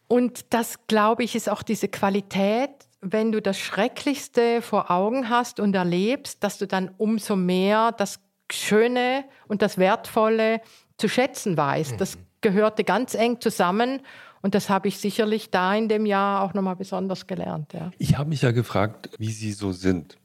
und 0.07 0.53
das, 0.53 0.87
glaube 0.87 1.23
ich, 1.23 1.37
ist 1.37 1.47
auch 1.47 1.63
diese 1.63 1.87
Qualität, 1.87 2.69
wenn 3.01 3.31
du 3.31 3.41
das 3.41 3.59
Schrecklichste 3.59 4.61
vor 4.61 4.91
Augen 4.91 5.29
hast 5.29 5.59
und 5.59 5.75
erlebst, 5.75 6.43
dass 6.43 6.57
du 6.57 6.67
dann 6.67 6.91
umso 6.97 7.35
mehr 7.35 7.91
das 7.91 8.19
Schöne 8.51 9.25
und 9.47 9.61
das 9.61 9.77
Wertvolle 9.77 10.61
zu 10.97 11.09
schätzen 11.09 11.57
weißt. 11.57 11.99
Das 11.99 12.15
mhm. 12.15 12.21
gehörte 12.41 12.83
ganz 12.83 13.15
eng 13.15 13.41
zusammen 13.41 14.01
und 14.41 14.55
das 14.55 14.69
habe 14.69 14.87
ich 14.87 14.97
sicherlich 14.97 15.51
da 15.51 15.75
in 15.75 15.87
dem 15.87 16.05
Jahr 16.05 16.43
auch 16.43 16.53
nochmal 16.53 16.75
besonders 16.75 17.27
gelernt. 17.27 17.73
Ja. 17.73 17.91
Ich 17.97 18.17
habe 18.17 18.29
mich 18.29 18.41
ja 18.41 18.51
gefragt, 18.51 19.09
wie 19.17 19.31
Sie 19.31 19.51
so 19.51 19.71
sind. 19.71 20.17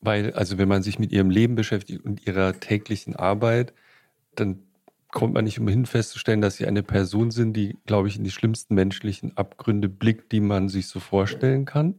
Weil, 0.00 0.32
also 0.32 0.56
wenn 0.56 0.68
man 0.68 0.82
sich 0.82 0.98
mit 0.98 1.12
Ihrem 1.12 1.28
Leben 1.28 1.54
beschäftigt 1.54 2.04
und 2.04 2.26
Ihrer 2.26 2.58
täglichen 2.58 3.16
Arbeit, 3.16 3.74
dann 4.34 4.62
kommt 5.12 5.34
man 5.34 5.44
nicht 5.44 5.58
umhin 5.58 5.86
festzustellen, 5.86 6.40
dass 6.40 6.56
Sie 6.56 6.66
eine 6.66 6.82
Person 6.82 7.30
sind, 7.30 7.54
die, 7.54 7.76
glaube 7.86 8.08
ich, 8.08 8.16
in 8.16 8.24
die 8.24 8.30
schlimmsten 8.30 8.74
menschlichen 8.74 9.36
Abgründe 9.36 9.88
blickt, 9.88 10.32
die 10.32 10.40
man 10.40 10.68
sich 10.68 10.88
so 10.88 11.00
vorstellen 11.00 11.64
kann. 11.64 11.94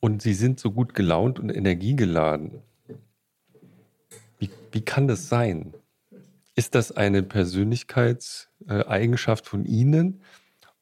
Und 0.00 0.22
Sie 0.22 0.34
sind 0.34 0.60
so 0.60 0.70
gut 0.70 0.94
gelaunt 0.94 1.38
und 1.38 1.50
energiegeladen. 1.50 2.62
Wie, 4.38 4.50
wie 4.72 4.80
kann 4.80 5.08
das 5.08 5.28
sein? 5.28 5.74
Ist 6.54 6.74
das 6.74 6.92
eine 6.92 7.22
Persönlichkeitseigenschaft 7.22 9.46
von 9.46 9.66
Ihnen? 9.66 10.22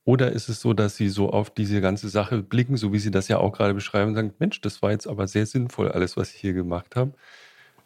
Oder 0.05 0.33
ist 0.33 0.49
es 0.49 0.61
so, 0.61 0.73
dass 0.73 0.97
Sie 0.97 1.09
so 1.09 1.31
auf 1.31 1.51
diese 1.51 1.81
ganze 1.81 2.09
Sache 2.09 2.43
blicken, 2.43 2.77
so 2.77 2.93
wie 2.93 2.99
Sie 2.99 3.11
das 3.11 3.29
ja 3.29 3.39
auch 3.39 3.53
gerade 3.53 3.75
beschreiben 3.75 4.09
und 4.09 4.15
sagen, 4.15 4.33
Mensch, 4.39 4.61
das 4.61 4.81
war 4.81 4.91
jetzt 4.91 5.07
aber 5.07 5.27
sehr 5.27 5.45
sinnvoll, 5.45 5.93
alles, 5.93 6.17
was 6.17 6.33
ich 6.33 6.41
hier 6.41 6.55
gemacht 6.55 6.97
habe? 6.97 7.13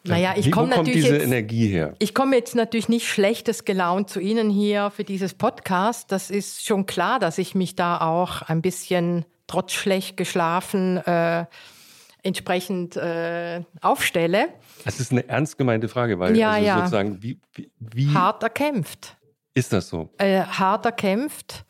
Naja, 0.04 0.34
ich 0.36 0.50
komme 0.50 0.68
natürlich 0.68 1.04
diese 1.04 1.14
jetzt, 1.14 1.24
Energie 1.24 1.68
her? 1.68 1.94
Ich 1.98 2.14
komme 2.14 2.36
jetzt 2.36 2.56
natürlich 2.56 2.88
nicht 2.88 3.06
schlechtes 3.06 3.64
gelaunt 3.64 4.10
zu 4.10 4.20
Ihnen 4.20 4.50
hier 4.50 4.90
für 4.90 5.04
dieses 5.04 5.34
Podcast. 5.34 6.10
Das 6.10 6.30
ist 6.30 6.66
schon 6.66 6.86
klar, 6.86 7.20
dass 7.20 7.38
ich 7.38 7.54
mich 7.54 7.76
da 7.76 8.00
auch 8.00 8.42
ein 8.42 8.62
bisschen 8.62 9.24
trotz 9.46 9.72
schlecht 9.72 10.16
geschlafen 10.16 10.96
äh, 10.98 11.44
entsprechend 12.22 12.96
äh, 12.96 13.62
aufstelle. 13.80 14.48
Das 14.84 14.98
ist 14.98 15.12
eine 15.12 15.28
ernst 15.28 15.58
gemeinte 15.58 15.88
Frage, 15.88 16.18
weil 16.18 16.36
ja, 16.36 16.52
also 16.52 16.66
ja. 16.66 16.78
sozusagen 16.78 17.22
wie, 17.22 17.38
wie, 17.54 17.70
wie, 17.78 18.14
hart 18.14 18.42
erkämpft. 18.42 19.16
Ist 19.54 19.72
das 19.72 19.88
so? 19.88 20.08
Äh, 20.18 20.42
hart 20.42 20.84
erkämpft. 20.86 21.64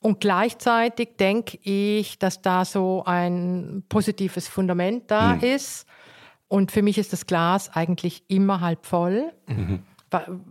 Und 0.00 0.20
gleichzeitig 0.20 1.16
denke 1.18 1.58
ich, 1.62 2.18
dass 2.18 2.40
da 2.40 2.64
so 2.64 3.02
ein 3.04 3.84
positives 3.88 4.46
Fundament 4.48 5.10
da 5.10 5.34
hm. 5.34 5.40
ist. 5.40 5.86
Und 6.48 6.70
für 6.70 6.82
mich 6.82 6.98
ist 6.98 7.12
das 7.12 7.26
Glas 7.26 7.70
eigentlich 7.74 8.24
immer 8.28 8.60
halb 8.60 8.86
voll. 8.86 9.32
Mhm. 9.46 9.82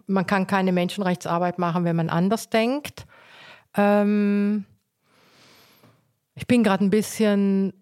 Man 0.07 0.27
kann 0.27 0.47
keine 0.47 0.71
Menschenrechtsarbeit 0.71 1.59
machen, 1.59 1.85
wenn 1.85 1.95
man 1.95 2.09
anders 2.09 2.49
denkt. 2.49 3.05
Ähm 3.75 4.65
ich 6.35 6.47
bin 6.47 6.63
gerade 6.63 6.83
ein 6.83 6.89
bisschen 6.89 7.73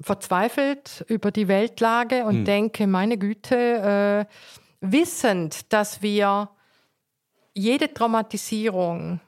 verzweifelt 0.00 1.04
über 1.08 1.30
die 1.30 1.46
Weltlage 1.46 2.24
und 2.24 2.38
hm. 2.38 2.44
denke, 2.44 2.86
meine 2.88 3.16
Güte, 3.16 4.26
äh, 4.28 4.34
wissend, 4.80 5.72
dass 5.72 6.02
wir 6.02 6.50
jede 7.54 7.92
Traumatisierung 7.92 9.20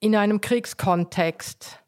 in 0.00 0.16
einem 0.16 0.40
Kriegskontext, 0.40 1.80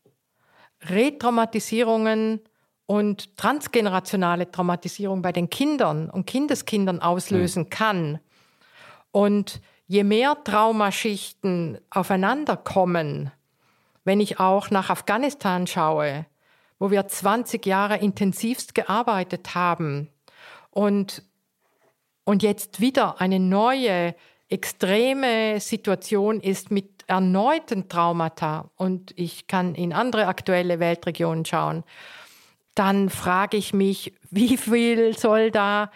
Retraumatisierungen 0.82 2.40
und 2.86 3.36
transgenerationale 3.36 4.50
Traumatisierung 4.50 5.20
bei 5.22 5.32
den 5.32 5.50
Kindern 5.50 6.08
und 6.08 6.26
Kindeskindern 6.26 7.00
auslösen 7.00 7.64
hm. 7.64 7.70
kann. 7.70 8.18
Und 9.10 9.60
je 9.86 10.04
mehr 10.04 10.36
Traumaschichten 10.44 11.78
aufeinander 11.90 12.56
kommen, 12.56 13.32
wenn 14.04 14.20
ich 14.20 14.38
auch 14.38 14.70
nach 14.70 14.88
Afghanistan 14.88 15.66
schaue, 15.66 16.26
wo 16.78 16.90
wir 16.90 17.08
20 17.08 17.64
Jahre 17.66 17.96
intensivst 17.98 18.74
gearbeitet 18.74 19.54
haben 19.54 20.08
und, 20.70 21.22
und 22.24 22.42
jetzt 22.42 22.80
wieder 22.80 23.20
eine 23.20 23.40
neue, 23.40 24.14
extreme 24.48 25.58
Situation 25.58 26.38
ist 26.40 26.70
mit 26.70 27.04
erneuten 27.08 27.88
Traumata 27.88 28.70
und 28.76 29.12
ich 29.16 29.48
kann 29.48 29.74
in 29.74 29.92
andere 29.92 30.26
aktuelle 30.26 30.78
Weltregionen 30.78 31.44
schauen, 31.44 31.82
dann 32.76 33.10
frage 33.10 33.56
ich 33.56 33.74
mich, 33.74 34.12
wie 34.30 34.56
viel 34.56 35.18
soll 35.18 35.50
da 35.50 35.90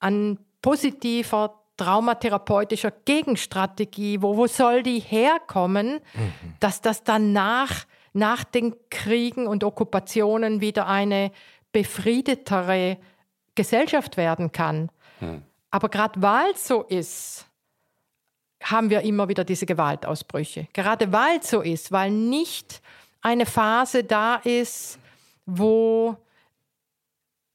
an 0.00 0.38
positiver 0.60 1.60
traumatherapeutischer 1.76 2.90
Gegenstrategie, 2.90 4.20
wo, 4.20 4.36
wo 4.36 4.46
soll 4.46 4.82
die 4.82 4.98
herkommen, 4.98 6.00
mhm. 6.14 6.32
dass 6.60 6.80
das 6.80 7.04
danach 7.04 7.86
nach 8.12 8.44
den 8.44 8.74
Kriegen 8.90 9.46
und 9.46 9.64
Okkupationen 9.64 10.60
wieder 10.60 10.86
eine 10.86 11.32
befriedetere 11.72 12.98
Gesellschaft 13.54 14.16
werden 14.16 14.52
kann. 14.52 14.90
Hm. 15.20 15.42
Aber 15.70 15.88
gerade 15.88 16.20
weil 16.20 16.52
es 16.52 16.66
so 16.66 16.82
ist, 16.82 17.46
haben 18.62 18.90
wir 18.90 19.00
immer 19.00 19.28
wieder 19.28 19.44
diese 19.44 19.66
Gewaltausbrüche. 19.66 20.68
Gerade 20.72 21.12
weil 21.12 21.38
es 21.38 21.50
so 21.50 21.62
ist, 21.62 21.90
weil 21.90 22.10
nicht 22.10 22.82
eine 23.22 23.46
Phase 23.46 24.04
da 24.04 24.36
ist, 24.36 24.98
wo 25.46 26.16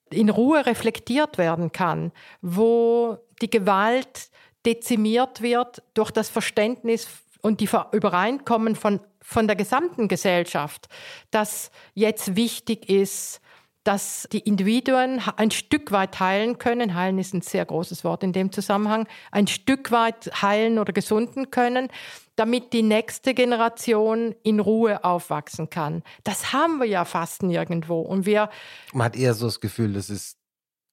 in 0.10 0.30
Ruhe 0.30 0.66
reflektiert 0.66 1.38
werden 1.38 1.72
kann, 1.72 2.12
wo 2.42 3.18
die 3.42 3.50
Gewalt 3.50 4.30
dezimiert 4.66 5.42
wird 5.42 5.84
durch 5.94 6.12
das 6.12 6.30
Verständnis 6.30 7.08
und 7.42 7.60
die 7.62 7.70
Übereinkommen 7.92 8.76
von 8.76 9.00
von 9.28 9.46
der 9.46 9.58
gesamten 9.58 10.08
Gesellschaft, 10.08 10.88
dass 11.32 11.70
jetzt 11.94 12.38
wichtig 12.38 12.90
ist, 12.90 13.42
dass 13.84 14.28
die 14.32 14.40
Individuen 14.40 15.22
ein 15.36 15.52
Stück 15.52 15.92
weit 15.92 16.22
heilen 16.22 16.60
können. 16.60 16.96
Heilen 16.96 17.20
ist 17.20 17.34
ein 17.34 17.42
sehr 17.42 17.66
großes 17.66 18.06
Wort 18.06 18.24
in 18.24 18.32
dem 18.32 18.54
Zusammenhang. 18.54 19.06
Ein 19.32 19.48
Stück 19.48 19.92
weit 19.92 20.32
heilen 20.42 20.80
oder 20.80 20.94
gesunden 20.94 21.52
können, 21.52 21.90
damit 22.38 22.72
die 22.72 22.84
nächste 22.84 23.34
Generation 23.34 24.34
in 24.44 24.60
Ruhe 24.60 25.04
aufwachsen 25.04 25.70
kann. 25.70 26.04
Das 26.24 26.54
haben 26.54 26.78
wir 26.78 26.86
ja 26.86 27.04
fast 27.04 27.44
nirgendwo. 27.44 28.00
Und 28.00 28.26
wir. 28.26 28.50
Man 28.94 29.06
hat 29.06 29.16
eher 29.18 29.34
so 29.34 29.48
das 29.48 29.60
Gefühl, 29.60 29.94
das 29.94 30.10
ist 30.10 30.38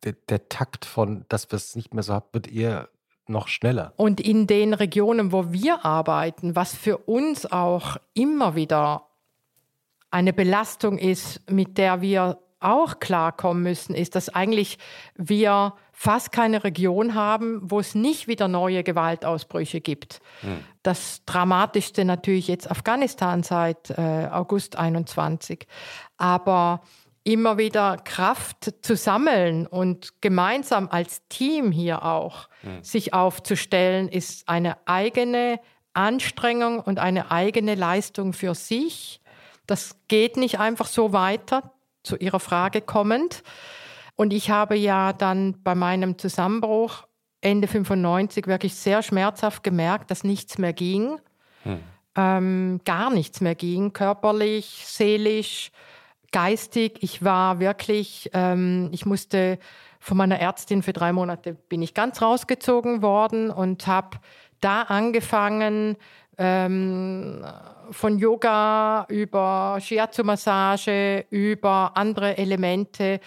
der, 0.03 0.15
der 0.29 0.49
Takt 0.49 0.85
von, 0.85 1.25
dass 1.29 1.51
wir 1.53 1.57
es 1.57 1.77
nicht 1.77 1.95
mehr 1.95 2.03
so 2.03 2.15
haben, 2.15 2.27
wird 2.33 2.51
eher 2.51 2.89
noch 3.27 3.49
schneller. 3.49 3.93
Und 3.97 4.21
in 4.21 4.47
den 4.47 4.75
Regionen, 4.75 5.33
wo 5.33 5.53
wir 5.53 5.85
arbeiten, 5.85 6.57
was 6.57 6.75
für 6.75 6.99
uns 6.99 7.51
auch 7.51 7.97
immer 8.15 8.55
wieder 8.55 9.07
eine 10.11 10.33
Belastung 10.33 10.99
ist, 10.99 11.49
mit 11.51 11.77
der 11.77 12.01
wir 12.01 12.39
auch 12.61 13.01
klarkommen 13.01 13.63
müssen, 13.63 13.95
ist, 13.95 14.15
dass 14.15 14.29
eigentlich 14.31 14.79
wir 15.17 15.75
fast 15.95 16.33
keine 16.33 16.65
Region 16.65 17.15
haben, 17.15 17.61
wo 17.63 17.79
es 17.79 17.95
nicht 17.95 18.27
wieder 18.27 18.49
neue 18.49 18.83
Gewaltausbrüche 18.83 19.81
gibt. 19.81 20.21
Hm. 20.41 20.59
Das 20.83 21.23
Dramatischste 21.25 22.05
natürlich 22.05 22.49
jetzt 22.49 22.71
Afghanistan 22.71 23.43
seit 23.43 23.91
äh, 23.91 24.29
August 24.31 24.77
21. 24.77 25.67
Aber 26.19 26.83
immer 27.23 27.57
wieder 27.57 27.97
Kraft 28.05 28.75
zu 28.83 28.97
sammeln 28.97 29.67
und 29.67 30.21
gemeinsam 30.21 30.89
als 30.91 31.23
Team 31.29 31.73
hier 31.73 32.05
auch 32.05 32.49
mhm. 32.63 32.83
sich 32.83 33.15
aufzustellen, 33.15 34.09
ist 34.09 34.49
eine 34.49 34.77
eigene 34.87 35.59
Anstrengung 35.95 36.81
und 36.81 36.99
eine 36.99 37.31
eigene 37.31 37.77
Leistung 37.77 38.35
für 38.35 38.55
sich. 38.55 39.23
Das 39.67 39.97
geht 40.09 40.37
nicht 40.37 40.61
einfach 40.61 40.87
so 40.87 41.15
weiter, 41.15 41.73
zu 42.03 42.17
Ihrer 42.17 42.41
Frage 42.41 42.83
kommend. 42.83 43.43
Und 44.17 44.33
ich 44.33 44.51
habe 44.51 44.77
ja 44.77 45.13
dann 45.13 45.63
bei 45.63 45.75
meinem 45.75 46.19
Zusammenbruch 46.19 47.07
Ende 47.41 47.69
95 47.69 48.47
wirklich 48.47 48.75
sehr 48.75 49.03
schmerzhaft 49.03 49.63
gemerkt, 49.63 50.11
dass 50.11 50.25
nichts 50.25 50.59
mehr 50.59 50.73
ging. 50.73 51.19
Hm. 51.63 51.81
Ähm, 52.17 52.81
gar 52.85 53.11
nichts 53.11 53.41
mehr 53.41 53.55
ging, 53.55 53.93
körperlich, 53.93 54.85
seelisch, 54.87 55.73
geistig. 56.33 56.99
Ich 57.01 57.25
war 57.25 57.61
wirklich, 57.61 58.31
ähm, 58.33 58.89
ich 58.93 59.05
musste 59.05 59.59
von 59.99 60.17
meiner 60.17 60.39
Ärztin 60.39 60.83
für 60.83 60.93
drei 60.93 61.13
Monate, 61.13 61.55
bin 61.55 61.83
ich 61.83 61.93
ganz 61.93 62.23
rausgezogen 62.23 63.03
worden 63.03 63.51
und 63.51 63.87
habe 63.87 64.19
da 64.61 64.83
angefangen, 64.83 65.97
ähm, 66.39 67.45
von 67.91 68.19
Yoga 68.19 69.07
über 69.09 69.79
Shiatsu-Massage, 69.81 71.27
über 71.31 71.93
andere 71.95 72.39
Elemente, 72.39 73.21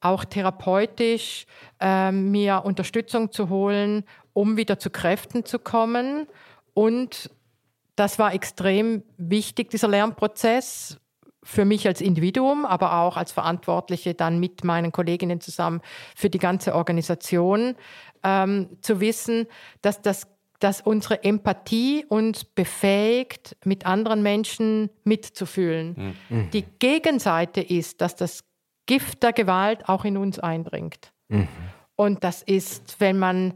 auch 0.00 0.24
therapeutisch, 0.24 1.46
ähm, 1.78 2.30
mir 2.30 2.62
Unterstützung 2.64 3.32
zu 3.32 3.48
holen, 3.48 4.04
um 4.32 4.56
wieder 4.56 4.78
zu 4.78 4.90
Kräften 4.90 5.44
zu 5.44 5.58
kommen. 5.58 6.26
Und 6.74 7.30
das 7.96 8.18
war 8.18 8.32
extrem 8.32 9.02
wichtig, 9.18 9.70
dieser 9.70 9.88
Lernprozess, 9.88 10.98
für 11.42 11.64
mich 11.64 11.86
als 11.86 12.00
Individuum, 12.00 12.66
aber 12.66 13.00
auch 13.00 13.16
als 13.16 13.32
Verantwortliche 13.32 14.14
dann 14.14 14.40
mit 14.40 14.62
meinen 14.62 14.92
Kolleginnen 14.92 15.40
zusammen 15.40 15.80
für 16.14 16.28
die 16.28 16.38
ganze 16.38 16.74
Organisation, 16.74 17.76
ähm, 18.22 18.68
zu 18.82 19.00
wissen, 19.00 19.46
dass 19.82 20.02
das 20.02 20.26
dass 20.60 20.82
unsere 20.82 21.24
Empathie 21.24 22.04
uns 22.06 22.44
befähigt, 22.44 23.56
mit 23.64 23.86
anderen 23.86 24.22
Menschen 24.22 24.90
mitzufühlen. 25.04 26.14
Mhm. 26.28 26.50
Die 26.50 26.64
Gegenseite 26.78 27.62
ist, 27.62 28.02
dass 28.02 28.14
das 28.14 28.44
Gift 28.90 29.22
der 29.22 29.32
Gewalt 29.32 29.88
auch 29.88 30.04
in 30.04 30.16
uns 30.16 30.40
eindringt. 30.40 31.12
Mhm. 31.28 31.46
Und 31.94 32.24
das 32.24 32.42
ist, 32.42 32.96
wenn 32.98 33.20
man 33.20 33.54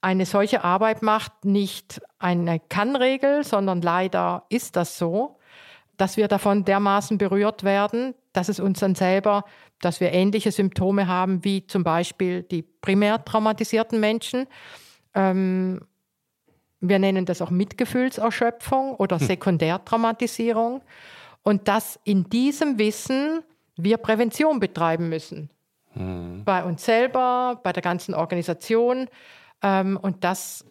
eine 0.00 0.26
solche 0.26 0.62
Arbeit 0.62 1.02
macht, 1.02 1.44
nicht 1.44 2.00
eine 2.20 2.60
Kannregel, 2.60 3.42
sondern 3.42 3.82
leider 3.82 4.44
ist 4.48 4.76
das 4.76 4.96
so, 4.96 5.40
dass 5.96 6.16
wir 6.16 6.28
davon 6.28 6.64
dermaßen 6.64 7.18
berührt 7.18 7.64
werden, 7.64 8.14
dass 8.32 8.48
es 8.48 8.60
uns 8.60 8.78
dann 8.78 8.94
selber, 8.94 9.44
dass 9.80 9.98
wir 9.98 10.12
ähnliche 10.12 10.52
Symptome 10.52 11.08
haben 11.08 11.42
wie 11.42 11.66
zum 11.66 11.82
Beispiel 11.82 12.44
die 12.44 12.62
primär 12.62 13.24
traumatisierten 13.24 13.98
Menschen. 13.98 14.46
Ähm, 15.14 15.80
wir 16.78 17.00
nennen 17.00 17.24
das 17.24 17.42
auch 17.42 17.50
Mitgefühlserschöpfung 17.50 18.94
oder 18.94 19.18
hm. 19.18 19.26
Sekundärtraumatisierung. 19.26 20.82
Und 21.42 21.66
dass 21.66 21.98
in 22.04 22.30
diesem 22.30 22.78
Wissen 22.78 23.42
wir 23.76 23.96
Prävention 23.98 24.60
betreiben 24.60 25.08
müssen. 25.08 25.50
Mhm. 25.94 26.44
Bei 26.44 26.64
uns 26.64 26.84
selber, 26.84 27.60
bei 27.62 27.72
der 27.72 27.82
ganzen 27.82 28.14
Organisation. 28.14 29.08
Ähm, 29.62 29.98
und 30.00 30.24
das 30.24 30.64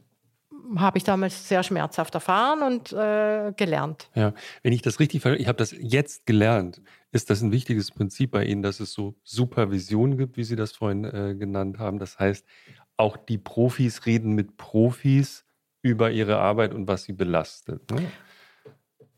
habe 0.77 0.97
ich 0.97 1.03
damals 1.03 1.47
sehr 1.47 1.63
schmerzhaft 1.63 2.15
erfahren 2.15 2.63
und 2.63 2.91
äh, 2.91 3.53
gelernt. 3.55 4.09
Ja, 4.15 4.33
wenn 4.63 4.73
ich 4.73 4.81
das 4.81 4.99
richtig 4.99 5.21
verstehe, 5.21 5.41
ich 5.41 5.47
habe 5.47 5.57
das 5.57 5.75
jetzt 5.77 6.25
gelernt. 6.25 6.81
Ist 7.11 7.29
das 7.29 7.41
ein 7.41 7.51
wichtiges 7.51 7.91
Prinzip 7.91 8.31
bei 8.31 8.45
Ihnen, 8.45 8.61
dass 8.61 8.79
es 8.79 8.91
so 8.91 9.15
Supervision 9.23 10.17
gibt, 10.17 10.37
wie 10.37 10.43
Sie 10.43 10.55
das 10.55 10.71
vorhin 10.71 11.03
äh, 11.05 11.35
genannt 11.35 11.77
haben? 11.79 11.99
Das 11.99 12.19
heißt, 12.19 12.45
auch 12.97 13.17
die 13.17 13.37
Profis 13.37 14.05
reden 14.05 14.33
mit 14.33 14.57
Profis 14.57 15.45
über 15.81 16.09
ihre 16.09 16.37
Arbeit 16.37 16.73
und 16.73 16.87
was 16.87 17.03
sie 17.03 17.13
belastet. 17.13 17.91
Ne? 17.91 18.11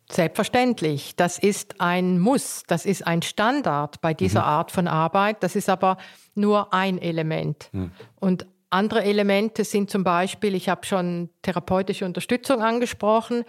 Selbstverständlich. 0.10 1.16
Das 1.18 1.38
ist 1.38 1.82
ein 1.82 2.20
Muss, 2.20 2.64
das 2.68 2.86
ist 2.86 3.06
ein 3.06 3.22
Standard 3.22 4.00
bei 4.00 4.14
dieser 4.14 4.42
mhm. 4.42 4.48
Art 4.48 4.72
von 4.72 4.88
Arbeit. 4.88 5.44
Das 5.44 5.56
ist 5.56 5.70
aber 5.70 5.98
nur 6.34 6.74
ein 6.74 6.98
Element. 6.98 7.70
Mhm. 7.74 7.92
Und 8.20 8.48
andere 8.70 9.04
Elemente 9.04 9.66
sind 9.66 9.90
zum 9.90 10.04
Beispiel, 10.04 10.56
ich 10.56 10.70
habe 10.70 10.86
schon 10.86 11.30
therapeutische 11.42 12.06
Unterstützung 12.06 12.62
angesprochen. 12.62 13.44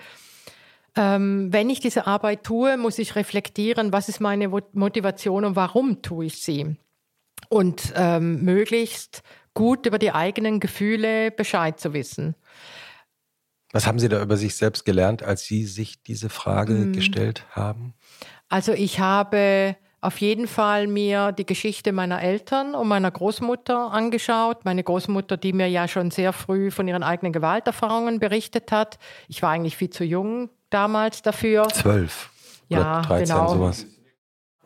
Ähm, 0.96 1.52
wenn 1.52 1.70
ich 1.70 1.78
diese 1.78 2.06
Arbeit 2.06 2.42
tue, 2.42 2.76
muss 2.76 2.98
ich 2.98 3.14
reflektieren, 3.14 3.92
was 3.92 4.08
ist 4.08 4.20
meine 4.20 4.48
Motivation 4.48 5.44
und 5.44 5.54
warum 5.54 6.02
tue 6.02 6.26
ich 6.26 6.42
sie. 6.42 6.76
Und 7.48 7.92
ähm, 7.94 8.42
möglichst 8.44 9.22
gut 9.54 9.86
über 9.86 9.98
die 9.98 10.12
eigenen 10.12 10.60
Gefühle 10.60 11.30
Bescheid 11.30 11.78
zu 11.78 11.92
wissen. 11.92 12.34
Was 13.72 13.86
haben 13.86 13.98
Sie 13.98 14.08
da 14.08 14.22
über 14.22 14.36
sich 14.36 14.56
selbst 14.56 14.84
gelernt, 14.84 15.22
als 15.22 15.44
Sie 15.44 15.66
sich 15.66 16.02
diese 16.02 16.30
Frage 16.30 16.72
mhm. 16.72 16.92
gestellt 16.92 17.44
haben? 17.50 17.94
Also 18.48 18.72
ich 18.72 19.00
habe 19.00 19.76
auf 20.00 20.18
jeden 20.18 20.46
Fall 20.46 20.86
mir 20.86 21.32
die 21.32 21.44
Geschichte 21.44 21.92
meiner 21.92 22.22
Eltern 22.22 22.74
und 22.74 22.88
meiner 22.88 23.10
Großmutter 23.10 23.90
angeschaut. 23.90 24.64
Meine 24.64 24.84
Großmutter, 24.84 25.36
die 25.36 25.52
mir 25.52 25.68
ja 25.68 25.88
schon 25.88 26.10
sehr 26.10 26.32
früh 26.32 26.70
von 26.70 26.86
ihren 26.86 27.02
eigenen 27.02 27.32
Gewalterfahrungen 27.32 28.20
berichtet 28.20 28.70
hat. 28.70 28.98
Ich 29.26 29.42
war 29.42 29.50
eigentlich 29.50 29.76
viel 29.76 29.90
zu 29.90 30.04
jung 30.04 30.50
damals 30.70 31.22
dafür. 31.22 31.68
Zwölf. 31.68 32.30
Ja, 32.68 33.02
13, 33.02 33.26
genau. 33.26 33.48
sowas. 33.54 33.86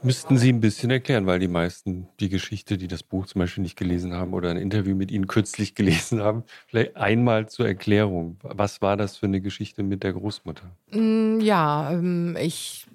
Müssten 0.04 0.36
Sie 0.36 0.52
ein 0.52 0.60
bisschen 0.60 0.90
erklären, 0.90 1.26
weil 1.26 1.38
die 1.38 1.48
meisten 1.48 2.08
die 2.18 2.28
Geschichte, 2.28 2.76
die 2.76 2.88
das 2.88 3.04
Buch 3.04 3.26
zum 3.26 3.38
Beispiel 3.38 3.62
nicht 3.62 3.76
gelesen 3.76 4.14
haben 4.14 4.34
oder 4.34 4.50
ein 4.50 4.56
Interview 4.56 4.96
mit 4.96 5.12
Ihnen 5.12 5.28
kürzlich 5.28 5.74
gelesen 5.76 6.20
haben, 6.20 6.42
vielleicht 6.66 6.96
einmal 6.96 7.48
zur 7.48 7.66
Erklärung. 7.66 8.36
Was 8.42 8.82
war 8.82 8.96
das 8.96 9.16
für 9.16 9.26
eine 9.26 9.40
Geschichte 9.40 9.84
mit 9.84 10.02
der 10.02 10.12
Großmutter? 10.12 10.64
Mm, 10.90 11.38
ja, 11.40 11.92
ähm, 11.92 12.36
ich 12.40 12.86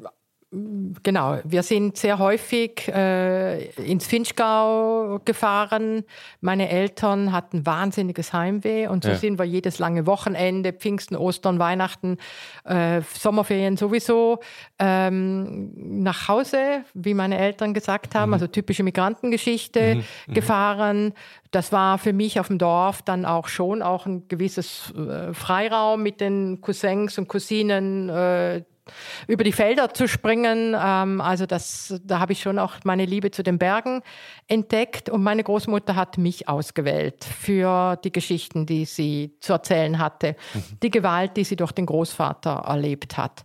Genau, 0.50 1.40
wir 1.44 1.62
sind 1.62 1.98
sehr 1.98 2.20
häufig 2.20 2.88
äh, 2.88 3.66
ins 3.72 4.08
Finchgau 4.08 5.20
gefahren. 5.26 6.06
Meine 6.40 6.70
Eltern 6.70 7.34
hatten 7.34 7.66
wahnsinniges 7.66 8.32
Heimweh 8.32 8.88
und 8.88 9.04
so 9.04 9.10
ja. 9.10 9.16
sind 9.18 9.40
wir 9.40 9.44
jedes 9.44 9.78
lange 9.78 10.08
Wochenende, 10.08 10.72
Pfingsten, 10.72 11.18
Ostern, 11.18 11.60
Weihnachten, 11.60 12.18
äh, 12.64 13.02
Sommerferien 13.14 13.76
sowieso 13.76 14.40
ähm, 14.80 15.74
nach 15.76 16.30
Hause, 16.30 16.86
wie 16.94 17.14
meine 17.14 17.38
Eltern 17.38 17.74
gesagt 17.74 18.16
haben, 18.16 18.30
mhm. 18.30 18.36
also 18.36 18.48
typische 18.48 18.84
Migrantengeschichte 18.84 19.96
mhm. 19.96 20.04
mhm. 20.28 20.34
gefahren. 20.34 21.14
Das 21.52 21.74
war 21.74 21.98
für 21.98 22.14
mich 22.14 22.40
auf 22.40 22.48
dem 22.48 22.58
Dorf 22.58 23.02
dann 23.02 23.26
auch 23.26 23.50
schon 23.50 23.82
auch 23.82 24.06
ein 24.06 24.30
gewisses 24.30 24.94
äh, 24.96 25.34
Freiraum 25.34 26.04
mit 26.04 26.22
den 26.22 26.62
Cousins 26.62 27.18
und 27.18 27.28
Cousinen 27.28 28.08
äh, 28.08 28.64
über 29.28 29.44
die 29.44 29.52
Felder 29.52 29.94
zu 29.94 30.08
springen. 30.08 30.76
Ähm, 30.80 31.22
also 31.22 31.46
das, 31.46 32.00
da 32.04 32.20
habe 32.20 32.34
ich 32.34 32.42
schon 32.42 32.60
auch 32.60 32.76
meine 32.84 33.06
Liebe 33.06 33.32
zu 33.32 33.44
den 33.44 33.58
Bergen 33.58 34.02
entdeckt. 34.48 35.10
Und 35.10 35.24
meine 35.24 35.44
Großmutter 35.44 35.96
hat 35.96 36.18
mich 36.18 36.48
ausgewählt 36.48 37.24
für 37.24 37.98
die 38.04 38.12
Geschichten, 38.12 38.66
die 38.66 38.86
sie 38.86 39.36
zu 39.40 39.54
erzählen 39.54 40.00
hatte. 40.00 40.36
Mhm. 40.54 40.64
Die 40.84 40.92
Gewalt, 40.92 41.38
die 41.38 41.44
sie 41.44 41.56
durch 41.56 41.72
den 41.72 41.86
Großvater 41.86 42.64
erlebt 42.68 43.18
hat. 43.18 43.44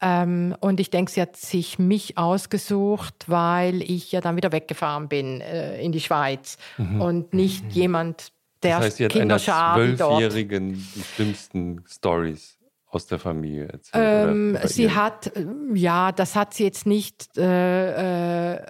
Ähm, 0.00 0.54
und 0.60 0.78
ich 0.78 0.90
denke, 0.90 1.10
sie 1.10 1.20
hat 1.20 1.36
sich 1.36 1.78
mich 1.78 2.16
ausgesucht, 2.18 3.24
weil 3.26 3.82
ich 3.82 4.12
ja 4.12 4.20
dann 4.20 4.36
wieder 4.36 4.52
weggefahren 4.52 5.08
bin 5.08 5.40
äh, 5.40 5.80
in 5.80 5.90
die 5.90 6.00
Schweiz 6.00 6.56
mhm. 6.76 7.00
und 7.00 7.34
nicht 7.34 7.64
mhm. 7.64 7.70
jemand, 7.70 8.32
der 8.62 8.76
das 8.76 8.86
heißt, 8.86 8.96
sie 8.98 9.04
hat 9.06 9.12
Kinderschar 9.12 9.74
einer 9.74 9.96
Zwölfjährigen 9.96 10.74
die 10.94 11.02
schlimmsten 11.02 11.84
Stories 11.88 12.57
aus 12.90 13.06
der 13.06 13.18
Familie 13.18 13.68
erzählt? 13.68 14.28
Ähm, 14.28 14.58
sie 14.64 14.84
ihr? 14.84 14.94
hat, 14.94 15.36
äh, 15.36 15.46
ja, 15.74 16.12
das 16.12 16.36
hat 16.36 16.54
sie 16.54 16.64
jetzt 16.64 16.86
nicht. 16.86 17.36
Äh, 17.36 18.54
äh, 18.54 18.62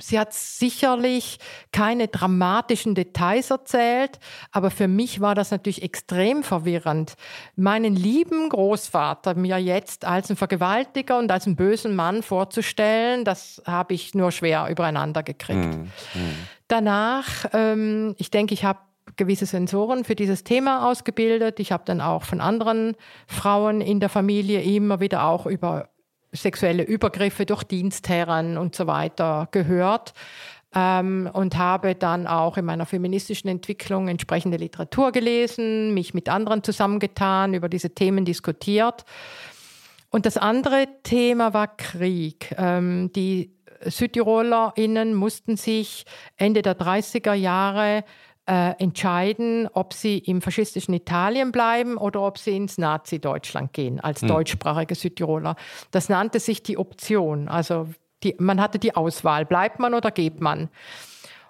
sie 0.00 0.18
hat 0.18 0.32
sicherlich 0.32 1.38
keine 1.72 2.08
dramatischen 2.08 2.94
Details 2.94 3.50
erzählt, 3.50 4.18
aber 4.52 4.70
für 4.70 4.88
mich 4.88 5.20
war 5.20 5.34
das 5.34 5.50
natürlich 5.50 5.82
extrem 5.82 6.42
verwirrend. 6.42 7.14
Meinen 7.56 7.94
lieben 7.94 8.48
Großvater 8.48 9.34
mir 9.34 9.58
jetzt 9.58 10.04
als 10.04 10.30
einen 10.30 10.36
Vergewaltiger 10.36 11.18
und 11.18 11.30
als 11.30 11.46
einen 11.46 11.56
bösen 11.56 11.96
Mann 11.96 12.22
vorzustellen, 12.22 13.24
das 13.24 13.62
habe 13.66 13.94
ich 13.94 14.14
nur 14.14 14.30
schwer 14.30 14.68
übereinander 14.70 15.22
gekriegt. 15.22 15.74
Hm, 15.74 15.90
hm. 16.12 16.34
Danach, 16.68 17.46
ähm, 17.52 18.14
ich 18.18 18.30
denke, 18.30 18.54
ich 18.54 18.64
habe 18.64 18.80
gewisse 19.18 19.44
Sensoren 19.44 20.04
für 20.04 20.14
dieses 20.14 20.44
Thema 20.44 20.88
ausgebildet. 20.88 21.60
Ich 21.60 21.72
habe 21.72 21.82
dann 21.84 22.00
auch 22.00 22.22
von 22.22 22.40
anderen 22.40 22.96
Frauen 23.26 23.82
in 23.82 24.00
der 24.00 24.08
Familie 24.08 24.62
immer 24.62 25.00
wieder 25.00 25.24
auch 25.24 25.44
über 25.44 25.90
sexuelle 26.32 26.84
Übergriffe 26.84 27.44
durch 27.44 27.64
Dienstherren 27.64 28.56
und 28.56 28.74
so 28.74 28.86
weiter 28.86 29.48
gehört. 29.50 30.14
Ähm, 30.74 31.30
und 31.32 31.56
habe 31.56 31.94
dann 31.94 32.26
auch 32.26 32.58
in 32.58 32.66
meiner 32.66 32.84
feministischen 32.84 33.48
Entwicklung 33.48 34.08
entsprechende 34.08 34.58
Literatur 34.58 35.12
gelesen, 35.12 35.94
mich 35.94 36.12
mit 36.12 36.28
anderen 36.28 36.62
zusammengetan, 36.62 37.54
über 37.54 37.70
diese 37.70 37.94
Themen 37.94 38.26
diskutiert. 38.26 39.06
Und 40.10 40.26
das 40.26 40.36
andere 40.36 40.86
Thema 41.04 41.54
war 41.54 41.74
Krieg. 41.74 42.54
Ähm, 42.58 43.10
die 43.14 43.56
SüdtirolerInnen 43.84 45.14
mussten 45.14 45.56
sich 45.56 46.04
Ende 46.36 46.62
der 46.62 46.78
30er 46.78 47.34
Jahre 47.34 48.04
äh, 48.48 48.70
entscheiden, 48.82 49.68
ob 49.72 49.92
sie 49.92 50.18
im 50.18 50.40
faschistischen 50.40 50.94
Italien 50.94 51.52
bleiben 51.52 51.96
oder 51.98 52.22
ob 52.22 52.38
sie 52.38 52.56
ins 52.56 52.78
Nazi-Deutschland 52.78 53.72
gehen, 53.74 54.00
als 54.00 54.22
Hm. 54.22 54.28
deutschsprachige 54.28 54.94
Südtiroler. 54.94 55.54
Das 55.90 56.08
nannte 56.08 56.40
sich 56.40 56.62
die 56.62 56.78
Option. 56.78 57.48
Also 57.48 57.88
die, 58.22 58.34
man 58.38 58.60
hatte 58.60 58.78
die 58.78 58.96
Auswahl, 58.96 59.44
bleibt 59.44 59.78
man 59.78 59.92
oder 59.94 60.10
geht 60.10 60.40
man. 60.40 60.68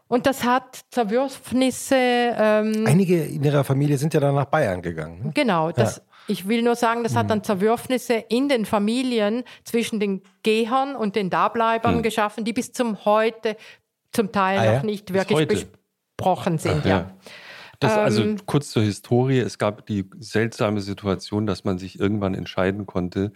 Und 0.08 0.26
das 0.26 0.42
hat 0.44 0.80
Zerwürfnisse. 0.90 1.94
Ähm, 1.96 2.84
Einige 2.86 3.22
in 3.24 3.44
ihrer 3.44 3.62
Familie 3.64 3.98
sind 3.98 4.14
ja 4.14 4.20
dann 4.20 4.34
nach 4.34 4.46
Bayern 4.46 4.82
gegangen. 4.82 5.26
Ne? 5.26 5.30
Genau, 5.34 5.70
das, 5.70 6.02
ich 6.26 6.48
will 6.48 6.62
nur 6.62 6.76
sagen, 6.76 7.02
das 7.02 7.12
Mhm. 7.12 7.18
hat 7.18 7.30
dann 7.30 7.44
Zerwürfnisse 7.44 8.14
in 8.14 8.48
den 8.48 8.64
Familien 8.64 9.44
zwischen 9.64 10.00
den 10.00 10.22
Gehern 10.42 10.96
und 10.96 11.14
den 11.16 11.30
Dableibern 11.30 12.02
geschaffen, 12.02 12.44
die 12.44 12.52
bis 12.52 12.72
zum 12.72 13.04
heute 13.04 13.56
zum 14.12 14.32
Teil 14.32 14.58
Ah, 14.58 14.64
ja? 14.64 14.72
noch 14.76 14.82
nicht 14.84 15.12
wirklich 15.12 15.66
heute? 16.20 16.28
besprochen 16.28 16.58
sind. 16.58 16.80
Ach, 16.80 16.86
ja. 16.86 16.98
ja. 16.98 17.10
Das, 17.80 17.92
also 17.92 18.22
Ähm, 18.22 18.38
kurz 18.44 18.70
zur 18.70 18.82
Historie. 18.82 19.38
Es 19.38 19.56
gab 19.58 19.86
die 19.86 20.10
seltsame 20.18 20.80
Situation, 20.80 21.46
dass 21.46 21.62
man 21.64 21.78
sich 21.78 22.00
irgendwann 22.00 22.34
entscheiden 22.34 22.86
konnte. 22.86 23.32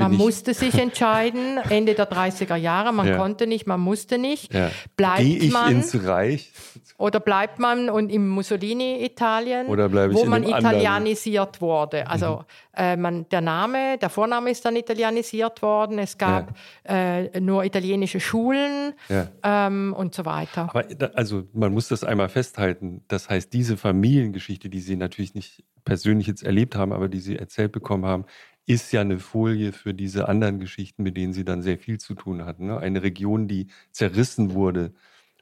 Man 0.00 0.16
musste 0.16 0.54
sich 0.54 0.74
entscheiden, 0.78 1.58
Ende 1.68 1.94
der 1.94 2.10
30er 2.10 2.56
Jahre, 2.56 2.92
man 2.92 3.06
Ja. 3.06 3.16
konnte 3.16 3.46
nicht, 3.46 3.66
man 3.66 3.80
musste 3.80 4.18
nicht. 4.18 4.52
Ja. 4.52 4.70
Bleibt 4.96 5.18
Gehe 5.20 5.38
ich 5.38 5.52
man 5.52 5.70
ins 5.72 6.04
Reich? 6.04 6.52
oder 6.98 7.20
bleibt 7.20 7.58
man 7.58 7.88
und 7.88 8.10
im 8.10 8.28
Mussolini-Italien, 8.28 9.66
wo 9.68 10.24
man 10.24 10.42
dem 10.42 10.52
anderen? 10.52 10.76
Mhm. 10.76 10.80
italienisiert 10.80 11.60
wurde. 11.60 12.06
Also 12.06 12.44
äh, 12.76 12.96
man, 12.96 13.28
der 13.30 13.40
Name, 13.40 13.98
der 13.98 14.10
Vorname 14.10 14.50
ist 14.50 14.64
dann 14.64 14.76
italienisiert 14.76 15.62
worden. 15.62 15.98
Es 15.98 16.18
gab 16.18 16.54
äh, 16.84 17.40
nur 17.40 17.64
italienische 17.64 18.20
Schulen 18.20 18.92
Ja. 19.08 19.28
ähm, 19.42 19.94
und 19.96 20.14
so 20.14 20.24
weiter. 20.24 20.68
Aber 20.70 20.84
also 21.14 21.44
man 21.52 21.72
muss 21.72 21.88
das 21.88 22.04
einmal 22.04 22.28
festhalten. 22.28 23.02
Das 23.08 23.28
heißt, 23.28 23.52
diese 23.52 23.76
Familiengeschichte, 23.76 24.68
die 24.68 24.80
Sie 24.80 24.96
natürlich 24.96 25.34
nicht 25.34 25.64
persönlich 25.84 26.26
jetzt 26.26 26.42
erlebt 26.42 26.76
haben, 26.76 26.92
aber 26.92 27.08
die 27.08 27.20
Sie 27.20 27.36
erzählt 27.36 27.72
bekommen 27.72 28.04
haben, 28.04 28.24
ist 28.70 28.92
ja 28.92 29.00
eine 29.00 29.18
Folie 29.18 29.72
für 29.72 29.94
diese 29.94 30.28
anderen 30.28 30.60
Geschichten, 30.60 31.02
mit 31.02 31.16
denen 31.16 31.32
Sie 31.32 31.44
dann 31.44 31.60
sehr 31.60 31.76
viel 31.76 31.98
zu 31.98 32.14
tun 32.14 32.44
hatten. 32.46 32.68
Ne? 32.68 32.78
Eine 32.78 33.02
Region, 33.02 33.48
die 33.48 33.66
zerrissen 33.90 34.54
wurde 34.54 34.92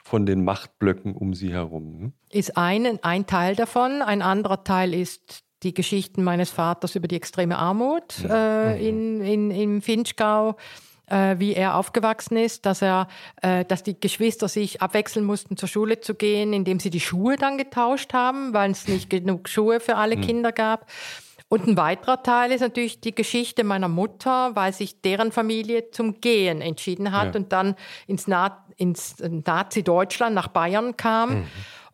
von 0.03 0.25
den 0.25 0.45
Machtblöcken 0.45 1.15
um 1.15 1.35
sie 1.35 1.53
herum. 1.53 1.99
Ne? 2.01 2.13
Ist 2.31 2.57
ein, 2.57 2.99
ein 3.05 3.27
Teil 3.27 3.55
davon. 3.55 4.01
Ein 4.01 4.23
anderer 4.23 4.65
Teil 4.65 4.95
ist 4.95 5.45
die 5.63 5.75
Geschichten 5.75 6.25
meines 6.25 6.49
Vaters 6.49 6.97
über 6.97 7.07
die 7.07 7.17
extreme 7.17 7.59
Armut 7.59 8.25
äh, 8.25 8.89
in, 8.89 9.21
in, 9.21 9.51
im 9.51 9.83
Finchgau. 9.83 10.57
Äh, 11.11 11.39
wie 11.39 11.55
er 11.55 11.77
aufgewachsen 11.77 12.37
ist, 12.37 12.67
dass 12.67 12.83
er, 12.83 13.09
äh, 13.41 13.65
dass 13.65 13.83
die 13.83 13.99
Geschwister 13.99 14.47
sich 14.47 14.83
abwechseln 14.83 15.25
mussten, 15.25 15.57
zur 15.57 15.69
Schule 15.69 16.01
zu 16.01 16.15
gehen, 16.15 16.53
indem 16.53 16.81
sie 16.81 16.91
die 16.91 17.01
Schuhe 17.01 17.37
dann 17.37 17.57
getauscht 17.57 18.13
haben, 18.13 18.53
weil 18.53 18.71
es 18.71 18.89
nicht 18.89 19.09
genug 19.11 19.49
Schuhe 19.49 19.81
für 19.81 19.97
alle 19.97 20.19
Kinder 20.19 20.53
gab. 20.53 20.87
Und 21.51 21.67
ein 21.67 21.77
weiterer 21.79 22.23
Teil 22.23 22.53
ist 22.53 22.61
natürlich 22.61 23.01
die 23.01 23.15
Geschichte 23.15 23.65
meiner 23.65 23.89
Mutter, 23.89 24.55
weil 24.55 24.73
sich 24.73 25.01
deren 25.01 25.33
Familie 25.33 25.91
zum 25.91 26.21
Gehen 26.21 26.61
entschieden 26.61 27.13
hat 27.13 27.35
Ja. 27.35 27.41
und 27.41 27.53
dann 27.53 27.75
ins, 28.07 28.27
Na 28.29 28.65
ins 28.77 29.17
Nazi-Deutschland 29.19 30.35
nach 30.35 30.49
Bayern 30.49 30.97
kam. 30.97 31.45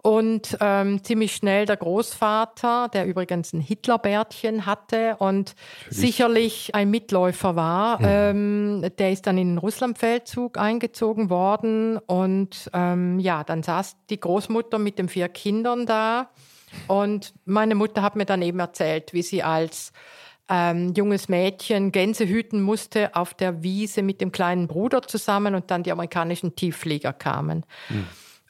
Und 0.03 0.59
ähm, 0.61 1.03
ziemlich 1.03 1.35
schnell 1.35 1.65
der 1.65 1.79
Großvater, 1.79 2.89
der 2.93 3.07
übrigens 3.07 3.55
ein 3.55 3.61
Hitlerbärtchen 3.61 4.67
hatte 4.67 5.17
und 5.19 5.55
sicherlich 5.89 6.75
ein 6.75 6.91
Mitläufer 6.91 7.57
war, 7.57 8.01
ähm, 8.03 8.85
der 8.99 9.13
ist 9.13 9.27
dann 9.27 9.39
in 9.39 9.53
den 9.53 9.59
Russlandfeldzug 9.59 10.59
eingezogen 10.59 11.31
worden. 11.31 11.97
Und 11.97 12.69
ähm, 12.75 13.19
ja, 13.19 13.45
dann 13.45 13.63
saß 13.63 13.97
die 14.11 14.21
Großmutter 14.21 14.79
mit 14.79 14.99
den 14.99 15.09
vier 15.09 15.31
Kindern 15.31 15.87
da. 15.87 16.29
Und 16.87 17.35
meine 17.45 17.75
Mutter 17.75 18.03
hat 18.03 18.17
mir 18.17 18.27
dann 18.27 18.43
eben 18.43 18.59
erzählt, 18.59 19.13
wie 19.13 19.23
sie 19.23 19.43
als 19.43 19.93
ähm, 20.49 20.93
junges 20.95 21.29
Mädchen 21.29 21.93
Gänse 21.93 22.27
hüten 22.27 22.61
musste 22.61 23.15
auf 23.17 23.35
der 23.35 23.63
Wiese 23.63 24.03
mit 24.03 24.21
dem 24.21 24.33
kleinen 24.33 24.69
Bruder 24.69 25.03
zusammen 25.03 25.55
und 25.55 25.71
dann 25.71 25.83
die 25.83 25.93
amerikanischen 25.93 26.55
Tiefflieger 26.55 27.13
kamen. 27.13 27.65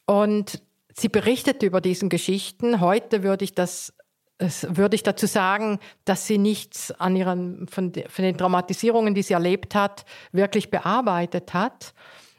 Und 0.06 0.62
sie 0.92 1.08
berichtete 1.08 1.66
über 1.66 1.80
diesen 1.80 2.08
Geschichten. 2.08 2.80
Heute 2.80 3.22
würde 3.22 3.44
ich 3.44 3.54
das 3.54 3.94
würde 4.38 4.96
ich 4.96 5.04
dazu 5.04 5.26
sagen, 5.26 5.78
dass 6.04 6.26
sie 6.26 6.38
nichts 6.38 6.90
an 6.90 7.14
ihren, 7.14 7.68
von, 7.68 7.92
von 8.08 8.24
den 8.24 8.36
Traumatisierungen, 8.36 9.14
die 9.14 9.22
sie 9.22 9.34
erlebt 9.34 9.76
hat, 9.76 10.04
wirklich 10.32 10.70
bearbeitet 10.70 11.54
hat. 11.54 11.94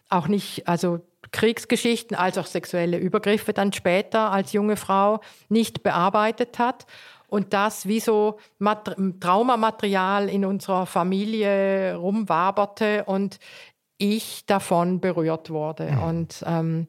Auch 0.10 0.28
nicht, 0.28 0.68
also 0.68 1.00
Kriegsgeschichten 1.32 2.16
als 2.16 2.38
auch 2.38 2.46
sexuelle 2.46 2.98
Übergriffe 2.98 3.54
dann 3.54 3.74
später 3.74 4.32
als 4.32 4.54
junge 4.54 4.78
Frau 4.78 5.22
nicht 5.50 5.84
bearbeitet 5.84 6.60
hat. 6.60 6.86
Und 7.28 7.54
das 7.54 7.88
wie 7.88 8.00
so 8.00 8.38
Mat 8.60 8.96
Traumamaterial 9.20 10.30
in 10.30 10.46
unserer 10.46 10.86
Familie 10.86 11.96
rumwaberte 11.96 13.04
und 13.06 13.40
ich 13.98 14.46
davon 14.46 15.00
berührt 15.00 15.50
wurde. 15.50 15.98
Und 16.06 16.44
ähm, 16.46 16.88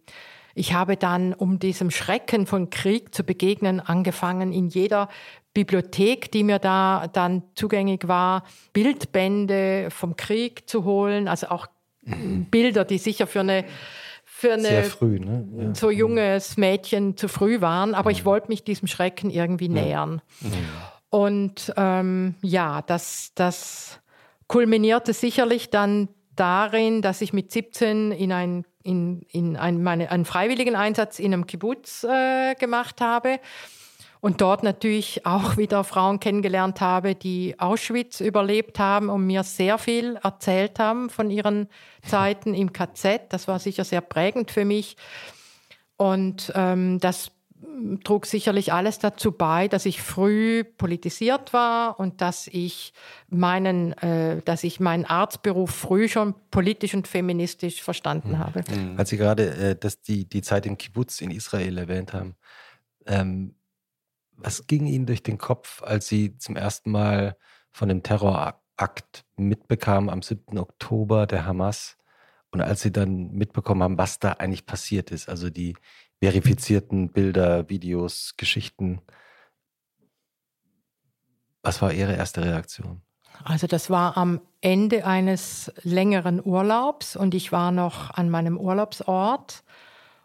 ich 0.55 0.73
habe 0.73 0.97
dann, 0.97 1.35
um 1.35 1.59
diesem 1.59 1.91
Schrecken 1.91 2.47
von 2.47 2.71
Krieg 2.71 3.15
zu 3.15 3.25
begegnen, 3.25 3.81
angefangen, 3.81 4.53
in 4.53 4.69
jeder 4.69 5.09
Bibliothek, 5.53 6.31
die 6.33 6.45
mir 6.45 6.59
da 6.59 7.09
dann 7.13 7.43
zugänglich 7.55 8.09
war, 8.09 8.43
Bildbände 8.73 9.89
vom 9.91 10.17
Krieg 10.17 10.69
zu 10.69 10.85
holen, 10.85 11.29
also 11.29 11.49
auch 11.49 11.67
Bilder, 12.03 12.85
die 12.85 12.99
sicher 12.99 13.27
für 13.27 13.41
eine 13.41 13.65
für 14.39 14.53
eine 14.53 14.83
früh, 14.83 15.19
ne? 15.19 15.49
Ja. 15.57 15.75
so 15.75 15.91
junges 15.91 16.59
Mädchen 16.59 17.17
zu 17.17 17.27
früh 17.27 17.63
waren, 17.63 17.95
aber 17.95 18.11
ich 18.11 18.27
wollte 18.27 18.49
mich 18.49 18.65
diesem 18.65 18.87
Schrecken 18.87 19.31
irgendwie 19.31 19.71
nähern. 19.71 20.21
Und 21.09 21.73
ähm, 21.79 22.35
ja, 22.43 22.83
das, 22.83 23.33
das 23.35 23.99
kulminierte 24.47 25.15
sicherlich 25.15 25.71
dann 25.71 26.11
darin, 26.35 27.01
dass 27.01 27.23
ich 27.23 27.33
mit 27.33 27.51
17 27.51 28.13
in, 28.13 28.31
ein, 28.31 28.67
in, 28.83 29.23
in 29.31 29.57
ein, 29.57 29.83
meine, 29.83 30.11
einen 30.11 30.27
freiwilligen 30.27 30.77
Einsatz 30.77 31.19
in 31.19 31.33
einem 31.33 31.47
Kibbutz 31.47 32.05
äh, 32.05 32.55
gemacht 32.57 33.01
habe 33.01 33.41
und 34.27 34.41
dort 34.41 34.65
natürlich 34.65 35.25
auch 35.25 35.57
wieder 35.57 35.85
Frauen 35.85 36.19
kennengelernt 36.19 36.81
habe, 36.81 37.15
die 37.15 37.55
Auschwitz 37.61 38.21
überlebt 38.21 38.81
haben 38.81 39.09
und 39.09 39.25
mir 39.25 39.45
sehr 39.45 39.79
viel 39.79 40.19
erzählt 40.21 40.81
haben 40.81 41.11
von 41.11 41.31
ihren 41.31 41.69
Zeiten 42.05 42.53
im 42.53 42.73
KZ. 42.73 43.33
Das 43.33 43.47
war 43.47 43.61
sicher 43.61 43.85
sehr 43.85 44.01
prägend 44.01 44.51
für 44.51 44.65
mich. 44.65 44.97
Und 45.97 46.53
ähm, 46.57 46.99
das 46.99 47.31
trug 48.03 48.27
sicherlich 48.27 48.73
alles 48.73 48.99
dazu 48.99 49.31
bei, 49.31 49.69
dass 49.69 49.87
ich 49.87 50.03
früh 50.03 50.65
politisiert 50.65 51.53
war 51.53 52.01
und 52.01 52.21
dass 52.21 52.49
ich 52.49 52.95
meinen, 53.29 53.93
äh, 53.99 54.43
dass 54.45 54.65
ich 54.65 54.81
meinen 54.81 55.05
Arztberuf 55.05 55.71
früh 55.71 56.09
schon 56.09 56.35
politisch 56.51 56.95
und 56.95 57.07
feministisch 57.07 57.81
verstanden 57.81 58.41
habe. 58.41 58.65
Als 58.97 59.11
Sie 59.11 59.19
gerade 59.19 59.55
äh, 59.55 59.77
das, 59.77 60.03
die, 60.03 60.29
die 60.29 60.43
Zeit 60.43 60.67
im 60.67 60.77
Kibbutz 60.77 61.21
in 61.21 61.31
Israel 61.31 61.79
erwähnt 61.79 62.13
haben, 62.13 62.35
ähm, 63.07 63.55
was 64.37 64.67
ging 64.67 64.87
Ihnen 64.87 65.07
durch 65.07 65.23
den 65.23 65.39
Kopf, 65.39 65.83
als 65.83 66.09
Sie 66.09 66.37
zum 66.39 66.57
ersten 66.57 66.91
Mal 66.91 67.37
von 67.73 67.89
dem 67.89 68.03
Terrorakt 68.03 69.25
mitbekamen 69.37 70.11
am 70.11 70.23
7. 70.23 70.59
Oktober 70.59 71.27
der 71.27 71.47
Hamas 71.47 71.97
und 72.51 72.61
als 72.61 72.83
Sie 72.83 72.93
dann 72.93 73.33
mitbekommen 73.33 73.83
haben, 73.83 73.99
was 73.99 74.19
da 74.19 74.33
eigentlich 74.33 74.67
passiert 74.67 75.11
ist, 75.11 75.29
also 75.29 75.51
die 75.51 75.77
verifizierten 76.23 77.13
Bilder, 77.13 77.69
Videos, 77.69 78.35
Geschichten. 78.37 79.01
Was 81.63 81.83
war 81.83 81.93
Ihre 81.93 82.17
erste 82.17 82.45
Reaktion? 82.45 83.03
Also 83.45 83.67
das 83.67 83.91
war 83.91 84.17
am 84.17 84.41
Ende 84.61 85.05
eines 85.05 85.73
längeren 85.83 86.45
Urlaubs 86.45 87.17
und 87.17 87.35
ich 87.35 87.53
war 87.53 87.71
noch 87.71 88.11
an 88.11 88.31
meinem 88.31 88.57
Urlaubsort 88.57 89.63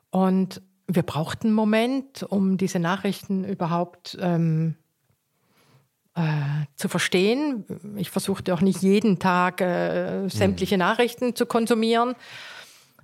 und 0.10 0.62
wir 0.96 1.04
brauchten 1.04 1.48
einen 1.48 1.56
Moment, 1.56 2.24
um 2.24 2.58
diese 2.58 2.80
Nachrichten 2.80 3.44
überhaupt 3.44 4.18
ähm, 4.22 4.76
äh, 6.16 6.22
zu 6.76 6.90
verstehen. 6.90 7.66
Ich 7.96 8.10
versuchte 8.10 8.54
auch 8.54 8.62
nicht 8.62 8.82
jeden 8.82 9.20
Tag 9.20 9.62
äh, 9.62 10.28
sämtliche 10.28 10.78
Nachrichten 10.78 11.36
zu 11.36 11.46
konsumieren 11.46 12.16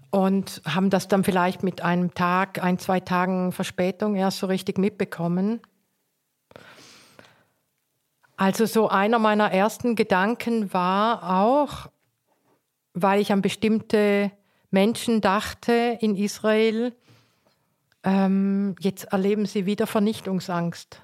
und 0.09 0.61
haben 0.65 0.89
das 0.89 1.07
dann 1.07 1.23
vielleicht 1.23 1.63
mit 1.63 1.81
einem 1.81 2.13
Tag, 2.13 2.63
ein, 2.63 2.79
zwei 2.79 2.99
Tagen 2.99 3.51
Verspätung 3.51 4.15
erst 4.15 4.39
so 4.39 4.47
richtig 4.47 4.77
mitbekommen. 4.77 5.61
Also 8.35 8.65
so 8.65 8.87
einer 8.89 9.19
meiner 9.19 9.51
ersten 9.51 9.95
Gedanken 9.95 10.71
war 10.73 11.41
auch, 11.41 11.89
weil 12.93 13.19
ich 13.19 13.31
an 13.31 13.41
bestimmte 13.41 14.31
Menschen 14.69 15.21
dachte 15.21 15.97
in 16.01 16.15
Israel, 16.15 16.93
ähm, 18.07 18.75
jetzt 18.79 19.03
erleben 19.11 19.45
sie 19.45 19.65
wieder 19.65 19.85
Vernichtungsangst. 19.85 21.01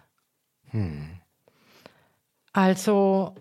Also 2.54 3.36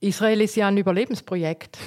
Israel 0.00 0.40
ist 0.40 0.56
ja 0.56 0.68
ein 0.68 0.78
Überlebensprojekt. 0.78 1.78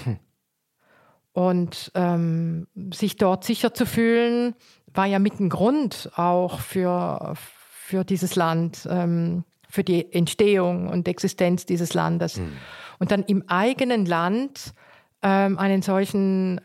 Und 1.31 1.91
ähm, 1.95 2.67
sich 2.93 3.15
dort 3.15 3.43
sicher 3.43 3.73
zu 3.73 3.85
fühlen, 3.85 4.55
war 4.87 5.05
ja 5.05 5.19
mit 5.19 5.39
ein 5.39 5.49
Grund 5.49 6.11
auch 6.15 6.59
für, 6.59 7.33
für 7.35 8.03
dieses 8.03 8.35
Land, 8.35 8.87
ähm, 8.89 9.45
für 9.69 9.83
die 9.83 10.11
Entstehung 10.11 10.89
und 10.89 11.07
Existenz 11.07 11.65
dieses 11.65 11.93
Landes. 11.93 12.37
Mhm. 12.37 12.53
Und 12.97 13.11
dann 13.11 13.23
im 13.23 13.47
eigenen 13.47 14.05
Land 14.05 14.73
ähm, 15.21 15.57
einen 15.57 15.81
solchen 15.81 16.59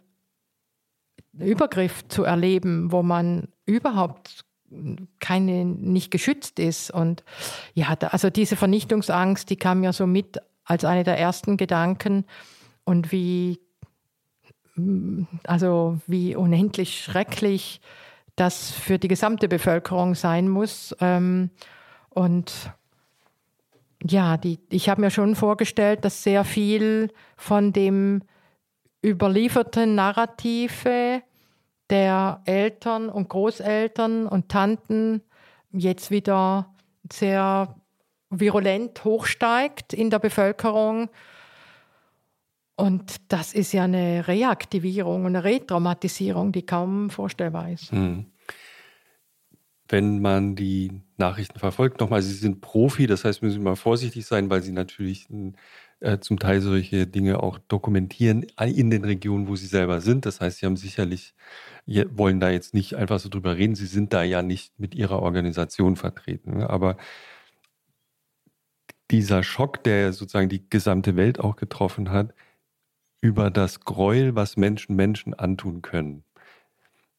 Übergriff 1.39 2.06
zu 2.09 2.24
erleben, 2.24 2.93
wo 2.93 3.02
man 3.02 3.48
überhaupt 3.66 4.44
keine, 5.20 5.65
nicht 5.65 6.11
geschützt 6.11 6.59
ist. 6.59 6.90
Und 6.90 7.24
ja, 7.74 7.97
da, 7.97 8.09
also 8.09 8.31
diese 8.31 8.56
Vernichtungsangst, 8.56 9.48
die 9.51 9.56
kam 9.56 9.82
ja 9.82 9.93
so 9.93 10.06
mit 10.06 10.39
als 10.65 10.85
eine 10.85 11.05
der 11.05 11.19
ersten 11.19 11.56
Gedanken. 11.56 12.24
Und 12.85 13.12
wie, 13.12 13.61
also 15.44 15.98
wie 16.06 16.35
unendlich 16.35 17.02
schrecklich 17.02 17.81
das 18.36 18.73
für 18.73 18.98
die 18.98 19.09
gesamte 19.09 19.48
Bevölkerung 19.48 20.15
sein 20.15 20.48
muss. 20.48 20.94
Ähm, 21.01 21.51
und 22.11 22.70
ja, 24.02 24.36
die, 24.36 24.59
ich 24.70 24.89
habe 24.89 25.01
mir 25.01 25.11
schon 25.11 25.36
vorgestellt, 25.36 26.05
dass 26.05 26.23
sehr 26.23 26.44
viel 26.44 27.11
von 27.36 27.73
dem 27.73 28.23
überlieferten 29.05 29.95
Narrative 29.95 31.23
der 31.91 32.41
Eltern 32.47 33.09
und 33.09 33.29
Großeltern 33.29 34.27
und 34.27 34.49
Tanten 34.49 35.23
jetzt 35.71 36.11
wieder 36.11 36.75
sehr 37.13 37.77
virulent 38.31 39.05
hochsteigt 39.05 39.93
in 39.93 40.11
der 40.11 40.19
Bevölkerung. 40.19 41.11
Und 42.77 43.17
das 43.29 43.53
ist 43.53 43.73
ja 43.73 43.85
eine 43.85 44.27
Reaktivierung, 44.27 45.27
eine 45.27 45.45
Retraumatisierung, 45.45 46.51
die 46.53 46.67
kaum 46.67 47.11
vorstellbar 47.11 47.71
ist. 47.71 47.93
Hm. 47.93 48.27
Wenn 49.87 50.21
man 50.21 50.57
die 50.57 51.03
Nachrichten 51.19 51.59
verfolgt, 51.59 52.01
nochmal, 52.01 52.23
Sie 52.23 52.33
sind 52.33 52.63
Profi, 52.63 53.07
das 53.07 53.25
heißt, 53.25 53.43
müssen 53.43 53.59
Sie 53.59 53.65
mal 53.65 53.77
vorsichtig 53.77 54.25
sein, 54.27 54.49
weil 54.49 54.63
Sie 54.63 54.73
natürlich 54.73 55.29
äh, 56.05 56.21
zum 56.21 56.39
Teil 56.39 56.61
solche 56.61 57.07
Dinge 57.07 57.43
auch 57.43 57.59
dokumentieren 57.59 58.47
in 58.61 58.91
den 58.91 59.05
Regionen, 59.05 59.49
wo 59.49 59.57
Sie 59.57 59.67
selber 59.67 60.01
sind. 60.01 60.27
Das 60.27 60.41
heißt, 60.41 60.59
Sie 60.59 60.67
haben 60.67 60.77
sicherlich 60.77 61.35
wollen 61.87 62.41
da 62.41 62.51
jetzt 62.51 62.75
nicht 62.75 62.97
einfach 62.97 63.21
so 63.21 63.29
drüber 63.29 63.57
reden. 63.57 63.75
Sie 63.75 63.87
sind 63.87 64.13
da 64.13 64.23
ja 64.23 64.43
nicht 64.43 64.79
mit 64.79 64.95
ihrer 64.95 65.21
Organisation 65.21 65.97
vertreten. 65.97 66.59
Ne? 66.59 66.71
Aber 66.71 66.97
dieser 69.11 69.43
Schock, 69.43 69.85
der 69.85 70.13
sozusagen 70.13 70.49
die 70.49 70.69
gesamte 70.69 71.17
Welt 71.17 71.41
auch 71.41 71.57
getroffen 71.57 72.11
hat, 72.11 72.35
über 73.21 73.51
das 73.51 73.81
Gräuel, 73.81 74.35
was 74.35 74.57
Menschen 74.57 74.97
Menschen 74.97 75.35
antun 75.35 75.83
können, 75.83 76.25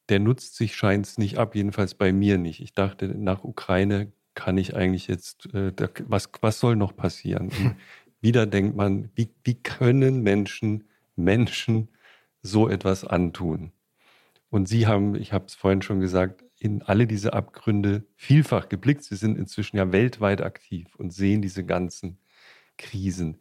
der 0.08 0.20
nutzt 0.20 0.56
sich 0.56 0.76
scheint 0.76 1.06
es 1.06 1.18
nicht 1.18 1.38
ab, 1.38 1.54
jedenfalls 1.54 1.94
bei 1.94 2.12
mir 2.12 2.38
nicht. 2.38 2.60
Ich 2.60 2.74
dachte, 2.74 3.08
nach 3.08 3.44
Ukraine 3.44 4.12
kann 4.34 4.58
ich 4.58 4.76
eigentlich 4.76 5.08
jetzt, 5.08 5.52
äh, 5.54 5.72
was, 6.06 6.30
was 6.40 6.60
soll 6.60 6.76
noch 6.76 6.94
passieren? 6.96 7.50
Wieder 8.20 8.46
denkt 8.46 8.76
man, 8.76 9.10
wie, 9.14 9.28
wie 9.44 9.54
können 9.54 10.22
Menschen 10.22 10.84
Menschen 11.16 11.88
so 12.42 12.68
etwas 12.68 13.04
antun? 13.04 13.72
Und 14.50 14.68
Sie 14.68 14.86
haben, 14.86 15.14
ich 15.14 15.32
habe 15.32 15.46
es 15.46 15.54
vorhin 15.54 15.82
schon 15.82 16.00
gesagt, 16.00 16.44
in 16.58 16.82
alle 16.82 17.06
diese 17.06 17.34
Abgründe 17.34 18.04
vielfach 18.14 18.68
geblickt. 18.68 19.04
Sie 19.04 19.16
sind 19.16 19.38
inzwischen 19.38 19.76
ja 19.76 19.92
weltweit 19.92 20.40
aktiv 20.40 20.94
und 20.96 21.12
sehen 21.12 21.42
diese 21.42 21.64
ganzen 21.64 22.18
Krisen. 22.78 23.38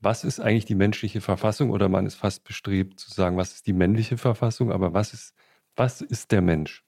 Was 0.00 0.24
ist 0.24 0.40
eigentlich 0.40 0.64
die 0.64 0.74
menschliche 0.74 1.20
Verfassung? 1.20 1.70
Oder 1.70 1.88
man 1.88 2.06
ist 2.06 2.16
fast 2.16 2.44
bestrebt 2.44 2.98
zu 2.98 3.10
sagen, 3.10 3.36
was 3.36 3.52
ist 3.52 3.66
die 3.66 3.72
männliche 3.72 4.18
Verfassung? 4.18 4.72
Aber 4.72 4.92
was 4.94 5.12
ist, 5.14 5.34
was 5.76 6.00
ist 6.00 6.32
der 6.32 6.42
Mensch? 6.42 6.84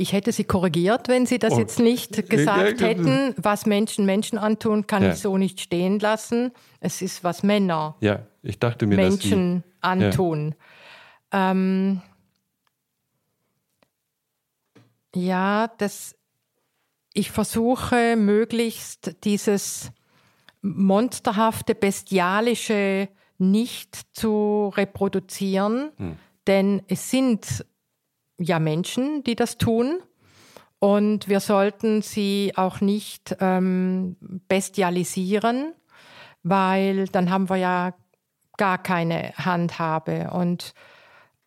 Ich 0.00 0.14
hätte 0.14 0.32
Sie 0.32 0.44
korrigiert, 0.44 1.08
wenn 1.08 1.26
Sie 1.26 1.38
das 1.38 1.52
oh. 1.52 1.58
jetzt 1.58 1.78
nicht 1.78 2.26
gesagt 2.30 2.80
hätten. 2.80 3.34
Was 3.36 3.66
Menschen 3.66 4.06
Menschen 4.06 4.38
antun, 4.38 4.86
kann 4.86 5.02
ja. 5.02 5.12
ich 5.12 5.18
so 5.18 5.36
nicht 5.36 5.60
stehen 5.60 5.98
lassen. 5.98 6.52
Es 6.80 7.02
ist, 7.02 7.22
was 7.22 7.42
Männer 7.42 7.96
ja, 8.00 8.20
ich 8.42 8.58
dachte 8.58 8.86
mir, 8.86 8.96
Menschen 8.96 9.62
Sie, 9.62 9.74
antun. 9.82 10.54
Ja. 11.30 11.50
Ähm, 11.50 12.00
ja, 15.14 15.70
das, 15.76 16.16
ich 17.12 17.30
versuche 17.30 18.16
möglichst 18.16 19.16
dieses 19.24 19.92
monsterhafte, 20.62 21.74
bestialische 21.74 23.10
nicht 23.36 24.00
zu 24.16 24.72
reproduzieren, 24.74 25.90
hm. 25.98 26.16
denn 26.46 26.80
es 26.88 27.10
sind 27.10 27.66
ja 28.40 28.58
Menschen, 28.58 29.22
die 29.24 29.36
das 29.36 29.58
tun. 29.58 30.00
Und 30.78 31.28
wir 31.28 31.40
sollten 31.40 32.00
sie 32.02 32.52
auch 32.56 32.80
nicht 32.80 33.36
ähm, 33.40 34.16
bestialisieren, 34.48 35.74
weil 36.42 37.06
dann 37.08 37.30
haben 37.30 37.50
wir 37.50 37.56
ja 37.56 37.94
gar 38.56 38.78
keine 38.78 39.32
Handhabe. 39.36 40.30
Und 40.32 40.74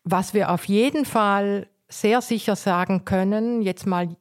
was 0.04 0.34
wir 0.34 0.50
auf 0.50 0.66
jeden 0.66 1.04
Fall 1.04 1.66
sehr 1.88 2.20
sicher 2.20 2.56
sagen 2.56 3.04
können, 3.04 3.60
jetzt 3.60 3.86
mal 3.86 4.16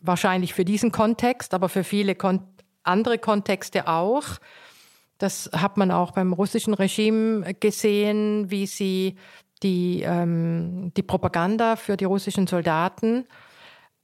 wahrscheinlich 0.00 0.52
für 0.52 0.64
diesen 0.64 0.90
Kontext, 0.90 1.54
aber 1.54 1.68
für 1.68 1.84
viele 1.84 2.14
Kon 2.14 2.40
andere 2.84 3.18
Kontexte 3.18 3.86
auch. 3.86 4.24
Das 5.18 5.48
hat 5.52 5.76
man 5.76 5.92
auch 5.92 6.10
beim 6.10 6.32
russischen 6.32 6.74
Regime 6.74 7.54
gesehen, 7.54 8.50
wie 8.50 8.66
sie 8.66 9.16
die, 9.62 10.02
ähm, 10.02 10.92
die 10.96 11.02
Propaganda 11.02 11.76
für 11.76 11.96
die 11.96 12.04
russischen 12.04 12.46
Soldaten, 12.46 13.26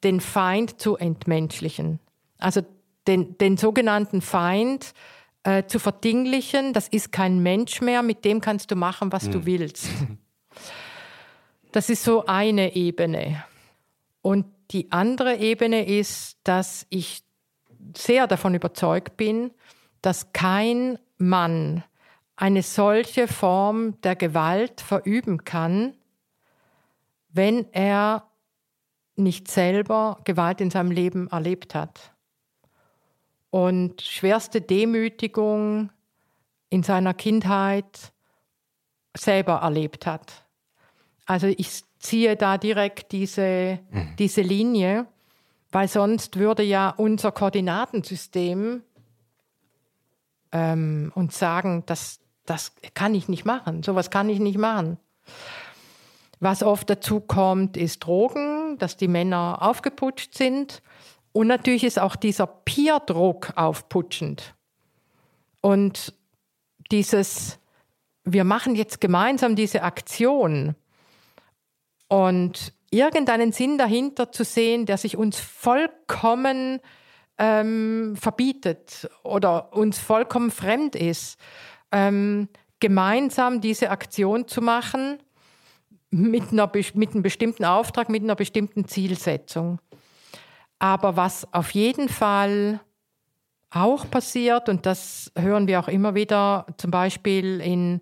den 0.04 0.20
Feind 0.20 0.80
zu 0.80 0.96
entmenschlichen. 0.96 1.98
Also 2.38 2.62
den, 3.06 3.36
den 3.38 3.56
sogenannten 3.56 4.20
Feind 4.20 4.92
äh, 5.42 5.64
zu 5.64 5.78
verdinglichen, 5.78 6.72
das 6.72 6.88
ist 6.88 7.10
kein 7.10 7.40
Mensch 7.40 7.80
mehr, 7.80 8.02
mit 8.02 8.24
dem 8.24 8.40
kannst 8.40 8.70
du 8.70 8.76
machen, 8.76 9.12
was 9.12 9.24
mhm. 9.24 9.32
du 9.32 9.46
willst. 9.46 9.88
Das 11.70 11.90
ist 11.90 12.02
so 12.02 12.24
eine 12.24 12.74
Ebene. 12.74 13.44
Und 14.22 14.46
die 14.70 14.90
andere 14.90 15.36
Ebene 15.36 15.86
ist, 15.86 16.38
dass 16.42 16.86
ich 16.88 17.22
sehr 17.94 18.26
davon 18.26 18.54
überzeugt 18.54 19.18
bin, 19.18 19.50
dass 20.00 20.32
kein 20.32 20.98
Mann 21.18 21.84
eine 22.40 22.62
solche 22.62 23.26
Form 23.26 24.00
der 24.02 24.14
Gewalt 24.14 24.80
verüben 24.80 25.44
kann, 25.44 25.94
wenn 27.30 27.66
er 27.72 28.30
nicht 29.16 29.48
selber 29.48 30.20
Gewalt 30.22 30.60
in 30.60 30.70
seinem 30.70 30.92
Leben 30.92 31.28
erlebt 31.28 31.74
hat 31.74 32.14
und 33.50 34.00
schwerste 34.02 34.60
Demütigung 34.60 35.90
in 36.70 36.84
seiner 36.84 37.12
Kindheit 37.12 38.12
selber 39.16 39.54
erlebt 39.54 40.06
hat. 40.06 40.46
Also 41.26 41.48
ich 41.48 41.82
ziehe 41.98 42.36
da 42.36 42.56
direkt 42.56 43.10
diese, 43.10 43.80
mhm. 43.90 44.14
diese 44.16 44.42
Linie, 44.42 45.06
weil 45.72 45.88
sonst 45.88 46.38
würde 46.38 46.62
ja 46.62 46.90
unser 46.90 47.32
Koordinatensystem 47.32 48.84
ähm, 50.52 51.12
uns 51.16 51.36
sagen, 51.36 51.82
das, 51.86 52.20
das 52.50 52.72
kann 52.94 53.14
ich 53.14 53.28
nicht 53.28 53.44
machen, 53.44 53.82
sowas 53.82 54.10
kann 54.10 54.28
ich 54.28 54.38
nicht 54.38 54.58
machen. 54.58 54.98
Was 56.40 56.62
oft 56.62 56.88
dazu 56.88 57.20
kommt, 57.20 57.76
ist 57.76 58.04
Drogen, 58.04 58.78
dass 58.78 58.96
die 58.96 59.08
Männer 59.08 59.58
aufgeputscht 59.60 60.34
sind. 60.34 60.82
Und 61.32 61.48
natürlich 61.48 61.82
ist 61.82 61.98
auch 61.98 62.14
dieser 62.14 62.46
Peer-Druck 62.46 63.52
aufputschend. 63.56 64.54
Und 65.60 66.14
dieses, 66.92 67.58
wir 68.24 68.44
machen 68.44 68.76
jetzt 68.76 69.00
gemeinsam 69.00 69.56
diese 69.56 69.82
Aktion, 69.82 70.76
und 72.08 72.72
irgendeinen 72.90 73.52
Sinn 73.52 73.78
dahinter 73.78 74.32
zu 74.32 74.44
sehen, 74.44 74.86
der 74.86 74.96
sich 74.96 75.16
uns 75.16 75.38
vollkommen 75.38 76.80
ähm, 77.36 78.16
verbietet 78.16 79.08
oder 79.22 79.72
uns 79.74 79.98
vollkommen 79.98 80.50
fremd 80.50 80.96
ist, 80.96 81.38
ähm, 81.92 82.48
gemeinsam 82.80 83.60
diese 83.60 83.90
Aktion 83.90 84.46
zu 84.46 84.60
machen 84.60 85.18
mit, 86.10 86.52
einer, 86.52 86.70
mit 86.94 87.12
einem 87.12 87.22
bestimmten 87.22 87.64
Auftrag, 87.64 88.08
mit 88.08 88.22
einer 88.22 88.36
bestimmten 88.36 88.86
Zielsetzung. 88.86 89.80
Aber 90.78 91.16
was 91.16 91.52
auf 91.52 91.70
jeden 91.72 92.08
Fall 92.08 92.80
auch 93.70 94.08
passiert, 94.10 94.68
und 94.68 94.86
das 94.86 95.32
hören 95.36 95.66
wir 95.66 95.80
auch 95.80 95.88
immer 95.88 96.14
wieder, 96.14 96.66
zum 96.76 96.90
Beispiel 96.90 97.60
in 97.60 98.00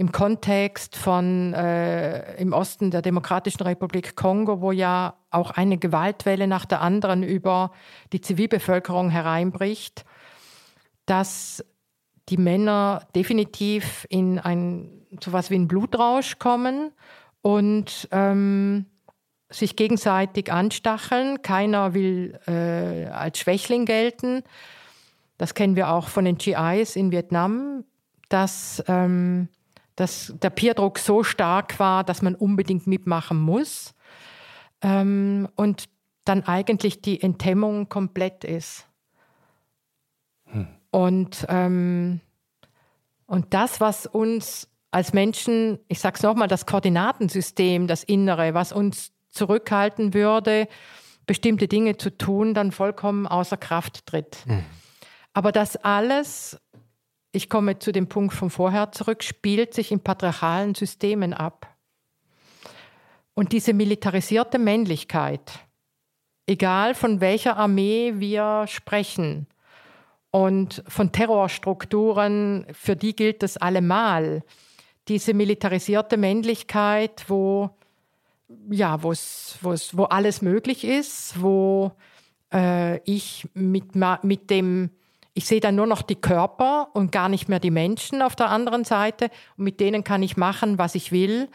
im 0.00 0.12
Kontext 0.12 0.96
von 0.96 1.52
äh, 1.52 2.34
im 2.36 2.54
Osten 2.54 2.90
der 2.90 3.02
Demokratischen 3.02 3.64
Republik 3.64 4.16
Kongo, 4.16 4.62
wo 4.62 4.72
ja 4.72 5.12
auch 5.30 5.50
eine 5.50 5.76
Gewaltwelle 5.76 6.46
nach 6.46 6.64
der 6.64 6.80
anderen 6.80 7.22
über 7.22 7.70
die 8.14 8.22
Zivilbevölkerung 8.22 9.10
hereinbricht, 9.10 10.06
dass 11.04 11.62
die 12.30 12.36
Männer 12.36 13.06
definitiv 13.14 14.06
in 14.08 14.38
ein 14.38 15.00
sowas 15.20 15.50
wie 15.50 15.56
einen 15.56 15.68
Blutrausch 15.68 16.38
kommen 16.38 16.92
und 17.42 18.08
ähm, 18.12 18.86
sich 19.48 19.74
gegenseitig 19.74 20.52
anstacheln. 20.52 21.42
Keiner 21.42 21.94
will 21.94 22.38
äh, 22.46 23.06
als 23.06 23.40
Schwächling 23.40 23.84
gelten. 23.84 24.42
Das 25.38 25.54
kennen 25.54 25.74
wir 25.74 25.90
auch 25.90 26.08
von 26.08 26.24
den 26.24 26.38
GIs 26.38 26.96
in 26.96 27.10
Vietnam, 27.10 27.84
dass, 28.28 28.82
ähm, 28.86 29.48
dass 29.96 30.32
der 30.40 30.50
Peerdruck 30.50 30.98
so 30.98 31.24
stark 31.24 31.80
war, 31.80 32.04
dass 32.04 32.22
man 32.22 32.34
unbedingt 32.34 32.86
mitmachen 32.86 33.40
muss. 33.40 33.94
Ähm, 34.82 35.48
und 35.56 35.88
dann 36.24 36.44
eigentlich 36.44 37.00
die 37.00 37.20
Enthemmung 37.20 37.88
komplett 37.88 38.44
ist. 38.44 38.86
Hm. 40.44 40.79
Und, 40.90 41.46
ähm, 41.48 42.20
und 43.26 43.54
das, 43.54 43.80
was 43.80 44.06
uns 44.06 44.68
als 44.90 45.12
Menschen, 45.12 45.78
ich 45.88 46.00
sage 46.00 46.16
es 46.16 46.22
nochmal, 46.22 46.48
das 46.48 46.66
Koordinatensystem, 46.66 47.86
das 47.86 48.02
Innere, 48.02 48.54
was 48.54 48.72
uns 48.72 49.12
zurückhalten 49.28 50.14
würde, 50.14 50.66
bestimmte 51.26 51.68
Dinge 51.68 51.96
zu 51.96 52.16
tun, 52.16 52.54
dann 52.54 52.72
vollkommen 52.72 53.26
außer 53.26 53.56
Kraft 53.56 54.06
tritt. 54.06 54.44
Mhm. 54.46 54.64
Aber 55.32 55.52
das 55.52 55.76
alles, 55.76 56.60
ich 57.30 57.48
komme 57.48 57.78
zu 57.78 57.92
dem 57.92 58.08
Punkt 58.08 58.34
von 58.34 58.50
vorher 58.50 58.90
zurück, 58.90 59.22
spielt 59.22 59.74
sich 59.74 59.92
in 59.92 60.00
patriarchalen 60.00 60.74
Systemen 60.74 61.32
ab. 61.32 61.72
Und 63.34 63.52
diese 63.52 63.72
militarisierte 63.72 64.58
Männlichkeit, 64.58 65.52
egal 66.46 66.96
von 66.96 67.20
welcher 67.20 67.56
Armee 67.56 68.14
wir 68.16 68.64
sprechen 68.66 69.46
und 70.30 70.82
von 70.86 71.12
Terrorstrukturen, 71.12 72.66
für 72.72 72.96
die 72.96 73.16
gilt 73.16 73.42
es 73.42 73.56
allemal, 73.56 74.42
diese 75.08 75.34
militarisierte 75.34 76.16
Männlichkeit, 76.16 77.24
wo 77.28 77.70
ja, 78.70 79.02
wo's, 79.02 79.58
wo's, 79.62 79.96
wo 79.96 80.04
alles 80.04 80.42
möglich 80.42 80.84
ist, 80.84 81.40
wo 81.40 81.92
äh, 82.52 82.98
ich 83.08 83.48
mit, 83.54 83.94
mit 84.22 84.50
dem, 84.50 84.90
ich 85.34 85.46
sehe 85.46 85.60
dann 85.60 85.76
nur 85.76 85.86
noch 85.86 86.02
die 86.02 86.20
Körper 86.20 86.88
und 86.92 87.12
gar 87.12 87.28
nicht 87.28 87.48
mehr 87.48 87.60
die 87.60 87.70
Menschen 87.70 88.22
auf 88.22 88.36
der 88.36 88.50
anderen 88.50 88.84
Seite 88.84 89.30
und 89.56 89.64
mit 89.64 89.80
denen 89.80 90.04
kann 90.04 90.22
ich 90.22 90.36
machen, 90.36 90.78
was 90.78 90.94
ich 90.94 91.12
will. 91.12 91.48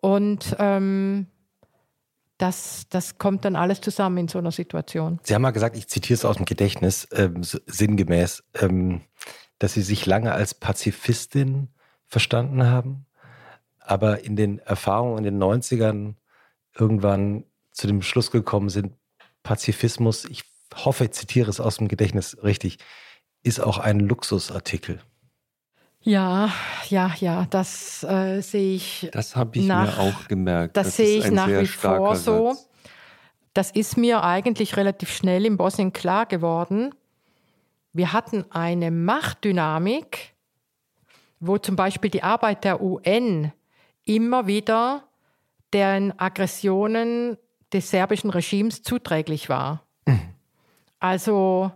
Und 0.00 0.56
ähm, 0.58 1.26
das, 2.40 2.86
das 2.88 3.18
kommt 3.18 3.44
dann 3.44 3.54
alles 3.54 3.80
zusammen 3.80 4.18
in 4.18 4.28
so 4.28 4.38
einer 4.38 4.50
Situation. 4.50 5.20
Sie 5.22 5.34
haben 5.34 5.42
mal 5.42 5.50
gesagt, 5.50 5.76
ich 5.76 5.88
zitiere 5.88 6.14
es 6.14 6.24
aus 6.24 6.36
dem 6.36 6.46
Gedächtnis, 6.46 7.06
ähm, 7.12 7.42
sinngemäß, 7.42 8.44
ähm, 8.54 9.02
dass 9.58 9.74
Sie 9.74 9.82
sich 9.82 10.06
lange 10.06 10.32
als 10.32 10.54
Pazifistin 10.54 11.68
verstanden 12.06 12.64
haben, 12.64 13.06
aber 13.78 14.24
in 14.24 14.36
den 14.36 14.58
Erfahrungen 14.58 15.18
in 15.18 15.24
den 15.24 15.38
90ern 15.38 16.14
irgendwann 16.78 17.44
zu 17.72 17.86
dem 17.86 18.02
Schluss 18.02 18.30
gekommen 18.30 18.70
sind, 18.70 18.94
Pazifismus, 19.42 20.24
ich 20.24 20.44
hoffe, 20.74 21.04
ich 21.04 21.12
zitiere 21.12 21.50
es 21.50 21.60
aus 21.60 21.76
dem 21.76 21.88
Gedächtnis 21.88 22.38
richtig, 22.42 22.78
ist 23.42 23.60
auch 23.60 23.78
ein 23.78 24.00
Luxusartikel. 24.00 25.00
Ja, 26.02 26.50
ja, 26.88 27.12
ja, 27.20 27.46
das 27.50 28.02
äh, 28.04 28.40
sehe 28.40 28.76
ich. 28.76 29.08
Das 29.12 29.36
habe 29.36 29.58
ich 29.58 29.66
nach, 29.66 29.98
mir 29.98 30.02
auch 30.02 30.28
gemerkt. 30.28 30.76
Das, 30.76 30.86
das 30.86 30.96
sehe 30.96 31.18
ich 31.18 31.30
nach 31.30 31.48
wie 31.48 31.66
vor 31.66 32.16
so. 32.16 32.56
Das 33.52 33.70
ist 33.70 33.96
mir 33.96 34.24
eigentlich 34.24 34.76
relativ 34.76 35.10
schnell 35.10 35.44
in 35.44 35.56
Bosnien 35.56 35.92
klar 35.92 36.24
geworden. 36.24 36.94
Wir 37.92 38.12
hatten 38.12 38.44
eine 38.50 38.90
Machtdynamik, 38.90 40.34
wo 41.40 41.58
zum 41.58 41.76
Beispiel 41.76 42.10
die 42.10 42.22
Arbeit 42.22 42.64
der 42.64 42.80
UN 42.80 43.52
immer 44.04 44.46
wieder 44.46 45.04
deren 45.72 46.18
Aggressionen 46.18 47.36
des 47.72 47.90
serbischen 47.90 48.30
Regimes 48.30 48.82
zuträglich 48.82 49.48
war. 49.48 49.84
Mhm. 50.06 50.20
Also 50.98 51.72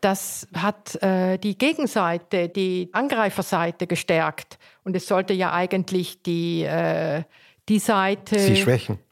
das 0.00 0.46
hat 0.54 1.02
äh, 1.02 1.38
die 1.38 1.56
Gegenseite, 1.56 2.48
die 2.48 2.90
Angreiferseite 2.92 3.86
gestärkt. 3.86 4.58
Und 4.84 4.94
es 4.94 5.06
sollte 5.06 5.32
ja 5.34 5.52
eigentlich 5.52 6.22
die, 6.22 6.62
äh, 6.62 7.22
die 7.68 7.78
Seite. 7.78 8.36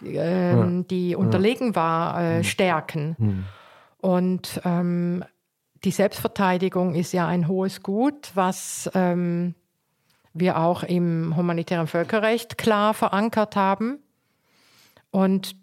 Äh, 0.05 0.53
ja. 0.53 0.67
die 0.91 1.17
unterlegen 1.17 1.75
war, 1.75 2.21
äh, 2.21 2.39
mhm. 2.39 2.45
stärken. 2.45 3.17
Mhm. 3.19 3.45
Und 3.99 4.61
ähm, 4.65 5.25
die 5.85 5.91
Selbstverteidigung 5.91 6.95
ist 6.95 7.13
ja 7.13 7.27
ein 7.27 7.49
hohes 7.49 7.83
Gut, 7.83 8.31
was 8.35 8.91
ähm, 8.95 9.55
wir 10.33 10.59
auch 10.59 10.83
im 10.83 11.35
humanitären 11.37 11.87
Völkerrecht 11.87 12.59
klar 12.59 12.95
verankert 12.95 13.57
haben. 13.57 13.99
Und 15.11 15.57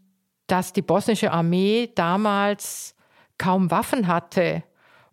dass 0.48 0.74
die 0.74 0.82
bosnische 0.82 1.32
Armee 1.32 1.92
damals 1.96 2.96
kaum 3.38 3.72
Waffen 3.72 4.08
hatte 4.08 4.64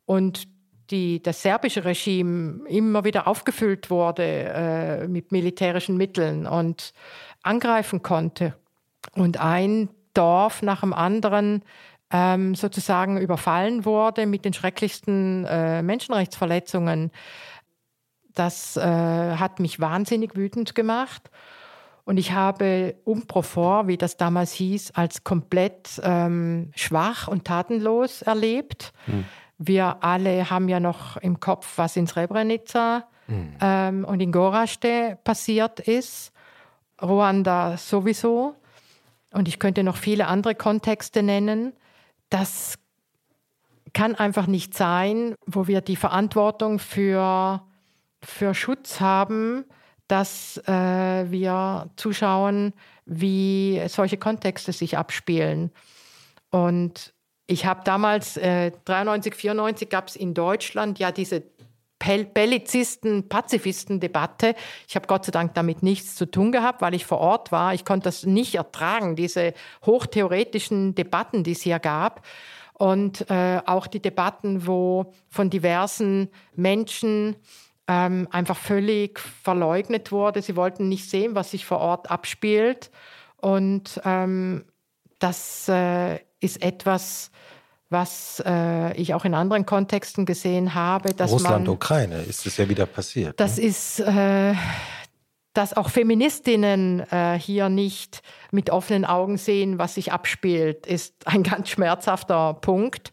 und 0.09 0.49
die, 0.91 1.23
das 1.23 1.43
serbische 1.43 1.85
Regime 1.85 2.67
immer 2.67 3.05
wieder 3.05 3.29
aufgefüllt 3.29 3.91
wurde 3.91 4.25
äh, 4.25 5.07
mit 5.07 5.33
militärischen 5.33 5.99
Mitteln 5.99 6.47
und 6.47 6.95
angreifen 7.43 8.01
konnte. 8.03 8.55
Und 9.15 9.39
ein 9.39 9.91
Dorf 10.15 10.63
nach 10.63 10.81
dem 10.81 10.95
anderen 10.95 11.63
ähm, 12.11 12.55
sozusagen 12.55 13.19
überfallen 13.19 13.85
wurde 13.85 14.25
mit 14.25 14.47
den 14.47 14.55
schrecklichsten 14.55 15.45
äh, 15.45 15.83
Menschenrechtsverletzungen. 15.83 17.11
Das 18.35 18.79
äh, 18.79 18.81
hat 18.81 19.61
mich 19.61 19.79
wahnsinnig 19.79 20.37
wütend 20.37 20.75
gemacht. 20.75 21.31
Und 22.07 22.17
ich 22.17 22.33
habe 22.33 22.95
Umprofor, 23.05 23.89
wie 23.89 23.99
das 23.99 24.17
damals 24.17 24.53
hieß, 24.53 24.93
als 24.93 25.23
komplett 25.23 26.01
ähm, 26.03 26.71
schwach 26.75 27.29
und 27.29 27.45
tatenlos 27.45 28.23
erlebt. 28.23 28.95
Hm. 29.05 29.27
Wir 29.59 30.03
alle 30.03 30.51
haben 30.51 30.69
ja 30.69 30.81
noch 30.81 31.17
im 31.19 31.41
Kopf, 31.41 31.75
was 31.77 31.97
in 31.97 32.07
Srebrenica 32.07 33.09
hm. 33.27 33.53
ähm, 33.61 34.05
und 34.05 34.21
in 34.21 34.33
Goraste 34.33 35.19
passiert 35.25 35.81
ist. 35.81 36.33
Ruanda 37.03 37.77
sowieso. 37.77 38.55
Und 39.33 39.49
ich 39.49 39.59
könnte 39.59 39.85
noch 39.85 39.97
viele 39.97 40.27
andere 40.27 40.55
Kontexte 40.55 41.23
nennen. 41.23 41.73
Das 42.31 42.79
kann 43.93 44.15
einfach 44.15 44.47
nicht 44.47 44.75
sein, 44.75 45.35
wo 45.47 45.67
wir 45.67 45.81
die 45.81 45.97
Verantwortung 45.97 46.79
für 46.79 47.63
für 48.23 48.55
Schutz 48.55 49.01
haben, 49.01 49.65
dass 50.09 50.57
äh, 50.67 51.31
wir 51.31 51.91
zuschauen, 51.97 52.73
wie 53.05 53.81
solche 53.89 54.17
Kontexte 54.17 54.73
sich 54.73 54.97
abspielen. 54.97 55.71
Und 56.51 57.13
ich 57.49 57.65
habe 57.65 57.81
damals, 57.83 58.37
äh, 58.37 58.73
93, 58.85 59.35
94 59.35 59.89
gab 59.89 60.09
es 60.09 60.17
in 60.17 60.35
Deutschland 60.35 60.99
ja 60.99 61.11
diese 61.11 61.43
Bellizisten, 61.99 63.29
Pazifisten-Debatte. 63.29 64.55
Ich 64.87 64.95
habe 64.95 65.07
Gott 65.07 65.25
sei 65.25 65.33
Dank 65.33 65.55
damit 65.55 65.83
nichts 65.83 66.15
zu 66.15 66.31
tun 66.31 66.53
gehabt, 66.53 66.81
weil 66.83 66.95
ich 66.95 67.07
vor 67.07 67.19
Ort 67.19 67.51
war. 67.51 67.75
Ich 67.75 67.85
konnte 67.85 68.05
das 68.05 68.25
nicht 68.25 68.55
ertragen, 68.55 69.17
diese 69.17 69.55
hochtheoretischen 69.85 70.95
Debatten, 70.95 71.43
die 71.43 71.53
es 71.53 71.63
hier 71.63 71.79
gab. 71.81 72.25
Und 72.75 73.29
äh, 73.31 73.61
auch 73.65 73.89
die 73.89 74.01
Debatten, 74.01 74.67
wo 74.67 75.13
von 75.29 75.51
diversen 75.51 76.29
Menschen 76.55 77.35
ähm, 77.89 78.29
einfach 78.31 78.59
völlig 78.59 79.19
verleugnet 79.19 80.13
wurde. 80.13 80.43
Sie 80.43 80.55
wollten 80.55 80.89
nicht 80.89 81.09
sehen, 81.09 81.35
was 81.35 81.51
sich 81.51 81.65
vor 81.65 81.79
Ort 81.79 82.11
abspielt. 82.11 82.91
Und 83.37 84.01
ähm, 84.05 84.67
das 85.19 85.69
äh, 85.69 86.21
ist 86.41 86.63
etwas, 86.63 87.31
was 87.91 88.43
äh, 88.45 88.95
ich 88.97 89.15
auch 89.15 89.25
in 89.25 89.35
anderen 89.35 89.67
Kontexten 89.67 90.27
gesehen 90.27 90.75
habe. 90.75 91.15
Dass 91.15 91.31
Russland, 91.31 91.67
man, 91.67 91.75
Ukraine 91.75 92.23
ist 92.23 92.47
es 92.47 92.57
ja 92.57 92.69
wieder 92.69 92.87
passiert. 92.87 93.41
Das 93.41 93.57
ne? 93.57 93.65
ist, 93.65 94.01
äh, 94.01 94.55
dass 95.55 95.75
auch 95.75 95.89
Feministinnen 95.89 97.01
äh, 97.11 97.39
hier 97.39 97.69
nicht 97.69 98.23
mit 98.51 98.71
offenen 98.71 99.05
Augen 99.05 99.39
sehen, 99.39 99.79
was 99.79 99.95
sich 99.95 100.13
abspielt, 100.13 100.87
ist 100.87 101.27
ein 101.27 101.43
ganz 101.45 101.71
schmerzhafter 101.71 102.55
Punkt. 102.55 103.13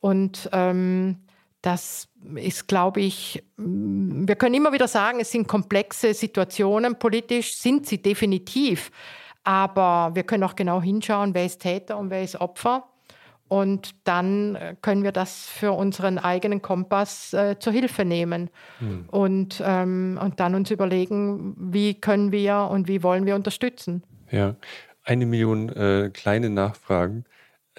Und 0.00 0.48
ähm, 0.52 1.22
das 1.60 2.08
ist, 2.36 2.68
glaube 2.68 3.00
ich, 3.00 3.42
wir 3.56 4.36
können 4.36 4.54
immer 4.54 4.72
wieder 4.72 4.88
sagen, 4.88 5.20
es 5.20 5.30
sind 5.30 5.48
komplexe 5.48 6.14
Situationen 6.14 6.98
politisch, 6.98 7.56
sind 7.56 7.86
sie 7.86 8.00
definitiv. 8.00 8.90
Aber 9.46 10.14
wir 10.14 10.24
können 10.24 10.42
auch 10.42 10.56
genau 10.56 10.82
hinschauen, 10.82 11.32
wer 11.32 11.46
ist 11.46 11.60
Täter 11.60 11.96
und 11.98 12.10
wer 12.10 12.22
ist 12.22 12.40
Opfer. 12.40 12.84
Und 13.48 13.94
dann 14.02 14.58
können 14.82 15.04
wir 15.04 15.12
das 15.12 15.46
für 15.46 15.70
unseren 15.70 16.18
eigenen 16.18 16.62
Kompass 16.62 17.32
äh, 17.32 17.56
zur 17.60 17.72
Hilfe 17.72 18.04
nehmen 18.04 18.50
hm. 18.80 19.04
und, 19.08 19.62
ähm, 19.64 20.18
und 20.20 20.40
dann 20.40 20.56
uns 20.56 20.72
überlegen, 20.72 21.54
wie 21.56 21.94
können 21.94 22.32
wir 22.32 22.68
und 22.72 22.88
wie 22.88 23.04
wollen 23.04 23.24
wir 23.24 23.36
unterstützen. 23.36 24.02
Ja, 24.32 24.56
eine 25.04 25.26
Million 25.26 25.68
äh, 25.68 26.10
kleine 26.12 26.50
Nachfragen. 26.50 27.24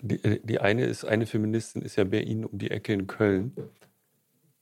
Die, 0.01 0.23
äh, 0.23 0.39
die, 0.41 0.61
eine 0.61 0.85
ist, 0.85 1.03
eine 1.03 1.25
Feministin 1.25 1.81
ist 1.81 1.97
ja 1.97 2.05
bei 2.05 2.21
Ihnen 2.21 2.45
um 2.45 2.57
die 2.57 2.71
Ecke 2.71 2.93
in 2.93 3.07
Köln 3.07 3.51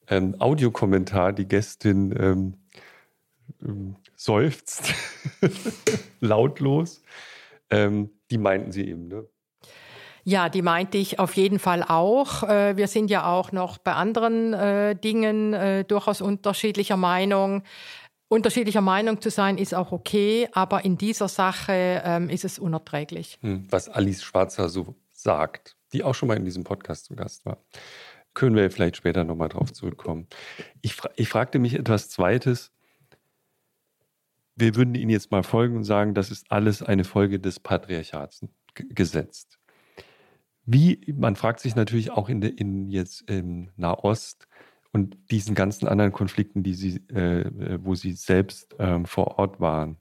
ähm, 0.08 0.36
Audiokommentar, 0.40 1.34
die 1.34 1.48
Gästin 1.48 2.16
ähm, 2.20 2.54
ähm, 3.62 3.96
seufzt 4.26 4.94
lautlos. 6.20 7.04
Ähm, 7.70 8.10
die 8.32 8.38
meinten 8.38 8.72
Sie 8.72 8.88
eben, 8.88 9.08
ne? 9.08 9.28
Ja, 10.28 10.50
die 10.50 10.64
meinte 10.64 10.98
ich 10.98 11.20
auf 11.20 11.36
jeden 11.36 11.60
Fall 11.60 11.84
auch. 11.84 12.42
Äh, 12.42 12.78
wir 12.78 12.88
sind 12.88 13.12
ja 13.12 13.32
auch 13.32 13.52
noch 13.52 13.78
bei 13.78 13.94
anderen 13.94 14.54
äh, 14.54 14.96
Dingen 14.96 15.54
äh, 15.54 15.84
durchaus 15.84 16.22
unterschiedlicher 16.22 16.98
Meinung. 16.98 17.62
Unterschiedlicher 18.28 18.82
Meinung 18.82 19.22
zu 19.22 19.30
sein 19.30 19.60
ist 19.60 19.76
auch 19.76 19.92
okay, 19.92 20.50
aber 20.52 20.84
in 20.84 20.98
dieser 20.98 21.28
Sache 21.28 22.02
ähm, 22.04 22.30
ist 22.30 22.44
es 22.44 22.58
unerträglich. 22.58 23.38
Hm, 23.42 23.68
was 23.70 23.88
Alice 23.88 24.24
Schwarzer 24.24 24.68
so 24.68 24.96
sagt, 25.14 25.78
die 25.94 26.04
auch 26.04 26.16
schon 26.16 26.28
mal 26.28 26.38
in 26.38 26.46
diesem 26.46 26.64
Podcast 26.64 27.06
zu 27.06 27.16
Gast 27.16 27.46
war. 27.46 27.64
Können 28.34 28.56
wir 28.56 28.72
vielleicht 28.72 28.98
später 28.98 29.24
nochmal 29.24 29.50
drauf 29.50 29.72
zurückkommen. 29.72 30.28
Ich, 30.82 30.96
fra 30.96 31.12
ich 31.16 31.30
fragte 31.30 31.60
mich 31.60 31.76
etwas 31.76 32.10
Zweites. 32.10 32.75
Wir 34.56 34.76
würden 34.76 34.96
Ihnen 34.96 35.10
jetzt 35.10 35.32
mal 35.32 35.44
folgen 35.44 35.76
und 35.76 35.84
sagen, 35.84 36.14
das 36.14 36.32
ist 36.32 36.52
alles 36.52 36.82
eine 36.82 37.04
Folge 37.04 37.40
des 37.40 37.60
Patriarchats 37.60 38.46
gesetzt. 38.74 39.60
Wie, 40.66 41.14
man 41.18 41.36
fragt 41.36 41.60
sich 41.60 41.76
natürlich 41.76 42.12
auch 42.12 42.30
in, 42.30 42.42
de, 42.42 42.50
in 42.50 42.90
jetzt 42.90 43.30
im 43.30 43.70
Nahost 43.76 44.48
und 44.92 45.18
diesen 45.30 45.56
ganzen 45.56 45.88
anderen 45.88 46.12
Konflikten, 46.12 46.64
die 46.64 46.74
sie, 46.74 46.96
äh, 47.10 47.80
wo 47.84 47.96
sie 47.96 48.14
selbst 48.14 48.76
ähm, 48.80 49.06
vor 49.06 49.38
Ort 49.38 49.60
waren. 49.60 49.98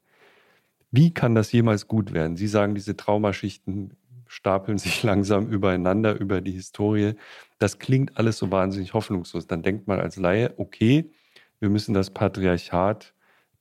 Wie 0.90 1.12
kann 1.12 1.34
das 1.34 1.50
jemals 1.50 1.88
gut 1.88 2.12
werden? 2.12 2.36
Sie 2.36 2.46
sagen, 2.46 2.76
diese 2.76 2.96
Traumaschichten 2.96 3.96
stapeln 4.28 4.78
sich 4.78 5.02
langsam 5.02 5.48
übereinander 5.48 6.18
über 6.18 6.40
die 6.40 6.52
Historie. 6.52 7.14
Das 7.58 7.78
klingt 7.78 8.16
alles 8.16 8.38
so 8.38 8.50
wahnsinnig 8.50 8.94
hoffnungslos. 8.94 9.46
Dann 9.46 9.62
denkt 9.62 9.88
man 9.88 10.00
als 10.00 10.16
Laie, 10.16 10.54
okay, 10.56 11.10
wir 11.58 11.68
müssen 11.68 11.92
das 11.92 12.10
Patriarchat 12.10 13.14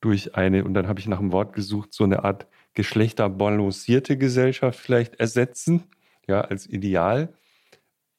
durch 0.03 0.35
eine, 0.35 0.65
und 0.65 0.73
dann 0.73 0.87
habe 0.87 0.99
ich 0.99 1.07
nach 1.07 1.19
einem 1.19 1.31
Wort 1.31 1.53
gesucht, 1.53 1.93
so 1.93 2.03
eine 2.03 2.25
Art 2.25 2.45
geschlechterbalancierte 2.73 4.17
Gesellschaft 4.17 4.77
vielleicht 4.77 5.15
ersetzen 5.15 5.83
ja, 6.27 6.41
als 6.41 6.67
Ideal. 6.67 7.33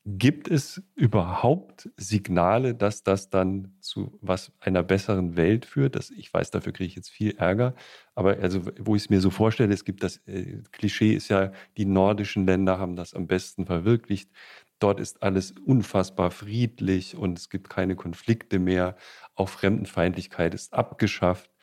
Gibt 0.06 0.48
es 0.48 0.82
überhaupt 0.94 1.90
Signale, 1.97 2.74
dass 2.74 3.02
das 3.02 3.31
dann 3.31 3.74
zu 3.81 4.19
was 4.20 4.52
einer 4.61 4.82
besseren 4.82 5.36
Welt 5.36 5.66
führt? 5.66 5.97
Das, 5.97 6.11
ich 6.11 6.32
weiß, 6.32 6.51
dafür 6.51 6.73
kriege 6.73 6.89
ich 6.89 6.97
jetzt 6.97 7.11
viel 7.11 7.36
Ärger. 7.36 7.74
Aber 8.15 8.39
also, 8.39 8.62
wo 8.78 8.97
ich 8.97 9.02
es 9.05 9.11
mir 9.11 9.20
so 9.20 9.31
vorstelle, 9.31 9.73
es 9.73 9.85
gibt 9.85 10.02
das 10.02 10.19
äh, 10.27 10.62
Klischee 10.73 11.15
ist 11.15 11.28
ja, 11.28 11.52
die 11.77 11.86
nordischen 11.86 12.47
Länder 12.47 12.78
haben 12.78 12.97
das 12.97 13.15
am 13.15 13.27
besten 13.27 13.66
verwirklicht. 13.66 14.31
Dort 14.78 15.01
ist 15.01 15.23
alles 15.23 15.52
unfassbar 15.52 16.31
friedlich 16.31 17.16
und 17.16 17.39
es 17.39 17.48
gibt 17.48 17.70
keine 17.70 17.97
Konflikte 17.97 18.59
mehr. 18.59 18.97
Auch 19.35 19.48
Fremdenfeindlichkeit 19.48 20.55
ist 20.55 20.74
abgeschafft. 20.74 21.54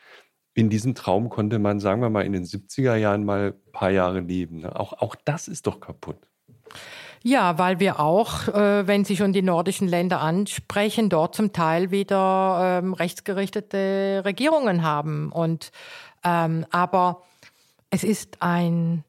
In 0.54 0.68
diesem 0.68 0.94
Traum 0.94 1.28
konnte 1.30 1.58
man, 1.58 1.80
sagen 1.80 2.02
wir 2.02 2.10
mal, 2.10 2.24
in 2.26 2.32
den 2.32 2.44
70er 2.44 2.96
Jahren 2.96 3.24
mal 3.24 3.54
ein 3.54 3.72
paar 3.72 3.90
Jahre 3.90 4.20
leben. 4.20 4.60
Ne? 4.60 4.78
Auch, 4.78 4.92
auch 4.94 5.14
das 5.24 5.48
ist 5.48 5.66
doch 5.66 5.80
kaputt. 5.80 6.18
Ja, 7.22 7.56
weil 7.58 7.78
wir 7.78 8.00
auch, 8.00 8.48
äh, 8.48 8.86
wenn 8.86 9.04
Sie 9.04 9.16
schon 9.16 9.32
die 9.32 9.42
nordischen 9.42 9.86
Länder 9.86 10.20
ansprechen, 10.20 11.08
dort 11.08 11.34
zum 11.36 11.52
Teil 11.52 11.90
wieder 11.90 12.80
ähm, 12.82 12.94
rechtsgerichtete 12.94 14.22
Regierungen 14.24 14.82
haben. 14.82 15.30
Und 15.30 15.70
ähm, 16.24 16.66
aber 16.70 17.22
es 17.90 18.04
ist 18.04 18.42
ein 18.42 19.04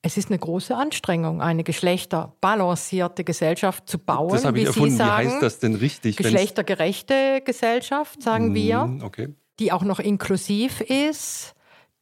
es 0.00 0.16
ist 0.16 0.30
eine 0.30 0.38
große 0.38 0.76
Anstrengung, 0.76 1.42
eine 1.42 1.64
geschlechterbalancierte 1.64 3.24
Gesellschaft 3.24 3.88
zu 3.88 3.98
bauen. 3.98 4.30
Das 4.30 4.44
habe 4.44 4.58
ich 4.58 4.64
wie 4.64 4.68
erfunden. 4.68 4.90
Sie 4.90 4.96
sagen. 4.96 5.26
Wie 5.28 5.32
heißt 5.32 5.42
das 5.42 5.58
denn 5.58 5.74
richtig? 5.74 6.16
Geschlechtergerechte 6.16 7.42
Gesellschaft, 7.44 8.22
sagen 8.22 8.54
wir, 8.54 8.82
Hm, 8.82 9.02
Okay. 9.02 9.28
Die 9.58 9.72
auch 9.72 9.82
noch 9.82 9.98
inklusiv 9.98 10.80
ist, 10.80 11.54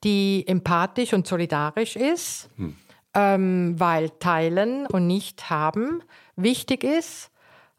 die 0.04 0.44
empathisch 0.46 1.12
und 1.12 1.26
solidarisch 1.26 1.96
ist. 1.96 2.50
Hm 2.56 2.76
ähm, 3.16 3.74
weil 3.78 4.10
Teilen 4.10 4.86
und 4.86 5.06
nicht 5.06 5.48
haben 5.48 6.02
wichtig 6.36 6.84
ist. 6.84 7.30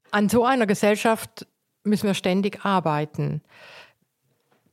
An 0.10 0.30
so 0.30 0.44
einer 0.44 0.66
Gesellschaft 0.66 1.46
müssen 1.84 2.08
wir 2.08 2.16
ständig 2.16 2.66
arbeiten. 2.66 3.44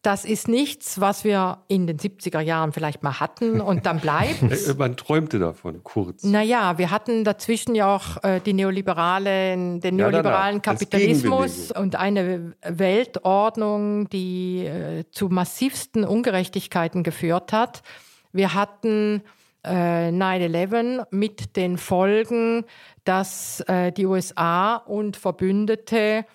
Das 0.05 0.27
ist 0.27 0.49
nichts, 0.49 1.01
was 1.01 1.25
wir 1.25 1.63
in 1.67 1.87
den 1.87 1.97
70er 1.97 2.41
Jahren 2.41 2.75
vielleicht 2.75 3.03
mal 3.03 3.21
hatten 3.21 3.63
und 3.63 3.87
dann 3.87 4.01
bleibt. 4.01 4.43
Man 4.79 4.99
träumte 4.99 5.39
davon, 5.39 5.83
kurz. 5.83 6.25
Naja, 6.25 6.77
wir 6.77 6.91
hatten 6.91 7.25
dazwischen 7.25 7.75
ja 7.75 7.97
auch 7.97 8.23
äh, 8.23 8.39
die 8.39 8.53
neoliberalen, 8.53 9.81
den 9.81 9.99
Ja, 9.99 10.11
neoliberalen 10.11 10.61
danach, 10.61 10.79
Kapitalismus 10.79 11.73
und 11.73 11.97
eine 11.97 12.53
Weltordnung, 12.61 14.11
die 14.11 14.67
äh, 14.67 15.05
zu 15.11 15.31
massivsten 15.31 16.05
Ungerechtigkeiten 16.05 17.03
geführt 17.03 17.55
hat. 17.55 17.83
Wir 18.31 18.53
hatten 18.53 19.23
äh, 19.63 20.11
9-11 20.11 21.07
mit 21.13 21.57
den 21.57 21.79
Folgen, 21.79 22.67
dass 23.05 23.61
äh, 23.69 23.91
die 23.91 24.05
USA 24.05 24.77
und 24.77 25.17
Verbündete 25.17 26.27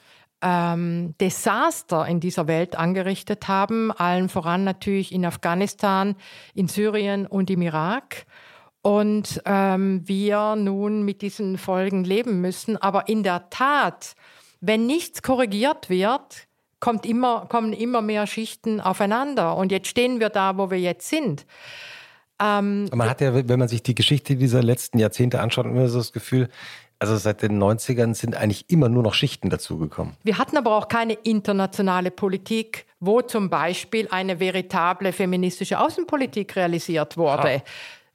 ähm, 0.41 1.15
Desaster 1.19 2.05
in 2.05 2.19
dieser 2.19 2.47
Welt 2.47 2.75
angerichtet 2.75 3.47
haben, 3.47 3.91
allen 3.91 4.29
voran 4.29 4.63
natürlich 4.63 5.11
in 5.11 5.25
Afghanistan, 5.25 6.15
in 6.53 6.67
Syrien 6.67 7.25
und 7.25 7.49
im 7.49 7.61
Irak. 7.61 8.25
Und 8.81 9.41
ähm, 9.45 10.07
wir 10.07 10.55
nun 10.55 11.03
mit 11.03 11.21
diesen 11.21 11.57
Folgen 11.57 12.05
leben 12.05 12.39
müssen. 12.39 12.77
Aber 12.77 13.09
in 13.09 13.23
der 13.23 13.49
Tat, 13.49 14.15
wenn 14.61 14.85
nichts 14.85 15.21
korrigiert 15.21 15.89
wird, 15.89 16.47
kommt 16.79 17.05
immer, 17.05 17.45
kommen 17.47 17.73
immer 17.73 18.01
mehr 18.01 18.25
Schichten 18.25 18.79
aufeinander. 18.79 19.57
Und 19.57 19.71
jetzt 19.71 19.87
stehen 19.87 20.19
wir 20.21 20.29
da, 20.29 20.57
wo 20.57 20.71
wir 20.71 20.79
jetzt 20.79 21.09
sind. 21.09 21.45
Ähm, 22.41 22.85
Man 22.93 23.09
hat 23.09 23.19
ja, 23.19 23.33
wenn 23.33 23.59
man 23.59 23.67
sich 23.67 23.83
die 23.83 23.95
Geschichte 23.95 24.37
dieser 24.37 24.63
letzten 24.63 24.97
Jahrzehnte 24.97 25.41
anschaut, 25.41 25.65
immer 25.65 25.89
so 25.89 25.97
das 25.97 26.13
Gefühl, 26.13 26.47
also 26.99 27.15
seit 27.15 27.41
den 27.41 27.61
90ern 27.61 28.13
sind 28.13 28.35
eigentlich 28.35 28.65
immer 28.69 28.89
nur 28.89 29.03
noch 29.03 29.13
Schichten 29.13 29.49
dazugekommen. 29.49 30.15
Wir 30.23 30.37
hatten 30.37 30.57
aber 30.57 30.75
auch 30.75 30.89
keine 30.89 31.13
internationale 31.13 32.11
Politik, 32.11 32.85
wo 32.99 33.21
zum 33.21 33.49
Beispiel 33.49 34.07
eine 34.11 34.39
veritable 34.39 35.13
feministische 35.13 35.79
Außenpolitik 35.79 36.55
realisiert 36.57 37.15
wurde. 37.15 37.63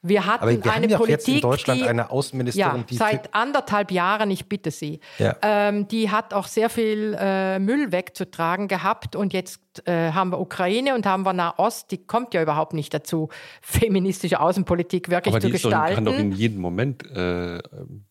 Wir 0.07 0.27
hatten 0.27 0.43
Aber 0.43 0.53
wir 0.53 0.71
eine 0.71 0.87
haben 0.93 0.99
Politik, 0.99 1.09
jetzt 1.09 1.29
in 1.29 1.41
Deutschland 1.41 1.81
die, 1.81 1.85
eine 1.89 2.11
Außenministerin, 2.11 2.77
ja, 2.77 2.85
die 2.89 2.95
seit 2.97 3.35
anderthalb 3.35 3.91
Jahren, 3.91 4.31
ich 4.31 4.47
bitte 4.51 4.71
Sie, 4.71 5.01
Ja. 5.19 5.35
ähm, 5.41 5.89
die 5.89 6.11
hat 6.11 6.35
auch 6.35 6.47
sehr 6.47 6.69
viel 6.69 7.17
äh, 7.19 7.59
Müll 7.59 7.91
wegzutragen 7.91 8.69
gehabt 8.69 9.17
und 9.17 9.33
jetzt 9.33 9.61
äh, 9.89 10.13
haben 10.13 10.31
wir 10.31 10.41
Ukraine 10.41 10.95
und 10.95 11.07
haben 11.07 11.23
wir 11.25 11.33
Nahost, 11.33 11.91
die 11.91 11.99
kommt 12.07 12.35
ja 12.35 12.43
überhaupt 12.43 12.75
nicht 12.75 12.93
dazu, 12.93 13.31
feministische 13.63 14.41
Außenpolitik 14.41 15.09
wirklich 15.09 15.35
Aber 15.35 15.41
zu 15.41 15.49
die 15.49 15.55
ist 15.55 15.65
doch, 15.65 15.71
gestalten. 15.71 15.95
kann 15.95 16.05
doch 16.05 16.19
in 16.19 16.33
jedem 16.33 16.61
Moment 16.61 17.05
äh, 17.11 17.61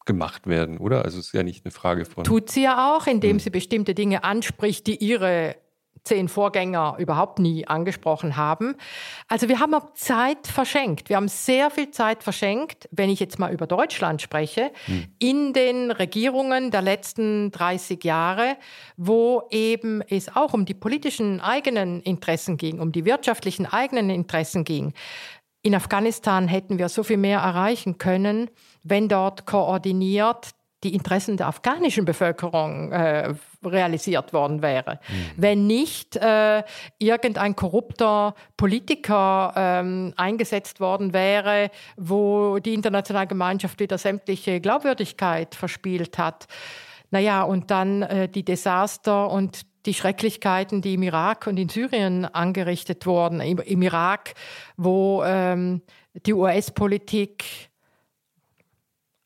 gemacht 0.05 0.47
werden, 0.47 0.79
oder? 0.79 1.05
Also 1.05 1.19
es 1.19 1.27
ist 1.27 1.33
ja 1.33 1.43
nicht 1.43 1.63
eine 1.63 1.71
Frage 1.71 2.05
von. 2.05 2.23
Tut 2.23 2.49
sie 2.49 2.63
ja 2.63 2.95
auch, 2.95 3.05
Hm. 3.05 3.13
indem 3.13 3.39
sie 3.39 3.51
bestimmte 3.51 3.93
Dinge 3.93 4.23
anspricht, 4.23 4.87
die 4.87 4.95
ihre 4.97 5.55
zehn 6.03 6.27
Vorgänger 6.27 6.95
überhaupt 6.99 7.39
nie 7.39 7.65
angesprochen 7.67 8.35
haben. 8.35 8.75
Also 9.27 9.47
wir 9.49 9.59
haben 9.59 9.73
Zeit 9.95 10.47
verschenkt. 10.47 11.09
Wir 11.09 11.15
haben 11.15 11.27
sehr 11.27 11.69
viel 11.69 11.91
Zeit 11.91 12.23
verschenkt, 12.23 12.89
wenn 12.91 13.09
ich 13.09 13.19
jetzt 13.19 13.39
mal 13.39 13.53
über 13.53 13.67
Deutschland 13.67 14.21
spreche, 14.21 14.71
Hm. 14.85 15.05
in 15.19 15.53
den 15.53 15.91
Regierungen 15.91 16.71
der 16.71 16.81
letzten 16.81 17.51
30 17.51 18.03
Jahre, 18.03 18.57
wo 18.97 19.43
eben 19.49 20.01
es 20.01 20.35
auch 20.35 20.53
um 20.53 20.65
die 20.65 20.73
politischen 20.73 21.39
eigenen 21.39 22.01
Interessen 22.01 22.57
ging, 22.57 22.79
um 22.79 22.91
die 22.91 23.05
wirtschaftlichen 23.05 23.65
eigenen 23.65 24.09
Interessen 24.09 24.63
ging. 24.63 24.93
In 25.61 25.75
Afghanistan 25.75 26.49
hätten 26.49 26.77
wir 26.77 26.89
so 26.89 27.03
viel 27.03 27.17
mehr 27.17 27.39
erreichen 27.39 27.97
können, 27.97 28.49
wenn 28.83 29.07
dort 29.07 29.45
koordiniert 29.45 30.49
die 30.83 30.93
Interessen 30.93 31.37
der 31.37 31.47
afghanischen 31.47 32.03
Bevölkerung 32.03 32.91
äh, 32.91 33.33
realisiert 33.65 34.33
worden 34.33 34.61
wäre. 34.61 34.99
Wenn 35.35 35.67
nicht 35.67 36.15
äh, 36.15 36.63
irgendein 36.99 37.55
korrupter 37.55 38.35
Politiker 38.57 39.53
ähm, 39.55 40.13
eingesetzt 40.17 40.79
worden 40.79 41.13
wäre, 41.13 41.69
wo 41.97 42.59
die 42.59 42.73
internationale 42.73 43.27
Gemeinschaft 43.27 43.79
wieder 43.79 43.97
sämtliche 43.97 44.59
Glaubwürdigkeit 44.61 45.55
verspielt 45.55 46.17
hat. 46.17 46.47
Naja, 47.11 47.43
und 47.43 47.69
dann 47.71 48.01
äh, 48.01 48.27
die 48.27 48.43
Desaster 48.43 49.29
und 49.29 49.65
die 49.85 49.93
Schrecklichkeiten, 49.93 50.81
die 50.81 50.95
im 50.95 51.03
Irak 51.03 51.47
und 51.47 51.57
in 51.57 51.69
Syrien 51.69 52.25
angerichtet 52.25 53.05
wurden. 53.05 53.41
Im, 53.41 53.59
im 53.59 53.81
Irak, 53.81 54.33
wo 54.77 55.23
ähm, 55.23 55.81
die 56.25 56.33
US-Politik 56.33 57.69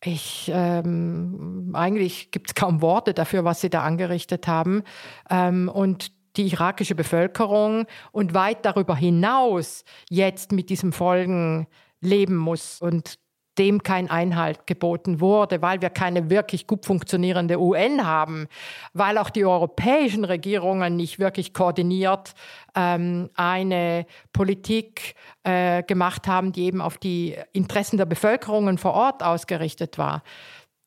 ich, 0.04 0.52
ähm, 0.54 1.72
eigentlich 1.74 2.32
gibt 2.32 2.50
es 2.50 2.56
kaum 2.56 2.82
Worte 2.82 3.14
dafür, 3.14 3.44
was 3.44 3.62
sie 3.62 3.70
da 3.70 3.84
angerichtet 3.84 4.48
haben. 4.48 4.84
Ähm, 5.30 5.70
und 5.70 6.12
die 6.38 6.48
irakische 6.48 6.96
Bevölkerung 6.96 7.88
und 8.12 8.34
weit 8.34 8.64
darüber 8.64 8.96
hinaus 8.96 9.84
jetzt 10.10 10.52
mit 10.52 10.70
diesen 10.70 10.92
Folgen 10.92 11.68
leben 12.00 12.36
muss. 12.36 12.80
Und 12.80 13.18
dem 13.58 13.84
kein 13.84 14.10
Einhalt 14.10 14.68
geboten 14.68 15.20
wurde, 15.20 15.62
weil 15.62 15.82
wir 15.82 15.90
keine 15.90 16.30
wirklich 16.30 16.68
gut 16.68 16.86
funktionierende 16.86 17.60
UN 17.60 18.06
haben, 18.06 18.48
weil 18.94 19.18
auch 19.18 19.30
die 19.30 19.46
europäischen 19.46 20.24
Regierungen 20.24 20.96
nicht 20.96 21.20
wirklich 21.20 21.54
koordiniert 21.54 22.34
ähm, 22.76 23.30
eine 23.36 24.06
Politik 24.34 25.16
äh, 25.44 25.84
gemacht 25.84 26.28
haben, 26.28 26.52
die 26.52 26.66
eben 26.66 26.82
auf 26.82 26.98
die 26.98 27.36
Interessen 27.54 27.98
der 27.98 28.06
Bevölkerungen 28.06 28.78
vor 28.78 28.94
Ort 28.94 29.24
ausgerichtet 29.24 29.98
war. 29.98 30.24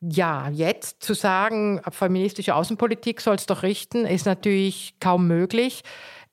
Ja, 0.01 0.49
jetzt 0.49 1.03
zu 1.03 1.13
sagen, 1.13 1.83
feministische 1.91 2.55
Außenpolitik 2.55 3.21
soll 3.21 3.35
es 3.35 3.45
doch 3.45 3.63
richten, 3.63 4.07
ist 4.07 4.25
natürlich 4.25 4.95
kaum 4.99 5.27
möglich. 5.27 5.83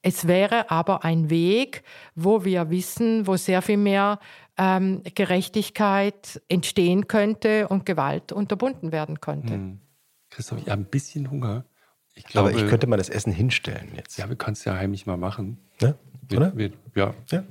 Es 0.01 0.25
wäre 0.25 0.71
aber 0.71 1.03
ein 1.03 1.29
Weg, 1.29 1.83
wo 2.15 2.45
wir 2.45 2.69
wissen, 2.69 3.27
wo 3.27 3.35
sehr 3.35 3.61
viel 3.61 3.75
mehr 3.75 4.19
ähm, 4.57 5.03
Gerechtigkeit 5.15 6.41
entstehen 6.49 7.07
könnte 7.07 7.67
und 7.67 7.85
Gewalt 7.85 8.31
unterbunden 8.31 8.91
werden 8.91 9.21
könnte. 9.21 9.53
Hm. 9.53 9.79
Christoph, 10.29 10.59
ich 10.59 10.69
habe 10.69 10.81
ein 10.81 10.85
bisschen 10.85 11.31
Hunger. 11.31 11.65
Ich 12.15 12.25
glaube, 12.25 12.49
Aber 12.49 12.57
ich 12.57 12.67
könnte 12.67 12.87
mal 12.87 12.97
das 12.97 13.09
Essen 13.09 13.31
hinstellen 13.31 13.91
jetzt. 13.95 14.17
Ja, 14.17 14.27
wir 14.27 14.35
können 14.35 14.53
es 14.53 14.65
ja 14.65 14.75
heimlich 14.75 15.05
mal 15.05 15.17
machen. 15.17 15.59
Ja? 15.81 15.93
Oder? 16.33 16.55
Wir, 16.57 16.71
wir, 16.93 17.13
ja. 17.31 17.37
ja. 17.37 17.43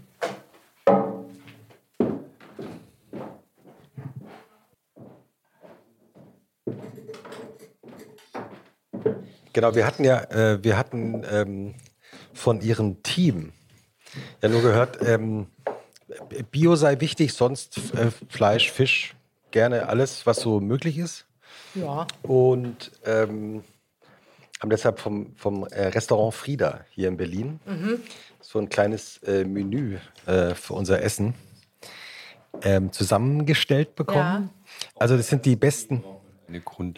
Genau, 9.53 9.75
wir 9.75 9.87
hatten 9.87 10.05
ja, 10.05 10.23
äh, 10.25 10.63
wir 10.63 10.77
hatten 10.77 11.25
ähm, 11.31 11.75
von 12.35 12.61
ihrem 12.61 13.03
Team 13.03 13.53
ja 14.43 14.51
nur 14.51 14.61
gehört, 14.61 14.99
ähm, 15.01 15.47
Bio 16.51 16.77
sei 16.77 17.01
wichtig, 17.01 17.33
sonst 17.35 17.79
äh, 17.95 18.11
Fleisch, 18.29 18.71
Fisch, 18.71 19.15
gerne 19.51 19.89
alles, 19.89 20.27
was 20.27 20.39
so 20.39 20.61
möglich 20.61 20.99
ist. 20.99 21.27
Ja. 21.75 22.07
Und 22.23 22.93
ähm, 23.05 23.63
haben 24.61 24.71
deshalb 24.71 24.99
vom, 24.99 25.35
vom 25.37 25.65
äh, 25.65 25.89
Restaurant 25.89 26.35
Frieda 26.35 26.81
hier 26.91 27.09
in 27.09 27.17
Berlin 27.17 27.61
mhm. 27.67 28.01
so 28.41 28.59
ein 28.59 28.69
kleines 28.69 29.19
äh, 29.19 29.45
Menü 29.45 29.99
äh, 30.27 30.55
für 30.55 30.75
unser 30.75 31.03
Essen 31.03 31.35
ähm, 32.63 32.93
zusammengestellt 32.93 33.95
bekommen. 33.95 34.51
Ja. 34.51 34.83
Also 34.97 35.17
das 35.17 35.29
sind 35.29 35.45
die 35.45 35.57
besten. 35.57 36.03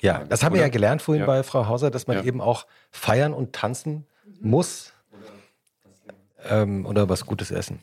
Ja, 0.02 0.24
das 0.24 0.44
haben 0.44 0.54
wir 0.54 0.60
ja 0.60 0.68
gelernt 0.68 1.00
vorhin 1.00 1.22
ja. 1.22 1.26
bei 1.26 1.42
Frau 1.42 1.66
Hauser, 1.66 1.90
dass 1.90 2.06
man 2.06 2.18
ja. 2.18 2.24
eben 2.24 2.40
auch 2.40 2.66
feiern 2.90 3.32
und 3.32 3.54
tanzen 3.54 4.06
muss 4.40 4.92
ähm, 6.48 6.84
oder 6.86 7.08
was 7.08 7.24
Gutes 7.24 7.50
essen. 7.50 7.80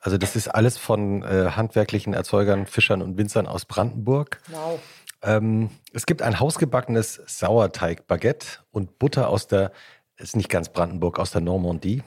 Also 0.00 0.18
das 0.18 0.36
ist 0.36 0.48
alles 0.48 0.78
von 0.78 1.22
äh, 1.22 1.50
handwerklichen 1.50 2.14
Erzeugern, 2.14 2.66
Fischern 2.66 3.02
und 3.02 3.16
Winzern 3.16 3.46
aus 3.46 3.64
Brandenburg. 3.64 4.40
Wow. 4.48 4.80
Ähm, 5.22 5.70
es 5.92 6.06
gibt 6.06 6.22
ein 6.22 6.38
hausgebackenes 6.38 7.20
Sauerteig-Baguette 7.26 8.46
und 8.70 8.98
Butter 8.98 9.28
aus 9.28 9.48
der, 9.48 9.72
ist 10.16 10.36
nicht 10.36 10.48
ganz 10.48 10.68
Brandenburg, 10.68 11.18
aus 11.18 11.32
der 11.32 11.40
Normandie. 11.40 12.02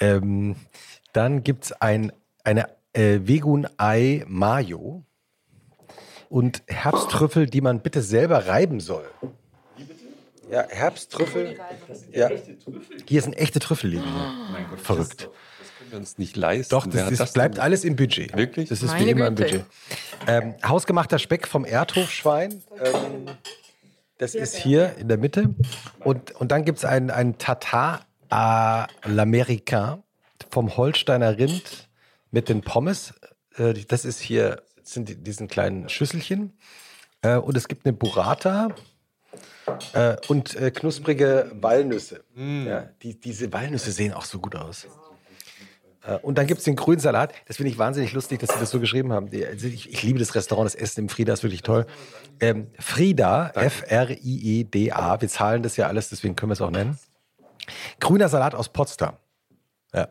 Ähm, 0.00 0.56
dann 1.12 1.44
gibt 1.44 1.66
es 1.66 1.72
ein, 1.72 2.12
eine 2.42 2.68
äh, 2.92 3.20
Vegun-Ei 3.22 4.24
Mayo 4.26 5.04
und 6.28 6.62
Herbsttrüffel, 6.66 7.46
die 7.46 7.60
man 7.60 7.80
bitte 7.80 8.02
selber 8.02 8.48
reiben 8.48 8.80
soll. 8.80 9.08
Ja, 10.50 10.66
Herbsttrüffel. 10.68 11.58
Ja. 12.12 12.30
Hier 13.06 13.22
sind 13.22 13.34
echte 13.34 13.60
Trüffel 13.60 13.90
liegen. 13.90 14.04
Oh, 14.04 14.76
Verrückt 14.76 15.28
wir 15.90 15.98
uns 15.98 16.18
nicht 16.18 16.36
leisten. 16.36 16.70
Doch, 16.70 16.86
das, 16.86 17.10
ist, 17.10 17.20
das 17.20 17.32
bleibt 17.32 17.58
alles 17.58 17.84
im 17.84 17.96
Budget. 17.96 18.36
Wirklich? 18.36 18.68
Das 18.68 18.82
ist 18.82 18.90
Meine 18.90 19.06
wie 19.06 19.10
immer 19.10 19.30
Güte. 19.30 19.44
im 19.44 19.50
Budget. 19.50 19.66
Ähm, 20.26 20.54
hausgemachter 20.66 21.18
Speck 21.18 21.46
vom 21.46 21.64
Erdhofschwein. 21.64 22.62
Ähm, 22.82 23.26
das 24.18 24.34
ist 24.34 24.56
hier 24.56 24.96
in 24.96 25.08
der 25.08 25.18
Mitte. 25.18 25.54
Und, 26.00 26.32
und 26.32 26.50
dann 26.52 26.64
gibt 26.64 26.78
es 26.78 26.84
einen, 26.84 27.10
einen 27.10 27.38
Tatar 27.38 28.06
à 28.30 28.86
l'Américain 29.02 30.02
vom 30.50 30.76
Holsteiner 30.76 31.36
Rind 31.38 31.88
mit 32.30 32.48
den 32.48 32.62
Pommes. 32.62 33.14
Äh, 33.56 33.74
das 33.88 34.04
ist 34.04 34.20
hier, 34.20 34.62
sind 34.82 35.08
die, 35.08 35.16
diesen 35.16 35.48
kleinen 35.48 35.88
Schüsselchen. 35.88 36.58
Äh, 37.22 37.36
und 37.36 37.56
es 37.56 37.68
gibt 37.68 37.86
eine 37.86 37.92
Burrata. 37.92 38.68
Äh, 39.92 40.16
und 40.28 40.54
äh, 40.54 40.70
knusprige 40.70 41.50
Walnüsse. 41.54 42.24
Mm. 42.34 42.66
Ja, 42.66 42.88
die, 43.02 43.18
diese 43.18 43.52
Walnüsse 43.52 43.90
sehen 43.90 44.12
auch 44.12 44.24
so 44.24 44.38
gut 44.38 44.54
aus. 44.54 44.86
Äh, 46.06 46.18
und 46.22 46.38
dann 46.38 46.46
gibt 46.46 46.58
es 46.58 46.64
den 46.64 46.76
grünen 46.76 47.00
Salat. 47.00 47.32
Das 47.46 47.56
finde 47.56 47.70
ich 47.70 47.78
wahnsinnig 47.78 48.12
lustig, 48.12 48.40
dass 48.40 48.50
Sie 48.50 48.60
das 48.60 48.70
so 48.70 48.80
geschrieben 48.80 49.12
haben. 49.12 49.28
Also 49.46 49.66
ich, 49.66 49.90
ich, 49.90 50.02
liebe 50.02 50.18
das 50.18 50.34
Restaurant, 50.34 50.66
das 50.66 50.74
Essen 50.74 51.00
im 51.02 51.08
Frieda 51.08 51.32
ist 51.32 51.42
wirklich 51.42 51.62
toll. 51.62 51.86
Ähm, 52.40 52.68
Frieda, 52.78 53.50
F-R-I-E-D-A. 53.54 55.20
Wir 55.20 55.28
zahlen 55.28 55.62
das 55.62 55.76
ja 55.76 55.86
alles, 55.86 56.08
deswegen 56.08 56.36
können 56.36 56.50
wir 56.50 56.54
es 56.54 56.60
auch 56.60 56.70
nennen. 56.70 56.98
Grüner 58.00 58.28
Salat 58.28 58.54
aus 58.54 58.68
Potsdam. 58.68 59.14
Ja. 59.92 60.08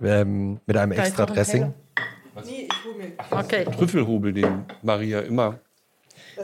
Ähm, 0.00 0.60
mit 0.66 0.76
einem 0.76 0.92
extra 0.92 1.26
Dressing. 1.26 1.74
Nee, 2.44 2.68
ich 2.70 2.84
hole 2.84 2.94
mir. 2.96 3.12
Okay. 3.30 3.64
Trüffelhobel, 3.64 4.32
den 4.32 4.64
Maria 4.82 5.20
immer. 5.20 5.58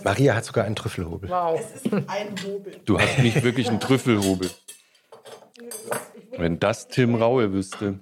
Maria 0.03 0.35
hat 0.35 0.45
sogar 0.45 0.65
einen 0.65 0.75
Trüffelhobel. 0.75 1.31
Wow. 1.31 1.61
Es 1.61 1.83
ist 1.83 1.93
ein 1.93 2.35
Hobel. 2.45 2.81
Du 2.85 2.99
hast 2.99 3.19
nicht 3.19 3.45
wirklich 3.45 3.69
einen 3.69 3.79
Trüffelhobel. 3.81 4.51
Wenn 6.37 6.59
das 6.59 6.89
Tim 6.89 7.15
Raue 7.15 7.53
wüsste. 7.53 8.01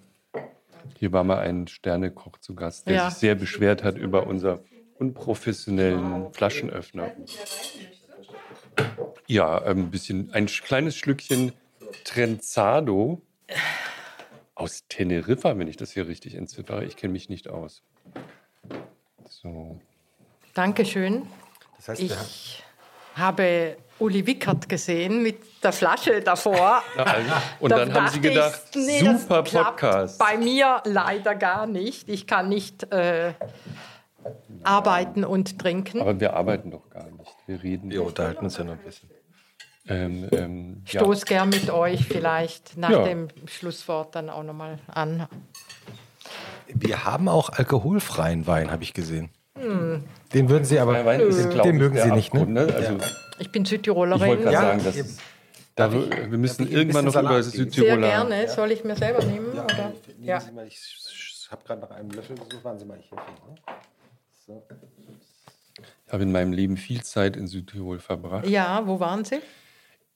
Hier 0.98 1.12
war 1.12 1.24
mal 1.24 1.38
ein 1.38 1.68
Sternekoch 1.68 2.38
zu 2.38 2.54
Gast, 2.54 2.86
der 2.86 2.94
ja. 2.94 3.10
sich 3.10 3.18
sehr 3.18 3.34
beschwert 3.34 3.82
hat 3.82 3.96
über 3.96 4.26
unser 4.26 4.60
unprofessionellen 4.98 6.32
Flaschenöffner. 6.32 7.12
Ja, 9.26 9.62
ein 9.62 9.90
bisschen, 9.90 10.32
ein 10.32 10.46
kleines 10.46 10.96
Schlückchen 10.96 11.52
Trenzado 12.04 13.20
aus 14.54 14.84
Teneriffa, 14.88 15.58
wenn 15.58 15.68
ich 15.68 15.76
das 15.76 15.92
hier 15.92 16.06
richtig 16.06 16.34
entziffere. 16.34 16.84
Ich 16.84 16.96
kenne 16.96 17.12
mich 17.12 17.28
nicht 17.28 17.48
aus. 17.48 17.82
So. 19.28 19.80
Dankeschön. 20.54 21.26
Das 21.76 21.88
heißt, 21.88 22.02
ich 22.02 22.62
habe 23.14 23.76
Uli 24.02 24.26
Wickert 24.26 24.68
gesehen 24.68 25.22
mit 25.22 25.62
der 25.62 25.72
Flasche 25.72 26.20
davor. 26.20 26.82
Also, 26.96 27.32
und 27.60 27.70
da 27.70 27.78
dann 27.78 27.94
haben 27.94 28.08
Sie 28.08 28.20
gedacht, 28.20 28.62
ich, 28.74 28.76
nee, 28.76 29.16
super 29.16 29.42
Podcast. 29.42 30.18
Bei 30.18 30.36
mir 30.36 30.82
leider 30.84 31.34
gar 31.34 31.66
nicht. 31.66 32.08
Ich 32.08 32.26
kann 32.26 32.48
nicht 32.48 32.92
äh, 32.92 33.32
arbeiten 34.64 35.24
und 35.24 35.58
trinken. 35.58 36.00
Aber 36.00 36.18
wir 36.18 36.34
arbeiten 36.34 36.70
doch 36.70 36.90
gar 36.90 37.08
nicht. 37.10 37.30
Wir 37.46 37.62
reden. 37.62 37.90
Wir 37.90 38.04
unterhalten 38.04 38.44
uns 38.44 38.56
ja 38.56 38.64
noch 38.64 38.72
ein 38.72 38.78
bisschen. 38.84 39.08
Ähm, 39.88 40.28
ähm, 40.30 40.82
Stoß 40.84 41.20
ja. 41.20 41.26
gern 41.26 41.48
mit 41.48 41.70
euch 41.70 42.06
vielleicht 42.06 42.76
nach 42.76 42.90
ja. 42.90 43.04
dem 43.04 43.28
Schlusswort 43.46 44.14
dann 44.14 44.30
auch 44.30 44.44
nochmal 44.44 44.78
an. 44.86 45.26
Wir 46.66 47.04
haben 47.04 47.28
auch 47.28 47.50
alkoholfreien 47.50 48.46
Wein, 48.46 48.70
habe 48.70 48.84
ich 48.84 48.94
gesehen. 48.94 49.30
Hm. 49.58 50.04
Den 50.32 50.48
würden 50.48 50.64
Sie 50.64 50.78
aber, 50.78 51.04
Wein 51.04 51.20
ist, 51.20 51.52
den 51.52 51.76
mögen 51.76 51.98
Sie 52.00 52.10
nicht, 52.10 52.32
ne? 52.32 52.68
Also, 52.74 52.98
ich 53.42 53.52
bin 53.52 53.64
Südtirolerin. 53.64 54.22
Ich 54.22 54.28
wollte 54.28 54.42
gerade 54.42 54.54
ja, 54.54 54.60
sagen, 54.60 54.84
das 54.84 55.18
da, 55.74 55.90
wir 55.92 56.38
müssen 56.38 56.70
irgendwann 56.70 57.06
noch 57.06 57.16
über 57.16 57.42
Südtiroler... 57.42 57.92
Sehr 57.92 57.98
gerne. 57.98 58.48
Soll 58.48 58.72
ich 58.72 58.84
mir 58.84 58.94
selber 58.94 59.24
nehmen? 59.24 59.54
Ja, 59.54 59.64
oder? 59.64 59.92
ja. 60.20 60.40
Sie 60.40 60.52
mal, 60.52 60.66
ich 60.66 61.48
habe 61.50 61.64
gerade 61.64 61.80
nach 61.80 61.90
einem 61.90 62.10
Löffel 62.10 62.36
gesucht. 62.36 62.62
Waren 62.62 62.78
Sie 62.78 62.84
mal, 62.84 62.98
ich 62.98 63.10
helfe 63.10 63.30
ne? 63.30 63.54
so. 64.46 64.62
Ich 66.06 66.12
habe 66.12 66.24
in 66.24 66.32
meinem 66.32 66.52
Leben 66.52 66.76
viel 66.76 67.02
Zeit 67.02 67.36
in 67.36 67.46
Südtirol 67.46 67.98
verbracht. 68.00 68.46
Ja, 68.46 68.86
wo 68.86 69.00
waren 69.00 69.24
Sie? 69.24 69.40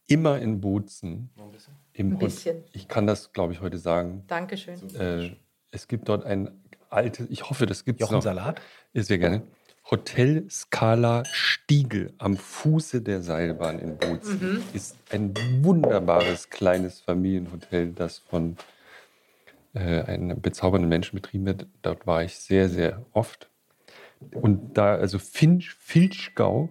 Immer 0.07 0.39
in 0.41 0.61
Bozen. 0.61 1.31
Ein 1.39 1.51
bisschen. 1.51 1.75
Ein 1.97 2.19
bisschen. 2.19 2.65
Ich 2.73 2.87
kann 2.87 3.07
das, 3.07 3.33
glaube 3.33 3.55
ich, 3.55 3.63
heute 3.63 3.79
sagen. 3.79 4.25
Dankeschön. 4.27 4.95
Äh, 4.95 5.37
es 5.71 5.89
gibt 5.89 6.09
dort 6.11 6.25
ein 6.25 6.51
altes, 6.91 7.27
ich 7.31 7.49
hoffe, 7.49 7.65
das 7.65 7.85
gibt 7.87 8.03
es 8.03 8.11
noch. 8.11 8.23
Salat? 8.23 8.61
Sehr 8.93 9.19
gerne. 9.19 9.43
Hotel 9.91 10.47
Scala 10.51 11.23
Stiegel 11.31 12.13
am 12.19 12.37
Fuße 12.37 13.03
der 13.03 13.23
Seilbahn 13.23 13.79
in 13.79 13.97
Bozen 13.97 14.41
mhm. 14.41 14.63
ist 14.73 14.97
ein 15.11 15.33
wunderbares 15.63 16.51
kleines 16.51 17.01
Familienhotel, 17.01 17.93
das 17.93 18.19
von 18.19 18.57
äh, 19.75 20.03
einem 20.03 20.41
bezaubernden 20.41 20.89
Menschen 20.89 21.15
betrieben 21.15 21.47
wird. 21.47 21.67
Dort 21.83 22.07
war 22.07 22.25
ich 22.25 22.37
sehr, 22.37 22.69
sehr 22.69 23.07
oft. 23.13 23.49
Und 24.33 24.77
da, 24.77 24.97
also 24.97 25.21
Finch, 25.21 25.73
Filchgau, 25.75 26.69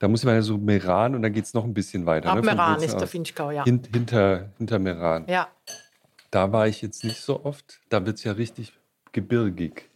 da 0.00 0.08
muss 0.08 0.24
man 0.24 0.34
ja 0.34 0.42
so 0.42 0.58
Meran 0.58 1.14
und 1.14 1.22
dann 1.22 1.32
geht 1.32 1.44
es 1.44 1.54
noch 1.54 1.62
ein 1.62 1.74
bisschen 1.74 2.06
weiter. 2.06 2.30
Ab 2.30 2.36
ne, 2.36 2.42
Meran 2.42 2.82
ist 2.82 2.96
der 2.96 3.06
Finchgau, 3.06 3.52
ja. 3.52 3.62
Hint, 3.64 3.90
hinter, 3.92 4.48
hinter 4.58 4.80
Meran. 4.80 5.26
Ja. 5.28 5.48
Da 6.32 6.50
war 6.50 6.66
ich 6.66 6.82
jetzt 6.82 7.04
nicht 7.04 7.20
so 7.20 7.44
oft. 7.44 7.80
Da 7.88 8.04
wird 8.04 8.18
es 8.18 8.24
ja 8.24 8.32
richtig 8.32 8.72
gebirgig. 9.12 9.91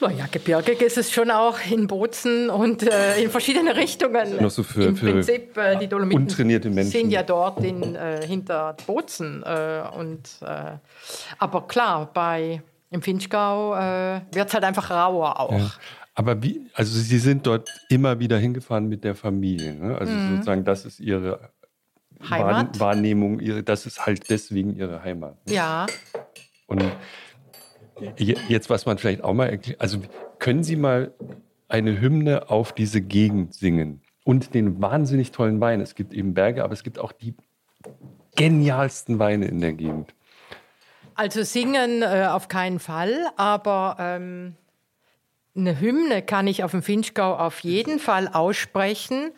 Naja, 0.00 0.26
gebirgig 0.30 0.80
ist 0.82 0.98
es 0.98 1.12
schon 1.12 1.30
auch 1.30 1.56
in 1.70 1.86
Bozen 1.86 2.50
und 2.50 2.82
äh, 2.82 3.22
in 3.22 3.30
verschiedene 3.30 3.76
Richtungen. 3.76 4.42
Noch 4.42 4.50
so 4.50 4.64
für, 4.64 4.82
Im 4.86 4.96
für 4.96 5.12
Prinzip, 5.12 5.56
äh, 5.56 5.76
die 5.78 5.86
Dolomiten 5.86 6.22
untrainierte 6.24 6.68
Menschen. 6.68 6.90
sind 6.90 7.10
ja 7.10 7.22
dort 7.22 7.62
in, 7.62 7.94
äh, 7.94 8.26
hinter 8.26 8.76
Bozen. 8.88 9.42
Äh, 9.44 9.82
und, 9.96 10.28
äh, 10.42 10.72
aber 11.38 11.68
klar, 11.68 12.10
bei, 12.12 12.60
im 12.90 13.02
Finchgau 13.02 13.74
äh, 13.76 14.20
wird 14.32 14.48
es 14.48 14.54
halt 14.54 14.64
einfach 14.64 14.90
rauer 14.90 15.38
auch. 15.38 15.52
Ja. 15.52 15.70
Aber 16.16 16.42
wie, 16.42 16.60
also 16.74 16.98
Sie 16.98 17.18
sind 17.18 17.46
dort 17.46 17.68
immer 17.88 18.18
wieder 18.18 18.36
hingefahren 18.38 18.88
mit 18.88 19.04
der 19.04 19.14
Familie. 19.14 19.74
Ne? 19.74 19.96
Also 19.98 20.12
Mhm. 20.12 20.30
sozusagen, 20.36 20.64
das 20.64 20.84
ist 20.86 20.98
Ihre 21.00 21.50
Heimat. 22.28 22.56
Wahrn- 22.78 22.80
Wahrnehmung, 22.80 23.38
ihre, 23.40 23.62
das 23.62 23.86
ist 23.86 24.04
halt 24.04 24.28
deswegen 24.28 24.74
Ihre 24.76 25.02
Heimat. 25.04 25.36
Ja, 25.48 25.86
Und 26.66 26.82
jetzt, 28.16 28.70
was 28.70 28.86
man 28.86 28.98
vielleicht 28.98 29.22
auch 29.22 29.34
mal 29.34 29.48
erklärt, 29.48 29.80
also 29.80 29.98
können 30.38 30.64
Sie 30.64 30.76
mal 30.76 31.12
eine 31.68 32.00
Hymne 32.00 32.50
auf 32.50 32.72
diese 32.72 33.00
Gegend 33.00 33.54
singen 33.54 34.02
und 34.24 34.54
den 34.54 34.80
wahnsinnig 34.80 35.32
tollen 35.32 35.60
Wein. 35.60 35.80
Es 35.80 35.94
gibt 35.94 36.12
eben 36.12 36.34
Berge, 36.34 36.64
aber 36.64 36.72
es 36.72 36.82
gibt 36.82 36.98
auch 36.98 37.12
die 37.12 37.34
genialsten 38.36 39.18
Weine 39.18 39.46
in 39.46 39.60
der 39.60 39.72
Gegend. 39.72 40.14
also 41.14 41.42
singen 41.42 42.02
äh, 42.02 42.26
auf 42.30 42.48
keinen 42.48 42.80
Fall, 42.80 43.26
aber 43.36 43.96
ähm, 44.00 44.56
eine 45.56 45.78
Hymne 45.78 46.22
kann 46.22 46.46
ich 46.46 46.64
auf 46.64 46.72
dem 46.72 46.82
Finchgau 46.82 47.36
auf 47.36 47.60
jeden 47.60 48.00
Fall 48.00 48.28
aussprechen. 48.28 49.30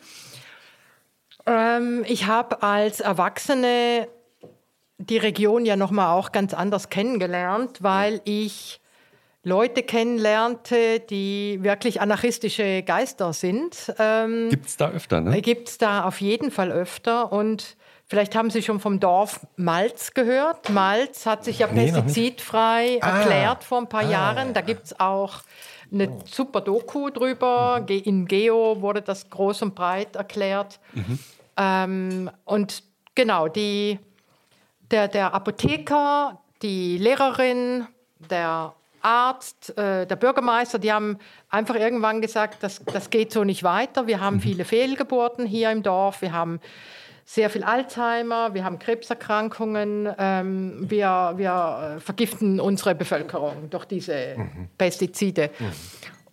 Ähm, 1.45 2.03
ich 2.07 2.25
habe 2.25 2.63
als 2.63 2.99
Erwachsene 2.99 4.07
die 4.97 5.17
Region 5.17 5.65
ja 5.65 5.75
nochmal 5.75 6.17
auch 6.17 6.31
ganz 6.31 6.53
anders 6.53 6.89
kennengelernt, 6.89 7.77
weil 7.81 8.21
ich 8.25 8.81
Leute 9.43 9.83
kennenlernte, 9.83 10.99
die 10.99 11.59
wirklich 11.61 12.01
anarchistische 12.01 12.83
Geister 12.83 13.31
sind. 13.33 13.93
Ähm, 13.99 14.49
Gibt 14.49 14.65
es 14.67 14.77
da 14.77 14.89
öfter, 14.89 15.21
ne? 15.21 15.41
Gibt 15.41 15.69
es 15.69 15.77
da 15.77 16.03
auf 16.03 16.19
jeden 16.19 16.51
Fall 16.51 16.71
öfter. 16.71 17.31
Und 17.31 17.77
vielleicht 18.07 18.35
haben 18.35 18.49
Sie 18.49 18.61
schon 18.61 18.79
vom 18.79 18.99
Dorf 18.99 19.45
Malz 19.55 20.13
gehört. 20.13 20.69
Malz 20.71 21.25
hat 21.25 21.45
sich 21.45 21.59
ja 21.59 21.67
Nee, 21.71 21.91
pestizidfrei 21.91 22.99
Ah. 23.01 23.19
erklärt 23.19 23.63
vor 23.63 23.77
ein 23.79 23.87
paar 23.87 24.03
Ah, 24.05 24.09
Jahren. 24.11 24.53
Da 24.53 24.61
gibt 24.61 24.85
es 24.87 24.99
auch 24.99 25.41
eine 25.93 26.09
super 26.25 26.59
Doku 26.59 27.09
drüber. 27.09 27.83
Ge- 27.85 27.99
In 27.99 28.25
Geo 28.25 28.81
wurde 28.81 29.01
das 29.01 29.29
groß 29.29 29.61
und 29.61 29.75
breit 29.75 30.17
erklärt. 30.17 30.79
Ähm, 31.55 32.29
und 32.43 32.83
genau, 33.15 33.47
die, 33.47 33.99
der, 34.91 35.07
der 35.07 35.33
Apotheker, 35.33 36.39
die 36.61 36.97
Lehrerin, 36.97 37.87
der 38.29 38.73
Arzt, 39.01 39.77
äh, 39.77 40.05
der 40.05 40.15
Bürgermeister, 40.15 40.79
die 40.79 40.91
haben 40.91 41.17
einfach 41.49 41.75
irgendwann 41.75 42.21
gesagt, 42.21 42.57
das, 42.61 42.83
das 42.85 43.09
geht 43.09 43.31
so 43.31 43.43
nicht 43.43 43.63
weiter. 43.63 44.07
Wir 44.07 44.19
haben 44.19 44.39
viele 44.39 44.65
Fehlgeburten 44.65 45.45
hier 45.45 45.71
im 45.71 45.83
Dorf, 45.83 46.21
wir 46.21 46.33
haben 46.33 46.59
sehr 47.23 47.49
viel 47.49 47.63
Alzheimer, 47.63 48.53
wir 48.53 48.63
haben 48.63 48.79
Krebserkrankungen, 48.79 50.09
ähm, 50.17 50.89
wir, 50.89 51.33
wir 51.35 51.95
äh, 51.97 51.99
vergiften 51.99 52.59
unsere 52.59 52.95
Bevölkerung 52.95 53.69
durch 53.69 53.85
diese 53.85 54.35
Pestizide. 54.77 55.49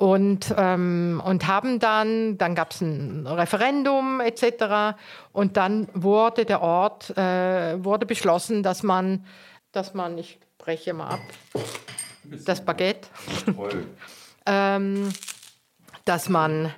Und, 0.05 0.55
ähm, 0.59 1.23
und 1.25 1.47
haben 1.47 1.79
dann, 1.79 2.37
dann 2.37 2.55
gab 2.55 2.73
es 2.73 2.83
ein 2.83 3.27
Referendum 3.27 4.21
etc. 4.21 4.99
Und 5.33 5.57
dann 5.57 5.89
wurde 5.95 6.45
der 6.45 6.61
Ort, 6.61 7.17
äh, 7.17 7.83
wurde 7.83 8.05
beschlossen, 8.05 8.63
dass 8.63 8.83
man, 8.83 9.25
dass 9.73 9.95
man, 9.95 10.19
ich 10.19 10.39
breche 10.59 10.93
mal 10.93 11.09
ab, 11.09 11.21
das 12.45 12.63
Baguette, 12.63 13.09
ähm, 14.45 15.11
dass 16.05 16.29
man 16.29 16.71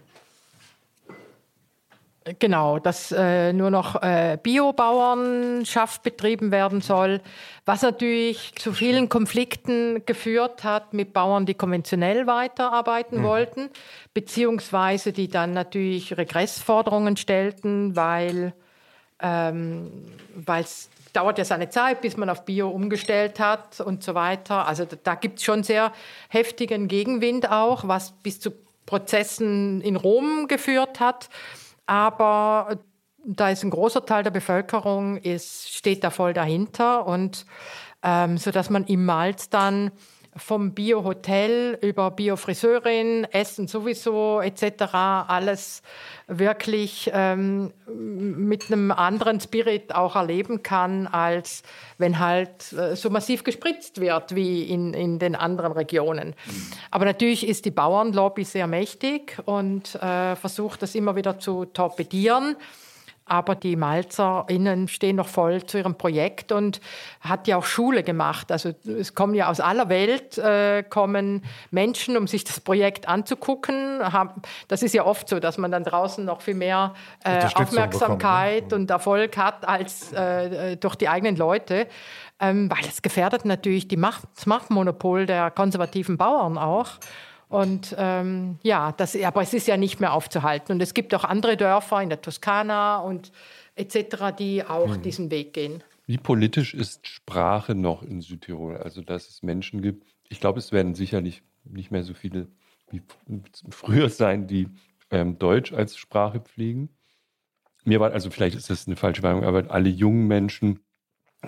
Genau, 2.41 2.81
dass 2.81 3.13
äh, 3.13 3.53
nur 3.53 3.71
noch 3.71 4.03
äh, 4.03 4.37
Biobauernschaft 4.43 6.03
betrieben 6.03 6.51
werden 6.51 6.81
soll, 6.81 7.21
was 7.65 7.83
natürlich 7.83 8.53
zu 8.57 8.73
vielen 8.73 9.09
Konflikten 9.09 10.05
geführt 10.07 10.65
hat 10.65 10.93
mit 10.93 11.13
Bauern, 11.13 11.47
die 11.47 11.55
konventionell 11.55 12.27
weiterarbeiten 12.27 13.23
wollten, 13.23 13.71
beziehungsweise 14.13 15.13
die 15.13 15.29
dann 15.29 15.53
natürlich 15.53 16.17
Regressforderungen 16.17 17.17
stellten, 17.17 17.95
weil 17.95 18.55
ähm, 19.21 19.93
es 20.59 20.91
dauert 21.13 21.39
ja 21.39 21.45
seine 21.45 21.71
Zeit, 21.71 22.01
bis 22.01 22.17
man 22.17 22.29
auf 22.29 22.45
Bio 22.45 22.69
umgestellt 22.71 23.39
hat 23.39 23.81
und 23.81 24.03
so 24.03 24.17
weiter. 24.17 24.67
Also 24.67 24.85
da, 24.85 24.97
da 25.01 25.15
gibt 25.15 25.39
es 25.39 25.45
schon 25.45 25.63
sehr 25.63 25.93
heftigen 26.29 26.89
Gegenwind 26.89 27.53
auch, 27.53 27.87
was 27.87 28.11
bis 28.11 28.41
zu 28.41 28.51
Prozessen 28.85 29.81
in 29.81 29.95
Rom 29.95 30.49
geführt 30.49 30.99
hat. 30.99 31.29
Aber 31.87 32.79
da 33.25 33.51
ist 33.51 33.65
ein 33.65 33.71
großer 33.71 34.05
Teil 34.07 34.23
der 34.23 34.31
Bevölkerung 34.31 35.17
ist, 35.17 35.73
steht 35.75 36.05
da 36.05 36.11
voll 36.11 36.33
dahinter 36.33 37.07
und 37.07 37.47
ähm, 38.03 38.39
so 38.39 38.51
dass 38.51 38.71
man 38.71 38.85
im 38.85 39.05
Malz 39.05 39.51
dann 39.51 39.91
vom 40.37 40.73
Bio-Hotel 40.73 41.79
über 41.81 42.11
Bio-Friseurin, 42.11 43.25
Essen 43.31 43.69
sowieso 43.69 44.41
etc. 44.41 44.85
alles 44.93 45.83
wirklich 46.27 47.11
ähm, 47.15 47.73
mit 47.87 48.71
einem 48.71 48.91
anderen 48.91 49.41
Spirit 49.41 49.95
auch 49.95 50.17
erleben 50.17 50.63
kann, 50.63 51.07
als 51.07 51.63
wenn 51.99 52.19
halt 52.19 52.73
äh, 52.73 52.97
so 52.97 53.11
massiv 53.11 53.45
gespritzt 53.45 54.01
wird 54.01 54.35
wie 54.35 54.65
in, 54.65 54.93
in 54.93 55.19
den 55.19 55.35
anderen 55.35 55.73
Regionen. 55.73 56.35
Aber 56.91 57.05
natürlich 57.05 57.47
ist 57.47 57.65
die 57.65 57.71
Bauernlobby 57.71 58.45
sehr 58.45 58.67
mächtig 58.67 59.39
und 59.45 59.95
äh, 59.97 60.37
versucht 60.37 60.83
das 60.83 60.95
immer 60.95 61.17
wieder 61.17 61.39
zu 61.39 61.65
torpedieren. 61.67 62.57
Aber 63.29 63.57
die 63.57 63.75
MalzerInnen 63.75 64.87
stehen 64.87 65.17
noch 65.17 65.27
voll 65.27 65.65
zu 65.67 65.79
ihrem 65.79 65.99
Projekt 65.99 66.53
und 66.53 66.81
hat 67.21 67.49
ja 67.49 67.57
auch 67.57 67.65
Schule 67.65 68.05
gemacht. 68.05 68.53
Also 68.53 68.73
es 68.85 69.15
kommen 69.15 69.35
ja 69.35 69.51
aus 69.51 69.59
aller 69.59 69.89
Welt 69.89 70.39
äh, 70.39 70.85
kommen 70.85 71.45
Menschen, 71.73 72.17
um 72.17 72.29
sich 72.29 72.45
das 72.45 72.61
Projekt 72.61 73.09
anzugucken. 73.09 74.01
Das 74.69 74.85
ist 74.85 74.95
ja 74.95 75.05
oft 75.05 75.29
so, 75.29 75.41
dass 75.41 75.59
man 75.59 75.73
dann 75.73 75.83
draußen 75.83 76.25
noch 76.25 76.41
viel 76.41 76.55
mehr 76.55 76.95
äh, 77.25 77.35
Unterstützung 77.35 77.67
Aufmerksamkeit 77.67 78.73
und 78.73 78.91
Erfolg 78.91 79.37
hat 79.37 79.67
als 79.67 80.13
äh, 80.13 80.73
äh, 80.73 80.77
durch 80.77 80.95
die 80.95 81.09
eigenen 81.09 81.37
Leute. 81.37 81.89
Ähm, 82.39 82.71
weil 82.71 82.85
es 82.87 83.03
gefährdet 83.03 83.45
natürlich 83.45 83.89
die 83.89 83.97
Macht, 83.97 84.25
das 84.35 84.47
Machtmonopol 84.47 85.27
der 85.27 85.51
konservativen 85.51 86.17
Bauern 86.17 86.59
auch. 86.59 86.91
Und 87.49 87.95
ähm, 87.97 88.59
ja, 88.63 88.93
das, 88.93 89.17
aber 89.17 89.43
es 89.43 89.55
ist 89.55 89.69
ja 89.69 89.77
nicht 89.77 90.01
mehr 90.01 90.13
aufzuhalten. 90.13 90.73
Und 90.73 90.83
es 90.83 90.95
gibt 90.95 91.15
auch 91.15 91.25
andere 91.25 91.57
Dörfer 91.57 92.03
in 92.03 92.09
der 92.09 92.21
Toskana 92.21 92.99
und 92.99 93.31
etc., 93.77 94.35
die 94.37 94.65
auch 94.65 94.97
diesen 94.97 95.31
Weg 95.31 95.53
gehen. 95.53 95.83
Wie 96.07 96.19
politisch 96.19 96.75
ist 96.75 97.07
Sprache 97.07 97.75
noch 97.75 98.03
in 98.03 98.21
Südtirol? 98.21 98.77
Also, 98.77 99.03
dass 99.03 99.29
es 99.29 99.43
Menschen 99.43 99.83
gibt. 99.83 100.07
Ich 100.29 100.41
glaube, 100.41 100.59
es 100.59 100.73
werden 100.73 100.95
sicherlich 100.95 101.43
nicht 101.65 101.91
mehr 101.91 102.03
so 102.03 102.15
viele 102.15 102.49
wie 102.91 103.03
früher 103.71 104.09
sein, 104.09 104.47
die 104.47 104.69
ähm, 105.11 105.39
Deutsch 105.39 105.73
als 105.73 105.97
Sprache 105.97 106.41
pflegen. 106.41 106.91
Mir 107.85 108.01
war, 108.01 108.13
also 108.13 108.31
vielleicht 108.31 108.57
ist 108.57 108.71
das 108.71 108.87
eine 108.87 108.97
falsche 108.97 109.23
Wahrnehmung, 109.23 109.47
aber 109.47 109.71
alle 109.71 109.89
jungen 109.89 110.27
Menschen, 110.27 110.81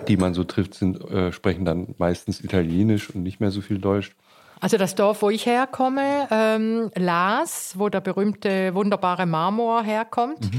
die 0.07 0.17
man 0.17 0.33
so 0.33 0.43
trifft, 0.43 0.73
sind, 0.73 1.01
äh, 1.09 1.31
sprechen 1.31 1.65
dann 1.65 1.95
meistens 1.97 2.41
Italienisch 2.41 3.09
und 3.09 3.23
nicht 3.23 3.39
mehr 3.39 3.51
so 3.51 3.61
viel 3.61 3.79
Deutsch. 3.79 4.15
Also 4.61 4.77
das 4.77 4.95
Dorf, 4.95 5.21
wo 5.21 5.29
ich 5.29 5.45
herkomme, 5.45 6.27
ähm, 6.31 6.91
Laas, 6.95 7.73
wo 7.77 7.89
der 7.89 8.01
berühmte, 8.01 8.73
wunderbare 8.75 9.25
Marmor 9.25 9.83
herkommt. 9.83 10.49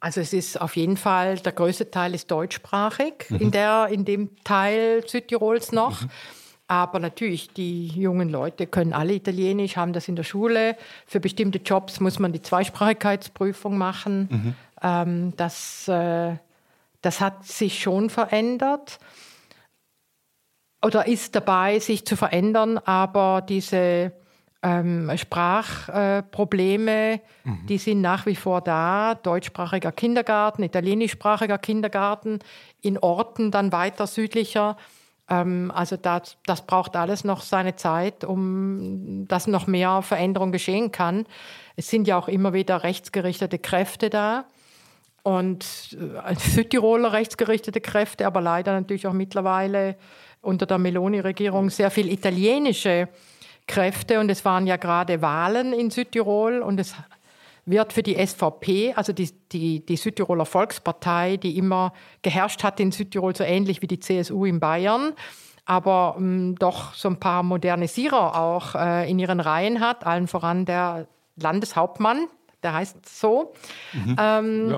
Also 0.00 0.20
es 0.20 0.32
ist 0.32 0.60
auf 0.60 0.76
jeden 0.76 0.96
Fall, 0.96 1.38
der 1.38 1.52
größte 1.52 1.90
Teil 1.90 2.14
ist 2.14 2.30
deutschsprachig 2.30 3.26
in, 3.30 3.50
der, 3.50 3.88
in 3.90 4.04
dem 4.04 4.30
Teil 4.44 5.02
Südtirols 5.06 5.72
noch. 5.72 6.02
Aber 6.68 7.00
natürlich, 7.00 7.48
die 7.48 7.88
jungen 7.88 8.28
Leute 8.28 8.66
können 8.66 8.92
alle 8.92 9.14
Italienisch, 9.14 9.76
haben 9.76 9.92
das 9.92 10.06
in 10.06 10.16
der 10.16 10.22
Schule. 10.22 10.76
Für 11.06 11.18
bestimmte 11.18 11.58
Jobs 11.58 11.98
muss 11.98 12.18
man 12.18 12.32
die 12.32 12.42
Zweisprachigkeitsprüfung 12.42 13.76
machen. 13.76 14.54
Ähm, 14.82 15.32
das, 15.36 15.88
äh, 15.88 16.36
das 17.00 17.20
hat 17.20 17.44
sich 17.44 17.82
schon 17.82 18.10
verändert 18.10 19.00
oder 20.84 21.06
ist 21.06 21.34
dabei, 21.34 21.78
sich 21.78 22.06
zu 22.06 22.16
verändern, 22.16 22.78
aber 22.78 23.42
diese 23.46 24.12
ähm, 24.62 25.10
Sprachprobleme, 25.16 26.18
äh, 26.18 26.22
Probleme, 26.22 27.20
die 27.68 27.78
sind 27.78 28.00
nach 28.00 28.26
wie 28.26 28.36
vor 28.36 28.60
da. 28.60 29.14
Deutschsprachiger 29.14 29.92
Kindergarten, 29.92 30.62
italienischsprachiger 30.62 31.58
Kindergarten, 31.58 32.40
in 32.80 32.98
Orten 32.98 33.50
dann 33.50 33.72
weiter 33.72 34.06
südlicher. 34.06 34.76
Ähm, 35.28 35.70
also 35.74 35.96
das, 35.96 36.36
das 36.46 36.66
braucht 36.66 36.96
alles 36.96 37.24
noch 37.24 37.42
seine 37.42 37.76
Zeit, 37.76 38.24
um 38.24 39.26
dass 39.28 39.46
noch 39.46 39.66
mehr 39.66 40.02
Veränderung 40.02 40.50
geschehen 40.52 40.90
kann. 40.90 41.26
Es 41.76 41.88
sind 41.88 42.08
ja 42.08 42.18
auch 42.18 42.28
immer 42.28 42.52
wieder 42.52 42.82
rechtsgerichtete 42.82 43.58
Kräfte 43.58 44.10
da 44.10 44.44
und 45.22 45.96
äh, 46.26 46.34
Südtiroler 46.34 47.12
rechtsgerichtete 47.12 47.80
Kräfte, 47.80 48.26
aber 48.26 48.40
leider 48.40 48.72
natürlich 48.72 49.06
auch 49.06 49.12
mittlerweile 49.12 49.96
unter 50.48 50.66
der 50.66 50.78
Meloni-Regierung 50.78 51.70
sehr 51.70 51.90
viel 51.90 52.10
italienische 52.10 53.08
Kräfte. 53.66 54.18
Und 54.18 54.30
es 54.30 54.44
waren 54.44 54.66
ja 54.66 54.76
gerade 54.76 55.22
Wahlen 55.22 55.72
in 55.72 55.90
Südtirol 55.90 56.60
und 56.60 56.80
es 56.80 56.94
wird 57.66 57.92
für 57.92 58.02
die 58.02 58.14
SVP, 58.26 58.94
also 58.94 59.12
die, 59.12 59.30
die, 59.52 59.84
die 59.84 59.96
Südtiroler 59.96 60.46
Volkspartei, 60.46 61.36
die 61.36 61.58
immer 61.58 61.92
geherrscht 62.22 62.64
hat 62.64 62.80
in 62.80 62.92
Südtirol, 62.92 63.36
so 63.36 63.44
ähnlich 63.44 63.82
wie 63.82 63.86
die 63.86 64.00
CSU 64.00 64.46
in 64.46 64.58
Bayern, 64.58 65.12
aber 65.66 66.14
ähm, 66.18 66.54
doch 66.58 66.94
so 66.94 67.08
ein 67.10 67.20
paar 67.20 67.42
Modernisierer 67.42 68.40
auch 68.40 68.74
äh, 68.74 69.10
in 69.10 69.18
ihren 69.18 69.40
Reihen 69.40 69.80
hat, 69.80 70.06
allen 70.06 70.28
voran 70.28 70.64
der 70.64 71.08
Landeshauptmann, 71.36 72.28
der 72.62 72.72
heißt 72.72 73.06
so. 73.06 73.52
Ähm, 74.18 74.70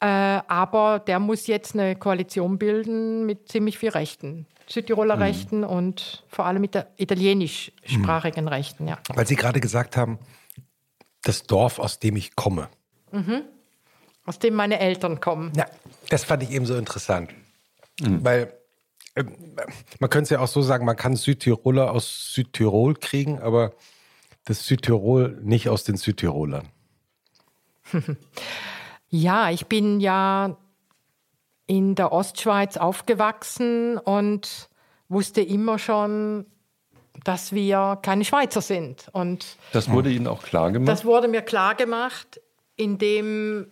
Ja. 0.00 0.38
äh, 0.38 0.42
aber 0.48 0.98
der 0.98 1.20
muss 1.20 1.46
jetzt 1.46 1.74
eine 1.74 1.94
Koalition 1.94 2.58
bilden 2.58 3.26
mit 3.26 3.48
ziemlich 3.48 3.78
viel 3.78 3.90
Rechten. 3.90 4.46
Südtiroler 4.66 5.18
Rechten 5.20 5.64
und 5.64 6.24
vor 6.28 6.46
allem 6.46 6.60
mit 6.60 6.74
der 6.74 6.88
italienischsprachigen 6.96 8.48
Rechten, 8.48 8.88
ja. 8.88 8.98
Weil 9.14 9.26
Sie 9.26 9.36
gerade 9.36 9.60
gesagt 9.60 9.96
haben, 9.96 10.18
das 11.22 11.44
Dorf, 11.44 11.78
aus 11.78 11.98
dem 11.98 12.16
ich 12.16 12.36
komme. 12.36 12.68
Aus 14.24 14.38
dem 14.38 14.54
meine 14.54 14.80
Eltern 14.80 15.20
kommen. 15.20 15.52
Ja, 15.56 15.66
das 16.08 16.24
fand 16.24 16.42
ich 16.42 16.50
eben 16.50 16.66
so 16.66 16.76
interessant. 16.76 17.30
Weil 18.00 18.52
ähm, 19.16 19.32
man 20.00 20.10
könnte 20.10 20.24
es 20.24 20.30
ja 20.30 20.40
auch 20.40 20.48
so 20.48 20.62
sagen, 20.62 20.84
man 20.84 20.96
kann 20.96 21.16
Südtiroler 21.16 21.92
aus 21.92 22.32
Südtirol 22.34 22.94
kriegen, 22.94 23.40
aber 23.40 23.72
das 24.44 24.66
Südtirol 24.66 25.38
nicht 25.42 25.68
aus 25.68 25.84
den 25.84 25.96
Südtirolern. 25.96 26.68
Ja, 29.10 29.48
ich 29.50 29.66
bin 29.66 30.00
ja 30.00 30.56
in 31.66 31.94
der 31.94 32.12
Ostschweiz 32.12 32.76
aufgewachsen 32.76 33.98
und 33.98 34.68
wusste 35.08 35.40
immer 35.40 35.78
schon, 35.78 36.46
dass 37.24 37.52
wir 37.52 37.98
keine 38.02 38.24
Schweizer 38.24 38.60
sind. 38.60 39.08
Und 39.12 39.56
Das 39.72 39.90
wurde 39.90 40.10
Ihnen 40.10 40.26
auch 40.26 40.42
klar 40.42 40.72
gemacht? 40.72 40.88
das 40.88 41.04
wurde 41.04 41.28
mir 41.28 41.42
klar 41.42 41.74
gemacht, 41.74 42.40
indem 42.76 43.70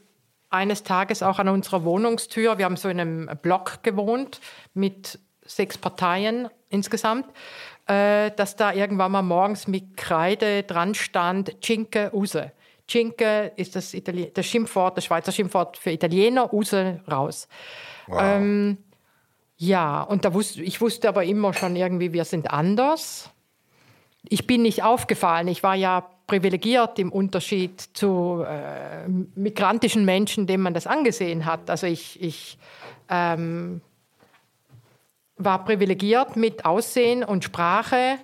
eines 0.48 0.82
Tages 0.82 1.22
auch 1.22 1.38
an 1.38 1.48
unserer 1.48 1.84
Wohnungstür, 1.84 2.58
wir 2.58 2.66
haben 2.66 2.76
so 2.76 2.88
in 2.88 3.00
einem 3.00 3.30
Block 3.40 3.82
gewohnt 3.82 4.40
mit 4.74 5.18
sechs 5.44 5.76
Parteien 5.78 6.48
insgesamt, 6.68 7.26
äh, 7.86 8.30
dass 8.32 8.56
da 8.56 8.72
irgendwann 8.72 9.12
mal 9.12 9.22
morgens 9.22 9.66
mit 9.66 9.96
Kreide 9.96 10.62
dran 10.62 10.94
stand, 10.94 11.56
Cinque 11.62 12.10
Use. 12.12 12.52
Cinque 12.92 13.52
ist 13.56 13.74
das, 13.74 13.94
Itali 13.94 14.30
das 14.32 14.46
Schimpfwort, 14.46 14.96
das 14.96 15.06
Schweizer 15.06 15.32
Schimpfwort 15.32 15.76
für 15.76 15.90
Italiener, 15.90 16.52
Use 16.52 17.00
raus. 17.10 17.48
Ähm, 18.18 18.78
ja, 19.56 20.02
und 20.02 20.24
da 20.24 20.34
wusste, 20.34 20.62
ich 20.62 20.80
wusste 20.80 21.08
aber 21.08 21.24
immer 21.24 21.54
schon 21.54 21.76
irgendwie, 21.76 22.12
wir 22.12 22.24
sind 22.24 22.50
anders 22.50 23.32
ich 24.28 24.46
bin 24.46 24.62
nicht 24.62 24.82
aufgefallen. 24.82 25.48
Ich 25.48 25.62
war 25.62 25.74
ja 25.74 26.08
privilegiert 26.26 26.98
im 26.98 27.10
Unterschied 27.12 27.80
zu 27.94 28.44
äh, 28.46 29.08
migrantischen 29.34 30.04
Menschen, 30.04 30.46
denen 30.46 30.62
man 30.62 30.74
das 30.74 30.86
angesehen 30.86 31.44
hat. 31.44 31.68
Also 31.68 31.86
ich, 31.86 32.22
ich 32.22 32.58
ähm, 33.08 33.80
war 35.36 35.64
privilegiert 35.64 36.36
mit 36.36 36.64
Aussehen 36.64 37.24
und 37.24 37.44
Sprache 37.44 38.18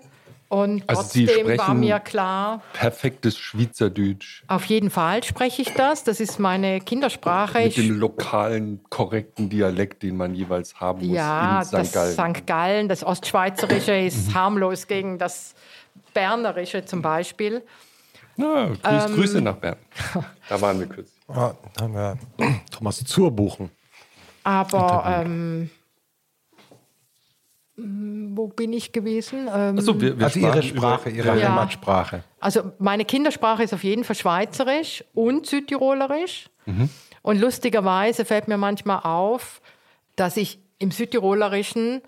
und 0.49 0.83
Also 0.89 1.03
Sie 1.03 1.27
trotzdem 1.27 1.47
war 1.47 1.55
sprechen- 1.57 1.81
mir 1.81 2.01
klar, 2.01 2.63
Perfektes 2.73 3.39
Schweizerdeutsch. 3.39 4.43
auf 4.49 4.65
jeden 4.65 4.91
Fall 4.91 5.23
spreche 5.25 5.63
ich 5.63 5.75
das. 5.75 6.05
Das 6.05 6.21
ist 6.21 6.39
meine 6.39 6.81
Kindersprache. 6.81 7.61
Mit 7.61 7.77
dem 7.77 7.99
lokalen, 7.99 8.81
korrekten 8.89 9.49
Dialekt, 9.51 10.03
den 10.03 10.17
man 10.17 10.35
jeweils 10.35 10.81
haben 10.81 11.07
muss 11.07 11.17
Ja, 11.17 11.59
in 11.61 11.65
St. 11.67 11.73
das 11.75 11.93
Gallen. 11.93 12.35
St. 12.37 12.47
Gallen, 12.47 12.89
das 12.89 13.05
Ostschweizerische 13.05 13.97
ist 13.99 14.35
harmlos 14.35 14.87
gegen 14.87 15.19
das 15.19 15.55
Bernerische 16.15 16.85
zum 16.85 17.03
Beispiel. 17.03 17.63
Na, 18.37 18.67
grüß, 18.69 18.79
Ähm. 19.09 19.15
Grüße 19.15 19.41
nach 19.41 19.57
Bern. 19.57 19.77
Da 20.49 20.61
waren 20.61 20.79
wir 20.81 20.87
kürzlich. 20.87 21.15
Ja, 21.29 21.55
haben 21.81 21.93
wir 21.93 22.17
Thomas 22.71 23.05
Zurbuchen. 23.05 23.69
Aber 24.45 25.05
ähm, 25.27 25.69
wo 27.81 28.49
bin 28.49 28.73
ich 28.73 28.93
gewesen? 28.93 29.49
Ähm, 29.55 29.79
Achso, 29.79 30.01
wir, 30.01 30.19
wir 30.19 30.27
Also 30.27 30.41
Ihre 30.41 30.63
Sprache, 30.63 31.11
über, 31.11 31.19
Ihre 31.19 31.41
Ja. 31.41 31.49
Heimatsprache. 31.51 32.25
Also 32.41 32.73
meine 32.79 33.05
Kindersprache 33.05 33.63
ist 33.63 33.73
auf 33.73 33.85
jeden 33.85 34.03
Fall 34.05 34.17
Schweizerisch 34.17 35.05
und 35.15 35.47
Südtirolerisch. 35.47 36.51
Und 37.23 37.41
lustigerweise 37.41 38.25
fällt 38.27 38.47
mir 38.49 38.59
manchmal 38.59 39.01
auf, 39.03 39.63
dass 40.17 40.37
ich 40.37 40.59
im 40.81 40.91
Südtirolerischen 40.91 42.03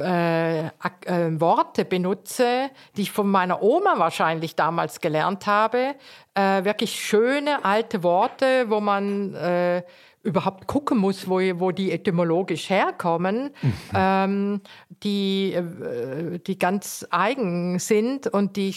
äh, 0.00 0.64
ak- 0.78 1.06
äh, 1.06 1.40
Worte 1.40 1.84
benutze, 1.84 2.70
die 2.96 3.02
ich 3.02 3.10
von 3.12 3.30
meiner 3.30 3.62
Oma 3.62 3.94
wahrscheinlich 3.98 4.56
damals 4.56 5.00
gelernt 5.00 5.46
habe. 5.46 5.94
Äh, 6.34 6.64
wirklich 6.64 6.98
schöne 6.98 7.64
alte 7.64 8.02
Worte, 8.02 8.66
wo 8.68 8.80
man 8.80 9.34
äh, 9.34 9.82
überhaupt 10.22 10.66
gucken 10.66 10.98
muss, 10.98 11.28
wo, 11.28 11.38
wo 11.38 11.70
die 11.70 11.92
etymologisch 11.92 12.68
herkommen, 12.68 13.50
ähm, 13.94 14.60
die, 15.02 15.52
äh, 15.52 16.38
die 16.38 16.58
ganz 16.58 17.06
eigen 17.10 17.78
sind 17.78 18.26
und 18.26 18.56
die 18.56 18.74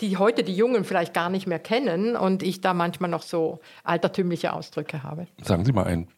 die 0.00 0.18
heute 0.18 0.44
die 0.44 0.54
Jungen 0.54 0.84
vielleicht 0.84 1.14
gar 1.14 1.30
nicht 1.30 1.46
mehr 1.46 1.58
kennen 1.58 2.16
und 2.16 2.42
ich 2.42 2.60
da 2.60 2.74
manchmal 2.74 3.10
noch 3.10 3.22
so 3.22 3.60
altertümliche 3.82 4.52
Ausdrücke 4.52 5.02
habe. 5.02 5.26
Sagen 5.42 5.64
Sie 5.64 5.72
mal 5.72 5.84
einen, 5.84 6.08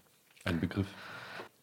einen 0.45 0.61
Begriff. 0.61 0.87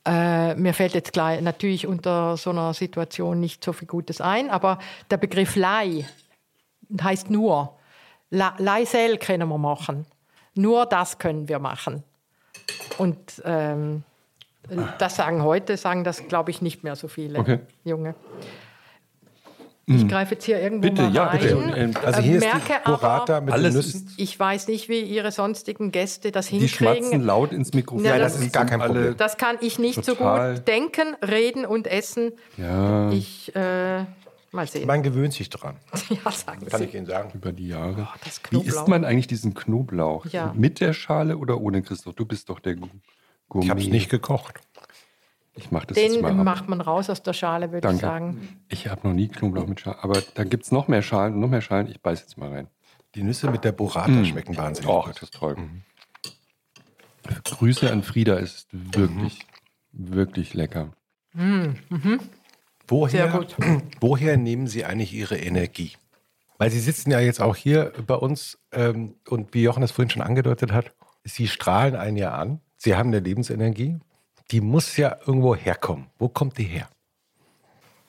Äh, 0.06 0.56
mir 0.56 0.74
fällt 0.74 0.94
jetzt 0.94 1.14
gleich 1.14 1.42
natürlich 1.42 1.88
unter 1.88 2.38
so 2.38 2.52
einer 2.52 2.74
Situation 2.74 3.40
nicht 3.40 3.64
so 3.64 3.74
viel 3.74 3.88
Gutes 3.88 4.22
ein, 4.22 4.50
aber 4.50 4.80
der 5.10 5.18
Begriff 5.18 5.56
Lei 5.56 6.06
heißt 7.02 7.30
nur. 7.30 7.78
Leisel 8.30 9.18
können 9.18 9.48
wir 9.50 9.58
machen. 9.58 10.06
Nur 10.56 10.86
das 10.86 11.18
können 11.20 11.48
wir 11.48 11.60
machen. 11.60 12.04
Und 12.98 13.18
ähm, 13.46 14.04
das 14.98 15.16
sagen 15.16 15.44
heute, 15.44 15.78
sagen 15.78 16.04
das, 16.04 16.28
glaube 16.28 16.52
ich, 16.52 16.62
nicht 16.62 16.84
mehr 16.84 16.96
so 16.96 17.08
viele 17.08 17.40
Okay. 17.40 17.60
Junge. 17.84 18.16
Ich 19.88 20.08
greife 20.08 20.34
jetzt 20.34 20.46
hier 20.46 20.60
irgendwo 20.60 20.90
Bitte, 20.90 21.04
mal 21.04 21.14
ja, 21.14 21.26
rein. 21.26 21.40
bitte. 21.40 21.74
Ähm, 21.78 21.94
Also 22.04 22.20
Äh, 22.20 22.24
hier 22.24 22.38
ist 22.38 22.44
merke 22.44 22.60
die 22.84 22.90
Burrata 22.90 23.40
mit 23.40 23.50
den 23.50 23.54
Alles 23.54 23.76
Nüssen. 23.76 24.08
ist, 24.08 24.14
Ich 24.20 24.40
weiß 24.40 24.68
nicht, 24.68 24.90
wie 24.90 25.02
Ihre 25.02 25.32
sonstigen 25.32 25.92
Gäste 25.92 26.32
das 26.32 26.48
die 26.48 26.68
schmatzen 26.68 27.02
hinkriegen. 27.04 27.24
laut 27.28 27.52
ins 27.54 27.72
Mikrofon. 27.72 28.04
Ja, 28.04 28.18
das 28.18 28.40
ist 28.40 28.52
gar 28.52 28.66
kein 28.66 28.82
Alle- 28.82 28.94
Problem. 28.94 29.18
Das 29.18 29.38
kann 29.38 29.58
ich 29.62 29.78
nicht 29.78 30.04
so 30.04 30.16
Total. 30.16 30.56
gut 30.56 30.68
denken, 30.68 31.16
reden 31.24 31.66
und 31.68 31.86
essen. 31.86 32.32
Ja, 32.58 33.12
Ich, 33.12 33.56
äh, 33.56 34.06
mal 34.56 34.68
sehen. 34.68 34.88
Man 34.88 35.04
gewöhnt 35.04 35.34
sich 35.34 35.50
dran, 35.50 35.76
ja, 36.10 36.32
sagen 36.32 36.66
kann 36.66 36.80
Sie. 36.80 36.86
ich 36.86 36.96
Ihnen 36.96 37.06
sagen. 37.06 37.32
über 37.34 37.52
die 37.52 37.68
Jahre. 37.68 38.08
das 38.24 38.42
Wie 38.50 38.62
isst 38.62 38.88
man 38.88 39.06
eigentlich 39.06 39.28
diesen 39.28 39.54
Knoblauch? 39.54 40.26
Ja. 40.28 40.54
Mit 40.56 40.80
der 40.80 40.94
Schale 40.94 41.38
oder 41.38 41.60
ohne, 41.62 41.82
Christoph? 41.82 42.16
Du 42.16 42.26
bist 42.26 42.50
doch 42.50 42.60
der 42.60 42.76
Gu- 42.76 42.88
Gourmet. 43.50 43.66
Ich 43.66 43.70
habe 43.70 43.82
es 43.82 43.88
nicht 43.88 44.10
gekocht. 44.10 44.56
Ich 45.58 45.72
mache 45.72 45.88
das 45.88 45.98
jetzt 45.98 46.22
mal 46.22 46.32
Den 46.32 46.40
ab. 46.40 46.46
macht 46.46 46.68
man 46.68 46.82
raus 46.82 47.10
aus 47.10 47.24
der 47.24 47.32
Schale, 47.34 47.72
würde 47.72 47.90
ich 47.94 48.00
sagen. 48.02 48.60
Ich 48.68 48.88
habe 48.88 49.08
noch 49.08 49.14
nie 49.14 49.28
Knoblauch 49.30 49.68
mit 49.68 49.80
Schale. 49.80 50.04
Aber 50.04 50.22
da 50.34 50.44
gibt 50.44 50.64
es 50.66 50.72
noch 50.72 50.88
mehr 50.90 51.02
Schalen, 51.02 51.40
noch 51.40 51.48
mehr 51.48 51.62
Schalen. 51.62 51.88
Ich 51.88 52.02
beiß 52.02 52.20
jetzt 52.22 52.38
mal 52.38 52.50
rein. 52.52 52.68
Die 53.16 53.24
Nüsse 53.24 53.50
mit 53.50 53.64
der 53.64 53.72
Burrata 53.72 54.26
schmecken 54.26 54.58
wahnsinnig 54.58 54.90
Oh, 54.92 55.04
gut. 55.04 55.16
das 55.16 55.24
ist 55.24 55.34
toll. 55.36 55.56
Grüße 57.46 57.90
an 57.92 58.04
Frieda. 58.04 58.38
Es 58.38 58.56
ist 58.56 58.68
wirklich, 58.72 59.40
wirklich 59.94 60.54
lecker. 60.54 60.92
Woher, 62.88 63.46
woher 64.00 64.38
nehmen 64.38 64.68
Sie 64.68 64.86
eigentlich 64.86 65.14
Ihre 65.14 65.38
Energie? 65.38 65.94
Weil 66.58 66.70
Sie 66.72 66.80
sitzen 66.80 67.12
ja 67.12 67.20
jetzt 67.20 67.42
auch 67.42 67.56
hier 67.56 67.92
bei 68.06 68.16
uns 68.16 68.58
ähm, 68.72 69.16
und 69.28 69.54
wie 69.54 69.64
Jochen 69.64 69.84
es 69.84 69.92
vorhin 69.92 70.10
schon 70.10 70.22
angedeutet 70.22 70.72
hat, 70.72 70.94
Sie 71.24 71.48
strahlen 71.48 71.96
einen 71.96 72.18
ja 72.18 72.34
an. 72.34 72.62
Sie 72.78 72.96
haben 72.96 73.10
eine 73.10 73.20
Lebensenergie. 73.20 73.98
Die 74.52 74.62
muss 74.62 74.96
ja 74.96 75.18
irgendwo 75.26 75.56
herkommen. 75.56 76.08
Wo 76.20 76.30
kommt 76.30 76.58
die 76.58 76.64
her? 76.64 76.88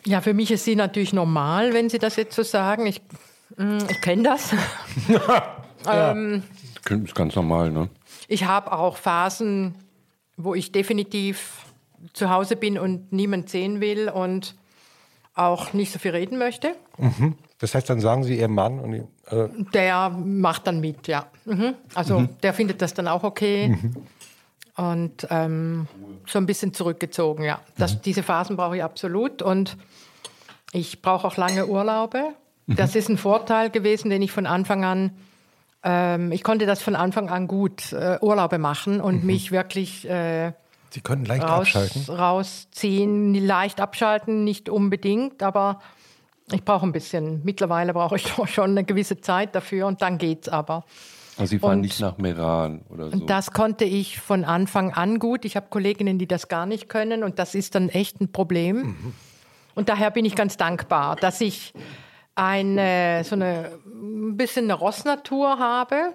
Ja, 0.05 0.21
für 0.21 0.35
mich 0.35 0.51
ist 0.51 0.65
sie 0.65 0.77
natürlich 0.77 1.13
normal, 1.13 1.73
wenn 1.73 1.89
Sie 1.89 1.99
das 1.99 2.17
jetzt 2.17 2.37
so 2.37 2.43
sagen. 2.43 2.87
Ich, 2.87 3.01
mm, 3.57 3.79
ich 3.91 4.01
kenne 4.03 4.23
das. 4.23 4.53
ähm, 5.91 6.43
Das 6.85 7.01
ist 7.01 7.15
ganz 7.15 7.35
normal, 7.35 7.71
ne? 7.71 7.89
ich 8.29 8.45
habe 8.45 8.73
auch 8.73 8.97
Phasen, 8.97 9.75
wo 10.37 10.55
ich 10.55 10.73
definitiv 10.73 11.67
zu 12.13 12.31
Hause 12.31 12.57
bin 12.57 12.79
und 12.79 13.13
niemand 13.13 13.49
sehen 13.49 13.81
will 13.81 14.09
und 14.09 14.55
auch 15.37 15.73
nicht 15.73 15.93
so 15.93 15.99
viel 15.99 16.11
reden 16.11 16.39
möchte. 16.39 16.75
Das 17.59 17.75
heißt, 17.75 17.89
dann 17.89 18.01
sagen 18.01 18.25
Sie 18.25 18.39
Ihrem 18.39 18.55
Mann 18.55 18.81
und 18.81 18.95
äh, 18.95 19.49
Der 19.73 20.11
macht 20.11 20.67
dann 20.67 20.81
mit, 20.81 21.07
ja. 21.07 21.27
Mhm. 21.45 21.75
Also 21.95 22.27
der 22.43 22.53
findet 22.55 22.83
das 22.83 22.95
dann 22.95 23.07
auch 23.07 23.23
okay. 23.23 23.77
Und 24.77 25.27
ähm, 25.31 25.87
so 26.27 26.39
ein 26.39 26.47
bisschen 26.47 26.75
zurückgezogen, 26.75 27.45
ja. 27.45 27.61
Das, 27.79 28.01
Diese 28.03 28.23
Phasen 28.23 28.57
brauche 28.57 28.77
ich 28.77 28.83
absolut. 28.83 29.41
Und 29.41 29.77
ich 30.73 31.01
brauche 31.01 31.27
auch 31.27 31.37
lange 31.37 31.67
Urlaube. 31.67 32.35
Das 32.67 32.97
ist 32.97 33.09
ein 33.09 33.17
Vorteil 33.17 33.71
gewesen, 33.71 34.11
den 34.11 34.23
ich 34.23 34.33
von 34.33 34.45
Anfang 34.45 34.85
an, 34.85 35.13
ähm, 35.85 36.33
ich 36.33 36.43
konnte 36.43 36.67
das 36.67 36.83
von 36.83 36.97
Anfang 36.97 37.31
an 37.31 37.47
gut 37.47 37.93
äh, 37.93 38.19
Urlaube 38.21 38.59
machen 38.59 39.01
und 39.01 39.23
mich 39.23 39.53
wirklich 39.53 40.09
äh, 40.09 40.53
Sie 40.91 41.01
können 41.01 41.25
leicht 41.25 41.43
raus, 41.45 41.61
abschalten. 41.75 42.15
rausziehen, 42.15 43.35
leicht 43.35 43.81
abschalten, 43.81 44.45
nicht 44.45 44.69
unbedingt, 44.69 45.43
aber 45.43 45.81
ich 46.53 46.65
brauche 46.65 46.87
ein 46.87 46.93
bisschen. 46.93 47.43
Mittlerweile 47.45 47.93
brauche 47.93 48.17
ich 48.17 48.25
doch 48.37 48.47
schon 48.49 48.71
eine 48.71 48.85
gewisse 48.85 49.21
Zeit 49.21 49.55
dafür 49.55 49.87
und 49.87 50.01
dann 50.03 50.19
geht's 50.19 50.49
aber. 50.49 50.85
Also 51.39 51.51
Sie 51.51 51.59
fahren 51.59 51.75
Und- 51.75 51.81
nicht 51.83 52.01
nach 52.01 52.17
Meran 52.19 52.81
oder 52.89 53.11
so. 53.11 53.27
Das 53.27 53.51
konnte 53.53 53.85
ich 53.85 54.19
von 54.21 54.45
Anfang 54.45 54.95
an 54.95 55.19
gut. 55.19 55.45
Ich 55.45 55.55
habe 55.57 55.67
Kolleginnen, 55.69 56.19
die 56.19 56.27
das 56.27 56.49
gar 56.49 56.65
nicht 56.65 56.89
können 56.89 57.25
und 57.25 57.39
das 57.39 57.55
ist 57.55 57.75
dann 57.75 57.89
echt 57.91 58.21
ein 58.23 58.33
Problem. 58.33 59.15
Und 59.75 59.89
daher 59.91 60.11
bin 60.11 60.25
ich 60.25 60.35
ganz 60.35 60.57
dankbar, 60.57 61.17
dass 61.17 61.43
ich 61.43 61.75
eine, 62.35 63.23
so 63.25 63.35
eine, 63.35 63.73
ein 63.85 64.37
bisschen 64.37 64.65
eine 64.65 64.75
Rossnatur 64.75 65.59
habe. 65.59 66.15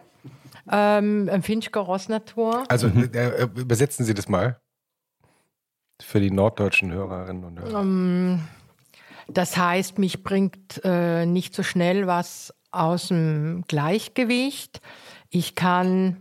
Ähm, 0.72 1.30
ein 1.31 1.43
Finchker 1.43 1.81
Rossnatur. 1.81 2.64
Also 2.69 2.88
äh, 2.88 3.43
übersetzen 3.56 4.06
Sie 4.06 4.14
das 4.14 4.30
mal 4.30 4.60
für 6.02 6.19
die 6.19 6.31
norddeutschen 6.31 6.91
Hörerinnen 6.91 7.43
und 7.43 7.60
Hörer. 7.60 7.81
Ähm, 7.81 8.41
das 9.27 9.57
heißt, 9.57 9.99
mich 9.99 10.23
bringt 10.23 10.81
äh, 10.84 11.26
nicht 11.26 11.53
so 11.56 11.64
schnell 11.64 12.07
was 12.07 12.53
aus 12.72 13.10
dem 13.10 13.64
Gleichgewicht. 13.68 14.81
Ich 15.30 15.56
kann, 15.56 16.18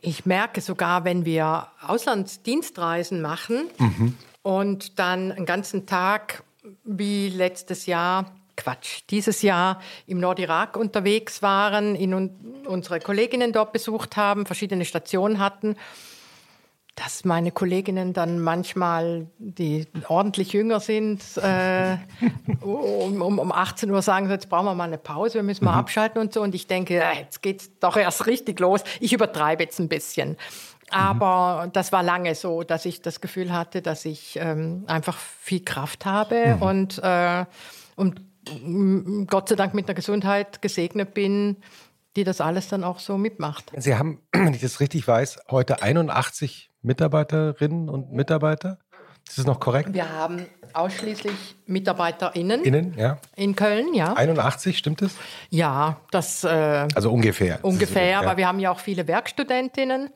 ich 0.00 0.26
merke 0.26 0.60
sogar, 0.60 1.04
wenn 1.04 1.24
wir 1.24 1.68
Auslandsdienstreisen 1.80 3.20
machen 3.20 3.68
und 4.42 4.98
dann 4.98 5.32
einen 5.32 5.46
ganzen 5.46 5.86
Tag 5.86 6.44
wie 6.84 7.28
letztes 7.28 7.86
Jahr, 7.86 8.32
Quatsch, 8.56 9.02
dieses 9.10 9.42
Jahr 9.42 9.80
im 10.06 10.20
Nordirak 10.20 10.76
unterwegs 10.76 11.42
waren, 11.42 11.94
in 11.94 12.14
un 12.14 12.30
unsere 12.66 12.98
Kolleginnen 12.98 13.52
dort 13.52 13.72
besucht 13.72 14.16
haben, 14.16 14.46
verschiedene 14.46 14.84
Stationen 14.84 15.38
hatten 15.38 15.76
dass 16.96 17.24
meine 17.24 17.50
Kolleginnen 17.50 18.12
dann 18.12 18.40
manchmal, 18.40 19.26
die 19.38 19.86
ordentlich 20.08 20.52
jünger 20.52 20.78
sind, 20.78 21.22
äh, 21.38 21.96
um, 22.60 23.20
um, 23.20 23.38
um 23.38 23.52
18 23.52 23.90
Uhr 23.90 24.00
sagen, 24.00 24.30
jetzt 24.30 24.48
brauchen 24.48 24.66
wir 24.66 24.74
mal 24.74 24.84
eine 24.84 24.98
Pause, 24.98 25.34
wir 25.34 25.42
müssen 25.42 25.64
mal 25.64 25.72
Mhm. 25.72 25.78
abschalten 25.78 26.20
und 26.20 26.32
so. 26.32 26.40
Und 26.40 26.54
ich 26.54 26.66
denke, 26.68 26.94
ja, 26.94 27.12
jetzt 27.12 27.42
geht's 27.42 27.70
doch 27.80 27.96
erst 27.96 28.26
richtig 28.26 28.60
los. 28.60 28.84
Ich 29.00 29.12
übertreibe 29.12 29.64
jetzt 29.64 29.80
ein 29.80 29.88
bisschen. 29.88 30.36
Aber 30.90 31.68
das 31.72 31.90
war 31.90 32.04
lange 32.04 32.36
so, 32.36 32.62
dass 32.62 32.84
ich 32.84 33.02
das 33.02 33.20
Gefühl 33.20 33.52
hatte, 33.52 33.82
dass 33.82 34.04
ich 34.04 34.38
ähm, 34.40 34.84
einfach 34.86 35.16
viel 35.16 35.64
Kraft 35.64 36.06
habe 36.06 36.58
und, 36.60 37.00
äh, 37.02 37.44
und 37.96 38.20
Gott 39.26 39.48
sei 39.48 39.54
Dank 39.56 39.74
mit 39.74 39.88
der 39.88 39.94
Gesundheit 39.94 40.62
gesegnet 40.62 41.14
bin, 41.14 41.56
die 42.16 42.24
das 42.24 42.40
alles 42.40 42.68
dann 42.68 42.84
auch 42.84 42.98
so 42.98 43.18
mitmacht. 43.18 43.72
Sie 43.76 43.94
haben, 43.94 44.20
wenn 44.32 44.54
ich 44.54 44.60
das 44.60 44.80
richtig 44.80 45.06
weiß, 45.06 45.38
heute 45.50 45.82
81 45.82 46.70
Mitarbeiterinnen 46.82 47.88
und 47.88 48.12
Mitarbeiter. 48.12 48.78
Ist 49.26 49.38
das 49.38 49.46
noch 49.46 49.58
korrekt? 49.58 49.94
Wir 49.94 50.10
haben 50.12 50.44
ausschließlich 50.74 51.56
MitarbeiterInnen 51.66 52.62
Innen, 52.62 52.94
ja. 52.98 53.18
in 53.36 53.56
Köln, 53.56 53.94
ja. 53.94 54.12
81, 54.12 54.76
stimmt 54.76 55.00
es? 55.00 55.16
Ja, 55.48 56.00
das 56.10 56.44
äh, 56.44 56.48
Also 56.94 57.10
ungefähr. 57.10 57.58
ungefähr, 57.62 58.10
ja. 58.10 58.20
aber 58.20 58.36
wir 58.36 58.46
haben 58.46 58.60
ja 58.60 58.70
auch 58.70 58.80
viele 58.80 59.08
Werkstudentinnen, 59.08 60.10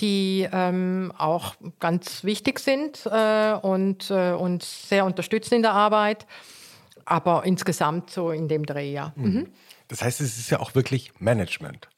die 0.00 0.48
ähm, 0.52 1.12
auch 1.18 1.56
ganz 1.80 2.22
wichtig 2.22 2.60
sind 2.60 3.06
äh, 3.06 3.54
und 3.54 4.08
äh, 4.10 4.32
uns 4.32 4.88
sehr 4.88 5.04
unterstützen 5.04 5.54
in 5.54 5.62
der 5.62 5.72
Arbeit. 5.72 6.26
Aber 7.08 7.44
insgesamt 7.44 8.10
so 8.10 8.30
in 8.30 8.48
dem 8.48 8.66
Dreh, 8.66 8.92
ja. 8.92 9.14
Mhm. 9.16 9.48
Das 9.88 10.02
heißt, 10.02 10.20
es 10.20 10.36
ist 10.38 10.50
ja 10.50 10.60
auch 10.60 10.74
wirklich 10.74 11.12
Management. 11.18 11.88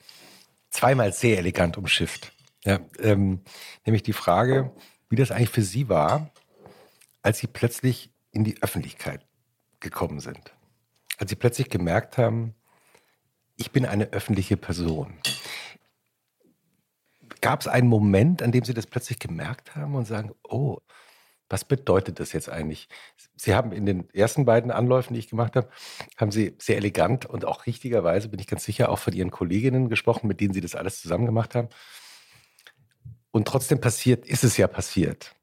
zweimal 0.71 1.13
sehr 1.13 1.39
elegant 1.39 1.79
umschifft. 1.79 2.33
Ja, 2.65 2.81
ähm, 2.99 3.41
nämlich 3.87 4.03
die 4.03 4.13
Frage, 4.13 4.71
wie 5.09 5.17
das 5.17 5.31
eigentlich 5.31 5.51
für 5.51 5.63
Sie 5.63 5.89
war, 5.89 6.31
als 7.23 7.39
Sie 7.39 7.47
plötzlich 7.47 8.11
in 8.33 8.45
die 8.45 8.63
Öffentlichkeit 8.63 9.25
gekommen 9.81 10.21
sind. 10.21 10.53
Als 11.19 11.31
Sie 11.31 11.37
plötzlich 11.37 11.71
gemerkt 11.71 12.19
haben, 12.19 12.55
ich 13.57 13.71
bin 13.73 13.87
eine 13.87 14.13
öffentliche 14.13 14.57
Person. 14.57 15.15
Gab 17.41 17.61
es 17.61 17.69
einen 17.69 17.89
Moment, 17.89 18.43
an 18.43 18.53
dem 18.53 18.65
Sie 18.65 18.75
das 18.75 18.87
plötzlich 18.87 19.19
gemerkt 19.19 19.75
haben 19.75 19.95
und 19.95 20.07
sagen, 20.07 20.33
oh, 20.43 20.79
was 21.51 21.65
bedeutet 21.65 22.21
das 22.21 22.33
jetzt 22.33 22.49
eigentlich? 22.49 22.89
Sie 23.37 23.55
haben 23.55 23.73
in 23.73 23.85
den 23.85 24.09
ersten 24.15 24.45
beiden 24.45 24.71
Anläufen, 24.71 25.15
die 25.15 25.21
ich 25.21 25.29
gemacht 25.29 25.57
habe, 25.57 25.69
haben 26.17 26.31
Sie 26.31 26.55
sehr 26.59 26.77
elegant 26.77 27.27
und 27.27 27.45
auch 27.45 27.67
richtigerweise, 27.67 28.29
bin 28.29 28.41
ich 28.41 28.47
ganz 28.47 28.65
sicher, 28.65 28.89
auch 28.89 29.01
von 29.01 29.13
Ihren 29.13 29.33
Kolleginnen 29.33 29.89
gesprochen, 29.89 30.29
mit 30.29 30.41
denen 30.41 30.55
Sie 30.55 30.61
das 30.61 30.77
alles 30.77 31.03
zusammen 31.03 31.27
gemacht 31.27 31.55
haben. 31.55 31.69
Und 33.33 33.49
trotzdem 33.49 33.81
passiert, 33.81 34.27
ist 34.27 34.45
es 34.45 34.57
ja 34.57 34.69
passiert. 34.69 35.35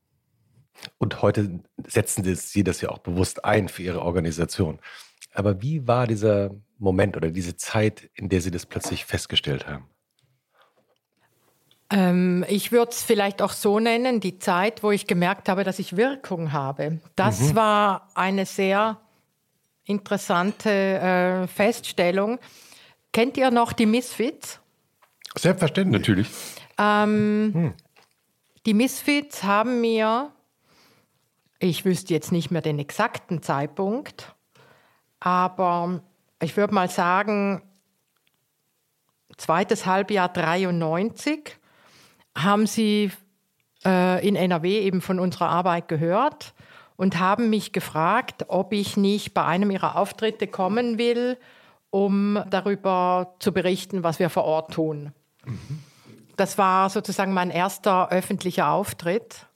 Und 0.98 1.22
heute 1.22 1.60
setzen 1.86 2.24
Sie 2.24 2.64
das 2.64 2.82
ja 2.82 2.90
auch 2.90 3.00
bewusst 3.00 3.44
ein 3.44 3.68
für 3.68 3.84
Ihre 3.84 4.02
Organisation. 4.02 4.80
Aber 5.34 5.62
wie 5.62 5.88
war 5.88 6.08
dieser 6.08 6.52
Moment 6.78 7.18
oder 7.18 7.32
diese 7.32 7.58
Zeit, 7.58 8.10
in 8.14 8.30
der 8.30 8.42
Sie 8.42 8.52
das 8.52 8.66
plötzlich 8.66 9.06
festgestellt 9.06 9.68
haben? 9.68 9.90
Ähm, 11.90 12.46
ich 12.50 12.72
würde 12.72 12.92
es 12.92 13.04
vielleicht 13.04 13.42
auch 13.42 13.54
so 13.54 13.80
nennen, 13.80 14.20
die 14.20 14.40
Zeit, 14.40 14.84
wo 14.84 14.92
ich 14.92 15.08
gemerkt 15.08 15.48
habe, 15.48 15.64
dass 15.64 15.80
ich 15.80 15.96
Wirkung 15.96 16.52
habe. 16.52 17.00
Das 17.16 17.56
war 17.56 18.10
eine 18.14 18.46
sehr 18.46 19.00
interessante 19.86 20.70
äh, 20.70 21.48
Feststellung. 21.48 22.40
Kennt 23.14 23.38
ihr 23.38 23.52
noch 23.52 23.72
die 23.72 23.86
Misfits? 23.86 24.60
Selbstverständlich. 25.38 26.02
Natürlich. 26.02 26.28
Ähm, 26.78 27.74
Die 28.66 28.74
Misfits 28.74 29.44
haben 29.44 29.80
mir, 29.80 30.34
ich 31.60 31.86
wüsste 31.86 32.14
jetzt 32.14 32.34
nicht 32.34 32.52
mehr 32.52 32.62
den 32.62 32.80
exakten 32.80 33.42
Zeitpunkt, 33.42 34.36
aber 35.22 36.02
ich 36.42 36.58
würde 36.58 36.74
mal 36.74 36.90
sagen, 36.90 37.62
zweites 39.38 39.86
Halbjahr 39.86 40.28
93 40.28 41.58
haben 42.38 42.68
sie 42.68 43.12
äh, 43.86 44.26
in 44.26 44.36
NRW 44.36 44.80
eben 44.80 45.02
von 45.02 45.20
unserer 45.20 45.50
Arbeit 45.50 45.88
gehört 45.88 46.54
und 46.96 47.20
haben 47.20 47.50
mich 47.50 47.74
gefragt, 47.74 48.46
ob 48.48 48.74
ich 48.74 48.98
nicht 48.98 49.34
bei 49.34 49.46
einem 49.46 49.72
ihrer 49.72 49.98
Auftritte 49.98 50.48
kommen 50.48 50.98
will, 50.98 51.38
um 51.90 52.44
darüber 52.50 53.36
zu 53.40 53.52
berichten, 53.52 54.04
was 54.04 54.20
wir 54.20 54.30
vor 54.30 54.44
Ort 54.44 54.74
tun. 54.74 55.14
das 56.36 56.58
war 56.58 56.90
sozusagen 56.90 57.34
mein 57.34 57.50
erster 57.50 58.12
öffentlicher 58.12 58.70
Auftritt. 58.70 59.48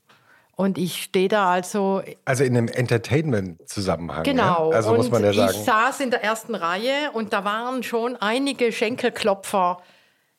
Und 0.56 0.78
ich 0.78 1.02
stehe 1.02 1.28
da 1.28 1.50
also. 1.50 2.04
Also 2.24 2.44
in 2.44 2.56
einem 2.56 2.68
Entertainment-Zusammenhang. 2.68 4.24
Genau. 4.24 4.70
Ja? 4.70 4.78
Also 4.78 4.92
und 4.92 4.98
muss 4.98 5.10
man 5.10 5.24
ja 5.24 5.34
sagen. 5.34 5.54
Ich 5.56 5.64
saß 5.64 6.00
in 6.02 6.12
der 6.12 6.24
ersten 6.24 6.54
Reihe 6.54 7.12
und 7.14 7.34
da 7.34 7.44
waren 7.44 7.82
schon 7.82 8.16
einige 8.18 8.72
Schenkelklopfer. 8.72 9.78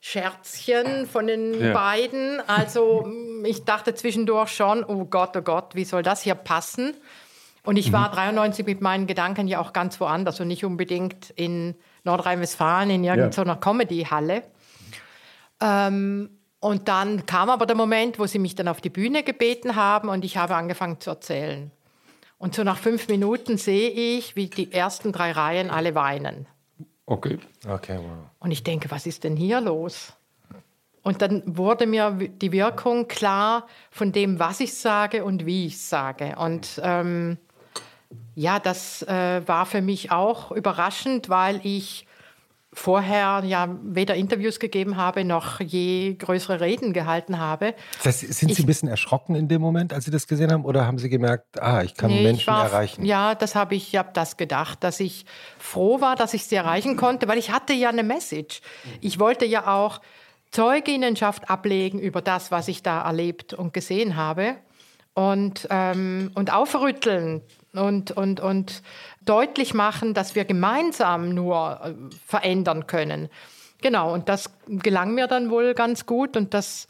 Scherzchen 0.05 1.07
von 1.07 1.29
den 1.29 1.59
Ja. 1.61 1.73
beiden. 1.73 2.41
Also 2.49 3.05
mm, 3.07 3.45
ich 3.45 3.65
dachte 3.65 3.95
zwischendurch 3.95 4.49
schon, 4.49 4.83
oh 4.85 5.05
Gott, 5.05 5.37
oh 5.37 5.43
Gott, 5.43 5.77
wie 5.77 5.85
soll 5.85 6.03
das 6.03 6.23
hier 6.23 6.35
passen? 6.35 6.95
Und 7.65 7.77
ich 7.77 7.93
war 7.93 8.11
93 8.11 8.67
mit 8.67 8.81
meinen 8.81 9.07
Gedanken 9.07 9.47
ja 9.47 9.61
auch 9.61 9.73
ganz 9.73 10.01
woanders 10.01 10.41
und 10.41 10.49
nicht 10.49 10.65
unbedingt 10.65 11.31
in 11.31 11.77
Nordrhein-Westfalen 12.03 12.91
in 12.91 13.05
irgendeiner 13.05 13.55
Comedy-Halle. 13.55 14.43
Ähm, 15.61 16.31
und 16.59 16.89
dann 16.89 17.25
kam 17.25 17.49
aber 17.49 17.67
der 17.67 17.77
Moment, 17.77 18.19
wo 18.19 18.27
sie 18.27 18.41
mich 18.41 18.57
dann 18.57 18.67
auf 18.67 18.81
die 18.81 18.91
Bühne 18.91 19.23
gebeten 19.23 19.77
haben 19.77 20.09
und 20.09 20.25
ich 20.25 20.37
habe 20.37 20.57
angefangen 20.57 20.99
zu 20.99 21.11
erzählen. 21.11 21.71
Und 22.39 22.57
so 22.57 22.65
nach 22.65 22.79
fünf 22.79 23.07
Minuten 23.07 23.57
sehe 23.57 23.91
ich, 23.91 24.35
wie 24.35 24.49
die 24.49 24.73
ersten 24.73 25.13
drei 25.13 25.31
Reihen 25.31 25.71
alle 25.71 25.95
weinen. 25.95 26.49
Okay. 27.13 27.39
Okay, 27.69 27.99
wow. 27.99 28.31
Und 28.41 28.53
ich 28.53 28.65
denke, 28.65 28.91
was 28.91 29.05
ist 29.05 29.25
denn 29.25 29.37
hier 29.37 29.61
los? 29.61 30.15
Und 31.03 31.21
dann 31.21 31.43
wurde 31.45 31.87
mir 31.87 32.11
die 32.11 32.53
Wirkung 32.53 33.07
klar 33.07 33.67
von 33.91 34.13
dem, 34.13 34.39
was 34.39 34.61
ich 34.61 34.73
sage 34.73 35.23
und 35.23 35.45
wie 35.45 35.67
ich 35.67 35.79
sage. 35.79 36.37
Und 36.39 36.81
ähm, 36.83 37.37
ja, 38.35 38.59
das 38.59 39.03
äh, 39.03 39.47
war 39.47 39.67
für 39.67 39.83
mich 39.83 40.11
auch 40.11 40.53
überraschend, 40.53 41.29
weil 41.29 41.61
ich 41.65 42.07
vorher 42.75 43.43
ja 43.45 43.69
weder 43.83 44.15
Interviews 44.15 44.59
gegeben 44.59 44.97
habe 44.97 45.25
noch 45.25 45.61
je 45.61 46.15
größere 46.15 46.61
Reden 46.61 46.93
gehalten 46.95 47.39
habe. 47.39 47.75
Das 47.99 48.07
heißt, 48.07 48.21
sind 48.21 48.49
Sie 48.49 48.53
Ich- 48.53 48.59
ein 48.61 48.67
bisschen 48.67 48.89
erschrocken 48.89 49.35
in 49.35 49.47
dem 49.49 49.61
Moment, 49.61 49.93
als 49.93 50.07
Sie 50.07 50.11
das 50.11 50.27
gesehen 50.27 50.51
haben? 50.51 50.65
Oder 50.65 50.87
haben 50.87 50.97
Sie 50.99 51.11
gemerkt, 51.11 51.61
ah, 51.61 51.83
ich 51.83 51.95
kann 51.95 52.11
Nee, 52.11 52.19
ich 52.21 52.25
Menschen 52.25 52.47
war- 52.47 52.65
erreichen? 52.65 53.05
Ja, 53.05 53.35
das 53.35 53.55
habe 53.55 53.75
ich, 53.75 53.89
ich 53.93 53.99
habe 53.99 54.11
das 54.15 54.39
gedacht, 54.39 54.83
dass 54.85 55.01
ich 55.01 55.27
froh 55.59 56.01
war, 56.01 56.17
dass 56.17 56.33
ich 56.33 56.45
sie 56.45 56.55
erreichen 56.55 56.97
konnte, 56.97 57.29
weil 57.29 57.37
ich 57.39 57.51
hatte 57.53 57.75
ja 57.75 57.91
eine 57.91 58.03
Message. 58.03 58.63
Ich 59.03 59.19
wollte 59.19 59.45
ja 59.45 59.67
auch 59.75 60.01
Zeuginnenschaft 60.51 61.49
ablegen 61.51 61.99
über 61.99 62.21
das, 62.23 62.51
was 62.51 62.69
ich 62.69 62.83
da 62.83 63.03
erlebt 63.03 63.55
und 63.55 63.73
gesehen 63.73 64.17
habe 64.17 64.57
und, 65.15 65.67
ähm, 65.71 66.31
und 66.35 66.53
aufrütteln 66.53 67.41
und, 67.75 68.11
und, 68.13 68.41
und 68.41 68.83
deutlich 69.25 69.75
machen, 69.75 70.15
dass 70.15 70.35
wir 70.35 70.45
gemeinsam 70.45 71.35
nur 71.35 71.81
äh, 71.83 71.95
verändern 72.27 72.87
können. 72.87 73.29
Genau, 73.81 74.13
und 74.13 74.29
das 74.29 74.51
gelang 74.69 75.15
mir 75.15 75.27
dann 75.27 75.51
wohl 75.51 75.75
ganz 75.75 76.07
gut 76.07 76.37
und 76.37 76.55
das, 76.55 76.87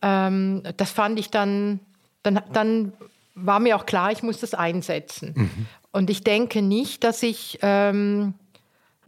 ähm, 0.00 0.62
das 0.76 0.90
fand 0.90 1.18
ich 1.18 1.30
dann, 1.30 1.80
dann, 2.22 2.40
dann 2.52 2.92
war 3.34 3.58
mir 3.58 3.76
auch 3.76 3.86
klar, 3.86 4.12
ich 4.12 4.22
muss 4.22 4.40
das 4.40 4.54
einsetzen. 4.54 5.66
Und 5.92 6.08
ich 6.08 6.22
denke 6.22 6.62
nicht, 6.62 7.02
dass 7.02 7.22
ich 7.22 7.58
ähm, 7.62 8.34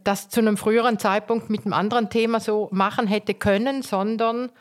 das 0.03 0.29
zu 0.29 0.41
einem 0.41 0.57
früheren 0.57 0.99
Zeitpunkt 0.99 1.49
mit 1.49 1.65
einem 1.65 1.73
anderen 1.73 2.09
Thema 2.09 2.39
so 2.39 2.67
machen 2.71 3.07
hätte 3.07 3.33
können, 3.33 3.81
sondern 3.81 4.51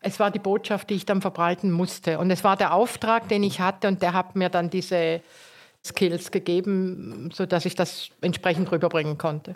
es 0.00 0.20
war 0.20 0.30
die 0.30 0.38
Botschaft, 0.38 0.90
die 0.90 0.94
ich 0.94 1.06
dann 1.06 1.20
verbreiten 1.20 1.72
musste. 1.72 2.18
Und 2.18 2.30
es 2.30 2.44
war 2.44 2.56
der 2.56 2.72
Auftrag, 2.72 3.28
den 3.28 3.42
ich 3.42 3.60
hatte 3.60 3.88
und 3.88 4.02
der 4.02 4.12
hat 4.12 4.36
mir 4.36 4.48
dann 4.48 4.70
diese 4.70 5.20
Skills 5.86 6.30
gegeben, 6.30 7.30
sodass 7.32 7.64
ich 7.64 7.74
das 7.74 8.10
entsprechend 8.20 8.70
rüberbringen 8.70 9.18
konnte. 9.18 9.54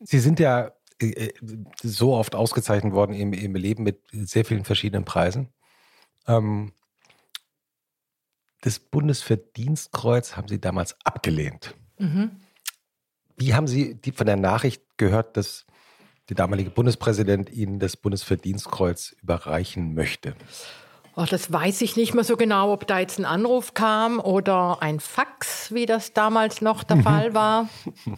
Sie 0.00 0.18
sind 0.18 0.40
ja 0.40 0.72
äh, 1.00 1.06
äh, 1.06 1.34
so 1.82 2.14
oft 2.14 2.34
ausgezeichnet 2.34 2.92
worden 2.92 3.14
im, 3.14 3.32
im 3.32 3.54
Leben 3.54 3.82
mit 3.82 4.00
sehr 4.12 4.44
vielen 4.44 4.64
verschiedenen 4.64 5.04
Preisen. 5.04 5.48
Ähm, 6.26 6.72
das 8.62 8.78
Bundesverdienstkreuz 8.78 10.36
haben 10.36 10.48
Sie 10.48 10.60
damals 10.60 10.96
abgelehnt. 11.04 11.74
Wie 13.36 13.54
haben 13.54 13.68
Sie 13.68 13.94
die, 13.94 14.12
von 14.12 14.26
der 14.26 14.36
Nachricht 14.36 14.82
gehört, 14.96 15.36
dass 15.36 15.66
der 16.28 16.36
damalige 16.36 16.70
Bundespräsident 16.70 17.50
Ihnen 17.50 17.78
das 17.78 17.96
Bundesverdienstkreuz 17.96 19.14
überreichen 19.22 19.94
möchte? 19.94 20.34
Oh, 21.18 21.24
das 21.28 21.50
weiß 21.50 21.80
ich 21.80 21.96
nicht 21.96 22.14
mehr 22.14 22.24
so 22.24 22.36
genau, 22.36 22.72
ob 22.72 22.86
da 22.86 22.98
jetzt 22.98 23.18
ein 23.18 23.24
Anruf 23.24 23.72
kam 23.72 24.20
oder 24.20 24.82
ein 24.82 25.00
Fax, 25.00 25.72
wie 25.72 25.86
das 25.86 26.12
damals 26.12 26.60
noch 26.60 26.84
der 26.84 26.98
Fall 26.98 27.34
war. 27.34 27.68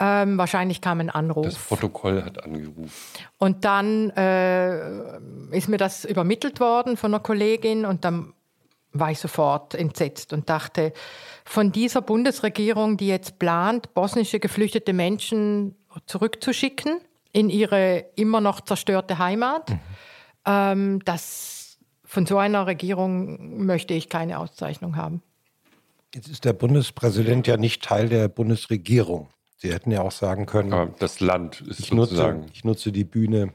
Ähm, 0.00 0.38
wahrscheinlich 0.38 0.80
kam 0.80 1.00
ein 1.00 1.10
Anruf. 1.10 1.46
Das 1.46 1.56
Protokoll 1.56 2.22
hat 2.22 2.44
angerufen. 2.44 2.92
Und 3.36 3.64
dann 3.64 4.10
äh, 4.10 5.18
ist 5.50 5.68
mir 5.68 5.76
das 5.76 6.04
übermittelt 6.04 6.60
worden 6.60 6.96
von 6.96 7.12
einer 7.12 7.20
Kollegin 7.20 7.84
und 7.84 8.04
dann 8.04 8.32
war 8.92 9.10
ich 9.10 9.18
sofort 9.18 9.74
entsetzt 9.74 10.32
und 10.32 10.48
dachte, 10.48 10.92
von 11.44 11.72
dieser 11.72 12.00
Bundesregierung, 12.00 12.96
die 12.96 13.08
jetzt 13.08 13.40
plant, 13.40 13.92
bosnische 13.94 14.38
geflüchtete 14.38 14.92
Menschen 14.92 15.74
zurückzuschicken 16.06 17.00
in 17.32 17.50
ihre 17.50 18.04
immer 18.14 18.40
noch 18.40 18.60
zerstörte 18.60 19.18
Heimat, 19.18 19.72
ähm, 20.46 21.00
das, 21.04 21.57
von 22.08 22.24
so 22.24 22.38
einer 22.38 22.66
Regierung 22.66 23.66
möchte 23.66 23.92
ich 23.92 24.08
keine 24.08 24.38
Auszeichnung 24.38 24.96
haben. 24.96 25.22
Jetzt 26.14 26.28
ist 26.28 26.46
der 26.46 26.54
Bundespräsident 26.54 27.46
ja 27.46 27.58
nicht 27.58 27.84
Teil 27.84 28.08
der 28.08 28.28
Bundesregierung. 28.28 29.28
Sie 29.58 29.70
hätten 29.70 29.90
ja 29.90 30.00
auch 30.00 30.10
sagen 30.10 30.46
können, 30.46 30.72
Aber 30.72 30.94
das 30.98 31.20
Land 31.20 31.60
ist 31.60 31.80
ich, 31.80 31.92
nutze, 31.92 32.14
sozusagen. 32.14 32.46
ich 32.54 32.64
nutze 32.64 32.92
die 32.92 33.04
Bühne. 33.04 33.52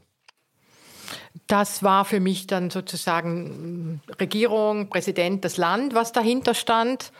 Das 1.48 1.82
war 1.82 2.04
für 2.04 2.20
mich 2.20 2.46
dann 2.46 2.70
sozusagen 2.70 4.00
Regierung, 4.20 4.88
Präsident, 4.88 5.44
das 5.44 5.56
Land, 5.56 5.94
was 5.96 6.12
dahinter 6.12 6.54
stand. 6.54 7.10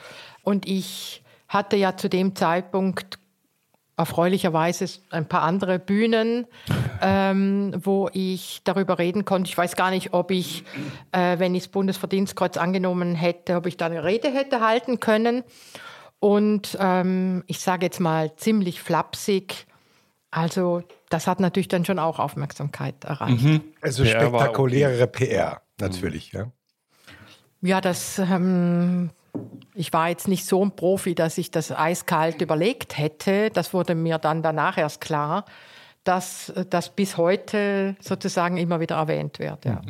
Und 0.43 0.69
ich 0.69 1.25
hatte 1.49 1.75
ja 1.75 1.97
zu 1.97 2.09
dem 2.09 2.37
Zeitpunkt 2.37 3.19
erfreulicherweise 3.97 4.87
ein 5.11 5.29
paar 5.29 5.43
andere 5.43 5.79
Bühnen, 5.79 6.47
ähm, 7.01 7.73
wo 7.77 8.11
ich 8.13 8.61
darüber 8.65 8.99
reden 8.99 9.25
konnte. 9.25 9.49
Ich 9.49 9.57
weiß 9.57 9.77
gar 9.77 9.91
nicht, 9.91 10.13
ob 10.13 10.31
ich, 10.31 10.65
äh, 11.13 11.39
wenn 11.39 11.55
ich 11.55 11.65
das 11.65 11.73
Bundesverdienstkreuz 11.73 12.57
angenommen 12.57 13.15
hätte, 13.15 13.57
ob 13.57 13.67
ich 13.67 13.77
da 13.77 13.87
eine 13.87 14.03
Rede 14.03 14.29
hätte 14.29 14.61
halten 14.61 15.01
können. 15.01 15.45
Und 16.19 16.77
ähm, 16.81 17.45
ich 17.47 17.61
sage 17.61 17.87
jetzt 17.87 18.01
mal 18.01 18.35
ziemlich 18.37 18.81
flapsig, 18.81 19.67
also 20.31 20.83
das 21.11 21.29
hat 21.29 21.39
natürlich 21.39 21.69
dann 21.69 21.85
schon 21.85 22.01
auch 22.01 22.19
Aufmerksamkeit 22.19 23.05
erreicht. 23.05 23.61
Also 23.81 24.03
PR 24.03 24.21
spektakulärere 24.21 25.07
PR, 25.07 25.63
natürlich. 25.79 26.33
Ja. 26.33 26.51
Ja, 27.61 27.81
das, 27.81 28.19
ähm, 28.19 29.11
ich 29.75 29.93
war 29.93 30.09
jetzt 30.09 30.29
nicht 30.29 30.45
so 30.47 30.65
ein 30.65 30.77
Profi, 30.77 31.15
dass 31.15 31.37
ich 31.39 31.51
das 31.51 31.73
eiskalt 31.73 32.41
überlegt 32.41 32.97
hätte. 32.99 33.51
Das 33.51 33.73
wurde 33.75 33.95
mir 33.95 34.19
dann 34.19 34.43
danach 34.43 34.79
erst 34.79 35.01
klar, 35.01 35.45
dass 36.05 36.53
das 36.71 36.95
bis 36.95 37.17
heute 37.17 37.97
sozusagen 38.01 38.57
immer 38.57 38.79
wieder 38.81 38.97
erwähnt 38.97 39.39
wird. 39.39 39.65
Ja. 39.65 39.81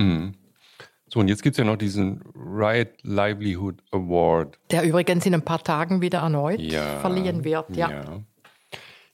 So, 1.08 1.20
und 1.20 1.28
jetzt 1.28 1.42
gibt 1.42 1.54
es 1.54 1.58
ja 1.58 1.64
noch 1.64 1.76
diesen 1.76 2.22
Right 2.34 2.90
Livelihood 3.02 3.82
Award. 3.92 4.58
Der 4.70 4.82
übrigens 4.84 5.26
in 5.26 5.34
ein 5.34 5.42
paar 5.42 5.62
Tagen 5.62 6.00
wieder 6.00 6.20
erneut 6.20 6.60
Ja. 6.60 7.00
verliehen 7.00 7.44
wird. 7.44 7.76
Ja. 7.76 8.22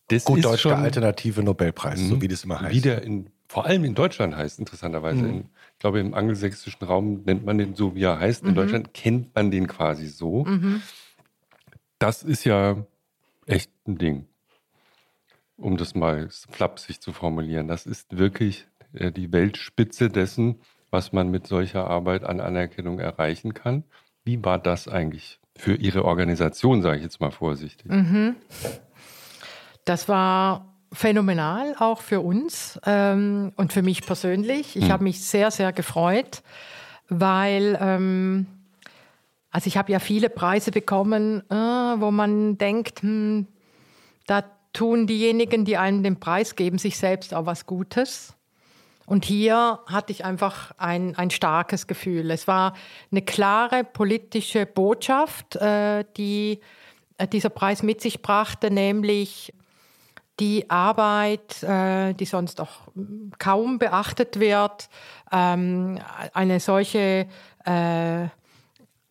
Das 0.08 0.24
Gut 0.24 0.38
ist 0.38 0.44
Deutsch 0.44 0.62
der 0.62 0.70
schon 0.70 0.80
alternative 0.80 1.42
Nobelpreis, 1.42 2.00
so 2.00 2.20
wie 2.20 2.28
das 2.28 2.44
immer 2.44 2.60
heißt. 2.60 2.74
wieder 2.74 3.02
in, 3.02 3.30
vor 3.48 3.66
allem 3.66 3.84
in 3.84 3.94
Deutschland 3.94 4.36
heißt, 4.36 4.58
interessanterweise. 4.58 5.26
In, 5.26 5.48
ich 5.80 5.82
glaube, 5.82 6.00
im 6.00 6.12
angelsächsischen 6.12 6.86
Raum 6.86 7.22
nennt 7.24 7.46
man 7.46 7.56
den 7.56 7.74
so, 7.74 7.94
wie 7.94 8.02
er 8.02 8.18
heißt. 8.18 8.44
In 8.44 8.54
Deutschland 8.54 8.92
kennt 8.92 9.34
man 9.34 9.50
den 9.50 9.66
quasi 9.66 10.08
so. 10.08 10.44
Das 11.98 12.22
ist 12.22 12.44
ja 12.44 12.84
echt 13.46 13.70
ein 13.88 13.96
Ding. 13.96 14.26
Um 15.56 15.78
das 15.78 15.94
mal 15.94 16.28
flapsig 16.50 17.00
zu 17.00 17.14
formulieren. 17.14 17.66
Das 17.66 17.86
ist 17.86 18.18
wirklich 18.18 18.66
äh, 18.92 19.10
die 19.10 19.32
Weltspitze 19.32 20.10
dessen, 20.10 20.60
was 20.90 21.14
man 21.14 21.30
mit 21.30 21.46
solcher 21.46 21.86
Arbeit 21.88 22.24
an 22.24 22.40
Anerkennung 22.40 22.98
erreichen 22.98 23.54
kann. 23.54 23.84
Wie 24.22 24.44
war 24.44 24.58
das 24.58 24.86
eigentlich 24.86 25.40
für 25.56 25.76
Ihre 25.76 26.04
Organisation, 26.04 26.82
sage 26.82 26.98
ich 26.98 27.04
jetzt 27.04 27.22
mal 27.22 27.30
vorsichtig? 27.30 27.90
Das 29.86 30.10
war 30.10 30.69
phänomenal, 30.92 31.74
auch 31.78 32.00
für 32.00 32.20
uns 32.20 32.80
ähm, 32.84 33.52
und 33.56 33.72
für 33.72 33.82
mich 33.82 34.04
persönlich. 34.04 34.76
Ich 34.76 34.90
habe 34.90 35.04
mich 35.04 35.24
sehr, 35.24 35.50
sehr 35.50 35.72
gefreut, 35.72 36.42
weil 37.08 37.78
ähm, 37.80 38.46
also 39.50 39.66
ich 39.66 39.76
habe 39.76 39.92
ja 39.92 39.98
viele 39.98 40.30
Preise 40.30 40.70
bekommen, 40.70 41.42
äh, 41.50 41.54
wo 41.54 42.10
man 42.10 42.58
denkt, 42.58 43.02
hm, 43.02 43.46
da 44.26 44.44
tun 44.72 45.06
diejenigen, 45.06 45.64
die 45.64 45.76
einem 45.76 46.02
den 46.02 46.20
Preis 46.20 46.54
geben, 46.54 46.78
sich 46.78 46.96
selbst 46.96 47.34
auch 47.34 47.46
was 47.46 47.66
Gutes. 47.66 48.34
Und 49.06 49.24
hier 49.24 49.80
hatte 49.86 50.12
ich 50.12 50.24
einfach 50.24 50.72
ein, 50.78 51.16
ein 51.16 51.30
starkes 51.30 51.88
Gefühl. 51.88 52.30
Es 52.30 52.46
war 52.46 52.74
eine 53.10 53.22
klare 53.22 53.82
politische 53.82 54.66
Botschaft, 54.66 55.56
äh, 55.56 56.04
die 56.16 56.60
äh, 57.18 57.26
dieser 57.26 57.50
Preis 57.50 57.82
mit 57.82 58.00
sich 58.00 58.22
brachte, 58.22 58.70
nämlich 58.70 59.52
die 60.38 60.70
Arbeit, 60.70 61.62
äh, 61.62 62.14
die 62.14 62.24
sonst 62.24 62.60
auch 62.60 62.88
kaum 63.38 63.78
beachtet 63.78 64.40
wird, 64.40 64.88
ähm, 65.32 65.98
eine 66.32 66.60
solche 66.60 67.26
äh, 67.64 68.28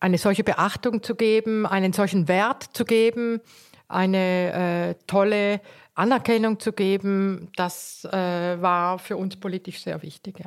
eine 0.02 0.16
solche 0.16 0.42
Beachtung 0.44 1.02
zu 1.02 1.14
geben, 1.14 1.66
einen 1.66 1.92
solchen 1.92 2.26
Wert 2.26 2.64
zu 2.72 2.84
geben, 2.84 3.40
eine 3.86 4.52
äh, 4.88 4.94
tolle 5.06 5.60
Anerkennung 5.94 6.58
zu 6.58 6.72
geben, 6.72 7.48
das 7.56 8.06
äh, 8.06 8.60
war 8.62 8.98
für 8.98 9.16
uns 9.16 9.36
politisch 9.36 9.82
sehr 9.82 10.02
wichtig. 10.02 10.38
Ja. 10.38 10.46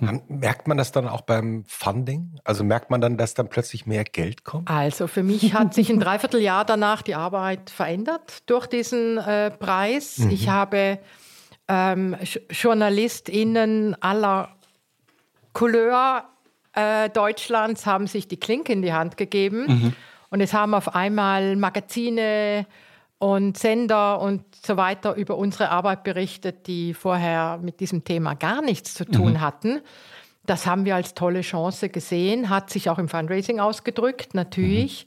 Mhm. 0.00 0.22
Merkt 0.28 0.66
man 0.66 0.76
das 0.76 0.92
dann 0.92 1.06
auch 1.06 1.20
beim 1.20 1.64
Funding? 1.66 2.40
Also 2.44 2.64
merkt 2.64 2.90
man 2.90 3.00
dann, 3.00 3.16
dass 3.16 3.34
dann 3.34 3.48
plötzlich 3.48 3.86
mehr 3.86 4.04
Geld 4.04 4.44
kommt? 4.44 4.68
Also 4.68 5.06
für 5.06 5.22
mich 5.22 5.54
hat 5.54 5.74
sich 5.74 5.90
ein 5.90 6.00
Dreivierteljahr 6.00 6.64
danach 6.64 7.02
die 7.02 7.14
Arbeit 7.14 7.70
verändert 7.70 8.48
durch 8.50 8.66
diesen 8.66 9.18
äh, 9.18 9.50
Preis. 9.50 10.18
Mhm. 10.18 10.30
Ich 10.30 10.48
habe 10.48 10.98
ähm, 11.68 12.16
JournalistInnen 12.50 14.00
aller 14.02 14.50
Couleur 15.52 16.24
äh, 16.74 17.10
Deutschlands 17.10 17.86
haben 17.86 18.06
sich 18.06 18.28
die 18.28 18.38
Klinke 18.38 18.72
in 18.72 18.82
die 18.82 18.92
Hand 18.92 19.16
gegeben. 19.16 19.66
Mhm. 19.66 19.92
Und 20.30 20.40
es 20.40 20.52
haben 20.52 20.74
auf 20.74 20.94
einmal 20.94 21.56
Magazine 21.56 22.66
und 23.18 23.58
Sender 23.58 24.20
und 24.20 24.44
so 24.54 24.76
weiter 24.76 25.14
über 25.14 25.36
unsere 25.36 25.70
Arbeit 25.70 26.04
berichtet, 26.04 26.66
die 26.66 26.94
vorher 26.94 27.58
mit 27.60 27.80
diesem 27.80 28.04
Thema 28.04 28.34
gar 28.34 28.62
nichts 28.62 28.94
zu 28.94 29.04
tun 29.04 29.34
mhm. 29.34 29.40
hatten. 29.40 29.80
Das 30.46 30.66
haben 30.66 30.84
wir 30.84 30.94
als 30.94 31.14
tolle 31.14 31.42
Chance 31.42 31.88
gesehen, 31.88 32.48
hat 32.48 32.70
sich 32.70 32.88
auch 32.88 32.98
im 32.98 33.08
Fundraising 33.08 33.60
ausgedrückt, 33.60 34.34
natürlich, 34.34 35.06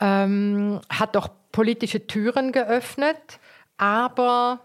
mhm. 0.00 0.06
ähm, 0.06 0.80
hat 0.88 1.16
auch 1.16 1.28
politische 1.52 2.06
Türen 2.06 2.50
geöffnet, 2.50 3.38
aber 3.76 4.60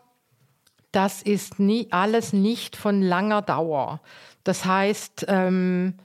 das 0.91 1.21
ist 1.21 1.59
nie, 1.59 1.87
alles 1.91 2.33
nicht 2.33 2.75
von 2.75 3.01
langer 3.01 3.41
Dauer. 3.41 3.99
Das 4.43 4.65
heißt, 4.65 5.25
ähm, 5.27 5.95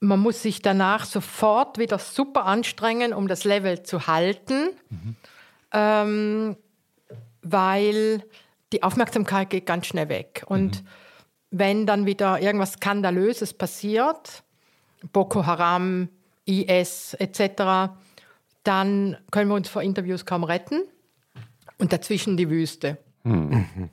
man 0.00 0.18
muss 0.18 0.42
sich 0.42 0.62
danach 0.62 1.04
sofort 1.04 1.78
wieder 1.78 1.98
super 2.00 2.46
anstrengen, 2.46 3.12
um 3.12 3.28
das 3.28 3.44
Level 3.44 3.84
zu 3.84 4.08
halten. 4.08 4.70
Mhm 4.88 5.16
ähm, 5.72 6.56
weil 7.42 8.24
die 8.72 8.82
Aufmerksamkeit 8.82 9.50
geht 9.50 9.66
ganz 9.66 9.86
schnell 9.86 10.08
weg. 10.08 10.44
Und 10.46 10.82
mhm. 10.82 10.86
wenn 11.50 11.86
dann 11.86 12.06
wieder 12.06 12.40
irgendwas 12.40 12.74
Skandalöses 12.74 13.52
passiert, 13.54 14.42
Boko 15.12 15.46
Haram, 15.46 16.08
IS 16.44 17.14
etc., 17.14 17.92
dann 18.64 19.16
können 19.30 19.50
wir 19.50 19.56
uns 19.56 19.68
vor 19.68 19.82
Interviews 19.82 20.24
kaum 20.24 20.44
retten. 20.44 20.82
Und 21.78 21.92
dazwischen 21.92 22.36
die 22.36 22.48
Wüste. 22.48 22.98
Mhm. 23.24 23.90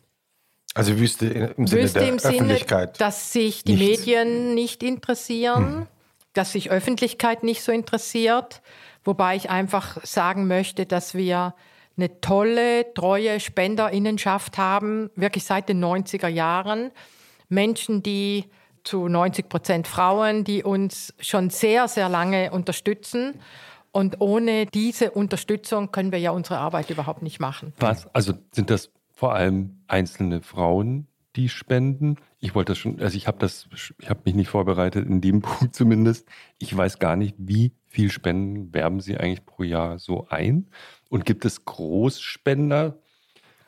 Also 0.76 0.98
Wüste 1.00 1.26
im 1.26 1.66
Sinne 1.66 1.82
Wüste 1.82 2.00
der 2.00 2.10
im 2.10 2.16
Öffentlichkeit. 2.18 2.98
Sinne, 2.98 3.10
dass 3.10 3.34
sich 3.34 3.64
die 3.64 3.76
Nichts. 3.76 4.06
Medien 4.06 4.54
nicht 4.54 4.84
interessieren, 4.84 5.80
mhm. 5.80 5.88
dass 6.34 6.52
sich 6.52 6.70
Öffentlichkeit 6.70 7.44
nicht 7.44 7.64
so 7.64 7.72
interessiert. 7.72 8.62
Wobei 9.04 9.36
ich 9.36 9.50
einfach 9.50 10.04
sagen 10.04 10.48
möchte, 10.48 10.86
dass 10.86 11.16
wir 11.16 11.56
eine 11.98 12.22
tolle, 12.22 12.94
treue 12.94 13.40
Spenderinnenschaft 13.40 14.58
haben, 14.58 15.10
wirklich 15.16 15.44
seit 15.44 15.70
den 15.70 15.84
90er 15.84 16.28
Jahren. 16.28 16.92
Menschen, 17.50 18.04
die 18.04 18.46
zu 18.84 19.08
90 19.08 19.50
Prozent 19.50 19.88
Frauen, 19.88 20.44
die 20.44 20.64
uns 20.64 21.14
schon 21.20 21.50
sehr, 21.50 21.88
sehr 21.88 22.10
lange 22.10 22.52
unterstützen. 22.52 23.36
Und 23.92 24.22
ohne 24.22 24.66
diese 24.68 25.12
Unterstützung 25.12 25.92
können 25.92 26.12
wir 26.12 26.20
ja 26.20 26.32
unsere 26.32 26.60
Arbeit 26.60 26.90
überhaupt 26.90 27.22
nicht 27.22 27.40
machen. 27.40 27.74
Was? 27.80 28.08
Also 28.14 28.34
sind 28.52 28.70
das 28.70 28.92
vor 29.12 29.34
allem 29.34 29.82
einzelne 29.88 30.42
Frauen, 30.42 31.08
die 31.36 31.50
spenden? 31.50 32.18
Ich 32.40 32.56
wollte 32.56 32.72
das 32.72 32.78
schon, 32.78 33.00
also 33.02 33.18
ich 33.18 33.28
habe 33.28 33.40
das, 33.40 33.68
ich 34.00 34.10
habe 34.10 34.22
mich 34.26 34.36
nicht 34.36 34.50
vorbereitet 34.50 35.08
in 35.08 35.22
dem 35.22 35.42
Punkt 35.42 35.76
zumindest. 35.76 36.28
Ich 36.60 36.76
weiß 36.76 37.00
gar 37.00 37.16
nicht, 37.16 37.36
wie 37.38 37.74
viel 37.90 38.12
Spenden 38.12 38.74
werben 38.74 39.02
Sie 39.02 39.18
eigentlich 39.18 39.46
pro 39.46 39.64
Jahr 39.64 40.00
so 40.00 40.28
ein? 40.30 40.68
Und 41.10 41.26
gibt 41.26 41.44
es 41.44 41.66
Großspender? 41.66 42.98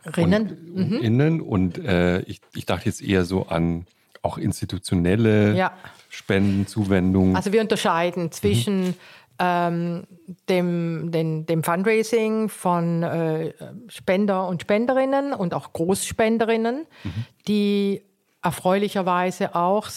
Rinnen. 0.05 0.73
Und, 0.75 0.91
mhm. 0.91 0.97
Innen. 1.01 1.41
Und 1.41 1.77
äh, 1.79 2.21
ich, 2.21 2.39
ich 2.53 2.65
dachte 2.65 2.85
jetzt 2.85 3.01
eher 3.01 3.25
so 3.25 3.47
an 3.47 3.85
auch 4.21 4.37
institutionelle 4.37 5.55
ja. 5.55 5.73
Spenden, 6.09 6.67
Zuwendungen. 6.67 7.35
Also 7.35 7.51
wir 7.51 7.61
unterscheiden 7.61 8.31
zwischen 8.31 8.89
mhm. 8.89 8.95
ähm, 9.39 10.03
dem, 10.47 11.11
den, 11.11 11.45
dem 11.47 11.63
Fundraising 11.63 12.49
von 12.49 13.01
äh, 13.01 13.53
Spender 13.87 14.47
und 14.47 14.61
Spenderinnen 14.61 15.33
und 15.33 15.53
auch 15.55 15.73
Großspenderinnen, 15.73 16.85
mhm. 17.03 17.25
die 17.47 18.03
erfreulicherweise 18.43 19.55
auch 19.55 19.87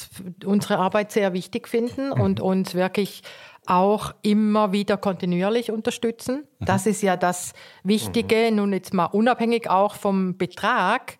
unsere 0.44 0.78
Arbeit 0.78 1.12
sehr 1.12 1.32
wichtig 1.32 1.68
finden 1.68 2.08
mhm. 2.08 2.20
und 2.20 2.40
uns 2.40 2.74
wirklich 2.74 3.22
auch 3.66 4.14
immer 4.22 4.72
wieder 4.72 4.96
kontinuierlich 4.96 5.70
unterstützen. 5.70 6.44
Mhm. 6.58 6.64
Das 6.64 6.86
ist 6.86 7.02
ja 7.02 7.16
das 7.16 7.52
Wichtige, 7.82 8.48
mhm. 8.50 8.56
nun 8.56 8.72
jetzt 8.72 8.92
mal 8.92 9.06
unabhängig 9.06 9.70
auch 9.70 9.94
vom 9.94 10.36
Betrag, 10.36 11.18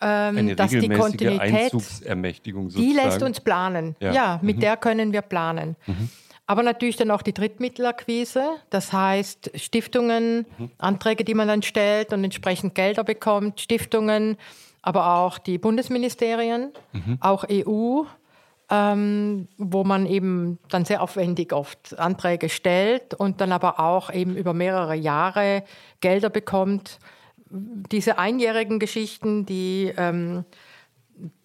ähm, 0.00 0.56
dass 0.56 0.70
die 0.70 0.88
Kontinuität, 0.88 1.72
die 1.74 2.92
lässt 2.92 3.22
uns 3.22 3.40
planen. 3.40 3.96
Ja, 4.00 4.12
ja 4.12 4.40
mit 4.42 4.56
mhm. 4.56 4.60
der 4.60 4.76
können 4.76 5.12
wir 5.12 5.22
planen. 5.22 5.76
Mhm. 5.86 6.08
Aber 6.46 6.62
natürlich 6.62 6.96
dann 6.96 7.10
auch 7.10 7.22
die 7.22 7.32
Drittmittelakquise, 7.32 8.42
das 8.70 8.92
heißt 8.92 9.52
Stiftungen, 9.54 10.46
mhm. 10.58 10.70
Anträge, 10.78 11.24
die 11.24 11.34
man 11.34 11.48
dann 11.48 11.62
stellt 11.62 12.12
und 12.12 12.24
entsprechend 12.24 12.74
Gelder 12.74 13.04
bekommt, 13.04 13.60
Stiftungen, 13.60 14.36
aber 14.82 15.18
auch 15.18 15.38
die 15.38 15.58
Bundesministerien, 15.58 16.72
mhm. 16.92 17.18
auch 17.20 17.44
EU 17.48 18.02
ähm, 18.72 19.48
wo 19.58 19.84
man 19.84 20.06
eben 20.06 20.58
dann 20.70 20.86
sehr 20.86 21.02
aufwendig 21.02 21.52
oft 21.52 21.98
Anträge 21.98 22.48
stellt 22.48 23.12
und 23.12 23.42
dann 23.42 23.52
aber 23.52 23.78
auch 23.78 24.10
eben 24.10 24.34
über 24.34 24.54
mehrere 24.54 24.94
Jahre 24.94 25.62
Gelder 26.00 26.30
bekommt. 26.30 26.98
Diese 27.50 28.16
einjährigen 28.16 28.78
Geschichten, 28.78 29.44
die, 29.44 29.92
ähm, 29.98 30.46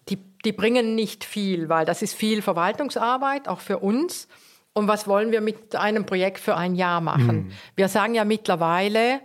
die, 0.08 0.16
die 0.42 0.52
bringen 0.52 0.94
nicht 0.94 1.22
viel, 1.22 1.68
weil 1.68 1.84
das 1.84 2.00
ist 2.00 2.14
viel 2.14 2.40
Verwaltungsarbeit, 2.40 3.46
auch 3.46 3.60
für 3.60 3.80
uns. 3.80 4.26
Und 4.72 4.88
was 4.88 5.06
wollen 5.06 5.30
wir 5.30 5.42
mit 5.42 5.76
einem 5.76 6.06
Projekt 6.06 6.38
für 6.38 6.56
ein 6.56 6.76
Jahr 6.76 7.02
machen? 7.02 7.36
Mhm. 7.36 7.52
Wir 7.76 7.88
sagen 7.88 8.14
ja 8.14 8.24
mittlerweile, 8.24 9.20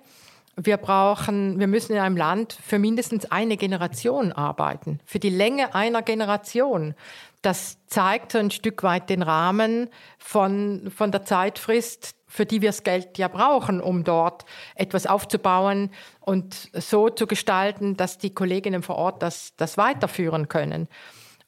wir 0.56 0.78
brauchen, 0.78 1.60
wir 1.60 1.68
müssen 1.68 1.94
in 1.94 2.00
einem 2.00 2.18
Land 2.18 2.58
für 2.62 2.80
mindestens 2.80 3.26
eine 3.32 3.58
Generation 3.58 4.32
arbeiten, 4.32 5.00
für 5.06 5.20
die 5.20 5.30
Länge 5.30 5.74
einer 5.74 6.02
Generation 6.02 6.96
das 7.44 7.78
zeigt 7.88 8.32
so 8.32 8.40
ein 8.40 8.50
Stück 8.50 8.84
weit 8.84 9.10
den 9.10 9.22
Rahmen 9.22 9.90
von, 10.18 10.90
von 10.96 11.12
der 11.12 11.26
Zeitfrist, 11.26 12.16
für 12.26 12.46
die 12.46 12.62
wir 12.62 12.70
das 12.70 12.84
Geld 12.84 13.18
ja 13.18 13.28
brauchen, 13.28 13.82
um 13.82 14.04
dort 14.04 14.46
etwas 14.76 15.06
aufzubauen 15.06 15.92
und 16.22 16.70
so 16.74 17.10
zu 17.10 17.28
gestalten, 17.28 17.96
dass 17.96 18.18
die 18.18 18.34
Kolleginnen 18.34 18.82
vor 18.82 18.96
Ort 18.96 19.22
das, 19.22 19.54
das 19.58 19.78
weiterführen 19.78 20.48
können. 20.48 20.88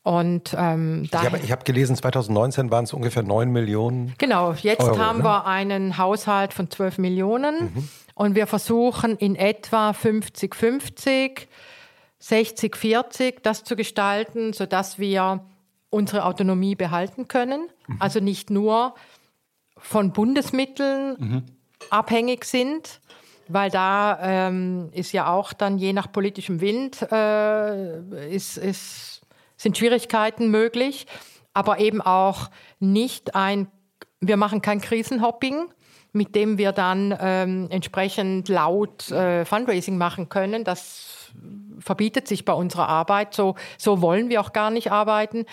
Und, 0.03 0.55
ähm, 0.55 1.03
ich 1.05 1.15
habe 1.15 1.39
hab 1.39 1.65
gelesen, 1.65 1.95
2019 1.95 2.69
waren 2.69 2.83
es 2.83 2.93
ungefähr 2.93 3.23
9 3.23 3.49
Millionen. 3.49 4.13
Genau, 4.19 4.53
jetzt 4.53 4.83
Euro, 4.83 4.99
haben 4.99 5.19
ne? 5.19 5.23
wir 5.23 5.47
einen 5.47 5.97
Haushalt 5.97 6.53
von 6.53 6.69
12 6.69 6.99
Millionen 6.99 7.73
mhm. 7.73 7.89
Und 8.15 8.33
wir 8.33 8.47
versuchen 8.47 9.17
in 9.17 9.35
etwa 9.35 9.91
50-50, 9.91 11.47
60-40 12.21 13.35
das 13.43 13.63
zu 13.63 13.75
gestalten, 13.75 14.53
sodass 14.53 14.97
wir 14.97 15.45
unsere 15.89 16.25
Autonomie 16.25 16.75
behalten 16.75 17.27
können. 17.27 17.69
Mhm. 17.87 17.97
Also 17.99 18.19
nicht 18.19 18.49
nur 18.49 18.95
von 19.77 20.13
Bundesmitteln 20.13 21.17
mhm. 21.19 21.43
abhängig 21.89 22.45
sind, 22.45 23.01
weil 23.47 23.69
da 23.69 24.17
ähm, 24.21 24.89
ist 24.93 25.11
ja 25.11 25.31
auch 25.31 25.53
dann 25.53 25.77
je 25.77 25.93
nach 25.93 26.11
politischem 26.11 26.61
Wind 26.61 27.01
äh, 27.11 28.33
ist, 28.33 28.57
ist, 28.57 29.21
sind 29.57 29.77
Schwierigkeiten 29.77 30.49
möglich, 30.49 31.05
aber 31.53 31.79
eben 31.79 32.01
auch 32.01 32.49
nicht 32.79 33.35
ein, 33.35 33.67
wir 34.19 34.37
machen 34.37 34.61
kein 34.61 34.81
Krisenhopping, 34.81 35.67
mit 36.15 36.33
dem 36.35 36.57
wir 36.57 36.71
dann 36.71 37.15
ähm, 37.19 37.67
entsprechend 37.69 38.49
laut 38.49 39.11
äh, 39.11 39.45
Fundraising 39.45 39.97
machen 39.97 40.29
können. 40.29 40.63
Das 40.63 41.31
verbietet 41.79 42.27
sich 42.27 42.45
bei 42.45 42.53
unserer 42.53 42.87
Arbeit. 42.87 43.33
So, 43.33 43.55
so 43.77 44.01
wollen 44.01 44.29
wir 44.29 44.41
auch 44.41 44.53
gar 44.53 44.71
nicht 44.71 44.91
arbeiten, 44.91 45.45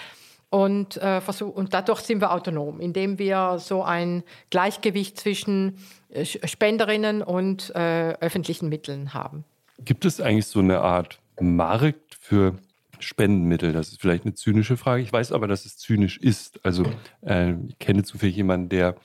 und, 0.53 0.99
äh, 0.99 1.23
versuch, 1.23 1.55
und 1.55 1.73
dadurch 1.73 2.01
sind 2.01 2.21
wir 2.21 2.31
autonom, 2.31 2.79
indem 2.79 3.19
wir 3.19 3.57
so 3.59 3.83
ein 3.83 4.23
Gleichgewicht 4.51 5.19
zwischen 5.19 5.79
äh, 6.11 6.27
Spenderinnen 6.27 7.23
und 7.23 7.75
äh, 7.75 8.13
öffentlichen 8.21 8.69
Mitteln 8.69 9.15
haben. 9.15 9.45
Gibt 9.83 10.05
es 10.05 10.21
eigentlich 10.21 10.45
so 10.45 10.59
eine 10.59 10.81
Art 10.81 11.21
Markt 11.41 12.19
für 12.21 12.59
Spendenmittel? 12.99 13.73
Das 13.73 13.89
ist 13.89 14.01
vielleicht 14.03 14.27
eine 14.27 14.35
zynische 14.35 14.77
Frage. 14.77 15.03
Ich 15.03 15.11
weiß 15.11 15.33
aber, 15.33 15.49
dass 15.49 15.65
es 15.65 15.79
zynisch 15.79 16.19
ist. 16.19 16.61
Also 16.67 16.85
äh, 17.23 17.55
ich 17.69 17.79
kenne 17.79 18.03
zufällig 18.03 18.37
jemanden, 18.37 18.69
der 18.69 18.97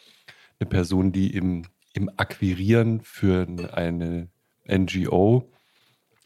eine 0.59 0.69
Person, 0.69 1.11
die 1.11 1.35
im, 1.35 1.63
im 1.93 2.09
Akquirieren 2.17 3.01
für 3.01 3.47
eine 3.73 4.29
NGO 4.69 5.49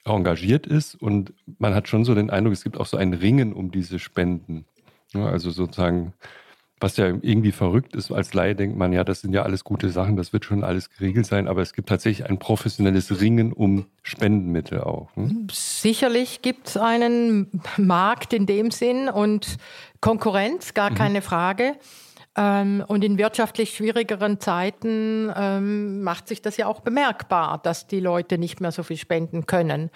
engagiert 0.06 0.66
ist 0.66 0.96
und 0.96 1.34
man 1.60 1.76
hat 1.76 1.88
schon 1.88 2.06
so 2.06 2.16
den 2.16 2.30
Eindruck, 2.30 2.54
es 2.54 2.64
gibt 2.64 2.78
auch 2.78 2.86
so 2.86 2.98
ein 2.98 3.14
Ringen 3.14 3.54
um 3.54 3.72
diese 3.72 4.00
Spenden. 4.00 4.66
Ja, 5.14 5.26
also 5.26 5.52
sozusagen, 5.52 6.14
was 6.80 6.98
ja 6.98 7.08
irgendwie 7.08 7.52
verrückt 7.52 7.96
ist, 7.96 8.12
als 8.12 8.34
Laie 8.34 8.56
denkt 8.56 8.78
man, 8.78 8.94
ja, 8.94 9.04
das 9.04 9.22
sind 9.22 9.34
ja 9.34 9.44
alles 9.44 9.64
gute 9.64 9.90
Sachen, 9.90 10.16
das 10.16 10.34
wird 10.34 10.46
schon 10.46 10.64
alles 10.64 10.90
geregelt 10.90 11.28
sein, 11.28 11.48
aber 11.48 11.62
es 11.62 11.74
gibt 11.74 11.90
tatsächlich 11.90 12.28
ein 12.28 12.40
professionelles 12.40 13.22
Ringen 13.22 13.54
um 13.54 13.86
Spendenmittel 14.02 14.82
auch. 14.82 15.16
Ne? 15.16 15.48
Sicherlich 15.52 16.42
gibt 16.42 16.70
es 16.70 16.78
einen 16.78 17.62
Markt 17.78 18.34
in 18.34 18.46
dem 18.48 18.72
Sinn 18.72 19.10
und 19.10 19.58
Konkurrenz, 20.00 20.74
gar 20.74 20.92
mhm. 20.92 20.96
keine 20.96 21.22
Frage. 21.22 21.76
Ähm, 22.38 22.84
und 22.88 23.04
in 23.04 23.18
wirtschaftlich 23.18 23.76
schwierigeren 23.76 24.40
Zeiten 24.40 25.32
ähm, 25.36 26.02
macht 26.02 26.28
sich 26.28 26.42
das 26.42 26.58
ja 26.58 26.68
auch 26.68 26.80
bemerkbar, 26.80 27.60
dass 27.62 27.88
die 27.88 28.00
Leute 28.00 28.38
nicht 28.38 28.62
mehr 28.62 28.72
so 28.72 28.84
viel 28.84 28.98
spenden 28.98 29.46
können. 29.46 29.90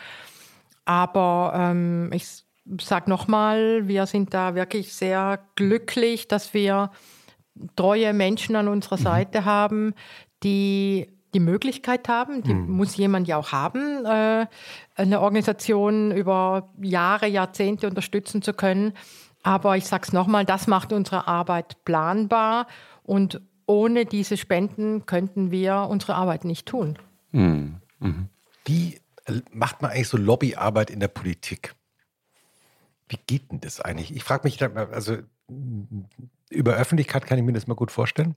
Aber 0.84 1.54
ähm, 1.56 2.12
ich 2.14 2.44
sage 2.82 3.10
nochmal, 3.10 3.88
wir 3.88 4.06
sind 4.06 4.34
da 4.34 4.56
wirklich 4.56 4.94
sehr 4.94 5.40
glücklich, 5.56 6.28
dass 6.28 6.54
wir 6.54 6.92
treue 7.76 8.14
Menschen 8.14 8.56
an 8.56 8.68
unserer 8.68 8.98
mhm. 8.98 9.04
Seite 9.04 9.42
mhm. 9.42 9.46
haben, 9.46 9.94
die 10.44 11.16
die 11.34 11.40
Möglichkeit 11.42 12.08
haben, 12.08 12.44
die 12.44 12.54
mhm. 12.54 12.72
muss 12.72 12.96
jemand 12.96 13.28
ja 13.28 13.36
auch 13.38 13.52
haben, 13.52 14.06
äh, 14.06 14.48
eine 14.96 15.20
Organisation 15.20 16.12
über 16.12 16.70
Jahre, 16.82 17.28
Jahrzehnte 17.28 17.88
unterstützen 17.88 18.42
zu 18.42 18.54
können. 18.54 18.94
Aber 19.46 19.78
ich 19.78 19.86
sage 19.86 20.06
es 20.08 20.12
nochmal, 20.12 20.44
das 20.44 20.66
macht 20.66 20.92
unsere 20.92 21.28
Arbeit 21.28 21.86
planbar 21.86 22.66
und 23.04 23.42
ohne 23.68 24.08
diese 24.08 24.38
Spenden 24.38 25.06
könnten 25.06 25.52
wir 25.52 25.86
unsere 25.88 26.16
Arbeit 26.16 26.46
nicht 26.46 26.68
tun. 26.68 26.98
Mhm. 27.32 27.76
Mhm. 28.00 28.30
Wie 28.66 29.00
äh, 29.26 29.42
macht 29.52 29.84
man 29.84 29.92
eigentlich 29.92 30.08
so 30.08 30.18
Lobbyarbeit 30.18 30.90
in 30.90 31.00
der 31.00 31.10
Politik? 31.10 31.76
Wie 33.08 33.20
geht 33.28 33.52
denn 33.52 33.60
das 33.60 33.82
eigentlich? 33.82 34.16
Ich 34.16 34.24
frage 34.24 34.46
mich, 34.46 34.60
also 34.64 35.18
über 36.50 36.74
Öffentlichkeit 36.74 37.28
kann 37.28 37.38
ich 37.38 37.44
mir 37.44 37.54
das 37.54 37.68
mal 37.68 37.76
gut 37.76 37.92
vorstellen. 37.92 38.34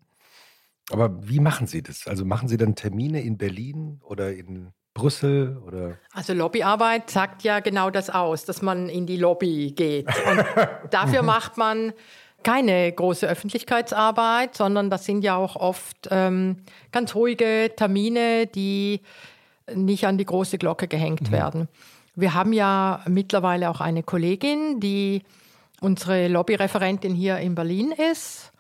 Aber 0.90 1.26
wie 1.26 1.40
machen 1.40 1.66
Sie 1.66 1.82
das? 1.82 2.06
Also 2.06 2.26
machen 2.26 2.48
Sie 2.48 2.58
dann 2.58 2.74
Termine 2.74 3.22
in 3.22 3.38
Berlin 3.38 4.02
oder 4.04 4.34
in 4.34 4.74
Brüssel 4.98 5.56
oder? 5.66 5.98
Also 6.12 6.32
Lobbyarbeit 6.32 7.10
sagt 7.10 7.44
ja 7.44 7.60
genau 7.60 7.90
das 7.90 8.10
aus, 8.10 8.44
dass 8.44 8.62
man 8.62 8.88
in 8.88 9.06
die 9.06 9.16
Lobby 9.16 9.72
geht. 9.74 10.06
Und 10.06 10.44
dafür 10.90 11.22
macht 11.22 11.56
man 11.56 11.92
keine 12.42 12.90
große 12.92 13.26
Öffentlichkeitsarbeit, 13.26 14.56
sondern 14.56 14.90
das 14.90 15.04
sind 15.04 15.22
ja 15.22 15.36
auch 15.36 15.56
oft 15.56 16.08
ähm, 16.10 16.58
ganz 16.92 17.14
ruhige 17.14 17.72
Termine, 17.76 18.46
die 18.46 19.00
nicht 19.74 20.06
an 20.06 20.18
die 20.18 20.24
große 20.24 20.58
Glocke 20.58 20.88
gehängt 20.88 21.28
mhm. 21.28 21.32
werden. 21.32 21.68
Wir 22.14 22.34
haben 22.34 22.52
ja 22.52 23.00
mittlerweile 23.06 23.70
auch 23.70 23.80
eine 23.80 24.02
Kollegin, 24.02 24.80
die 24.80 25.22
unsere 25.80 26.28
Lobbyreferentin 26.28 27.14
hier 27.14 27.38
in 27.38 27.54
Berlin 27.54 27.92
ist 27.92 28.52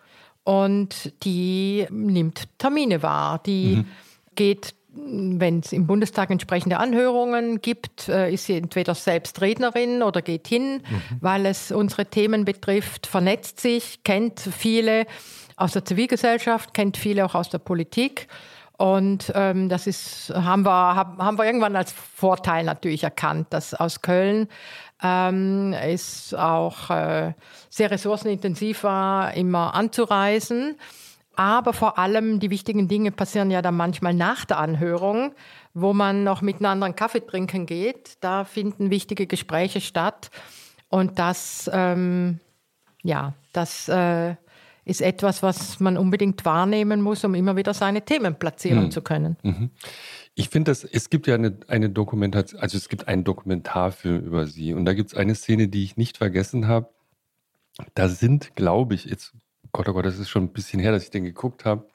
und 0.44 1.12
die 1.24 1.86
nimmt 1.90 2.48
Termine 2.58 3.02
wahr. 3.02 3.40
Die 3.44 3.76
mhm. 3.76 3.86
geht 4.34 4.74
wenn 5.06 5.60
es 5.60 5.72
im 5.72 5.86
Bundestag 5.86 6.30
entsprechende 6.30 6.78
Anhörungen 6.78 7.60
gibt, 7.60 8.08
äh, 8.08 8.32
ist 8.32 8.46
sie 8.46 8.54
entweder 8.54 8.94
selbst 8.94 9.40
Rednerin 9.40 10.02
oder 10.02 10.22
geht 10.22 10.48
hin, 10.48 10.82
mhm. 10.88 11.02
weil 11.20 11.46
es 11.46 11.72
unsere 11.72 12.06
Themen 12.06 12.44
betrifft, 12.44 13.06
vernetzt 13.06 13.60
sich, 13.60 14.02
kennt 14.04 14.40
viele 14.40 15.06
aus 15.56 15.72
der 15.72 15.84
Zivilgesellschaft, 15.84 16.74
kennt 16.74 16.96
viele 16.96 17.24
auch 17.24 17.34
aus 17.34 17.48
der 17.48 17.58
Politik. 17.58 18.28
Und 18.76 19.32
ähm, 19.34 19.68
das 19.68 19.88
ist, 19.88 20.32
haben 20.32 20.64
wir, 20.64 20.94
haben 20.94 21.36
wir 21.36 21.44
irgendwann 21.44 21.74
als 21.74 21.92
Vorteil 21.92 22.64
natürlich 22.64 23.02
erkannt, 23.02 23.48
dass 23.50 23.74
aus 23.74 24.02
Köln 24.02 24.46
ähm, 25.02 25.72
ist 25.72 26.34
auch 26.36 26.90
äh, 26.90 27.32
sehr 27.70 27.90
ressourcenintensiv 27.90 28.84
war, 28.84 29.34
immer 29.34 29.74
anzureisen. 29.74 30.76
Aber 31.38 31.72
vor 31.72 32.00
allem 32.00 32.40
die 32.40 32.50
wichtigen 32.50 32.88
Dinge 32.88 33.12
passieren 33.12 33.52
ja 33.52 33.62
dann 33.62 33.76
manchmal 33.76 34.12
nach 34.12 34.44
der 34.44 34.58
Anhörung, 34.58 35.36
wo 35.72 35.92
man 35.92 36.24
noch 36.24 36.42
miteinander 36.42 36.86
einen 36.86 36.96
Kaffee 36.96 37.24
trinken 37.24 37.64
geht. 37.64 38.18
Da 38.20 38.42
finden 38.42 38.90
wichtige 38.90 39.28
Gespräche 39.28 39.80
statt. 39.80 40.32
Und 40.88 41.20
das, 41.20 41.70
ähm, 41.72 42.40
ja, 43.04 43.34
das 43.52 43.88
äh, 43.88 44.34
ist 44.84 45.00
etwas, 45.00 45.44
was 45.44 45.78
man 45.78 45.96
unbedingt 45.96 46.44
wahrnehmen 46.44 47.02
muss, 47.02 47.22
um 47.22 47.36
immer 47.36 47.54
wieder 47.54 47.72
seine 47.72 48.04
Themen 48.04 48.34
platzieren 48.34 48.86
mhm. 48.86 48.90
zu 48.90 49.00
können. 49.00 49.36
Mhm. 49.44 49.70
Ich 50.34 50.48
finde, 50.48 50.72
es 50.72 51.08
gibt 51.08 51.28
ja 51.28 51.36
eine, 51.36 51.56
eine 51.68 51.88
Dokumentation, 51.88 52.60
also 52.60 52.76
es 52.76 52.88
gibt 52.88 53.06
einen 53.06 53.22
Dokumentarfilm 53.22 54.26
über 54.26 54.48
sie. 54.48 54.74
Und 54.74 54.86
da 54.86 54.92
gibt 54.92 55.12
es 55.12 55.16
eine 55.16 55.36
Szene, 55.36 55.68
die 55.68 55.84
ich 55.84 55.96
nicht 55.96 56.16
vergessen 56.16 56.66
habe. 56.66 56.88
Da 57.94 58.08
sind, 58.08 58.56
glaube 58.56 58.96
ich, 58.96 59.04
jetzt 59.04 59.34
Gott, 59.72 59.88
oh 59.88 59.92
Gott, 59.92 60.06
das 60.06 60.18
ist 60.18 60.28
schon 60.28 60.44
ein 60.44 60.52
bisschen 60.52 60.80
her, 60.80 60.92
dass 60.92 61.04
ich 61.04 61.10
den 61.10 61.24
geguckt 61.24 61.64
habe. 61.64 61.88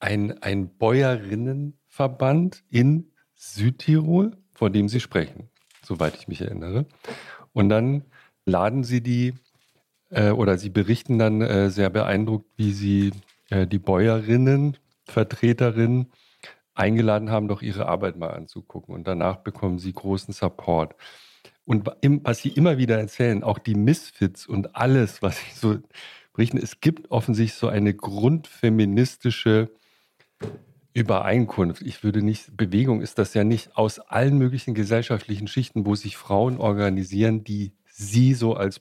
Ein, 0.00 0.42
ein 0.42 0.76
Bäuerinnenverband 0.76 2.62
in 2.70 3.12
Südtirol, 3.34 4.36
von 4.54 4.72
dem 4.72 4.88
Sie 4.88 5.00
sprechen, 5.00 5.50
soweit 5.82 6.16
ich 6.16 6.28
mich 6.28 6.40
erinnere. 6.40 6.86
Und 7.52 7.68
dann 7.68 8.04
laden 8.44 8.84
Sie 8.84 9.02
die 9.02 9.34
äh, 10.10 10.30
oder 10.30 10.58
Sie 10.58 10.70
berichten 10.70 11.18
dann 11.18 11.40
äh, 11.40 11.70
sehr 11.70 11.90
beeindruckt, 11.90 12.50
wie 12.56 12.72
Sie 12.72 13.12
äh, 13.50 13.66
die 13.66 13.78
Bäuerinnen, 13.78 14.76
Vertreterinnen 15.04 16.12
eingeladen 16.74 17.30
haben, 17.30 17.48
doch 17.48 17.62
ihre 17.62 17.86
Arbeit 17.86 18.16
mal 18.16 18.30
anzugucken. 18.30 18.94
Und 18.94 19.06
danach 19.06 19.38
bekommen 19.38 19.78
Sie 19.78 19.92
großen 19.92 20.32
Support. 20.32 20.94
Und 21.64 21.90
was 22.02 22.38
Sie 22.38 22.48
immer 22.48 22.78
wieder 22.78 22.98
erzählen, 22.98 23.42
auch 23.42 23.58
die 23.58 23.74
Misfits 23.74 24.46
und 24.46 24.74
alles, 24.74 25.20
was 25.22 25.42
ich 25.42 25.54
so 25.54 25.78
berichten. 26.38 26.58
Es 26.58 26.80
gibt 26.80 27.10
offensichtlich 27.10 27.58
so 27.58 27.68
eine 27.68 27.92
grundfeministische 27.92 29.70
Übereinkunft. 30.94 31.82
Ich 31.82 32.02
würde 32.04 32.22
nicht, 32.22 32.56
Bewegung 32.56 33.02
ist 33.02 33.18
das 33.18 33.34
ja 33.34 33.42
nicht 33.42 33.76
aus 33.76 33.98
allen 33.98 34.38
möglichen 34.38 34.72
gesellschaftlichen 34.72 35.48
Schichten, 35.48 35.84
wo 35.84 35.96
sich 35.96 36.16
Frauen 36.16 36.56
organisieren, 36.58 37.42
die 37.42 37.72
sie 37.86 38.34
so 38.34 38.54
als 38.54 38.80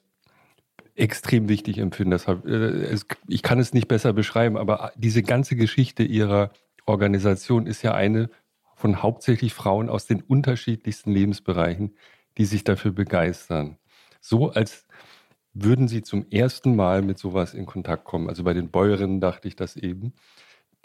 extrem 0.94 1.50
wichtig 1.50 1.80
empfinden. 1.80 2.12
Deshalb, 2.12 2.46
äh, 2.46 2.96
ich 3.28 3.42
kann 3.42 3.60
es 3.60 3.74
nicht 3.74 3.88
besser 3.88 4.14
beschreiben, 4.14 4.56
aber 4.56 4.92
diese 4.96 5.24
ganze 5.24 5.56
Geschichte 5.56 6.04
ihrer 6.04 6.52
Organisation 6.86 7.66
ist 7.66 7.82
ja 7.82 7.94
eine 7.94 8.30
von 8.76 9.02
hauptsächlich 9.02 9.54
Frauen 9.56 9.90
aus 9.90 10.06
den 10.06 10.22
unterschiedlichsten 10.22 11.12
Lebensbereichen, 11.12 11.96
die 12.38 12.46
sich 12.46 12.64
dafür 12.64 12.92
begeistern. 12.92 13.78
So 14.22 14.52
als 14.52 14.87
würden 15.64 15.88
Sie 15.88 16.02
zum 16.02 16.26
ersten 16.30 16.76
Mal 16.76 17.02
mit 17.02 17.18
sowas 17.18 17.54
in 17.54 17.66
Kontakt 17.66 18.06
kommen? 18.06 18.30
Also 18.30 18.44
bei 18.44 18.54
den 18.54 18.70
Bäuerinnen 18.70 19.20
dachte 19.20 19.48
ich 19.48 19.56
das 19.56 19.76
eben, 19.76 20.14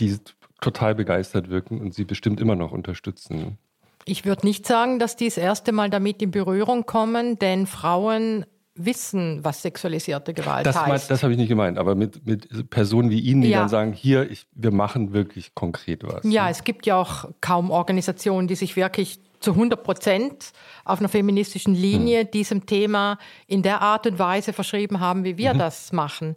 die 0.01 0.17
total 0.60 0.94
begeistert 0.94 1.51
wirken 1.51 1.81
und 1.81 1.94
Sie 1.94 2.05
bestimmt 2.05 2.41
immer 2.41 2.57
noch 2.57 2.73
unterstützen. 2.73 3.59
Ich 4.05 4.25
würde 4.25 4.47
nicht 4.47 4.67
sagen, 4.67 4.99
dass 4.99 5.17
die 5.17 5.26
das 5.26 5.36
erste 5.36 5.73
Mal 5.73 5.91
damit 5.91 6.23
in 6.23 6.31
Berührung 6.31 6.86
kommen, 6.86 7.39
denn 7.39 7.67
Frauen 7.67 8.44
wissen, 8.75 9.44
was 9.44 9.62
sexualisierte 9.62 10.33
Gewalt 10.33 10.65
das 10.65 10.81
heißt. 10.81 11.10
das 11.10 11.23
habe 11.23 11.33
ich 11.33 11.39
nicht 11.39 11.49
gemeint, 11.49 11.78
aber 11.78 11.94
mit, 11.94 12.26
mit 12.26 12.70
Personen 12.70 13.10
wie 13.10 13.20
Ihnen, 13.20 13.42
die 13.42 13.51
ja. 13.51 13.60
dann 13.60 13.68
sagen, 13.68 13.92
hier, 13.92 14.31
ich, 14.31 14.47
wir 14.55 14.73
machen 14.73 15.12
wirklich 15.12 15.55
konkret 15.55 16.02
was. 16.05 16.25
Ja, 16.25 16.44
ne? 16.44 16.51
es 16.51 16.65
gibt 16.65 16.86
ja 16.86 16.97
auch 16.97 17.31
kaum 17.41 17.70
Organisationen, 17.70 18.49
die 18.49 18.55
sich 18.55 18.75
wirklich 18.76 19.20
zu 19.43 19.53
100 19.53 19.83
Prozent 19.83 20.53
auf 20.85 21.01
einer 21.01 21.09
feministischen 21.09 21.75
Linie 21.75 22.25
mhm. 22.25 22.31
diesem 22.31 22.67
Thema 22.67 23.19
in 23.47 23.62
der 23.62 23.83
Art 23.83 24.07
und 24.07 24.19
Weise 24.19 24.53
verschrieben 24.53 25.01
haben, 25.01 25.25
wie 25.25 25.37
wir 25.37 25.55
mhm. 25.55 25.59
das 25.59 25.93
machen. 25.93 26.37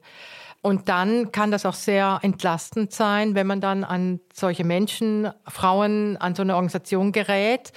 Und 0.62 0.90
dann 0.90 1.32
kann 1.32 1.52
das 1.52 1.64
auch 1.66 1.76
sehr 1.76 2.20
entlastend 2.24 2.92
sein, 2.92 3.36
wenn 3.36 3.46
man 3.46 3.62
dann 3.62 3.84
an 3.84 4.20
solche 4.34 4.64
Menschen, 4.64 5.30
Frauen, 5.48 6.18
an 6.18 6.34
so 6.34 6.42
eine 6.42 6.56
Organisation 6.56 7.12
gerät, 7.12 7.72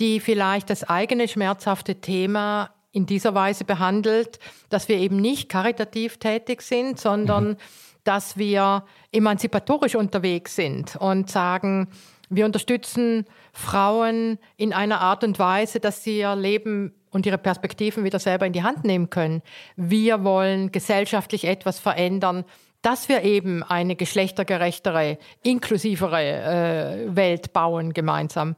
die 0.00 0.18
vielleicht 0.18 0.68
das 0.68 0.82
eigene 0.82 1.28
schmerzhafte 1.28 2.00
Thema 2.00 2.70
in 2.90 3.06
dieser 3.06 3.34
Weise 3.34 3.64
behandelt, 3.64 4.40
dass 4.68 4.88
wir 4.88 4.96
eben 4.96 5.16
nicht 5.16 5.48
karitativ 5.48 6.18
tätig 6.18 6.62
sind, 6.62 6.98
sondern 6.98 7.50
mhm. 7.50 7.56
dass 8.02 8.36
wir 8.36 8.84
emanzipatorisch 9.12 9.94
unterwegs 9.94 10.56
sind 10.56 10.96
und 10.96 11.30
sagen, 11.30 11.88
wir 12.36 12.46
unterstützen 12.46 13.26
Frauen 13.52 14.38
in 14.56 14.72
einer 14.72 15.00
Art 15.00 15.24
und 15.24 15.38
Weise, 15.38 15.80
dass 15.80 16.02
sie 16.02 16.18
ihr 16.18 16.34
Leben 16.36 16.94
und 17.10 17.26
ihre 17.26 17.38
Perspektiven 17.38 18.04
wieder 18.04 18.18
selber 18.18 18.46
in 18.46 18.52
die 18.52 18.62
Hand 18.62 18.84
nehmen 18.84 19.08
können. 19.08 19.42
Wir 19.76 20.24
wollen 20.24 20.72
gesellschaftlich 20.72 21.44
etwas 21.44 21.78
verändern, 21.78 22.44
dass 22.82 23.08
wir 23.08 23.22
eben 23.22 23.62
eine 23.62 23.96
geschlechtergerechtere, 23.96 25.18
inklusivere 25.42 26.22
äh, 27.08 27.16
Welt 27.16 27.52
bauen 27.52 27.94
gemeinsam. 27.94 28.56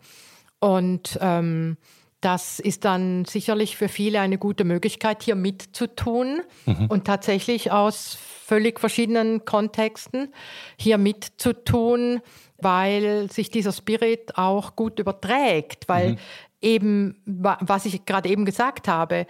Und 0.59 1.19
ähm, 1.21 1.77
das 2.21 2.59
ist 2.59 2.85
dann 2.85 3.25
sicherlich 3.25 3.77
für 3.77 3.89
viele 3.89 4.21
eine 4.21 4.39
gute 4.39 4.65
Möglichkeit, 4.65 5.23
hier 5.23 5.37
mitzutun 5.37 6.41
mhm. 6.65 6.87
und 6.87 7.05
tatsächlich 7.05 7.71
aus 7.71 8.19
völlig 8.45 8.81
verschiedenen 8.81 9.45
Kontexten 9.45 10.33
hier 10.77 10.99
mitzutun 10.99 12.21
weil 12.59 13.31
sich 13.31 13.51
dieser 13.51 13.73
Spirit 13.73 14.37
auch 14.37 14.77
gut 14.77 14.99
überträgt, 14.99 15.89
weil 15.89 16.13
mhm. 16.13 16.19
eben, 16.61 17.23
was 17.25 17.85
ich 17.85 18.05
gerade 18.05 18.29
eben 18.29 18.45
gesagt 18.45 18.89
habe, 18.89 19.27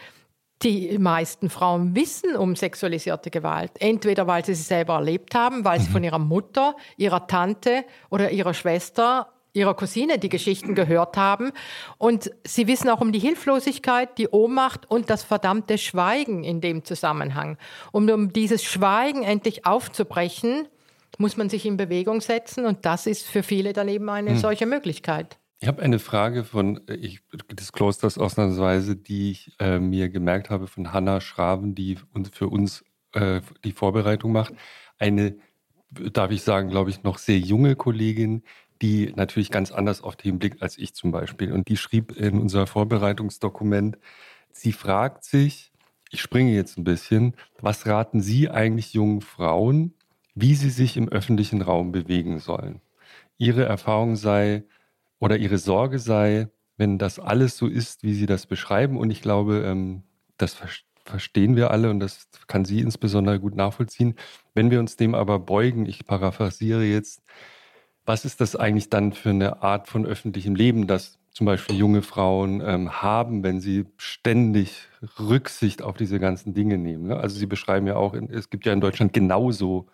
die 0.62 0.96
meisten 0.98 1.50
Frauen 1.50 1.94
wissen 1.94 2.34
um 2.34 2.56
sexualisierte 2.56 3.30
Gewalt. 3.30 3.72
Entweder 3.78 4.26
weil 4.26 4.44
sie 4.44 4.54
sie 4.54 4.62
selber 4.62 4.94
erlebt 4.94 5.34
haben, 5.34 5.64
weil 5.64 5.80
sie 5.80 5.88
mhm. 5.88 5.92
von 5.92 6.04
ihrer 6.04 6.18
Mutter, 6.18 6.76
ihrer 6.96 7.26
Tante 7.26 7.84
oder 8.08 8.30
ihrer 8.30 8.54
Schwester, 8.54 9.28
ihrer 9.52 9.74
Cousine 9.74 10.18
die 10.18 10.28
Geschichten 10.28 10.74
gehört 10.74 11.16
haben. 11.16 11.52
Und 11.98 12.30
sie 12.44 12.66
wissen 12.66 12.88
auch 12.88 13.00
um 13.00 13.12
die 13.12 13.18
Hilflosigkeit, 13.18 14.16
die 14.18 14.28
Ohnmacht 14.28 14.90
und 14.90 15.10
das 15.10 15.24
verdammte 15.24 15.78
Schweigen 15.78 16.44
in 16.44 16.60
dem 16.60 16.84
Zusammenhang. 16.84 17.58
Und 17.90 18.10
um 18.10 18.32
dieses 18.32 18.62
Schweigen 18.62 19.24
endlich 19.24 19.66
aufzubrechen, 19.66 20.68
muss 21.18 21.36
man 21.36 21.48
sich 21.48 21.66
in 21.66 21.76
Bewegung 21.76 22.20
setzen. 22.20 22.66
Und 22.66 22.84
das 22.84 23.06
ist 23.06 23.26
für 23.26 23.42
viele 23.42 23.72
dann 23.72 23.88
eben 23.88 24.08
eine 24.08 24.30
hm. 24.30 24.38
solche 24.38 24.66
Möglichkeit. 24.66 25.38
Ich 25.60 25.68
habe 25.68 25.82
eine 25.82 25.98
Frage 25.98 26.44
von 26.44 26.80
ich, 26.86 27.20
des 27.50 27.72
Klosters 27.72 28.18
ausnahmsweise, 28.18 28.94
die 28.94 29.30
ich 29.30 29.52
äh, 29.58 29.78
mir 29.78 30.10
gemerkt 30.10 30.50
habe 30.50 30.66
von 30.66 30.92
Hanna 30.92 31.20
Schraven, 31.20 31.74
die 31.74 31.98
für 32.32 32.48
uns 32.48 32.84
äh, 33.12 33.40
die 33.64 33.72
Vorbereitung 33.72 34.32
macht. 34.32 34.52
Eine, 34.98 35.36
darf 35.90 36.30
ich 36.30 36.42
sagen, 36.42 36.68
glaube 36.68 36.90
ich, 36.90 37.02
noch 37.04 37.16
sehr 37.16 37.38
junge 37.38 37.74
Kollegin, 37.74 38.42
die 38.82 39.12
natürlich 39.16 39.50
ganz 39.50 39.72
anders 39.72 40.02
auf 40.02 40.16
den 40.16 40.38
blickt 40.38 40.62
als 40.62 40.76
ich 40.76 40.94
zum 40.94 41.10
Beispiel. 41.10 41.52
Und 41.52 41.68
die 41.68 41.78
schrieb 41.78 42.12
in 42.12 42.38
unser 42.38 42.66
Vorbereitungsdokument, 42.66 43.96
sie 44.52 44.72
fragt 44.72 45.24
sich, 45.24 45.72
ich 46.10 46.20
springe 46.20 46.52
jetzt 46.52 46.76
ein 46.78 46.84
bisschen, 46.84 47.34
was 47.60 47.86
raten 47.86 48.20
Sie 48.20 48.48
eigentlich 48.48 48.92
jungen 48.92 49.22
Frauen, 49.22 49.94
wie 50.36 50.54
sie 50.54 50.70
sich 50.70 50.96
im 50.96 51.08
öffentlichen 51.08 51.62
Raum 51.62 51.90
bewegen 51.90 52.38
sollen? 52.38 52.80
Ihre 53.38 53.64
Erfahrung 53.64 54.14
sei, 54.14 54.64
oder 55.18 55.36
ihre 55.38 55.58
Sorge 55.58 55.98
sei, 55.98 56.48
wenn 56.76 56.98
das 56.98 57.18
alles 57.18 57.56
so 57.56 57.66
ist, 57.66 58.02
wie 58.02 58.14
sie 58.14 58.26
das 58.26 58.46
beschreiben. 58.46 58.98
Und 58.98 59.10
ich 59.10 59.22
glaube, 59.22 59.64
ähm, 59.66 60.02
das 60.36 60.54
ver 60.54 60.68
verstehen 61.04 61.54
wir 61.54 61.70
alle 61.70 61.88
und 61.90 62.00
das 62.00 62.26
kann 62.48 62.64
sie 62.64 62.80
insbesondere 62.80 63.38
gut 63.38 63.54
nachvollziehen. 63.54 64.16
Wenn 64.54 64.72
wir 64.72 64.80
uns 64.80 64.96
dem 64.96 65.14
aber 65.14 65.38
beugen, 65.38 65.86
ich 65.86 66.04
paraphrasiere 66.04 66.82
jetzt, 66.82 67.22
was 68.04 68.24
ist 68.24 68.40
das 68.40 68.56
eigentlich 68.56 68.90
dann 68.90 69.12
für 69.12 69.30
eine 69.30 69.62
Art 69.62 69.86
von 69.86 70.04
öffentlichem 70.04 70.56
Leben, 70.56 70.88
das 70.88 71.20
zum 71.30 71.46
Beispiel 71.46 71.76
junge 71.76 72.02
Frauen 72.02 72.60
ähm, 72.60 73.02
haben, 73.02 73.44
wenn 73.44 73.60
sie 73.60 73.84
ständig 73.98 74.88
Rücksicht 75.20 75.80
auf 75.80 75.96
diese 75.96 76.18
ganzen 76.18 76.54
Dinge 76.54 76.76
nehmen? 76.76 77.06
Ne? 77.06 77.16
Also 77.16 77.38
Sie 77.38 77.46
beschreiben 77.46 77.86
ja 77.86 77.94
auch, 77.94 78.12
es 78.14 78.50
gibt 78.50 78.66
ja 78.66 78.72
in 78.72 78.80
Deutschland 78.80 79.12
genauso 79.12 79.86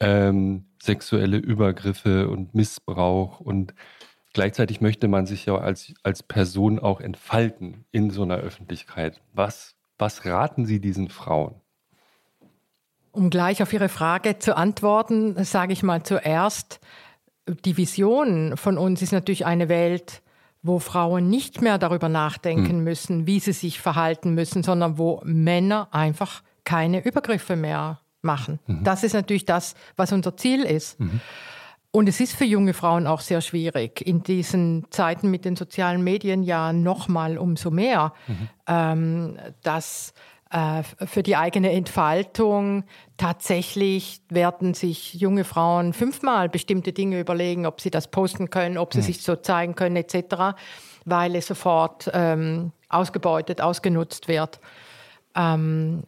ähm, 0.00 0.66
sexuelle 0.82 1.38
Übergriffe 1.38 2.28
und 2.28 2.54
Missbrauch 2.54 3.40
und 3.40 3.74
Gleichzeitig 4.36 4.82
möchte 4.82 5.08
man 5.08 5.24
sich 5.24 5.46
ja 5.46 5.56
als, 5.56 5.94
als 6.02 6.22
Person 6.22 6.78
auch 6.78 7.00
entfalten 7.00 7.86
in 7.90 8.10
so 8.10 8.22
einer 8.22 8.36
Öffentlichkeit. 8.36 9.22
Was, 9.32 9.76
was 9.96 10.26
raten 10.26 10.66
Sie 10.66 10.78
diesen 10.78 11.08
Frauen? 11.08 11.54
Um 13.12 13.30
gleich 13.30 13.62
auf 13.62 13.72
Ihre 13.72 13.88
Frage 13.88 14.38
zu 14.38 14.54
antworten, 14.54 15.42
sage 15.42 15.72
ich 15.72 15.82
mal 15.82 16.02
zuerst, 16.02 16.80
die 17.64 17.78
Vision 17.78 18.58
von 18.58 18.76
uns 18.76 19.00
ist 19.00 19.12
natürlich 19.12 19.46
eine 19.46 19.70
Welt, 19.70 20.20
wo 20.62 20.80
Frauen 20.80 21.30
nicht 21.30 21.62
mehr 21.62 21.78
darüber 21.78 22.10
nachdenken 22.10 22.76
hm. 22.76 22.84
müssen, 22.84 23.26
wie 23.26 23.40
sie 23.40 23.54
sich 23.54 23.80
verhalten 23.80 24.34
müssen, 24.34 24.62
sondern 24.62 24.98
wo 24.98 25.22
Männer 25.24 25.88
einfach 25.92 26.42
keine 26.64 27.02
Übergriffe 27.02 27.56
mehr 27.56 28.00
machen. 28.26 28.58
Mhm. 28.66 28.84
Das 28.84 29.02
ist 29.02 29.14
natürlich 29.14 29.46
das, 29.46 29.74
was 29.96 30.12
unser 30.12 30.36
Ziel 30.36 30.62
ist. 30.62 31.00
Mhm. 31.00 31.20
Und 31.96 32.10
es 32.10 32.20
ist 32.20 32.34
für 32.34 32.44
junge 32.44 32.74
Frauen 32.74 33.06
auch 33.06 33.20
sehr 33.20 33.40
schwierig, 33.40 34.06
in 34.06 34.22
diesen 34.22 34.84
Zeiten 34.90 35.30
mit 35.30 35.46
den 35.46 35.56
sozialen 35.56 36.04
Medien 36.04 36.42
ja 36.42 36.74
nochmal 36.74 37.38
umso 37.38 37.70
mehr, 37.70 38.12
mhm. 38.26 38.48
ähm, 38.66 39.38
dass 39.62 40.12
äh, 40.50 40.82
für 40.82 41.22
die 41.22 41.36
eigene 41.36 41.72
Entfaltung 41.72 42.84
tatsächlich 43.16 44.20
werden 44.28 44.74
sich 44.74 45.14
junge 45.14 45.44
Frauen 45.44 45.92
fünfmal 45.92 46.48
bestimmte 46.48 46.92
Dinge 46.92 47.18
überlegen, 47.18 47.66
ob 47.66 47.80
sie 47.80 47.90
das 47.90 48.08
posten 48.08 48.50
können, 48.50 48.78
ob 48.78 48.92
sie 48.92 49.00
mhm. 49.00 49.04
sich 49.04 49.22
so 49.22 49.36
zeigen 49.36 49.74
können 49.74 49.96
etc., 49.96 50.56
weil 51.04 51.34
es 51.34 51.46
sofort 51.46 52.10
ähm, 52.12 52.72
ausgebeutet, 52.88 53.60
ausgenutzt 53.60 54.28
wird. 54.28 54.60
Ähm, 55.34 56.04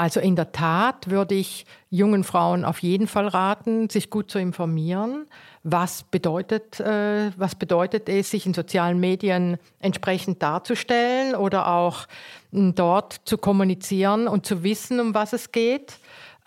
also 0.00 0.18
in 0.18 0.34
der 0.34 0.50
Tat 0.50 1.10
würde 1.10 1.34
ich 1.34 1.66
jungen 1.90 2.24
Frauen 2.24 2.64
auf 2.64 2.78
jeden 2.78 3.06
Fall 3.06 3.28
raten, 3.28 3.90
sich 3.90 4.08
gut 4.08 4.30
zu 4.30 4.38
informieren. 4.38 5.26
Was 5.62 6.04
bedeutet, 6.04 6.80
äh, 6.80 7.32
was 7.36 7.54
bedeutet 7.54 8.08
es, 8.08 8.30
sich 8.30 8.46
in 8.46 8.54
sozialen 8.54 8.98
Medien 8.98 9.58
entsprechend 9.78 10.42
darzustellen 10.42 11.34
oder 11.34 11.68
auch 11.68 12.06
hm, 12.50 12.74
dort 12.74 13.20
zu 13.26 13.36
kommunizieren 13.36 14.26
und 14.26 14.46
zu 14.46 14.62
wissen, 14.62 15.00
um 15.00 15.12
was 15.12 15.34
es 15.34 15.52
geht? 15.52 15.98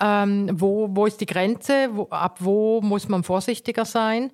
Ähm, 0.01 0.49
wo, 0.53 0.87
wo 0.89 1.05
ist 1.05 1.21
die 1.21 1.27
Grenze? 1.27 1.89
Wo, 1.91 2.07
ab 2.09 2.37
wo 2.39 2.81
muss 2.81 3.07
man 3.07 3.21
vorsichtiger 3.21 3.85
sein? 3.85 4.31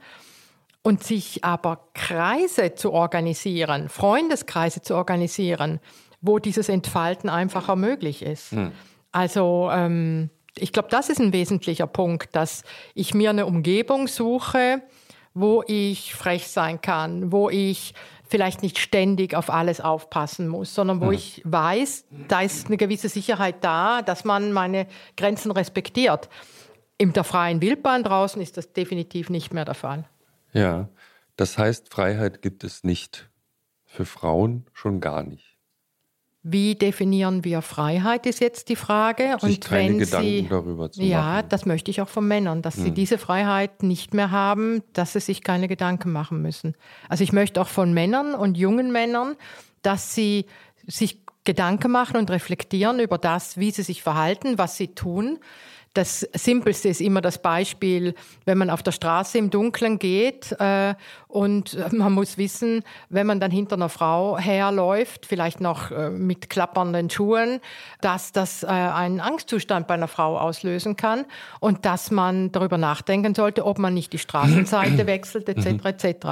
Und 0.82 1.04
sich 1.04 1.44
aber 1.44 1.90
Kreise 1.94 2.74
zu 2.74 2.94
organisieren, 2.94 3.90
Freundeskreise 3.90 4.82
zu 4.82 4.96
organisieren, 4.96 5.82
wo 6.22 6.40
dieses 6.40 6.70
Entfalten 6.70 7.30
einfacher 7.30 7.76
möglich 7.76 8.24
ist. 8.24 8.54
Hm. 8.54 8.72
Also 9.12 9.70
ähm, 9.72 10.30
ich 10.58 10.72
glaube, 10.72 10.90
das 10.90 11.10
ist 11.10 11.20
ein 11.20 11.34
wesentlicher 11.34 11.88
Punkt, 11.88 12.36
dass 12.36 12.64
ich 12.94 13.14
mir 13.14 13.30
eine 13.30 13.46
Umgebung 13.46 14.08
suche, 14.08 14.82
wo 15.34 15.64
ich 15.68 16.16
frech 16.16 16.48
sein 16.48 16.82
kann, 16.82 17.32
wo 17.32 17.50
ich 17.50 17.94
vielleicht 18.28 18.62
nicht 18.62 18.78
ständig 18.78 19.34
auf 19.36 19.50
alles 19.50 19.82
aufpassen 19.82 20.48
muss, 20.48 20.74
sondern 20.76 21.02
wo 21.02 21.08
mhm. 21.08 21.14
ich 21.14 21.42
weiß, 21.46 22.06
da 22.28 22.42
ist 22.42 22.68
eine 22.68 22.78
gewisse 22.78 23.10
Sicherheit 23.10 23.64
da, 23.64 24.02
dass 24.02 24.24
man 24.24 24.52
meine 24.52 24.88
Grenzen 25.18 25.52
respektiert. 25.52 26.30
In 26.98 27.14
der 27.14 27.24
freien 27.24 27.62
Wildbahn 27.62 28.04
draußen 28.04 28.42
ist 28.42 28.58
das 28.58 28.74
definitiv 28.74 29.30
nicht 29.30 29.54
mehr 29.54 29.66
der 29.66 29.74
Fall. 29.74 30.08
Ja, 30.54 30.90
das 31.38 31.58
heißt, 31.58 31.92
Freiheit 31.92 32.42
gibt 32.42 32.64
es 32.64 32.84
nicht 32.84 33.30
für 33.86 34.06
Frauen 34.06 34.66
schon 34.74 35.00
gar 35.00 35.24
nicht. 35.24 35.49
Wie 36.42 36.76
definieren 36.76 37.44
wir 37.44 37.62
Freiheit, 37.62 38.26
ist 38.26 38.40
jetzt 38.40 38.70
die 38.70 38.78
Frage. 38.78 39.36
Sich 39.42 39.58
und 39.58 39.62
keine 39.66 39.90
wenn 39.90 40.00
Gedanken 40.00 40.26
sie, 40.26 40.48
darüber 40.50 40.90
zu 40.90 41.02
ja, 41.02 41.22
machen. 41.22 41.46
das 41.50 41.66
möchte 41.66 41.92
ich 41.92 42.02
auch 42.02 42.08
von 42.08 42.28
Männern, 42.28 42.62
dass 42.62 42.78
hm. 42.78 42.84
sie 42.84 42.92
diese 42.92 43.18
Freiheit 43.18 43.84
nicht 43.84 44.14
mehr 44.14 44.32
haben, 44.32 44.82
dass 44.94 45.14
sie 45.14 45.20
sich 45.20 45.44
keine 45.44 45.68
Gedanken 45.68 46.14
machen 46.14 46.42
müssen. 46.42 46.76
Also 47.10 47.26
ich 47.26 47.34
möchte 47.34 47.60
auch 47.60 47.68
von 47.68 47.94
Männern 47.94 48.36
und 48.36 48.58
jungen 48.58 48.92
Männern, 48.94 49.36
dass 49.82 50.16
sie 50.16 50.46
sich 50.88 51.22
Gedanken 51.44 51.92
machen 51.92 52.16
und 52.16 52.32
reflektieren 52.32 53.00
über 53.00 53.18
das, 53.18 53.58
wie 53.58 53.72
sie 53.72 53.84
sich 53.84 54.02
verhalten, 54.02 54.58
was 54.58 54.78
sie 54.78 54.90
tun 54.90 55.40
das 55.94 56.22
Simpelste 56.34 56.90
ist 56.90 57.02
immer 57.02 57.22
das 57.22 57.42
Beispiel, 57.42 58.14
wenn 58.46 58.58
man 58.58 58.70
auf 58.70 58.84
der 58.84 58.92
Straße 58.92 59.38
im 59.38 59.50
Dunkeln 59.50 59.98
geht 59.98 60.56
äh, 60.60 60.94
und 61.28 61.78
man 61.94 62.14
muss 62.14 62.38
wissen, 62.38 62.84
wenn 63.10 63.26
man 63.26 63.40
dann 63.40 63.52
hinter 63.52 63.76
einer 63.76 63.90
Frau 63.90 64.38
herläuft, 64.38 65.26
vielleicht 65.26 65.62
noch 65.62 65.92
äh, 65.92 66.10
mit 66.10 66.50
klappernden 66.50 67.10
Schuhen, 67.10 67.60
dass 68.02 68.32
das 68.32 68.64
äh, 68.64 68.68
einen 68.68 69.20
Angstzustand 69.20 69.88
bei 69.88 69.96
einer 69.96 70.08
Frau 70.08 70.38
auslösen 70.38 70.96
kann 70.96 71.26
und 71.60 71.86
dass 71.86 72.12
man 72.12 72.52
darüber 72.52 72.78
nachdenken 72.78 73.34
sollte, 73.34 73.66
ob 73.66 73.80
man 73.80 73.94
nicht 73.94 74.14
die 74.14 74.20
Straßenseite 74.20 75.08
wechselt 75.08 75.50
etc. 75.50 75.86
etc. 75.86 76.28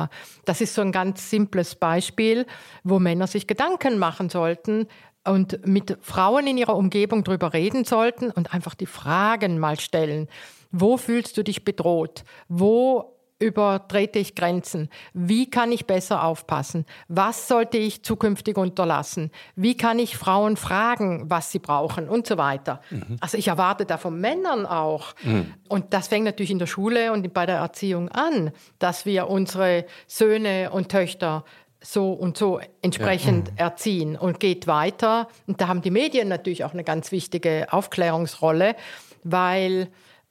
Das 0.46 0.62
ist 0.62 0.76
so 0.76 0.82
ein 0.82 0.92
ganz 0.92 1.30
simples 1.30 1.76
Beispiel, 1.76 2.46
wo 2.84 3.00
Männer 3.00 3.28
sich 3.28 3.48
Gedanken 3.48 3.98
machen 3.98 4.30
sollten, 4.30 4.88
und 5.28 5.66
mit 5.66 5.98
Frauen 6.02 6.48
in 6.48 6.58
ihrer 6.58 6.76
Umgebung 6.76 7.24
darüber 7.24 7.54
reden 7.54 7.84
sollten 7.84 8.32
und 8.32 8.54
einfach 8.54 8.76
die 8.76 8.86
Fragen 8.86 9.60
mal 9.60 9.80
stellen. 9.80 10.28
Wo 10.72 10.98
fühlst 10.98 11.38
du 11.38 11.44
dich 11.44 11.64
bedroht? 11.64 12.24
Wo 12.48 13.18
übertrete 13.40 14.20
ich 14.20 14.36
Grenzen? 14.36 14.90
Wie 15.14 15.50
kann 15.50 15.72
ich 15.72 15.86
besser 15.86 16.24
aufpassen? 16.24 16.86
Was 17.08 17.48
sollte 17.48 17.78
ich 17.78 18.04
zukünftig 18.04 18.58
unterlassen? 18.58 19.32
Wie 19.56 19.78
kann 19.78 20.00
ich 20.00 20.18
Frauen 20.18 20.58
fragen, 20.58 21.30
was 21.30 21.52
sie 21.52 21.60
brauchen 21.60 22.10
und 22.10 22.26
so 22.26 22.38
weiter? 22.38 22.82
Mhm. 22.90 23.18
Also 23.20 23.38
ich 23.38 23.48
erwarte 23.48 23.86
da 23.86 23.98
von 23.98 24.20
Männern 24.20 24.66
auch. 24.66 25.14
Mhm. 25.24 25.54
Und 25.70 25.94
das 25.94 26.08
fängt 26.08 26.26
natürlich 26.26 26.52
in 26.52 26.60
der 26.60 26.68
Schule 26.68 27.12
und 27.12 27.32
bei 27.34 27.46
der 27.46 27.58
Erziehung 27.58 28.10
an, 28.10 28.52
dass 28.80 29.06
wir 29.06 29.30
unsere 29.30 29.86
Söhne 30.08 30.72
und 30.72 30.90
Töchter 30.90 31.44
so 31.88 32.12
und 32.12 32.38
so 32.38 32.60
entsprechend 32.82 33.50
ja. 33.58 33.66
erziehen 33.66 34.18
und 34.18 34.42
geht 34.42 34.68
weiter. 34.68 35.30
Und 35.48 35.62
da 35.62 35.70
haben 35.70 35.82
die 35.82 35.92
Medien 35.92 36.28
natürlich 36.28 36.66
auch 36.66 36.74
eine 36.74 36.84
ganz 36.84 37.12
wichtige 37.14 37.68
Aufklärungsrolle, 37.72 38.76
weil 39.24 39.88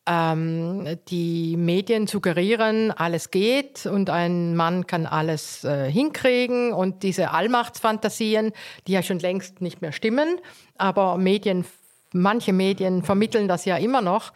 ähm, 0.07 0.99
die 1.09 1.57
Medien 1.57 2.07
suggerieren, 2.07 2.93
alles 2.93 3.31
geht 3.31 3.87
und 3.87 4.11
ein 4.11 4.55
Mann 4.55 4.87
kann 4.87 5.07
alles 5.07 5.65
äh, 5.65 5.91
hinkriegen 5.91 6.75
und 6.75 7.03
diese 7.03 7.31
Allmachtsfantasien, 7.31 8.53
die 8.87 8.93
ja 8.93 9.03
schon 9.03 9.19
längst 9.19 9.63
nicht 9.63 9.81
mehr 9.81 9.93
stimmen, 9.93 10.39
aber 10.77 11.17
Medien, 11.17 11.65
manche 12.13 12.53
Medien 12.53 13.03
vermitteln 13.03 13.49
das 13.49 13.65
ja 13.65 13.79
immer 13.79 14.03
noch. 14.03 14.33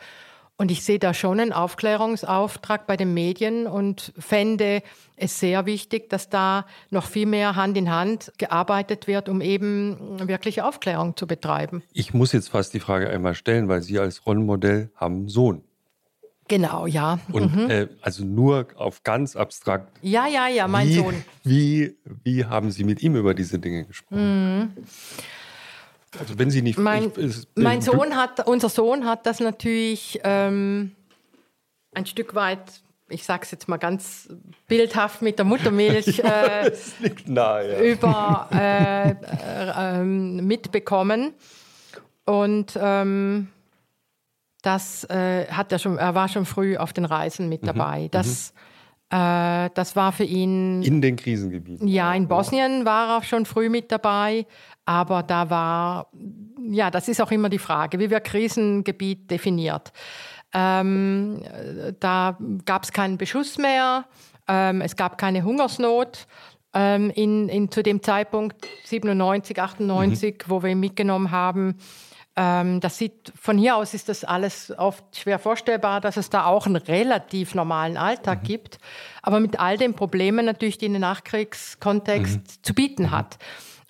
Und 0.61 0.71
ich 0.71 0.85
sehe 0.85 0.99
da 0.99 1.15
schon 1.15 1.41
einen 1.41 1.55
Aufklärungsauftrag 1.55 2.87
bei 2.87 2.99
den 2.99 3.15
Medien 3.15 3.67
und 3.67 4.13
fände 4.19 4.83
es 5.17 5.41
sehr 5.41 5.65
wichtig, 5.65 6.11
dass 6.11 6.29
da 6.29 6.67
noch 6.91 7.07
viel 7.07 7.25
mehr 7.25 7.57
Hand 7.57 7.79
in 7.79 7.91
Hand 7.91 8.31
gearbeitet 8.37 9.07
wird, 9.07 9.31
um 9.31 9.41
eben 9.41 10.29
wirklich 10.29 10.61
Aufklärung 10.61 11.17
zu 11.17 11.27
betreiben. 11.27 11.83
Ich 11.95 12.13
muss 12.13 12.33
jetzt 12.33 12.51
fast 12.51 12.75
die 12.75 12.81
Frage 12.81 13.09
einmal 13.09 13.35
stellen, 13.35 13.69
weil 13.69 13.81
Sie 13.81 13.99
als 13.99 14.27
Rollenmodell 14.27 14.91
haben 14.97 15.15
einen 15.15 15.29
Sohn. 15.29 15.63
Genau, 16.47 16.87
ja. 16.87 17.21
Und 17.33 17.57
mhm. 17.57 17.71
äh, 17.71 17.89
also 18.03 18.27
nur 18.27 18.67
auf 18.77 19.03
ganz 19.03 19.37
abstrakt. 19.37 19.97
Ja, 20.03 20.27
ja, 20.27 20.47
ja, 20.47 20.69
mein 20.69 20.89
wie, 20.89 20.95
Sohn. 20.95 21.25
Wie, 21.43 21.97
wie 22.23 22.45
haben 22.45 22.71
Sie 22.71 22.85
mit 22.85 23.03
ihm 23.03 23.17
über 23.17 23.33
diese 23.33 23.59
Dinge 23.59 23.87
gesprochen? 23.87 24.59
Mhm. 24.59 24.85
Also 26.19 26.39
wenn 26.39 26.51
Sie 26.51 26.63
nicht. 26.63 26.79
Mein, 26.79 27.13
ich, 27.17 27.47
mein 27.55 27.83
Sohn 27.83 28.17
hat, 28.17 28.47
unser 28.47 28.69
Sohn 28.69 29.07
hat 29.07 29.27
das 29.27 29.41
natürlich 29.41 30.21
ähm, 30.25 30.93
ein 31.95 32.07
Stück 32.07 32.35
weit, 32.35 32.83
ich 33.09 33.25
sage 33.25 33.43
es 33.45 33.51
jetzt 33.51 33.69
mal 33.69 33.77
ganz 33.77 34.29
bildhaft 34.67 35.23
mit 35.23 35.39
der 35.39 35.45
Muttermilch 35.45 36.19
äh, 36.25 36.73
nahe, 37.27 37.73
ja. 37.73 37.93
über 37.93 38.49
äh, 38.53 39.11
äh, 39.11 40.03
mitbekommen. 40.03 41.33
Und 42.25 42.79
ähm, 42.81 43.49
das 44.63 45.05
äh, 45.05 45.47
hat 45.47 45.73
er 45.73 45.79
schon, 45.79 45.97
er 45.97 46.15
war 46.15 46.29
schon 46.29 46.45
früh 46.45 46.77
auf 46.77 46.93
den 46.93 47.05
Reisen 47.05 47.49
mit 47.49 47.63
mhm. 47.63 47.67
dabei. 47.67 48.01
Mhm. 48.03 48.11
Das, 48.11 48.53
mhm. 49.11 49.71
das 49.75 49.97
war 49.97 50.13
für 50.13 50.25
ihn. 50.25 50.83
In 50.83 51.01
den 51.01 51.17
Krisengebieten. 51.17 51.89
Ja, 51.89 52.13
in 52.15 52.29
Bosnien 52.29 52.85
war 52.85 53.17
er 53.17 53.23
schon 53.25 53.47
früh 53.47 53.69
mit 53.69 53.91
dabei. 53.91 54.47
Aber 54.85 55.23
da 55.23 55.51
war, 55.51 56.09
ja, 56.69 56.91
das 56.91 57.09
ist 57.09 57.21
auch 57.21 57.31
immer 57.31 57.49
die 57.49 57.59
Frage, 57.59 57.99
wie 57.99 58.11
wird 58.11 58.25
Krisengebiet 58.25 59.31
definiert? 59.31 59.93
Ähm, 60.53 61.43
da 62.01 62.37
gab 62.65 62.85
es 62.85 62.93
keinen 62.93 63.19
Beschuss 63.19 63.59
mehr, 63.59 64.07
ähm, 64.49 64.81
es 64.81 64.97
gab 64.97 65.19
keine 65.19 65.45
Hungersnot. 65.45 66.27
Ähm, 66.73 67.11
in, 67.11 67.49
in, 67.49 67.71
zu 67.73 67.83
dem 67.83 68.01
Zeitpunkt 68.01 68.65
97, 68.85 69.61
98, 69.61 70.35
mhm. 70.35 70.51
wo 70.51 70.63
wir 70.63 70.71
ihn 70.71 70.79
mitgenommen 70.79 71.33
haben, 71.33 71.77
ähm, 72.37 72.79
das 72.79 72.97
sieht, 72.97 73.33
von 73.35 73.59
hier 73.59 73.77
aus 73.77 73.93
ist 73.93 74.09
das 74.09 74.23
alles 74.23 74.73
oft 74.79 75.05
schwer 75.17 75.41
vorstellbar, 75.41 76.01
dass 76.01 76.17
es 76.17 76.31
da 76.31 76.47
auch 76.47 76.67
einen 76.67 76.77
relativ 76.77 77.57
normalen 77.57 77.97
Alltag 77.97 78.43
mhm. 78.43 78.47
gibt, 78.47 78.79
aber 79.21 79.41
mit 79.41 79.59
all 79.59 79.79
den 79.79 79.95
Problemen 79.95 80.47
natürlich, 80.47 80.79
die 80.79 80.87
ein 80.87 81.01
Nachkriegskontext 81.01 82.37
mhm. 82.37 82.63
zu 82.63 82.75
bieten 82.75 83.11
hat 83.11 83.39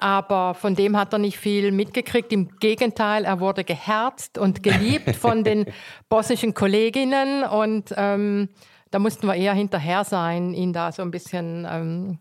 aber 0.00 0.54
von 0.54 0.74
dem 0.74 0.96
hat 0.96 1.12
er 1.12 1.18
nicht 1.18 1.38
viel 1.38 1.72
mitgekriegt. 1.72 2.32
Im 2.32 2.48
Gegenteil, 2.58 3.24
er 3.24 3.40
wurde 3.40 3.64
geherzt 3.64 4.38
und 4.38 4.62
geliebt 4.62 5.16
von 5.16 5.44
den 5.44 5.66
bosnischen 6.08 6.54
Kolleginnen 6.54 7.44
und 7.44 7.94
ähm, 7.96 8.48
da 8.90 8.98
mussten 8.98 9.26
wir 9.26 9.34
eher 9.34 9.54
hinterher 9.54 10.04
sein, 10.04 10.54
ihn 10.54 10.72
da 10.72 10.90
so 10.92 11.02
ein 11.02 11.10
bisschen 11.10 11.66
ähm, 11.70 12.18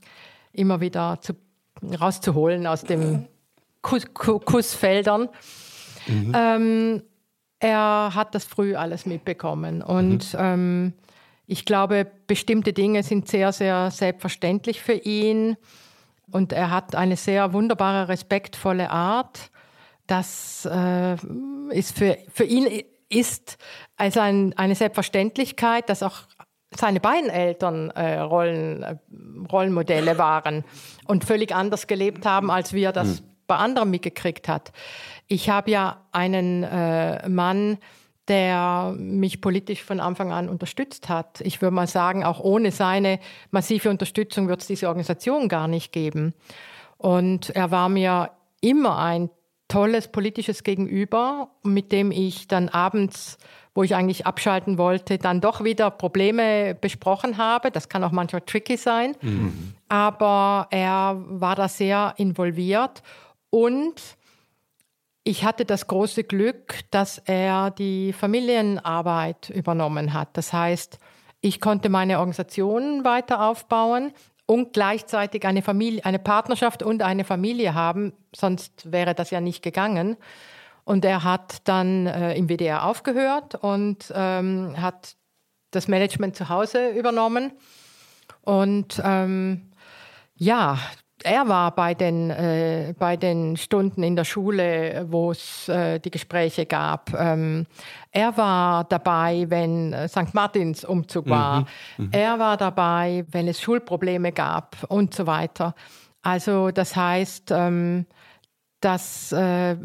immer 0.53 0.81
wieder 0.81 1.19
zu, 1.21 1.33
rauszuholen 1.99 2.67
aus 2.67 2.83
den 2.83 3.27
Kuss, 3.81 4.05
Kussfeldern. 4.13 5.29
Mhm. 6.07 6.31
Ähm, 6.35 7.03
er 7.59 8.11
hat 8.13 8.35
das 8.35 8.45
früh 8.45 8.75
alles 8.75 9.05
mitbekommen 9.05 9.81
und 9.81 10.33
mhm. 10.33 10.39
ähm, 10.39 10.93
ich 11.51 11.65
glaube, 11.65 12.05
bestimmte 12.27 12.73
Dinge 12.73 13.01
sind 13.01 13.27
sehr, 13.27 13.51
sehr 13.51 13.89
selbstverständlich 13.89 14.81
für 14.81 14.93
ihn. 14.93 15.57
Und 16.31 16.53
er 16.53 16.71
hat 16.71 16.95
eine 16.95 17.15
sehr 17.15 17.53
wunderbare, 17.53 18.07
respektvolle 18.09 18.89
Art. 18.89 19.51
Das 20.07 20.67
äh, 20.71 21.15
ist 21.71 21.97
für, 21.97 22.17
für 22.33 22.43
ihn 22.43 22.83
ist 23.09 23.57
also 23.97 24.19
ein, 24.19 24.53
eine 24.57 24.75
Selbstverständlichkeit, 24.75 25.89
dass 25.89 26.03
auch 26.03 26.21
seine 26.75 26.99
beiden 26.99 27.29
Eltern 27.29 27.89
äh, 27.91 28.19
Rollen, 28.19 28.83
äh, 28.83 28.95
Rollenmodelle 29.51 30.17
waren 30.17 30.63
und 31.05 31.25
völlig 31.25 31.53
anders 31.53 31.87
gelebt 31.87 32.25
haben, 32.25 32.51
als 32.51 32.73
wir 32.73 32.91
das 32.91 33.21
mhm. 33.21 33.25
bei 33.47 33.55
anderen 33.55 33.89
mitgekriegt 33.89 34.47
hat. 34.47 34.71
Ich 35.27 35.49
habe 35.49 35.71
ja 35.71 36.05
einen 36.11 36.63
äh, 36.63 37.27
Mann, 37.27 37.79
der 38.29 38.95
mich 38.97 39.41
politisch 39.41 39.83
von 39.83 39.99
Anfang 39.99 40.31
an 40.31 40.47
unterstützt 40.47 41.09
hat. 41.09 41.41
Ich 41.41 41.61
würde 41.61 41.75
mal 41.75 41.87
sagen, 41.87 42.23
auch 42.23 42.39
ohne 42.39 42.71
seine 42.71 43.19
massive 43.51 43.89
Unterstützung 43.89 44.47
wird 44.47 44.61
es 44.61 44.67
diese 44.67 44.87
Organisation 44.87 45.49
gar 45.49 45.67
nicht 45.67 45.91
geben. 45.91 46.33
Und 46.97 47.49
er 47.49 47.71
war 47.71 47.89
mir 47.89 48.31
immer 48.61 48.99
ein 48.99 49.29
tolles 49.67 50.07
politisches 50.07 50.63
Gegenüber, 50.63 51.49
mit 51.63 51.91
dem 51.91 52.11
ich 52.11 52.47
dann 52.47 52.69
abends, 52.69 53.37
wo 53.73 53.83
ich 53.83 53.95
eigentlich 53.95 54.25
abschalten 54.25 54.77
wollte, 54.77 55.17
dann 55.17 55.41
doch 55.41 55.63
wieder 55.63 55.91
Probleme 55.91 56.75
besprochen 56.75 57.37
habe. 57.37 57.71
Das 57.71 57.87
kann 57.87 58.03
auch 58.03 58.11
manchmal 58.11 58.41
tricky 58.41 58.77
sein. 58.77 59.15
Mhm. 59.21 59.73
Aber 59.87 60.67
er 60.71 61.21
war 61.27 61.55
da 61.55 61.67
sehr 61.67 62.13
involviert 62.17 63.03
und 63.49 64.17
ich 65.23 65.43
hatte 65.43 65.65
das 65.65 65.87
große 65.87 66.23
Glück, 66.23 66.79
dass 66.91 67.17
er 67.19 67.71
die 67.71 68.13
Familienarbeit 68.13 69.49
übernommen 69.49 70.13
hat. 70.13 70.29
Das 70.33 70.53
heißt, 70.53 70.97
ich 71.41 71.61
konnte 71.61 71.89
meine 71.89 72.19
Organisation 72.19 73.03
weiter 73.03 73.47
aufbauen 73.47 74.11
und 74.45 74.73
gleichzeitig 74.73 75.45
eine 75.45 75.61
Familie, 75.61 76.03
eine 76.05 76.19
Partnerschaft 76.19 76.83
und 76.83 77.03
eine 77.03 77.23
Familie 77.23 77.75
haben, 77.75 78.13
sonst 78.35 78.91
wäre 78.91 79.13
das 79.13 79.29
ja 79.29 79.41
nicht 79.41 79.61
gegangen. 79.61 80.17
Und 80.85 81.05
er 81.05 81.23
hat 81.23 81.67
dann 81.67 82.07
äh, 82.07 82.33
im 82.35 82.49
WDR 82.49 82.85
aufgehört 82.85 83.55
und 83.55 84.11
ähm, 84.15 84.73
hat 84.81 85.15
das 85.69 85.87
Management 85.87 86.35
zu 86.35 86.49
Hause 86.49 86.89
übernommen. 86.89 87.51
Und 88.41 88.99
ähm, 89.05 89.71
ja, 90.35 90.79
er 91.23 91.47
war 91.47 91.75
bei 91.75 91.93
den, 91.93 92.29
äh, 92.29 92.93
bei 92.97 93.17
den 93.17 93.57
Stunden 93.57 94.03
in 94.03 94.15
der 94.15 94.23
Schule, 94.23 95.05
wo 95.09 95.31
es 95.31 95.67
äh, 95.67 95.99
die 95.99 96.11
Gespräche 96.11 96.65
gab. 96.65 97.13
Ähm, 97.13 97.65
er 98.11 98.37
war 98.37 98.83
dabei, 98.85 99.45
wenn 99.49 99.93
äh, 99.93 100.07
St. 100.07 100.33
Martins 100.33 100.83
Umzug 100.83 101.25
mhm, 101.25 101.29
war. 101.29 101.65
Mhm, 101.97 102.09
er 102.11 102.39
war 102.39 102.57
dabei, 102.57 103.25
wenn 103.31 103.47
es 103.47 103.61
Schulprobleme 103.61 104.31
gab 104.31 104.77
und 104.87 105.13
so 105.13 105.27
weiter. 105.27 105.75
Also 106.21 106.71
das 106.71 106.95
heißt, 106.95 107.51
ähm, 107.51 108.05
das 108.81 109.31
äh, 109.31 109.75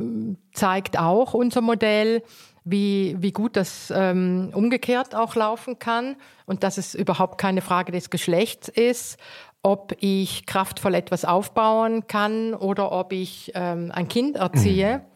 zeigt 0.52 0.98
auch 0.98 1.34
unser 1.34 1.60
Modell, 1.60 2.22
wie, 2.64 3.16
wie 3.18 3.32
gut 3.32 3.56
das 3.56 3.92
ähm, 3.94 4.50
umgekehrt 4.54 5.14
auch 5.14 5.34
laufen 5.34 5.78
kann 5.78 6.16
und 6.46 6.62
dass 6.62 6.78
es 6.78 6.94
überhaupt 6.94 7.38
keine 7.38 7.60
Frage 7.60 7.92
des 7.92 8.08
Geschlechts 8.08 8.68
ist 8.68 9.18
ob 9.64 9.96
ich 9.98 10.46
kraftvoll 10.46 10.94
etwas 10.94 11.24
aufbauen 11.24 12.06
kann 12.06 12.54
oder 12.54 12.92
ob 12.92 13.12
ich 13.12 13.50
ähm, 13.54 13.90
ein 13.92 14.08
Kind 14.08 14.36
erziehe. 14.36 14.98
Mhm. 14.98 15.14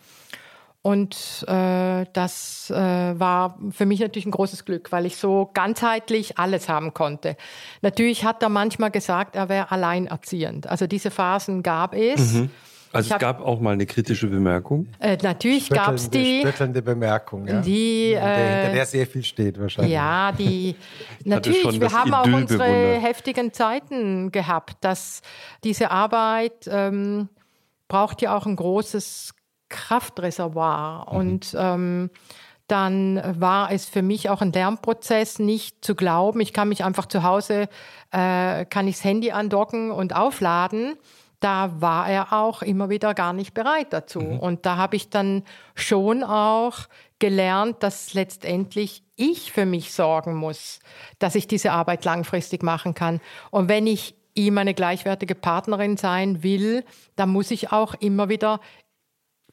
Und 0.80 1.44
äh, 1.46 2.06
das 2.14 2.70
äh, 2.70 2.74
war 2.74 3.58
für 3.70 3.84
mich 3.84 4.00
natürlich 4.00 4.24
ein 4.24 4.30
großes 4.30 4.64
Glück, 4.64 4.90
weil 4.90 5.04
ich 5.04 5.18
so 5.18 5.50
ganzheitlich 5.52 6.38
alles 6.38 6.68
haben 6.68 6.94
konnte. 6.94 7.36
Natürlich 7.82 8.24
hat 8.24 8.42
er 8.42 8.48
manchmal 8.48 8.90
gesagt, 8.90 9.36
er 9.36 9.50
wäre 9.50 9.70
alleinerziehend. 9.70 10.66
Also 10.66 10.86
diese 10.86 11.10
Phasen 11.10 11.62
gab 11.62 11.94
es. 11.94 12.32
Mhm. 12.32 12.50
Also 12.92 13.14
es 13.14 13.20
gab 13.20 13.40
auch 13.40 13.60
mal 13.60 13.72
eine 13.72 13.86
kritische 13.86 14.28
Bemerkung. 14.28 14.88
Äh, 14.98 15.18
natürlich 15.22 15.68
gab 15.68 15.94
es 15.94 16.08
die. 16.08 16.40
Spöttelnde 16.40 16.82
Bemerkung, 16.82 17.46
ja. 17.46 17.60
Die, 17.60 18.12
äh, 18.12 18.20
hinter 18.20 18.72
der 18.72 18.86
sehr 18.86 19.06
viel 19.06 19.22
steht 19.22 19.60
wahrscheinlich. 19.60 19.92
Ja, 19.92 20.32
die. 20.32 20.74
natürlich, 21.24 21.80
wir 21.80 21.92
haben 21.92 22.08
Idyll 22.08 22.14
auch 22.34 22.40
unsere 22.40 22.64
bewundert. 22.64 23.02
heftigen 23.02 23.52
Zeiten 23.52 24.32
gehabt, 24.32 24.76
dass 24.80 25.22
diese 25.64 25.90
Arbeit 25.90 26.68
ähm, 26.70 27.28
braucht 27.88 28.22
ja 28.22 28.36
auch 28.36 28.46
ein 28.46 28.56
großes 28.56 29.34
Kraftreservoir 29.68 31.06
mhm. 31.10 31.18
und 31.18 31.56
ähm, 31.58 32.10
dann 32.68 33.22
war 33.40 33.72
es 33.72 33.86
für 33.86 34.02
mich 34.02 34.28
auch 34.28 34.42
ein 34.42 34.52
Lernprozess, 34.52 35.38
nicht 35.38 35.82
zu 35.82 35.94
glauben, 35.94 36.40
ich 36.40 36.52
kann 36.52 36.68
mich 36.68 36.84
einfach 36.84 37.06
zu 37.06 37.22
Hause, 37.22 37.68
äh, 38.12 38.66
kann 38.66 38.86
ich 38.86 38.96
das 38.96 39.04
Handy 39.04 39.30
andocken 39.30 39.90
und 39.90 40.14
aufladen, 40.14 40.96
da 41.40 41.80
war 41.80 42.08
er 42.08 42.32
auch 42.32 42.62
immer 42.62 42.88
wieder 42.88 43.14
gar 43.14 43.32
nicht 43.32 43.54
bereit 43.54 43.92
dazu. 43.92 44.20
Mhm. 44.20 44.38
Und 44.40 44.66
da 44.66 44.76
habe 44.76 44.96
ich 44.96 45.10
dann 45.10 45.44
schon 45.74 46.24
auch 46.24 46.88
gelernt, 47.18 47.82
dass 47.82 48.14
letztendlich 48.14 49.02
ich 49.16 49.52
für 49.52 49.66
mich 49.66 49.92
sorgen 49.92 50.34
muss, 50.34 50.80
dass 51.18 51.34
ich 51.34 51.46
diese 51.48 51.72
Arbeit 51.72 52.04
langfristig 52.04 52.62
machen 52.62 52.94
kann. 52.94 53.20
Und 53.50 53.68
wenn 53.68 53.86
ich 53.86 54.14
ihm 54.34 54.58
eine 54.58 54.74
gleichwertige 54.74 55.34
Partnerin 55.34 55.96
sein 55.96 56.42
will, 56.42 56.84
dann 57.16 57.30
muss 57.30 57.50
ich 57.50 57.72
auch 57.72 57.94
immer 57.94 58.28
wieder 58.28 58.60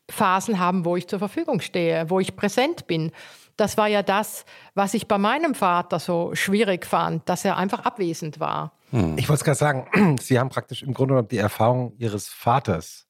Phasen 0.10 0.60
haben, 0.60 0.86
wo 0.86 0.96
ich 0.96 1.08
zur 1.08 1.20
Verfügung 1.20 1.60
stehe, 1.60 2.10
wo 2.10 2.20
ich 2.20 2.36
präsent 2.36 2.86
bin. 2.86 3.12
Das 3.58 3.78
war 3.78 3.88
ja 3.88 4.04
das, 4.04 4.46
was 4.74 4.94
ich 4.94 5.08
bei 5.08 5.18
meinem 5.18 5.56
Vater 5.56 6.00
so 6.00 6.36
schwierig 6.36 6.86
fand, 6.86 7.28
dass 7.30 7.46
er 7.46 7.58
einfach 7.58 7.86
abwesend 7.86 8.40
war. 8.40 8.74
Hm. 8.92 9.18
Ich 9.18 9.30
wollte 9.30 9.40
es 9.40 9.44
gerade 9.44 9.58
sagen, 9.58 10.18
Sie 10.22 10.40
haben 10.40 10.50
praktisch 10.50 10.84
im 10.84 10.94
Grunde 10.94 11.14
genommen 11.14 11.28
die 11.30 11.38
Erfahrung 11.38 11.94
Ihres 11.98 12.28
Vaters 12.28 13.08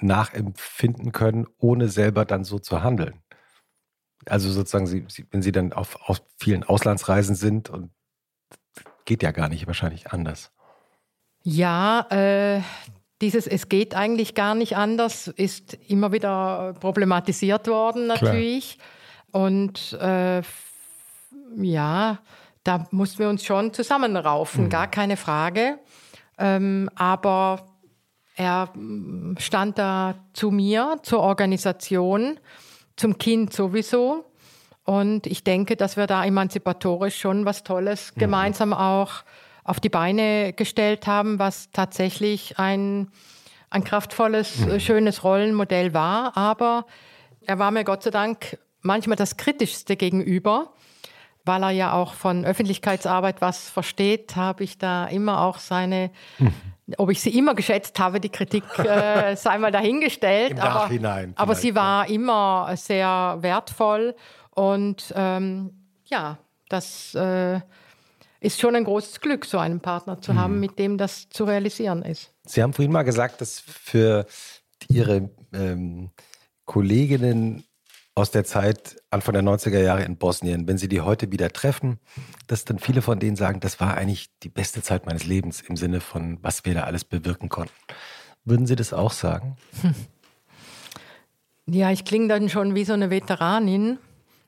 nachempfinden 0.00 1.12
können, 1.12 1.46
ohne 1.58 1.88
selber 1.88 2.24
dann 2.24 2.44
so 2.44 2.58
zu 2.58 2.82
handeln. 2.82 3.20
Also 4.26 4.50
sozusagen, 4.50 4.86
Sie, 4.86 5.04
Sie, 5.08 5.26
wenn 5.30 5.42
Sie 5.42 5.52
dann 5.52 5.72
auf, 5.72 5.96
auf 6.08 6.22
vielen 6.36 6.64
Auslandsreisen 6.64 7.34
sind 7.34 7.70
und 7.70 7.90
geht 9.04 9.22
ja 9.22 9.30
gar 9.30 9.48
nicht 9.48 9.66
wahrscheinlich 9.66 10.12
anders. 10.12 10.52
Ja, 11.42 12.06
äh, 12.10 12.62
dieses 13.20 13.46
Es 13.46 13.68
geht 13.68 13.94
eigentlich 13.94 14.34
gar 14.34 14.54
nicht 14.54 14.76
anders 14.76 15.28
ist 15.28 15.74
immer 15.88 16.12
wieder 16.12 16.74
problematisiert 16.78 17.66
worden 17.66 18.06
natürlich. 18.06 18.76
Klar. 18.76 18.88
Und 19.32 19.92
äh, 20.00 20.42
ja, 21.56 22.18
da 22.64 22.86
mussten 22.90 23.18
wir 23.20 23.28
uns 23.28 23.44
schon 23.44 23.72
zusammenraufen, 23.72 24.64
mhm. 24.64 24.68
gar 24.68 24.86
keine 24.86 25.16
Frage. 25.16 25.78
Ähm, 26.38 26.90
aber 26.94 27.66
er 28.36 28.70
mm, 28.74 29.36
stand 29.38 29.78
da 29.78 30.14
zu 30.32 30.50
mir, 30.50 30.98
zur 31.02 31.20
Organisation, 31.20 32.38
zum 32.96 33.18
Kind 33.18 33.52
sowieso. 33.52 34.24
Und 34.84 35.26
ich 35.26 35.44
denke, 35.44 35.76
dass 35.76 35.96
wir 35.96 36.06
da 36.06 36.24
emanzipatorisch 36.24 37.18
schon 37.18 37.44
was 37.44 37.62
Tolles 37.64 38.14
mhm. 38.14 38.20
gemeinsam 38.20 38.72
auch 38.72 39.24
auf 39.64 39.80
die 39.80 39.90
Beine 39.90 40.54
gestellt 40.54 41.06
haben, 41.06 41.38
was 41.38 41.70
tatsächlich 41.70 42.58
ein, 42.58 43.08
ein 43.68 43.84
kraftvolles, 43.84 44.60
mhm. 44.60 44.80
schönes 44.80 45.24
Rollenmodell 45.24 45.92
war. 45.92 46.36
Aber 46.36 46.86
er 47.42 47.58
war 47.58 47.70
mir 47.70 47.84
Gott 47.84 48.02
sei 48.02 48.10
Dank 48.10 48.58
manchmal 48.82 49.16
das 49.16 49.36
Kritischste 49.36 49.96
gegenüber, 49.96 50.72
weil 51.44 51.62
er 51.62 51.70
ja 51.70 51.92
auch 51.92 52.14
von 52.14 52.44
Öffentlichkeitsarbeit 52.44 53.40
was 53.40 53.68
versteht, 53.68 54.36
habe 54.36 54.64
ich 54.64 54.78
da 54.78 55.06
immer 55.06 55.42
auch 55.42 55.58
seine, 55.58 56.10
mhm. 56.38 56.52
ob 56.98 57.10
ich 57.10 57.20
sie 57.20 57.36
immer 57.36 57.54
geschätzt 57.54 57.98
habe, 57.98 58.20
die 58.20 58.28
Kritik 58.28 58.64
äh, 58.78 59.34
sei 59.36 59.58
mal 59.58 59.72
dahingestellt. 59.72 60.52
Im 60.52 60.58
aber, 60.60 60.74
Nachhinein 60.80 61.32
aber 61.36 61.54
sie 61.54 61.74
war 61.74 62.08
immer 62.08 62.74
sehr 62.76 63.38
wertvoll 63.40 64.14
und 64.50 65.12
ähm, 65.16 65.70
ja, 66.04 66.38
das 66.68 67.14
äh, 67.14 67.60
ist 68.40 68.60
schon 68.60 68.76
ein 68.76 68.84
großes 68.84 69.20
Glück, 69.20 69.44
so 69.44 69.58
einen 69.58 69.80
Partner 69.80 70.20
zu 70.20 70.34
haben, 70.34 70.54
mhm. 70.54 70.60
mit 70.60 70.78
dem 70.78 70.98
das 70.98 71.28
zu 71.28 71.44
realisieren 71.44 72.02
ist. 72.02 72.32
Sie 72.44 72.62
haben 72.62 72.72
vorhin 72.72 72.92
mal 72.92 73.02
gesagt, 73.02 73.40
dass 73.40 73.60
für 73.60 74.26
Ihre 74.88 75.30
ähm, 75.52 76.10
Kolleginnen 76.64 77.64
aus 78.18 78.30
der 78.30 78.44
Zeit 78.44 78.96
Anfang 79.10 79.34
der 79.34 79.42
90er 79.42 79.80
Jahre 79.80 80.02
in 80.02 80.16
Bosnien, 80.16 80.66
wenn 80.68 80.76
Sie 80.76 80.88
die 80.88 81.00
heute 81.00 81.32
wieder 81.32 81.50
treffen, 81.50 81.98
dass 82.46 82.64
dann 82.64 82.78
viele 82.78 83.00
von 83.00 83.18
denen 83.18 83.36
sagen, 83.36 83.60
das 83.60 83.80
war 83.80 83.96
eigentlich 83.96 84.28
die 84.42 84.48
beste 84.48 84.82
Zeit 84.82 85.06
meines 85.06 85.24
Lebens 85.24 85.60
im 85.60 85.76
Sinne 85.76 86.00
von, 86.00 86.38
was 86.42 86.64
wir 86.64 86.74
da 86.74 86.82
alles 86.82 87.04
bewirken 87.04 87.48
konnten. 87.48 87.74
Würden 88.44 88.66
Sie 88.66 88.76
das 88.76 88.92
auch 88.92 89.12
sagen? 89.12 89.56
Ja, 91.70 91.90
ich 91.90 92.06
klinge 92.06 92.28
dann 92.28 92.48
schon 92.48 92.74
wie 92.74 92.86
so 92.86 92.94
eine 92.94 93.10
Veteranin. 93.10 93.98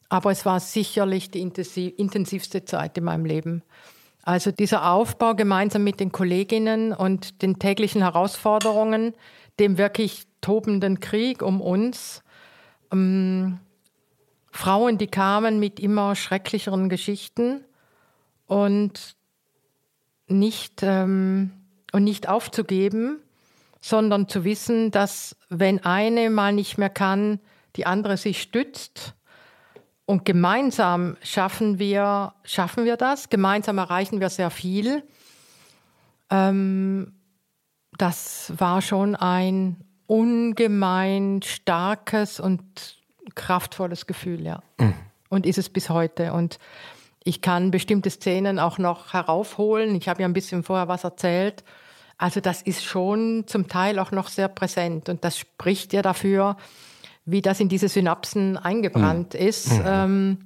Aber 0.08 0.32
es 0.32 0.44
war 0.46 0.58
sicherlich 0.58 1.30
die 1.30 1.40
intensivste 1.40 2.64
Zeit 2.64 2.98
in 2.98 3.04
meinem 3.04 3.26
Leben. 3.26 3.62
Also 4.22 4.50
dieser 4.50 4.90
Aufbau 4.90 5.34
gemeinsam 5.34 5.84
mit 5.84 6.00
den 6.00 6.12
Kolleginnen 6.12 6.92
und 6.92 7.42
den 7.42 7.58
täglichen 7.58 8.00
Herausforderungen, 8.00 9.14
dem 9.60 9.78
wirklich 9.78 10.26
tobenden 10.40 10.98
Krieg 10.98 11.42
um 11.42 11.60
uns, 11.60 12.22
ähm, 12.92 13.58
Frauen, 14.50 14.98
die 14.98 15.06
kamen 15.06 15.60
mit 15.60 15.78
immer 15.80 16.16
schrecklicheren 16.16 16.88
Geschichten 16.88 17.64
und 18.46 19.16
nicht, 20.26 20.82
ähm, 20.82 21.52
und 21.92 22.04
nicht 22.04 22.28
aufzugeben, 22.28 23.20
sondern 23.80 24.28
zu 24.28 24.44
wissen, 24.44 24.90
dass 24.90 25.36
wenn 25.48 25.84
eine 25.84 26.30
mal 26.30 26.52
nicht 26.52 26.78
mehr 26.78 26.90
kann, 26.90 27.40
die 27.76 27.86
andere 27.86 28.16
sich 28.16 28.42
stützt 28.42 29.14
und 30.04 30.24
gemeinsam 30.24 31.16
schaffen 31.22 31.78
wir, 31.78 32.34
schaffen 32.44 32.84
wir 32.84 32.96
das, 32.96 33.28
gemeinsam 33.28 33.78
erreichen 33.78 34.20
wir 34.20 34.28
sehr 34.28 34.50
viel. 34.50 35.04
Ähm, 36.30 37.12
das 37.96 38.52
war 38.56 38.82
schon 38.82 39.14
ein 39.14 39.84
ungemein 40.10 41.40
starkes 41.44 42.40
und 42.40 42.64
kraftvolles 43.36 44.06
Gefühl, 44.06 44.44
ja. 44.44 44.60
Mhm. 44.78 44.94
Und 45.28 45.46
ist 45.46 45.56
es 45.56 45.68
bis 45.68 45.88
heute. 45.88 46.32
Und 46.32 46.58
ich 47.22 47.42
kann 47.42 47.70
bestimmte 47.70 48.10
Szenen 48.10 48.58
auch 48.58 48.78
noch 48.78 49.12
heraufholen. 49.12 49.94
Ich 49.94 50.08
habe 50.08 50.22
ja 50.22 50.28
ein 50.28 50.32
bisschen 50.32 50.64
vorher 50.64 50.88
was 50.88 51.04
erzählt. 51.04 51.62
Also 52.18 52.40
das 52.40 52.60
ist 52.60 52.82
schon 52.82 53.44
zum 53.46 53.68
Teil 53.68 54.00
auch 54.00 54.10
noch 54.10 54.26
sehr 54.26 54.48
präsent. 54.48 55.08
Und 55.08 55.22
das 55.22 55.38
spricht 55.38 55.92
ja 55.92 56.02
dafür, 56.02 56.56
wie 57.24 57.40
das 57.40 57.60
in 57.60 57.68
diese 57.68 57.88
Synapsen 57.88 58.56
eingebrannt 58.56 59.34
mhm. 59.34 59.40
ist. 59.40 59.70
Mhm. 59.70 59.84
Ähm, 59.86 60.38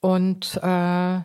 und, 0.00 0.56
äh, 0.60 1.20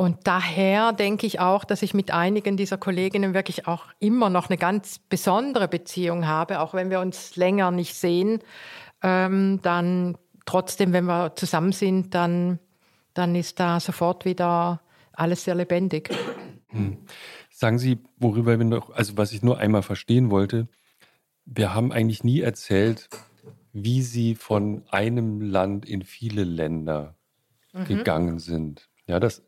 und 0.00 0.20
daher 0.24 0.94
denke 0.94 1.26
ich 1.26 1.40
auch, 1.40 1.62
dass 1.62 1.82
ich 1.82 1.92
mit 1.92 2.10
einigen 2.10 2.56
dieser 2.56 2.78
Kolleginnen 2.78 3.34
wirklich 3.34 3.66
auch 3.66 3.84
immer 3.98 4.30
noch 4.30 4.48
eine 4.48 4.56
ganz 4.56 4.98
besondere 4.98 5.68
Beziehung 5.68 6.26
habe, 6.26 6.60
auch 6.60 6.72
wenn 6.72 6.88
wir 6.88 7.00
uns 7.00 7.36
länger 7.36 7.70
nicht 7.70 7.94
sehen. 7.94 8.38
Ähm, 9.02 9.60
dann 9.60 10.16
trotzdem, 10.46 10.94
wenn 10.94 11.04
wir 11.04 11.36
zusammen 11.36 11.72
sind, 11.72 12.14
dann, 12.14 12.58
dann 13.12 13.34
ist 13.34 13.60
da 13.60 13.78
sofort 13.78 14.24
wieder 14.24 14.80
alles 15.12 15.44
sehr 15.44 15.54
lebendig. 15.54 16.08
Mhm. 16.72 16.96
Sagen 17.50 17.78
Sie, 17.78 17.98
worüber 18.16 18.58
wir 18.58 18.64
noch, 18.64 18.88
also 18.88 19.18
was 19.18 19.32
ich 19.32 19.42
nur 19.42 19.58
einmal 19.58 19.82
verstehen 19.82 20.30
wollte, 20.30 20.66
wir 21.44 21.74
haben 21.74 21.92
eigentlich 21.92 22.24
nie 22.24 22.40
erzählt, 22.40 23.10
wie 23.74 24.00
sie 24.00 24.34
von 24.34 24.82
einem 24.88 25.42
Land 25.42 25.84
in 25.84 26.04
viele 26.04 26.44
Länder 26.44 27.16
mhm. 27.74 27.84
gegangen 27.84 28.38
sind. 28.38 28.88
Ja, 29.06 29.18
das, 29.18 29.42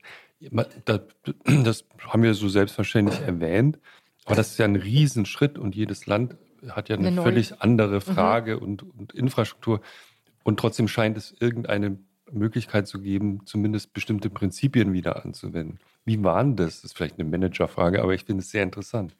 das, 1.64 1.84
haben 2.06 2.22
wir 2.22 2.34
so 2.34 2.48
selbstverständlich 2.48 3.20
erwähnt, 3.20 3.78
aber 4.24 4.36
das 4.36 4.52
ist 4.52 4.58
ja 4.58 4.64
ein 4.64 4.76
Riesenschritt 4.76 5.58
und 5.58 5.74
jedes 5.74 6.06
Land 6.06 6.36
hat 6.68 6.88
ja 6.88 6.96
eine, 6.96 7.08
eine 7.08 7.22
völlig 7.22 7.60
andere 7.60 7.96
mhm. 7.96 8.00
Frage 8.00 8.56
mhm. 8.56 8.62
und, 8.62 8.82
und 8.98 9.12
Infrastruktur. 9.12 9.80
Und 10.44 10.58
trotzdem 10.58 10.88
scheint 10.88 11.16
es 11.16 11.34
irgendeine 11.38 11.98
Möglichkeit 12.30 12.86
zu 12.86 13.00
geben, 13.00 13.40
zumindest 13.44 13.92
bestimmte 13.92 14.30
Prinzipien 14.30 14.92
wieder 14.92 15.24
anzuwenden. 15.24 15.78
Wie 16.04 16.22
waren 16.24 16.56
das? 16.56 16.76
Das 16.76 16.84
ist 16.84 16.96
vielleicht 16.96 17.18
eine 17.18 17.28
Managerfrage, 17.28 18.02
aber 18.02 18.14
ich 18.14 18.24
finde 18.24 18.42
es 18.42 18.50
sehr 18.50 18.62
interessant. 18.62 19.14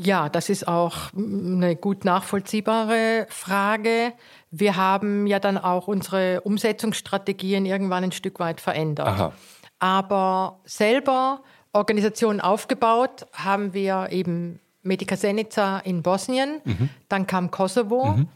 Ja, 0.00 0.28
das 0.28 0.48
ist 0.48 0.68
auch 0.68 1.12
eine 1.12 1.74
gut 1.74 2.04
nachvollziehbare 2.04 3.26
Frage. 3.30 4.12
Wir 4.52 4.76
haben 4.76 5.26
ja 5.26 5.40
dann 5.40 5.58
auch 5.58 5.88
unsere 5.88 6.40
Umsetzungsstrategien 6.42 7.66
irgendwann 7.66 8.04
ein 8.04 8.12
Stück 8.12 8.38
weit 8.38 8.60
verändert. 8.60 9.08
Aha. 9.08 9.32
Aber 9.78 10.60
selber 10.64 11.42
Organisationen 11.72 12.40
aufgebaut 12.40 13.26
haben 13.32 13.74
wir 13.74 14.08
eben 14.10 14.60
Medica 14.82 15.16
Senica 15.16 15.78
in 15.78 16.02
Bosnien, 16.02 16.60
mhm. 16.64 16.88
dann 17.08 17.26
kam 17.26 17.50
Kosovo, 17.50 18.06
mhm. 18.06 18.28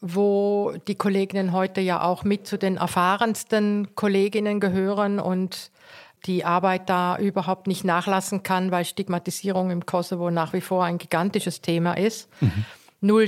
wo 0.00 0.74
die 0.86 0.96
Kolleginnen 0.96 1.52
heute 1.52 1.80
ja 1.80 2.02
auch 2.02 2.24
mit 2.24 2.46
zu 2.46 2.58
den 2.58 2.76
erfahrensten 2.76 3.94
Kolleginnen 3.94 4.60
gehören 4.60 5.18
und 5.18 5.70
die 6.26 6.44
Arbeit 6.44 6.88
da 6.88 7.18
überhaupt 7.18 7.66
nicht 7.66 7.84
nachlassen 7.84 8.42
kann, 8.42 8.70
weil 8.70 8.84
Stigmatisierung 8.84 9.70
im 9.70 9.84
Kosovo 9.84 10.30
nach 10.30 10.52
wie 10.52 10.62
vor 10.62 10.84
ein 10.84 10.98
gigantisches 10.98 11.60
Thema 11.60 11.94
ist. 11.94 12.28
Mhm. 12.40 12.64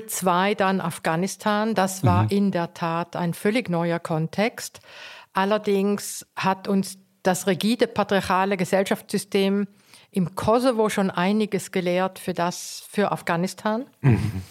02 0.07 0.55
dann 0.55 0.81
Afghanistan, 0.81 1.75
das 1.75 2.03
war 2.03 2.25
mhm. 2.25 2.29
in 2.31 2.51
der 2.51 2.73
Tat 2.73 3.15
ein 3.15 3.35
völlig 3.35 3.69
neuer 3.69 3.99
Kontext. 3.99 4.81
Allerdings 5.35 6.27
hat 6.35 6.67
uns 6.67 6.97
das 7.27 7.47
rigide 7.47 7.87
patriarchale 7.87 8.57
Gesellschaftssystem 8.57 9.67
im 10.11 10.35
Kosovo 10.35 10.89
schon 10.89 11.11
einiges 11.11 11.73
gelehrt 11.73 12.19
für 12.19 12.33
das 12.33 12.87
für 12.91 13.13
Afghanistan. 13.13 13.87
Mhm. 14.01 14.43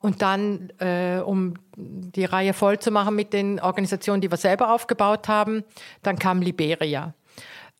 Und 0.00 0.20
dann, 0.20 0.70
äh, 0.80 1.20
um 1.24 1.54
die 1.76 2.24
Reihe 2.24 2.54
voll 2.54 2.78
zu 2.80 2.90
machen 2.90 3.14
mit 3.14 3.32
den 3.32 3.60
Organisationen, 3.60 4.20
die 4.20 4.30
wir 4.30 4.36
selber 4.36 4.72
aufgebaut 4.74 5.28
haben, 5.28 5.62
dann 6.02 6.18
kam 6.18 6.42
Liberia 6.42 7.14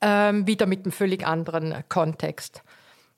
ähm, 0.00 0.46
wieder 0.46 0.66
mit 0.66 0.84
einem 0.84 0.92
völlig 0.92 1.26
anderen 1.26 1.82
Kontext. 1.88 2.62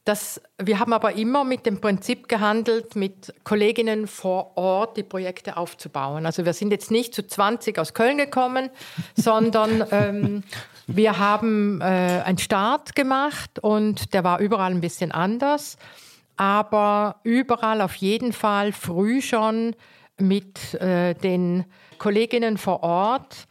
Das, 0.05 0.41
wir 0.59 0.79
haben 0.81 0.93
aber 0.93 1.15
immer 1.15 1.45
mit 1.45 1.65
dem 1.65 1.81
Prinzip 1.81 2.29
gehandelt, 2.29 2.95
mit 2.95 3.33
Kolleginnen 3.43 4.07
vor 4.07 4.57
Ort 4.57 4.99
die 4.99 5.03
Projekte 5.03 5.57
aufzubauen. 5.57 6.27
Also 6.27 6.45
wir 6.45 6.53
sind 6.53 6.71
jetzt 6.73 6.91
nicht 6.91 7.15
zu 7.15 7.27
20 7.27 7.79
aus 7.79 7.95
Köln 7.95 8.19
gekommen, 8.19 8.69
sondern 9.17 9.85
ähm, 9.91 10.43
wir 10.87 11.19
haben 11.19 11.81
äh, 11.81 11.85
einen 12.25 12.39
Start 12.39 12.95
gemacht 12.95 13.59
und 13.61 14.13
der 14.15 14.25
war 14.25 14.41
überall 14.41 14.71
ein 14.71 14.81
bisschen 14.81 15.13
anders, 15.13 15.77
aber 16.37 17.17
überall 17.23 17.81
auf 17.81 17.95
jeden 17.95 18.33
Fall 18.33 18.73
früh 18.73 19.23
schon 19.23 19.75
mit 20.19 20.75
äh, 20.75 21.15
den 21.15 21.65
Kolleginnen 21.99 22.59
vor 22.59 22.83
Ort 22.83 23.47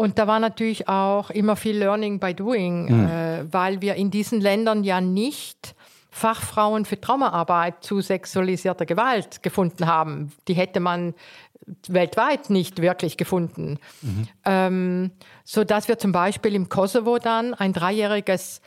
und 0.00 0.18
da 0.18 0.26
war 0.26 0.40
natürlich 0.40 0.88
auch 0.88 1.28
immer 1.28 1.56
viel 1.56 1.76
Learning 1.76 2.20
by 2.20 2.32
Doing, 2.32 2.84
mhm. 2.84 3.06
äh, 3.06 3.52
weil 3.52 3.82
wir 3.82 3.96
in 3.96 4.10
diesen 4.10 4.40
Ländern 4.40 4.82
ja 4.82 4.98
nicht 5.02 5.74
Fachfrauen 6.08 6.86
für 6.86 6.98
Traumaarbeit 6.98 7.84
zu 7.84 8.00
sexualisierter 8.00 8.86
Gewalt 8.86 9.42
gefunden 9.42 9.86
haben. 9.86 10.32
Die 10.48 10.54
hätte 10.54 10.80
man 10.80 11.12
weltweit 11.88 12.50
nicht 12.50 12.80
wirklich 12.80 13.16
gefunden. 13.16 13.78
Mhm. 14.02 14.28
Ähm, 14.44 15.10
so 15.44 15.64
dass 15.64 15.88
wir 15.88 15.98
zum 15.98 16.12
Beispiel 16.12 16.54
im 16.54 16.68
Kosovo 16.68 17.18
dann 17.18 17.54
ein 17.54 17.72
dreijähriges 17.72 18.60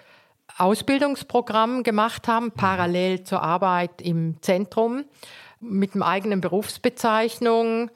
Ausbildungsprogramm 0.57 1.83
gemacht 1.83 2.27
haben, 2.27 2.51
parallel 2.51 3.23
zur 3.23 3.41
Arbeit 3.41 4.01
im 4.01 4.41
Zentrum 4.41 5.05
mit 5.59 5.93
einem 5.93 6.03
eigenen 6.03 6.41
Berufsbezeichnung, 6.41 7.89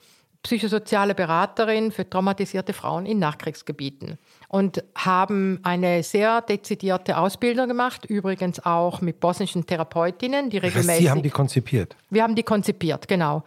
psychosoziale 0.44 1.14
Beraterin 1.14 1.92
für 1.92 2.10
traumatisierte 2.10 2.74
Frauen 2.74 3.06
in 3.06 3.20
Nachkriegsgebieten 3.20 4.18
und 4.50 4.84
haben 4.96 5.60
eine 5.64 6.04
sehr 6.04 6.42
dezidierte 6.42 7.18
Ausbildung 7.18 7.68
gemacht, 7.68 8.06
übrigens 8.06 8.66
auch 8.66 9.02
mit 9.02 9.20
bosnischen 9.20 9.66
Therapeutinnen, 9.66 10.50
die 10.50 10.58
regelmäßig. 10.58 11.04
Sie 11.04 11.10
haben 11.10 11.22
die 11.22 11.30
konzipiert? 11.30 11.96
Wir 12.10 12.24
haben 12.24 12.36
die 12.36 12.44
konzipiert, 12.44 13.08
genau, 13.08 13.44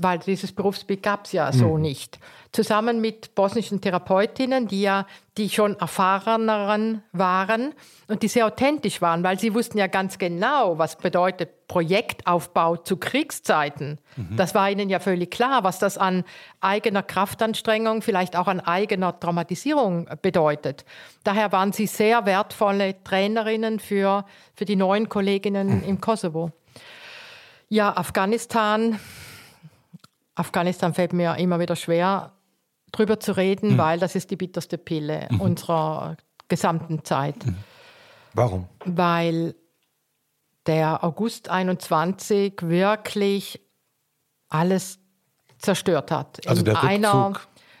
weil 0.00 0.18
dieses 0.18 0.52
Berufsbild 0.52 1.02
gab 1.02 1.26
es 1.26 1.32
ja 1.32 1.52
so 1.52 1.74
hm. 1.74 1.82
nicht. 1.82 2.18
Zusammen 2.56 3.02
mit 3.02 3.34
bosnischen 3.34 3.82
Therapeutinnen, 3.82 4.66
die 4.66 4.80
ja 4.80 5.04
die 5.36 5.50
schon 5.50 5.78
erfahreneren 5.78 7.02
waren 7.12 7.74
und 8.08 8.22
die 8.22 8.28
sehr 8.28 8.46
authentisch 8.46 9.02
waren, 9.02 9.22
weil 9.22 9.38
sie 9.38 9.52
wussten 9.52 9.76
ja 9.76 9.88
ganz 9.88 10.16
genau, 10.16 10.78
was 10.78 10.96
bedeutet 10.96 11.68
Projektaufbau 11.68 12.78
zu 12.78 12.96
Kriegszeiten. 12.96 14.00
Mhm. 14.16 14.38
Das 14.38 14.54
war 14.54 14.70
ihnen 14.70 14.88
ja 14.88 15.00
völlig 15.00 15.30
klar, 15.30 15.64
was 15.64 15.78
das 15.78 15.98
an 15.98 16.24
eigener 16.62 17.02
Kraftanstrengung, 17.02 18.00
vielleicht 18.00 18.36
auch 18.36 18.48
an 18.48 18.60
eigener 18.60 19.20
Traumatisierung 19.20 20.08
bedeutet. 20.22 20.86
Daher 21.24 21.52
waren 21.52 21.72
sie 21.72 21.86
sehr 21.86 22.24
wertvolle 22.24 22.94
Trainerinnen 23.04 23.80
für, 23.80 24.24
für 24.54 24.64
die 24.64 24.76
neuen 24.76 25.10
Kolleginnen 25.10 25.84
im 25.84 26.00
Kosovo. 26.00 26.52
Ja, 27.68 27.94
Afghanistan. 27.94 28.98
Afghanistan 30.34 30.94
fällt 30.94 31.12
mir 31.12 31.36
immer 31.36 31.60
wieder 31.60 31.76
schwer, 31.76 32.32
drüber 32.96 33.20
zu 33.20 33.36
reden, 33.36 33.74
mhm. 33.74 33.78
weil 33.78 33.98
das 33.98 34.14
ist 34.14 34.30
die 34.30 34.36
bitterste 34.36 34.78
Pille 34.78 35.28
mhm. 35.30 35.40
unserer 35.40 36.16
gesamten 36.48 37.04
Zeit. 37.04 37.44
Mhm. 37.44 37.56
Warum? 38.34 38.68
Weil 38.84 39.54
der 40.66 41.04
August 41.04 41.48
21 41.48 42.54
wirklich 42.62 43.60
alles 44.48 44.98
zerstört 45.58 46.10
hat. 46.10 46.46
Also 46.46 46.60
in 46.60 46.64
der 46.64 46.82
einer, 46.82 47.32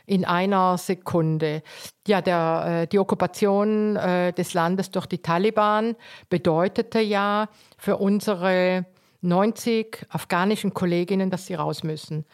in 0.06 0.24
einer 0.24 0.78
Sekunde. 0.78 1.62
Ja, 2.06 2.22
der, 2.22 2.82
äh, 2.82 2.86
die 2.86 2.98
Okkupation 2.98 3.96
äh, 3.96 4.32
des 4.32 4.54
Landes 4.54 4.90
durch 4.90 5.06
die 5.06 5.18
Taliban 5.18 5.96
bedeutete 6.28 7.00
ja 7.00 7.48
für 7.76 7.96
unsere 7.98 8.86
90 9.20 10.06
afghanischen 10.08 10.72
Kolleginnen, 10.72 11.30
dass 11.30 11.46
sie 11.46 11.54
raus 11.54 11.82
müssen. 11.82 12.24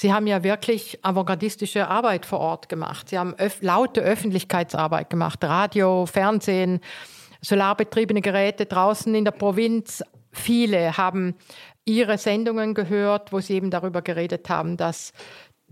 Sie 0.00 0.14
haben 0.14 0.26
ja 0.26 0.42
wirklich 0.42 0.98
avantgardistische 1.02 1.86
Arbeit 1.88 2.24
vor 2.24 2.40
Ort 2.40 2.70
gemacht. 2.70 3.10
Sie 3.10 3.18
haben 3.18 3.34
öf 3.38 3.58
laute 3.60 4.00
Öffentlichkeitsarbeit 4.00 5.10
gemacht, 5.10 5.44
Radio, 5.44 6.06
Fernsehen, 6.06 6.80
solarbetriebene 7.42 8.22
Geräte 8.22 8.64
draußen 8.64 9.14
in 9.14 9.26
der 9.26 9.32
Provinz. 9.32 10.02
Viele 10.32 10.96
haben 10.96 11.34
ihre 11.84 12.16
Sendungen 12.16 12.72
gehört, 12.72 13.30
wo 13.30 13.40
sie 13.40 13.52
eben 13.52 13.70
darüber 13.70 14.00
geredet 14.00 14.48
haben, 14.48 14.78
dass 14.78 15.12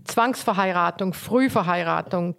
Zwangsverheiratung, 0.03 1.15
Frühverheiratung, 1.15 2.35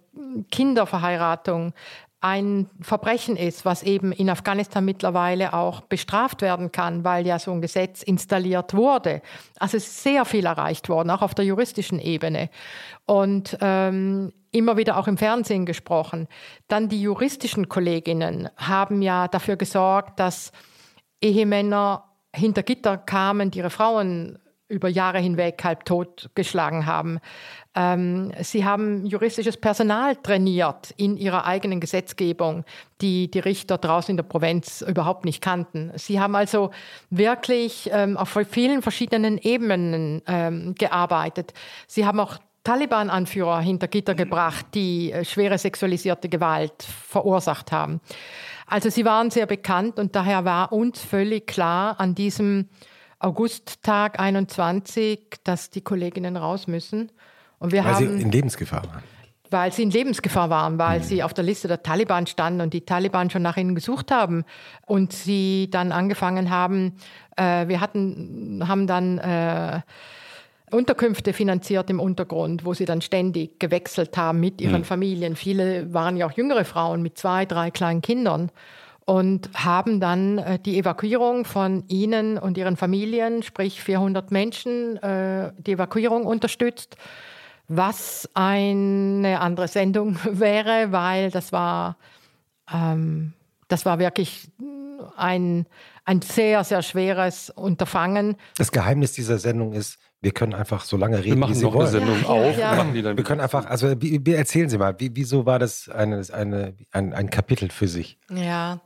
Kinderverheiratung 0.49 1.73
ein 2.21 2.69
Verbrechen 2.79 3.35
ist, 3.35 3.65
was 3.65 3.81
eben 3.81 4.11
in 4.11 4.29
Afghanistan 4.29 4.85
mittlerweile 4.85 5.53
auch 5.53 5.81
bestraft 5.81 6.43
werden 6.43 6.71
kann, 6.71 7.03
weil 7.03 7.25
ja 7.25 7.39
so 7.39 7.51
ein 7.51 7.61
Gesetz 7.61 8.03
installiert 8.03 8.75
wurde. 8.75 9.23
Also 9.57 9.77
ist 9.77 10.03
sehr 10.03 10.23
viel 10.25 10.45
erreicht 10.45 10.87
worden, 10.87 11.09
auch 11.09 11.23
auf 11.23 11.33
der 11.33 11.45
juristischen 11.45 11.99
Ebene. 11.99 12.51
Und 13.07 13.57
ähm, 13.61 14.31
immer 14.51 14.77
wieder 14.77 14.97
auch 14.97 15.07
im 15.07 15.17
Fernsehen 15.17 15.65
gesprochen. 15.65 16.27
Dann 16.67 16.89
die 16.89 17.01
juristischen 17.01 17.69
Kolleginnen 17.69 18.49
haben 18.55 19.01
ja 19.01 19.27
dafür 19.27 19.55
gesorgt, 19.55 20.19
dass 20.19 20.51
Ehemänner 21.21 22.03
hinter 22.35 22.61
Gitter 22.61 22.97
kamen, 22.97 23.49
die 23.49 23.59
ihre 23.59 23.71
Frauen 23.71 24.37
über 24.67 24.87
Jahre 24.87 25.19
hinweg 25.19 25.61
halb 25.63 25.85
tot 25.85 26.29
geschlagen 26.33 26.85
haben. 26.85 27.19
Ähm, 27.73 28.31
sie 28.41 28.65
haben 28.65 29.05
juristisches 29.05 29.55
Personal 29.55 30.17
trainiert 30.17 30.93
in 30.97 31.15
ihrer 31.15 31.45
eigenen 31.45 31.79
Gesetzgebung, 31.79 32.65
die 32.99 33.31
die 33.31 33.39
Richter 33.39 33.77
draußen 33.77 34.11
in 34.11 34.17
der 34.17 34.23
Provinz 34.23 34.81
überhaupt 34.81 35.23
nicht 35.23 35.41
kannten. 35.41 35.91
Sie 35.95 36.19
haben 36.19 36.35
also 36.35 36.71
wirklich 37.09 37.89
ähm, 37.93 38.17
auf 38.17 38.37
vielen 38.49 38.81
verschiedenen 38.81 39.37
Ebenen 39.37 40.21
ähm, 40.27 40.75
gearbeitet. 40.77 41.53
Sie 41.87 42.05
haben 42.05 42.19
auch 42.19 42.39
Taliban-Anführer 42.63 43.61
hinter 43.61 43.87
Gitter 43.87 44.15
gebracht, 44.15 44.67
die 44.73 45.11
äh, 45.11 45.25
schwere 45.25 45.57
sexualisierte 45.57 46.29
Gewalt 46.29 46.83
verursacht 46.83 47.71
haben. 47.71 48.01
Also 48.67 48.89
sie 48.89 49.05
waren 49.05 49.31
sehr 49.31 49.47
bekannt 49.47 49.97
und 49.97 50.15
daher 50.15 50.45
war 50.45 50.71
uns 50.71 51.01
völlig 51.01 51.47
klar 51.47 51.99
an 51.99 52.15
diesem 52.15 52.69
Augusttag 53.19 54.19
21, 54.19 55.39
dass 55.43 55.69
die 55.69 55.81
Kolleginnen 55.81 56.37
raus 56.37 56.67
müssen. 56.67 57.11
Und 57.61 57.71
wir 57.71 57.85
weil 57.85 57.93
haben, 57.93 58.17
sie 58.17 58.23
in 58.23 58.31
Lebensgefahr 58.31 58.83
waren. 58.87 59.03
Weil 59.51 59.71
sie 59.71 59.83
in 59.83 59.91
Lebensgefahr 59.91 60.49
waren, 60.49 60.79
weil 60.79 60.99
mhm. 60.99 61.03
sie 61.03 61.23
auf 61.23 61.33
der 61.33 61.43
Liste 61.43 61.67
der 61.67 61.83
Taliban 61.83 62.25
standen 62.25 62.61
und 62.61 62.73
die 62.73 62.81
Taliban 62.81 63.29
schon 63.29 63.43
nach 63.43 63.55
ihnen 63.55 63.75
gesucht 63.75 64.11
haben 64.11 64.45
und 64.87 65.13
sie 65.13 65.69
dann 65.69 65.91
angefangen 65.91 66.49
haben, 66.49 66.95
äh, 67.37 67.67
wir 67.67 67.79
hatten, 67.79 68.63
haben 68.67 68.87
dann 68.87 69.19
äh, 69.19 69.81
Unterkünfte 70.71 71.33
finanziert 71.33 71.89
im 71.91 71.99
Untergrund, 71.99 72.65
wo 72.65 72.73
sie 72.73 72.85
dann 72.85 73.01
ständig 73.01 73.59
gewechselt 73.59 74.17
haben 74.17 74.39
mit 74.39 74.59
ihren 74.59 74.81
mhm. 74.81 74.85
Familien. 74.85 75.35
Viele 75.35 75.93
waren 75.93 76.17
ja 76.17 76.25
auch 76.25 76.31
jüngere 76.31 76.65
Frauen 76.65 77.03
mit 77.03 77.19
zwei, 77.19 77.45
drei 77.45 77.69
kleinen 77.69 78.01
Kindern 78.01 78.51
und 79.05 79.49
haben 79.53 79.99
dann 79.99 80.39
äh, 80.39 80.57
die 80.57 80.79
Evakuierung 80.79 81.45
von 81.45 81.83
ihnen 81.89 82.39
und 82.39 82.57
ihren 82.57 82.75
Familien, 82.75 83.43
sprich 83.43 83.83
400 83.83 84.31
Menschen, 84.31 84.97
äh, 84.97 85.51
die 85.57 85.73
Evakuierung 85.73 86.25
unterstützt, 86.25 86.95
was 87.71 88.29
eine 88.33 89.39
andere 89.39 89.67
Sendung 89.67 90.17
wäre, 90.31 90.91
weil 90.91 91.31
das 91.31 91.51
war, 91.51 91.97
ähm, 92.71 93.33
das 93.67 93.85
war 93.85 93.97
wirklich 93.99 94.49
ein, 95.15 95.65
ein 96.05 96.21
sehr, 96.21 96.63
sehr 96.63 96.81
schweres 96.81 97.49
Unterfangen. 97.49 98.35
Das 98.57 98.71
Geheimnis 98.71 99.13
dieser 99.13 99.37
Sendung 99.37 99.73
ist, 99.73 99.97
wir 100.19 100.31
können 100.31 100.53
einfach 100.53 100.83
so 100.83 100.97
lange 100.97 101.17
reden, 101.17 101.29
wir 101.29 101.35
machen 101.37 101.51
wie 101.51 101.59
Sie 101.59 101.65
noch 101.65 101.73
wollen. 101.73 101.87
eine 101.87 101.99
Sendung 101.99 102.21
ja, 102.21 102.27
auf. 102.27 102.57
Ja, 102.57 102.83
ja. 102.83 103.17
wir 103.17 103.23
können 103.23 103.41
einfach, 103.41 103.65
also 103.65 103.99
wie, 104.01 104.23
wie 104.23 104.33
erzählen 104.33 104.69
Sie 104.69 104.77
mal, 104.77 104.99
wie, 104.99 105.09
wieso 105.15 105.45
war 105.45 105.57
das 105.57 105.89
eine, 105.89 106.21
eine, 106.31 106.75
ein, 106.91 107.13
ein 107.13 107.29
Kapitel 107.29 107.71
für 107.71 107.87
sich? 107.87 108.19
Ja, 108.29 108.81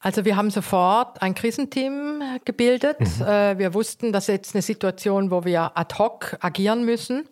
also 0.00 0.24
wir 0.24 0.36
haben 0.36 0.50
sofort 0.50 1.22
ein 1.22 1.34
Krisenteam 1.34 2.22
gebildet. 2.44 3.00
Mhm. 3.00 3.26
Äh, 3.26 3.58
wir 3.58 3.74
wussten, 3.74 4.12
dass 4.12 4.26
jetzt 4.26 4.54
eine 4.54 4.62
Situation, 4.62 5.30
wo 5.30 5.44
wir 5.44 5.78
ad 5.78 5.94
hoc 5.98 6.36
agieren 6.40 6.84
müssen 6.84 7.28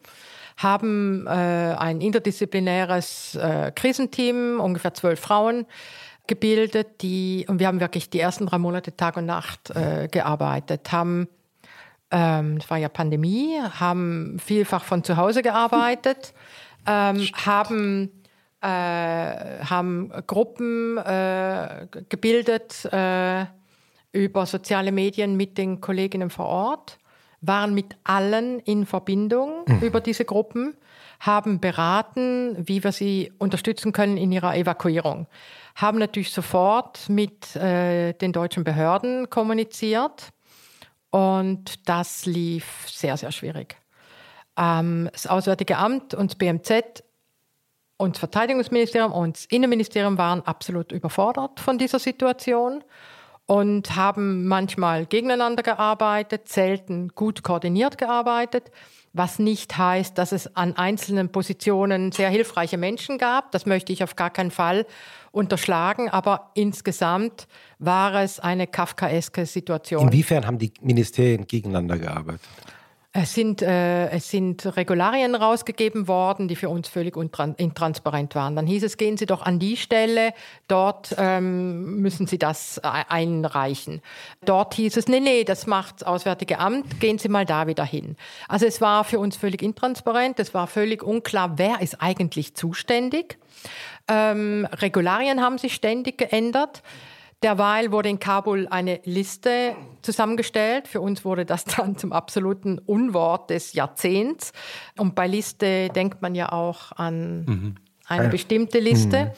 haben 0.56 1.26
äh, 1.26 1.30
ein 1.30 2.00
interdisziplinäres 2.00 3.34
äh, 3.36 3.72
Krisenteam, 3.74 4.60
ungefähr 4.60 4.94
zwölf 4.94 5.20
Frauen, 5.20 5.66
gebildet, 6.26 7.02
die, 7.02 7.46
und 7.48 7.58
wir 7.58 7.66
haben 7.66 7.80
wirklich 7.80 8.10
die 8.10 8.20
ersten 8.20 8.46
drei 8.46 8.58
Monate 8.58 8.96
Tag 8.96 9.16
und 9.16 9.26
Nacht 9.26 9.70
äh, 9.70 10.08
gearbeitet, 10.08 10.92
haben 10.92 11.28
ähm, 12.12 12.58
es 12.58 12.70
war 12.70 12.76
ja 12.76 12.88
Pandemie, 12.90 13.58
haben 13.58 14.38
vielfach 14.38 14.84
von 14.84 15.02
zu 15.02 15.16
Hause 15.16 15.42
gearbeitet, 15.42 16.34
ähm, 16.86 17.26
haben, 17.44 18.22
äh, 18.60 18.66
haben 18.66 20.12
Gruppen 20.26 20.98
äh, 20.98 21.86
gebildet 22.08 22.84
äh, 22.92 23.46
über 24.12 24.44
soziale 24.44 24.92
Medien 24.92 25.38
mit 25.38 25.56
den 25.56 25.80
Kolleginnen 25.80 26.28
vor 26.28 26.46
Ort, 26.46 26.98
waren 27.42 27.74
mit 27.74 27.96
allen 28.04 28.60
in 28.60 28.86
Verbindung 28.86 29.64
mhm. 29.66 29.80
über 29.80 30.00
diese 30.00 30.24
Gruppen, 30.24 30.76
haben 31.20 31.60
beraten, 31.60 32.56
wie 32.58 32.82
wir 32.82 32.92
sie 32.92 33.32
unterstützen 33.38 33.92
können 33.92 34.16
in 34.16 34.32
ihrer 34.32 34.56
Evakuierung, 34.56 35.26
haben 35.74 35.98
natürlich 35.98 36.32
sofort 36.32 37.08
mit 37.08 37.54
äh, 37.56 38.12
den 38.14 38.32
deutschen 38.32 38.64
Behörden 38.64 39.28
kommuniziert 39.28 40.30
und 41.10 41.88
das 41.88 42.26
lief 42.26 42.88
sehr, 42.88 43.16
sehr 43.16 43.32
schwierig. 43.32 43.76
Ähm, 44.56 45.08
das 45.12 45.26
Auswärtige 45.26 45.76
Amt 45.78 46.14
und 46.14 46.30
das 46.30 46.38
BMZ 46.38 47.04
und 47.96 48.16
das 48.16 48.20
Verteidigungsministerium 48.20 49.12
und 49.12 49.36
das 49.36 49.44
Innenministerium 49.46 50.18
waren 50.18 50.42
absolut 50.42 50.92
überfordert 50.92 51.60
von 51.60 51.78
dieser 51.78 51.98
Situation 51.98 52.82
und 53.46 53.96
haben 53.96 54.46
manchmal 54.46 55.06
gegeneinander 55.06 55.62
gearbeitet, 55.62 56.48
selten 56.48 57.08
gut 57.08 57.42
koordiniert 57.42 57.98
gearbeitet, 57.98 58.70
was 59.12 59.38
nicht 59.38 59.76
heißt, 59.76 60.16
dass 60.16 60.32
es 60.32 60.56
an 60.56 60.76
einzelnen 60.76 61.30
Positionen 61.30 62.12
sehr 62.12 62.30
hilfreiche 62.30 62.78
Menschen 62.78 63.18
gab. 63.18 63.50
Das 63.52 63.66
möchte 63.66 63.92
ich 63.92 64.02
auf 64.02 64.16
gar 64.16 64.30
keinen 64.30 64.50
Fall 64.50 64.86
unterschlagen, 65.32 66.08
aber 66.08 66.50
insgesamt 66.54 67.46
war 67.78 68.14
es 68.22 68.40
eine 68.40 68.66
kafkaeske 68.66 69.44
Situation. 69.44 70.02
Inwiefern 70.02 70.46
haben 70.46 70.58
die 70.58 70.72
Ministerien 70.80 71.46
gegeneinander 71.46 71.98
gearbeitet? 71.98 72.48
Es 73.14 73.34
sind, 73.34 73.60
äh, 73.60 74.08
es 74.08 74.30
sind 74.30 74.64
Regularien 74.74 75.34
rausgegeben 75.34 76.08
worden, 76.08 76.48
die 76.48 76.56
für 76.56 76.70
uns 76.70 76.88
völlig 76.88 77.14
intransparent 77.14 78.34
waren. 78.34 78.56
Dann 78.56 78.66
hieß 78.66 78.84
es, 78.84 78.96
gehen 78.96 79.18
Sie 79.18 79.26
doch 79.26 79.42
an 79.42 79.58
die 79.58 79.76
Stelle, 79.76 80.32
dort 80.66 81.14
ähm, 81.18 82.00
müssen 82.00 82.26
Sie 82.26 82.38
das 82.38 82.78
e-, 82.78 82.88
einreichen. 83.08 84.00
Dort 84.46 84.72
hieß 84.72 84.96
es, 84.96 85.08
nee, 85.08 85.20
nee, 85.20 85.44
das 85.44 85.66
macht 85.66 85.96
das 85.96 86.08
Auswärtige 86.08 86.58
Amt, 86.58 87.00
gehen 87.00 87.18
Sie 87.18 87.28
mal 87.28 87.44
da 87.44 87.66
wieder 87.66 87.84
hin. 87.84 88.16
Also 88.48 88.64
es 88.64 88.80
war 88.80 89.04
für 89.04 89.18
uns 89.18 89.36
völlig 89.36 89.60
intransparent, 89.60 90.40
es 90.40 90.54
war 90.54 90.66
völlig 90.66 91.02
unklar, 91.02 91.58
wer 91.58 91.82
ist 91.82 92.00
eigentlich 92.00 92.54
zuständig. 92.54 93.36
Ähm, 94.08 94.66
Regularien 94.72 95.42
haben 95.42 95.58
sich 95.58 95.74
ständig 95.74 96.16
geändert. 96.16 96.82
Derweil 97.42 97.90
wurde 97.90 98.08
in 98.08 98.18
Kabul 98.18 98.68
eine 98.68 99.00
Liste 99.04 99.74
zusammengestellt. 100.02 100.86
Für 100.86 101.00
uns 101.00 101.24
wurde 101.24 101.44
das 101.44 101.64
dann 101.64 101.96
zum 101.96 102.12
absoluten 102.12 102.78
Unwort 102.78 103.50
des 103.50 103.72
Jahrzehnts. 103.72 104.52
Und 104.96 105.14
bei 105.14 105.26
Liste 105.26 105.88
denkt 105.88 106.22
man 106.22 106.34
ja 106.34 106.52
auch 106.52 106.92
an 106.92 107.44
mhm. 107.44 107.74
eine 108.06 108.28
bestimmte 108.28 108.78
Liste. 108.78 109.24
Mhm. 109.24 109.30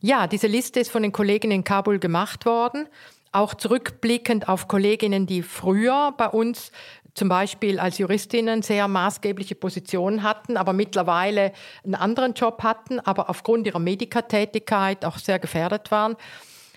Ja, 0.00 0.26
diese 0.26 0.46
Liste 0.46 0.80
ist 0.80 0.90
von 0.90 1.02
den 1.02 1.12
Kolleginnen 1.12 1.52
in 1.52 1.64
Kabul 1.64 1.98
gemacht 1.98 2.46
worden. 2.46 2.88
Auch 3.32 3.54
zurückblickend 3.54 4.48
auf 4.48 4.68
Kolleginnen, 4.68 5.26
die 5.26 5.42
früher 5.42 6.14
bei 6.16 6.28
uns 6.28 6.70
zum 7.14 7.28
Beispiel 7.28 7.78
als 7.78 7.98
Juristinnen 7.98 8.62
sehr 8.62 8.88
maßgebliche 8.88 9.54
Positionen 9.54 10.22
hatten, 10.22 10.56
aber 10.56 10.72
mittlerweile 10.72 11.52
einen 11.84 11.94
anderen 11.94 12.34
Job 12.34 12.62
hatten, 12.62 13.00
aber 13.00 13.30
aufgrund 13.30 13.66
ihrer 13.66 13.78
Medikertätigkeit 13.78 15.04
auch 15.04 15.18
sehr 15.18 15.38
gefährdet 15.38 15.90
waren. 15.90 16.16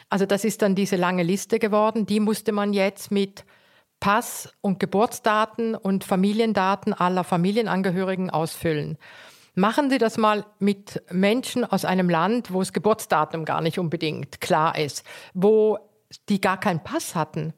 Also 0.09 0.25
das 0.25 0.43
ist 0.43 0.61
dann 0.61 0.75
diese 0.75 0.95
lange 0.95 1.23
Liste 1.23 1.59
geworden. 1.59 2.05
Die 2.05 2.19
musste 2.19 2.51
man 2.51 2.73
jetzt 2.73 3.11
mit 3.11 3.45
Pass 3.99 4.53
und 4.61 4.79
Geburtsdaten 4.79 5.75
und 5.75 6.03
Familiendaten 6.03 6.93
aller 6.93 7.23
Familienangehörigen 7.23 8.29
ausfüllen. 8.29 8.97
Machen 9.55 9.89
Sie 9.89 9.97
das 9.97 10.17
mal 10.17 10.45
mit 10.59 11.01
Menschen 11.11 11.65
aus 11.65 11.83
einem 11.83 12.09
Land, 12.09 12.53
wo 12.53 12.59
das 12.59 12.73
Geburtsdatum 12.73 13.43
gar 13.43 13.61
nicht 13.61 13.79
unbedingt 13.79 14.39
klar 14.39 14.77
ist, 14.77 15.03
wo 15.33 15.79
die 16.29 16.39
gar 16.39 16.59
keinen 16.59 16.83
Pass 16.83 17.15
hatten, 17.15 17.53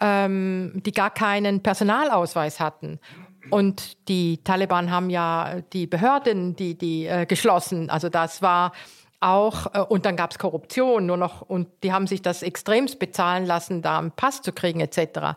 ähm, 0.00 0.82
die 0.84 0.92
gar 0.92 1.10
keinen 1.10 1.62
Personalausweis 1.62 2.60
hatten. 2.60 3.00
Und 3.48 4.08
die 4.08 4.44
Taliban 4.44 4.90
haben 4.90 5.08
ja 5.08 5.62
die 5.72 5.86
Behörden, 5.86 6.56
die, 6.56 6.76
die 6.76 7.06
äh, 7.06 7.24
geschlossen. 7.24 7.88
Also 7.88 8.10
das 8.10 8.42
war 8.42 8.72
auch, 9.20 9.74
äh, 9.74 9.80
und 9.80 10.06
dann 10.06 10.16
gab 10.16 10.32
es 10.32 10.38
Korruption 10.38 11.06
nur 11.06 11.16
noch, 11.16 11.42
und 11.42 11.68
die 11.82 11.92
haben 11.92 12.06
sich 12.06 12.22
das 12.22 12.42
extremst 12.42 12.98
bezahlen 12.98 13.46
lassen, 13.46 13.82
da 13.82 13.98
einen 13.98 14.10
Pass 14.12 14.42
zu 14.42 14.52
kriegen 14.52 14.80
etc. 14.80 15.36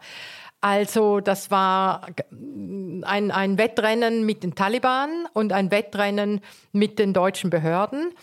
Also 0.61 1.19
das 1.19 1.51
war 1.51 2.07
ein, 2.31 3.31
ein 3.31 3.57
Wettrennen 3.57 4.25
mit 4.25 4.43
den 4.43 4.55
Taliban 4.55 5.27
und 5.33 5.51
ein 5.51 5.71
Wettrennen 5.71 6.39
mit 6.71 6.99
den 6.99 7.13
deutschen 7.13 7.49
Behörden. 7.49 8.13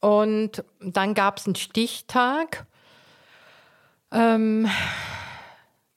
Und 0.00 0.64
dann 0.80 1.14
gab 1.14 1.38
es 1.38 1.46
einen 1.46 1.56
Stichtag, 1.56 2.66
ähm, 4.12 4.68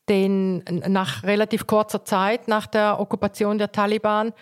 den 0.10 0.64
nach 0.88 1.24
relativ 1.24 1.68
kurzer 1.68 2.04
Zeit 2.06 2.48
nach 2.48 2.68
der 2.68 3.00
Okkupation 3.00 3.58
der 3.58 3.72
Taliban, 3.72 4.34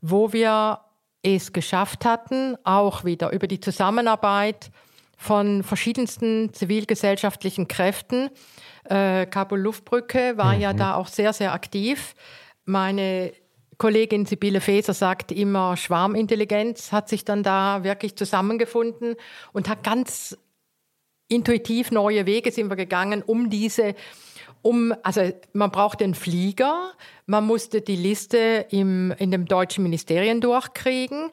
wo 0.00 0.32
wir 0.32 0.80
es 1.22 1.52
geschafft 1.52 2.04
hatten, 2.04 2.56
auch 2.64 3.04
wieder 3.04 3.32
über 3.32 3.46
die 3.46 3.60
Zusammenarbeit 3.60 4.70
von 5.16 5.62
verschiedensten 5.62 6.52
zivilgesellschaftlichen 6.52 7.68
Kräften. 7.68 8.30
Äh, 8.84 9.26
Kabul 9.26 9.60
Luftbrücke 9.60 10.36
war 10.36 10.54
mhm. 10.54 10.60
ja 10.60 10.72
da 10.72 10.94
auch 10.96 11.06
sehr, 11.06 11.32
sehr 11.32 11.52
aktiv. 11.52 12.14
Meine 12.64 13.32
Kollegin 13.78 14.26
Sibylle 14.26 14.60
Faeser 14.60 14.94
sagt 14.94 15.32
immer, 15.32 15.76
Schwarmintelligenz 15.76 16.92
hat 16.92 17.08
sich 17.08 17.24
dann 17.24 17.42
da 17.42 17.84
wirklich 17.84 18.16
zusammengefunden 18.16 19.14
und 19.52 19.68
hat 19.68 19.84
ganz 19.84 20.36
intuitiv 21.28 21.90
neue 21.90 22.26
Wege 22.26 22.52
sind 22.52 22.68
wir 22.68 22.76
gegangen, 22.76 23.22
um 23.22 23.48
diese 23.48 23.94
um, 24.62 24.94
also 25.02 25.32
man 25.52 25.70
brauchte 25.70 26.04
einen 26.04 26.14
Flieger, 26.14 26.92
man 27.26 27.44
musste 27.44 27.80
die 27.80 27.96
Liste 27.96 28.66
im, 28.70 29.12
in 29.18 29.30
dem 29.30 29.46
deutschen 29.46 29.82
Ministerien 29.82 30.40
durchkriegen. 30.40 31.30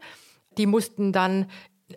Die 0.57 0.65
mussten 0.65 1.13
dann, 1.13 1.49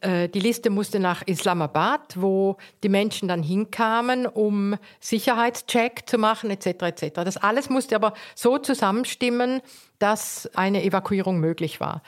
äh, 0.03 0.29
die 0.29 0.41
Liste 0.41 0.69
musste 0.69 1.01
nach 1.01 1.23
Islamabad, 1.23 2.21
wo 2.21 2.59
die 2.83 2.91
Menschen 2.91 3.29
dann 3.29 3.43
hinkamen, 3.43 4.27
um 4.27 4.77
Sicherheitscheck 5.01 6.03
zu 6.07 6.19
machen, 6.19 6.51
etc. 6.51 6.67
etc. 6.83 7.15
Das 7.25 7.39
alles 7.39 7.71
musste 7.71 7.97
aber 7.97 8.13
so 8.35 8.59
zusammenstimmen, 8.59 9.63
dass 9.99 10.51
eine 10.55 10.85
Evakuierung 10.85 11.41
möglich 11.41 11.81
war. 11.81 12.03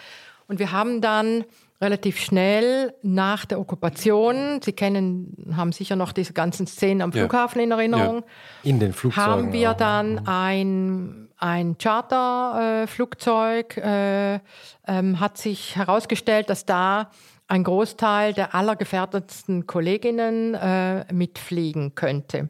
Und 0.49 0.59
wir 0.59 0.71
haben 0.71 1.01
dann 1.01 1.45
relativ 1.81 2.19
schnell 2.21 2.95
nach 3.03 3.45
der 3.45 3.61
Okkupation, 3.61 4.61
Sie 4.63 4.73
kennen, 4.73 5.55
haben 5.57 5.73
sicher 5.73 5.97
noch 5.97 6.13
diese 6.13 6.33
ganzen 6.33 6.67
Szenen 6.67 7.03
am 7.03 7.13
Flughafen 7.13 7.59
ja. 7.59 7.65
in 7.65 7.71
Erinnerung. 7.73 8.17
Ja. 8.63 8.71
In 8.71 8.81
den 8.81 8.93
Flugzeugen. 8.93 9.31
Haben 9.31 9.53
wir 9.53 9.73
auch. 9.73 9.77
dann 9.77 10.27
ein, 10.27 11.29
ein 11.37 11.77
Charterflugzeug, 11.79 13.77
äh, 13.77 14.37
äh, 14.37 14.41
ähm, 14.87 15.21
hat 15.21 15.37
sich 15.39 15.77
herausgestellt, 15.77 16.49
dass 16.49 16.65
da 16.65 17.11
ein 17.47 17.65
Großteil 17.65 18.33
der 18.33 18.55
allergefährdetsten 18.55 19.67
Kolleginnen 19.67 20.55
äh, 20.55 21.13
mitfliegen 21.13 21.95
könnte. 21.95 22.49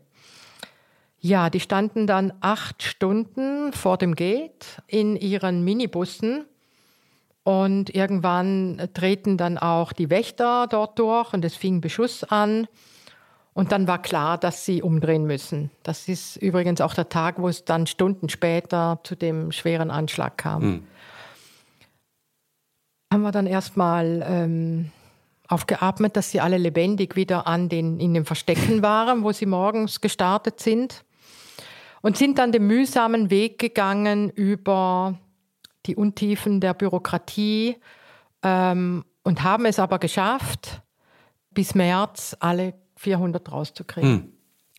Ja, 1.19 1.49
die 1.49 1.61
standen 1.61 2.07
dann 2.07 2.35
acht 2.41 2.83
Stunden 2.83 3.73
vor 3.73 3.97
dem 3.97 4.15
Gate 4.15 4.83
in 4.87 5.17
ihren 5.17 5.65
Minibussen 5.65 6.45
und 7.45 7.95
irgendwann 7.95 8.89
treten 8.95 9.37
dann 9.37 9.59
auch 9.59 9.93
die 9.93 10.09
Wächter 10.09 10.67
dort 10.67 10.99
durch 10.99 11.35
und 11.35 11.45
es 11.45 11.55
fing 11.55 11.83
Beschuss 11.83 12.25
an. 12.25 12.67
Und 13.53 13.71
dann 13.71 13.87
war 13.87 14.03
klar, 14.03 14.37
dass 14.39 14.65
sie 14.65 14.83
umdrehen 14.83 15.27
müssen. 15.27 15.71
Das 15.85 16.09
ist 16.09 16.37
übrigens 16.37 16.81
auch 16.81 16.95
der 16.95 17.09
Tag, 17.09 17.39
wo 17.39 17.49
es 17.49 17.65
dann 17.65 17.87
Stunden 17.87 18.29
später 18.29 18.99
zu 19.05 19.15
dem 19.15 19.53
schweren 19.53 19.91
Anschlag 19.91 20.39
kam. 20.39 20.63
Mhm. 20.63 20.87
Haben 23.13 23.23
wir 23.23 23.31
dann 23.31 23.47
erstmal 23.47 24.25
ähm, 24.27 24.91
aufgeatmet, 25.47 26.17
dass 26.17 26.31
sie 26.31 26.41
alle 26.41 26.59
lebendig 26.59 27.15
wieder 27.15 27.47
an 27.47 27.69
den, 27.69 28.01
in 28.01 28.15
den 28.15 28.25
Verstecken 28.25 28.83
waren, 28.83 29.23
wo 29.23 29.31
sie 29.31 29.47
morgens 29.47 30.01
gestartet 30.01 30.61
sind. 30.61 31.05
Und 32.01 32.17
sind 32.17 32.39
dann 32.39 32.53
den 32.53 32.67
mühsamen 32.67 33.31
Weg 33.31 33.59
gegangen 33.59 34.31
über 34.31 35.19
die 35.87 35.97
Untiefen 35.97 36.61
der 36.61 36.75
Bürokratie 36.75 37.77
ähm, 38.43 39.05
und 39.23 39.43
haben 39.43 39.67
es 39.67 39.79
aber 39.79 39.99
geschafft, 39.99 40.83
bis 41.51 41.75
März 41.75 42.37
alle 42.41 42.75
400 42.97 43.51
rauszukriegen. 43.51 44.11
Hm. 44.11 44.33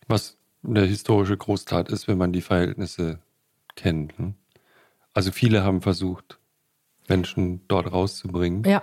Was 0.08 0.36
eine 0.64 0.82
historische 0.82 1.36
Großtat 1.36 1.88
ist, 1.88 2.08
wenn 2.08 2.18
man 2.18 2.32
die 2.32 2.40
Verhältnisse 2.40 3.20
kennt. 3.76 4.16
Hm? 4.18 4.34
Also 5.14 5.32
viele 5.32 5.64
haben 5.64 5.80
versucht, 5.80 6.38
Menschen 7.08 7.66
dort 7.68 7.92
rauszubringen. 7.92 8.64
Ja. 8.64 8.82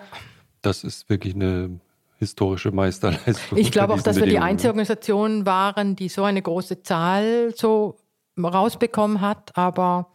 Das 0.61 0.83
ist 0.83 1.09
wirklich 1.09 1.35
eine 1.35 1.79
historische 2.17 2.71
Meisterleistung. 2.71 3.57
Ich 3.57 3.71
glaube 3.71 3.93
auch, 3.93 4.01
dass 4.01 4.15
wir 4.17 4.25
die 4.25 4.39
einzige 4.39 4.69
Organisation 4.69 5.45
waren, 5.45 5.95
die 5.95 6.09
so 6.09 6.23
eine 6.23 6.41
große 6.41 6.83
Zahl 6.83 7.53
so 7.55 7.97
rausbekommen 8.41 9.21
hat, 9.21 9.55
aber 9.57 10.12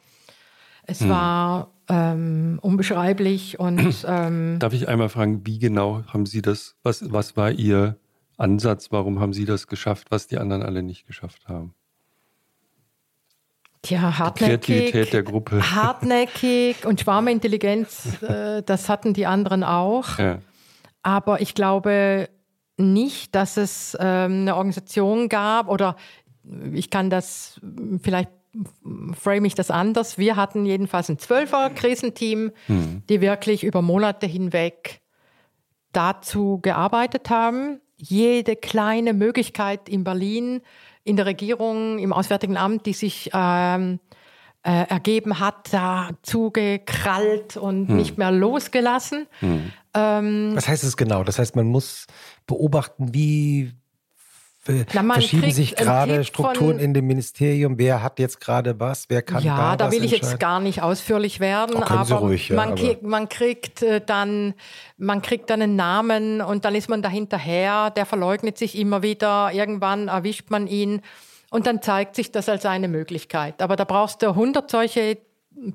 es 0.89 1.01
hm. 1.01 1.11
war 1.11 1.71
ähm, 1.89 2.59
unbeschreiblich 2.63 3.61
und 3.61 4.05
ähm, 4.09 4.59
Darf 4.59 4.73
ich 4.73 4.89
einmal 4.89 5.11
fragen, 5.11 5.47
wie 5.47 5.59
genau 5.59 6.03
haben 6.07 6.27
Sie 6.27 6.43
das, 6.43 6.77
was, 6.83 7.13
was 7.13 7.37
war 7.37 7.53
Ihr 7.53 7.97
Ansatz, 8.39 8.91
warum 8.91 9.21
haben 9.21 9.33
Sie 9.33 9.45
das 9.45 9.67
geschafft, 9.67 10.11
was 10.11 10.27
die 10.27 10.39
anderen 10.39 10.63
alle 10.63 10.83
nicht 10.83 11.07
geschafft 11.07 11.47
haben? 11.47 11.75
Tja, 13.83 14.19
hartnäckig. 14.19 14.61
Die 14.61 14.73
Kreativität 14.73 15.13
der 15.13 15.23
Gruppe. 15.23 15.61
Hartnäckig 15.75 16.85
und 16.85 17.01
Schwarmintelligenz, 17.01 18.23
äh, 18.23 18.63
das 18.63 18.89
hatten 18.89 19.13
die 19.13 19.27
anderen 19.27 19.63
auch. 19.63 20.19
Ja. 20.19 20.39
Aber 21.03 21.41
ich 21.43 21.55
glaube 21.55 22.31
nicht, 22.79 23.35
dass 23.35 23.59
es 23.59 23.97
ähm, 24.01 24.41
eine 24.43 24.57
Organisation 24.57 25.29
gab 25.29 25.69
oder 25.69 25.97
ich 26.73 26.89
kann 26.89 27.11
das 27.11 27.61
vielleicht 28.03 28.31
frame 29.15 29.45
ich 29.45 29.55
das 29.55 29.71
anders. 29.71 30.19
Wir 30.19 30.37
hatten 30.37 30.65
jedenfalls 30.65 31.09
ein 31.09 31.19
Zwölfer-Krisenteam, 31.19 32.53
mhm. 32.67 33.03
die 33.09 33.21
wirklich 33.21 33.65
über 33.65 33.83
Monate 33.83 34.27
hinweg 34.27 35.01
dazu 35.93 36.59
gearbeitet 36.61 37.31
haben, 37.31 37.81
jede 37.97 38.57
kleine 38.57 39.13
Möglichkeit 39.13 39.89
in 39.89 40.05
Berlin, 40.05 40.61
in 41.05 41.17
der 41.17 41.27
Regierung, 41.27 41.99
im 41.99 42.13
Auswärtigen 42.13 42.57
Amt, 42.57 42.87
die 42.87 42.93
sich 42.93 43.31
ähm, 43.33 43.99
äh, 44.63 44.87
ergeben 44.89 45.41
hat, 45.41 45.73
da 45.73 46.11
zugekrallt 46.23 47.57
und 47.57 47.89
hm. 47.89 47.97
nicht 47.97 48.19
mehr 48.19 48.31
losgelassen. 48.31 49.27
Hm. 49.41 49.73
Ähm, 49.95 50.53
Was 50.55 50.69
heißt 50.69 50.85
es 50.85 50.97
genau? 50.97 51.25
Das 51.25 51.39
heißt, 51.39 51.57
man 51.57 51.67
muss 51.67 52.07
beobachten, 52.47 53.15
wie 53.15 53.73
Na, 54.93 55.03
verschieben 55.15 55.51
sich 55.51 55.75
gerade 55.77 56.25
Strukturen 56.25 56.73
von- 56.75 56.79
in 56.79 56.93
dem 56.95 57.07
Ministerium? 57.07 57.79
Wer 57.79 58.03
hat 58.03 58.19
jetzt 58.19 58.41
gerade 58.41 58.79
was? 58.79 59.07
Wer 59.09 59.23
kann 59.23 59.43
da 59.43 59.47
Ja, 59.49 59.77
da 59.77 59.91
will 59.91 60.05
ich 60.05 60.11
jetzt 60.11 60.39
gar 60.39 60.61
nicht 60.61 60.83
ausführlich 60.83 61.41
werden, 61.41 61.77
Oh, 61.79 61.83
aber, 61.85 62.17
ruhig, 62.17 62.51
ja, 62.51 62.57
man, 62.57 62.69
aber- 62.73 62.77
kriegt, 62.81 63.03
man 63.03 63.29
kriegt 63.29 63.83
äh, 63.83 64.01
dann 64.05 64.55
man 64.99 65.23
kriegt 65.23 65.49
dann 65.51 65.63
einen 65.63 65.77
Namen 65.77 66.41
und 66.43 66.65
dann 66.65 66.75
ist 66.75 66.89
man 66.91 67.03
da 67.03 67.09
hinterher, 67.09 67.91
der 67.91 68.05
verleugnet 68.07 68.59
sich 68.59 68.79
immer 68.79 69.03
wieder, 69.03 69.51
irgendwann 69.53 70.09
erwischt 70.09 70.51
man 70.51 70.67
ihn 70.67 71.01
und 71.51 71.67
dann 71.67 71.81
zeigt 71.81 72.15
sich 72.15 72.31
das 72.31 72.49
als 72.49 72.67
eine 72.67 72.89
Möglichkeit. 72.89 73.63
Aber 73.63 73.77
da 73.77 73.85
brauchst 73.85 74.23
du 74.23 74.29
100 74.35 74.71
solche 74.71 75.17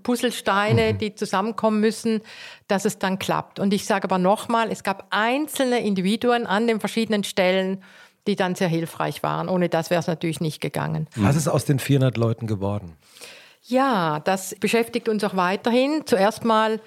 Puzzlesteine, 0.03 0.93
die 0.93 1.15
zusammenkommen 1.15 1.79
müssen, 1.79 2.21
dass 2.67 2.85
es 2.85 2.99
dann 2.99 3.19
klappt. 3.19 3.59
Und 3.59 3.73
ich 3.73 3.85
sage 3.85 4.05
aber 4.05 4.17
nochmal, 4.17 4.71
es 4.71 4.83
gab 4.83 5.07
einzelne 5.09 5.79
Individuen 5.85 6.45
an 6.45 6.67
den 6.67 6.79
verschiedenen 6.79 7.23
Stellen, 7.23 7.83
die 8.27 8.35
dann 8.35 8.55
sehr 8.55 8.67
hilfreich 8.67 9.23
waren. 9.23 9.49
Ohne 9.49 9.69
das 9.69 9.89
wäre 9.89 9.99
es 9.99 10.07
natürlich 10.07 10.41
nicht 10.41 10.61
gegangen. 10.61 11.07
Was 11.15 11.35
ist 11.35 11.47
aus 11.47 11.65
den 11.65 11.79
400 11.79 12.17
Leuten 12.17 12.47
geworden? 12.47 12.95
Ja, 13.63 14.19
das 14.19 14.55
beschäftigt 14.59 15.09
uns 15.09 15.23
auch 15.23 15.35
weiterhin. 15.35 16.03
Zuerst 16.05 16.43
mal 16.43 16.81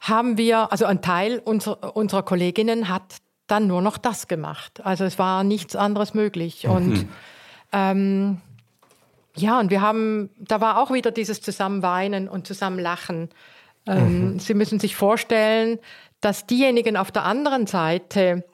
haben 0.00 0.38
wir, 0.38 0.72
also 0.72 0.86
ein 0.86 1.02
Teil 1.02 1.40
unserer, 1.44 1.96
unserer 1.96 2.22
Kolleginnen 2.22 2.88
hat 2.88 3.02
dann 3.46 3.66
nur 3.66 3.82
noch 3.82 3.98
das 3.98 4.28
gemacht. 4.28 4.80
Also 4.84 5.04
es 5.04 5.18
war 5.18 5.44
nichts 5.44 5.76
anderes 5.76 6.14
möglich. 6.14 6.66
Und 6.66 7.06
ähm, 7.72 8.40
ja, 9.36 9.58
und 9.60 9.70
wir 9.70 9.80
haben, 9.80 10.30
da 10.38 10.60
war 10.60 10.78
auch 10.80 10.92
wieder 10.92 11.10
dieses 11.10 11.40
Zusammenweinen 11.40 12.28
und 12.28 12.46
Zusammenlachen. 12.46 13.30
Ähm, 13.86 14.38
Sie 14.38 14.54
müssen 14.54 14.78
sich 14.78 14.96
vorstellen, 14.96 15.78
dass 16.20 16.46
diejenigen 16.46 16.96
auf 16.96 17.10
der 17.10 17.24
anderen 17.24 17.66
Seite 17.66 18.44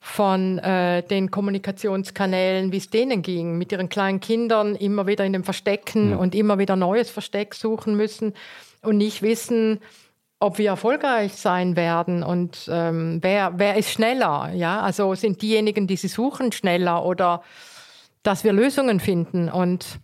von 0.00 0.58
äh, 0.58 1.02
den 1.02 1.30
Kommunikationskanälen, 1.30 2.72
wie 2.72 2.78
es 2.78 2.88
denen 2.88 3.20
ging, 3.20 3.58
mit 3.58 3.70
ihren 3.70 3.90
kleinen 3.90 4.20
Kindern 4.20 4.74
immer 4.74 5.06
wieder 5.06 5.26
in 5.26 5.34
den 5.34 5.44
Verstecken 5.44 6.16
und 6.16 6.34
immer 6.34 6.58
wieder 6.58 6.74
neues 6.74 7.10
Versteck 7.10 7.54
suchen 7.54 7.94
müssen 7.96 8.32
und 8.82 8.96
nicht 8.96 9.20
wissen, 9.20 9.78
ob 10.40 10.56
wir 10.56 10.70
erfolgreich 10.70 11.34
sein 11.34 11.76
werden 11.76 12.22
und 12.22 12.66
ähm, 12.72 13.18
wer, 13.20 13.58
wer 13.58 13.76
ist 13.76 13.90
schneller. 13.90 14.50
Ja? 14.54 14.80
Also 14.80 15.14
sind 15.14 15.42
diejenigen, 15.42 15.86
die 15.86 15.96
sie 15.96 16.08
suchen, 16.08 16.50
schneller 16.50 17.04
oder 17.04 17.42
dass 18.22 18.42
wir 18.42 18.54
Lösungen 18.54 19.00
finden. 19.00 19.50
Und, 19.50 20.00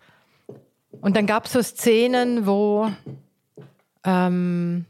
und 1.00 1.16
dann 1.16 1.26
gab 1.26 1.46
es 1.46 1.52
so 1.52 1.62
Szenen, 1.62 2.46
wo, 2.46 2.90
ähm, 4.04 4.84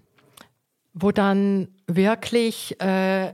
wo 0.95 1.13
dann 1.13 1.69
wirklich 1.87 2.81
äh, 2.81 3.33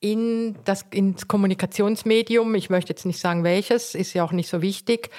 in 0.00 0.56
das, 0.64 0.86
ins 0.90 1.28
Kommunikationsmedium, 1.28 2.54
ich 2.54 2.70
möchte 2.70 2.90
jetzt 2.90 3.06
nicht 3.06 3.20
sagen 3.20 3.44
welches, 3.44 3.94
ist 3.94 4.14
ja 4.14 4.24
auch 4.24 4.32
nicht 4.32 4.48
so 4.48 4.62
wichtig, 4.62 5.10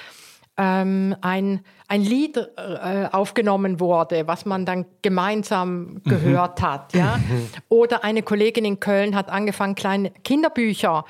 ähm, 0.58 1.16
ein, 1.22 1.60
ein 1.88 2.02
Lied 2.02 2.36
äh, 2.36 3.08
aufgenommen 3.10 3.80
wurde, 3.80 4.26
was 4.26 4.44
man 4.44 4.66
dann 4.66 4.84
gemeinsam 5.00 6.02
gehört 6.04 6.60
hat. 6.60 6.94
Ja? 6.94 7.18
Oder 7.68 8.04
eine 8.04 8.22
Kollegin 8.22 8.64
in 8.64 8.80
Köln 8.80 9.16
hat 9.16 9.30
angefangen, 9.30 9.74
kleine 9.74 10.10
Kinderbücher 10.24 11.04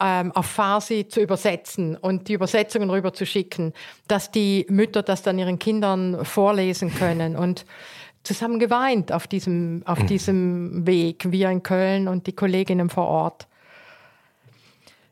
ähm, 0.00 0.32
auf 0.32 0.46
Farsi 0.46 1.08
zu 1.08 1.20
übersetzen 1.20 1.96
und 1.96 2.28
die 2.28 2.34
Übersetzungen 2.34 2.90
rüber 2.90 3.12
zu 3.12 3.26
schicken, 3.26 3.72
dass 4.08 4.30
die 4.30 4.66
Mütter 4.68 5.02
das 5.02 5.22
dann 5.22 5.38
ihren 5.38 5.58
Kindern 5.58 6.24
vorlesen 6.24 6.94
können 6.94 7.36
und 7.36 7.66
zusammen 8.26 8.58
geweint 8.58 9.12
auf 9.12 9.26
diesem, 9.26 9.82
auf 9.86 10.04
diesem 10.04 10.86
Weg, 10.86 11.30
wir 11.30 11.50
in 11.50 11.62
Köln 11.62 12.08
und 12.08 12.26
die 12.26 12.34
Kolleginnen 12.34 12.90
vor 12.90 13.06
Ort. 13.06 13.46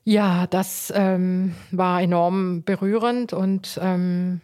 Ja, 0.05 0.47
das 0.47 0.93
ähm, 0.95 1.55
war 1.71 2.03
enorm 2.03 2.63
berührend 2.63 3.33
und 3.33 3.79
ähm, 3.83 4.43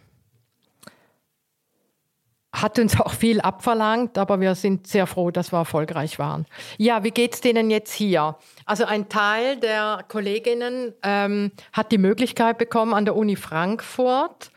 hat 2.51 2.79
uns 2.79 2.99
auch 2.99 3.13
viel 3.13 3.39
abverlangt, 3.41 4.17
aber 4.17 4.41
wir 4.41 4.55
sind 4.55 4.87
sehr 4.87 5.07
froh, 5.07 5.31
dass 5.31 5.53
wir 5.53 5.59
erfolgreich 5.59 6.19
waren. 6.19 6.45
Ja, 6.77 7.03
wie 7.03 7.11
geht's 7.11 7.41
denen 7.41 7.69
jetzt 7.69 7.93
hier? 7.93 8.35
Also 8.65 8.85
ein 8.85 9.07
Teil 9.07 9.57
der 9.57 10.03
Kolleginnen 10.07 10.93
ähm, 11.03 11.51
hat 11.73 11.91
die 11.91 11.97
Möglichkeit 11.97 12.57
bekommen, 12.57 12.93
an 12.93 13.05
der 13.05 13.15
Uni 13.15 13.35
Frankfurt 13.35 14.51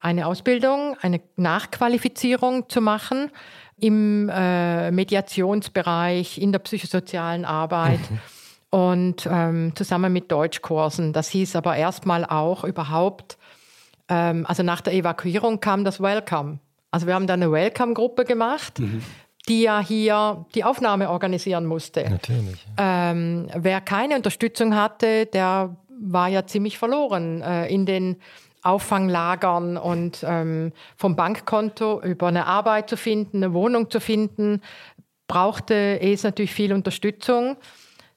eine 0.00 0.26
Ausbildung, 0.26 0.96
eine 1.00 1.20
Nachqualifizierung 1.36 2.68
zu 2.68 2.80
machen 2.80 3.30
im 3.78 4.28
äh, 4.28 4.90
Mediationsbereich, 4.90 6.38
in 6.38 6.52
der 6.52 6.60
psychosozialen 6.60 7.44
Arbeit 7.44 8.00
und 8.70 9.28
ähm, 9.30 9.74
zusammen 9.74 10.12
mit 10.12 10.30
Deutschkursen. 10.32 11.12
Das 11.12 11.28
hieß 11.28 11.56
aber 11.56 11.76
erstmal 11.76 12.24
auch 12.24 12.64
überhaupt, 12.64 13.36
ähm, 14.08 14.46
also 14.46 14.62
nach 14.62 14.80
der 14.80 14.94
Evakuierung 14.94 15.60
kam 15.60 15.84
das 15.84 16.00
Welcome. 16.00 16.58
Also 16.90 17.06
wir 17.06 17.14
haben 17.14 17.26
dann 17.26 17.42
eine 17.42 17.52
Welcome-Gruppe 17.52 18.24
gemacht, 18.24 18.80
die 19.48 19.62
ja 19.62 19.80
hier 19.80 20.46
die 20.54 20.64
Aufnahme 20.64 21.10
organisieren 21.10 21.66
musste. 21.66 22.08
Natürlich. 22.08 22.66
Ähm, 22.78 23.48
wer 23.54 23.80
keine 23.80 24.16
Unterstützung 24.16 24.74
hatte, 24.74 25.26
der 25.26 25.76
war 26.00 26.28
ja 26.28 26.46
ziemlich 26.46 26.78
verloren 26.78 27.42
äh, 27.42 27.66
in 27.66 27.86
den 27.86 28.16
Auffanglagern 28.66 29.76
und 29.76 30.24
ähm, 30.26 30.72
vom 30.96 31.16
Bankkonto 31.16 32.02
über 32.02 32.28
eine 32.28 32.46
Arbeit 32.46 32.90
zu 32.90 32.96
finden, 32.96 33.38
eine 33.38 33.54
Wohnung 33.54 33.90
zu 33.90 34.00
finden, 34.00 34.60
brauchte 35.28 36.00
es 36.00 36.22
natürlich 36.22 36.52
viel 36.52 36.72
Unterstützung. 36.72 37.56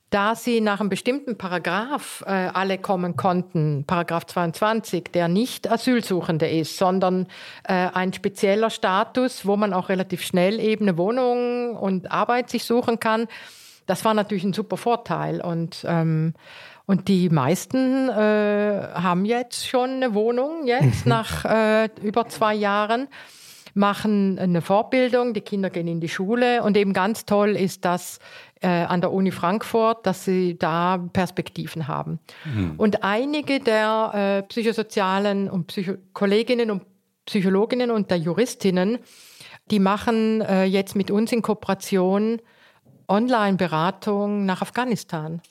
Da 0.10 0.34
sie 0.34 0.60
nach 0.60 0.80
einem 0.80 0.90
bestimmten 0.90 1.38
Paragraph 1.38 2.24
äh, 2.26 2.32
alle 2.32 2.80
kommen 2.80 3.16
konnten, 3.16 3.84
Paragraph 3.86 4.26
22, 4.26 5.11
der 5.14 5.28
nicht 5.28 5.72
Asylsuchende 5.72 6.50
ist, 6.50 6.78
sondern 6.78 7.28
äh, 7.64 7.90
ein 7.94 8.11
spezieller 8.11 8.72
Status, 8.72 9.45
wo 9.45 9.56
man 9.56 9.72
auch 9.72 9.90
relativ 9.90 10.24
schnell 10.24 10.60
eben 10.60 10.88
eine 10.88 10.98
Wohnung 10.98 11.76
und 11.76 12.11
Arbeit 12.11 12.50
sich 12.50 12.64
suchen 12.64 13.00
kann, 13.00 13.28
das 13.86 14.03
war 14.03 14.16
natürlich 14.16 14.44
ein 14.44 14.53
super 14.53 14.78
Vorteil. 14.78 15.42
Und, 15.42 15.86
ähm, 15.88 16.34
und 16.90 17.08
die 17.08 17.30
meisten 17.30 18.09
äh, 18.09 18.88
haben 18.95 19.24
jetzt 19.24 19.68
schon 19.68 19.92
eine 19.92 20.16
Wohnung, 20.16 20.66
jetzt 20.66 21.06
nach 21.06 21.45
äh, 21.45 21.88
über 22.01 22.27
zwei 22.30 22.56
Jahren 22.56 23.09
machen 23.76 24.40
eine 24.40 24.64
Fortbildung, 24.64 25.35
die 25.35 25.42
Kinder 25.42 25.69
gehen 25.69 25.88
in 25.88 26.01
die 26.01 26.09
Schule 26.09 26.64
und 26.64 26.76
eben 26.76 26.93
ganz 26.93 27.26
toll 27.26 27.56
ist 27.56 27.85
das 27.85 28.18
äh, 28.61 28.68
an 28.69 29.01
der 29.01 29.14
Uni 29.14 29.30
Frankfurt, 29.30 30.08
dass 30.08 30.26
sie 30.26 30.58
da 30.58 30.98
Perspektiven 31.14 31.88
haben. 31.88 32.18
Und 32.77 33.03
einige 33.03 33.59
der 33.59 34.40
äh, 34.40 34.48
psychosozialen 34.48 35.48
und 35.48 35.68
Psycho 35.68 35.93
Kolleginnen 36.14 36.72
und 36.72 36.82
Psychologinnen 37.27 37.92
und 37.92 38.09
der 38.09 38.18
Juristinnen, 38.18 38.98
die 39.69 39.80
machen 39.80 40.42
äh, 40.42 40.64
jetzt 40.64 40.95
mit 40.95 41.11
uns 41.11 41.32
in 41.32 41.43
Kooperation 41.43 42.42
Online-Beratung 43.08 44.48
nach 44.48 44.64
Afghanistan. 44.64 45.43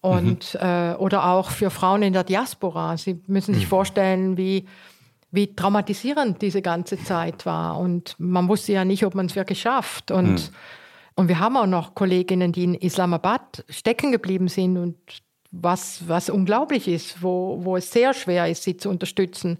Und, 0.00 0.54
äh, 0.60 0.94
oder 0.98 1.26
auch 1.26 1.50
für 1.50 1.70
Frauen 1.70 2.02
in 2.02 2.12
der 2.12 2.24
Diaspora. 2.24 2.96
Sie 2.96 3.20
müssen 3.26 3.54
sich 3.54 3.66
vorstellen, 3.66 4.38
wie, 4.38 4.66
wie 5.30 5.54
traumatisierend 5.54 6.40
diese 6.40 6.62
ganze 6.62 7.02
Zeit 7.02 7.44
war. 7.44 7.78
Und 7.78 8.14
man 8.18 8.48
wusste 8.48 8.72
ja 8.72 8.84
nicht, 8.84 9.04
ob 9.04 9.14
man 9.14 9.26
es 9.26 9.36
wirklich 9.36 9.60
schafft. 9.60 10.10
Und, 10.10 10.52
und 11.16 11.28
wir 11.28 11.38
haben 11.38 11.56
auch 11.56 11.66
noch 11.66 11.94
Kolleginnen, 11.94 12.52
die 12.52 12.64
in 12.64 12.74
Islamabad 12.74 13.64
stecken 13.68 14.10
geblieben 14.10 14.48
sind 14.48 14.78
und 14.78 14.96
was, 15.52 16.08
was 16.08 16.30
unglaublich 16.30 16.88
ist, 16.88 17.22
wo, 17.22 17.58
wo 17.62 17.76
es 17.76 17.90
sehr 17.90 18.14
schwer 18.14 18.48
ist, 18.48 18.62
sie 18.62 18.76
zu 18.76 18.88
unterstützen. 18.88 19.58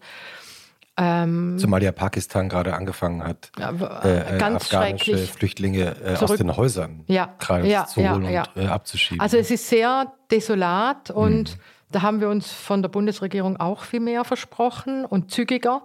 Zumal 1.57 1.83
ja 1.83 1.93
Pakistan 1.93 2.49
gerade 2.49 2.75
angefangen 2.75 3.25
hat, 3.25 3.51
äh, 3.59 4.37
äh, 4.37 4.39
ganz 4.39 4.65
afghanische. 4.65 5.17
Flüchtlinge 5.17 5.97
äh, 6.05 6.17
aus 6.17 6.37
den 6.37 6.57
Häusern 6.57 7.05
Ja, 7.07 7.35
ja, 7.63 7.87
zu 7.87 8.01
holen 8.01 8.29
ja. 8.31 8.45
und 8.55 8.63
äh, 8.65 8.67
abzuschieben. 8.67 9.21
Also 9.21 9.39
es 9.39 9.51
ist 9.51 9.69
sehr 9.69 10.13
desolat 10.31 11.11
und 11.11 11.59
da 11.91 12.03
haben 12.03 12.21
wir 12.21 12.29
uns 12.29 12.53
von 12.53 12.83
der 12.83 12.89
Bundesregierung 12.89 13.57
auch 13.57 13.83
viel 13.83 14.01
mehr 14.01 14.25
versprochen 14.25 15.05
und 15.05 15.33
zügiger. 15.33 15.83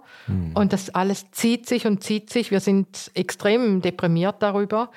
Und 0.54 0.72
das 0.72 0.94
alles 0.94 1.32
zieht 1.32 1.66
sich 1.66 1.84
und 1.86 2.04
zieht 2.04 2.30
sich. 2.30 2.52
Wir 2.52 2.60
sind 2.60 3.10
extrem 3.14 3.82
deprimiert 3.82 4.36
darüber. 4.40 4.90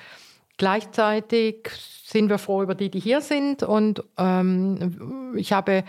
Gleichzeitig 0.56 1.68
sind 2.04 2.28
wir 2.28 2.38
froh 2.38 2.62
über 2.62 2.76
die, 2.76 2.90
die 2.90 3.00
hier 3.00 3.22
sind. 3.22 3.64
Und 3.64 4.04
ähm, 4.18 5.34
ich 5.36 5.52
habe, 5.52 5.82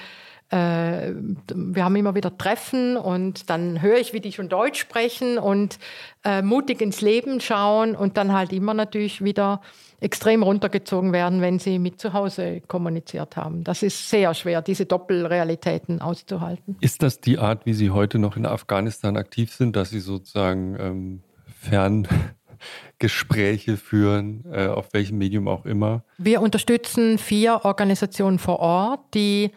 äh, 0.51 1.13
wir 1.53 1.85
haben 1.85 1.95
immer 1.95 2.13
wieder 2.13 2.38
Treffen 2.38 2.97
und 2.97 3.49
dann 3.49 3.81
höre 3.81 3.97
ich, 3.97 4.11
wie 4.11 4.19
die 4.19 4.33
schon 4.33 4.49
Deutsch 4.49 4.80
sprechen 4.80 5.38
und 5.38 5.80
äh, 6.25 6.41
mutig 6.41 6.81
ins 6.81 6.99
Leben 6.99 7.39
schauen 7.39 7.95
und 7.95 8.17
dann 8.17 8.33
halt 8.33 8.51
immer 8.51 8.73
natürlich 8.73 9.23
wieder 9.23 9.61
extrem 10.01 10.43
runtergezogen 10.43 11.13
werden, 11.13 11.39
wenn 11.41 11.59
sie 11.59 11.80
mit 11.80 12.01
zu 12.01 12.11
Hause 12.11 12.59
kommuniziert 12.67 13.38
haben. 13.38 13.63
Das 13.63 13.81
ist 13.81 14.09
sehr 14.09 14.33
schwer, 14.33 14.61
diese 14.61 14.85
Doppelrealitäten 14.85 16.01
auszuhalten. 16.01 16.75
Ist 16.81 17.01
das 17.01 17.21
die 17.21 17.38
Art, 17.38 17.65
wie 17.65 17.73
Sie 17.73 17.91
heute 17.91 18.19
noch 18.19 18.35
in 18.35 18.45
Afghanistan 18.45 19.15
aktiv 19.15 19.53
sind, 19.53 19.77
dass 19.77 19.91
Sie 19.91 20.01
sozusagen 20.01 20.75
ähm, 20.80 21.21
Ferngespräche 21.61 23.77
führen, 23.77 24.43
äh, 24.51 24.67
auf 24.67 24.93
welchem 24.93 25.17
Medium 25.17 25.47
auch 25.47 25.65
immer? 25.65 26.03
Wir 26.17 26.41
unterstützen 26.41 27.17
vier 27.17 27.61
Organisationen 27.63 28.39
vor 28.39 28.59
Ort, 28.59 28.99
die 29.13 29.51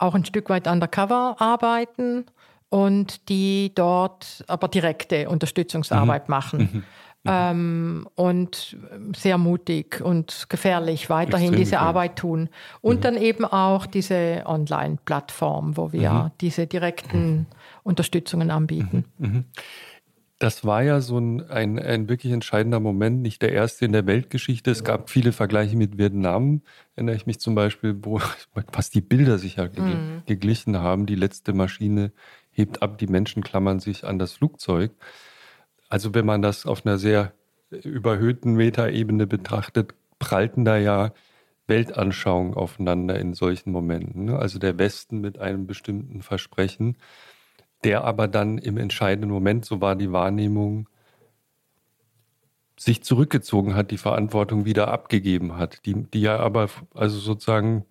auch 0.00 0.14
ein 0.14 0.24
Stück 0.24 0.48
weit 0.48 0.66
undercover 0.66 1.36
arbeiten 1.38 2.26
und 2.68 3.28
die 3.28 3.72
dort 3.74 4.44
aber 4.48 4.68
direkte 4.68 5.28
Unterstützungsarbeit 5.28 6.28
Mhm. 6.28 6.30
machen. 6.30 6.84
Ähm, 7.26 8.08
und 8.14 8.78
sehr 9.14 9.36
mutig 9.36 10.00
und 10.00 10.46
gefährlich 10.48 11.10
weiterhin 11.10 11.48
Extrem 11.48 11.58
diese 11.58 11.70
gefährlich. 11.72 11.88
Arbeit 11.88 12.16
tun. 12.16 12.48
Und 12.80 13.04
dann 13.04 13.16
eben 13.18 13.44
auch 13.44 13.84
diese 13.84 14.44
Online-Plattform, 14.46 15.76
wo 15.76 15.92
wir 15.92 16.10
Mhm. 16.10 16.30
diese 16.40 16.66
direkten 16.66 17.46
Unterstützungen 17.82 18.50
anbieten. 18.50 19.04
Das 20.40 20.64
war 20.64 20.82
ja 20.82 21.02
so 21.02 21.18
ein, 21.18 21.50
ein, 21.50 21.78
ein 21.78 22.08
wirklich 22.08 22.32
entscheidender 22.32 22.80
Moment, 22.80 23.20
nicht 23.20 23.42
der 23.42 23.52
erste 23.52 23.84
in 23.84 23.92
der 23.92 24.06
Weltgeschichte. 24.06 24.70
Es 24.70 24.84
gab 24.84 25.10
viele 25.10 25.32
Vergleiche 25.32 25.76
mit 25.76 25.98
Vietnam, 25.98 26.62
erinnere 26.96 27.14
ich 27.14 27.26
mich 27.26 27.38
zum 27.40 27.54
Beispiel, 27.54 27.94
wo 28.00 28.22
was 28.72 28.88
die 28.88 29.02
Bilder 29.02 29.36
sich 29.36 29.56
ja 29.56 29.66
ge 29.66 29.82
geglichen 30.24 30.78
haben. 30.78 31.04
Die 31.04 31.14
letzte 31.14 31.52
Maschine 31.52 32.10
hebt 32.52 32.80
ab, 32.80 32.96
die 32.96 33.06
Menschen 33.06 33.42
klammern 33.42 33.80
sich 33.80 34.04
an 34.04 34.18
das 34.18 34.32
Flugzeug. 34.32 34.92
Also 35.90 36.14
wenn 36.14 36.24
man 36.24 36.40
das 36.40 36.64
auf 36.64 36.86
einer 36.86 36.96
sehr 36.96 37.34
überhöhten 37.70 38.54
Metaebene 38.54 39.26
betrachtet, 39.26 39.94
prallten 40.18 40.64
da 40.64 40.78
ja 40.78 41.12
Weltanschauungen 41.66 42.54
aufeinander 42.54 43.18
in 43.18 43.34
solchen 43.34 43.72
Momenten. 43.72 44.24
ne? 44.24 44.38
Also 44.38 44.58
der 44.58 44.78
Westen 44.78 45.20
mit 45.20 45.38
einem 45.38 45.66
bestimmten 45.66 46.22
Versprechen, 46.22 46.96
der 47.84 48.04
aber 48.04 48.28
dann 48.28 48.58
im 48.58 48.76
entscheidenden 48.76 49.30
Moment, 49.30 49.64
so 49.64 49.80
war 49.80 49.96
die 49.96 50.12
Wahrnehmung, 50.12 50.88
sich 52.78 53.02
zurückgezogen 53.04 53.74
hat, 53.74 53.90
die 53.90 53.98
Verantwortung 53.98 54.64
wieder 54.64 54.88
abgegeben 54.88 55.56
hat, 55.56 55.84
die, 55.84 55.94
die 55.94 56.22
ja 56.22 56.38
aber 56.38 56.70
also 56.94 57.18
sozusagen 57.18 57.84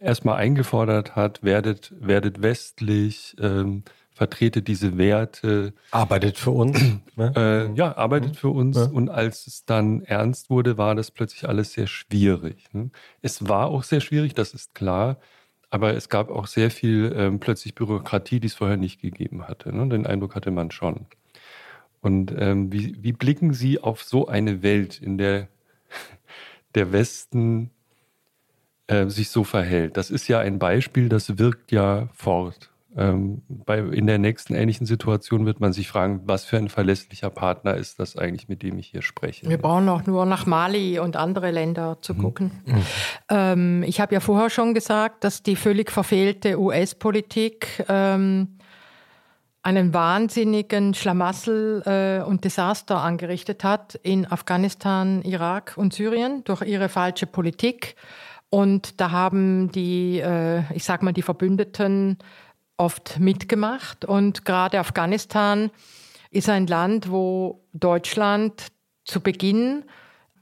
erstmal 0.00 0.36
eingefordert 0.36 1.14
hat, 1.14 1.44
werdet, 1.44 1.94
werdet 2.00 2.42
westlich, 2.42 3.36
ähm, 3.40 3.84
vertretet 4.16 4.66
diese 4.66 4.98
Werte, 4.98 5.74
Arbeitet 5.90 6.38
für 6.38 6.50
uns. 6.50 6.78
ne? 7.16 7.32
äh, 7.36 7.76
ja, 7.76 7.96
arbeitet 7.96 8.36
für 8.36 8.48
uns. 8.48 8.76
Ja. 8.76 8.86
Und 8.86 9.10
als 9.10 9.46
es 9.46 9.64
dann 9.64 10.02
ernst 10.02 10.50
wurde, 10.50 10.78
war 10.78 10.94
das 10.94 11.10
plötzlich 11.10 11.48
alles 11.48 11.74
sehr 11.74 11.86
schwierig. 11.86 12.64
Ne? 12.72 12.90
Es 13.22 13.48
war 13.48 13.66
auch 13.66 13.82
sehr 13.82 14.00
schwierig, 14.00 14.34
das 14.34 14.54
ist 14.54 14.74
klar. 14.74 15.18
Aber 15.70 15.94
es 15.94 16.08
gab 16.08 16.30
auch 16.30 16.46
sehr 16.46 16.70
viel 16.70 17.14
ähm, 17.16 17.40
plötzlich 17.40 17.74
Bürokratie, 17.74 18.40
die 18.40 18.46
es 18.46 18.54
vorher 18.54 18.76
nicht 18.76 19.00
gegeben 19.00 19.48
hatte. 19.48 19.74
Ne? 19.74 19.88
Den 19.88 20.06
Eindruck 20.06 20.34
hatte 20.34 20.50
man 20.50 20.70
schon. 20.70 21.06
Und 22.00 22.32
ähm, 22.38 22.72
wie, 22.72 22.96
wie 23.02 23.12
blicken 23.12 23.52
Sie 23.52 23.80
auf 23.80 24.02
so 24.02 24.28
eine 24.28 24.62
Welt, 24.62 25.00
in 25.00 25.18
der 25.18 25.48
der 26.74 26.92
Westen 26.92 27.70
äh, 28.86 29.06
sich 29.06 29.30
so 29.30 29.42
verhält? 29.42 29.96
Das 29.96 30.10
ist 30.10 30.28
ja 30.28 30.38
ein 30.38 30.58
Beispiel, 30.58 31.08
das 31.08 31.38
wirkt 31.38 31.72
ja 31.72 32.08
fort. 32.14 32.70
Ähm, 32.98 33.42
bei, 33.48 33.78
in 33.78 34.06
der 34.06 34.18
nächsten 34.18 34.54
ähnlichen 34.54 34.86
Situation 34.86 35.44
wird 35.44 35.60
man 35.60 35.72
sich 35.74 35.88
fragen, 35.88 36.22
was 36.24 36.44
für 36.46 36.56
ein 36.56 36.70
verlässlicher 36.70 37.28
Partner 37.28 37.74
ist 37.74 38.00
das 38.00 38.16
eigentlich, 38.16 38.48
mit 38.48 38.62
dem 38.62 38.78
ich 38.78 38.86
hier 38.88 39.02
spreche? 39.02 39.48
Wir 39.48 39.58
brauchen 39.58 39.88
auch 39.90 40.06
nur 40.06 40.24
nach 40.24 40.46
Mali 40.46 40.98
und 40.98 41.16
andere 41.16 41.50
Länder 41.50 41.98
zu 42.00 42.14
Mhm. 42.14 42.18
gucken. 42.22 42.50
Ähm, 43.28 43.82
ich 43.86 44.00
habe 44.00 44.14
ja 44.14 44.20
vorher 44.20 44.48
schon 44.48 44.72
gesagt, 44.72 45.24
dass 45.24 45.42
die 45.42 45.56
völlig 45.56 45.90
verfehlte 45.90 46.58
US-Politik 46.58 47.84
ähm, 47.88 48.56
einen 49.62 49.92
wahnsinnigen 49.92 50.94
Schlamassel 50.94 51.82
äh, 51.86 52.24
und 52.24 52.44
Desaster 52.44 53.00
angerichtet 53.02 53.64
hat 53.64 53.96
in 54.02 54.24
Afghanistan, 54.24 55.22
Irak 55.22 55.74
und 55.76 55.92
Syrien 55.92 56.44
durch 56.44 56.62
ihre 56.62 56.88
falsche 56.88 57.26
Politik. 57.26 57.96
Und 58.48 59.00
da 59.00 59.10
haben 59.10 59.72
die, 59.72 60.20
äh, 60.20 60.62
ich 60.72 60.84
sag 60.84 61.02
mal, 61.02 61.12
die 61.12 61.22
Verbündeten 61.22 62.18
oft 62.76 63.18
mitgemacht. 63.18 64.04
Und 64.04 64.44
gerade 64.44 64.78
Afghanistan 64.78 65.70
ist 66.30 66.48
ein 66.48 66.66
Land, 66.66 67.10
wo 67.10 67.64
Deutschland 67.72 68.66
zu 69.04 69.20
Beginn, 69.20 69.84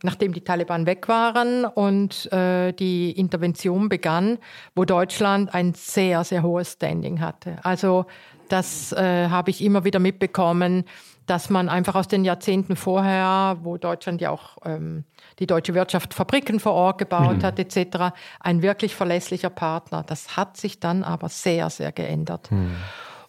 nachdem 0.04 0.32
die 0.32 0.42
Taliban 0.42 0.86
weg 0.86 1.08
waren 1.08 1.64
und 1.64 2.30
äh, 2.32 2.72
die 2.72 3.10
Intervention 3.12 3.88
begann, 3.88 4.38
wo 4.74 4.84
Deutschland 4.84 5.54
ein 5.54 5.74
sehr, 5.74 6.22
sehr 6.24 6.42
hohes 6.42 6.72
Standing 6.72 7.20
hatte. 7.20 7.56
Also 7.62 8.06
das 8.48 8.92
äh, 8.92 9.28
habe 9.28 9.50
ich 9.50 9.64
immer 9.64 9.84
wieder 9.84 9.98
mitbekommen, 9.98 10.84
dass 11.26 11.48
man 11.48 11.70
einfach 11.70 11.94
aus 11.94 12.06
den 12.06 12.24
Jahrzehnten 12.24 12.76
vorher, 12.76 13.56
wo 13.62 13.78
Deutschland 13.78 14.20
ja 14.20 14.30
auch 14.30 14.58
ähm, 14.66 15.04
die 15.38 15.46
deutsche 15.46 15.72
Wirtschaft 15.72 16.12
Fabriken 16.12 16.60
vor 16.60 16.74
Ort 16.74 16.98
gebaut 16.98 17.42
hat 17.42 17.58
etc., 17.58 18.14
ein 18.40 18.60
wirklich 18.60 18.94
verlässlicher 18.94 19.48
Partner. 19.48 20.04
Das 20.06 20.36
hat 20.36 20.58
sich 20.58 20.80
dann 20.80 21.02
aber 21.02 21.30
sehr, 21.30 21.70
sehr 21.70 21.92
geändert. 21.92 22.50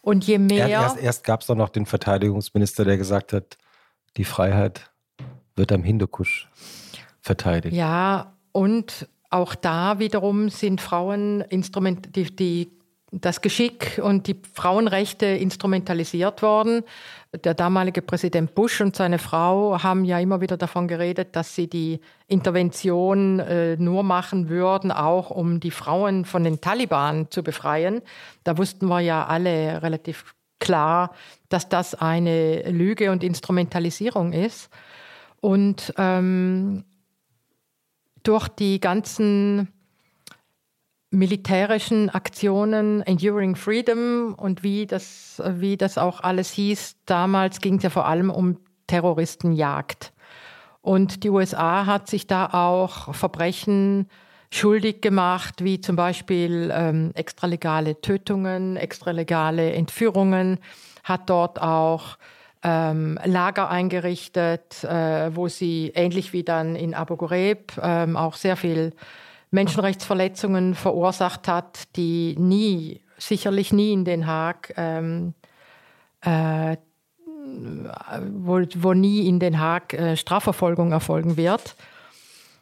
Und 0.01 0.27
je 0.27 0.39
mehr... 0.39 0.67
Erst, 0.67 0.95
erst, 0.97 1.03
erst 1.03 1.23
gab 1.23 1.39
es 1.39 1.47
doch 1.47 1.55
noch 1.55 1.69
den 1.69 1.85
Verteidigungsminister, 1.85 2.83
der 2.83 2.97
gesagt 2.97 3.31
hat, 3.31 3.57
die 4.17 4.25
Freiheit 4.25 4.91
wird 5.55 5.71
am 5.71 5.83
Hindukusch 5.83 6.49
verteidigt. 7.21 7.75
Ja, 7.75 8.33
und 8.51 9.07
auch 9.29 9.55
da 9.55 9.99
wiederum 9.99 10.49
sind 10.49 10.81
Frauen 10.81 11.41
instrument, 11.41 12.15
die, 12.15 12.35
die, 12.35 12.71
das 13.11 13.41
Geschick 13.41 13.99
und 14.01 14.27
die 14.27 14.37
Frauenrechte 14.53 15.25
instrumentalisiert 15.25 16.41
worden. 16.41 16.83
Der 17.43 17.53
damalige 17.53 18.01
Präsident 18.01 18.55
Bush 18.55 18.79
und 18.81 18.95
seine 18.95 19.19
Frau 19.19 19.81
haben 19.81 20.05
ja 20.05 20.19
immer 20.19 20.39
wieder 20.39 20.57
davon 20.57 20.87
geredet, 20.87 21.35
dass 21.35 21.55
sie 21.55 21.67
die 21.67 21.99
Intervention 22.27 23.39
äh, 23.39 23.75
nur 23.77 24.03
machen 24.03 24.47
würden, 24.47 24.91
auch 24.91 25.31
um 25.31 25.59
die 25.59 25.71
Frauen 25.71 26.23
von 26.23 26.43
den 26.43 26.61
Taliban 26.61 27.29
zu 27.29 27.43
befreien. 27.43 28.01
Da 28.43 28.57
wussten 28.57 28.87
wir 28.87 29.01
ja 29.01 29.25
alle 29.25 29.81
relativ 29.81 30.35
klar, 30.59 31.13
dass 31.49 31.67
das 31.67 31.93
eine 31.95 32.69
Lüge 32.71 33.11
und 33.11 33.23
Instrumentalisierung 33.23 34.31
ist. 34.33 34.69
Und 35.41 35.93
ähm, 35.97 36.83
durch 38.23 38.47
die 38.47 38.79
ganzen 38.79 39.69
militärischen 41.11 42.09
Aktionen, 42.09 43.01
Enduring 43.01 43.55
Freedom 43.55 44.35
und 44.35 44.63
wie 44.63 44.85
das, 44.85 45.41
wie 45.45 45.77
das 45.77 45.97
auch 45.97 46.21
alles 46.21 46.51
hieß, 46.51 46.97
damals 47.05 47.61
ging 47.61 47.77
es 47.77 47.83
ja 47.83 47.89
vor 47.89 48.07
allem 48.07 48.29
um 48.29 48.57
Terroristenjagd. 48.87 50.13
Und 50.81 51.23
die 51.23 51.29
USA 51.29 51.85
hat 51.85 52.07
sich 52.07 52.27
da 52.27 52.47
auch 52.47 53.15
Verbrechen 53.15 54.07
schuldig 54.51 55.01
gemacht, 55.01 55.63
wie 55.63 55.81
zum 55.81 55.95
Beispiel 55.95 56.71
ähm, 56.71 57.11
extralegale 57.15 57.99
Tötungen, 58.01 58.77
extralegale 58.77 59.73
Entführungen, 59.73 60.59
hat 61.03 61.29
dort 61.29 61.59
auch 61.61 62.17
ähm, 62.65 63.19
Lager 63.23 63.69
eingerichtet, 63.69 64.83
äh, 64.83 65.35
wo 65.35 65.47
sie 65.47 65.91
ähnlich 65.93 66.33
wie 66.33 66.43
dann 66.43 66.75
in 66.75 66.95
Abu 66.95 67.15
Ghraib 67.15 67.73
ähm, 67.79 68.17
auch 68.17 68.33
sehr 68.33 68.57
viel 68.57 68.93
Menschenrechtsverletzungen 69.51 70.73
verursacht 70.73 71.47
hat, 71.47 71.95
die 71.95 72.35
nie, 72.39 73.01
sicherlich 73.19 73.71
nie 73.71 73.93
in 73.93 74.03
Den 74.03 74.25
Haag, 74.25 74.73
ähm, 74.77 75.35
äh, 76.21 76.77
wo, 78.31 78.61
wo 78.77 78.93
nie 78.93 79.27
in 79.27 79.39
Den 79.39 79.59
Haag 79.59 79.93
äh, 79.93 80.17
Strafverfolgung 80.17 80.91
erfolgen 80.91 81.37
wird. 81.37 81.75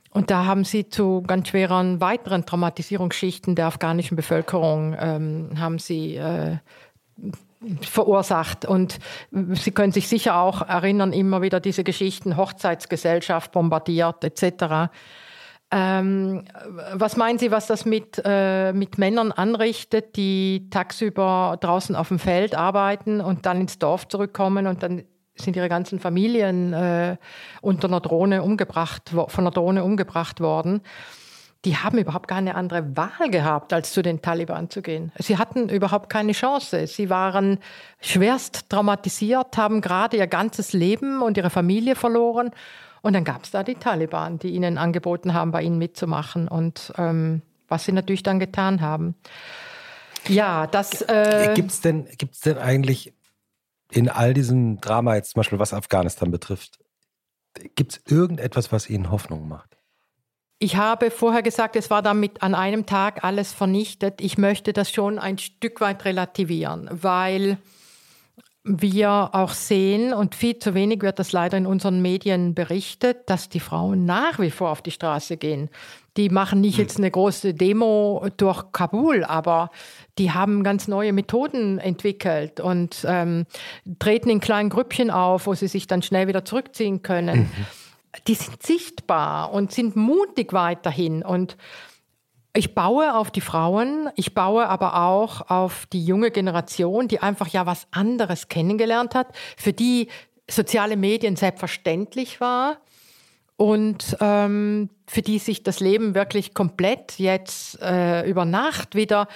Und 0.10 0.30
da 0.30 0.46
haben 0.46 0.66
sie 0.66 0.90
zu 0.90 1.24
ganz 1.26 1.48
schweren 1.48 2.02
weiteren 2.02 2.46
Traumatisierungsschichten 2.46 3.56
der 3.56 3.68
afghanischen 3.68 4.18
Bevölkerung 4.18 4.96
ähm, 5.00 5.52
haben 5.58 5.80
sie 5.80 6.18
äh, 6.18 6.58
verursacht. 7.82 8.66
Und 8.66 9.00
Sie 9.32 9.72
können 9.72 9.92
sich 9.92 10.08
sicher 10.08 10.38
auch 10.38 10.62
erinnern, 10.62 11.14
immer 11.14 11.42
wieder 11.42 11.60
diese 11.60 11.84
Geschichten, 11.84 12.38
Hochzeitsgesellschaft 12.38 13.52
bombardiert 13.52 14.24
etc. 14.24 14.92
Ähm, 15.72 16.44
was 16.94 17.18
meinen 17.18 17.40
Sie, 17.40 17.50
was 17.50 17.66
das 17.66 17.86
mit, 17.86 18.22
äh, 18.24 18.74
mit 18.74 19.00
Männern 19.00 19.32
anrichtet, 19.32 20.16
die 20.16 20.68
tagsüber 20.70 21.58
draußen 21.60 21.96
auf 21.96 22.10
dem 22.10 22.20
Feld 22.20 22.54
arbeiten 22.54 23.22
und 23.22 23.48
dann 23.48 23.62
ins 23.62 23.80
Dorf 23.80 24.08
zurückkommen 24.08 24.68
und 24.68 24.84
dann 24.84 25.04
sind 25.36 25.56
ihre 25.56 25.70
ganzen 25.70 26.00
Familien 26.00 26.74
äh, 26.74 27.18
unter 27.62 27.88
einer 27.88 28.02
Drohne 28.02 28.44
umgebracht, 28.44 29.10
von 29.10 29.30
einer 29.44 29.52
Drohne 29.52 29.84
umgebracht 29.84 30.42
worden? 30.42 30.82
Die 31.66 31.78
haben 31.78 31.98
überhaupt 31.98 32.28
keine 32.28 32.56
andere 32.56 32.98
Wahl 32.98 33.30
gehabt, 33.30 33.72
als 33.72 33.94
zu 33.94 34.02
den 34.02 34.22
Taliban 34.22 34.70
zu 34.70 34.82
gehen. 34.82 35.12
Sie 35.18 35.38
hatten 35.38 35.70
überhaupt 35.70 36.10
keine 36.10 36.34
Chance. 36.34 36.88
Sie 36.88 37.10
waren 37.10 37.60
schwerst 38.02 38.70
traumatisiert, 38.70 39.56
haben 39.56 39.80
gerade 39.80 40.18
ihr 40.18 40.28
ganzes 40.28 40.74
Leben 40.74 41.22
und 41.22 41.38
ihre 41.38 41.50
Familie 41.50 41.96
verloren. 41.96 42.52
Und 43.02 43.14
dann 43.14 43.24
gab 43.24 43.44
es 43.44 43.52
da 43.52 43.64
die 43.64 43.76
Taliban, 43.76 44.40
die 44.40 44.50
ihnen 44.50 44.78
angeboten 44.78 45.34
haben, 45.34 45.52
bei 45.52 45.62
ihnen 45.64 45.78
mitzumachen. 45.78 46.48
Und 46.48 46.94
ähm, 46.98 47.42
was 47.70 47.86
sie 47.86 47.92
natürlich 47.92 48.24
dann 48.24 48.40
getan 48.40 48.82
haben. 48.82 49.16
Ja, 50.28 50.68
das. 50.68 51.02
Äh, 51.02 51.54
Gibt 51.56 51.72
es 51.72 51.82
denn, 51.82 52.08
gibt's 52.18 52.42
denn 52.42 52.58
eigentlich 52.58 53.14
in 53.92 54.10
all 54.10 54.34
diesem 54.34 54.80
Drama, 54.82 55.16
jetzt 55.16 55.32
zum 55.32 55.40
Beispiel 55.40 55.60
was 55.60 55.74
Afghanistan 55.74 56.32
betrifft, 56.32 56.80
gibt 57.76 57.94
es 57.94 58.02
irgendetwas, 58.12 58.72
was 58.72 58.90
Ihnen 58.90 59.12
Hoffnung 59.12 59.48
macht? 59.48 59.73
Ich 60.64 60.78
habe 60.78 61.12
vorher 61.12 61.44
gesagt, 61.44 61.76
es 61.76 61.90
war 61.90 62.02
damit 62.02 62.42
an 62.42 62.56
einem 62.56 62.86
Tag 62.86 63.26
alles 63.26 63.52
vernichtet. 63.52 64.22
Ich 64.22 64.38
möchte 64.38 64.72
das 64.72 64.90
schon 64.90 65.20
ein 65.20 65.38
Stück 65.38 65.82
weit 65.82 66.06
relativieren, 66.06 66.90
weil 66.90 67.58
wir 68.64 69.32
auch 69.34 69.52
sehen, 69.52 70.14
und 70.14 70.36
viel 70.36 70.58
zu 70.58 70.74
wenig 70.74 71.02
wird 71.02 71.20
das 71.20 71.34
leider 71.34 71.58
in 71.58 71.66
unseren 71.66 72.02
Medien 72.02 72.56
berichtet, 72.56 73.30
dass 73.30 73.50
die 73.50 73.60
Frauen 73.60 74.06
nach 74.06 74.40
wie 74.40 74.52
vor 74.52 74.70
auf 74.70 74.82
die 74.82 74.92
Straße 74.92 75.36
gehen. 75.36 75.70
Die 76.16 76.30
machen 76.30 76.62
nicht 76.62 76.78
jetzt 76.78 76.98
eine 76.98 77.12
große 77.12 77.54
Demo 77.54 78.26
durch 78.38 78.72
Kabul, 78.72 79.26
aber 79.26 79.70
die 80.18 80.32
haben 80.32 80.64
ganz 80.64 80.88
neue 80.88 81.12
Methoden 81.12 81.78
entwickelt 81.78 82.62
und 82.62 83.06
ähm, 83.06 83.48
treten 84.00 84.30
in 84.30 84.40
kleinen 84.40 84.70
Grüppchen 84.70 85.12
auf, 85.12 85.46
wo 85.46 85.56
sie 85.56 85.68
sich 85.68 85.88
dann 85.88 86.02
schnell 86.02 86.30
wieder 86.30 86.46
zurückziehen 86.46 87.02
können. 87.02 87.40
Mhm. 87.40 87.66
Die 88.28 88.36
sind 88.36 88.62
sichtbar 88.62 89.52
und 89.52 89.72
sind 89.72 89.96
mutig 89.96 90.54
weiterhin. 90.54 91.24
Und 91.24 91.58
ich 92.56 92.76
baue 92.76 93.16
auf 93.16 93.32
die 93.32 93.42
Frauen, 93.42 94.10
ich 94.16 94.34
baue 94.36 94.68
aber 94.68 95.02
auch 95.02 95.50
auf 95.50 95.88
die 95.92 96.06
junge 96.06 96.30
Generation, 96.30 97.08
die 97.08 97.20
einfach 97.20 97.48
ja 97.48 97.66
was 97.66 97.88
anderes 97.92 98.48
kennengelernt 98.48 99.16
hat, 99.16 99.28
für 99.58 99.74
die 99.74 100.08
soziale 100.50 100.96
Medien 100.96 101.36
selbstverständlich 101.36 102.40
war 102.40 102.78
und 103.56 104.18
ähm, 104.20 104.90
für 105.08 105.22
die 105.22 105.40
sich 105.40 105.64
das 105.64 105.80
Leben 105.80 106.16
wirklich 106.16 106.54
komplett 106.54 107.18
jetzt 107.18 107.82
äh, 107.82 108.28
über 108.30 108.46
Nacht 108.46 108.94
wieder 108.94 109.28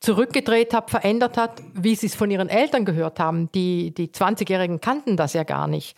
zurückgedreht 0.00 0.72
hat, 0.72 0.90
verändert 0.90 1.36
hat, 1.36 1.62
wie 1.74 1.94
sie 1.94 2.06
es 2.06 2.14
von 2.14 2.30
ihren 2.30 2.48
Eltern 2.48 2.84
gehört 2.84 3.18
haben. 3.18 3.50
Die, 3.52 3.92
die 3.92 4.08
20-Jährigen 4.08 4.80
kannten 4.80 5.16
das 5.16 5.32
ja 5.32 5.44
gar 5.44 5.68
nicht. 5.68 5.96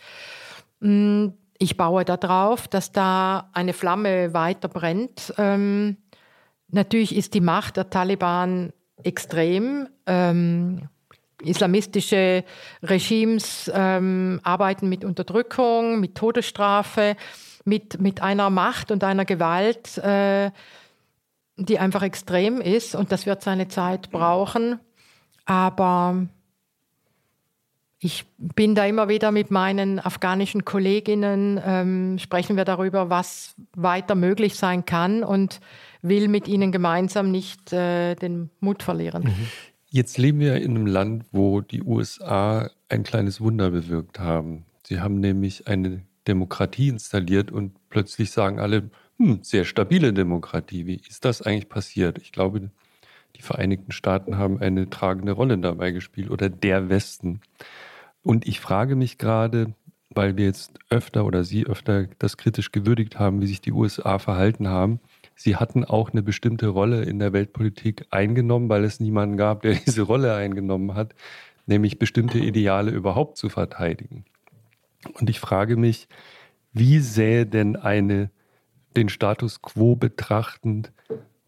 Mm, 0.79 1.27
ich 1.57 1.77
baue 1.77 2.05
darauf, 2.05 2.67
dass 2.67 2.91
da 2.91 3.49
eine 3.53 3.73
Flamme 3.73 4.33
weiter 4.33 4.67
brennt. 4.67 5.33
Ähm, 5.37 5.97
natürlich 6.67 7.15
ist 7.15 7.33
die 7.33 7.41
Macht 7.41 7.77
der 7.77 7.89
Taliban 7.89 8.73
extrem. 9.03 9.87
Ähm, 10.05 10.89
islamistische 11.43 12.43
Regimes 12.81 13.69
ähm, 13.73 14.39
arbeiten 14.43 14.89
mit 14.89 15.03
Unterdrückung, 15.03 15.99
mit 15.99 16.15
Todesstrafe 16.15 17.15
mit, 17.65 17.99
mit 17.99 18.21
einer 18.21 18.49
Macht 18.49 18.91
und 18.91 19.03
einer 19.03 19.25
Gewalt, 19.25 19.97
äh, 19.97 20.51
die 21.57 21.79
einfach 21.79 22.03
extrem 22.03 22.61
ist 22.61 22.95
und 22.95 23.11
das 23.11 23.25
wird 23.25 23.41
seine 23.41 23.67
Zeit 23.67 24.11
brauchen. 24.11 24.79
Aber 25.45 26.27
ich 28.05 28.23
bin 28.37 28.75
da 28.75 28.85
immer 28.85 29.09
wieder 29.09 29.31
mit 29.31 29.49
meinen 29.49 29.99
afghanischen 29.99 30.63
Kolleginnen, 30.63 31.59
ähm, 31.65 32.19
sprechen 32.19 32.55
wir 32.55 32.63
darüber, 32.63 33.09
was 33.09 33.55
weiter 33.75 34.13
möglich 34.13 34.55
sein 34.55 34.85
kann 34.85 35.23
und 35.23 35.59
will 36.03 36.27
mit 36.27 36.47
ihnen 36.47 36.71
gemeinsam 36.71 37.31
nicht 37.31 37.73
äh, 37.73 38.13
den 38.13 38.51
Mut 38.59 38.83
verlieren. 38.83 39.23
Mhm. 39.23 39.47
Jetzt 39.89 40.19
leben 40.19 40.39
wir 40.39 40.57
in 40.57 40.75
einem 40.75 40.85
Land, 40.85 41.25
wo 41.31 41.61
die 41.61 41.81
USA 41.81 42.69
ein 42.89 43.01
kleines 43.01 43.41
Wunder 43.41 43.71
bewirkt 43.71 44.19
haben. 44.19 44.65
Sie 44.83 44.99
haben 44.99 45.19
nämlich 45.19 45.67
eine 45.67 46.03
Demokratie 46.27 46.89
installiert 46.89 47.51
und 47.51 47.73
plötzlich 47.89 48.29
sagen 48.29 48.59
alle, 48.59 48.91
hm, 49.17 49.39
sehr 49.41 49.65
stabile 49.65 50.13
Demokratie. 50.13 50.85
Wie 50.85 51.01
ist 51.09 51.25
das 51.25 51.41
eigentlich 51.41 51.69
passiert? 51.69 52.19
Ich 52.19 52.31
glaube, 52.31 52.69
die 53.35 53.41
Vereinigten 53.41 53.91
Staaten 53.91 54.37
haben 54.37 54.59
eine 54.59 54.91
tragende 54.91 55.31
Rolle 55.31 55.57
dabei 55.57 55.89
gespielt 55.89 56.29
oder 56.29 56.49
der 56.49 56.89
Westen. 56.89 57.41
Und 58.25 58.47
ich 58.47 58.59
frage 58.59 58.95
mich 58.95 59.19
gerade, 59.19 59.75
weil 60.09 60.35
wir 60.35 60.45
jetzt 60.45 60.79
öfter 60.89 61.25
oder 61.25 61.43
Sie 61.43 61.67
öfter 61.67 62.07
das 62.17 62.37
kritisch 62.37 62.71
gewürdigt 62.71 63.19
haben, 63.19 63.39
wie 63.39 63.45
sich 63.45 63.61
die 63.61 63.71
USA 63.71 64.17
verhalten 64.17 64.67
haben. 64.67 64.99
Sie 65.35 65.57
hatten 65.57 65.85
auch 65.85 66.09
eine 66.09 66.23
bestimmte 66.23 66.69
Rolle 66.69 67.03
in 67.03 67.19
der 67.19 67.33
Weltpolitik 67.33 68.07
eingenommen, 68.09 68.67
weil 68.67 68.83
es 68.83 68.99
niemanden 68.99 69.37
gab, 69.37 69.61
der 69.61 69.75
diese 69.85 70.01
Rolle 70.01 70.33
eingenommen 70.33 70.95
hat, 70.95 71.13
nämlich 71.67 71.99
bestimmte 71.99 72.39
Ideale 72.39 72.89
überhaupt 72.89 73.37
zu 73.37 73.47
verteidigen. 73.49 74.25
Und 75.19 75.29
ich 75.29 75.39
frage 75.39 75.77
mich, 75.77 76.07
wie 76.73 77.01
sähe 77.01 77.45
denn 77.45 77.75
eine 77.75 78.31
den 78.97 79.09
Status 79.09 79.61
quo 79.61 79.95
betrachtend 79.95 80.91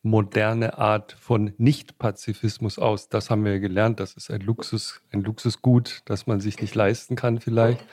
moderne 0.10 0.78
Art 0.78 1.14
von 1.20 1.54
Nicht-Pazifismus 1.58 2.80
aus? 2.80 3.10
Das 3.10 3.30
haben 3.30 3.46
wir 3.46 3.60
gelernt. 3.60 4.00
Das 4.00 4.14
ist 4.14 4.32
ein 4.32 4.42
Luxus, 4.42 5.02
ein 5.12 5.24
Luxusgut, 5.24 6.02
das 6.06 6.28
man 6.28 6.40
sich 6.40 6.60
nicht 6.62 6.76
leisten 6.76 7.16
kann 7.16 7.40
vielleicht. 7.40 7.84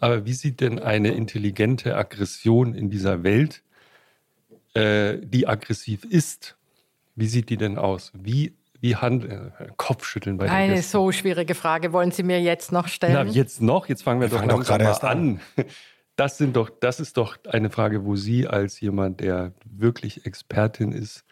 Aber 0.00 0.24
wie 0.26 0.32
sieht 0.32 0.60
denn 0.60 0.78
eine 0.78 1.12
intelligente 1.12 1.96
Aggression 1.96 2.74
in 2.74 2.90
dieser 2.90 3.22
Welt, 3.22 3.62
äh, 4.74 5.18
die 5.22 5.46
aggressiv 5.46 6.04
ist, 6.04 6.56
wie 7.14 7.26
sieht 7.26 7.50
die 7.50 7.56
denn 7.56 7.78
aus? 7.78 8.12
Wie 8.14 8.56
wie 8.82 8.96
Hand, 8.96 9.24
äh, 9.24 9.50
Kopfschütteln 9.76 10.38
bei 10.38 10.50
Eine 10.50 10.74
Gästen. 10.74 10.90
so 10.90 11.12
schwierige 11.12 11.54
Frage 11.54 11.92
wollen 11.92 12.10
Sie 12.10 12.24
mir 12.24 12.42
jetzt 12.42 12.72
noch 12.72 12.88
stellen? 12.88 13.12
Na, 13.12 13.24
jetzt 13.24 13.62
noch? 13.62 13.88
Jetzt 13.88 14.02
fangen 14.02 14.20
wir, 14.20 14.26
wir 14.26 14.30
doch, 14.30 14.38
fangen 14.38 14.48
doch 14.50 14.66
gerade 14.66 14.84
erst 14.84 15.04
an. 15.04 15.40
Das, 16.16 16.36
sind 16.36 16.56
doch, 16.56 16.68
das 16.68 17.00
ist 17.00 17.16
doch 17.16 17.38
eine 17.48 17.70
Frage, 17.70 18.04
wo 18.04 18.16
Sie 18.16 18.46
als 18.46 18.78
jemand, 18.80 19.20
der 19.20 19.54
wirklich 19.64 20.26
Expertin 20.26 20.92
ist, 20.92 21.24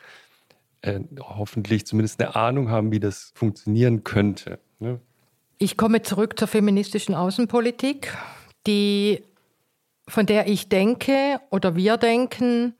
äh, 0.83 1.01
hoffentlich 1.21 1.87
zumindest 1.87 2.21
eine 2.21 2.37
Ahnung 2.37 2.71
haben, 2.71 2.93
wie 2.93 3.01
das 3.01 3.33
funktionieren 3.35 4.05
könnte. 4.05 4.59
Ne? 4.79 5.01
Ich 5.59 5.77
komme 5.77 6.03
zurück 6.03 6.39
zur 6.39 6.49
feministischen 6.49 7.15
Außenpolitik, 7.15 8.17
die, 8.67 9.25
von 10.09 10.27
der 10.27 10.49
ich 10.49 10.69
denke 10.69 11.41
oder 11.51 11.77
wir 11.77 11.97
denken, 11.97 12.75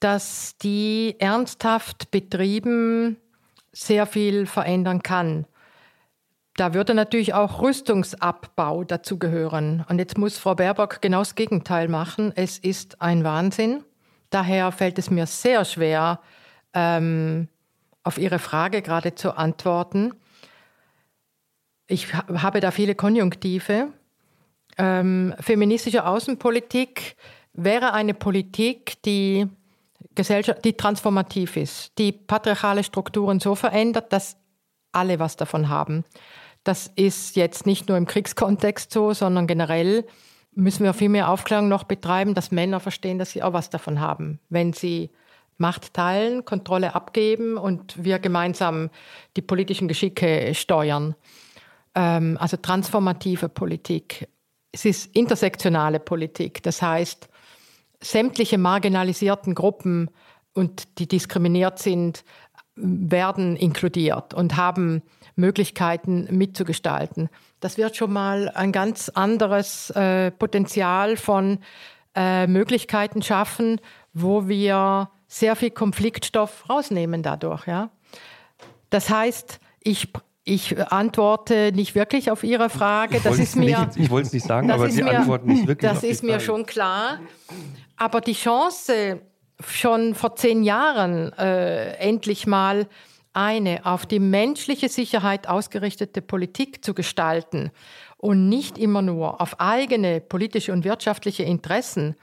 dass 0.00 0.56
die 0.58 1.16
ernsthaft 1.18 2.10
betrieben 2.10 3.18
sehr 3.72 4.06
viel 4.06 4.46
verändern 4.46 5.02
kann. 5.02 5.46
Da 6.56 6.72
würde 6.72 6.94
natürlich 6.94 7.34
auch 7.34 7.60
Rüstungsabbau 7.60 8.84
dazugehören. 8.84 9.84
Und 9.88 9.98
jetzt 9.98 10.16
muss 10.16 10.38
Frau 10.38 10.54
Baerbock 10.54 11.02
genau 11.02 11.18
das 11.18 11.34
Gegenteil 11.34 11.88
machen. 11.88 12.32
Es 12.36 12.58
ist 12.58 13.02
ein 13.02 13.24
Wahnsinn. 13.24 13.82
Daher 14.30 14.70
fällt 14.70 14.98
es 14.98 15.10
mir 15.10 15.26
sehr 15.26 15.64
schwer, 15.64 16.20
ähm, 16.74 17.48
auf 18.02 18.18
Ihre 18.18 18.38
Frage 18.38 18.82
gerade 18.82 19.14
zu 19.14 19.36
antworten. 19.36 20.12
Ich 21.86 22.12
habe 22.14 22.60
da 22.60 22.70
viele 22.70 22.94
Konjunktive. 22.94 23.88
Ähm, 24.76 25.34
feministische 25.40 26.06
Außenpolitik 26.06 27.16
wäre 27.52 27.92
eine 27.92 28.14
Politik, 28.14 29.02
die 29.04 29.46
Gesellschaft, 30.14 30.64
die 30.64 30.76
transformativ 30.76 31.56
ist, 31.56 31.98
die 31.98 32.12
patriarchale 32.12 32.84
Strukturen 32.84 33.40
so 33.40 33.54
verändert, 33.54 34.12
dass 34.12 34.36
alle 34.92 35.18
was 35.18 35.36
davon 35.36 35.68
haben. 35.68 36.04
Das 36.62 36.90
ist 36.96 37.36
jetzt 37.36 37.66
nicht 37.66 37.88
nur 37.88 37.98
im 37.98 38.06
Kriegskontext 38.06 38.92
so, 38.92 39.12
sondern 39.12 39.46
generell 39.46 40.04
müssen 40.54 40.84
wir 40.84 40.94
viel 40.94 41.08
mehr 41.08 41.28
Aufklärung 41.28 41.68
noch 41.68 41.84
betreiben, 41.84 42.34
dass 42.34 42.52
Männer 42.52 42.80
verstehen, 42.80 43.18
dass 43.18 43.32
sie 43.32 43.42
auch 43.42 43.52
was 43.52 43.70
davon 43.70 44.00
haben, 44.00 44.40
wenn 44.48 44.72
sie 44.72 45.10
Macht 45.56 45.94
teilen, 45.94 46.44
Kontrolle 46.44 46.94
abgeben 46.94 47.56
und 47.56 48.02
wir 48.02 48.18
gemeinsam 48.18 48.90
die 49.36 49.42
politischen 49.42 49.88
Geschicke 49.88 50.52
steuern. 50.54 51.14
Ähm, 51.94 52.36
also 52.40 52.56
transformative 52.56 53.48
Politik. 53.48 54.28
Es 54.72 54.84
ist 54.84 55.14
intersektionale 55.14 56.00
Politik. 56.00 56.62
Das 56.62 56.82
heißt, 56.82 57.28
sämtliche 58.00 58.58
marginalisierten 58.58 59.54
Gruppen 59.54 60.10
und 60.52 60.98
die 60.98 61.08
diskriminiert 61.08 61.78
sind, 61.78 62.24
werden 62.76 63.56
inkludiert 63.56 64.34
und 64.34 64.56
haben 64.56 65.02
Möglichkeiten 65.36 66.26
mitzugestalten. 66.30 67.28
Das 67.60 67.76
wird 67.76 67.96
schon 67.96 68.12
mal 68.12 68.48
ein 68.50 68.72
ganz 68.72 69.08
anderes 69.08 69.90
äh, 69.90 70.30
Potenzial 70.32 71.16
von 71.16 71.58
äh, 72.14 72.46
Möglichkeiten 72.46 73.22
schaffen, 73.22 73.80
wo 74.12 74.48
wir 74.48 75.10
sehr 75.26 75.56
viel 75.56 75.70
Konfliktstoff 75.70 76.68
rausnehmen 76.68 77.22
dadurch. 77.22 77.66
Ja? 77.66 77.90
Das 78.90 79.10
heißt, 79.10 79.58
ich 79.80 80.08
ich 80.46 80.78
antworte 80.92 81.72
nicht 81.72 81.94
wirklich 81.94 82.30
auf 82.30 82.44
Ihre 82.44 82.68
Frage. 82.68 83.18
Das 83.24 83.38
ist 83.38 83.56
mir, 83.56 83.78
nicht, 83.78 83.96
ich 83.96 84.10
wollte 84.10 84.26
es 84.26 84.32
nicht 84.34 84.46
sagen, 84.46 84.70
aber 84.70 84.90
Sie 84.90 85.02
mir, 85.02 85.18
antworten 85.18 85.48
nicht 85.48 85.66
wirklich. 85.66 85.90
Das 85.90 86.02
ist 86.02 86.22
mir 86.22 86.38
schon 86.38 86.66
klar. 86.66 87.18
Aber 87.96 88.20
die 88.20 88.34
Chance, 88.34 89.20
schon 89.66 90.14
vor 90.14 90.36
zehn 90.36 90.62
Jahren 90.62 91.32
äh, 91.32 91.94
endlich 91.94 92.46
mal 92.46 92.88
eine 93.32 93.86
auf 93.86 94.04
die 94.04 94.20
menschliche 94.20 94.88
Sicherheit 94.88 95.48
ausgerichtete 95.48 96.20
Politik 96.20 96.84
zu 96.84 96.92
gestalten 96.92 97.70
und 98.18 98.48
nicht 98.48 98.78
immer 98.78 99.02
nur 99.02 99.40
auf 99.40 99.60
eigene 99.60 100.20
politische 100.20 100.72
und 100.72 100.84
wirtschaftliche 100.84 101.42
Interessen, 101.42 102.16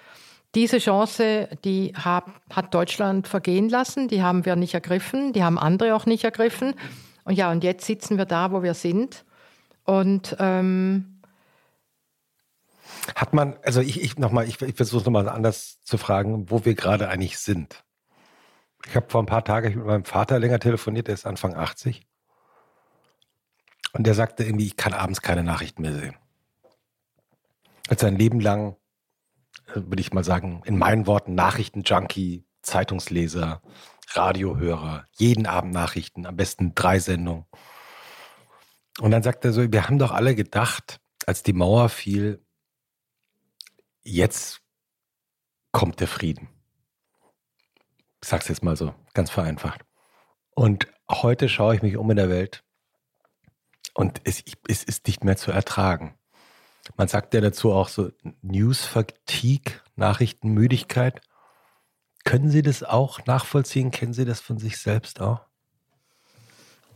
diese 0.56 0.80
Chance, 0.80 1.48
die 1.64 1.94
hat, 1.96 2.26
Deutschland 2.72 3.28
vergehen 3.28 3.70
lassen, 3.70 4.08
die 4.08 4.22
haben 4.22 4.46
wir 4.46 4.56
nicht 4.56 4.74
ergriffen, 4.74 5.34
die 5.34 5.44
haben 5.44 5.58
andere 5.58 5.96
auch 5.96 6.06
nicht 6.06 6.24
ergriffen. 6.24 6.76
Und 7.24 7.36
ja, 7.36 7.52
und 7.52 7.64
jetzt 7.64 7.86
sitzen 7.86 8.18
wir 8.18 8.26
da, 8.26 8.52
wo 8.52 8.64
wir 8.64 8.74
sind. 8.74 9.24
Und 9.86 10.36
ähm, 10.40 11.22
Hat 13.16 13.34
man, 13.34 13.58
also 13.64 13.82
ich, 13.82 14.02
ich 14.02 14.18
nochmal, 14.18 14.48
ich, 14.48 14.62
ich 14.62 14.76
versuche 14.76 15.06
nochmal 15.06 15.30
anders 15.30 15.82
zu 15.84 15.98
fragen, 15.98 16.50
wo 16.50 16.66
wir 16.66 16.76
gerade 16.76 17.08
eigentlich 17.08 17.38
sind. 17.40 17.84
Ich 18.88 18.96
habe 18.96 19.10
vor 19.10 19.22
ein 19.22 19.28
paar 19.28 19.46
Tagen 19.46 19.76
mit 19.76 19.86
meinem 19.86 20.06
Vater 20.06 20.40
länger 20.40 20.60
telefoniert, 20.60 21.08
der 21.08 21.14
ist 21.14 21.26
Anfang 21.26 21.56
80. 21.56 22.06
Und 23.94 24.08
der 24.08 24.14
sagte 24.14 24.44
irgendwie, 24.44 24.66
ich 24.66 24.78
kann 24.78 24.94
abends 24.94 25.22
keine 25.22 25.44
Nachrichten 25.44 25.82
mehr 25.82 25.94
sehen. 25.94 26.16
Hat 27.90 28.00
sein 28.00 28.18
Leben 28.18 28.40
lang, 28.40 28.76
würde 29.74 30.02
ich 30.02 30.14
mal 30.14 30.24
sagen, 30.24 30.62
in 30.66 30.78
meinen 30.78 31.08
Worten 31.08 31.36
Nachrichtenjunkie, 31.36 32.46
Zeitungsleser, 32.62 33.62
Radiohörer, 34.10 35.08
jeden 35.12 35.48
Abend 35.48 35.74
Nachrichten, 35.74 36.26
am 36.26 36.36
besten 36.36 36.76
drei 36.76 37.00
Sendungen. 37.00 37.46
Und 39.00 39.12
dann 39.12 39.24
sagt 39.24 39.46
er 39.46 39.54
so, 39.54 39.72
wir 39.72 39.88
haben 39.88 40.00
doch 40.00 40.12
alle 40.12 40.36
gedacht, 40.36 41.00
als 41.26 41.44
die 41.44 41.54
Mauer 41.54 41.90
fiel, 41.90 42.46
jetzt 44.04 44.62
kommt 45.72 46.00
der 46.00 46.08
Frieden. 46.08 46.50
Ich 48.22 48.30
sag's 48.30 48.48
jetzt 48.48 48.64
mal 48.64 48.76
so, 48.76 48.94
ganz 49.14 49.30
vereinfacht. 49.30 49.82
Und 50.54 50.88
heute 51.10 51.50
schaue 51.50 51.76
ich 51.76 51.82
mich 51.82 51.98
um 51.98 52.10
in 52.12 52.18
der 52.18 52.30
Welt 52.30 52.64
und 53.94 54.22
es, 54.24 54.44
es 54.68 54.84
ist 54.84 55.08
nicht 55.08 55.24
mehr 55.24 55.38
zu 55.38 55.52
ertragen. 55.52 56.18
Man 56.98 57.08
sagt 57.08 57.34
ja 57.34 57.42
dazu 57.42 57.72
auch 57.72 57.90
so 57.90 58.12
News 58.42 58.86
Fatigue, 58.86 59.74
Nachrichtenmüdigkeit. 59.96 61.22
Können 62.24 62.50
Sie 62.50 62.62
das 62.62 62.84
auch 62.84 63.26
nachvollziehen? 63.26 63.92
Kennen 63.92 64.14
Sie 64.14 64.26
das 64.26 64.40
von 64.40 64.58
sich 64.58 64.78
selbst 64.78 65.22
auch? 65.22 65.42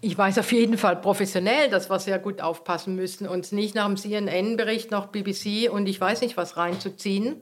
Ich 0.01 0.17
weiß 0.17 0.37
auf 0.37 0.51
jeden 0.51 0.77
Fall 0.77 0.97
professionell, 0.97 1.69
dass 1.69 1.89
wir 1.89 1.99
sehr 1.99 2.19
gut 2.19 2.41
aufpassen 2.41 2.95
müssen, 2.95 3.27
uns 3.27 3.51
nicht 3.51 3.73
nach 3.73 3.87
dem 3.87 3.97
CNN-Bericht 3.97 4.91
noch 4.91 5.07
BBC 5.07 5.69
und 5.71 5.87
ich 5.87 5.99
weiß 5.99 6.21
nicht 6.21 6.37
was 6.37 6.57
reinzuziehen. 6.57 7.41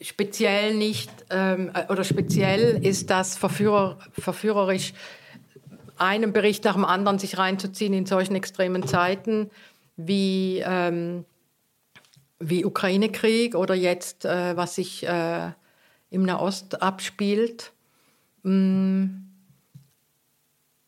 Speziell 0.00 0.74
nicht, 0.74 1.10
ähm, 1.30 1.72
oder 1.88 2.04
speziell 2.04 2.84
ist 2.84 3.10
das 3.10 3.36
verführer, 3.36 3.98
verführerisch, 4.12 4.92
einen 5.96 6.32
Bericht 6.32 6.64
nach 6.64 6.74
dem 6.74 6.84
anderen 6.84 7.18
sich 7.18 7.38
reinzuziehen 7.38 7.94
in 7.94 8.06
solchen 8.06 8.34
extremen 8.34 8.86
Zeiten 8.86 9.50
wie, 9.96 10.62
ähm, 10.64 11.24
wie 12.42 12.64
Ukraine-Krieg 12.64 13.54
oder 13.54 13.74
jetzt, 13.74 14.24
äh, 14.24 14.56
was 14.56 14.74
sich 14.74 15.06
äh, 15.06 15.50
im 16.10 16.24
Nahost 16.24 16.82
abspielt. 16.82 17.72
Mm. 18.42 19.06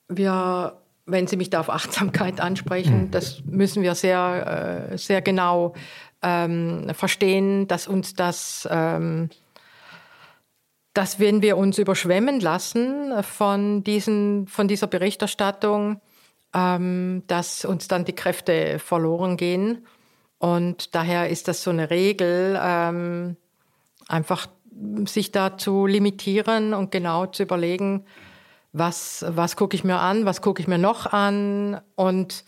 Wir 0.08 0.76
wenn 1.07 1.26
Sie 1.26 1.36
mich 1.36 1.50
da 1.50 1.60
auf 1.60 1.70
Achtsamkeit 1.70 2.41
ansprechen, 2.41 3.02
mhm. 3.02 3.10
das 3.10 3.42
müssen 3.44 3.83
wir 3.83 3.94
sehr, 3.94 4.89
äh, 4.91 4.99
sehr 4.99 5.23
genau 5.23 5.74
ähm, 6.23 6.89
verstehen, 6.94 7.68
dass 7.68 7.86
uns 7.86 8.15
das, 8.15 8.66
ähm, 8.70 9.28
dass 10.94 11.18
wenn 11.20 11.42
wir 11.42 11.57
uns 11.57 11.78
überschwemmen 11.78 12.41
lassen 12.41 13.23
von, 13.23 13.84
diesen, 13.84 14.47
von 14.47 14.68
dieser 14.68 14.86
Berichterstattung, 14.86 16.00
ähm, 16.55 17.23
dass 17.26 17.65
uns 17.65 17.89
dann 17.89 18.05
die 18.05 18.15
Kräfte 18.15 18.78
verloren 18.78 19.36
gehen. 19.36 19.86
Und 20.44 20.94
daher 20.94 21.31
ist 21.31 21.48
das 21.48 21.62
so 21.62 21.70
eine 21.70 21.89
Regel, 21.89 22.60
ähm, 22.62 23.39
einfach 24.08 24.47
sich 25.06 25.32
da 25.32 25.56
zu 25.56 25.86
limitieren 25.86 26.74
und 26.74 26.90
genau 26.90 27.24
zu 27.24 27.44
überlegen, 27.44 28.05
was, 28.74 29.24
was 29.26 29.56
gucke 29.56 29.74
ich 29.74 29.84
mir 29.84 30.00
an, 30.00 30.26
was 30.26 30.42
gucke 30.42 30.60
ich 30.60 30.68
mir 30.68 30.76
noch 30.76 31.10
an. 31.10 31.81
Und 31.94 32.44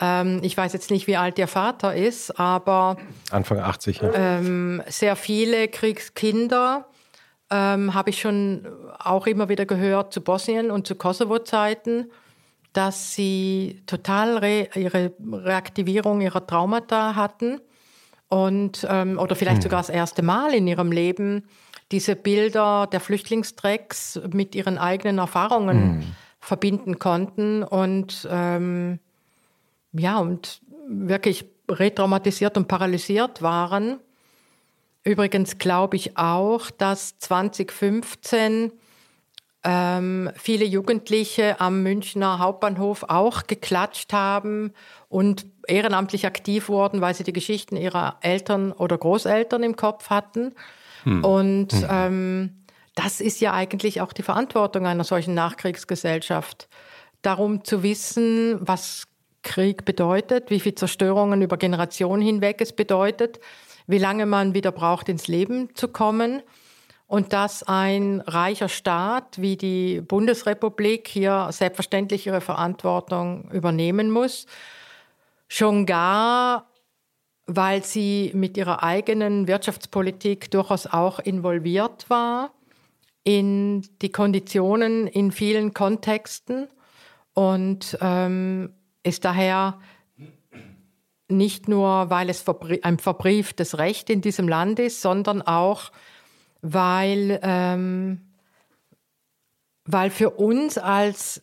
ähm, 0.00 0.40
ich 0.42 0.56
weiß 0.56 0.72
jetzt 0.72 0.90
nicht, 0.90 1.06
wie 1.06 1.16
alt 1.16 1.38
Ihr 1.38 1.46
Vater 1.46 1.94
ist, 1.94 2.36
aber 2.36 2.96
Anfang 3.30 3.60
80, 3.60 4.00
ja. 4.00 4.12
ähm, 4.12 4.82
sehr 4.88 5.14
viele 5.14 5.68
Kriegskinder 5.68 6.88
ähm, 7.48 7.94
habe 7.94 8.10
ich 8.10 8.20
schon 8.20 8.66
auch 8.98 9.28
immer 9.28 9.48
wieder 9.48 9.66
gehört 9.66 10.12
zu 10.12 10.20
Bosnien 10.20 10.72
und 10.72 10.88
zu 10.88 10.96
Kosovo-Zeiten, 10.96 12.10
dass 12.76 13.14
sie 13.14 13.82
total 13.86 14.38
re 14.38 14.68
ihre 14.74 15.12
Reaktivierung 15.32 16.20
ihrer 16.20 16.46
Traumata 16.46 17.14
hatten 17.14 17.60
und 18.28 18.86
ähm, 18.90 19.18
oder 19.18 19.34
vielleicht 19.36 19.58
hm. 19.58 19.62
sogar 19.62 19.80
das 19.80 19.88
erste 19.88 20.22
Mal 20.22 20.52
in 20.54 20.66
ihrem 20.66 20.92
Leben 20.92 21.44
diese 21.92 22.16
Bilder 22.16 22.88
der 22.90 23.00
Flüchtlingstrecks 23.00 24.20
mit 24.32 24.54
ihren 24.54 24.76
eigenen 24.76 25.18
Erfahrungen 25.18 25.98
mhm. 25.98 26.04
verbinden 26.40 26.98
konnten 26.98 27.62
und 27.62 28.26
ähm, 28.30 28.98
ja, 29.92 30.18
und 30.18 30.60
wirklich 30.88 31.46
retraumatisiert 31.70 32.56
und 32.56 32.68
paralysiert 32.68 33.40
waren. 33.40 34.00
Übrigens 35.04 35.58
glaube 35.58 35.96
ich 35.96 36.16
auch, 36.18 36.70
dass 36.70 37.18
2015 37.18 38.72
ähm, 39.68 40.30
viele 40.36 40.64
Jugendliche 40.64 41.60
am 41.60 41.82
Münchner 41.82 42.38
Hauptbahnhof 42.38 43.02
auch 43.08 43.48
geklatscht 43.48 44.12
haben 44.12 44.72
und 45.08 45.44
ehrenamtlich 45.66 46.24
aktiv 46.24 46.68
wurden, 46.68 47.00
weil 47.00 47.14
sie 47.14 47.24
die 47.24 47.32
Geschichten 47.32 47.76
ihrer 47.76 48.16
Eltern 48.20 48.70
oder 48.70 48.96
Großeltern 48.96 49.64
im 49.64 49.74
Kopf 49.74 50.08
hatten. 50.08 50.54
Hm. 51.02 51.24
Und 51.24 51.72
hm. 51.72 51.86
Ähm, 51.90 52.50
das 52.94 53.20
ist 53.20 53.40
ja 53.40 53.52
eigentlich 53.52 54.00
auch 54.00 54.12
die 54.12 54.22
Verantwortung 54.22 54.86
einer 54.86 55.04
solchen 55.04 55.34
Nachkriegsgesellschaft, 55.34 56.68
darum 57.22 57.64
zu 57.64 57.82
wissen, 57.82 58.58
was 58.60 59.08
Krieg 59.42 59.84
bedeutet, 59.84 60.48
wie 60.48 60.60
viel 60.60 60.76
Zerstörungen 60.76 61.42
über 61.42 61.56
Generationen 61.56 62.22
hinweg 62.22 62.60
es 62.60 62.72
bedeutet, 62.72 63.40
wie 63.88 63.98
lange 63.98 64.26
man 64.26 64.54
wieder 64.54 64.72
braucht, 64.72 65.08
ins 65.08 65.26
Leben 65.26 65.74
zu 65.74 65.88
kommen 65.88 66.42
und 67.06 67.32
dass 67.32 67.62
ein 67.62 68.20
reicher 68.26 68.68
Staat 68.68 69.40
wie 69.40 69.56
die 69.56 70.00
Bundesrepublik 70.00 71.08
hier 71.08 71.48
selbstverständlich 71.52 72.26
ihre 72.26 72.40
Verantwortung 72.40 73.50
übernehmen 73.50 74.10
muss. 74.10 74.46
Schon 75.48 75.86
gar 75.86 76.66
weil 77.46 77.84
sie 77.84 78.32
mit 78.34 78.56
ihrer 78.56 78.82
eigenen 78.82 79.46
Wirtschaftspolitik 79.46 80.50
durchaus 80.50 80.86
auch 80.86 81.20
involviert 81.20 82.10
war 82.10 82.52
in 83.22 83.82
die 84.02 84.10
Konditionen 84.10 85.06
in 85.06 85.32
vielen 85.32 85.72
Kontexten 85.74 86.68
und 87.34 87.98
ähm, 88.00 88.72
ist 89.02 89.24
daher 89.24 89.78
nicht 91.28 91.68
nur, 91.68 92.08
weil 92.08 92.30
es 92.30 92.44
ein 92.82 92.98
verbrieftes 92.98 93.78
Recht 93.78 94.10
in 94.10 94.20
diesem 94.20 94.48
Land 94.48 94.78
ist, 94.78 95.02
sondern 95.02 95.42
auch, 95.42 95.90
weil, 96.72 97.38
ähm, 97.42 98.20
weil 99.84 100.10
für 100.10 100.30
uns 100.30 100.78
als 100.78 101.42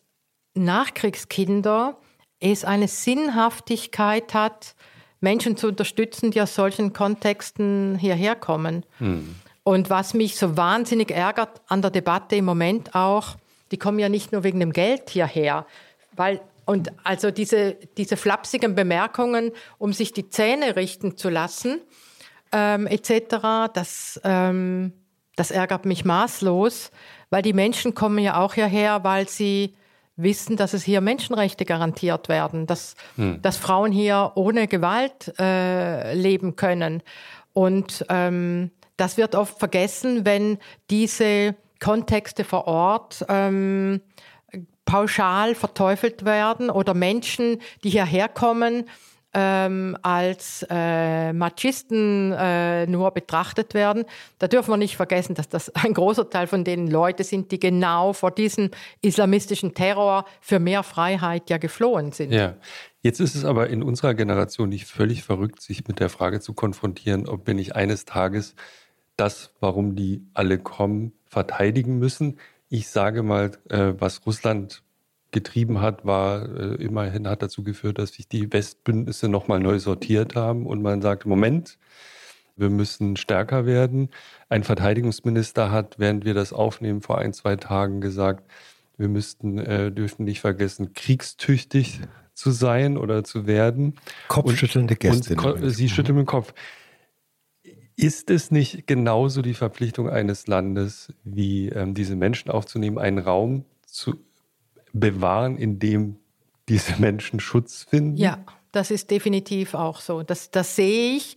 Nachkriegskinder 0.53 1.98
es 2.40 2.66
eine 2.66 2.88
Sinnhaftigkeit 2.88 4.34
hat, 4.34 4.76
Menschen 5.22 5.56
zu 5.56 5.68
unterstützen, 5.68 6.32
die 6.32 6.42
aus 6.42 6.53
solchen 6.56 6.92
Kontexten 6.92 7.98
hierher 7.98 8.35
kommen. 8.35 8.85
Hm. 8.98 9.35
Und 9.64 9.90
was 9.90 10.14
mich 10.14 10.35
so 10.35 10.58
wahnsinnig 10.58 11.11
ärgert 11.11 11.61
an 11.68 11.82
der 11.82 11.92
Debatte 11.92 12.35
im 12.35 12.45
Moment 12.45 12.93
auch, 12.93 13.38
die 13.72 13.77
kommen 13.77 14.00
ja 14.00 14.10
nicht 14.10 14.34
nur 14.34 14.43
wegen 14.43 14.60
dem 14.60 14.74
Geld 14.74 15.10
hierher, 15.10 15.66
weil 16.11 16.42
und 16.66 16.92
also 17.03 17.30
diese, 17.30 17.77
diese 17.98 18.16
flapsigen 18.16 18.74
Bemerkungen, 18.76 19.52
um 19.77 19.92
sich 19.92 20.14
die 20.14 20.30
Zähne 20.30 20.77
richten 20.77 21.18
zu 21.18 21.30
lassen, 21.30 21.82
ähm, 22.53 22.88
etc., 22.88 23.72
das, 23.74 24.22
ähm, 24.24 24.93
das 25.36 25.52
ärgert 25.52 25.86
mich 25.86 26.06
maßlos, 26.06 26.92
weil 27.30 27.42
die 27.42 27.53
Menschen 27.53 27.95
kommen 27.95 28.20
ja 28.20 28.40
auch 28.40 28.53
hierher, 28.53 29.03
weil 29.03 29.28
sie 29.28 29.76
wissen, 30.16 30.58
dass 30.58 30.74
es 30.74 30.84
hier 30.84 31.02
Menschenrechte 31.02 31.66
garantiert 31.66 32.30
werden, 32.30 32.68
dass, 32.68 32.95
hm. 33.16 33.42
dass 33.42 33.58
Frauen 33.58 33.92
hier 33.92 34.34
ohne 34.36 34.68
Gewalt 34.68 35.34
äh, 35.40 36.14
leben 36.14 36.56
können. 36.56 37.02
Und 37.53 38.06
ähm, 38.10 38.72
das 38.98 39.18
wird 39.18 39.36
oft 39.36 39.58
vergessen, 39.58 40.26
wenn 40.26 40.60
diese 40.90 41.56
Kontexte 41.80 42.44
vor 42.44 42.68
Ort 42.68 43.26
ähm, 43.28 44.02
pauschal 44.86 45.56
verteufelt 45.56 46.26
werden 46.26 46.70
oder 46.70 46.94
Menschen, 46.94 47.60
die 47.84 47.90
hierher 47.90 48.28
kommen, 48.28 48.86
ähm, 49.34 49.98
als 50.02 50.66
äh, 50.70 51.34
Machisten 51.34 52.32
äh, 52.32 52.86
nur 52.88 53.12
betrachtet 53.12 53.74
werden. 53.74 54.06
Da 54.40 54.48
dürfen 54.48 54.72
wir 54.72 54.78
nicht 54.78 54.95
vergessen, 54.95 55.36
dass 55.36 55.50
das 55.50 55.70
ein 55.76 55.94
großer 55.94 56.30
Teil 56.30 56.48
von 56.48 56.64
denen 56.64 56.88
Leute 56.90 57.24
sind, 57.24 57.52
die 57.52 57.60
genau 57.60 58.14
vor 58.14 58.32
diesem 58.32 58.70
islamistischen 59.02 59.74
Terror 59.74 60.26
für 60.42 60.60
mehr 60.60 60.84
Freiheit 60.84 61.50
ja 61.50 61.58
geflohen 61.58 62.12
sind. 62.12 62.32
Ja. 62.32 62.56
Jetzt 63.02 63.20
ist 63.20 63.36
es 63.36 63.44
aber 63.44 63.70
in 63.70 63.84
unserer 63.84 64.14
Generation 64.14 64.70
nicht 64.70 64.86
völlig 64.86 65.24
verrückt, 65.24 65.62
sich 65.62 65.88
mit 65.88 66.00
der 66.00 66.10
Frage 66.10 66.40
zu 66.40 66.53
konfrontieren, 66.53 67.28
ob 67.28 67.45
wir 67.45 67.53
nicht 67.53 67.76
eines 67.76 68.06
Tages 68.06 68.56
das, 69.18 69.53
warum 69.60 69.95
die 69.95 70.26
alle 70.34 70.58
kommen, 70.58 71.12
verteidigen 71.26 72.00
müssen. 72.00 72.40
Ich 72.70 72.88
sage 72.88 73.22
mal, 73.22 73.52
äh, 73.70 73.94
was 73.98 74.26
Russland 74.26 74.84
getrieben 75.34 75.82
hat, 75.82 76.06
war 76.06 76.44
äh, 76.44 76.76
immerhin 76.76 77.28
hat 77.28 77.42
dazu 77.42 77.64
geführt, 77.64 78.00
dass 78.00 78.14
sich 78.14 78.28
die 78.28 78.53
Westbündnisse 78.53 79.28
nochmal 79.28 79.60
neu 79.60 79.80
sortiert 79.80 80.36
haben 80.36 80.66
und 80.66 80.82
man 80.82 81.02
sagt, 81.02 81.26
Moment, 81.26 81.78
wir 82.56 82.70
müssen 82.70 83.18
stärker 83.18 83.66
werden. 83.66 84.10
Ein 84.50 84.64
Verteidigungsminister 84.64 85.72
hat, 85.72 85.98
während 85.98 86.24
wir 86.24 86.34
das 86.34 86.53
aufnehmen, 86.53 87.02
vor 87.02 87.18
ein, 87.18 87.34
zwei 87.34 87.56
Tagen 87.56 88.00
gesagt, 88.00 88.50
wir 88.98 89.10
müssten, 89.10 89.58
äh, 89.58 89.92
dürfen 89.92 90.24
nicht 90.26 90.40
vergessen, 90.40 90.94
kriegstüchtig 90.94 92.02
zu 92.34 92.52
sein 92.52 92.98
oder 92.98 93.24
zu 93.24 93.48
werden. 93.48 93.95
Kopfschüttelnde 94.28 94.95
Gäste. 94.95 95.36
Sie 95.70 95.90
schütteln 95.90 96.18
den 96.18 96.26
Kopf. 96.26 96.53
Ist 97.95 98.30
es 98.30 98.50
nicht 98.50 98.88
genauso 98.88 99.42
die 99.42 99.53
Verpflichtung 99.53 100.10
eines 100.10 100.48
Landes, 100.48 101.14
wie 101.24 101.70
ähm, 101.70 101.94
diese 101.94 102.16
Menschen 102.16 102.50
aufzunehmen, 102.50 102.98
einen 102.98 103.20
Raum 103.20 103.66
zu 103.86 104.16
bewahren, 104.94 105.58
in 105.58 105.80
dem 105.80 106.18
diese 106.70 106.96
Menschen 107.02 107.40
Schutz 107.40 107.86
finden? 107.90 108.16
Ja, 108.18 108.44
das 108.72 108.92
ist 108.92 109.12
definitiv 109.12 109.74
auch 109.74 110.00
so. 110.00 110.24
Das, 110.24 110.52
das 110.52 110.76
sehe 110.76 111.18
ich, 111.18 111.36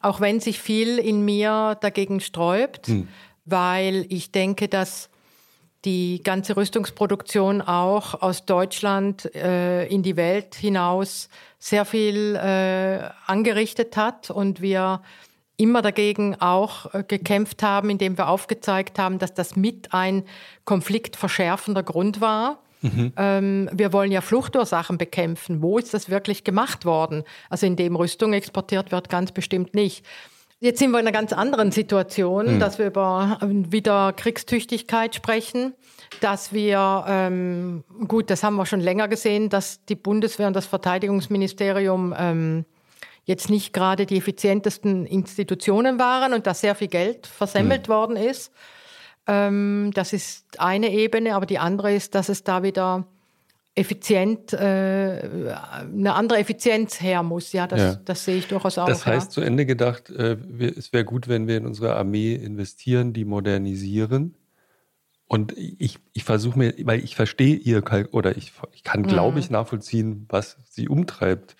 auch 0.00 0.20
wenn 0.20 0.40
sich 0.40 0.60
viel 0.60 0.98
in 0.98 1.24
mir 1.24 1.76
dagegen 1.80 2.20
sträubt, 2.20 2.86
hm. 2.86 3.08
weil 3.44 4.06
ich 4.08 4.30
denke, 4.30 4.68
dass 4.68 5.10
die 5.84 6.22
ganze 6.22 6.56
Rüstungsproduktion 6.56 7.62
auch 7.62 8.20
aus 8.20 8.44
Deutschland 8.44 9.32
äh, 9.34 9.86
in 9.86 10.02
die 10.02 10.16
Welt 10.16 10.54
hinaus 10.54 11.28
sehr 11.58 11.84
viel 11.84 12.34
äh, 12.36 13.08
angerichtet 13.26 13.96
hat 13.96 14.30
und 14.30 14.60
wir 14.60 15.02
immer 15.56 15.82
dagegen 15.82 16.40
auch 16.40 16.92
äh, 16.94 17.04
gekämpft 17.06 17.62
haben, 17.62 17.90
indem 17.90 18.18
wir 18.18 18.28
aufgezeigt 18.28 18.98
haben, 18.98 19.18
dass 19.18 19.34
das 19.34 19.56
mit 19.56 19.94
ein 19.94 20.24
konfliktverschärfender 20.64 21.82
Grund 21.82 22.20
war. 22.20 22.62
Mhm. 22.80 23.12
Ähm, 23.16 23.70
wir 23.72 23.92
wollen 23.92 24.12
ja 24.12 24.20
Fluchtursachen 24.20 24.98
bekämpfen. 24.98 25.62
Wo 25.62 25.78
ist 25.78 25.94
das 25.94 26.10
wirklich 26.10 26.44
gemacht 26.44 26.84
worden? 26.84 27.24
Also 27.50 27.66
indem 27.66 27.96
Rüstung 27.96 28.32
exportiert 28.32 28.92
wird, 28.92 29.08
ganz 29.08 29.32
bestimmt 29.32 29.74
nicht. 29.74 30.04
Jetzt 30.60 30.80
sind 30.80 30.90
wir 30.90 30.98
in 30.98 31.06
einer 31.06 31.16
ganz 31.16 31.32
anderen 31.32 31.70
Situation, 31.70 32.56
mhm. 32.56 32.60
dass 32.60 32.78
wir 32.78 32.86
über 32.86 33.38
ähm, 33.42 33.70
wieder 33.70 34.12
Kriegstüchtigkeit 34.12 35.14
sprechen, 35.14 35.74
dass 36.20 36.52
wir, 36.52 37.04
ähm, 37.06 37.84
gut, 38.08 38.28
das 38.28 38.42
haben 38.42 38.56
wir 38.56 38.66
schon 38.66 38.80
länger 38.80 39.06
gesehen, 39.06 39.50
dass 39.50 39.84
die 39.84 39.94
Bundeswehr 39.94 40.48
und 40.48 40.56
das 40.56 40.66
Verteidigungsministerium 40.66 42.12
ähm, 42.18 42.64
jetzt 43.24 43.50
nicht 43.50 43.72
gerade 43.72 44.04
die 44.04 44.16
effizientesten 44.16 45.06
Institutionen 45.06 46.00
waren 46.00 46.32
und 46.32 46.46
dass 46.46 46.60
sehr 46.60 46.74
viel 46.74 46.88
Geld 46.88 47.28
versemmelt 47.28 47.86
mhm. 47.86 47.92
worden 47.92 48.16
ist. 48.16 48.52
Ähm, 49.28 49.90
das 49.94 50.12
ist 50.12 50.58
eine 50.58 50.90
Ebene, 50.90 51.34
aber 51.34 51.46
die 51.46 51.58
andere 51.58 51.94
ist, 51.94 52.14
dass 52.14 52.30
es 52.30 52.42
da 52.44 52.62
wieder 52.62 53.06
effizient, 53.74 54.52
äh, 54.54 54.56
eine 54.58 56.14
andere 56.14 56.38
Effizienz 56.40 57.00
her 57.00 57.22
muss. 57.22 57.52
Ja, 57.52 57.66
das, 57.66 57.80
ja. 57.80 57.94
das 58.04 58.24
sehe 58.24 58.36
ich 58.36 58.48
durchaus 58.48 58.78
auch. 58.78 58.88
Das 58.88 59.06
heißt, 59.06 59.28
ja. 59.28 59.30
zu 59.30 59.40
Ende 59.42 59.66
gedacht, 59.66 60.10
äh, 60.10 60.36
es 60.76 60.92
wäre 60.92 61.04
gut, 61.04 61.28
wenn 61.28 61.46
wir 61.46 61.58
in 61.58 61.66
unsere 61.66 61.94
Armee 61.94 62.34
investieren, 62.34 63.12
die 63.12 63.24
modernisieren. 63.24 64.34
Und 65.28 65.52
ich, 65.56 65.98
ich 66.14 66.24
versuche 66.24 66.58
mir, 66.58 66.74
weil 66.84 67.04
ich 67.04 67.14
verstehe 67.14 67.54
ihr, 67.54 67.84
oder 68.12 68.36
ich, 68.36 68.52
ich 68.72 68.82
kann, 68.82 69.02
glaube 69.02 69.32
mhm. 69.32 69.38
ich, 69.38 69.50
nachvollziehen, 69.50 70.26
was 70.30 70.56
sie 70.70 70.88
umtreibt. 70.88 71.54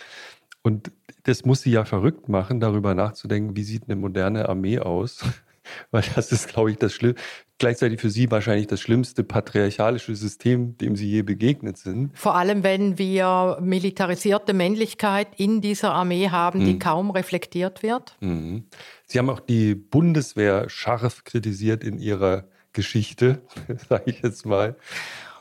Und 0.62 0.90
das 1.24 1.44
muss 1.44 1.60
sie 1.60 1.70
ja 1.70 1.84
verrückt 1.84 2.28
machen, 2.28 2.60
darüber 2.60 2.94
nachzudenken, 2.94 3.54
wie 3.54 3.62
sieht 3.62 3.84
eine 3.84 3.96
moderne 3.96 4.48
Armee 4.48 4.78
aus. 4.78 5.20
Weil 5.90 6.04
das 6.14 6.32
ist, 6.32 6.48
glaube 6.48 6.70
ich, 6.70 6.76
das 6.78 6.92
Schlimm 6.92 7.14
gleichzeitig 7.58 8.00
für 8.00 8.10
Sie 8.10 8.30
wahrscheinlich 8.30 8.68
das 8.68 8.80
schlimmste 8.80 9.24
patriarchalische 9.24 10.14
System, 10.14 10.78
dem 10.78 10.96
Sie 10.96 11.08
je 11.08 11.22
begegnet 11.22 11.76
sind. 11.76 12.16
Vor 12.16 12.36
allem, 12.36 12.62
wenn 12.62 12.98
wir 12.98 13.58
militarisierte 13.60 14.54
Männlichkeit 14.54 15.28
in 15.36 15.60
dieser 15.60 15.92
Armee 15.92 16.30
haben, 16.30 16.64
die 16.64 16.74
mhm. 16.74 16.78
kaum 16.78 17.10
reflektiert 17.10 17.82
wird. 17.82 18.16
Mhm. 18.20 18.64
Sie 19.06 19.18
haben 19.18 19.28
auch 19.28 19.40
die 19.40 19.74
Bundeswehr 19.74 20.68
scharf 20.68 21.24
kritisiert 21.24 21.84
in 21.84 21.98
ihrer 21.98 22.44
Geschichte, 22.72 23.42
sage 23.88 24.04
ich 24.06 24.22
jetzt 24.22 24.46
mal. 24.46 24.76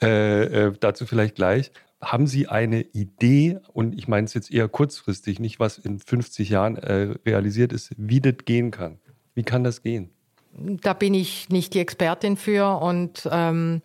Äh, 0.01 0.67
äh, 0.67 0.73
dazu 0.79 1.05
vielleicht 1.05 1.35
gleich. 1.35 1.71
Haben 1.99 2.27
Sie 2.27 2.47
eine 2.47 2.81
Idee, 2.81 3.59
und 3.73 3.97
ich 3.97 4.07
meine 4.07 4.25
es 4.25 4.35
jetzt 4.35 4.51
eher 4.51 4.67
kurzfristig, 4.67 5.39
nicht 5.39 5.59
was 5.59 5.79
in 5.79 5.97
50 5.97 6.49
Jahren 6.49 6.77
äh, 6.77 7.15
realisiert 7.25 7.73
ist, 7.73 7.91
wie 7.97 8.21
das 8.21 8.35
gehen 8.45 8.69
kann? 8.69 8.99
Wie 9.33 9.41
kann 9.41 9.63
das 9.63 9.81
gehen? 9.81 10.11
Da 10.53 10.93
bin 10.93 11.13
ich 11.13 11.49
nicht 11.49 11.73
die 11.73 11.79
Expertin 11.79 12.37
für 12.37 12.81
und 12.81 13.27
ähm, 13.31 13.81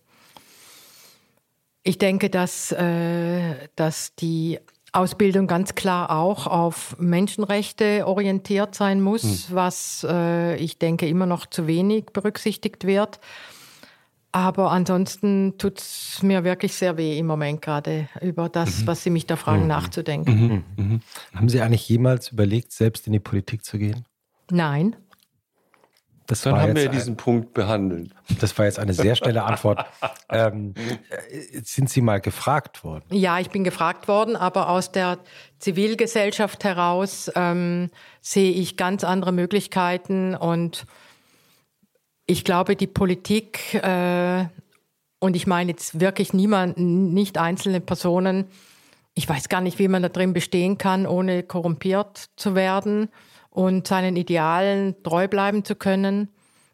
ich 1.82 1.98
denke, 1.98 2.30
dass, 2.30 2.72
äh, 2.72 3.54
dass 3.76 4.14
die 4.14 4.60
Ausbildung 4.92 5.46
ganz 5.46 5.74
klar 5.74 6.10
auch 6.10 6.46
auf 6.46 6.96
Menschenrechte 6.98 8.06
orientiert 8.06 8.74
sein 8.74 9.00
muss, 9.00 9.48
hm. 9.48 9.56
was 9.56 10.06
äh, 10.08 10.56
ich 10.56 10.78
denke 10.78 11.08
immer 11.08 11.26
noch 11.26 11.46
zu 11.46 11.66
wenig 11.66 12.06
berücksichtigt 12.12 12.86
wird. 12.86 13.18
Aber 14.34 14.70
ansonsten 14.70 15.58
tut 15.58 15.78
es 15.78 16.22
mir 16.22 16.42
wirklich 16.42 16.72
sehr 16.72 16.96
weh 16.96 17.18
im 17.18 17.26
Moment 17.26 17.60
gerade 17.60 18.08
über 18.22 18.48
das, 18.48 18.80
mhm. 18.80 18.86
was 18.86 19.04
Sie 19.04 19.10
mich 19.10 19.26
da 19.26 19.36
fragen, 19.36 19.62
mhm. 19.62 19.68
nachzudenken. 19.68 20.64
Mhm. 20.76 20.84
mhm. 20.84 21.00
Haben 21.34 21.50
Sie 21.50 21.60
eigentlich 21.60 21.86
jemals 21.86 22.28
überlegt, 22.32 22.72
selbst 22.72 23.06
in 23.06 23.12
die 23.12 23.20
Politik 23.20 23.62
zu 23.62 23.76
gehen? 23.76 24.06
Nein. 24.50 24.96
Das 26.26 26.42
Dann 26.42 26.56
haben 26.56 26.76
wir 26.76 26.88
ein, 26.88 26.92
diesen 26.92 27.16
Punkt 27.16 27.52
behandelt. 27.52 28.12
Das 28.40 28.56
war 28.58 28.66
jetzt 28.66 28.78
eine 28.78 28.94
sehr 28.94 29.16
schnelle 29.16 29.42
Antwort. 29.44 29.84
ähm, 30.30 30.74
sind 31.62 31.90
Sie 31.90 32.00
mal 32.00 32.20
gefragt 32.20 32.84
worden? 32.84 33.04
Ja, 33.10 33.38
ich 33.40 33.50
bin 33.50 33.64
gefragt 33.64 34.08
worden, 34.08 34.36
aber 34.36 34.68
aus 34.68 34.92
der 34.92 35.18
Zivilgesellschaft 35.58 36.64
heraus 36.64 37.30
ähm, 37.34 37.90
sehe 38.20 38.52
ich 38.52 38.76
ganz 38.76 39.04
andere 39.04 39.32
Möglichkeiten 39.32 40.34
und 40.34 40.86
ich 42.26 42.44
glaube, 42.44 42.76
die 42.76 42.86
Politik, 42.86 43.74
äh, 43.74 44.46
und 45.18 45.36
ich 45.36 45.46
meine 45.46 45.72
jetzt 45.72 46.00
wirklich 46.00 46.32
niemand, 46.32 46.78
nicht 46.78 47.36
einzelne 47.36 47.80
Personen, 47.80 48.46
ich 49.14 49.28
weiß 49.28 49.48
gar 49.48 49.60
nicht, 49.60 49.78
wie 49.78 49.88
man 49.88 50.02
da 50.02 50.08
drin 50.08 50.32
bestehen 50.32 50.78
kann, 50.78 51.06
ohne 51.06 51.42
korrumpiert 51.42 52.30
zu 52.36 52.54
werden 52.54 53.08
und 53.52 53.86
seinen 53.86 54.16
Idealen 54.16 55.02
treu 55.02 55.28
bleiben 55.28 55.64
zu 55.64 55.76
können. 55.76 56.28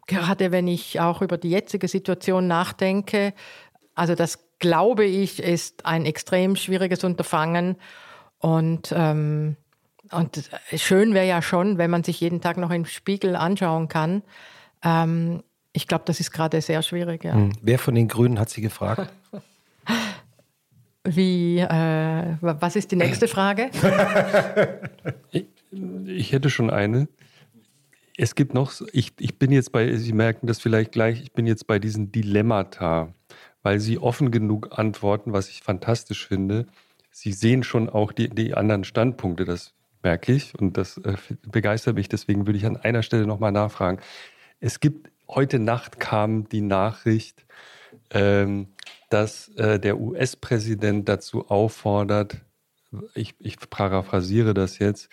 Gerade 0.07 0.51
wenn 0.51 0.67
ich 0.67 0.99
auch 0.99 1.21
über 1.21 1.37
die 1.37 1.51
jetzige 1.51 1.87
Situation 1.87 2.47
nachdenke. 2.47 3.33
Also 3.93 4.15
das 4.15 4.39
glaube 4.59 5.05
ich 5.05 5.43
ist 5.43 5.85
ein 5.85 6.05
extrem 6.05 6.55
schwieriges 6.55 7.03
Unterfangen. 7.03 7.75
Und, 8.39 8.93
ähm, 8.95 9.57
und 10.11 10.49
schön 10.75 11.13
wäre 11.13 11.27
ja 11.27 11.41
schon, 11.41 11.77
wenn 11.77 11.91
man 11.91 12.03
sich 12.03 12.21
jeden 12.21 12.39
Tag 12.41 12.57
noch 12.57 12.71
im 12.71 12.85
Spiegel 12.85 13.35
anschauen 13.35 13.89
kann. 13.89 14.23
Ähm, 14.83 15.43
ich 15.73 15.87
glaube, 15.87 16.05
das 16.05 16.19
ist 16.21 16.31
gerade 16.31 16.61
sehr 16.61 16.81
schwierig. 16.81 17.25
Ja. 17.25 17.33
Hm. 17.33 17.51
Wer 17.61 17.77
von 17.77 17.93
den 17.93 18.07
Grünen 18.07 18.39
hat 18.39 18.49
Sie 18.49 18.61
gefragt? 18.61 19.11
Wie, 21.03 21.59
äh, 21.59 22.37
was 22.41 22.75
ist 22.75 22.91
die 22.91 22.95
nächste 22.95 23.27
Frage? 23.27 23.69
Ich 26.05 26.31
hätte 26.31 26.49
schon 26.49 26.69
eine. 26.69 27.07
Es 28.17 28.35
gibt 28.35 28.53
noch, 28.53 28.73
ich, 28.91 29.13
ich 29.19 29.39
bin 29.39 29.51
jetzt 29.51 29.71
bei, 29.71 29.95
Sie 29.95 30.13
merken 30.13 30.47
das 30.47 30.59
vielleicht 30.59 30.91
gleich, 30.91 31.21
ich 31.21 31.31
bin 31.31 31.47
jetzt 31.47 31.67
bei 31.67 31.79
diesen 31.79 32.11
Dilemmata, 32.11 33.13
weil 33.63 33.79
Sie 33.79 33.97
offen 33.97 34.31
genug 34.31 34.77
antworten, 34.77 35.31
was 35.31 35.49
ich 35.49 35.61
fantastisch 35.61 36.27
finde. 36.27 36.65
Sie 37.11 37.31
sehen 37.31 37.63
schon 37.63 37.89
auch 37.89 38.11
die, 38.11 38.29
die 38.29 38.55
anderen 38.55 38.83
Standpunkte, 38.83 39.45
das 39.45 39.73
merke 40.03 40.33
ich 40.33 40.53
und 40.59 40.77
das 40.77 40.97
äh, 40.97 41.15
begeistert 41.49 41.95
mich. 41.95 42.09
Deswegen 42.09 42.45
würde 42.45 42.57
ich 42.57 42.65
an 42.65 42.77
einer 42.77 43.03
Stelle 43.03 43.25
nochmal 43.25 43.51
nachfragen. 43.51 43.99
Es 44.59 44.79
gibt, 44.79 45.09
heute 45.27 45.59
Nacht 45.59 45.99
kam 45.99 46.49
die 46.49 46.61
Nachricht, 46.61 47.45
ähm, 48.11 48.67
dass 49.09 49.49
äh, 49.55 49.79
der 49.79 49.99
US-Präsident 49.99 51.07
dazu 51.07 51.49
auffordert, 51.49 52.41
ich, 53.13 53.35
ich 53.39 53.57
paraphrasiere 53.69 54.53
das 54.53 54.79
jetzt, 54.79 55.09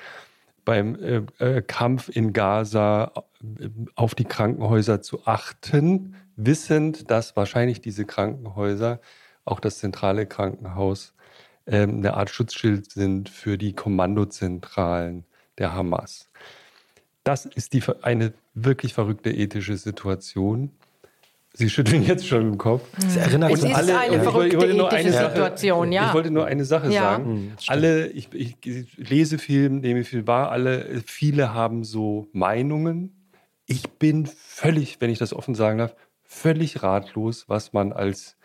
beim 0.67 0.97
äh, 0.97 1.23
äh, 1.39 1.62
Kampf 1.62 2.11
in 2.11 2.35
Gaza 2.35 3.12
äh, 3.41 3.70
auf 3.95 4.15
die 4.15 4.25
Krankenhäuser 4.25 5.01
zu 5.01 5.25
achten, 5.25 6.17
wissend, 6.36 7.11
dass 7.11 7.36
wahrscheinlich 7.36 7.81
diese 7.81 8.05
Krankenhäuser, 8.05 9.01
auch 9.47 9.61
das 9.61 9.78
zentrale 9.78 10.27
Krankenhaus, 10.27 11.15
äh, 11.65 11.83
eine 11.83 12.15
Art 12.15 12.28
Schutzschild 12.28 12.91
sind 12.91 13.31
für 13.31 13.57
die 13.57 13.73
Kommandozentralen 13.73 15.25
der 15.57 15.73
Hamas. 15.73 16.28
Das 17.25 17.47
ist 17.47 17.73
die, 17.73 17.83
eine 18.03 18.35
wirklich 18.55 18.93
verrückte 18.93 19.31
ethische 19.31 19.77
Situation. 19.77 20.73
Sie 21.59 21.70
schütteln 21.70 22.02
jetzt 22.02 22.26
schon 22.26 22.43
im 22.43 22.59
Kopf. 22.59 22.86
Es 22.99 23.17
erinnert 23.17 23.51
es 23.51 23.65
ist 23.65 23.75
alle, 23.75 23.99
eine 23.99 24.23
verrückte 24.23 24.59
ethische 24.59 24.93
eine 24.93 25.10
Situation, 25.10 25.91
ja. 25.91 26.09
Ich 26.09 26.15
wollte 26.15 26.31
nur 26.31 26.44
eine 26.44 26.67
Sache 26.67 26.93
ja. 26.93 27.01
sagen. 27.01 27.33
Mhm, 27.33 27.52
alle, 27.68 28.09
ich, 28.09 28.28
ich, 28.35 28.57
lese 28.99 29.39
viel, 29.39 29.70
nehme 29.70 30.05
viel 30.05 30.26
wahr, 30.26 30.51
alle, 30.51 31.02
viele 31.07 31.55
haben 31.55 31.83
so 31.83 32.28
Meinungen. 32.33 33.31
Ich 33.65 33.89
bin 33.89 34.26
völlig, 34.26 35.01
wenn 35.01 35.09
ich 35.09 35.18
das 35.18 35.33
offen 35.33 35.55
sagen 35.55 35.78
darf, 35.78 35.97
völlig 36.25 36.83
ratlos, 36.83 37.49
was 37.49 37.73
man 37.73 37.94
als 37.94 38.36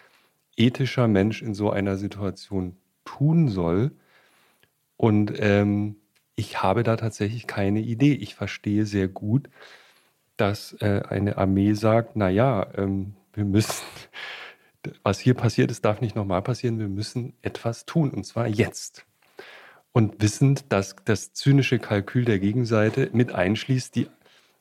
ethischer 0.55 1.09
Mensch 1.09 1.41
in 1.41 1.53
so 1.53 1.69
einer 1.69 1.97
Situation 1.97 2.77
tun 3.03 3.49
soll. 3.49 3.91
Und 4.95 5.33
ähm, 5.37 5.97
ich 6.35 6.63
habe 6.63 6.83
da 6.83 6.95
tatsächlich 6.95 7.45
keine 7.45 7.81
Idee. 7.81 8.13
Ich 8.13 8.35
verstehe 8.35 8.85
sehr 8.85 9.09
gut, 9.09 9.49
dass 10.37 10.73
äh, 10.79 11.01
eine 11.07 11.37
Armee 11.37 11.73
sagt, 11.73 12.15
naja, 12.15 12.67
ähm, 12.75 13.13
wir 13.33 13.45
müssen, 13.45 13.83
was 15.03 15.19
hier 15.19 15.33
passiert 15.33 15.71
ist, 15.71 15.85
darf 15.85 16.01
nicht 16.01 16.15
nochmal 16.15 16.41
passieren, 16.41 16.79
wir 16.79 16.87
müssen 16.87 17.33
etwas 17.41 17.85
tun, 17.85 18.11
und 18.11 18.25
zwar 18.25 18.47
jetzt. 18.47 19.05
Und 19.93 20.21
wissend, 20.21 20.71
dass 20.71 20.95
das 21.03 21.33
zynische 21.33 21.77
Kalkül 21.77 22.23
der 22.23 22.39
Gegenseite 22.39 23.09
mit 23.11 23.33
einschließt, 23.33 23.95
die 23.95 24.07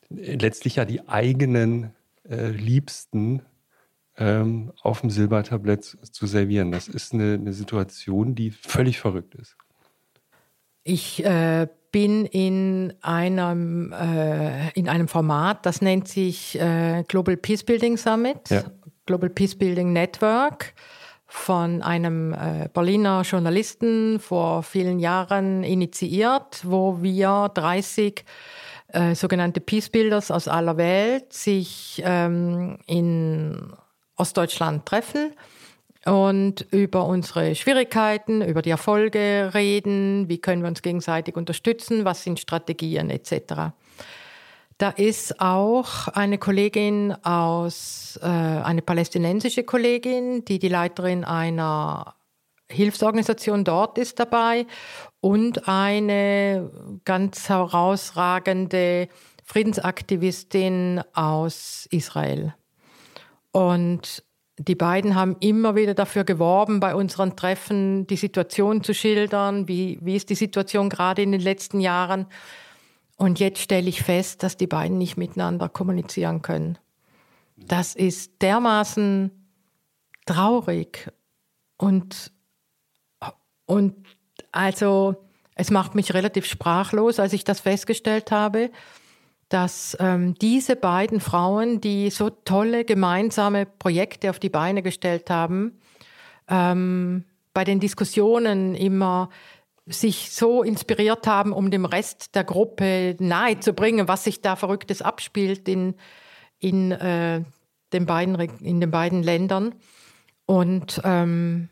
letztlich 0.09 0.75
ja 0.75 0.85
die 0.85 1.07
eigenen 1.07 1.93
äh, 2.29 2.49
Liebsten 2.49 3.41
ähm, 4.17 4.73
auf 4.81 5.01
dem 5.01 5.09
Silbertablett 5.09 5.83
zu 5.83 6.27
servieren. 6.27 6.71
Das 6.71 6.87
ist 6.87 7.13
eine, 7.13 7.33
eine 7.33 7.53
Situation, 7.53 8.35
die 8.35 8.51
völlig 8.51 8.99
verrückt 8.99 9.35
ist. 9.35 9.55
Ich 10.83 11.23
äh, 11.23 11.67
bin 11.91 12.25
in 12.25 12.93
einem, 13.01 13.93
äh, 13.93 14.69
in 14.71 14.89
einem 14.89 15.07
Format, 15.07 15.65
das 15.65 15.81
nennt 15.81 16.07
sich 16.07 16.59
äh, 16.59 17.03
Global 17.07 17.37
Peace 17.37 17.63
Building 17.63 17.97
Summit, 17.97 18.49
ja. 18.49 18.63
Global 19.05 19.29
Peace 19.29 19.55
Building 19.55 19.93
Network 19.93 20.73
von 21.27 21.81
einem 21.81 22.33
äh, 22.33 22.67
Berliner 22.73 23.21
Journalisten 23.21 24.19
vor 24.19 24.63
vielen 24.63 24.99
Jahren 24.99 25.63
initiiert, 25.63 26.61
wo 26.63 27.01
wir 27.01 27.51
30 27.53 28.25
äh, 28.87 29.15
sogenannte 29.15 29.61
Peace 29.61 29.89
Builders 29.89 30.31
aus 30.31 30.47
aller 30.47 30.77
Welt 30.77 31.31
sich 31.31 32.01
ähm, 32.05 32.79
in 32.85 33.73
Ostdeutschland 34.17 34.85
treffen 34.85 35.33
und 36.05 36.61
über 36.71 37.05
unsere 37.05 37.53
Schwierigkeiten, 37.55 38.41
über 38.41 38.61
die 38.61 38.71
Erfolge 38.71 39.51
reden, 39.53 40.27
wie 40.29 40.39
können 40.39 40.63
wir 40.63 40.69
uns 40.69 40.81
gegenseitig 40.81 41.35
unterstützen, 41.35 42.05
was 42.05 42.23
sind 42.23 42.39
Strategien 42.39 43.09
etc. 43.09 43.73
Da 44.77 44.89
ist 44.89 45.39
auch 45.39 46.07
eine 46.07 46.39
Kollegin 46.39 47.13
aus, 47.23 48.19
äh, 48.23 48.25
eine 48.25 48.81
palästinensische 48.81 49.63
Kollegin, 49.63 50.43
die 50.45 50.57
die 50.57 50.69
Leiterin 50.69 51.23
einer 51.23 52.15
Hilfsorganisation 52.67 53.63
dort 53.63 53.97
ist 53.97 54.19
dabei 54.19 54.65
und 55.19 55.67
eine 55.67 56.71
ganz 57.05 57.47
herausragende 57.49 59.07
Friedensaktivistin 59.43 61.01
aus 61.13 61.87
Israel. 61.91 62.55
Und 63.51 64.23
die 64.67 64.75
beiden 64.75 65.15
haben 65.15 65.37
immer 65.39 65.75
wieder 65.75 65.93
dafür 65.93 66.23
geworben, 66.23 66.79
bei 66.79 66.93
unseren 66.93 67.35
Treffen 67.35 68.05
die 68.05 68.15
Situation 68.15 68.83
zu 68.83 68.93
schildern. 68.93 69.67
Wie, 69.67 69.97
wie 70.01 70.15
ist 70.15 70.29
die 70.29 70.35
Situation 70.35 70.89
gerade 70.89 71.21
in 71.23 71.31
den 71.31 71.41
letzten 71.41 71.79
Jahren? 71.79 72.27
Und 73.17 73.39
jetzt 73.39 73.59
stelle 73.59 73.89
ich 73.89 74.03
fest, 74.03 74.43
dass 74.43 74.57
die 74.57 74.67
beiden 74.67 74.97
nicht 74.97 75.17
miteinander 75.17 75.67
kommunizieren 75.67 76.41
können. 76.41 76.77
Das 77.57 77.95
ist 77.95 78.41
dermaßen 78.41 79.31
traurig 80.25 81.11
und, 81.77 82.31
und 83.65 83.95
also 84.51 85.15
es 85.55 85.71
macht 85.71 85.95
mich 85.95 86.13
relativ 86.13 86.45
sprachlos, 86.45 87.19
als 87.19 87.33
ich 87.33 87.43
das 87.43 87.59
festgestellt 87.59 88.31
habe 88.31 88.69
dass 89.51 89.97
ähm, 89.99 90.33
diese 90.35 90.77
beiden 90.77 91.19
Frauen, 91.19 91.81
die 91.81 92.09
so 92.09 92.29
tolle 92.29 92.85
gemeinsame 92.85 93.65
Projekte 93.65 94.29
auf 94.29 94.39
die 94.39 94.49
Beine 94.49 94.81
gestellt 94.81 95.29
haben, 95.29 95.77
ähm, 96.47 97.25
bei 97.53 97.65
den 97.65 97.81
Diskussionen 97.81 98.75
immer 98.75 99.29
sich 99.85 100.31
so 100.31 100.63
inspiriert 100.63 101.27
haben, 101.27 101.51
um 101.51 101.69
dem 101.69 101.83
Rest 101.83 102.33
der 102.33 102.45
Gruppe 102.45 103.17
nahezubringen, 103.19 104.07
was 104.07 104.23
sich 104.23 104.39
da 104.39 104.55
Verrücktes 104.55 105.01
abspielt 105.01 105.67
in, 105.67 105.95
in, 106.59 106.93
äh, 106.93 107.43
den, 107.91 108.05
beiden, 108.05 108.39
in 108.61 108.79
den 108.79 108.89
beiden 108.89 109.21
Ländern. 109.21 109.75
Und, 110.45 111.01
ähm, 111.03 111.67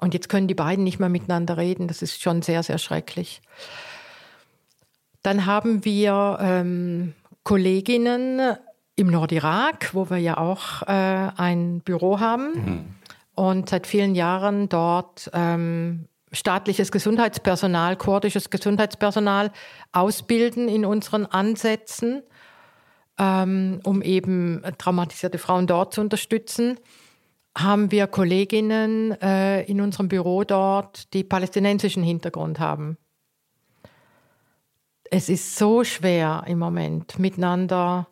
und 0.00 0.14
jetzt 0.14 0.28
können 0.28 0.48
die 0.48 0.54
beiden 0.54 0.82
nicht 0.82 0.98
mehr 0.98 1.08
miteinander 1.08 1.58
reden. 1.58 1.86
Das 1.86 2.02
ist 2.02 2.20
schon 2.20 2.42
sehr, 2.42 2.64
sehr 2.64 2.78
schrecklich. 2.78 3.40
Dann 5.22 5.46
haben 5.46 5.84
wir 5.84 6.38
ähm, 6.40 7.14
Kolleginnen 7.42 8.56
im 8.96 9.06
Nordirak, 9.08 9.94
wo 9.94 10.10
wir 10.10 10.18
ja 10.18 10.36
auch 10.36 10.82
äh, 10.82 11.30
ein 11.36 11.80
Büro 11.80 12.20
haben 12.20 12.52
mhm. 12.52 12.84
und 13.34 13.68
seit 13.68 13.86
vielen 13.86 14.14
Jahren 14.14 14.68
dort 14.68 15.30
ähm, 15.32 16.06
staatliches 16.32 16.92
Gesundheitspersonal, 16.92 17.96
kurdisches 17.96 18.50
Gesundheitspersonal 18.50 19.52
ausbilden 19.92 20.68
in 20.68 20.84
unseren 20.84 21.26
Ansätzen, 21.26 22.22
ähm, 23.18 23.80
um 23.84 24.02
eben 24.02 24.62
traumatisierte 24.78 25.38
Frauen 25.38 25.66
dort 25.66 25.94
zu 25.94 26.00
unterstützen 26.00 26.78
haben 27.56 27.90
wir 27.90 28.06
Kolleginnen 28.06 29.12
äh, 29.20 29.62
in 29.62 29.80
unserem 29.80 30.08
Büro 30.08 30.44
dort, 30.44 31.12
die 31.14 31.24
palästinensischen 31.24 32.02
Hintergrund 32.02 32.60
haben 32.60 32.96
es 35.10 35.28
ist 35.28 35.56
so 35.56 35.82
schwer 35.82 36.44
im 36.46 36.58
Moment 36.58 37.18
miteinander 37.18 38.06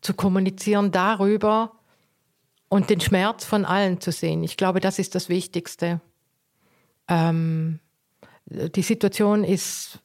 zu 0.00 0.14
kommunizieren 0.14 0.92
darüber 0.92 1.72
und 2.68 2.88
den 2.88 3.00
Schmerz 3.00 3.44
von 3.44 3.64
allen 3.64 4.00
zu 4.00 4.12
sehen. 4.12 4.42
Ich 4.44 4.56
glaube, 4.56 4.80
das 4.80 4.98
ist 4.98 5.14
das 5.14 5.28
Wichtigste. 5.28 6.00
Ähm, 7.08 7.80
die 8.46 8.82
Situation 8.82 9.44
ist, 9.44 9.98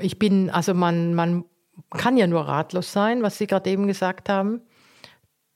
ich 0.00 0.18
bin, 0.18 0.50
also 0.50 0.74
man, 0.74 1.14
man 1.14 1.44
kann 1.90 2.16
ja 2.16 2.26
nur 2.26 2.42
ratlos 2.42 2.92
sein, 2.92 3.22
was 3.22 3.38
Sie 3.38 3.46
gerade 3.46 3.68
eben 3.68 3.86
gesagt 3.86 4.28
haben, 4.28 4.60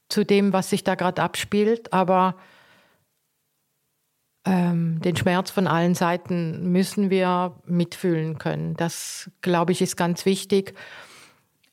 zu 0.09 0.25
dem, 0.25 0.52
was 0.52 0.70
sich 0.70 0.83
da 0.83 0.97
gerade 0.97 1.23
abspielt, 1.23 1.93
aber 1.93 2.36
ähm, 4.44 5.01
den 5.01 5.17
Schmerz 5.17 5.51
von 5.51 5.67
allen 5.67 5.94
Seiten 5.94 6.73
müssen 6.73 7.10
wir 7.10 7.57
mitfühlen 7.67 8.39
können. 8.39 8.75
Das, 8.75 9.31
glaube 9.43 9.73
ich, 9.73 9.83
ist 9.83 9.97
ganz 9.97 10.25
wichtig. 10.25 10.75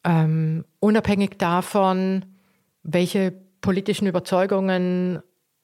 Ähm, 0.04 0.66
unabhängig 0.80 1.38
davon, 1.38 2.26
welche 2.84 3.34
politischen 3.62 4.08
Überzeugungen 4.08 5.22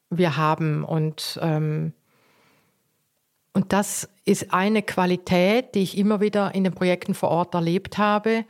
wir 0.09 0.37
haben. 0.37 0.83
Und, 0.83 1.39
ähm, 1.41 1.93
und 3.53 3.73
das 3.73 4.09
ist 4.25 4.53
eine 4.53 4.81
Qualität, 4.81 5.75
die 5.75 5.83
ich 5.83 5.97
immer 5.97 6.21
wieder 6.21 6.55
in 6.55 6.63
den 6.63 6.73
Projekten 6.73 7.13
vor 7.13 7.29
Ort 7.29 7.53
erlebt 7.53 7.97
habe, 7.97 8.45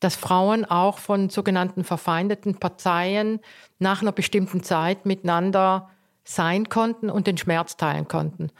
dass 0.00 0.14
Frauen 0.14 0.64
auch 0.64 0.98
von 0.98 1.28
sogenannten 1.28 1.82
verfeindeten 1.82 2.54
Parteien 2.54 3.40
nach 3.80 4.02
einer 4.02 4.12
bestimmten 4.12 4.62
Zeit 4.62 5.06
miteinander 5.06 5.90
sein 6.28 6.68
konnten 6.68 7.08
und 7.08 7.26
den 7.26 7.38
Schmerz 7.38 7.76
teilen 7.76 8.06
konnten. 8.06 8.50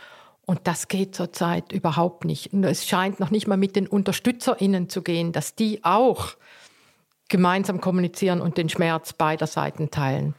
Und 0.46 0.60
das 0.64 0.88
geht 0.88 1.14
zurzeit 1.14 1.70
überhaupt 1.70 2.24
nicht. 2.24 2.54
Und 2.54 2.64
es 2.64 2.86
scheint 2.86 3.20
noch 3.20 3.30
nicht 3.30 3.46
mal 3.46 3.58
mit 3.58 3.76
den 3.76 3.86
UnterstützerInnen 3.86 4.88
zu 4.88 5.02
gehen, 5.02 5.32
dass 5.32 5.54
die 5.54 5.84
auch 5.84 6.36
gemeinsam 7.28 7.82
kommunizieren 7.82 8.40
und 8.40 8.56
den 8.56 8.70
Schmerz 8.70 9.12
beider 9.12 9.46
Seiten 9.46 9.90
teilen. 9.90 10.34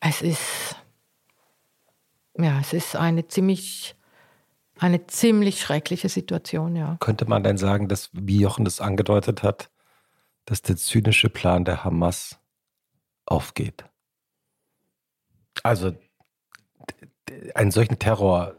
Es 0.00 0.20
ist, 0.20 0.76
ja, 2.36 2.58
es 2.58 2.72
ist 2.72 2.96
eine 2.96 3.28
ziemlich, 3.28 3.94
eine 4.80 5.06
ziemlich 5.06 5.60
schreckliche 5.60 6.08
Situation, 6.08 6.74
ja. 6.74 6.96
Könnte 6.98 7.26
man 7.26 7.44
denn 7.44 7.56
sagen, 7.56 7.86
dass, 7.86 8.10
wie 8.12 8.40
Jochen 8.40 8.64
das 8.64 8.80
angedeutet 8.80 9.44
hat, 9.44 9.70
dass 10.44 10.62
der 10.62 10.76
zynische 10.76 11.30
Plan 11.30 11.64
der 11.64 11.84
Hamas 11.84 12.40
aufgeht? 13.26 13.84
Also 15.62 15.94
einen 17.54 17.70
solchen 17.70 17.98
Terror 17.98 18.54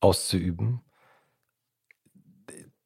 auszuüben, 0.00 0.80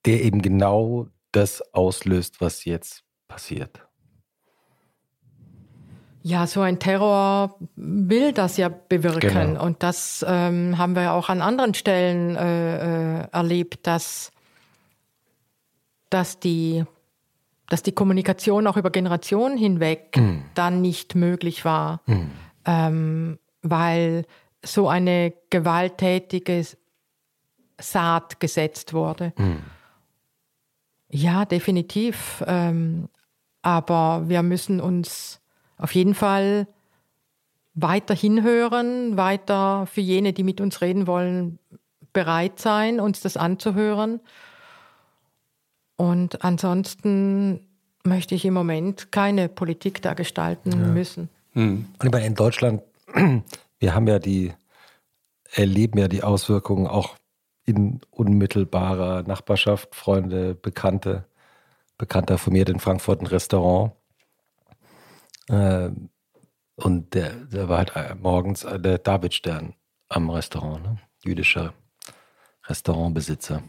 der 0.04 0.22
eben 0.22 0.42
genau 0.42 1.08
das 1.32 1.62
auslöst, 1.74 2.40
was 2.40 2.64
jetzt 2.64 3.04
passiert. 3.28 3.86
Ja, 6.26 6.48
so 6.48 6.60
ein 6.60 6.80
Terror 6.80 7.56
will 7.76 8.32
das 8.32 8.56
ja 8.56 8.68
bewirken. 8.68 9.20
Genau. 9.52 9.64
Und 9.64 9.84
das 9.84 10.26
ähm, 10.28 10.76
haben 10.76 10.96
wir 10.96 11.12
auch 11.12 11.28
an 11.28 11.40
anderen 11.40 11.72
Stellen 11.74 12.34
äh, 12.34 13.20
äh, 13.20 13.28
erlebt, 13.30 13.86
dass, 13.86 14.32
dass, 16.10 16.40
die, 16.40 16.84
dass 17.68 17.84
die 17.84 17.92
Kommunikation 17.92 18.66
auch 18.66 18.76
über 18.76 18.90
Generationen 18.90 19.56
hinweg 19.56 20.16
mm. 20.16 20.38
dann 20.54 20.80
nicht 20.80 21.14
möglich 21.14 21.64
war. 21.64 22.00
Mm. 22.06 22.22
Ähm, 22.64 23.38
weil 23.62 24.24
so 24.66 24.88
eine 24.88 25.32
gewalttätige 25.50 26.64
Saat 27.78 28.40
gesetzt 28.40 28.92
wurde. 28.92 29.32
Mhm. 29.36 29.62
Ja, 31.08 31.44
definitiv. 31.44 32.42
Ähm, 32.46 33.08
aber 33.62 34.28
wir 34.28 34.42
müssen 34.42 34.80
uns 34.80 35.40
auf 35.78 35.94
jeden 35.94 36.14
Fall 36.14 36.66
weiter 37.74 38.14
hinhören, 38.14 39.16
weiter 39.16 39.86
für 39.86 40.00
jene, 40.00 40.32
die 40.32 40.42
mit 40.42 40.60
uns 40.60 40.80
reden 40.80 41.06
wollen, 41.06 41.58
bereit 42.12 42.58
sein, 42.58 43.00
uns 43.00 43.20
das 43.20 43.36
anzuhören. 43.36 44.20
Und 45.96 46.44
ansonsten 46.44 47.60
möchte 48.04 48.34
ich 48.34 48.44
im 48.44 48.54
Moment 48.54 49.12
keine 49.12 49.48
Politik 49.48 50.00
da 50.00 50.14
gestalten 50.14 50.70
ja. 50.70 50.76
müssen. 50.78 51.28
Mhm. 51.54 51.86
Und 51.98 52.06
ich 52.06 52.12
meine, 52.12 52.26
in 52.26 52.34
Deutschland, 52.34 52.82
wir 53.78 53.94
haben 53.94 54.06
ja 54.06 54.18
die, 54.18 54.52
erleben 55.52 55.98
ja 55.98 56.08
die 56.08 56.22
Auswirkungen 56.22 56.86
auch 56.86 57.16
in 57.64 58.00
unmittelbarer 58.10 59.22
Nachbarschaft, 59.24 59.94
Freunde, 59.94 60.54
Bekannte. 60.54 61.26
Bekannter 61.98 62.36
von 62.38 62.52
mir 62.52 62.68
in 62.68 62.80
Frankfurt 62.80 63.22
ein 63.22 63.26
Restaurant. 63.26 63.92
Äh, 65.48 65.90
und 66.76 67.14
der, 67.14 67.32
der 67.46 67.68
war 67.68 67.78
halt 67.78 68.20
morgens 68.20 68.60
der 68.60 68.98
Davidstern 68.98 69.74
am 70.08 70.28
Restaurant, 70.28 70.82
ne? 70.82 70.98
jüdischer 71.24 71.72
Restaurantbesitzer. 72.64 73.62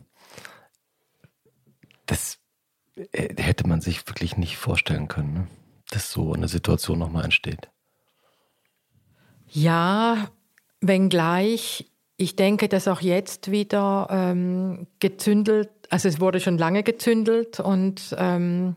Das 2.06 2.40
äh, 2.96 3.42
hätte 3.42 3.66
man 3.66 3.80
sich 3.80 4.06
wirklich 4.08 4.36
nicht 4.36 4.58
vorstellen 4.58 5.08
können, 5.08 5.34
ne? 5.34 5.48
dass 5.90 6.12
so 6.12 6.34
eine 6.34 6.50
Situation 6.50 7.00
nochmal 7.00 7.24
entsteht. 7.24 7.70
Ja, 9.50 10.30
wenngleich 10.82 11.90
ich 12.20 12.36
denke, 12.36 12.68
dass 12.68 12.88
auch 12.88 13.02
jetzt 13.02 13.52
wieder 13.52 14.08
ähm, 14.10 14.88
gezündelt, 15.00 15.70
also 15.90 16.10
es 16.10 16.20
wurde 16.20 16.40
schon 16.40 16.58
lange 16.58 16.82
gezündelt 16.82 17.60
und 17.60 18.16
ähm, 18.18 18.76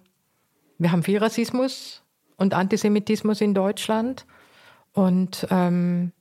wir 0.77 0.93
haben 0.93 1.03
viel 1.03 1.19
Rassismus 1.19 2.03
und 2.37 2.53
Antisemitismus 2.53 3.41
in 3.41 3.55
Deutschland 3.55 4.27
und 4.93 5.47
ähm, 5.51 6.13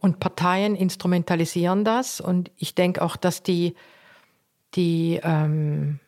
und 0.00 0.20
Parteien 0.20 0.76
instrumentalisieren 0.76 1.84
das. 1.84 2.20
Und 2.20 2.50
ich 2.56 2.74
denke 2.74 3.02
auch, 3.02 3.16
dass 3.16 3.42
die, 3.42 3.74
die, 4.74 5.20
ähm, 5.22 5.98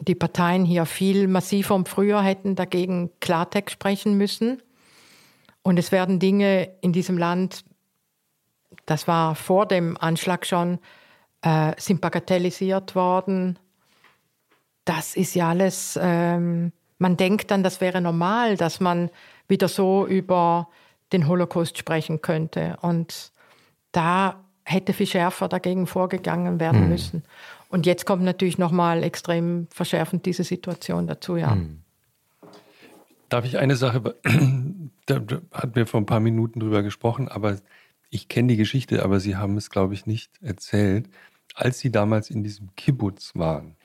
die 0.00 0.14
Parteien 0.14 0.64
hier 0.64 0.86
viel 0.86 1.28
massiver 1.28 1.74
und 1.74 1.88
früher 1.88 2.22
hätten 2.22 2.56
dagegen 2.56 3.10
Klartext 3.20 3.74
sprechen 3.74 4.16
müssen. 4.16 4.62
Und 5.64 5.78
es 5.78 5.90
werden 5.90 6.20
Dinge 6.20 6.68
in 6.82 6.92
diesem 6.92 7.18
Land, 7.18 7.64
das 8.86 9.08
war 9.08 9.34
vor 9.34 9.66
dem 9.66 9.96
Anschlag 9.96 10.46
schon, 10.46 10.78
äh, 11.40 11.72
sind 11.78 12.00
bagatellisiert 12.00 12.94
worden. 12.94 13.58
Das 14.84 15.16
ist 15.16 15.34
ja 15.34 15.48
alles, 15.48 15.98
ähm, 16.00 16.70
man 16.98 17.16
denkt 17.16 17.50
dann, 17.50 17.62
das 17.62 17.80
wäre 17.80 18.02
normal, 18.02 18.56
dass 18.56 18.78
man 18.78 19.10
wieder 19.48 19.68
so 19.68 20.06
über 20.06 20.68
den 21.12 21.26
Holocaust 21.26 21.78
sprechen 21.78 22.20
könnte. 22.20 22.76
Und 22.82 23.32
da 23.90 24.44
hätte 24.64 24.92
viel 24.92 25.06
schärfer 25.06 25.48
dagegen 25.48 25.86
vorgegangen 25.86 26.60
werden 26.60 26.84
mhm. 26.84 26.88
müssen. 26.90 27.22
Und 27.70 27.86
jetzt 27.86 28.04
kommt 28.04 28.22
natürlich 28.22 28.58
nochmal 28.58 29.02
extrem 29.02 29.66
verschärfend 29.70 30.26
diese 30.26 30.44
Situation 30.44 31.06
dazu, 31.06 31.36
ja. 31.36 31.54
Mhm. 31.54 31.80
Darf 33.30 33.46
ich 33.46 33.58
eine 33.58 33.76
Sache, 33.76 34.14
da 35.06 35.20
hat 35.52 35.76
mir 35.76 35.86
vor 35.86 36.00
ein 36.00 36.06
paar 36.06 36.20
Minuten 36.20 36.60
drüber 36.60 36.82
gesprochen, 36.82 37.28
aber 37.28 37.58
ich 38.10 38.28
kenne 38.28 38.48
die 38.48 38.56
Geschichte, 38.56 39.02
aber 39.02 39.20
Sie 39.20 39.36
haben 39.36 39.56
es, 39.56 39.70
glaube 39.70 39.94
ich, 39.94 40.06
nicht 40.06 40.30
erzählt. 40.40 41.08
Als 41.54 41.80
Sie 41.80 41.90
damals 41.90 42.30
in 42.30 42.42
diesem 42.42 42.74
Kibbutz 42.76 43.32
waren, 43.34 43.76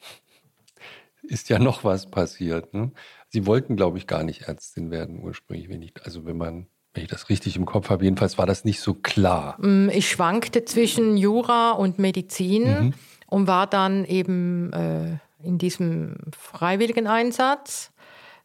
ist 1.24 1.50
ja 1.50 1.60
noch 1.60 1.84
was 1.84 2.10
passiert. 2.10 2.74
Ne? 2.74 2.92
Sie 3.30 3.46
wollten, 3.46 3.76
glaube 3.76 3.98
ich, 3.98 4.08
gar 4.08 4.24
nicht 4.24 4.44
Ärztin 4.44 4.92
werden 4.92 5.20
ursprünglich, 5.20 5.70
wenn 5.70 5.82
ich, 5.82 5.94
also 6.04 6.26
wenn 6.26 6.38
man 6.38 6.68
wenn 6.94 7.04
ich 7.04 7.10
das 7.10 7.30
richtig 7.30 7.56
im 7.56 7.66
Kopf 7.66 7.90
habe, 7.90 8.04
jedenfalls 8.04 8.38
war 8.38 8.48
das 8.48 8.66
nicht 8.66 8.82
so 8.82 8.96
klar. 8.96 9.58
Mm, 9.60 9.90
ich 9.90 10.10
schwankte 10.10 10.66
zwischen 10.66 11.18
Jura 11.18 11.72
und 11.72 12.00
Medizin 12.00 12.64
mhm. 12.64 12.94
und 13.28 13.48
war 13.48 13.68
dann 13.68 14.06
eben 14.06 14.74
äh, 14.74 15.18
in 15.44 15.60
diesem 15.60 16.16
freiwilligen 16.36 17.08
Einsatz 17.08 17.92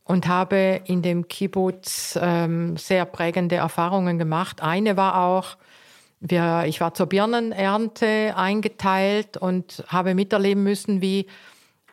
und 0.05 0.29
habe 0.29 0.83
in 0.85 1.03
dem 1.03 1.29
Kibbutz 1.29 2.19
ähm, 2.21 2.77
sehr 2.77 3.07
prägende 3.07 3.57
Erfahrungen 3.57 4.19
gemacht. 4.19 4.63
Eine 4.63 4.97
war 4.97 5.25
auch, 5.25 5.57
wir, 6.21 6.65
ich 6.67 6.81
war 6.81 6.95
zur 6.95 7.07
Birnenernte 7.07 8.35
eingeteilt 8.37 9.39
und 9.39 9.83
habe 9.89 10.15
miterleben 10.15 10.63
müssen, 10.63 11.01
wie 11.01 11.27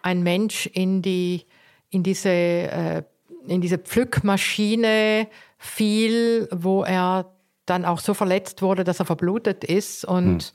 ein 0.01 0.23
Mensch 0.23 0.67
in, 0.67 1.01
die, 1.01 1.45
in, 1.89 2.03
diese, 2.03 2.29
äh, 2.29 3.03
in 3.47 3.61
diese 3.61 3.77
Pflückmaschine 3.77 5.27
viel, 5.57 6.49
wo 6.51 6.83
er 6.83 7.31
dann 7.65 7.85
auch 7.85 7.99
so 7.99 8.13
verletzt 8.13 8.61
wurde, 8.61 8.83
dass 8.83 8.99
er 8.99 9.05
verblutet 9.05 9.63
ist 9.63 10.03
und 10.03 10.53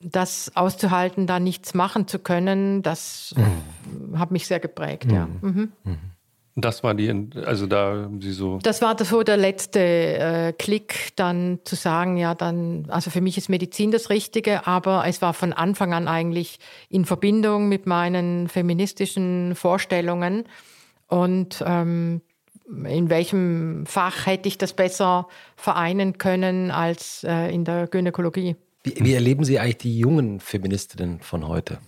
hm. 0.00 0.10
das 0.12 0.52
auszuhalten, 0.54 1.26
da 1.26 1.40
nichts 1.40 1.72
machen 1.72 2.08
zu 2.08 2.18
können, 2.18 2.82
das 2.82 3.34
hm. 3.36 4.18
hat 4.18 4.32
mich 4.32 4.46
sehr 4.46 4.60
geprägt, 4.60 5.04
hm. 5.04 5.14
ja. 5.14 5.28
Mhm. 5.40 5.72
mhm. 5.84 5.98
Das 6.60 6.82
war 6.82 6.94
die, 6.94 7.30
also 7.46 7.66
da 7.68 8.02
haben 8.04 8.20
Sie 8.20 8.32
so. 8.32 8.58
Das 8.62 8.82
war 8.82 8.96
so 9.04 9.22
der 9.22 9.36
letzte 9.36 9.78
äh, 9.80 10.52
Klick, 10.52 11.12
dann 11.14 11.60
zu 11.62 11.76
sagen, 11.76 12.16
ja, 12.16 12.34
dann, 12.34 12.86
also 12.88 13.10
für 13.10 13.20
mich 13.20 13.38
ist 13.38 13.48
Medizin 13.48 13.92
das 13.92 14.10
Richtige, 14.10 14.66
aber 14.66 15.04
es 15.06 15.22
war 15.22 15.34
von 15.34 15.52
Anfang 15.52 15.92
an 15.92 16.08
eigentlich 16.08 16.58
in 16.88 17.04
Verbindung 17.04 17.68
mit 17.68 17.86
meinen 17.86 18.48
feministischen 18.48 19.54
Vorstellungen. 19.54 20.44
Und 21.06 21.62
ähm, 21.64 22.22
in 22.66 23.08
welchem 23.08 23.86
Fach 23.86 24.26
hätte 24.26 24.48
ich 24.48 24.58
das 24.58 24.72
besser 24.72 25.28
vereinen 25.56 26.18
können 26.18 26.72
als 26.72 27.24
äh, 27.24 27.54
in 27.54 27.64
der 27.64 27.86
Gynäkologie. 27.86 28.56
Wie, 28.82 28.94
wie, 28.98 29.14
erleben 29.14 29.44
Sie 29.44 29.60
eigentlich 29.60 29.78
die 29.78 29.98
jungen 29.98 30.40
Feministinnen 30.40 31.20
von 31.20 31.46
heute? 31.46 31.78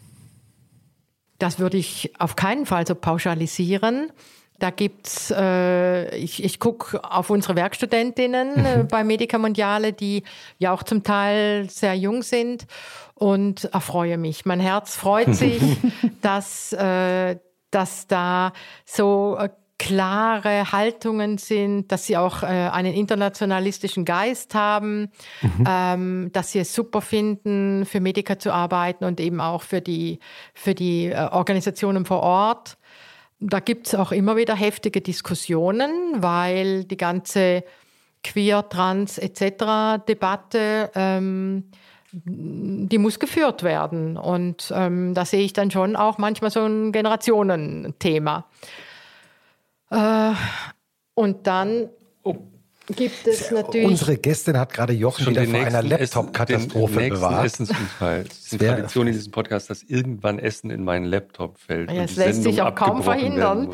Das 1.38 1.58
würde 1.58 1.76
ich 1.76 2.12
auf 2.18 2.36
keinen 2.36 2.66
Fall 2.66 2.86
so 2.86 2.94
pauschalisieren. 2.94 4.12
Da 4.60 4.70
gibt's, 4.70 5.30
äh, 5.30 6.14
ich, 6.16 6.44
ich 6.44 6.60
gucke 6.60 7.02
auf 7.02 7.30
unsere 7.30 7.56
Werkstudentinnen 7.56 8.64
äh, 8.64 8.76
mhm. 8.78 8.88
bei 8.88 9.04
Medica 9.04 9.38
Mondiale, 9.38 9.92
die 9.94 10.22
ja 10.58 10.72
auch 10.72 10.82
zum 10.82 11.02
Teil 11.02 11.68
sehr 11.70 11.94
jung 11.94 12.22
sind 12.22 12.66
und 13.14 13.64
erfreue 13.64 14.18
mich. 14.18 14.44
Mein 14.44 14.60
Herz 14.60 14.96
freut 14.96 15.34
sich, 15.34 15.62
dass, 16.20 16.72
äh, 16.74 17.38
dass 17.70 18.06
da 18.06 18.52
so 18.84 19.38
äh, 19.40 19.48
klare 19.80 20.72
Haltungen 20.72 21.38
sind, 21.38 21.90
dass 21.90 22.04
sie 22.04 22.18
auch 22.18 22.42
äh, 22.42 22.46
einen 22.46 22.92
internationalistischen 22.92 24.04
Geist 24.04 24.54
haben, 24.54 25.10
mhm. 25.40 25.64
ähm, 25.66 26.30
dass 26.34 26.52
sie 26.52 26.58
es 26.58 26.74
super 26.74 27.00
finden, 27.00 27.86
für 27.86 28.00
Medica 28.00 28.38
zu 28.38 28.52
arbeiten 28.52 29.04
und 29.04 29.20
eben 29.20 29.40
auch 29.40 29.62
für 29.62 29.80
die, 29.80 30.18
für 30.52 30.74
die 30.74 31.06
äh, 31.06 31.28
Organisationen 31.32 32.04
vor 32.04 32.20
Ort. 32.20 32.76
Da 33.40 33.60
gibt 33.60 33.86
es 33.86 33.94
auch 33.94 34.12
immer 34.12 34.36
wieder 34.36 34.54
heftige 34.54 35.00
Diskussionen, 35.00 36.22
weil 36.22 36.84
die 36.84 36.98
ganze 36.98 37.64
Queer, 38.22 38.68
Trans 38.68 39.16
etc. 39.16 40.04
Debatte, 40.06 40.90
ähm, 40.94 41.64
die 42.12 42.98
muss 42.98 43.18
geführt 43.18 43.62
werden. 43.62 44.16
Und 44.16 44.72
ähm, 44.74 45.14
da 45.14 45.24
sehe 45.24 45.42
ich 45.42 45.52
dann 45.52 45.70
schon 45.70 45.96
auch 45.96 46.18
manchmal 46.18 46.50
so 46.50 46.64
ein 46.64 46.92
Generationenthema. 46.92 48.46
Äh, 49.90 50.32
und 51.14 51.46
dann 51.46 51.88
oh. 52.22 52.36
Gibt 52.92 53.26
es 53.26 53.50
natürlich. 53.50 53.86
Unsere 53.86 54.16
Gästin 54.16 54.58
hat 54.58 54.72
gerade 54.72 54.92
Jochen 54.92 55.26
wieder 55.26 55.44
vor 55.44 55.60
einer 55.60 55.82
Laptop-Katastrophe 55.82 57.08
bewahrt. 57.08 57.46
Essensunfall. 57.46 58.24
Es 58.28 58.52
ist 58.52 58.60
eine 58.60 58.74
Tradition 58.74 59.06
in 59.06 59.12
diesem 59.12 59.32
Podcast, 59.32 59.70
dass 59.70 59.82
irgendwann 59.82 60.38
Essen 60.38 60.70
in 60.70 60.84
meinen 60.84 61.04
Laptop 61.04 61.58
fällt. 61.58 61.90
Ja, 61.90 62.02
das 62.02 62.16
lässt 62.16 62.42
sich 62.42 62.62
auch 62.62 62.74
kaum 62.74 63.02
verhindern. 63.02 63.72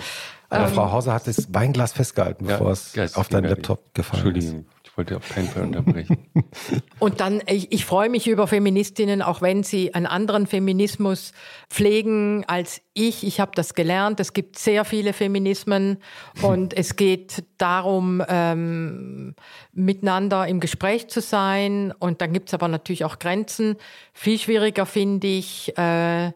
Ähm, 0.51 0.69
Frau 0.69 0.93
Hauser 0.93 1.13
hat 1.13 1.27
das 1.27 1.53
Weinglas 1.53 1.93
festgehalten, 1.93 2.47
bevor 2.47 2.75
ja, 2.95 3.03
es 3.05 3.17
auf 3.17 3.29
deinen 3.29 3.49
Laptop 3.49 3.95
gefallen 3.95 4.37
ist. 4.37 4.45
Entschuldigung 4.45 4.76
wollte 4.97 5.17
auf 5.17 5.29
keinen 5.29 5.49
Fall 5.49 5.65
unterbrechen. 5.65 6.19
Und 6.99 7.21
dann, 7.21 7.43
ich, 7.47 7.71
ich 7.73 7.85
freue 7.85 8.09
mich 8.09 8.27
über 8.27 8.47
Feministinnen, 8.47 9.21
auch 9.23 9.43
wenn 9.43 9.63
sie 9.63 9.95
einen 9.95 10.07
anderen 10.07 10.47
Feminismus 10.47 11.33
pflegen 11.69 12.45
als 12.47 12.81
ich. 12.95 13.27
Ich 13.27 13.41
habe 13.41 13.53
das 13.55 13.75
gelernt. 13.75 14.21
Es 14.21 14.33
gibt 14.33 14.59
sehr 14.59 14.85
viele 14.85 15.13
Feminismen 15.13 15.99
und 16.41 16.75
es 16.75 16.97
geht 16.97 17.45
darum, 17.59 18.23
ähm, 18.29 19.35
miteinander 19.73 20.47
im 20.47 20.61
Gespräch 20.61 21.09
zu 21.09 21.21
sein. 21.21 21.93
Und 21.99 22.23
dann 22.23 22.33
gibt 22.33 22.49
es 22.49 22.55
aber 22.55 22.69
natürlich 22.69 23.05
auch 23.05 23.19
Grenzen. 23.19 23.77
Viel 24.15 24.39
schwieriger 24.39 24.87
finde 24.87 25.27
ich, 25.27 25.77
äh, 25.77 26.33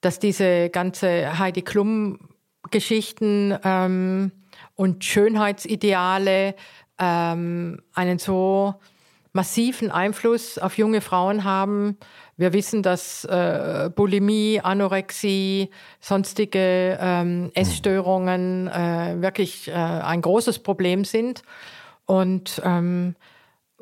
dass 0.00 0.18
diese 0.18 0.70
ganze 0.70 1.38
Heidi 1.38 1.62
Klum 1.62 2.18
Geschichten 2.70 3.56
ähm, 3.64 4.32
und 4.74 5.04
Schönheitsideale 5.04 6.54
ähm, 6.98 7.80
einen 7.94 8.18
so 8.18 8.74
massiven 9.32 9.90
Einfluss 9.90 10.58
auf 10.58 10.78
junge 10.78 11.00
Frauen 11.00 11.44
haben. 11.44 11.98
Wir 12.36 12.52
wissen, 12.52 12.82
dass 12.82 13.24
äh, 13.24 13.90
Bulimie, 13.94 14.60
Anorexie, 14.62 15.70
sonstige 16.00 16.98
ähm, 17.00 17.50
Essstörungen 17.54 18.68
äh, 18.68 19.16
wirklich 19.20 19.68
äh, 19.68 19.72
ein 19.72 20.22
großes 20.22 20.60
Problem 20.60 21.04
sind. 21.04 21.42
Und 22.06 22.62
ähm, 22.64 23.14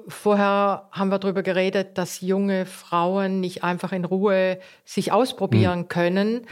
Vorher 0.09 0.89
haben 0.93 1.11
wir 1.11 1.19
darüber 1.19 1.43
geredet, 1.43 1.99
dass 1.99 2.20
junge 2.20 2.65
Frauen 2.65 3.41
nicht 3.41 3.65
einfach 3.65 3.93
in 3.93 4.05
Ruhe 4.05 4.61
sich 4.85 5.11
ausprobieren 5.11 5.81
mhm. 5.81 5.89
können. 5.89 6.47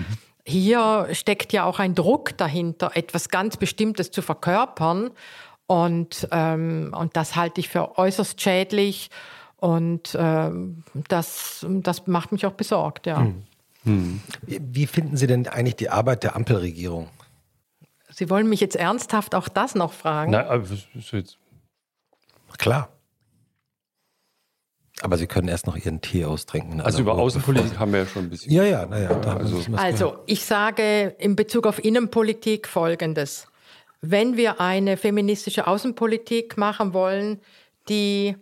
Hier 0.45 1.09
steckt 1.13 1.53
ja 1.53 1.65
auch 1.65 1.79
ein 1.79 1.95
Druck 1.95 2.37
dahinter, 2.37 2.93
etwas 2.95 3.29
ganz 3.29 3.57
Bestimmtes 3.57 4.11
zu 4.11 4.23
verkörpern. 4.23 5.11
Und, 5.67 6.29
ähm, 6.31 6.95
und 6.97 7.17
das 7.17 7.37
halte 7.37 7.61
ich 7.61 7.69
für 7.69 7.99
äußerst 7.99 8.41
schädlich. 8.41 9.11
Und 9.57 10.17
ähm, 10.19 10.85
das, 11.09 11.65
das 11.69 12.07
macht 12.07 12.33
mich 12.33 12.45
auch 12.47 12.53
besorgt, 12.53 13.07
ja. 13.07 13.21
Hm. 13.21 13.45
Hm. 13.85 14.21
Wie 14.47 14.87
finden 14.87 15.17
Sie 15.17 15.27
denn 15.27 15.47
eigentlich 15.47 15.77
die 15.77 15.91
Arbeit 15.91 16.23
der 16.23 16.37
Ampelregierung? 16.37 17.09
Sie 18.11 18.31
wollen 18.31 18.49
mich 18.49 18.61
jetzt 18.61 18.77
ernsthaft 18.77 19.35
auch 19.35 19.49
das 19.49 19.75
noch 19.75 19.93
fragen? 19.93 20.33
Nein, 20.33 20.47
aber 20.47 20.63
ist 20.63 21.13
jetzt 21.13 21.39
Klar. 22.59 22.89
Aber 25.01 25.19
Sie 25.19 25.27
können 25.27 25.49
erst 25.49 25.67
noch 25.67 25.77
Ihren 25.77 26.01
Tee 26.01 26.25
austrinken. 26.25 26.81
Also, 26.81 26.85
also 26.85 27.03
über 27.03 27.15
Außenpolitik 27.15 27.79
haben 27.79 27.93
wir 27.93 28.01
ja 28.01 28.07
schon 28.07 28.25
ein 28.25 28.31
bisschen. 28.31 28.53
Ja, 28.53 28.65
ja, 28.65 28.87
naja. 28.87 29.11
Also, 29.11 29.61
also 29.77 30.19
ich 30.27 30.45
sage 30.45 31.15
in 31.19 31.37
Bezug 31.37 31.67
auf 31.67 31.85
Innenpolitik 31.85 32.69
Folgendes. 32.69 33.49
Wenn 34.07 34.37
wir 34.37 34.61
eine 34.61 34.97
feministische 34.97 35.67
Außenpolitik 35.67 36.57
machen 36.59 36.93
wollen, 36.93 37.41
die 37.89 38.37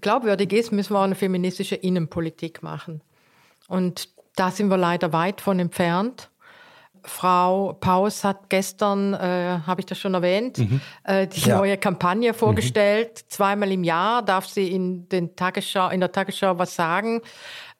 glaubwürdig 0.00 0.52
ist, 0.52 0.72
müssen 0.72 0.94
wir 0.94 0.98
auch 0.98 1.04
eine 1.04 1.14
feministische 1.14 1.76
Innenpolitik 1.76 2.62
machen. 2.62 3.00
Und 3.68 4.08
da 4.36 4.50
sind 4.50 4.68
wir 4.68 4.76
leider 4.76 5.12
weit 5.12 5.40
von 5.40 5.58
entfernt. 5.58 6.30
Frau 7.04 7.72
Paus 7.80 8.24
hat 8.24 8.50
gestern, 8.50 9.14
äh, 9.14 9.60
habe 9.66 9.80
ich 9.80 9.86
das 9.86 9.98
schon 9.98 10.12
erwähnt, 10.12 10.58
mhm. 10.58 10.80
äh, 11.04 11.26
die 11.26 11.40
ja. 11.40 11.56
neue 11.56 11.78
Kampagne 11.78 12.34
vorgestellt. 12.34 13.08
Mhm. 13.08 13.30
Zweimal 13.30 13.72
im 13.72 13.84
Jahr 13.84 14.22
darf 14.22 14.46
sie 14.46 14.68
in, 14.68 15.08
den 15.08 15.34
Tagesschau, 15.34 15.88
in 15.88 16.00
der 16.00 16.12
Tagesschau 16.12 16.58
was 16.58 16.74
sagen. 16.74 17.22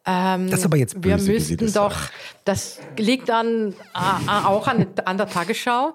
Ähm, 0.07 0.51
das 0.51 0.61
ist 0.61 0.65
aber 0.65 0.79
jetzt 0.79 0.99
böse, 0.99 1.27
Wir 1.27 1.35
müssten 1.35 1.57
das 1.59 1.73
doch, 1.75 1.93
sagen. 1.93 2.13
das 2.47 2.79
liegt 2.97 3.31
an, 3.31 3.75
äh, 3.95 4.31
auch 4.45 4.67
an, 4.67 4.87
an, 5.05 5.19
der 5.19 5.29
Tagesschau. 5.29 5.95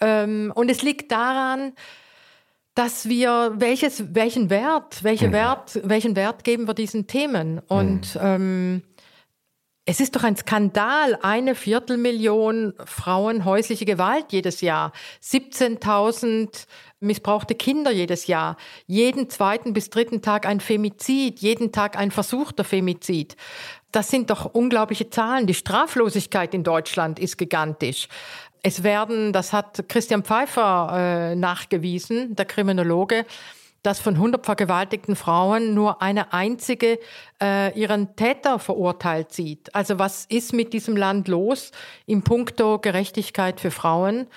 Ähm, 0.00 0.52
und 0.54 0.70
es 0.70 0.82
liegt 0.82 1.12
daran, 1.12 1.72
dass 2.74 3.08
wir 3.08 3.52
welches, 3.56 4.14
welchen 4.14 4.50
Wert, 4.50 5.04
welche 5.04 5.28
mhm. 5.28 5.32
Wert, 5.32 5.80
welchen 5.84 6.16
Wert 6.16 6.44
geben 6.44 6.66
wir 6.66 6.74
diesen 6.74 7.06
Themen? 7.06 7.60
Und 7.68 8.16
mhm. 8.16 8.20
ähm, 8.20 8.82
es 9.86 10.00
ist 10.00 10.16
doch 10.16 10.24
ein 10.24 10.36
Skandal, 10.36 11.18
eine 11.20 11.54
Viertelmillion 11.54 12.72
Frauen 12.86 13.44
häusliche 13.44 13.84
Gewalt 13.84 14.32
jedes 14.32 14.62
Jahr, 14.62 14.92
17.000 15.22 16.66
missbrauchte 17.00 17.54
Kinder 17.54 17.90
jedes 17.90 18.26
Jahr, 18.26 18.56
jeden 18.86 19.28
zweiten 19.28 19.74
bis 19.74 19.90
dritten 19.90 20.22
Tag 20.22 20.46
ein 20.46 20.60
Femizid, 20.60 21.40
jeden 21.40 21.70
Tag 21.70 21.98
ein 21.98 22.10
versuchter 22.10 22.64
Femizid. 22.64 23.36
Das 23.92 24.08
sind 24.10 24.30
doch 24.30 24.46
unglaubliche 24.46 25.10
Zahlen. 25.10 25.46
Die 25.46 25.54
Straflosigkeit 25.54 26.54
in 26.54 26.64
Deutschland 26.64 27.18
ist 27.18 27.36
gigantisch. 27.36 28.08
Es 28.66 28.82
werden, 28.82 29.34
das 29.34 29.52
hat 29.52 29.90
Christian 29.90 30.24
Pfeiffer 30.24 31.32
äh, 31.32 31.36
nachgewiesen, 31.36 32.34
der 32.34 32.46
Kriminologe, 32.46 33.26
dass 33.82 34.00
von 34.00 34.14
100 34.14 34.42
vergewaltigten 34.42 35.16
Frauen 35.16 35.74
nur 35.74 36.00
eine 36.00 36.32
einzige 36.32 36.98
äh, 37.42 37.78
ihren 37.78 38.16
Täter 38.16 38.58
verurteilt 38.58 39.32
sieht. 39.32 39.74
Also 39.74 39.98
was 39.98 40.24
ist 40.24 40.54
mit 40.54 40.72
diesem 40.72 40.96
Land 40.96 41.28
los 41.28 41.72
im 42.06 42.22
Punkto 42.22 42.78
Gerechtigkeit 42.78 43.60
für 43.60 43.70
Frauen? 43.70 44.28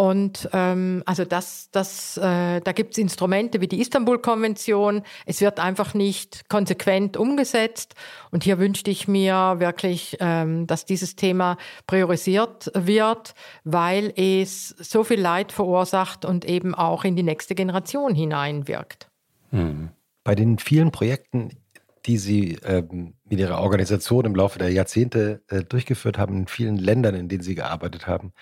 Und 0.00 0.48
ähm, 0.54 1.02
also 1.04 1.26
das, 1.26 1.68
das, 1.72 2.16
äh, 2.16 2.62
da 2.62 2.72
gibt 2.72 2.92
es 2.92 2.98
Instrumente 2.98 3.60
wie 3.60 3.68
die 3.68 3.82
Istanbul-Konvention. 3.82 5.02
Es 5.26 5.42
wird 5.42 5.60
einfach 5.60 5.92
nicht 5.92 6.48
konsequent 6.48 7.18
umgesetzt. 7.18 7.96
Und 8.30 8.42
hier 8.42 8.58
wünschte 8.58 8.90
ich 8.90 9.08
mir 9.08 9.56
wirklich, 9.58 10.16
ähm, 10.20 10.66
dass 10.66 10.86
dieses 10.86 11.16
Thema 11.16 11.58
priorisiert 11.86 12.72
wird, 12.72 13.34
weil 13.64 14.14
es 14.16 14.68
so 14.68 15.04
viel 15.04 15.20
Leid 15.20 15.52
verursacht 15.52 16.24
und 16.24 16.46
eben 16.46 16.74
auch 16.74 17.04
in 17.04 17.14
die 17.14 17.22
nächste 17.22 17.54
Generation 17.54 18.14
hineinwirkt. 18.14 19.10
Hm. 19.50 19.90
Bei 20.24 20.34
den 20.34 20.58
vielen 20.58 20.92
Projekten, 20.92 21.50
die 22.06 22.16
Sie 22.16 22.58
ähm, 22.64 23.12
mit 23.28 23.38
Ihrer 23.38 23.60
Organisation 23.60 24.24
im 24.24 24.34
Laufe 24.34 24.58
der 24.58 24.70
Jahrzehnte 24.70 25.42
äh, 25.48 25.62
durchgeführt 25.62 26.16
haben, 26.16 26.38
in 26.38 26.46
vielen 26.46 26.78
Ländern, 26.78 27.14
in 27.14 27.28
denen 27.28 27.42
Sie 27.42 27.54
gearbeitet 27.54 28.06
haben, 28.06 28.32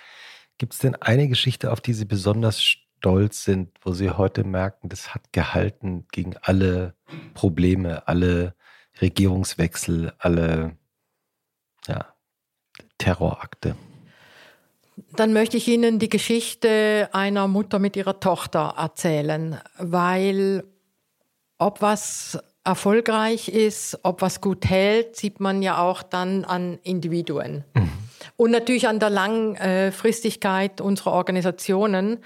Gibt 0.58 0.72
es 0.72 0.80
denn 0.80 0.96
eine 0.96 1.28
Geschichte, 1.28 1.72
auf 1.72 1.80
die 1.80 1.94
Sie 1.94 2.04
besonders 2.04 2.62
stolz 2.62 3.44
sind, 3.44 3.70
wo 3.82 3.92
Sie 3.92 4.10
heute 4.10 4.44
merken, 4.44 4.88
das 4.88 5.14
hat 5.14 5.32
gehalten 5.32 6.06
gegen 6.10 6.36
alle 6.42 6.94
Probleme, 7.34 8.06
alle 8.08 8.54
Regierungswechsel, 9.00 10.12
alle 10.18 10.76
ja, 11.86 12.12
Terrorakte? 12.98 13.76
Dann 15.12 15.32
möchte 15.32 15.56
ich 15.56 15.68
Ihnen 15.68 16.00
die 16.00 16.08
Geschichte 16.08 17.08
einer 17.12 17.46
Mutter 17.46 17.78
mit 17.78 17.94
ihrer 17.94 18.18
Tochter 18.18 18.74
erzählen, 18.76 19.60
weil 19.78 20.64
ob 21.58 21.80
was 21.80 22.38
erfolgreich 22.64 23.48
ist, 23.48 23.98
ob 24.02 24.22
was 24.22 24.40
gut 24.40 24.66
hält, 24.66 25.14
sieht 25.14 25.38
man 25.38 25.62
ja 25.62 25.78
auch 25.78 26.02
dann 26.02 26.44
an 26.44 26.78
Individuen. 26.82 27.64
Mhm. 27.74 28.07
Und 28.38 28.52
natürlich 28.52 28.86
an 28.86 29.00
der 29.00 29.10
Langfristigkeit 29.10 30.80
unserer 30.80 31.10
Organisationen. 31.10 32.18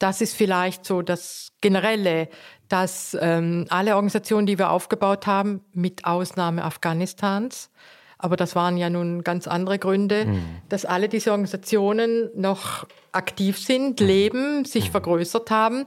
Das 0.00 0.20
ist 0.20 0.34
vielleicht 0.34 0.84
so 0.84 1.02
das 1.02 1.52
Generelle, 1.60 2.28
dass 2.68 3.16
ähm, 3.20 3.66
alle 3.68 3.94
Organisationen, 3.94 4.46
die 4.46 4.58
wir 4.58 4.70
aufgebaut 4.70 5.28
haben, 5.28 5.64
mit 5.72 6.04
Ausnahme 6.04 6.64
Afghanistans, 6.64 7.70
aber 8.18 8.34
das 8.36 8.56
waren 8.56 8.76
ja 8.76 8.90
nun 8.90 9.22
ganz 9.22 9.46
andere 9.46 9.78
Gründe, 9.78 10.24
mhm. 10.24 10.44
dass 10.68 10.84
alle 10.84 11.08
diese 11.08 11.30
Organisationen 11.30 12.30
noch 12.34 12.86
aktiv 13.12 13.56
sind, 13.56 14.00
mhm. 14.00 14.06
leben, 14.06 14.64
sich 14.64 14.88
mhm. 14.88 14.90
vergrößert 14.90 15.52
haben 15.52 15.86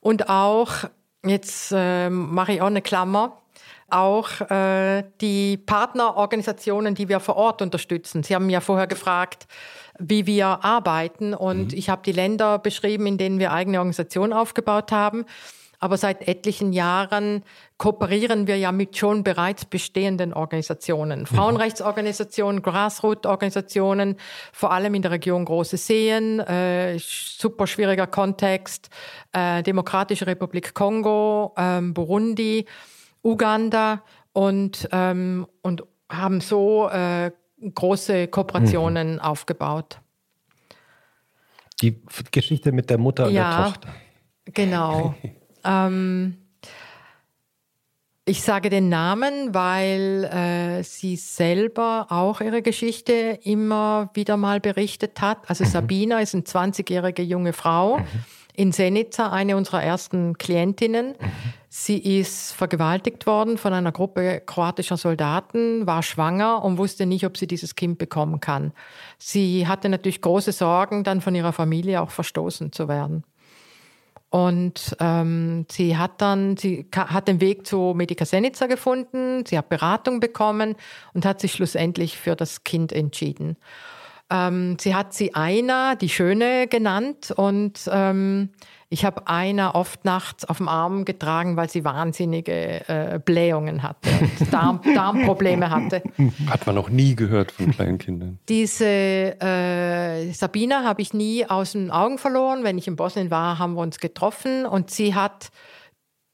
und 0.00 0.28
auch, 0.28 0.84
jetzt 1.24 1.72
äh, 1.74 2.10
mache 2.10 2.52
ich 2.52 2.60
auch 2.60 2.66
eine 2.66 2.82
Klammer, 2.82 3.40
auch 3.90 4.40
äh, 4.50 5.04
die 5.20 5.56
Partnerorganisationen, 5.56 6.94
die 6.94 7.08
wir 7.08 7.20
vor 7.20 7.36
Ort 7.36 7.62
unterstützen. 7.62 8.22
Sie 8.22 8.34
haben 8.34 8.50
ja 8.50 8.60
vorher 8.60 8.86
gefragt, 8.86 9.46
wie 9.98 10.26
wir 10.26 10.64
arbeiten 10.64 11.34
und 11.34 11.72
mhm. 11.72 11.78
ich 11.78 11.88
habe 11.88 12.02
die 12.04 12.12
Länder 12.12 12.58
beschrieben, 12.58 13.06
in 13.06 13.18
denen 13.18 13.38
wir 13.38 13.52
eigene 13.52 13.78
Organisationen 13.78 14.32
aufgebaut 14.32 14.92
haben. 14.92 15.24
Aber 15.80 15.98
seit 15.98 16.26
etlichen 16.28 16.72
Jahren 16.72 17.44
kooperieren 17.76 18.46
wir 18.46 18.56
ja 18.56 18.72
mit 18.72 18.96
schon 18.96 19.22
bereits 19.22 19.66
bestehenden 19.66 20.32
Organisationen. 20.32 21.20
Mhm. 21.20 21.26
Frauenrechtsorganisationen, 21.26 22.62
Grassroot-Organisationen, 22.62 24.16
vor 24.52 24.72
allem 24.72 24.94
in 24.94 25.02
der 25.02 25.10
Region 25.10 25.44
Große 25.44 25.76
Seen, 25.76 26.40
äh, 26.40 26.98
super 26.98 27.66
schwieriger 27.66 28.06
Kontext, 28.06 28.88
äh, 29.32 29.62
Demokratische 29.62 30.26
Republik 30.26 30.72
Kongo, 30.72 31.52
äh, 31.56 31.82
Burundi. 31.82 32.64
Uganda 33.24 34.02
und, 34.32 34.88
ähm, 34.92 35.46
und 35.62 35.82
haben 36.10 36.40
so 36.40 36.88
äh, 36.88 37.30
große 37.74 38.28
Kooperationen 38.28 39.14
mhm. 39.14 39.20
aufgebaut. 39.20 39.98
Die 41.80 42.00
Geschichte 42.30 42.72
mit 42.72 42.90
der 42.90 42.98
Mutter 42.98 43.26
und 43.26 43.32
ja, 43.32 43.56
der 43.56 43.66
Tochter. 43.66 43.94
Genau. 44.52 45.14
ähm, 45.64 46.36
ich 48.26 48.42
sage 48.42 48.70
den 48.70 48.88
Namen, 48.88 49.52
weil 49.52 50.24
äh, 50.24 50.82
sie 50.82 51.16
selber 51.16 52.06
auch 52.10 52.40
ihre 52.40 52.62
Geschichte 52.62 53.38
immer 53.42 54.10
wieder 54.14 54.36
mal 54.36 54.60
berichtet 54.60 55.20
hat. 55.20 55.48
Also 55.48 55.64
mhm. 55.64 55.68
Sabina 55.68 56.20
ist 56.20 56.34
eine 56.34 56.44
20-jährige 56.44 57.22
junge 57.22 57.52
Frau. 57.52 57.98
Mhm 57.98 58.06
in 58.54 58.72
Senica, 58.72 59.30
eine 59.30 59.56
unserer 59.56 59.82
ersten 59.82 60.38
Klientinnen. 60.38 61.08
Mhm. 61.08 61.32
Sie 61.76 61.98
ist 61.98 62.52
vergewaltigt 62.52 63.26
worden 63.26 63.58
von 63.58 63.72
einer 63.72 63.90
Gruppe 63.90 64.40
kroatischer 64.46 64.96
Soldaten, 64.96 65.88
war 65.88 66.04
schwanger 66.04 66.62
und 66.62 66.78
wusste 66.78 67.04
nicht, 67.04 67.26
ob 67.26 67.36
sie 67.36 67.48
dieses 67.48 67.74
Kind 67.74 67.98
bekommen 67.98 68.38
kann. 68.38 68.72
Sie 69.18 69.66
hatte 69.66 69.88
natürlich 69.88 70.20
große 70.20 70.52
Sorgen, 70.52 71.02
dann 71.02 71.20
von 71.20 71.34
ihrer 71.34 71.52
Familie 71.52 72.00
auch 72.00 72.12
verstoßen 72.12 72.70
zu 72.70 72.86
werden. 72.86 73.24
Und 74.30 74.96
ähm, 75.00 75.66
sie 75.68 75.96
hat 75.96 76.22
dann, 76.22 76.56
sie 76.56 76.86
hat 76.94 77.26
den 77.26 77.40
Weg 77.40 77.66
zu 77.66 77.92
Medica 77.96 78.24
Senica 78.24 78.66
gefunden, 78.66 79.44
sie 79.44 79.58
hat 79.58 79.68
Beratung 79.68 80.20
bekommen 80.20 80.76
und 81.12 81.26
hat 81.26 81.40
sich 81.40 81.50
schlussendlich 81.50 82.16
für 82.16 82.36
das 82.36 82.62
Kind 82.62 82.92
entschieden. 82.92 83.56
Ähm, 84.34 84.76
sie 84.80 84.94
hat 84.94 85.14
sie 85.14 85.34
Aina, 85.34 85.94
die 85.94 86.08
Schöne, 86.08 86.66
genannt 86.66 87.32
und 87.36 87.88
ähm, 87.92 88.50
ich 88.88 89.04
habe 89.04 89.26
Aina 89.26 89.74
oft 89.74 90.04
nachts 90.04 90.44
auf 90.44 90.58
dem 90.58 90.68
Arm 90.68 91.04
getragen, 91.04 91.56
weil 91.56 91.68
sie 91.68 91.84
wahnsinnige 91.84 92.88
äh, 92.88 93.20
Blähungen 93.24 93.82
hatte 93.82 94.10
und 94.20 94.52
Darm, 94.52 94.80
Darmprobleme 94.82 95.70
hatte. 95.70 96.02
Hat 96.48 96.66
man 96.66 96.74
noch 96.74 96.90
nie 96.90 97.14
gehört 97.14 97.52
von 97.52 97.70
kleinen 97.70 97.98
Kindern. 97.98 98.38
Diese 98.48 98.86
äh, 98.86 100.32
Sabina 100.32 100.82
habe 100.82 101.02
ich 101.02 101.14
nie 101.14 101.46
aus 101.46 101.72
den 101.72 101.90
Augen 101.90 102.18
verloren. 102.18 102.64
Wenn 102.64 102.76
ich 102.76 102.88
in 102.88 102.96
Bosnien 102.96 103.30
war, 103.30 103.58
haben 103.58 103.74
wir 103.74 103.82
uns 103.82 103.98
getroffen 103.98 104.66
und 104.66 104.90
sie 104.90 105.14
hat 105.14 105.50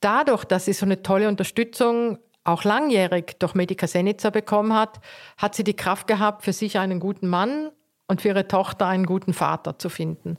dadurch, 0.01 0.45
dass 0.45 0.65
sie 0.65 0.73
so 0.73 0.87
eine 0.87 1.03
tolle 1.03 1.29
Unterstützung 1.29 2.19
auch 2.45 2.65
langjährig 2.65 3.39
durch 3.39 3.55
Medica 3.55 3.87
Senica 3.87 4.31
bekommen 4.31 4.75
hat, 4.75 5.01
hat 5.37 5.55
sie 5.55 5.65
die 5.65 5.77
Kraft 5.77 6.07
gehabt, 6.07 6.43
für 6.45 6.55
sich 6.55 6.79
einen 6.79 6.99
guten 6.99 7.29
Mann 7.29 7.71
und 8.11 8.21
für 8.21 8.29
ihre 8.29 8.49
Tochter 8.49 8.89
einen 8.89 9.07
guten 9.07 9.33
Vater 9.33 9.79
zu 9.79 9.89
finden. 9.89 10.37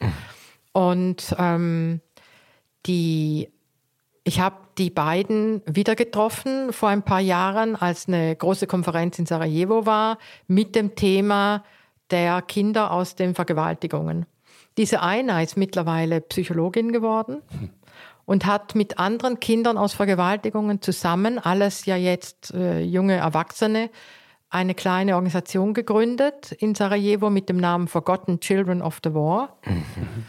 Und 0.74 1.34
ähm, 1.40 2.02
die, 2.86 3.50
ich 4.26 4.42
habe 4.42 4.58
die 4.78 4.90
beiden 4.90 5.62
wieder 5.66 5.96
getroffen 5.96 6.74
vor 6.74 6.90
ein 6.90 7.04
paar 7.04 7.22
Jahren, 7.22 7.78
als 7.78 8.10
eine 8.10 8.36
große 8.36 8.68
Konferenz 8.68 9.20
in 9.20 9.26
Sarajevo 9.26 9.86
war, 9.86 10.18
mit 10.48 10.76
dem 10.76 10.96
Thema 10.96 11.64
der 12.10 12.42
Kinder 12.42 12.92
aus 12.92 13.16
den 13.16 13.36
Vergewaltigungen. 13.36 14.26
Diese 14.78 15.02
eine 15.02 15.42
ist 15.42 15.56
mittlerweile 15.56 16.20
Psychologin 16.20 16.92
geworden 16.92 17.42
und 18.26 18.46
hat 18.46 18.76
mit 18.76 19.00
anderen 19.00 19.40
Kindern 19.40 19.78
aus 19.78 19.94
Vergewaltigungen 19.94 20.82
zusammen, 20.82 21.40
alles 21.40 21.86
ja 21.86 21.96
jetzt 21.96 22.54
äh, 22.54 22.82
junge 22.82 23.16
Erwachsene, 23.16 23.90
eine 24.52 24.76
kleine 24.76 25.16
Organisation 25.16 25.74
gegründet 25.74 26.52
in 26.52 26.76
Sarajevo 26.76 27.30
mit 27.30 27.48
dem 27.48 27.58
Namen 27.58 27.88
Forgotten 27.88 28.42
Children 28.42 28.82
of 28.82 29.00
the 29.02 29.14
War, 29.14 29.58
mhm. 29.66 30.26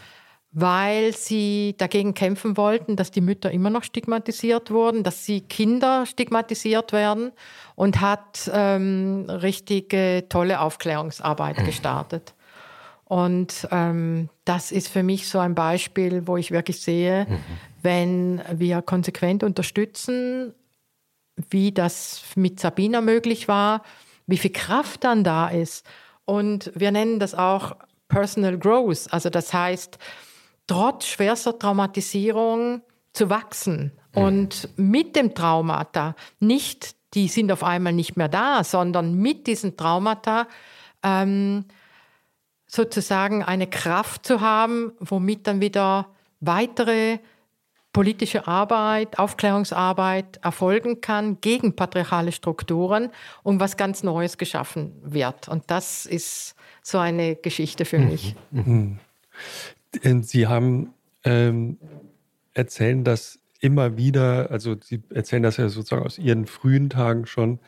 weil 0.51 1.13
sie 1.13 1.75
dagegen 1.77 2.13
kämpfen 2.13 2.55
wollten, 2.55 2.95
dass 2.95 3.11
die 3.11 3.19
Mütter 3.19 3.51
immer 3.51 3.69
noch 3.69 3.83
stigmatisiert 3.83 4.71
wurden, 4.71 5.03
dass 5.03 5.25
sie 5.25 5.41
Kinder 5.41 6.05
stigmatisiert 6.05 6.93
werden 6.93 7.33
und 7.75 7.99
hat 7.99 8.49
ähm, 8.53 9.25
richtige 9.29 10.25
tolle 10.29 10.61
Aufklärungsarbeit 10.61 11.59
mhm. 11.59 11.65
gestartet. 11.65 12.33
Und 13.03 13.67
ähm, 13.71 14.29
das 14.45 14.71
ist 14.71 14.87
für 14.87 15.03
mich 15.03 15.27
so 15.27 15.39
ein 15.39 15.53
Beispiel, 15.53 16.27
wo 16.27 16.37
ich 16.37 16.51
wirklich 16.51 16.79
sehe, 16.79 17.27
mhm. 17.29 17.39
wenn 17.81 18.41
wir 18.53 18.81
konsequent 18.81 19.43
unterstützen, 19.43 20.53
wie 21.49 21.73
das 21.73 22.23
mit 22.35 22.61
Sabina 22.61 23.01
möglich 23.01 23.49
war, 23.49 23.83
wie 24.27 24.37
viel 24.37 24.51
Kraft 24.51 25.03
dann 25.03 25.23
da 25.23 25.47
ist. 25.47 25.85
Und 26.25 26.71
wir 26.75 26.91
nennen 26.91 27.19
das 27.19 27.35
auch 27.35 27.75
Personal 28.07 28.57
Growth. 28.57 29.07
Also 29.11 29.29
das 29.29 29.53
heißt, 29.53 29.97
trotz 30.67 31.07
schwerster 31.07 31.57
Traumatisierung 31.57 32.81
zu 33.11 33.29
wachsen 33.29 33.91
mhm. 34.15 34.23
und 34.23 34.69
mit 34.75 35.15
dem 35.15 35.35
Traumata 35.35 36.15
nicht, 36.39 36.95
die 37.13 37.27
sind 37.27 37.51
auf 37.51 37.63
einmal 37.63 37.93
nicht 37.93 38.17
mehr 38.17 38.29
da, 38.29 38.63
sondern 38.63 39.15
mit 39.15 39.47
diesen 39.47 39.77
Traumata 39.77 40.47
ähm, 41.03 41.65
sozusagen 42.65 43.43
eine 43.43 43.67
Kraft 43.67 44.25
zu 44.25 44.41
haben, 44.41 44.93
womit 44.99 45.45
dann 45.45 45.61
wieder 45.61 46.09
weitere 46.39 47.19
politische 47.93 48.47
Arbeit, 48.47 49.19
Aufklärungsarbeit 49.19 50.39
erfolgen 50.41 50.99
kann 50.99 51.39
gegen 51.39 51.75
patriarchale 51.75 52.31
Strukturen 52.31 53.09
und 53.43 53.59
was 53.59 53.77
ganz 53.77 54.03
Neues 54.03 54.37
geschaffen 54.37 54.93
wird. 55.03 55.47
Und 55.47 55.63
das 55.67 56.05
ist 56.05 56.55
so 56.81 56.97
eine 56.97 57.35
Geschichte 57.35 57.85
für 57.85 57.99
mich. 57.99 58.35
Mhm. 58.51 58.99
Sie 60.21 60.47
haben 60.47 60.93
ähm, 61.23 61.77
erzählen 62.53 63.03
das 63.03 63.39
immer 63.59 63.95
wieder, 63.95 64.49
also 64.51 64.75
Sie 64.81 65.03
erzählen 65.09 65.43
das 65.43 65.57
ja 65.57 65.69
sozusagen 65.69 66.03
aus 66.03 66.17
Ihren 66.17 66.47
frühen 66.47 66.89
Tagen 66.89 67.27
schon, 67.27 67.59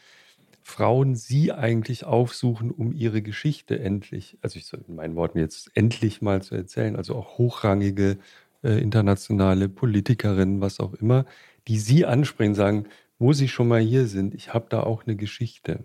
Frauen 0.68 1.16
Sie 1.16 1.52
eigentlich 1.52 2.06
aufsuchen, 2.06 2.72
um 2.72 2.92
ihre 2.92 3.22
Geschichte 3.22 3.80
endlich, 3.80 4.40
also 4.42 4.58
ich 4.58 4.66
soll 4.66 4.84
in 4.88 4.96
meinen 4.96 5.16
Worten 5.16 5.38
jetzt 5.38 5.70
endlich 5.76 6.24
mal 6.24 6.42
zu 6.42 6.56
erzählen, 6.56 6.96
also 6.96 7.16
auch 7.16 7.38
hochrangige 7.38 8.18
äh, 8.66 8.80
internationale 8.80 9.70
Politikerinnen, 9.70 10.60
was 10.60 10.80
auch 10.80 10.94
immer, 10.96 11.26
die 11.68 11.80
Sie 11.80 12.06
ansprechen, 12.06 12.56
sagen, 12.56 12.86
wo 13.20 13.32
Sie 13.32 13.48
schon 13.48 13.68
mal 13.68 13.80
hier 13.80 14.08
sind, 14.08 14.34
ich 14.34 14.54
habe 14.54 14.66
da 14.70 14.82
auch 14.82 15.06
eine 15.06 15.16
Geschichte. 15.16 15.84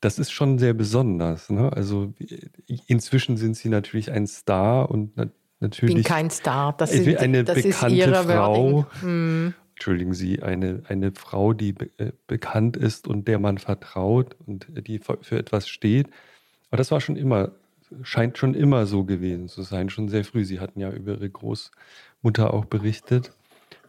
Das 0.00 0.18
ist 0.18 0.32
schon 0.32 0.58
sehr 0.58 0.74
besonders. 0.74 1.48
Ne? 1.48 1.72
Also 1.72 2.12
inzwischen 2.86 3.36
sind 3.36 3.56
Sie 3.56 3.68
natürlich 3.68 4.10
ein 4.10 4.26
Star 4.26 4.90
und 4.90 5.12
na 5.14 5.26
natürlich. 5.60 5.96
Ich 5.96 6.02
bin 6.02 6.12
kein 6.12 6.30
Star. 6.30 6.76
Das, 6.76 6.90
sind, 6.90 7.16
eine 7.18 7.44
das 7.44 7.62
bekannte 7.62 8.14
Frau. 8.14 8.86
Hm. 9.00 9.54
Entschuldigen 9.74 10.12
Sie, 10.12 10.42
eine, 10.42 10.82
eine 10.88 11.12
Frau, 11.12 11.52
die 11.52 11.72
be 11.72 11.90
äh, 11.98 12.12
bekannt 12.26 12.76
ist 12.76 13.06
und 13.06 13.26
der 13.28 13.38
man 13.38 13.58
vertraut 13.58 14.36
und 14.46 14.66
die 14.86 14.98
für 14.98 15.38
etwas 15.38 15.68
steht. 15.68 16.08
Aber 16.70 16.76
das 16.78 16.90
war 16.90 17.00
schon 17.00 17.16
immer 17.16 17.52
scheint 18.02 18.38
schon 18.38 18.54
immer 18.54 18.86
so 18.86 19.04
gewesen 19.04 19.48
zu 19.48 19.62
sein, 19.62 19.90
schon 19.90 20.08
sehr 20.08 20.24
früh. 20.24 20.44
Sie 20.44 20.60
hatten 20.60 20.80
ja 20.80 20.90
über 20.90 21.12
Ihre 21.12 21.30
Großmutter 21.30 22.52
auch 22.52 22.64
berichtet. 22.64 23.32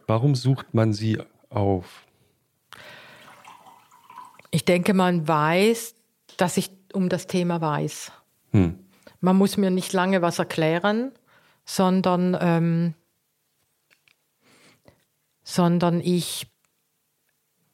Warum 0.06 0.34
sucht 0.34 0.74
man 0.74 0.92
sie 0.92 1.18
auf? 1.50 2.06
Ich 4.50 4.64
denke, 4.64 4.94
man 4.94 5.26
weiß, 5.26 5.94
dass 6.36 6.56
ich 6.56 6.70
um 6.92 7.08
das 7.08 7.26
Thema 7.26 7.60
weiß. 7.60 8.12
Hm. 8.52 8.78
Man 9.20 9.36
muss 9.36 9.56
mir 9.56 9.70
nicht 9.70 9.92
lange 9.92 10.22
was 10.22 10.38
erklären, 10.38 11.12
sondern, 11.64 12.36
ähm, 12.40 12.94
sondern 15.42 16.00
ich, 16.00 16.46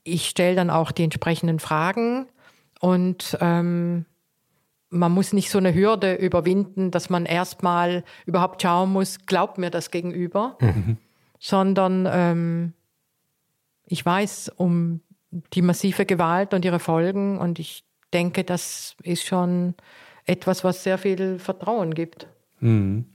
ich 0.05 0.29
stelle 0.29 0.57
dann 0.57 0.71
auch 0.71 0.93
die 0.93 1.05
entsprechenden 1.05 1.59
Fragen 1.59 2.29
und 2.81 3.37
ähm, 3.41 4.07
man 4.91 5.13
muss 5.13 5.33
nicht 5.33 5.51
so 5.51 5.59
eine 5.59 5.73
Hürde 5.73 6.15
überwinden, 6.15 6.91
dass 6.91 7.11
man 7.11 7.25
erstmal 7.25 8.05
überhaupt 8.27 8.61
schauen 8.63 8.93
muss, 8.93 9.25
glaubt 9.27 9.57
mir 9.57 9.71
das 9.71 9.91
gegenüber, 9.91 10.59
mhm. 10.61 10.97
sondern 11.39 12.09
ähm, 12.11 12.73
ich 13.87 14.05
weiß 14.05 14.53
um 14.57 15.01
die 15.55 15.63
massive 15.63 16.07
Gewalt 16.07 16.55
und 16.55 16.65
ihre 16.65 16.81
Folgen 16.81 17.39
und 17.39 17.61
ich 17.61 17.85
denke, 18.13 18.43
das 18.43 18.97
ist 19.03 19.25
schon 19.25 19.75
etwas, 20.25 20.65
was 20.65 20.83
sehr 20.83 20.99
viel 20.99 21.39
Vertrauen 21.39 21.95
gibt. 21.95 22.27
Mhm. 22.59 23.07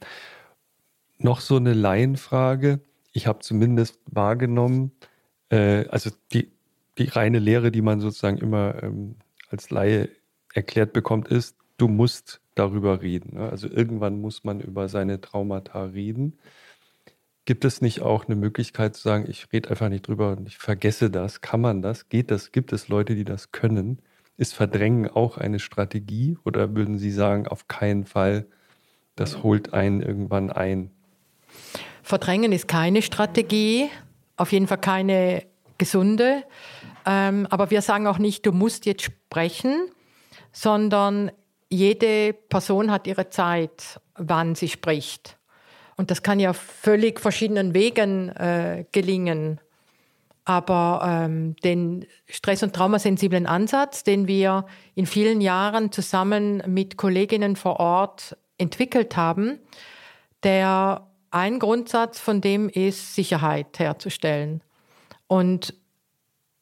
Noch 1.17 1.41
so 1.41 1.57
eine 1.57 1.73
Laienfrage. 1.73 2.79
Ich 3.11 3.27
habe 3.27 3.39
zumindest 3.39 3.99
wahrgenommen, 4.05 4.91
äh, 5.49 5.87
also 5.89 6.09
die, 6.33 6.51
die 6.97 7.05
reine 7.05 7.39
Lehre, 7.39 7.71
die 7.71 7.81
man 7.81 7.99
sozusagen 7.99 8.37
immer 8.37 8.81
ähm, 8.81 9.15
als 9.49 9.69
Laie 9.69 10.09
erklärt 10.53 10.93
bekommt, 10.93 11.27
ist, 11.27 11.57
du 11.77 11.87
musst 11.87 12.41
darüber 12.55 13.01
reden. 13.01 13.37
Ne? 13.37 13.49
Also 13.49 13.67
irgendwann 13.69 14.21
muss 14.21 14.43
man 14.43 14.61
über 14.61 14.89
seine 14.89 15.21
Traumata 15.21 15.83
reden. 15.83 16.37
Gibt 17.45 17.63
es 17.63 17.81
nicht 17.81 18.01
auch 18.01 18.25
eine 18.25 18.35
Möglichkeit 18.35 18.95
zu 18.95 19.03
sagen, 19.03 19.25
ich 19.29 19.47
rede 19.53 19.69
einfach 19.69 19.89
nicht 19.89 20.07
drüber 20.07 20.35
und 20.35 20.47
ich 20.47 20.57
vergesse 20.57 21.11
das? 21.11 21.41
Kann 21.41 21.61
man 21.61 21.81
das? 21.81 22.09
Geht 22.09 22.31
das? 22.31 22.51
Gibt 22.51 22.73
es 22.73 22.87
Leute, 22.87 23.13
die 23.13 23.25
das 23.25 23.51
können? 23.51 23.99
Ist 24.37 24.55
Verdrängen 24.55 25.09
auch 25.09 25.37
eine 25.37 25.59
Strategie 25.59 26.37
oder 26.43 26.75
würden 26.75 26.97
Sie 26.97 27.11
sagen, 27.11 27.47
auf 27.47 27.67
keinen 27.67 28.05
Fall, 28.05 28.47
das 29.15 29.43
holt 29.43 29.73
einen 29.73 30.01
irgendwann 30.01 30.51
ein? 30.51 30.91
Verdrängen 32.01 32.51
ist 32.51 32.67
keine 32.67 33.01
Strategie, 33.01 33.89
auf 34.37 34.51
jeden 34.51 34.67
Fall 34.67 34.79
keine 34.79 35.43
gesunde. 35.77 36.43
Ähm, 37.05 37.47
aber 37.49 37.69
wir 37.69 37.81
sagen 37.81 38.07
auch 38.07 38.17
nicht, 38.17 38.45
du 38.45 38.51
musst 38.51 38.85
jetzt 38.85 39.03
sprechen, 39.03 39.87
sondern 40.51 41.31
jede 41.69 42.33
Person 42.33 42.91
hat 42.91 43.07
ihre 43.07 43.29
Zeit, 43.29 43.99
wann 44.15 44.55
sie 44.55 44.69
spricht. 44.69 45.37
Und 45.97 46.11
das 46.11 46.23
kann 46.23 46.39
ja 46.39 46.53
völlig 46.53 47.19
verschiedenen 47.19 47.73
Wegen 47.73 48.29
äh, 48.29 48.85
gelingen. 48.91 49.59
Aber 50.43 51.01
ähm, 51.03 51.55
den 51.63 52.05
stress- 52.27 52.61
und 52.61 52.75
traumasensiblen 52.75 53.47
Ansatz, 53.47 54.03
den 54.03 54.27
wir 54.27 54.65
in 54.93 55.07
vielen 55.07 55.41
Jahren 55.41 55.91
zusammen 55.91 56.61
mit 56.67 56.97
Kolleginnen 56.97 57.55
vor 57.55 57.79
Ort 57.79 58.37
entwickelt 58.57 59.17
haben, 59.17 59.59
der 60.43 61.07
ein 61.31 61.59
Grundsatz 61.59 62.19
von 62.19 62.41
dem 62.41 62.69
ist, 62.69 63.15
Sicherheit 63.15 63.79
herzustellen. 63.79 64.61
Und 65.27 65.73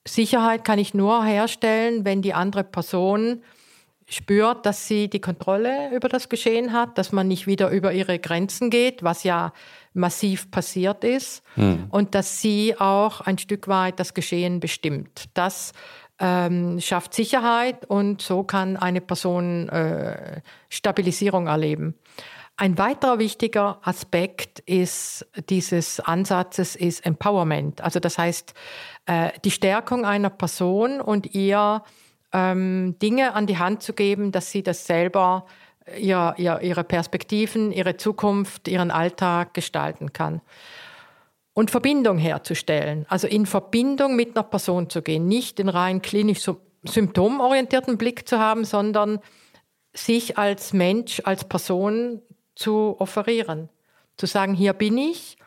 Sicherheit 0.07 0.63
kann 0.63 0.79
ich 0.79 0.93
nur 0.93 1.23
herstellen, 1.23 2.05
wenn 2.05 2.21
die 2.21 2.33
andere 2.33 2.63
Person 2.63 3.43
spürt, 4.07 4.65
dass 4.65 4.87
sie 4.87 5.09
die 5.09 5.21
Kontrolle 5.21 5.93
über 5.93 6.09
das 6.09 6.29
Geschehen 6.29 6.73
hat, 6.73 6.97
dass 6.97 7.11
man 7.11 7.27
nicht 7.27 7.47
wieder 7.47 7.69
über 7.69 7.93
ihre 7.93 8.19
Grenzen 8.19 8.69
geht, 8.69 9.03
was 9.03 9.23
ja 9.23 9.53
massiv 9.93 10.51
passiert 10.51 11.03
ist, 11.03 11.43
hm. 11.55 11.87
und 11.89 12.15
dass 12.15 12.41
sie 12.41 12.75
auch 12.79 13.21
ein 13.21 13.37
Stück 13.37 13.67
weit 13.67 13.99
das 13.99 14.13
Geschehen 14.13 14.59
bestimmt. 14.59 15.25
Das 15.33 15.73
ähm, 16.19 16.79
schafft 16.79 17.13
Sicherheit 17.13 17.85
und 17.85 18.21
so 18.21 18.43
kann 18.43 18.77
eine 18.77 19.01
Person 19.01 19.69
äh, 19.69 20.41
Stabilisierung 20.69 21.47
erleben. 21.47 21.95
Ein 22.55 22.77
weiterer 22.77 23.17
wichtiger 23.17 23.79
Aspekt 23.81 24.59
ist 24.59 25.25
dieses 25.49 25.99
Ansatzes 25.99 26.75
ist 26.75 27.03
Empowerment. 27.03 27.81
Also 27.81 27.99
das 27.99 28.19
heißt, 28.19 28.53
äh, 29.07 29.31
die 29.43 29.49
Stärkung 29.49 30.05
einer 30.05 30.29
Person 30.29 31.01
und 31.01 31.33
ihr 31.33 31.81
ähm, 32.33 32.97
Dinge 33.01 33.33
an 33.33 33.47
die 33.47 33.57
Hand 33.57 33.83
zu 33.83 33.93
geben, 33.93 34.31
dass 34.31 34.51
sie 34.51 34.63
das 34.63 34.85
selber, 34.85 35.45
äh, 35.85 36.01
ihr, 36.01 36.33
ihr, 36.37 36.43
ihre, 36.43 36.61
ihre, 36.61 36.63
ihre 36.63 36.83
Perspektiven, 36.83 37.71
ihre 37.71 37.97
Zukunft, 37.97 38.67
ihren 38.67 38.91
Alltag 38.91 39.53
gestalten 39.53 40.13
kann. 40.13 40.41
und 41.53 41.69
Verbindung 41.71 42.17
herzustellen. 42.17 43.05
Also 43.09 43.27
in 43.27 43.45
Verbindung 43.45 44.15
mit 44.15 44.35
einer 44.35 44.43
Person 44.43 44.89
zu 44.89 45.01
gehen, 45.01 45.27
nicht 45.27 45.59
den 45.59 45.69
rein 45.69 46.01
klinisch 46.01 46.49
symptomorientierten 46.83 47.97
Blick 47.97 48.27
zu 48.27 48.39
haben, 48.39 48.65
sondern 48.65 49.19
sich 49.93 50.37
als 50.37 50.73
Mensch, 50.73 51.21
als 51.25 51.45
Person 51.45 52.21
zu 52.55 52.95
offerieren. 52.99 53.69
Zu 54.17 54.25
sagen, 54.25 54.55
hier 54.55 54.73
bin 54.73 54.97
ich 54.97 55.37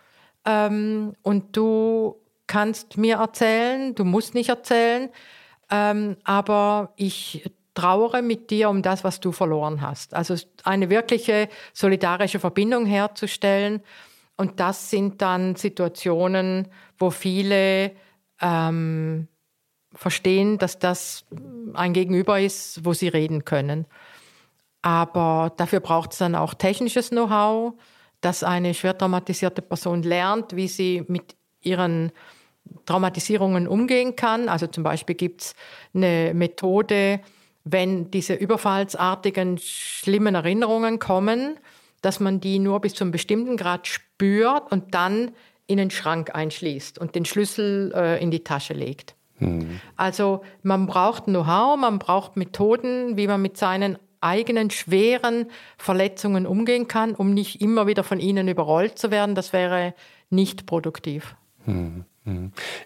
ähm, 0.45 1.15
und 1.23 1.57
du 1.57 2.17
kannst 2.47 2.97
mir 2.97 3.17
erzählen, 3.17 3.95
du 3.95 4.05
musst 4.05 4.35
nicht 4.35 4.49
erzählen, 4.49 5.11
ähm, 5.71 6.17
aber 6.25 6.93
ich 6.97 7.51
trauere 7.75 8.23
mit 8.23 8.51
dir 8.51 8.71
um 8.71 8.83
das, 8.83 9.05
was 9.05 9.21
du 9.21 9.33
verloren 9.33 9.81
hast. 9.81 10.15
Also 10.15 10.35
eine 10.65 10.91
wirkliche 10.91 11.49
solidarische 11.73 12.41
Verbindung 12.41 12.87
herzustellen. 12.87 13.83
Und 14.37 14.61
das 14.61 14.91
sind 14.91 15.23
dann 15.23 15.57
Situationen, 15.57 16.69
wo 16.99 17.11
viele 17.11 17.93
ähm, 18.41 19.29
verstehen, 19.95 20.59
dass 20.59 20.79
das 20.79 21.25
ein 21.75 21.93
Gegenüber 21.93 22.41
ist, 22.41 22.85
wo 22.85 22.93
sie 22.93 23.09
reden 23.09 23.45
können. 23.45 23.87
Aber 24.83 25.53
dafür 25.57 25.81
braucht 25.81 26.13
es 26.13 26.19
dann 26.19 26.35
auch 26.35 26.55
technisches 26.55 27.11
Know-how, 27.11 27.75
dass 28.21 28.43
eine 28.43 28.75
schwer 28.75 28.97
traumatisierte 28.97 29.63
Person 29.63 30.03
lernt, 30.03 30.55
wie 30.57 30.69
sie 30.69 31.05
mit 31.09 31.37
ihren 31.61 32.13
Traumatisierungen 32.85 33.69
umgehen 33.69 34.17
kann. 34.17 34.49
Also 34.49 34.67
zum 34.67 34.83
Beispiel 34.83 35.15
gibt 35.15 35.43
es 35.43 35.55
eine 35.95 36.33
Methode, 36.35 37.21
wenn 37.65 38.11
diese 38.11 38.35
überfallsartigen 38.35 39.59
schlimmen 39.59 40.35
Erinnerungen 40.35 40.99
kommen, 40.99 41.59
dass 42.01 42.21
man 42.21 42.41
die 42.41 42.59
nur 42.59 42.81
bis 42.81 42.95
zu 42.95 43.05
einem 43.05 43.11
bestimmten 43.11 43.57
Grad 43.57 43.87
spürt 43.87 44.71
und 44.71 44.95
dann 44.95 45.33
in 45.67 45.79
den 45.79 45.91
Schrank 45.91 46.35
einschließt 46.35 46.99
und 46.99 47.15
den 47.17 47.25
Schlüssel 47.25 47.93
äh, 47.95 48.23
in 48.23 48.31
die 48.31 48.45
Tasche 48.45 48.75
legt. 48.75 49.17
Mhm. 49.39 49.81
Also 49.97 50.43
man 50.63 50.87
braucht 50.87 51.25
Know-how, 51.25 51.77
man 51.77 51.99
braucht 51.99 52.37
Methoden, 52.37 53.17
wie 53.17 53.27
man 53.27 53.43
mit 53.43 53.57
seinen 53.57 53.99
eigenen 54.21 54.71
schweren 54.71 55.47
Verletzungen 55.77 56.47
umgehen 56.47 56.89
kann, 56.89 57.15
um 57.15 57.35
nicht 57.35 57.61
immer 57.61 57.87
wieder 57.87 58.05
von 58.05 58.21
ihnen 58.21 58.49
überrollt 58.49 58.99
zu 58.99 59.11
werden. 59.11 59.35
Das 59.35 59.53
wäre 59.53 59.95
nicht 60.31 60.67
produktiv. 60.67 61.35
Mhm. 61.67 62.05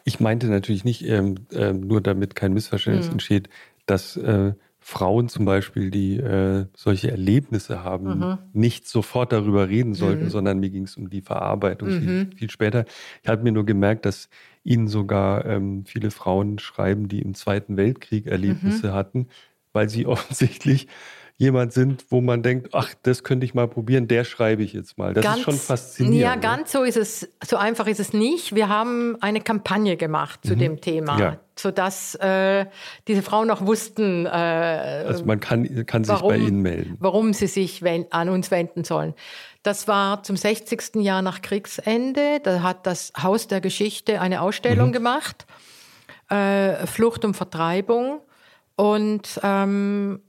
Ich 0.05 0.21
meinte 0.21 0.49
natürlich 0.49 0.85
nicht, 0.85 1.07
ähm, 1.07 1.37
äh, 1.53 1.73
nur 1.73 2.01
damit 2.01 2.35
kein 2.35 2.53
Missverständnis 2.53 3.07
mhm. 3.07 3.13
entsteht, 3.13 3.49
dass 3.87 4.17
äh, 4.17 4.53
Frauen 4.83 5.29
zum 5.29 5.45
Beispiel, 5.45 5.91
die 5.91 6.17
äh, 6.17 6.67
solche 6.75 7.11
Erlebnisse 7.11 7.85
haben, 7.85 8.19
mhm. 8.19 8.39
nicht 8.53 8.89
sofort 8.89 9.31
darüber 9.33 9.69
reden 9.69 9.95
sollten, 9.95 10.25
mhm. 10.25 10.31
sondern 10.31 10.59
mir 10.59 10.71
ging 10.71 10.85
es 10.85 10.97
um 10.97 11.11
die 11.11 11.21
Verarbeitung 11.21 11.91
mhm. 11.91 12.01
viel, 12.01 12.31
viel, 12.35 12.51
später. 12.51 12.87
Ich 13.23 13.29
habe 13.29 13.43
mir 13.43 13.53
nur 13.53 13.67
gemerkt, 13.67 14.07
dass 14.07 14.31
ihnen 14.65 14.89
sogar 14.89 15.45
ähm, 15.45 15.85
viele 15.85 16.11
Frauen 16.11 16.59
schreiben, 16.59 17.09
die 17.09 17.21
im 17.21 17.35
Zweiten 17.35 17.77
Weltkrieg 17.77 18.27
Erlebnisse 18.27 18.89
mhm. 18.89 18.93
hatten, 18.93 19.29
weil 19.73 19.89
sie 19.89 20.07
offensichtlich 20.07 20.89
jemand 21.41 21.73
sind, 21.73 22.05
wo 22.11 22.21
man 22.21 22.43
denkt, 22.43 22.69
ach, 22.75 22.93
das 23.03 23.25
könnte 23.25 23.47
ich 23.47 23.55
mal 23.55 23.67
probieren, 23.67 24.07
der 24.07 24.25
schreibe 24.25 24.63
ich 24.63 24.75
jetzt 24.75 24.99
mal. 24.99 25.15
Das 25.15 25.25
ganz, 25.25 25.39
ist 25.39 25.45
schon 25.45 25.55
faszinierend. 25.55 26.21
Ja, 26.21 26.37
ganz 26.37 26.71
so 26.71 26.83
ist 26.83 26.99
es, 26.99 27.31
so 27.43 27.57
einfach 27.57 27.87
ist 27.87 27.99
es 27.99 28.13
nicht. 28.13 28.55
Wir 28.55 28.69
haben 28.69 29.17
eine 29.23 29.41
Kampagne 29.41 29.97
gemacht 29.97 30.41
zu 30.45 30.53
mhm. 30.55 30.59
dem 30.59 30.81
Thema, 30.83 31.19
ja. 31.19 31.37
sodass 31.57 32.15
äh, 32.17 32.67
diese 33.09 33.23
Frauen 33.23 33.49
noch 33.49 33.65
wussten, 33.65 34.27
äh, 34.27 34.29
also 34.29 35.25
man 35.25 35.41
kann, 35.41 35.87
kann 35.87 36.05
sich 36.05 36.13
warum, 36.13 36.29
bei 36.29 36.37
Ihnen 36.37 36.61
melden. 36.61 36.99
Warum 37.01 37.33
sie 37.33 37.47
sich 37.47 37.83
an 38.11 38.29
uns 38.29 38.51
wenden 38.51 38.85
sollen. 38.85 39.15
Das 39.63 39.89
war 39.89 40.23
zum 40.23 40.37
60. 40.37 40.97
Jahr 40.97 41.23
nach 41.23 41.41
Kriegsende. 41.41 42.41
Da 42.43 42.63
hat 42.63 42.87
das 42.87 43.15
Haus 43.21 43.49
der 43.49 43.63
Geschichte 43.63 44.21
eine 44.21 44.43
Ausstellung 44.43 44.89
mhm. 44.89 44.93
gemacht, 44.93 45.47
äh, 46.29 46.87
Flucht 46.87 47.25
und 47.25 47.33
Vertreibung. 47.33 48.21
Und 48.77 49.41
ähm, 49.43 50.21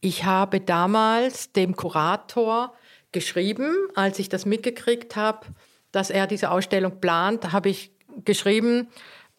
ich 0.00 0.24
habe 0.24 0.60
damals 0.60 1.52
dem 1.52 1.76
Kurator 1.76 2.72
geschrieben, 3.12 3.74
als 3.94 4.18
ich 4.18 4.28
das 4.28 4.46
mitgekriegt 4.46 5.16
habe, 5.16 5.46
dass 5.92 6.10
er 6.10 6.26
diese 6.26 6.50
Ausstellung 6.50 7.00
plant, 7.00 7.52
habe 7.52 7.68
ich 7.68 7.90
geschrieben, 8.24 8.88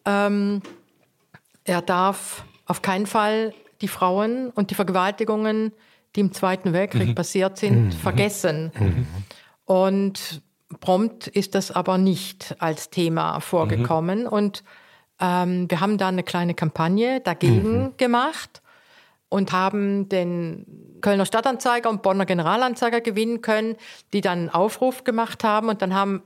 ähm, 0.04 0.62
er 1.64 1.82
darf 1.82 2.44
auf 2.66 2.82
keinen 2.82 3.06
Fall 3.06 3.54
die 3.80 3.88
Frauen 3.88 4.50
und 4.50 4.70
die 4.70 4.74
Vergewaltigungen, 4.74 5.72
die 6.14 6.20
im 6.20 6.32
Zweiten 6.32 6.72
Weltkrieg 6.72 7.08
mhm. 7.08 7.14
passiert 7.14 7.56
sind, 7.58 7.86
mhm. 7.86 7.92
vergessen. 7.92 8.72
Mhm. 8.78 9.06
Und 9.64 10.42
prompt 10.80 11.26
ist 11.26 11.54
das 11.54 11.70
aber 11.70 11.98
nicht 11.98 12.56
als 12.58 12.90
Thema 12.90 13.40
vorgekommen. 13.40 14.22
Mhm. 14.22 14.26
Und 14.26 14.64
ähm, 15.20 15.70
wir 15.70 15.80
haben 15.80 15.98
da 15.98 16.08
eine 16.08 16.22
kleine 16.22 16.54
Kampagne 16.54 17.20
dagegen 17.20 17.84
mhm. 17.84 17.96
gemacht 17.96 18.61
und 19.32 19.50
haben 19.52 20.10
den 20.10 20.66
Kölner 21.00 21.24
Stadtanzeiger 21.24 21.88
und 21.88 22.02
Bonner 22.02 22.26
Generalanzeiger 22.26 23.00
gewinnen 23.00 23.40
können, 23.40 23.76
die 24.12 24.20
dann 24.20 24.38
einen 24.40 24.48
Aufruf 24.50 25.04
gemacht 25.04 25.42
haben 25.42 25.70
und 25.70 25.80
dann 25.80 25.94
haben 25.94 26.22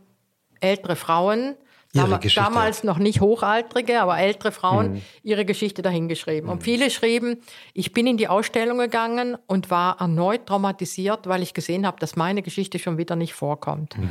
ältere 0.61 0.97
Frauen, 0.97 1.55
Dam 1.95 2.21
damals 2.35 2.85
noch 2.85 2.99
nicht 2.99 3.21
Hochaltrige, 3.21 4.03
aber 4.03 4.19
ältere 4.19 4.53
Frauen, 4.53 4.95
mhm. 4.95 5.03
ihre 5.23 5.45
Geschichte 5.47 5.81
dahingeschrieben. 5.83 6.47
Mhm. 6.47 6.53
Und 6.53 6.63
viele 6.63 6.91
schrieben, 6.91 7.41
ich 7.73 7.93
bin 7.93 8.07
in 8.07 8.17
die 8.19 8.29
Ausstellung 8.29 8.79
gegangen 8.79 9.39
und 9.47 9.71
war 9.71 9.99
erneut 10.01 10.47
traumatisiert, 10.47 11.27
weil 11.27 11.43
ich 11.43 11.55
gesehen 11.55 11.87
habe, 11.87 11.99
dass 11.99 12.17
meine 12.17 12.43
Geschichte 12.43 12.79
schon 12.79 12.99
wieder 12.99 13.17
nicht 13.17 13.33
vorkommt. 13.33 13.97
Mhm. 13.97 14.11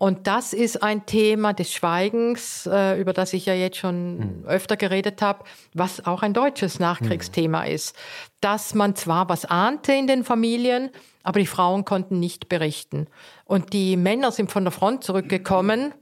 Und 0.00 0.26
das 0.26 0.54
ist 0.54 0.82
ein 0.82 1.04
Thema 1.04 1.52
des 1.52 1.74
Schweigens, 1.74 2.66
äh, 2.66 2.98
über 2.98 3.12
das 3.12 3.34
ich 3.34 3.44
ja 3.44 3.52
jetzt 3.52 3.76
schon 3.76 4.16
mhm. 4.16 4.44
öfter 4.46 4.78
geredet 4.78 5.20
habe, 5.20 5.44
was 5.74 6.06
auch 6.06 6.22
ein 6.22 6.32
deutsches 6.32 6.78
Nachkriegsthema 6.78 7.66
mhm. 7.66 7.72
ist. 7.72 7.94
Dass 8.40 8.74
man 8.74 8.96
zwar 8.96 9.28
was 9.28 9.44
ahnte 9.44 9.92
in 9.92 10.06
den 10.06 10.24
Familien, 10.24 10.88
aber 11.22 11.38
die 11.38 11.46
Frauen 11.46 11.84
konnten 11.84 12.18
nicht 12.18 12.48
berichten. 12.48 13.08
Und 13.44 13.74
die 13.74 13.98
Männer 13.98 14.32
sind 14.32 14.50
von 14.50 14.64
der 14.64 14.72
Front 14.72 15.04
zurückgekommen 15.04 15.92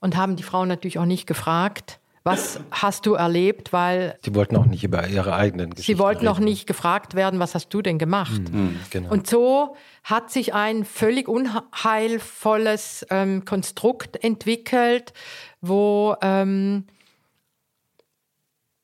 und 0.00 0.16
haben 0.16 0.34
die 0.34 0.42
Frauen 0.42 0.66
natürlich 0.66 0.98
auch 0.98 1.04
nicht 1.04 1.28
gefragt, 1.28 2.00
was 2.26 2.58
hast 2.72 3.06
du 3.06 3.14
erlebt? 3.14 3.72
Weil 3.72 4.18
sie 4.22 4.34
wollten 4.34 4.56
auch 4.56 4.66
nicht 4.66 4.82
über 4.82 5.06
ihre 5.06 5.34
eigenen 5.34 5.70
Geschichten 5.70 5.92
Sie 5.92 5.98
wollten 5.98 6.26
auch 6.26 6.40
nicht 6.40 6.66
gefragt 6.66 7.14
werden, 7.14 7.38
was 7.38 7.54
hast 7.54 7.68
du 7.68 7.82
denn 7.82 7.98
gemacht? 7.98 8.42
Mhm, 8.52 8.80
genau. 8.90 9.10
Und 9.10 9.28
so 9.28 9.76
hat 10.02 10.32
sich 10.32 10.52
ein 10.52 10.84
völlig 10.84 11.28
unheilvolles 11.28 13.06
ähm, 13.10 13.44
Konstrukt 13.44 14.22
entwickelt, 14.24 15.12
wo, 15.60 16.16
ähm, 16.20 16.86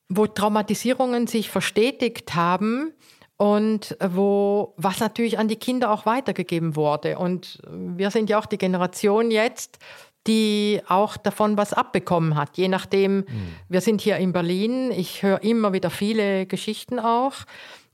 wo 0.07 0.25
Traumatisierungen 0.25 1.27
sich 1.27 1.49
verstetigt 1.49 2.35
haben 2.35 2.93
und 3.35 3.97
wo 4.01 4.73
was 4.77 5.01
natürlich 5.01 5.37
an 5.37 5.49
die 5.49 5.57
Kinder 5.57 5.91
auch 5.91 6.05
weitergegeben 6.05 6.77
wurde. 6.77 7.17
Und 7.17 7.61
wir 7.69 8.09
sind 8.09 8.29
ja 8.29 8.39
auch 8.39 8.45
die 8.45 8.57
Generation 8.57 9.31
jetzt, 9.31 9.79
die 10.27 10.81
auch 10.87 11.17
davon 11.17 11.57
was 11.57 11.73
abbekommen 11.73 12.35
hat. 12.35 12.57
Je 12.57 12.67
nachdem, 12.67 13.17
mhm. 13.17 13.25
wir 13.69 13.81
sind 13.81 14.01
hier 14.01 14.17
in 14.17 14.31
Berlin, 14.31 14.91
ich 14.91 15.23
höre 15.23 15.43
immer 15.43 15.73
wieder 15.73 15.89
viele 15.89 16.45
Geschichten 16.45 16.99
auch, 16.99 17.33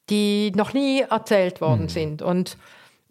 die 0.10 0.52
noch 0.56 0.74
nie 0.74 1.02
erzählt 1.02 1.62
worden 1.62 1.84
mhm. 1.84 1.90
sind. 1.90 2.22
Und 2.22 2.58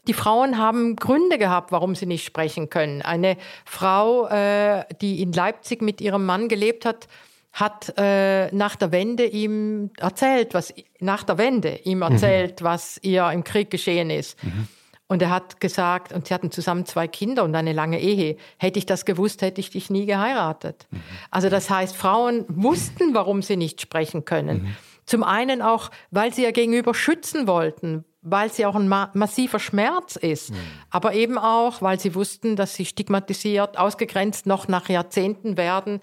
die 0.06 0.14
Frauen 0.14 0.56
haben 0.56 0.96
Gründe 0.96 1.36
gehabt, 1.36 1.70
warum 1.72 1.94
sie 1.94 2.06
nicht 2.06 2.24
sprechen 2.24 2.70
können. 2.70 3.02
Eine 3.02 3.36
Frau, 3.64 4.26
äh, 4.28 4.84
die 5.00 5.20
in 5.20 5.32
Leipzig 5.32 5.82
mit 5.82 6.00
ihrem 6.00 6.24
Mann 6.24 6.48
gelebt 6.48 6.84
hat, 6.86 7.08
hat 7.52 7.92
äh, 7.98 8.54
nach 8.54 8.76
der 8.76 8.92
Wende 8.92 9.26
ihm 9.26 9.90
erzählt, 9.98 10.54
was 10.54 10.72
nach 11.00 11.24
der 11.24 11.38
Wende 11.38 11.76
ihm 11.84 11.98
mhm. 11.98 12.02
erzählt, 12.02 12.60
mhm. 12.60 12.64
was 12.64 12.98
ihr 13.02 13.30
im 13.30 13.44
Krieg 13.44 13.70
geschehen 13.70 14.10
ist. 14.10 14.42
Mhm. 14.42 14.68
Und 15.08 15.22
er 15.22 15.30
hat 15.30 15.60
gesagt, 15.60 16.12
und 16.12 16.28
sie 16.28 16.34
hatten 16.34 16.50
zusammen 16.50 16.84
zwei 16.84 17.08
Kinder 17.08 17.42
und 17.42 17.54
eine 17.54 17.72
lange 17.72 17.98
Ehe. 17.98 18.36
Hätte 18.58 18.78
ich 18.78 18.84
das 18.84 19.06
gewusst, 19.06 19.40
hätte 19.40 19.60
ich 19.60 19.70
dich 19.70 19.88
nie 19.88 20.04
geheiratet. 20.04 20.86
Mhm. 20.90 21.02
Also 21.30 21.48
das 21.48 21.70
heißt, 21.70 21.96
Frauen 21.96 22.44
wussten, 22.48 23.14
warum 23.14 23.40
sie 23.40 23.56
nicht 23.56 23.80
sprechen 23.80 24.26
können. 24.26 24.62
Mhm. 24.62 24.76
Zum 25.06 25.24
einen 25.24 25.62
auch, 25.62 25.90
weil 26.10 26.34
sie 26.34 26.42
ihr 26.42 26.52
Gegenüber 26.52 26.92
schützen 26.92 27.46
wollten, 27.46 28.04
weil 28.20 28.52
sie 28.52 28.66
auch 28.66 28.74
ein 28.74 28.88
ma 28.88 29.10
massiver 29.14 29.58
Schmerz 29.58 30.16
ist, 30.16 30.50
mhm. 30.50 30.56
aber 30.90 31.14
eben 31.14 31.38
auch, 31.38 31.80
weil 31.80 31.98
sie 31.98 32.14
wussten, 32.14 32.56
dass 32.56 32.74
sie 32.74 32.84
stigmatisiert, 32.84 33.78
ausgegrenzt 33.78 34.44
noch 34.44 34.68
nach 34.68 34.90
Jahrzehnten 34.90 35.56
werden, 35.56 36.00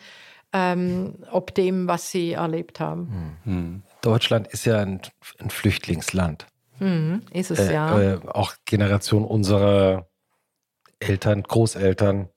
ähm, 0.53 1.17
ob 1.29 1.53
dem, 1.53 1.87
was 1.87 2.09
sie 2.09 2.33
erlebt 2.33 2.79
haben. 2.79 3.37
Mhm. 3.45 3.53
Mhm. 3.53 3.83
Deutschland 4.01 4.47
ist 4.47 4.65
ja 4.65 4.79
ein, 4.79 5.01
ein 5.37 5.51
Flüchtlingsland. 5.51 6.47
Mhm, 6.79 7.23
ist 7.31 7.51
es 7.51 7.59
äh, 7.59 7.73
ja. 7.73 7.99
Äh, 7.99 8.19
auch 8.27 8.55
Generation 8.65 9.23
unserer 9.25 10.09
Eltern, 10.99 11.43
Großeltern. 11.43 12.29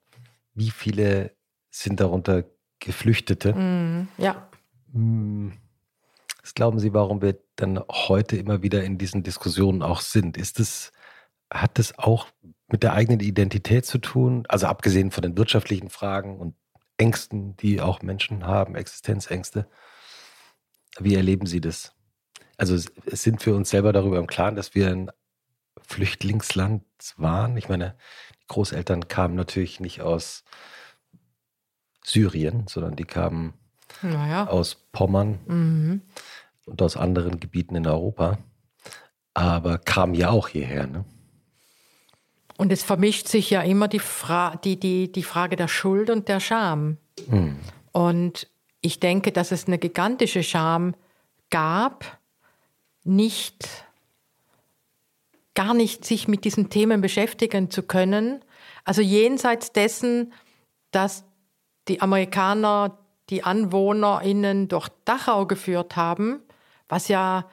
Wie 0.54 0.70
viele 0.70 1.32
sind 1.70 2.00
darunter 2.00 2.44
Geflüchtete? 2.80 3.54
Mhm, 3.54 4.08
ja. 4.18 4.48
Hm. 4.92 5.52
Was 6.42 6.54
glauben 6.54 6.78
Sie, 6.78 6.94
warum 6.94 7.20
wir 7.20 7.38
dann 7.56 7.80
heute 7.90 8.36
immer 8.36 8.62
wieder 8.62 8.82
in 8.82 8.96
diesen 8.96 9.22
Diskussionen 9.22 9.82
auch 9.82 10.00
sind? 10.00 10.36
Ist 10.36 10.60
es, 10.60 10.92
hat 11.52 11.78
es 11.78 11.98
auch 11.98 12.28
mit 12.68 12.82
der 12.82 12.94
eigenen 12.94 13.20
Identität 13.20 13.84
zu 13.84 13.98
tun, 13.98 14.44
also 14.48 14.66
abgesehen 14.66 15.10
von 15.10 15.22
den 15.22 15.36
wirtschaftlichen 15.36 15.90
Fragen 15.90 16.38
und 16.38 16.54
Ängsten, 16.96 17.56
die 17.56 17.80
auch 17.80 18.02
Menschen 18.02 18.46
haben, 18.46 18.74
Existenzängste. 18.74 19.68
Wie 20.98 21.14
erleben 21.14 21.46
Sie 21.46 21.60
das? 21.60 21.94
Also 22.58 22.76
sind 23.06 23.46
wir 23.46 23.54
uns 23.54 23.70
selber 23.70 23.92
darüber 23.92 24.18
im 24.18 24.26
Klaren, 24.26 24.56
dass 24.56 24.74
wir 24.74 24.88
ein 24.88 25.10
Flüchtlingsland 25.80 26.82
waren? 27.16 27.56
Ich 27.56 27.68
meine, 27.68 27.94
die 28.42 28.46
Großeltern 28.48 29.08
kamen 29.08 29.36
natürlich 29.36 29.80
nicht 29.80 30.02
aus 30.02 30.44
Syrien, 32.04 32.66
sondern 32.68 32.96
die 32.96 33.04
kamen 33.04 33.54
naja. 34.02 34.48
aus 34.48 34.74
Pommern 34.92 35.38
mhm. 35.46 36.02
und 36.66 36.82
aus 36.82 36.96
anderen 36.96 37.38
Gebieten 37.38 37.76
in 37.76 37.86
Europa, 37.86 38.38
aber 39.34 39.78
kamen 39.78 40.14
ja 40.14 40.30
auch 40.30 40.48
hierher. 40.48 40.88
Ne? 40.88 41.04
Und 42.56 42.72
es 42.72 42.82
vermischt 42.82 43.28
sich 43.28 43.50
ja 43.50 43.62
immer 43.62 43.86
die, 43.86 44.00
Fra 44.00 44.56
die, 44.56 44.80
die, 44.80 45.12
die 45.12 45.22
Frage 45.22 45.54
der 45.54 45.68
Schuld 45.68 46.10
und 46.10 46.26
der 46.26 46.40
Scham. 46.40 46.98
Mhm. 47.28 47.56
Und 47.92 48.48
ich 48.80 48.98
denke, 48.98 49.30
dass 49.30 49.52
es 49.52 49.68
eine 49.68 49.78
gigantische 49.78 50.42
Scham 50.42 50.94
gab, 51.50 52.17
nicht, 53.08 53.68
gar 55.54 55.74
nicht 55.74 56.04
sich 56.04 56.28
mit 56.28 56.44
diesen 56.44 56.70
Themen 56.70 57.00
beschäftigen 57.00 57.70
zu 57.70 57.82
können. 57.82 58.44
Also 58.84 59.02
jenseits 59.02 59.72
dessen, 59.72 60.32
dass 60.90 61.24
die 61.88 62.00
Amerikaner 62.00 62.98
die 63.30 63.44
AnwohnerInnen 63.44 64.68
durch 64.68 64.88
Dachau 65.04 65.46
geführt 65.46 65.96
haben, 65.96 66.40
was 66.88 67.08
ja 67.08 67.48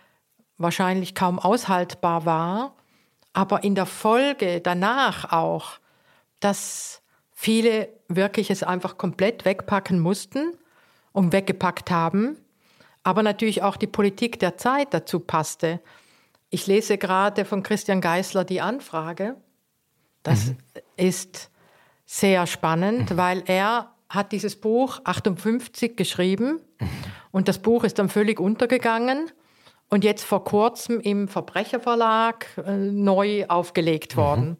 wahrscheinlich 0.57 1.15
kaum 1.15 1.39
aushaltbar 1.39 2.25
war 2.25 2.75
aber 3.35 3.65
in 3.65 3.75
der 3.75 3.85
Folge 3.85 4.61
danach 4.61 5.31
auch, 5.31 5.79
dass 6.39 7.01
viele 7.33 7.89
wirklich 8.07 8.49
es 8.49 8.63
einfach 8.63 8.97
komplett 8.97 9.43
wegpacken 9.43 9.99
mussten 9.99 10.53
und 11.11 11.33
weggepackt 11.33 11.91
haben, 11.91 12.37
aber 13.05 13.21
natürlich 13.21 13.61
auch 13.61 13.77
die 13.77 13.87
Politik 13.87 14.39
der 14.39 14.57
Zeit 14.57 14.93
dazu 14.93 15.19
passte. 15.19 15.79
Ich 16.49 16.65
lese 16.65 16.97
gerade 16.97 17.45
von 17.45 17.61
Christian 17.61 18.01
Geisler 18.01 18.43
die 18.43 18.61
Anfrage. 18.61 19.35
Das 20.23 20.47
mhm. 20.47 20.57
ist 20.97 21.51
sehr 22.05 22.47
spannend, 22.47 23.11
mhm. 23.11 23.17
weil 23.17 23.43
er 23.45 23.93
hat 24.09 24.31
dieses 24.31 24.55
Buch 24.55 25.01
58 25.03 25.95
geschrieben 25.95 26.61
mhm. 26.79 26.89
und 27.31 27.47
das 27.47 27.59
Buch 27.59 27.83
ist 27.83 27.99
dann 27.99 28.09
völlig 28.09 28.39
untergegangen 28.39 29.31
und 29.89 30.03
jetzt 30.03 30.23
vor 30.23 30.43
kurzem 30.43 30.99
im 30.99 31.27
Verbrecherverlag 31.27 32.47
äh, 32.57 32.75
neu 32.75 33.45
aufgelegt 33.47 34.15
mhm. 34.15 34.19
worden. 34.19 34.57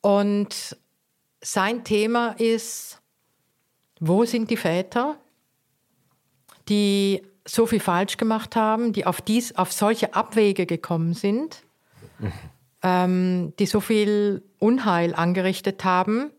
Und 0.00 0.78
sein 1.42 1.84
Thema 1.84 2.30
ist, 2.38 3.02
wo 4.00 4.24
sind 4.24 4.50
die 4.50 4.56
Väter, 4.56 5.18
die 6.70 7.22
so 7.44 7.66
viel 7.66 7.80
falsch 7.80 8.16
gemacht 8.16 8.56
haben, 8.56 8.92
die 8.92 9.06
auf, 9.06 9.20
dies, 9.20 9.56
auf 9.56 9.72
solche 9.72 10.14
Abwege 10.14 10.66
gekommen 10.66 11.14
sind, 11.14 11.62
mhm. 12.18 12.32
ähm, 12.82 13.52
die 13.58 13.66
so 13.66 13.80
viel 13.80 14.42
Unheil 14.58 15.14
angerichtet 15.14 15.84
haben. 15.84 16.30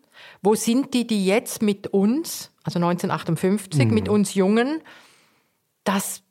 Wo 0.41 0.55
sind 0.55 0.93
die, 0.93 1.05
die 1.05 1.25
jetzt 1.25 1.61
mit 1.61 1.87
uns, 1.87 2.51
also 2.63 2.77
1958, 2.79 3.85
mhm. 3.85 3.93
mit 3.93 4.09
uns 4.09 4.33
Jungen, 4.33 4.81
das 5.83 6.23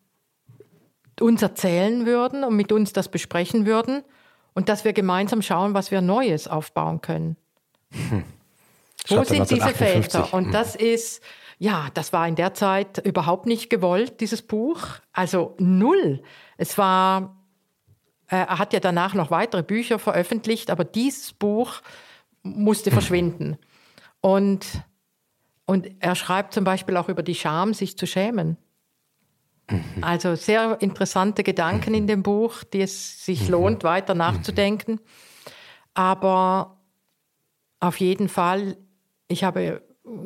uns 1.20 1.42
erzählen 1.42 2.06
würden 2.06 2.44
und 2.44 2.56
mit 2.56 2.72
uns 2.72 2.92
das 2.92 3.08
besprechen 3.08 3.66
würden 3.66 4.02
und 4.54 4.68
dass 4.68 4.84
wir 4.84 4.92
gemeinsam 4.92 5.42
schauen, 5.42 5.74
was 5.74 5.90
wir 5.90 6.00
Neues 6.00 6.48
aufbauen 6.48 7.00
können. 7.00 7.36
Hm. 7.90 8.24
Wo 9.08 9.24
sind 9.24 9.50
diese 9.50 9.68
Väter? 9.68 10.32
Und 10.32 10.52
das 10.52 10.76
ist, 10.76 11.22
ja, 11.62 11.90
das 11.94 12.12
war 12.12 12.26
in 12.26 12.34
der 12.34 12.54
Zeit 12.54 12.98
überhaupt 13.06 13.46
nicht 13.46 13.70
gewollt, 13.70 14.20
dieses 14.20 14.42
Buch. 14.42 14.80
Also 15.12 15.54
null. 15.60 16.20
Es 16.56 16.76
war, 16.76 17.36
äh, 18.26 18.34
er 18.34 18.58
hat 18.58 18.72
ja 18.72 18.80
danach 18.80 19.14
noch 19.14 19.30
weitere 19.30 19.62
Bücher 19.62 20.00
veröffentlicht, 20.00 20.72
aber 20.72 20.82
dieses 20.82 21.32
Buch 21.32 21.80
musste 22.42 22.90
verschwinden. 22.90 23.58
Und, 24.20 24.66
und 25.64 25.88
er 26.00 26.16
schreibt 26.16 26.52
zum 26.52 26.64
Beispiel 26.64 26.96
auch 26.96 27.08
über 27.08 27.22
die 27.22 27.36
Scham, 27.36 27.74
sich 27.74 27.96
zu 27.96 28.08
schämen. 28.08 28.56
Mhm. 29.70 29.84
Also 30.00 30.34
sehr 30.34 30.82
interessante 30.82 31.44
Gedanken 31.44 31.94
in 31.94 32.08
dem 32.08 32.24
Buch, 32.24 32.64
die 32.64 32.80
es 32.80 33.24
sich 33.24 33.44
mhm. 33.44 33.50
lohnt, 33.52 33.84
weiter 33.84 34.14
nachzudenken. 34.14 34.98
Aber 35.94 36.80
auf 37.78 38.00
jeden 38.00 38.28
Fall, 38.28 38.78
ich 39.28 39.44
habe 39.44 39.80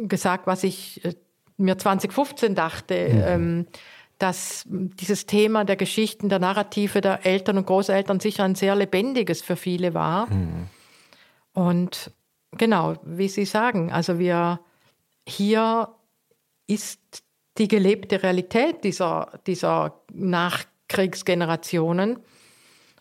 gesagt, 0.09 0.47
was 0.47 0.65
ich 0.65 1.05
äh, 1.05 1.15
mir 1.57 1.79
2015 1.79 2.55
dachte, 2.55 3.09
mhm. 3.09 3.23
ähm, 3.27 3.67
dass 4.19 4.65
dieses 4.67 5.27
Thema 5.27 5.65
der 5.65 5.77
Geschichten, 5.77 6.29
der 6.29 6.39
Narrative 6.39 7.01
der 7.01 7.27
Eltern 7.27 7.59
und 7.59 7.67
Großeltern 7.67 8.21
sicher 8.21 8.45
ein 8.45 8.55
sehr 8.55 8.75
lebendiges 8.75 9.43
für 9.43 9.57
viele 9.57 9.95
war. 9.95 10.33
Mhm. 10.33 10.69
Und 11.53 12.11
genau, 12.53 12.95
wie 13.05 13.29
Sie 13.29 13.45
sagen, 13.45 13.93
also 13.93 14.19
wir 14.19 14.61
hier 15.29 15.89
ist 16.67 17.01
die 17.59 17.69
gelebte 17.69 18.23
Realität 18.23 18.85
dieser, 18.85 19.39
dieser 19.47 20.01
Nachkriegsgenerationen. 20.13 22.21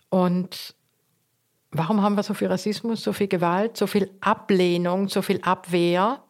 Und 0.10 0.76
warum 1.72 2.02
haben 2.02 2.16
wir 2.16 2.24
so 2.24 2.34
viel 2.34 2.48
Rassismus, 2.48 3.04
so 3.04 3.14
viel 3.14 3.28
Gewalt, 3.28 3.78
so 3.78 3.86
viel 3.88 4.10
Ablehnung, 4.22 5.10
so 5.10 5.22
viel 5.22 5.42
Abwehr? 5.42 6.24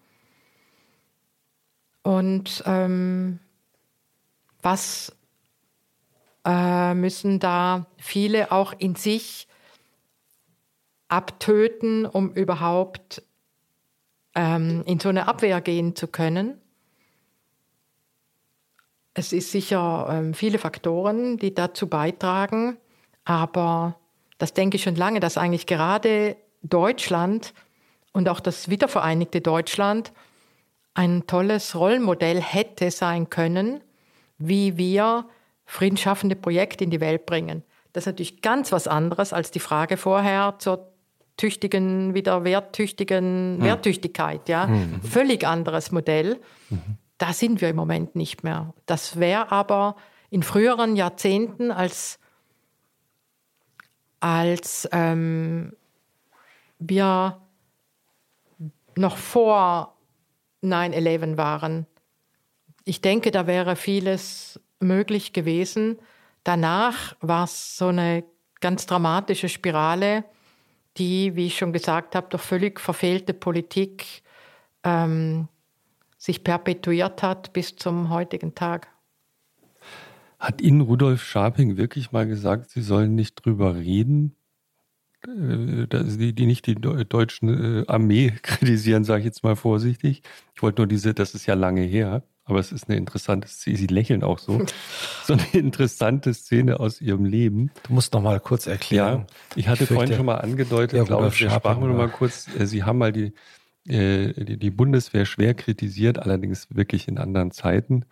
Und 2.06 2.61
ähm, 2.67 3.40
was 4.61 5.11
äh, 6.45 6.93
müssen 6.93 7.40
da 7.40 7.88
viele 7.98 8.51
auch 8.51 8.74
in 8.77 8.93
sich 8.93 9.48
abtöten, 11.08 12.06
um 12.06 12.32
überhaupt 12.32 13.24
ähm, 14.35 14.84
in 14.85 15.00
so 15.00 15.09
eine 15.09 15.27
Abwehr 15.27 15.61
gehen 15.61 15.95
zu 15.95 16.08
können? 16.08 16.61
Es 19.16 19.34
ist 19.34 19.51
sicher 19.51 20.08
ähm, 20.11 20.35
viele 20.35 20.59
Faktoren, 20.59 21.38
die 21.38 21.56
dazu 21.56 21.88
beitragen, 21.88 22.77
aber 23.24 24.00
das 24.38 24.53
denke 24.53 24.77
ich 24.77 24.84
schon 24.84 24.95
lange, 24.95 25.19
dass 25.19 25.40
eigentlich 25.40 25.66
gerade 25.66 26.38
Deutschland 26.61 27.56
und 28.14 28.30
auch 28.30 28.42
das 28.42 28.69
wiedervereinigte 28.69 29.42
Deutschland 29.42 30.14
ein 30.96 31.28
tolles 31.28 31.76
Rollenmodell 31.76 32.42
hätte 32.42 32.90
sein 32.90 33.30
können, 33.30 33.82
wie 34.40 34.78
wir 34.78 35.28
friedensschaffende 35.66 36.36
Projekte 36.36 36.84
in 36.84 36.90
die 36.90 37.00
Welt 37.00 37.26
bringen. 37.26 37.64
Das 37.94 38.04
ist 38.04 38.08
natürlich 38.08 38.42
ganz 38.42 38.72
was 38.72 38.88
anderes 38.88 39.32
als 39.34 39.52
die 39.52 39.60
Frage 39.60 39.98
vorher 39.98 40.56
zur 40.58 40.92
tüchtigen, 41.38 42.14
wieder 42.16 42.44
werttüchtigen 42.44 43.58
hm. 43.58 43.64
Werttüchtigkeit. 43.64 44.50
Ja? 44.50 44.68
Mhm. 44.68 45.02
Völlig 45.04 45.46
anderes 45.46 45.92
Modell. 45.92 46.40
Mhm 46.70 46.98
da 47.18 47.34
sind 47.34 47.62
wir 47.62 47.70
im 47.70 47.76
Moment 47.76 48.16
nicht 48.16 48.44
mehr. 48.44 48.74
Das 48.86 49.20
wäre 49.20 49.52
aber 49.52 49.96
in 50.30 50.44
früheren 50.44 50.96
Jahrzehnten, 50.96 51.72
als, 51.72 52.20
als 54.20 54.88
ähm, 54.92 55.74
wir 56.80 57.42
noch 58.98 59.18
vor 59.18 59.95
9-11 60.66 61.38
waren. 61.38 61.85
Ich 62.84 63.02
denke, 63.02 63.32
da 63.32 63.48
wäre 63.48 63.76
vieles 63.76 64.60
möglich 64.80 65.34
gewesen. 65.34 65.98
Danach 66.44 67.16
war 67.22 67.45
es 67.45 67.77
so 67.77 67.88
eine 67.88 68.24
ganz 68.61 68.85
dramatische 68.85 69.50
Spirale, 69.50 70.26
die, 70.98 71.35
wie 71.35 71.48
ich 71.48 71.58
schon 71.58 71.74
gesagt 71.74 72.16
habe, 72.16 72.27
durch 72.30 72.44
völlig 72.44 72.80
verfehlte 72.80 73.34
Politik 73.34 74.24
ähm, 74.84 75.48
sich 76.18 76.44
perpetuiert 76.44 77.22
hat 77.24 77.53
bis 77.53 77.76
zum 77.76 78.10
heutigen 78.10 78.56
Tag. 78.56 78.88
Hat 80.40 80.61
Ihnen 80.61 80.82
Rudolf 80.82 81.24
Scharping 81.24 81.77
wirklich 81.77 82.11
mal 82.11 82.27
gesagt, 82.27 82.69
Sie 82.69 82.82
sollen 82.82 83.16
nicht 83.16 83.45
drüber 83.45 83.76
reden? 83.76 84.35
Äh, 85.28 85.88
die, 85.88 86.34
die 86.34 86.45
nicht 86.45 86.68
die 86.68 86.76
deutsche 86.76 87.45
äh, 87.45 87.88
Armee 87.88 88.34
kritisieren, 88.42 89.04
sage 89.04 89.20
ich 89.22 89.26
jetzt 89.26 89.44
mal 89.44 89.56
vorsichtig. 89.56 90.22
Ich 90.54 90.62
wollte 90.62 90.82
nur 90.82 90.88
diese, 90.88 91.14
das 91.14 91.36
ist 91.36 91.45
ja 91.45 91.54
lange 91.54 91.82
her, 91.82 92.24
aber 92.44 92.60
es 92.60 92.72
ist 92.72 92.90
eine 92.90 92.98
interessante 92.98 93.48
Szene, 93.48 93.78
Sie 93.78 93.88
lächeln 93.88 94.24
auch 94.24 94.40
so, 94.40 94.62
so 95.24 95.34
eine 95.34 95.45
interessante 95.54 96.34
Szene 96.34 96.80
aus 96.80 97.02
Ihrem 97.02 97.26
Leben. 97.26 97.72
Du 97.88 97.94
musst 97.94 98.14
noch 98.14 98.22
mal 98.22 98.40
kurz 98.40 98.68
erklären. 98.68 99.26
Ja, 99.28 99.36
ich 99.56 99.68
hatte 99.68 99.84
ich 99.84 99.90
vorhin 99.90 100.14
schon 100.14 100.26
mal 100.26 100.36
angedeutet, 100.36 100.98
ja, 100.98 101.04
glaube 101.04 101.28
ich, 101.28 101.40
wir 101.40 101.50
sprachen 101.50 101.88
noch 101.88 101.98
mal 101.98 102.10
kurz, 102.10 102.48
äh, 102.58 102.66
Sie 102.66 102.84
haben 102.84 102.98
mal 102.98 103.12
die 103.12 103.34
die, 103.88 104.58
die 104.58 104.72
Bundeswehr 104.72 105.28
schwer 105.28 105.54
kritisiert, 105.54 106.18
allerdings 106.18 106.76
wirklich 106.76 107.08
in 107.08 107.20
anderen 107.20 107.52
Zeiten, 107.52 108.06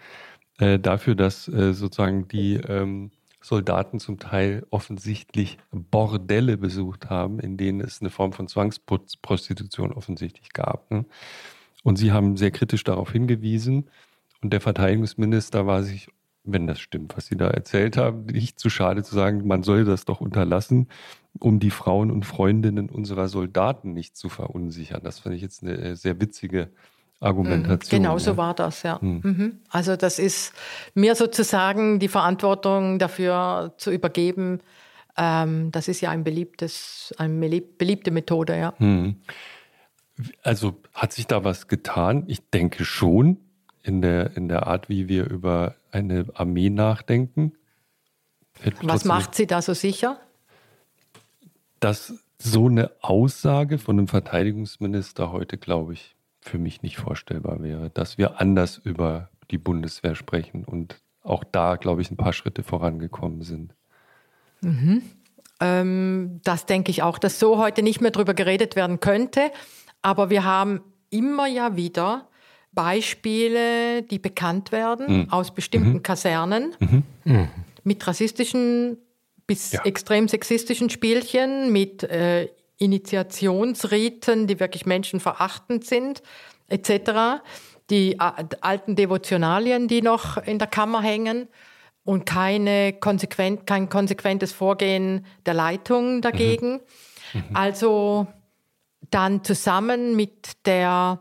dafür, 0.60 1.16
dass 1.16 1.46
sozusagen 1.46 2.28
die 2.28 2.58
ähm, 2.58 3.10
Soldaten 3.44 4.00
zum 4.00 4.20
Teil 4.20 4.66
offensichtlich 4.70 5.58
Bordelle 5.72 6.58
besucht 6.58 7.10
haben, 7.10 7.40
in 7.40 7.58
denen 7.58 7.82
es 7.82 8.00
eine 8.00 8.10
Form 8.10 8.32
von 8.32 8.48
Zwangsprostitution 8.48 9.92
offensichtlich 9.92 10.54
gab. 10.54 10.90
Ne? 10.90 11.06
Und 11.84 11.98
sie 11.98 12.14
haben 12.14 12.38
sehr 12.38 12.52
kritisch 12.52 12.86
darauf 12.86 13.12
hingewiesen. 13.12 13.90
Und 14.42 14.54
der 14.54 14.62
Verteidigungsminister 14.62 15.68
war 15.68 15.84
sich, 15.84 16.08
wenn 16.46 16.68
das 16.68 16.80
stimmt, 16.80 17.16
was 17.16 17.28
Sie 17.28 17.38
da 17.38 17.50
erzählt 17.50 17.98
haben, 17.98 18.26
nicht 18.26 18.60
zu 18.60 18.70
schade 18.70 19.04
zu 19.04 19.14
sagen, 19.14 19.46
man 19.46 19.64
solle 19.64 19.86
das 19.86 20.06
doch 20.06 20.22
unterlassen, 20.22 20.88
um 21.40 21.60
die 21.60 21.70
Frauen 21.70 22.12
und 22.12 22.26
Freundinnen 22.26 22.90
unserer 22.90 23.28
Soldaten 23.28 23.94
nicht 23.94 24.16
zu 24.16 24.30
verunsichern. 24.30 25.02
Das 25.04 25.20
fand 25.20 25.36
ich 25.36 25.42
jetzt 25.42 25.64
eine 25.64 25.78
äh, 25.78 25.96
sehr 25.96 26.20
witzige 26.20 26.70
Argumentation. 27.24 28.02
Genau 28.02 28.18
so 28.18 28.38
war 28.38 28.54
das, 28.54 28.84
ja. 28.84 29.00
Hm. 29.02 29.22
Mhm. 29.24 29.60
Also 29.70 29.96
das 29.96 30.20
ist 30.20 30.54
mir 30.94 31.16
sozusagen 31.16 32.00
die 32.00 32.08
Verantwortung 32.08 33.00
dafür 33.00 33.74
zu 33.78 33.92
übergeben. 33.92 34.60
Ähm, 35.18 35.72
das 35.72 35.88
ist 35.88 36.02
ja 36.02 36.10
ein 36.10 36.24
beliebtes, 36.24 37.14
eine 37.18 37.62
beliebte 37.62 38.12
Methode, 38.12 38.58
ja. 38.58 38.74
Hm. 38.78 39.16
Also 40.44 40.76
hat 40.94 41.14
sich 41.14 41.28
da 41.28 41.44
was 41.44 41.68
getan? 41.68 42.24
Ich 42.28 42.50
denke 42.50 42.86
schon 42.86 43.38
in 43.82 44.02
der, 44.02 44.36
in 44.38 44.48
der 44.48 44.68
Art, 44.68 44.90
wie 44.90 45.08
wir 45.08 45.30
über 45.30 45.76
eine 45.92 46.26
Armee 46.34 46.70
nachdenken. 46.70 47.54
Was 48.82 49.06
macht 49.06 49.36
sie 49.36 49.48
da 49.48 49.62
so 49.62 49.74
sicher? 49.74 50.20
Dass 51.80 52.14
so 52.38 52.68
eine 52.68 52.92
Aussage 53.02 53.78
von 53.78 53.98
einem 53.98 54.08
Verteidigungsminister 54.08 55.32
heute, 55.32 55.58
glaube 55.58 55.94
ich, 55.94 56.16
für 56.44 56.58
mich 56.58 56.82
nicht 56.82 56.98
vorstellbar 56.98 57.62
wäre, 57.62 57.90
dass 57.90 58.18
wir 58.18 58.40
anders 58.40 58.78
über 58.78 59.30
die 59.52 59.58
Bundeswehr 59.58 60.16
sprechen 60.16 60.66
und 60.66 61.02
auch 61.22 61.44
da, 61.44 61.76
glaube 61.76 62.02
ich, 62.02 62.12
ein 62.12 62.18
paar 62.18 62.34
Schritte 62.34 62.64
vorangekommen 62.64 63.42
sind. 63.42 63.74
Mhm. 64.62 65.04
Ähm, 65.60 66.42
das 66.44 66.66
denke 66.66 66.92
ich 66.92 67.02
auch, 67.02 67.18
dass 67.18 67.40
so 67.40 67.58
heute 67.58 67.82
nicht 67.82 68.02
mehr 68.02 68.12
darüber 68.12 68.34
geredet 68.34 68.76
werden 68.76 69.00
könnte. 69.00 69.52
Aber 70.02 70.30
wir 70.30 70.44
haben 70.44 70.82
immer 71.10 71.48
ja 71.48 71.76
wieder 71.76 72.28
Beispiele, 72.74 74.02
die 74.04 74.20
bekannt 74.20 74.72
werden 74.72 75.20
mhm. 75.22 75.30
aus 75.30 75.54
bestimmten 75.54 75.94
mhm. 75.94 76.04
Kasernen 76.04 76.76
mhm. 77.24 77.48
mit 77.84 78.06
rassistischen 78.06 78.98
bis 79.46 79.74
ja. 79.74 79.84
extrem 79.84 80.28
sexistischen 80.28 80.90
Spielchen, 80.90 81.72
mit 81.72 82.04
äh, 82.04 82.50
Initiationsriten, 82.78 84.48
die 84.48 84.60
wirklich 84.60 84.86
menschenverachtend 84.86 85.86
sind, 85.86 86.22
etc. 86.68 87.42
Die 87.90 88.14
äh, 88.14 88.46
alten 88.62 88.96
Devotionalien, 88.96 89.88
die 89.88 90.02
noch 90.02 90.38
in 90.38 90.60
der 90.60 90.68
Kammer 90.68 91.02
hängen 91.02 91.48
und 92.04 92.26
keine 92.26 92.94
konsequent, 92.94 93.66
kein 93.66 93.90
konsequentes 93.90 94.52
Vorgehen 94.52 95.26
der 95.46 95.54
Leitung 95.54 96.22
dagegen. 96.22 96.82
Mhm. 97.34 97.40
Mhm. 97.50 97.56
Also 97.56 98.28
dann 99.10 99.44
zusammen 99.44 100.16
mit 100.16 100.66
der 100.66 101.20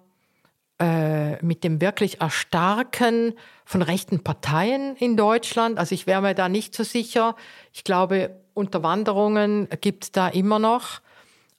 äh, 0.78 1.42
mit 1.44 1.64
dem 1.64 1.80
wirklich 1.80 2.20
Erstarken 2.20 3.34
von 3.64 3.82
rechten 3.82 4.24
Parteien 4.24 4.96
in 4.96 5.16
Deutschland. 5.16 5.78
Also 5.78 5.94
ich 5.94 6.06
wäre 6.06 6.22
mir 6.22 6.34
da 6.34 6.48
nicht 6.48 6.74
so 6.74 6.82
sicher. 6.82 7.36
Ich 7.72 7.84
glaube, 7.84 8.40
Unterwanderungen 8.54 9.68
gibt 9.80 10.04
es 10.04 10.12
da 10.12 10.28
immer 10.28 10.58
noch 10.58 11.00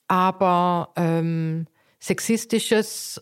aber 0.08 0.90
ähm, 0.96 1.68
sexistisches 2.00 3.22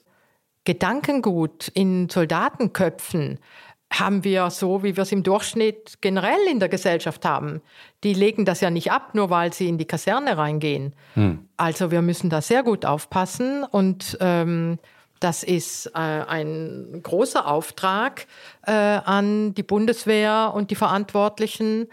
Gedankengut 0.64 1.70
in 1.70 2.10
Soldatenköpfen 2.10 3.40
haben 3.92 4.24
wir 4.24 4.50
so, 4.50 4.84
wie 4.84 4.96
wir 4.96 5.04
es 5.04 5.12
im 5.12 5.24
Durchschnitt 5.24 5.98
generell 6.02 6.40
in 6.50 6.60
der 6.60 6.70
Gesellschaft 6.70 7.26
haben. 7.26 7.62
Die 8.04 8.14
legen 8.14 8.46
das 8.46 8.62
ja 8.62 8.70
nicht 8.70 8.92
ab, 8.92 9.14
nur 9.14 9.30
weil 9.30 9.52
sie 9.52 9.68
in 9.68 9.78
die 9.78 9.86
Kaserne 9.86 10.38
reingehen. 10.38 10.96
Hm. 11.16 11.50
Also 11.58 11.92
wir 11.92 12.02
müssen 12.02 12.30
da 12.30 12.42
sehr 12.42 12.64
gut 12.64 12.86
aufpassen 12.86 13.64
und 13.66 14.18
ähm, 14.22 14.80
das 15.20 15.44
ist 15.44 15.88
äh, 15.88 16.00
ein 16.00 17.02
großer 17.04 17.46
Auftrag 17.46 18.26
äh, 18.66 18.72
an 18.72 19.54
die 19.54 19.64
Bundeswehr 19.64 20.52
und 20.56 20.72
die 20.72 20.76
Verantwortlichen, 20.76 21.88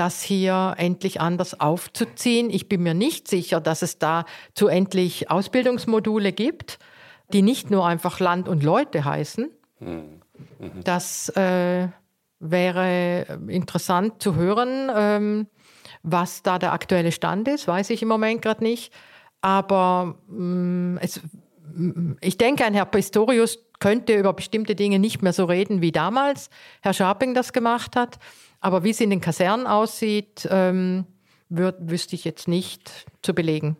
das 0.00 0.22
hier 0.22 0.76
endlich 0.78 1.20
anders 1.20 1.60
aufzuziehen. 1.60 2.48
Ich 2.48 2.70
bin 2.70 2.82
mir 2.82 2.94
nicht 2.94 3.28
sicher, 3.28 3.60
dass 3.60 3.82
es 3.82 3.98
da 3.98 4.24
zu 4.54 4.66
endlich 4.66 5.30
Ausbildungsmodule 5.30 6.32
gibt, 6.32 6.78
die 7.34 7.42
nicht 7.42 7.70
nur 7.70 7.86
einfach 7.86 8.18
Land 8.18 8.48
und 8.48 8.62
Leute 8.62 9.04
heißen. 9.04 9.50
Mhm. 9.78 10.22
Das 10.84 11.28
äh, 11.36 11.88
wäre 12.38 13.26
interessant 13.48 14.22
zu 14.22 14.36
hören, 14.36 14.90
ähm, 14.94 15.46
was 16.02 16.42
da 16.42 16.58
der 16.58 16.72
aktuelle 16.72 17.12
Stand 17.12 17.46
ist, 17.46 17.68
weiß 17.68 17.90
ich 17.90 18.00
im 18.00 18.08
Moment 18.08 18.40
gerade 18.40 18.64
nicht. 18.64 18.94
Aber 19.42 20.14
ähm, 20.30 20.98
es, 21.02 21.20
ich 22.22 22.38
denke, 22.38 22.64
ein 22.64 22.72
Herr 22.72 22.86
Pistorius 22.86 23.58
könnte 23.80 24.14
über 24.14 24.32
bestimmte 24.32 24.74
Dinge 24.74 24.98
nicht 24.98 25.20
mehr 25.20 25.34
so 25.34 25.44
reden 25.44 25.82
wie 25.82 25.92
damals 25.92 26.48
Herr 26.80 26.94
Scharping 26.94 27.34
das 27.34 27.52
gemacht 27.52 27.96
hat. 27.96 28.18
Aber 28.60 28.84
wie 28.84 28.90
es 28.90 29.00
in 29.00 29.10
den 29.10 29.20
Kasernen 29.20 29.66
aussieht, 29.66 30.46
ähm, 30.50 31.06
würd, 31.48 31.76
wüsste 31.80 32.14
ich 32.14 32.24
jetzt 32.24 32.48
nicht 32.48 33.06
zu 33.22 33.34
belegen. 33.34 33.76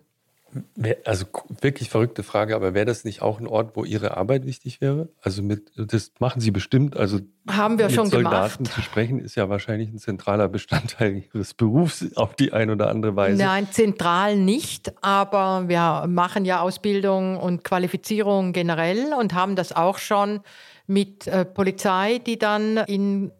Also 1.05 1.27
wirklich 1.61 1.91
verrückte 1.91 2.25
Frage, 2.25 2.57
aber 2.57 2.75
wäre 2.75 2.87
das 2.87 3.05
nicht 3.05 3.23
auch 3.23 3.39
ein 3.39 3.47
Ort, 3.47 3.77
wo 3.77 3.85
Ihre 3.85 4.17
Arbeit 4.17 4.47
wichtig 4.47 4.81
wäre? 4.81 5.09
Also 5.23 5.45
mit, 5.45 5.71
das 5.77 6.11
machen 6.19 6.41
Sie 6.41 6.51
bestimmt. 6.51 6.97
Also 6.97 7.21
haben 7.49 7.79
wir 7.79 7.87
mit 7.87 7.95
schon 7.95 8.09
Soldaten 8.09 8.65
gemacht. 8.65 8.75
zu 8.75 8.83
sprechen 8.83 9.21
ist 9.21 9.37
ja 9.37 9.49
wahrscheinlich 9.49 9.91
ein 9.91 9.99
zentraler 9.99 10.49
Bestandteil 10.49 11.23
Ihres 11.33 11.55
Berufs 11.55 12.05
auf 12.17 12.35
die 12.35 12.53
eine 12.53 12.73
oder 12.73 12.91
andere 12.91 13.15
Weise. 13.15 13.41
Nein, 13.41 13.69
zentral 13.71 14.37
nicht, 14.37 14.93
aber 15.05 15.69
wir 15.69 16.07
machen 16.09 16.45
ja 16.45 16.63
Ausbildung 16.63 17.37
und 17.37 17.63
Qualifizierung 17.63 18.53
generell 18.53 19.15
und 19.17 19.35
haben 19.35 19.55
das 19.55 19.71
auch 19.71 19.99
schon 19.99 20.41
mit 20.89 21.29
äh, 21.29 21.45
Polizei, 21.45 22.19
die 22.19 22.39
dann 22.41 22.77
in 22.77 23.31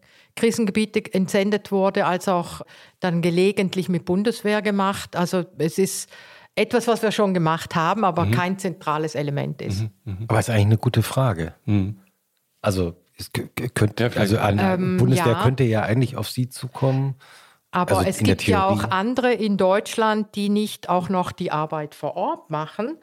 Krisengebiete 0.41 1.13
entsendet 1.13 1.71
wurde, 1.71 2.07
als 2.07 2.27
auch 2.27 2.61
dann 2.99 3.21
gelegentlich 3.21 3.89
mit 3.89 4.05
Bundeswehr 4.05 4.63
gemacht. 4.63 5.15
Also 5.15 5.45
es 5.59 5.77
ist 5.77 6.09
etwas, 6.55 6.87
was 6.87 7.03
wir 7.03 7.11
schon 7.11 7.35
gemacht 7.35 7.75
haben, 7.75 8.03
aber 8.03 8.25
mhm. 8.25 8.31
kein 8.31 8.57
zentrales 8.57 9.13
Element 9.13 9.61
ist. 9.61 9.83
Mhm. 9.83 9.91
Mhm. 10.05 10.25
Aber 10.27 10.39
es 10.39 10.47
ist 10.47 10.53
eigentlich 10.55 10.65
eine 10.65 10.77
gute 10.79 11.03
Frage. 11.03 11.53
Mhm. 11.65 11.99
Also 12.59 12.95
es 13.17 13.29
könnte, 13.75 14.11
also 14.15 14.39
eine 14.39 14.73
ähm, 14.73 14.97
Bundeswehr 14.97 15.33
ja. 15.33 15.43
könnte 15.43 15.63
ja 15.63 15.83
eigentlich 15.83 16.17
auf 16.17 16.27
Sie 16.27 16.49
zukommen. 16.49 17.15
Aber 17.69 17.99
also 17.99 18.09
es 18.09 18.17
gibt 18.17 18.47
ja 18.47 18.65
auch 18.65 18.85
andere 18.85 19.31
in 19.33 19.57
Deutschland, 19.57 20.33
die 20.33 20.49
nicht 20.49 20.89
auch 20.89 21.07
noch 21.07 21.31
die 21.31 21.51
Arbeit 21.51 21.93
vor 21.93 22.15
Ort 22.15 22.49
machen 22.49 22.97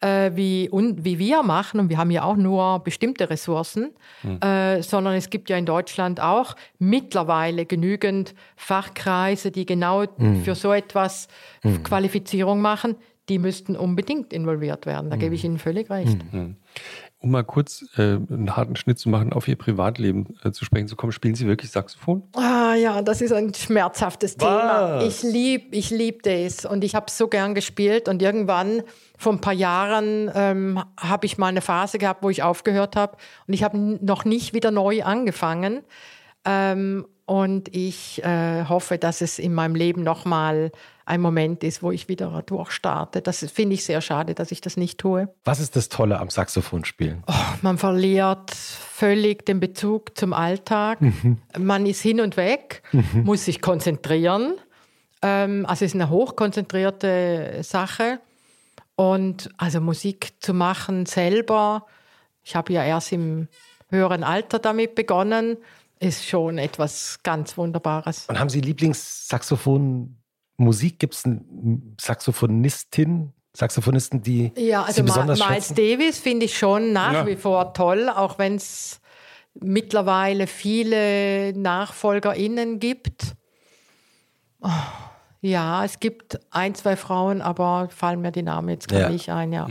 äh, 0.00 0.30
wie, 0.34 0.68
und, 0.68 1.04
wie 1.04 1.18
wir 1.18 1.42
machen, 1.42 1.80
und 1.80 1.88
wir 1.88 1.98
haben 1.98 2.10
ja 2.10 2.22
auch 2.22 2.36
nur 2.36 2.80
bestimmte 2.80 3.30
Ressourcen, 3.30 3.90
mhm. 4.22 4.40
äh, 4.40 4.82
sondern 4.82 5.14
es 5.14 5.30
gibt 5.30 5.50
ja 5.50 5.56
in 5.56 5.66
Deutschland 5.66 6.20
auch 6.20 6.54
mittlerweile 6.78 7.66
genügend 7.66 8.34
Fachkreise, 8.56 9.50
die 9.50 9.66
genau 9.66 10.04
mhm. 10.16 10.42
für 10.42 10.54
so 10.54 10.72
etwas 10.72 11.28
mhm. 11.62 11.82
Qualifizierung 11.82 12.60
machen. 12.60 12.96
Die 13.28 13.38
müssten 13.38 13.76
unbedingt 13.76 14.32
involviert 14.32 14.86
werden. 14.86 15.10
Da 15.10 15.16
gebe 15.16 15.34
ich 15.34 15.42
hm. 15.42 15.50
Ihnen 15.50 15.58
völlig 15.58 15.90
recht. 15.90 16.16
Um 17.20 17.32
mal 17.32 17.42
kurz 17.42 17.84
äh, 17.96 18.02
einen 18.02 18.56
harten 18.56 18.76
Schnitt 18.76 19.00
zu 19.00 19.08
machen, 19.08 19.32
auf 19.32 19.48
Ihr 19.48 19.56
Privatleben 19.56 20.36
äh, 20.44 20.52
zu 20.52 20.64
sprechen 20.64 20.86
zu 20.86 20.94
kommen, 20.94 21.10
spielen 21.10 21.34
Sie 21.34 21.48
wirklich 21.48 21.72
Saxophon? 21.72 22.22
Ah 22.34 22.74
ja, 22.74 23.02
das 23.02 23.20
ist 23.20 23.32
ein 23.32 23.52
schmerzhaftes 23.52 24.36
Was? 24.38 24.46
Thema. 24.46 25.02
Ich 25.02 25.22
liebe 25.24 25.74
ich 25.76 25.90
lieb 25.90 26.22
das 26.22 26.64
und 26.64 26.84
ich 26.84 26.94
habe 26.94 27.06
es 27.08 27.18
so 27.18 27.26
gern 27.26 27.56
gespielt 27.56 28.08
und 28.08 28.22
irgendwann 28.22 28.82
vor 29.16 29.32
ein 29.32 29.40
paar 29.40 29.52
Jahren 29.52 30.30
ähm, 30.32 30.80
habe 30.96 31.26
ich 31.26 31.38
mal 31.38 31.48
eine 31.48 31.60
Phase 31.60 31.98
gehabt, 31.98 32.22
wo 32.22 32.30
ich 32.30 32.44
aufgehört 32.44 32.94
habe 32.94 33.16
und 33.48 33.54
ich 33.54 33.64
habe 33.64 33.76
noch 33.76 34.24
nicht 34.24 34.54
wieder 34.54 34.70
neu 34.70 35.02
angefangen. 35.02 35.80
Ähm, 36.44 37.04
und 37.26 37.74
ich 37.76 38.24
äh, 38.24 38.64
hoffe, 38.64 38.96
dass 38.96 39.20
es 39.20 39.38
in 39.38 39.52
meinem 39.52 39.74
Leben 39.74 40.02
nochmal 40.02 40.72
ein 41.08 41.20
Moment 41.20 41.64
ist, 41.64 41.82
wo 41.82 41.90
ich 41.90 42.08
wieder 42.08 42.42
durchstarte. 42.42 43.22
Das 43.22 43.38
finde 43.50 43.74
ich 43.74 43.84
sehr 43.84 44.00
schade, 44.00 44.34
dass 44.34 44.52
ich 44.52 44.60
das 44.60 44.76
nicht 44.76 44.98
tue. 44.98 45.28
Was 45.44 45.58
ist 45.58 45.74
das 45.74 45.88
Tolle 45.88 46.20
am 46.20 46.28
Saxophonspielen? 46.28 47.24
Oh, 47.26 47.32
man 47.62 47.78
verliert 47.78 48.50
völlig 48.50 49.46
den 49.46 49.58
Bezug 49.58 50.18
zum 50.18 50.32
Alltag. 50.32 51.00
Mhm. 51.00 51.38
Man 51.58 51.86
ist 51.86 52.02
hin 52.02 52.20
und 52.20 52.36
weg, 52.36 52.82
mhm. 52.92 53.24
muss 53.24 53.46
sich 53.46 53.62
konzentrieren. 53.62 54.54
Ähm, 55.22 55.64
also 55.66 55.84
es 55.84 55.92
ist 55.92 56.00
eine 56.00 56.10
hochkonzentrierte 56.10 57.60
Sache. 57.62 58.20
Und 58.94 59.50
also 59.56 59.80
Musik 59.80 60.32
zu 60.40 60.52
machen 60.52 61.06
selber, 61.06 61.86
ich 62.42 62.54
habe 62.56 62.72
ja 62.72 62.84
erst 62.84 63.12
im 63.12 63.48
höheren 63.88 64.24
Alter 64.24 64.58
damit 64.58 64.94
begonnen, 64.94 65.56
ist 66.00 66.26
schon 66.26 66.58
etwas 66.58 67.20
ganz 67.22 67.56
Wunderbares. 67.56 68.26
Und 68.28 68.38
haben 68.38 68.50
Sie 68.50 68.60
Lieblingssaxophon-Musik? 70.58 70.98
Gibt 70.98 71.14
es 71.14 71.24
eine 71.24 71.40
Saxophonistin, 72.00 73.32
Saxophonisten, 73.56 74.22
die 74.22 74.52
ja, 74.56 74.82
also 74.82 74.94
Sie 74.94 75.02
besonders 75.02 75.38
Miles 75.38 75.68
schätzen? 75.68 75.74
Davis 75.76 76.18
finde 76.18 76.46
ich 76.46 76.58
schon 76.58 76.92
nach 76.92 77.12
ja. 77.12 77.26
wie 77.26 77.36
vor 77.36 77.72
toll, 77.74 78.08
auch 78.08 78.38
wenn 78.38 78.56
es 78.56 79.00
mittlerweile 79.54 80.46
viele 80.46 81.52
NachfolgerInnen 81.58 82.78
gibt. 82.78 83.34
Ja, 85.40 85.84
es 85.84 86.00
gibt 86.00 86.38
ein, 86.50 86.74
zwei 86.74 86.96
Frauen, 86.96 87.42
aber 87.42 87.88
fallen 87.90 88.20
mir 88.20 88.32
die 88.32 88.42
Namen 88.42 88.68
jetzt 88.70 88.88
gar 88.88 89.00
Ja. 89.02 89.08
nicht 89.08 89.30
ein, 89.30 89.52
ja. 89.52 89.68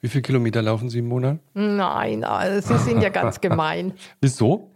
Wie 0.00 0.08
viele 0.08 0.22
Kilometer 0.22 0.60
laufen 0.62 0.90
Sie 0.90 0.98
im 0.98 1.08
Monat? 1.08 1.38
Nein, 1.54 2.22
also 2.24 2.76
Sie 2.76 2.84
sind 2.84 3.02
ja 3.02 3.08
ganz 3.08 3.40
gemein. 3.40 3.94
Wieso? 4.20 4.72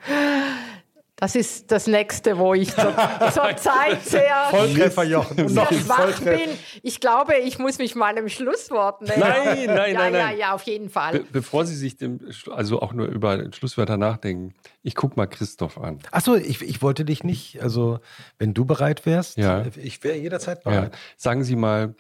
Das 1.21 1.35
ist 1.35 1.71
das 1.71 1.87
Nächste, 1.87 2.39
wo 2.39 2.55
ich 2.55 2.75
zur, 2.75 2.95
zur 3.33 3.57
Zeit 3.57 4.03
sehr, 4.03 4.35
Volltreffer, 4.51 5.05
Jochen. 5.05 5.49
sehr 5.49 5.67
schwach 5.67 6.21
bin. 6.23 6.49
Ich 6.83 6.99
glaube, 7.01 7.37
ich 7.37 7.59
muss 7.59 7.77
mich 7.79 7.95
meinem 7.95 8.29
Schlusswort 8.31 9.03
nehmen. 9.03 9.21
Nein, 9.21 9.67
nein, 9.67 9.67
ja, 9.67 9.75
nein, 9.75 9.95
Ja, 9.95 10.11
nein. 10.11 10.39
ja, 10.39 10.55
auf 10.55 10.63
jeden 10.63 10.87
Be 10.87 10.91
Fall. 10.93 11.25
bevor 11.31 11.67
Sie 11.67 11.77
sich 11.77 11.97
dem, 11.99 12.21
also 12.51 12.81
auch 12.81 12.93
nur 12.95 13.07
über 13.07 13.53
Schlusswörter 13.53 13.99
nachdenken, 13.99 14.55
ich 14.83 14.95
gucke 14.95 15.17
mal 15.17 15.27
Christoph 15.27 15.77
an. 15.79 15.99
Achso, 16.11 16.35
ich, 16.37 16.63
ich 16.63 16.81
wollte 16.81 17.05
dich 17.05 17.23
nicht, 17.23 17.61
also 17.63 18.01
wenn 18.39 18.55
du 18.55 18.65
bereit 18.65 19.05
wärst, 19.05 19.37
Ja. 19.37 19.65
ich 19.77 20.03
wäre 20.03 20.17
jederzeit 20.17 20.65
Ja. 20.65 20.71
bereit. 20.71 20.99
Sagen 21.19 21.45
Sie 21.45 21.55
mal, 21.55 21.95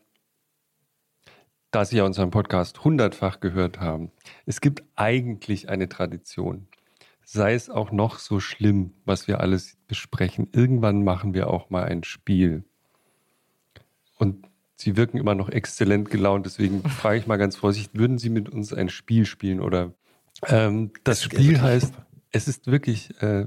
da 1.73 1.85
Sie 1.85 1.99
ja 1.99 2.05
unseren 2.05 2.31
Podcast 2.31 2.83
hundertfach 2.85 3.41
gehört 3.41 3.81
haben, 3.81 4.11
es 4.47 4.61
gibt 4.61 4.83
eigentlich 4.97 5.69
eine 5.69 5.89
Tradition. 5.89 6.67
Sei 7.33 7.55
es 7.55 7.70
auch 7.70 7.92
noch 7.92 8.18
so 8.18 8.41
schlimm, 8.41 8.92
was 9.05 9.28
wir 9.28 9.39
alles 9.39 9.78
besprechen. 9.86 10.49
Irgendwann 10.52 11.05
machen 11.05 11.33
wir 11.33 11.47
auch 11.49 11.70
mal 11.70 11.84
ein 11.84 12.02
Spiel. 12.02 12.65
Und 14.18 14.49
Sie 14.75 14.97
wirken 14.97 15.17
immer 15.17 15.36
noch 15.36 15.49
exzellent 15.49 16.10
gelaunt, 16.10 16.44
deswegen 16.44 16.83
frage 16.89 17.18
ich 17.18 17.28
mal 17.28 17.36
ganz 17.36 17.55
vorsichtig, 17.55 17.97
würden 17.97 18.18
Sie 18.18 18.31
mit 18.31 18.49
uns 18.49 18.73
ein 18.73 18.89
Spiel 18.89 19.26
spielen 19.26 19.60
oder 19.60 19.94
ähm, 20.49 20.91
das 21.05 21.23
Spiel 21.23 21.60
heißt, 21.60 21.94
es 22.33 22.49
ist 22.49 22.67
wirklich 22.67 23.23
äh, 23.23 23.47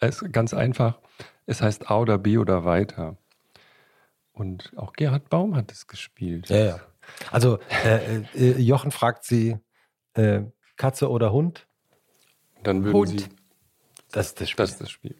es 0.00 0.20
ist 0.20 0.32
ganz 0.32 0.52
einfach, 0.52 0.98
es 1.46 1.62
heißt 1.62 1.92
A 1.92 2.00
oder 2.00 2.18
B 2.18 2.38
oder 2.38 2.64
weiter. 2.64 3.16
Und 4.32 4.72
auch 4.74 4.92
Gerhard 4.92 5.30
Baum 5.30 5.54
hat 5.54 5.70
es 5.70 5.86
gespielt. 5.86 6.48
Ja, 6.48 6.64
ja. 6.64 6.80
Also 7.30 7.60
äh, 7.84 8.22
äh, 8.34 8.58
Jochen 8.58 8.90
fragt 8.90 9.22
sie, 9.22 9.58
äh, 10.14 10.40
Katze 10.76 11.08
oder 11.08 11.32
Hund? 11.32 11.68
Dann 12.64 12.84
würden 12.84 12.96
Hund. 12.96 13.20
Sie, 13.20 13.26
Das 14.12 14.26
ist 14.28 14.40
das 14.40 14.50
Spiel. 14.50 14.62
das 14.64 14.70
ist 14.72 14.80
das 14.80 14.90
Spiel. 14.90 15.14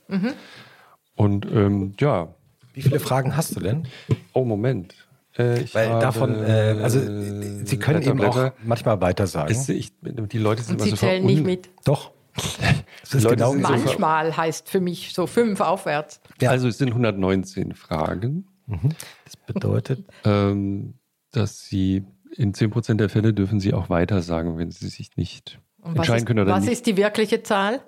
Und 1.16 1.46
ähm, 1.46 1.94
ja, 2.00 2.34
Wie 2.72 2.82
viele 2.82 2.98
Fragen 3.00 3.36
hast 3.36 3.54
du 3.56 3.60
denn? 3.60 3.86
oh 4.32 4.44
Moment. 4.44 4.94
Äh, 5.38 5.62
ich 5.62 5.74
Weil 5.74 5.88
habe, 5.90 6.00
davon, 6.00 6.34
äh, 6.44 6.76
also 6.82 6.98
äh, 7.00 7.64
sie 7.64 7.78
können 7.78 8.00
Blätter, 8.00 8.10
eben 8.10 8.24
auch 8.24 8.52
manchmal 8.64 9.00
weiter 9.00 9.26
sagen. 9.26 9.50
Es, 9.52 9.68
ich, 9.68 9.92
die 10.00 10.38
Leute 10.38 10.62
sind 10.62 10.80
Und 10.80 10.80
immer 10.80 10.84
Sie 10.84 10.90
so 10.90 10.96
zählen 11.06 11.24
nicht 11.24 11.44
mit. 11.44 11.70
Doch. 11.84 12.12
Das 13.02 13.14
ist 13.14 13.28
genau 13.28 13.52
so 13.52 13.58
Manchmal 13.58 14.36
heißt 14.36 14.68
für 14.68 14.80
mich 14.80 15.12
so 15.12 15.26
fünf 15.28 15.60
aufwärts. 15.60 16.20
Ja. 16.40 16.50
Also 16.50 16.66
es 16.66 16.78
sind 16.78 16.88
119 16.88 17.74
Fragen, 17.74 18.46
Das 19.24 19.36
bedeutet, 19.36 20.04
ähm, 20.24 20.94
dass 21.30 21.64
Sie 21.66 22.04
in 22.36 22.52
10% 22.52 22.94
der 22.94 23.08
Fälle 23.08 23.34
dürfen 23.34 23.60
Sie 23.60 23.72
auch 23.72 23.88
weiter 23.88 24.20
sagen, 24.22 24.58
wenn 24.58 24.72
Sie 24.72 24.88
sich 24.88 25.16
nicht 25.16 25.60
Und 25.84 25.92
was, 25.92 25.98
entscheiden 25.98 26.18
ist, 26.18 26.26
können 26.26 26.40
oder 26.40 26.52
was 26.52 26.64
nicht. 26.64 26.72
ist 26.72 26.86
die 26.86 26.96
wirkliche 26.96 27.42
Zahl? 27.42 27.80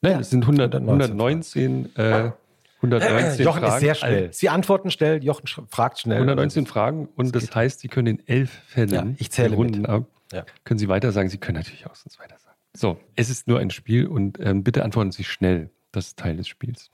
Nein, 0.00 0.20
es 0.20 0.30
sind 0.30 0.42
100, 0.42 0.74
119 0.74 1.90
119, 1.94 1.96
äh, 1.96 2.30
119 2.76 3.44
Jochen 3.44 3.60
Fragen. 3.60 3.74
ist 3.74 3.80
sehr 3.80 3.94
schnell. 3.94 4.32
Sie 4.32 4.48
antworten 4.48 4.90
schnell, 4.90 5.24
Jochen 5.24 5.46
fragt 5.68 5.98
schnell. 5.98 6.18
119 6.18 6.66
Fragen 6.66 7.08
und 7.16 7.34
das 7.34 7.54
heißt, 7.54 7.80
Sie 7.80 7.88
können 7.88 8.18
in 8.18 8.28
elf 8.28 8.50
Fällen 8.66 8.90
Ja, 8.90 9.06
ich 9.18 9.30
zähle 9.30 9.50
die 9.50 9.54
Runden 9.56 9.82
mit. 9.82 9.90
ab. 9.90 10.04
Ja. 10.32 10.44
Können 10.64 10.78
Sie 10.78 10.88
weiter 10.88 11.12
sagen? 11.12 11.28
Sie 11.28 11.38
können 11.38 11.56
natürlich 11.56 11.86
auch 11.86 11.94
sonst 11.94 12.18
weiter 12.18 12.36
sagen. 12.38 12.56
So, 12.74 12.98
es 13.16 13.30
ist 13.30 13.48
nur 13.48 13.58
ein 13.58 13.70
Spiel 13.70 14.06
und 14.06 14.38
ähm, 14.40 14.62
bitte 14.62 14.84
antworten 14.84 15.12
Sie 15.12 15.24
schnell. 15.24 15.70
Das 15.92 16.08
ist 16.08 16.18
Teil 16.18 16.36
des 16.36 16.46
Spiels. 16.46 16.90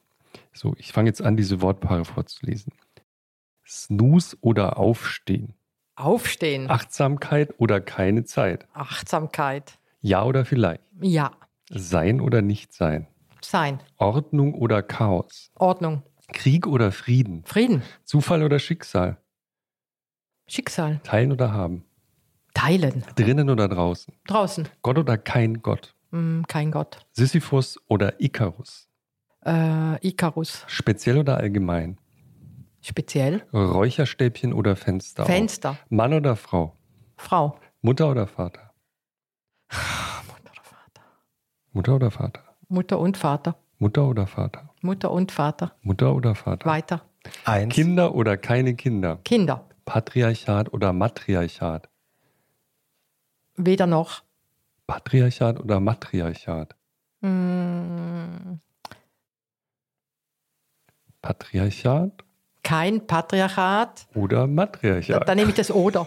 So, 0.52 0.74
ich 0.78 0.92
fange 0.92 1.08
jetzt 1.08 1.22
an, 1.22 1.36
diese 1.36 1.60
Wortpaare 1.60 2.04
vorzulesen. 2.04 2.72
Snooze 3.66 4.36
oder 4.40 4.78
Aufstehen. 4.78 5.54
Aufstehen. 5.96 6.70
Achtsamkeit 6.70 7.54
oder 7.58 7.80
keine 7.80 8.24
Zeit. 8.24 8.66
Achtsamkeit. 8.72 9.78
Ja 10.02 10.24
oder 10.24 10.44
vielleicht. 10.44 10.82
Ja. 11.00 11.30
Sein 11.70 12.20
oder 12.20 12.42
nicht 12.42 12.72
sein. 12.74 13.06
Sein. 13.40 13.80
Ordnung 13.96 14.54
oder 14.54 14.82
Chaos. 14.82 15.50
Ordnung. 15.54 16.02
Krieg 16.32 16.66
oder 16.66 16.92
Frieden. 16.92 17.44
Frieden. 17.44 17.82
Zufall 18.04 18.42
oder 18.42 18.58
Schicksal. 18.58 19.18
Schicksal. 20.46 21.00
Teilen 21.04 21.32
oder 21.32 21.52
haben. 21.52 21.84
Teilen. 22.54 23.04
Drinnen 23.16 23.48
oder 23.48 23.68
draußen. 23.68 24.12
Draußen. 24.26 24.68
Gott 24.82 24.98
oder 24.98 25.16
kein 25.16 25.62
Gott. 25.62 25.94
Hm, 26.10 26.44
kein 26.46 26.70
Gott. 26.70 27.06
Sisyphus 27.12 27.78
oder 27.88 28.20
Icarus. 28.20 28.88
Äh, 29.46 30.06
Icarus. 30.06 30.64
Speziell 30.66 31.18
oder 31.18 31.36
allgemein. 31.38 31.98
Speziell. 32.82 33.42
Räucherstäbchen 33.52 34.52
oder 34.52 34.76
Fenster. 34.76 35.22
auf. 35.22 35.28
Fenster. 35.28 35.78
Mann 35.88 36.12
oder 36.12 36.36
Frau. 36.36 36.76
Frau. 37.16 37.58
Mutter 37.80 38.10
oder 38.10 38.26
Vater. 38.26 38.71
Mutter 39.72 40.52
oder 40.52 40.62
Vater. 40.62 41.02
Mutter 41.72 41.94
oder 41.94 42.10
Vater. 42.10 42.42
Mutter 42.68 42.98
und 42.98 43.16
Vater. 43.16 43.56
Mutter 43.78 44.04
oder 44.08 44.26
Vater. 44.26 44.68
Mutter 44.82 45.10
und 45.10 45.32
Vater. 45.32 45.72
Mutter 45.82 46.14
oder 46.14 46.34
Vater. 46.34 46.66
Weiter. 46.66 47.02
eins. 47.44 47.74
Kinder 47.74 48.14
oder 48.14 48.36
keine 48.36 48.74
Kinder. 48.74 49.18
Kinder. 49.24 49.68
Patriarchat 49.84 50.72
oder 50.72 50.92
Matriarchat. 50.92 51.88
Weder 53.56 53.86
noch. 53.86 54.22
Patriarchat 54.86 55.58
oder 55.60 55.80
Matriarchat. 55.80 56.74
Hm, 57.22 58.60
Patriarchat 61.20 62.24
kein 62.62 63.06
Patriarchat. 63.06 64.06
oder 64.14 64.40
Da, 64.40 64.46
Matriarchat. 64.46 65.28
dann 65.28 65.36
nehme 65.36 65.50
ich 65.50 65.56
das 65.56 65.70
Oder. 65.70 66.06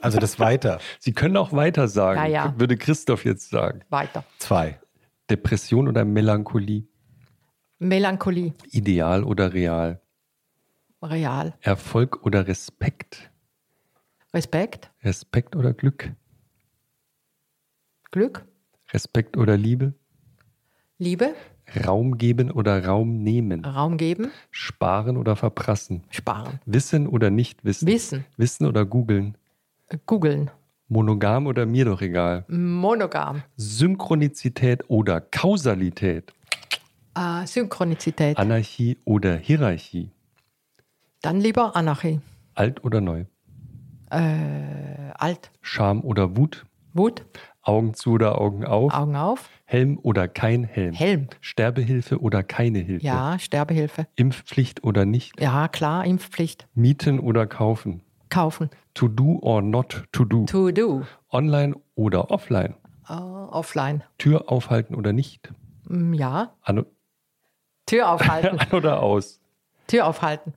Also 0.00 0.18
das 0.18 0.38
weiter. 0.38 0.80
Sie 0.98 1.12
können 1.12 1.36
auch 1.36 1.52
weiter 1.52 1.88
sagen, 1.88 2.20
Ja, 2.20 2.26
ja. 2.26 2.54
würde 2.58 2.76
Christoph 2.76 3.24
jetzt 3.24 3.50
sagen. 3.50 3.82
Weiter. 3.90 4.24
Zwei. 4.38 4.78
Depression 5.28 5.88
oder 5.88 6.04
Melancholie. 6.04 6.86
Melancholie. 7.78 8.52
Ideal 8.70 9.24
oder 9.24 9.52
real. 9.52 10.00
Real. 11.02 11.54
Erfolg 11.60 12.24
oder 12.26 12.46
Respekt. 12.46 13.30
Respekt. 14.34 14.90
Respekt 15.02 15.56
oder 15.56 15.72
Glück. 15.72 16.12
Glück. 18.10 18.44
Respekt 18.92 19.36
oder 19.36 19.56
Liebe. 19.56 19.94
Liebe. 20.98 21.34
Raum 21.86 22.18
geben 22.18 22.50
oder 22.50 22.84
Raum 22.84 23.22
nehmen. 23.22 23.64
Raum 23.64 23.96
geben. 23.96 24.32
Sparen 24.50 25.16
oder 25.16 25.36
verprassen. 25.36 26.02
Sparen. 26.10 26.60
Wissen 26.66 27.06
oder 27.06 27.30
nicht 27.30 27.64
wissen. 27.64 27.86
Wissen. 27.86 28.24
Wissen 28.36 28.66
oder 28.66 28.84
googeln. 28.84 29.38
Googeln. 30.06 30.50
Monogam 30.88 31.46
oder 31.46 31.66
mir 31.66 31.84
doch 31.84 32.00
egal. 32.02 32.44
Monogam. 32.48 33.42
Synchronizität 33.56 34.88
oder 34.88 35.20
Kausalität. 35.20 36.32
Äh, 37.14 37.46
Synchronizität. 37.46 38.36
Anarchie 38.38 38.98
oder 39.04 39.36
Hierarchie. 39.36 40.10
Dann 41.22 41.40
lieber 41.40 41.76
Anarchie. 41.76 42.20
Alt 42.54 42.82
oder 42.84 43.00
neu. 43.00 43.24
Äh, 44.10 45.12
alt. 45.14 45.50
Scham 45.62 46.00
oder 46.02 46.36
Wut. 46.36 46.64
Wut. 46.92 47.24
Augen 47.62 47.94
zu 47.94 48.12
oder 48.12 48.40
Augen 48.40 48.64
auf. 48.64 48.92
Augen 48.92 49.14
auf. 49.16 49.48
Helm 49.64 49.98
oder 50.02 50.26
kein 50.26 50.64
Helm. 50.64 50.94
Helm. 50.94 51.28
Sterbehilfe 51.40 52.20
oder 52.20 52.42
keine 52.42 52.80
Hilfe. 52.80 53.04
Ja, 53.06 53.38
Sterbehilfe. 53.38 54.08
Impfpflicht 54.16 54.82
oder 54.82 55.04
nicht. 55.04 55.40
Ja, 55.40 55.68
klar, 55.68 56.04
Impfpflicht. 56.04 56.66
Mieten 56.74 57.20
oder 57.20 57.46
kaufen. 57.46 58.02
Kaufen. 58.30 58.70
To 58.94 59.08
do 59.08 59.38
or 59.42 59.60
not 59.62 60.04
to 60.12 60.24
do. 60.24 60.44
To 60.46 60.70
do. 60.70 61.04
Online 61.30 61.74
oder 61.94 62.30
offline. 62.30 62.74
Äh, 63.08 63.12
offline. 63.12 64.02
Tür 64.18 64.50
aufhalten 64.50 64.94
oder 64.94 65.12
nicht. 65.12 65.52
Mm, 65.84 66.14
Ja. 66.14 66.54
An, 66.62 66.86
Tür 67.86 68.08
aufhalten. 68.10 68.58
an 68.60 68.70
oder 68.72 69.02
aus. 69.02 69.40
Tür 69.88 70.06
aufhalten. 70.06 70.54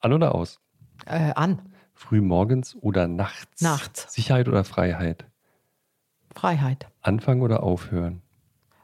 An 0.00 0.12
oder 0.12 0.34
aus. 0.34 0.60
Äh, 1.06 1.32
an. 1.34 1.60
Früh 1.92 2.20
morgens 2.20 2.76
oder 2.76 3.08
nachts. 3.08 3.60
Nachts. 3.60 4.12
Sicherheit 4.14 4.46
oder 4.48 4.62
Freiheit. 4.64 5.26
Freiheit. 6.32 6.86
Anfangen 7.02 7.42
oder 7.42 7.64
aufhören. 7.64 8.22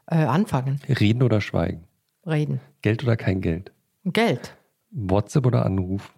Äh, 0.07 0.25
anfangen. 0.25 0.81
Reden 0.89 1.23
oder 1.23 1.39
schweigen. 1.39 1.85
Reden. 2.25 2.59
Geld 2.81 3.03
oder 3.03 3.15
kein 3.15 3.39
Geld. 3.39 3.71
Geld. 4.03 4.55
WhatsApp 4.91 5.45
oder 5.45 5.65
Anruf. 5.65 6.13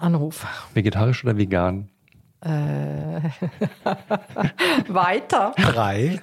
Anruf. 0.00 0.46
Vegetarisch 0.74 1.24
oder 1.24 1.36
vegan. 1.36 1.88
Äh, 2.42 2.48
weiter. 4.88 5.52
Drei. 5.56 6.20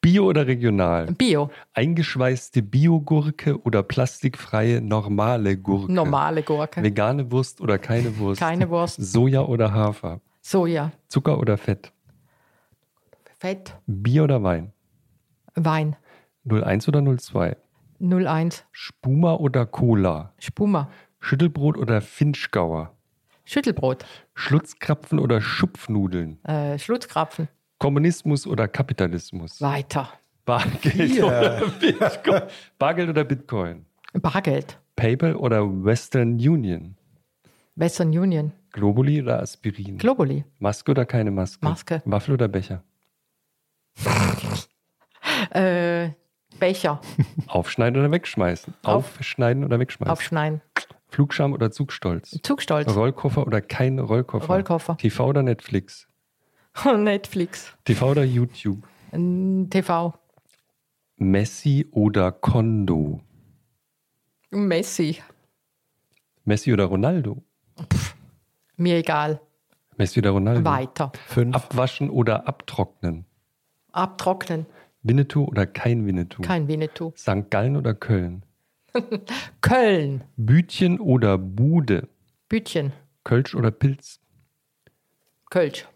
Bio 0.00 0.26
oder 0.26 0.46
regional. 0.46 1.06
Bio. 1.06 1.50
Eingeschweißte 1.74 2.62
Biogurke 2.62 3.60
oder 3.62 3.82
plastikfreie 3.82 4.80
normale 4.80 5.56
Gurke. 5.56 5.92
Normale 5.92 6.42
Gurke. 6.44 6.82
Vegane 6.82 7.30
Wurst 7.32 7.60
oder 7.60 7.78
keine 7.78 8.16
Wurst. 8.18 8.40
Keine 8.40 8.70
Wurst. 8.70 9.00
Soja 9.00 9.42
oder 9.42 9.72
Hafer. 9.72 10.20
Soja. 10.42 10.92
Zucker 11.08 11.38
oder 11.38 11.58
Fett. 11.58 11.92
Fett. 13.38 13.74
Bier 13.86 14.24
oder 14.24 14.42
Wein. 14.42 14.72
Wein. 15.56 15.96
01 16.48 16.86
oder 16.88 17.02
02. 17.02 17.56
01. 18.00 18.64
Spuma 18.70 19.34
oder 19.34 19.66
Cola? 19.66 20.32
Spuma. 20.38 20.88
Schüttelbrot 21.18 21.76
oder 21.76 22.00
Finchgauer? 22.00 22.94
Schüttelbrot. 23.52 24.04
Schlutzkrapfen 24.34 25.18
oder 25.18 25.40
Schupfnudeln? 25.40 26.38
Äh, 26.44 26.78
Schlutzkrapfen. 26.78 27.48
Kommunismus 27.78 28.46
oder 28.46 28.68
Kapitalismus? 28.68 29.62
Weiter. 29.62 30.12
Bargeld 30.44 30.94
Hier. 30.94 31.26
oder 31.26 31.66
Bitcoin? 31.80 32.42
Bargeld 32.78 33.08
oder 33.08 33.24
Bitcoin? 33.24 33.86
Bargeld. 34.12 34.78
PayPal 34.96 35.34
oder 35.34 35.62
Western 35.82 36.34
Union? 36.34 36.94
Western 37.74 38.08
Union. 38.08 38.52
Globuli 38.72 39.22
oder 39.22 39.40
Aspirin? 39.40 39.96
Globuli. 39.96 40.44
Maske 40.58 40.90
oder 40.90 41.06
keine 41.06 41.30
Maske? 41.30 41.64
Maske. 41.64 42.02
Waffel 42.04 42.34
oder 42.34 42.48
Becher? 42.48 42.82
Äh, 45.50 46.10
Becher. 46.58 47.00
Aufschneiden 47.46 47.98
oder 48.00 48.10
wegschmeißen? 48.10 48.74
Auf- 48.82 49.16
Aufschneiden 49.18 49.64
oder 49.64 49.78
wegschmeißen? 49.78 50.12
Aufschneiden. 50.12 50.60
Flugscham 51.08 51.52
oder 51.52 51.70
Zugstolz? 51.70 52.38
Zugstolz. 52.42 52.94
Rollkoffer 52.94 53.46
oder 53.46 53.60
kein 53.60 53.98
Rollkoffer? 53.98 54.46
Rollkoffer. 54.46 54.96
TV 54.98 55.26
oder 55.26 55.42
Netflix? 55.42 56.06
Netflix. 56.96 57.74
TV 57.84 58.10
oder 58.10 58.24
YouTube? 58.24 58.86
TV. 59.10 60.14
Messi 61.16 61.86
oder 61.90 62.30
Kondo? 62.30 63.20
Messi. 64.50 65.18
Messi 66.44 66.72
oder 66.72 66.84
Ronaldo? 66.84 67.42
Mir 68.76 68.96
egal. 68.98 69.40
Messi 69.96 70.20
oder 70.20 70.30
Ronaldo? 70.30 70.64
Weiter. 70.64 71.12
Fünf. 71.26 71.56
Abwaschen 71.56 72.10
oder 72.10 72.46
abtrocknen? 72.46 73.24
Abtrocknen. 73.92 74.66
Winnetou 75.02 75.44
oder 75.46 75.66
kein 75.66 76.06
Winnetou? 76.06 76.42
Kein 76.42 76.68
Winnetou. 76.68 77.12
St. 77.16 77.50
Gallen 77.50 77.76
oder 77.76 77.94
Köln? 77.94 78.44
Köln. 79.60 80.24
Bütchen 80.36 81.00
oder 81.00 81.38
Bude? 81.38 82.08
Bütchen. 82.48 82.92
Kölsch 83.24 83.54
oder 83.54 83.70
Pilz? 83.70 84.20
Kölsch. 85.50 85.86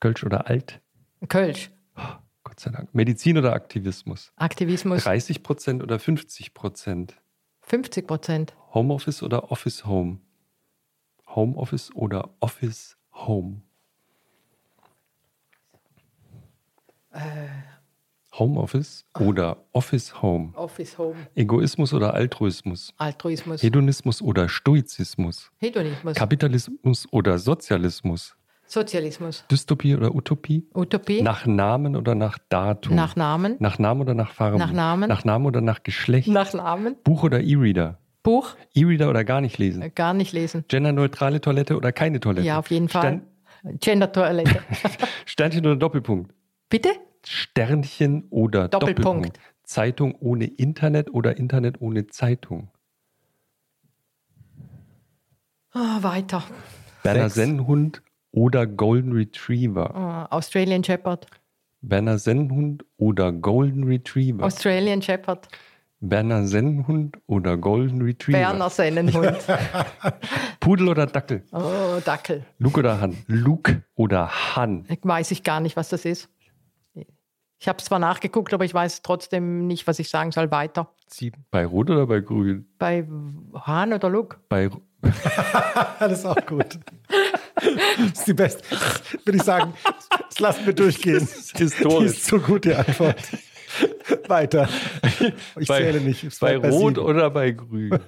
Kölsch 0.00 0.24
oder 0.24 0.46
Alt? 0.46 0.80
Kölsch. 1.28 1.70
Gott 2.44 2.60
sei 2.60 2.70
Dank. 2.70 2.94
Medizin 2.94 3.36
oder 3.36 3.52
Aktivismus? 3.52 4.32
Aktivismus. 4.36 5.04
30 5.04 5.42
Prozent 5.42 5.82
oder 5.82 5.98
50 5.98 6.54
Prozent? 6.54 7.20
50 7.62 8.06
Prozent. 8.06 8.56
Homeoffice 8.72 9.22
oder 9.22 9.50
Office 9.50 9.84
Home? 9.84 10.20
Homeoffice 11.26 11.94
oder 11.94 12.30
Office 12.40 12.96
Home? 13.12 13.62
Homeoffice 18.40 19.04
oder 19.20 19.58
Office 19.72 20.20
Home? 20.22 20.50
Office 20.56 20.98
Home. 20.98 21.14
Egoismus 21.36 21.92
oder 21.94 22.14
Altruismus? 22.14 22.92
Altruismus. 22.96 23.62
Hedonismus 23.62 24.20
oder 24.22 24.48
Stoizismus? 24.48 25.52
Hedonismus. 25.58 26.14
Kapitalismus 26.16 27.06
oder 27.12 27.38
Sozialismus? 27.38 28.34
Sozialismus. 28.66 29.44
Dystopie 29.50 29.94
oder 29.94 30.14
Utopie? 30.14 30.66
Utopie. 30.74 31.22
Nach 31.22 31.44
Namen 31.44 31.96
oder 31.96 32.14
nach 32.14 32.38
Datum? 32.48 32.96
Nach 32.96 33.14
Namen. 33.14 33.56
Nach 33.58 33.78
Namen 33.78 34.00
oder 34.00 34.14
nach 34.14 34.32
Farben? 34.32 34.58
Nach 34.58 34.72
Namen. 34.72 35.08
Nach 35.08 35.24
Namen 35.24 35.46
oder 35.46 35.60
nach 35.60 35.82
Geschlecht? 35.82 36.28
Nach 36.28 36.52
Namen. 36.54 36.96
Buch 37.04 37.22
oder 37.24 37.40
E-Reader? 37.40 37.98
Buch. 38.22 38.56
E-Reader 38.74 39.10
oder 39.10 39.24
gar 39.24 39.40
nicht 39.40 39.58
lesen? 39.58 39.82
Äh, 39.82 39.90
Gar 39.90 40.14
nicht 40.14 40.32
lesen. 40.32 40.64
Genderneutrale 40.68 41.40
Toilette 41.40 41.76
oder 41.76 41.92
keine 41.92 42.20
Toilette? 42.20 42.46
Ja, 42.46 42.58
auf 42.58 42.70
jeden 42.70 42.88
Fall. 42.88 43.22
Stern 43.62 43.78
Gender-Toilette. 43.80 44.60
Sternchen 45.26 45.66
oder 45.66 45.76
Doppelpunkt? 45.76 46.32
Bitte? 46.70 46.90
Sternchen 47.26 48.26
oder 48.30 48.68
Doppelpunkt. 48.68 49.04
Doppelpunkt? 49.04 49.40
Zeitung 49.64 50.14
ohne 50.20 50.46
Internet 50.46 51.12
oder 51.12 51.36
Internet 51.36 51.80
ohne 51.80 52.06
Zeitung? 52.08 52.70
Ah, 55.72 56.02
weiter. 56.02 56.42
Berner 57.02 57.24
Sechs. 57.24 57.34
Sennenhund 57.34 58.02
oder 58.32 58.66
Golden 58.66 59.12
Retriever? 59.12 59.94
Ah, 59.94 60.26
Australian 60.30 60.82
Shepherd. 60.82 61.26
Berner 61.82 62.18
Sennenhund 62.18 62.84
oder 62.98 63.32
Golden 63.32 63.84
Retriever? 63.84 64.44
Australian 64.44 65.00
Shepherd. 65.00 65.48
Berner 66.00 66.46
Sennenhund 66.46 67.18
oder 67.26 67.56
Golden 67.56 68.02
Retriever? 68.02 68.38
Berner 68.38 68.70
Sennenhund. 68.70 69.38
Pudel 70.60 70.88
oder 70.88 71.06
Dackel? 71.06 71.42
Oh, 71.52 72.00
Dackel. 72.04 72.44
Luke 72.58 72.78
oder 72.80 73.00
Han? 73.00 73.16
Luke 73.26 73.82
oder 73.94 74.56
Han? 74.56 74.86
Weiß 75.02 75.30
ich 75.30 75.42
gar 75.42 75.60
nicht, 75.60 75.76
was 75.76 75.90
das 75.90 76.04
ist. 76.04 76.28
Ich 77.60 77.68
habe 77.68 77.78
es 77.78 77.84
zwar 77.84 77.98
nachgeguckt, 77.98 78.54
aber 78.54 78.64
ich 78.64 78.72
weiß 78.72 79.02
trotzdem 79.02 79.66
nicht, 79.66 79.86
was 79.86 79.98
ich 79.98 80.08
sagen 80.08 80.32
soll. 80.32 80.50
Weiter. 80.50 80.94
Sieben. 81.06 81.44
Bei 81.50 81.66
Rot 81.66 81.90
oder 81.90 82.06
bei 82.06 82.20
Grün? 82.20 82.66
Bei 82.78 83.06
Hahn 83.54 83.92
oder 83.92 84.08
Luke? 84.08 84.38
Bei 84.48 84.70
Das 85.98 86.12
ist 86.20 86.24
auch 86.24 86.46
gut. 86.46 86.78
Das 87.54 88.12
ist 88.14 88.26
die 88.26 88.32
beste. 88.32 88.64
Würde 89.26 89.36
ich 89.36 89.42
sagen, 89.42 89.74
das 90.30 90.40
lassen 90.40 90.64
wir 90.64 90.72
durchgehen. 90.72 91.28
Die 91.54 91.58
historisch. 91.64 92.12
ist 92.12 92.24
so 92.26 92.38
gut, 92.38 92.64
die 92.64 92.74
Antwort. 92.74 93.20
Weiter. 94.28 94.66
Ich 95.58 95.68
bei, 95.68 95.80
zähle 95.80 96.00
nicht. 96.00 96.40
Bei 96.40 96.58
bleibt 96.58 96.74
Rot 96.74 96.94
sieben. 96.94 97.06
oder 97.06 97.28
bei 97.28 97.50
Grün? 97.50 97.98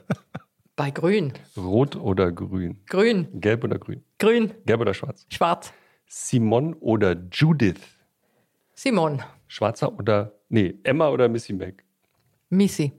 Bei 0.76 0.90
Grün. 0.90 1.34
Rot 1.58 1.94
oder 1.96 2.32
Grün? 2.32 2.80
Grün. 2.86 3.28
Gelb 3.38 3.64
oder 3.64 3.78
Grün? 3.78 4.02
Grün. 4.18 4.54
Gelb 4.64 4.80
oder 4.80 4.94
schwarz? 4.94 5.26
Schwarz. 5.28 5.74
Simon 6.06 6.72
oder 6.74 7.14
Judith? 7.30 7.80
Simon. 8.74 9.22
Schwarzer 9.56 9.92
oder, 9.98 10.32
nee, 10.48 10.78
Emma 10.82 11.10
oder 11.10 11.28
Missy 11.28 11.52
Mac? 11.52 11.84
Missy. 12.48 12.90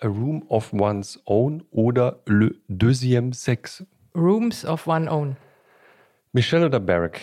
A 0.00 0.08
Room 0.08 0.42
of 0.48 0.72
One's 0.72 1.22
Own 1.24 1.62
oder 1.70 2.20
Le 2.26 2.56
Deuxième 2.68 3.32
Sexe? 3.32 3.86
Rooms 4.16 4.64
of 4.64 4.88
One 4.88 5.08
Own. 5.08 5.36
Michelle 6.32 6.66
oder 6.66 6.80
Barack? 6.80 7.20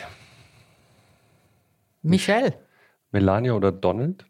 Michelle. 2.02 2.58
Melania 3.12 3.52
oder 3.54 3.74
Donald? 3.74 4.26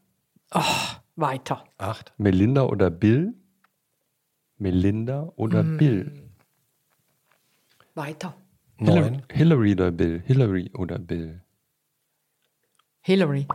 Weiter. 1.16 1.66
Acht. 1.78 2.14
Melinda 2.18 2.64
oder 2.64 2.90
Bill? 2.90 3.36
Melinda 4.58 5.32
oder 5.36 5.62
Mm. 5.62 5.78
Bill? 5.78 6.30
Weiter. 7.94 8.36
Neun. 8.80 9.22
Hillary 9.32 9.74
oder 9.74 9.92
Bill? 9.92 10.24
Hillary 10.26 10.72
oder 10.76 10.98
Bill? 10.98 11.44
Hillary. 13.08 13.48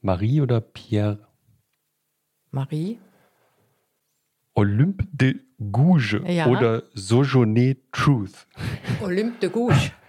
Marie 0.00 0.40
oder 0.40 0.60
Pierre? 0.60 1.18
Marie. 2.52 3.00
Olympe 4.54 5.04
de 5.12 5.40
Gouges 5.72 6.20
Ja. 6.28 6.46
oder 6.46 6.84
Sojourner 6.94 7.74
Truth? 7.90 8.46
Olympe 9.02 9.40
de 9.40 9.48
Gouges. 9.50 9.90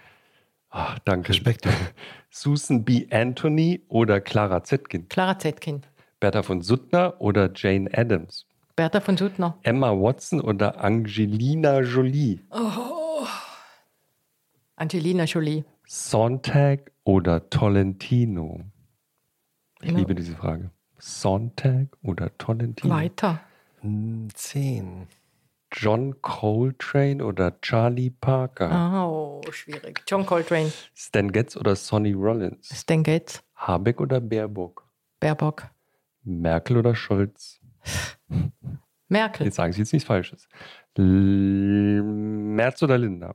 Ah, 0.76 0.96
danke. 1.04 1.28
Respekt. 1.28 1.68
Susan 2.30 2.84
B. 2.84 3.06
Anthony 3.10 3.82
oder 3.88 4.20
Clara 4.20 4.62
Zetkin? 4.64 5.08
Clara 5.08 5.38
Zetkin. 5.38 5.82
Bertha 6.18 6.42
von 6.42 6.62
Suttner 6.62 7.14
oder 7.20 7.48
Jane 7.54 7.88
Addams? 7.96 8.44
Bertha 8.74 9.00
von 9.00 9.16
Suttner. 9.16 9.56
Emma 9.62 9.90
Watson 9.92 10.40
oder 10.40 10.82
Angelina 10.82 11.80
Jolie? 11.82 12.40
Angelina 14.74 15.24
Jolie. 15.26 15.64
Sontag 15.86 16.90
oder 17.04 17.48
Tolentino? 17.50 18.60
Ich 19.84 19.90
Ja. 19.90 19.98
liebe 19.98 20.14
diese 20.14 20.34
Frage. 20.34 20.70
Sontag 20.98 21.88
oder 22.02 22.36
Tolentino? 22.38 22.94
Weiter. 22.94 23.40
Hm, 23.80 24.28
Zehn. 24.32 25.06
John 25.72 26.22
Coltrane 26.22 27.22
oder 27.22 27.60
Charlie 27.60 28.08
Parker? 28.10 29.04
Oh, 29.06 29.42
schwierig. 29.50 30.02
John 30.06 30.24
Coltrane. 30.24 30.72
Stan 30.94 31.30
Getz 31.32 31.56
oder 31.56 31.76
Sonny 31.76 32.12
Rollins? 32.12 32.68
Stan 32.80 33.02
Getz. 33.02 33.42
Habeck 33.56 34.00
oder 34.00 34.20
Baerbock? 34.20 34.88
Baerbock. 35.20 35.68
Merkel 36.22 36.78
oder 36.78 36.94
Scholz? 36.94 37.60
Merkel. 39.08 39.46
Jetzt 39.46 39.56
sagen 39.56 39.72
Sie 39.74 39.80
jetzt 39.80 39.92
nichts 39.92 40.06
Falsches. 40.06 40.48
L 40.96 42.02
Merz 42.02 42.82
oder 42.82 42.96
Linda? 42.96 43.34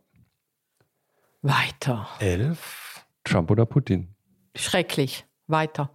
Weiter. 1.41 2.07
Elf. 2.19 3.05
Trump 3.23 3.51
oder 3.51 3.65
Putin? 3.65 4.15
Schrecklich. 4.55 5.25
Weiter. 5.47 5.91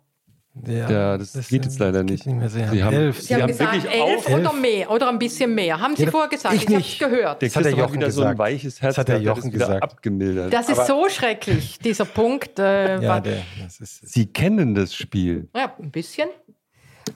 Ja, 0.66 0.88
Ja, 0.88 1.18
das 1.18 1.32
geht 1.48 1.64
jetzt 1.64 1.78
leider 1.80 2.00
geht 2.04 2.10
nicht. 2.10 2.26
nicht 2.26 2.36
mehr. 2.36 2.48
Sie, 2.48 2.64
Sie 2.70 2.84
haben 2.84 2.94
elf. 2.94 3.20
Sie 3.20 3.26
Sie 3.26 3.34
haben 3.34 3.42
haben 3.42 3.48
gesagt 3.48 3.72
wirklich 3.82 3.92
elf 3.92 4.28
oder 4.28 4.38
Elf. 4.50 4.60
mehr 4.60 4.90
oder 4.90 5.08
ein 5.08 5.18
bisschen 5.18 5.52
mehr. 5.54 5.80
Haben 5.80 5.96
Sie 5.96 6.04
Ja, 6.04 6.10
vorher 6.12 6.28
gesagt? 6.30 6.54
ich 6.54 6.62
Ich, 6.62 6.66
habe 6.68 6.76
nicht. 6.76 6.98
gehört. 7.00 7.42
Der 7.42 7.48
Das 7.48 7.56
hat 7.56 7.64
der 7.64 7.72
Jochen 7.72 7.94
wieder 7.94 8.10
so 8.12 8.20
ein 8.22 8.24
gesagt. 8.26 8.38
weiches 8.38 8.80
Herz. 8.82 8.94
Das 8.94 8.98
hat 9.00 9.08
der 9.08 9.20
Jochen 9.20 9.50
gesagt. 9.50 9.82
abgemildert. 9.82 10.52
Das 10.52 10.68
ist 10.68 10.78
Aber- 10.78 10.86
so 10.86 11.08
schrecklich, 11.08 11.78
dieser 11.84 12.04
Punkt. 12.04 12.58
Äh, 12.60 13.02
Ja, 13.02 13.18
der, 13.20 13.38
das 13.64 13.80
ist, 13.80 14.08
Sie 14.08 14.26
kennen 14.26 14.74
das 14.76 14.94
Spiel. 14.94 15.48
ja, 15.56 15.74
ein 15.76 15.90
bisschen. 15.90 16.28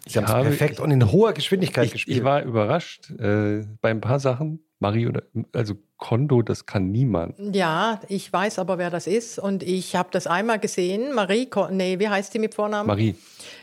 Sie 0.07 0.19
haben 0.19 0.25
es 0.25 0.31
habe- 0.33 0.49
perfekt 0.49 0.81
und 0.81 0.91
in 0.91 1.11
hoher 1.13 1.33
Geschwindigkeit 1.33 1.87
Ich, 1.87 1.93
gespielt. 1.93 2.19
ich 2.19 2.25
war 2.25 2.43
überrascht 2.43 3.11
äh, 3.21 3.65
bei 3.81 3.91
ein 3.91 4.01
paar 4.01 4.19
Sachen. 4.19 4.61
Marie 4.81 5.07
oder 5.09 5.23
also 5.53 5.75
Kondo, 5.97 6.43
das 6.43 6.65
kann 6.67 6.93
niemand. 6.93 7.35
Ja, 7.55 8.01
ich 8.09 8.33
weiß 8.33 8.59
aber, 8.61 8.79
wer 8.79 8.91
das 8.91 9.07
ist. 9.09 9.39
Und 9.41 9.63
ich 9.65 9.97
habe 9.97 10.11
das 10.13 10.27
einmal 10.29 10.61
gesehen. 10.61 11.13
Marie, 11.15 11.49
nee, 11.71 11.99
wie 11.99 12.09
heißt 12.09 12.33
sie 12.33 12.39
mit 12.39 12.55
Vornamen? 12.55 12.87
Marie, 12.87 13.17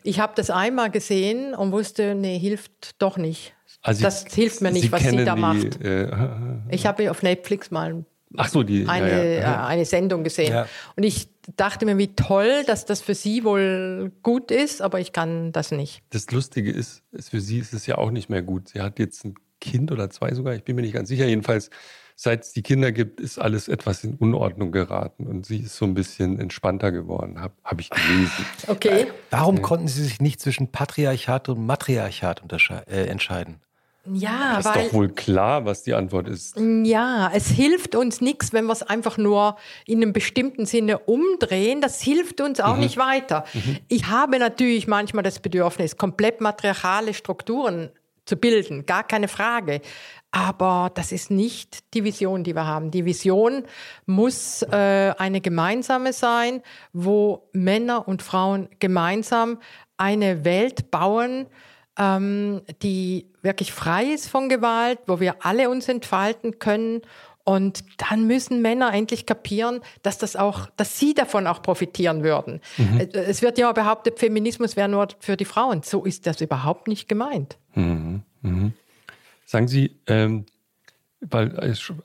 Ich 0.03 0.19
habe 0.19 0.33
das 0.35 0.49
einmal 0.49 0.91
gesehen 0.91 1.53
und 1.55 1.71
wusste, 1.71 2.15
nee, 2.15 2.37
hilft 2.37 3.01
doch 3.01 3.17
nicht. 3.17 3.53
Also 3.81 4.03
das 4.03 4.25
Sie- 4.27 4.41
hilft 4.41 4.61
mir 4.61 4.71
nicht, 4.71 4.83
Sie 4.83 4.91
was 4.91 5.03
sie 5.03 5.23
da 5.23 5.35
die, 5.35 5.41
macht. 5.41 5.81
Äh, 5.81 6.09
Ich 6.69 6.85
habe 6.85 7.09
auf 7.11 7.23
Netflix 7.23 7.71
mal 7.71 8.03
ach 8.35 8.49
so, 8.49 8.63
die. 8.63 8.85
eine, 8.87 9.35
ja, 9.35 9.39
ja. 9.41 9.63
äh, 9.63 9.67
eine 9.67 9.85
Sendung 9.85 10.23
gesehen. 10.25 10.51
Ja. 10.51 10.67
Und 10.97 11.03
ich 11.03 11.29
dachte 11.55 11.85
mir, 11.85 11.97
wie 11.97 12.13
toll, 12.15 12.63
dass 12.67 12.85
das 12.85 13.01
für 13.01 13.15
sie 13.15 13.43
wohl 13.45 14.11
gut 14.23 14.51
ist, 14.51 14.81
aber 14.81 14.99
ich 14.99 15.13
kann 15.13 15.51
das 15.53 15.71
nicht. 15.71 16.01
Das 16.09 16.29
Lustige 16.31 16.71
ist, 16.71 17.03
ist, 17.11 17.29
für 17.29 17.39
sie 17.39 17.59
ist 17.59 17.73
es 17.73 17.85
ja 17.85 17.97
auch 17.99 18.11
nicht 18.11 18.27
mehr 18.29 18.41
gut. 18.41 18.69
Sie 18.69 18.81
hat 18.81 18.97
jetzt 18.99 19.23
ein 19.23 19.35
Kind 19.65 19.91
oder 19.91 20.09
zwei 20.09 20.33
sogar, 20.33 20.55
ich 20.55 20.63
bin 20.63 20.75
mir 20.75 20.83
nicht 20.83 20.93
ganz 20.93 21.09
sicher. 21.09 21.25
Jedenfalls, 21.25 21.69
seit 22.15 22.43
es 22.43 22.53
die 22.53 22.61
Kinder 22.61 22.91
gibt, 22.91 23.19
ist 23.19 23.39
alles 23.39 23.67
etwas 23.67 24.03
in 24.03 24.15
Unordnung 24.15 24.71
geraten 24.71 25.27
und 25.27 25.45
sie 25.45 25.59
ist 25.59 25.75
so 25.75 25.85
ein 25.85 25.93
bisschen 25.93 26.39
entspannter 26.39 26.91
geworden, 26.91 27.41
habe 27.41 27.53
hab 27.63 27.79
ich 27.79 27.89
gelesen. 27.89 28.45
Okay. 28.67 29.07
Warum 29.29 29.61
konnten 29.61 29.87
Sie 29.87 30.03
sich 30.03 30.19
nicht 30.19 30.39
zwischen 30.39 30.71
Patriarchat 30.71 31.49
und 31.49 31.65
Matriarchat 31.65 32.41
äh, 32.87 33.05
entscheiden? 33.05 33.61
Ja, 34.11 34.59
ist 34.59 34.65
weil 34.65 34.85
doch 34.85 34.93
wohl 34.93 35.09
klar, 35.09 35.65
was 35.65 35.83
die 35.83 35.93
Antwort 35.93 36.27
ist. 36.27 36.55
Ja, 36.83 37.31
es 37.33 37.49
hilft 37.49 37.95
uns 37.95 38.21
nichts, 38.21 38.53
wenn 38.53 38.65
wir 38.65 38.73
es 38.73 38.83
einfach 38.83 39.17
nur 39.17 39.57
in 39.87 40.01
einem 40.01 40.13
bestimmten 40.13 40.65
Sinne 40.65 40.99
umdrehen. 40.99 41.81
Das 41.81 42.01
hilft 42.01 42.39
uns 42.41 42.59
auch 42.59 42.77
nicht 42.77 42.97
weiter. 42.97 43.45
Ich 43.87 44.07
habe 44.07 44.37
natürlich 44.37 44.87
manchmal 44.87 45.23
das 45.23 45.39
Bedürfnis, 45.39 45.97
komplett 45.97 46.39
matriarchale 46.39 47.13
Strukturen 47.13 47.89
zu 48.25 48.35
bilden, 48.35 48.85
gar 48.85 49.03
keine 49.03 49.27
Frage. 49.27 49.81
Aber 50.31 50.91
das 50.93 51.11
ist 51.11 51.31
nicht 51.31 51.93
die 51.93 52.03
Vision, 52.03 52.43
die 52.43 52.53
wir 52.53 52.65
haben. 52.65 52.91
Die 52.91 53.05
Vision 53.05 53.63
muss 54.05 54.63
äh, 54.63 55.13
eine 55.17 55.39
gemeinsame 55.39 56.11
sein, 56.11 56.61
wo 56.91 57.47
Männer 57.53 58.07
und 58.07 58.21
Frauen 58.21 58.67
gemeinsam 58.79 59.59
eine 59.97 60.43
Welt 60.43 60.91
bauen, 60.91 61.47
ähm, 61.97 62.61
die 62.81 63.31
wirklich 63.41 63.71
frei 63.71 64.05
ist 64.05 64.27
von 64.27 64.49
Gewalt, 64.49 64.99
wo 65.07 65.19
wir 65.21 65.45
alle 65.45 65.69
uns 65.69 65.87
entfalten 65.87 66.59
können. 66.59 67.01
Und 67.45 67.83
dann 67.97 68.25
müssen 68.27 68.61
Männer 68.61 68.91
endlich 68.91 69.25
kapieren, 69.27 69.79
dass 70.01 70.17
das 70.17 70.35
auch, 70.35 70.67
dass 70.77 70.99
sie 70.99 71.13
davon 71.13 71.45
auch 71.47 71.61
profitieren 71.61 72.23
würden. 72.23 72.59
Äh, 72.77 73.05
Es 73.13 73.41
wird 73.43 73.57
ja 73.59 73.71
behauptet, 73.71 74.19
Feminismus 74.19 74.75
wäre 74.75 74.89
nur 74.89 75.07
für 75.19 75.37
die 75.37 75.45
Frauen. 75.45 75.83
So 75.83 76.03
ist 76.05 76.25
das 76.27 76.41
überhaupt 76.41 76.87
nicht 76.87 77.07
gemeint. 77.07 77.57
Sagen 79.45 79.67
Sie, 79.67 79.95
ähm, 80.07 80.45
weil 81.21 81.55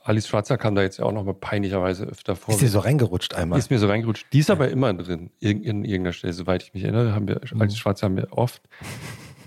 Alice 0.03 0.27
Schwarzer 0.27 0.57
kam 0.57 0.75
da 0.75 0.83
jetzt 0.83 0.97
ja 0.97 1.05
auch 1.05 1.11
noch 1.11 1.23
mal 1.23 1.33
peinlicherweise 1.33 2.05
öfter 2.05 2.35
vor. 2.35 2.53
Ist 2.53 2.61
dir 2.61 2.69
so 2.69 2.79
reingerutscht 2.79 3.33
einmal? 3.35 3.59
Ist 3.59 3.69
mir 3.71 3.79
so 3.79 3.87
reingerutscht. 3.87 4.27
Die 4.33 4.39
ist 4.39 4.49
aber 4.49 4.69
immer 4.69 4.93
drin, 4.93 5.31
in, 5.39 5.63
in 5.63 5.83
irgendeiner 5.85 6.13
Stelle, 6.13 6.33
soweit 6.33 6.63
ich 6.63 6.73
mich 6.73 6.83
erinnere, 6.83 7.13
haben 7.13 7.27
wir, 7.27 7.41
Mhm. 7.51 7.61
Alice 7.61 7.77
Schwarzer 7.77 8.05
haben 8.05 8.17
wir 8.17 8.27
oft, 8.31 8.61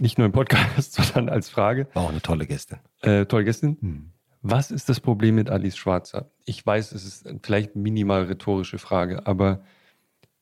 nicht 0.00 0.18
nur 0.18 0.26
im 0.26 0.32
Podcast, 0.32 0.92
sondern 0.94 1.28
als 1.28 1.48
Frage. 1.48 1.86
War 1.94 2.04
auch 2.04 2.10
eine 2.10 2.20
tolle 2.20 2.46
Gästin. 2.46 2.78
Äh, 3.00 3.26
toll, 3.26 3.44
Gästin. 3.44 4.12
Was 4.46 4.70
ist 4.70 4.90
das 4.90 5.00
Problem 5.00 5.36
mit 5.36 5.48
Alice 5.48 5.74
Schwarzer? 5.74 6.30
Ich 6.44 6.66
weiß, 6.66 6.92
es 6.92 7.06
ist 7.06 7.34
vielleicht 7.42 7.76
minimal 7.76 8.24
rhetorische 8.24 8.76
Frage, 8.76 9.26
aber 9.26 9.64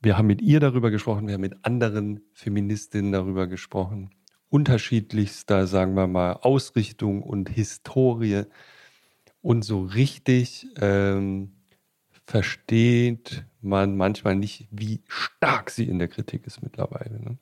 wir 0.00 0.18
haben 0.18 0.26
mit 0.26 0.42
ihr 0.42 0.58
darüber 0.58 0.90
gesprochen, 0.90 1.28
wir 1.28 1.34
haben 1.34 1.40
mit 1.40 1.64
anderen 1.64 2.20
Feministinnen 2.32 3.12
darüber 3.12 3.46
gesprochen. 3.46 4.10
Unterschiedlichster, 4.48 5.68
sagen 5.68 5.94
wir 5.94 6.08
mal, 6.08 6.32
Ausrichtung 6.32 7.22
und 7.22 7.48
Historie. 7.48 8.42
Und 9.40 9.62
so 9.64 9.84
richtig 9.84 10.66
ähm, 10.80 11.52
versteht 12.26 13.44
man 13.60 13.96
manchmal 13.96 14.34
nicht, 14.34 14.66
wie 14.72 15.04
stark 15.06 15.70
sie 15.70 15.84
in 15.84 16.00
der 16.00 16.08
Kritik 16.08 16.44
ist 16.48 16.60
mittlerweile. 16.60 17.20
Ne? 17.20 17.38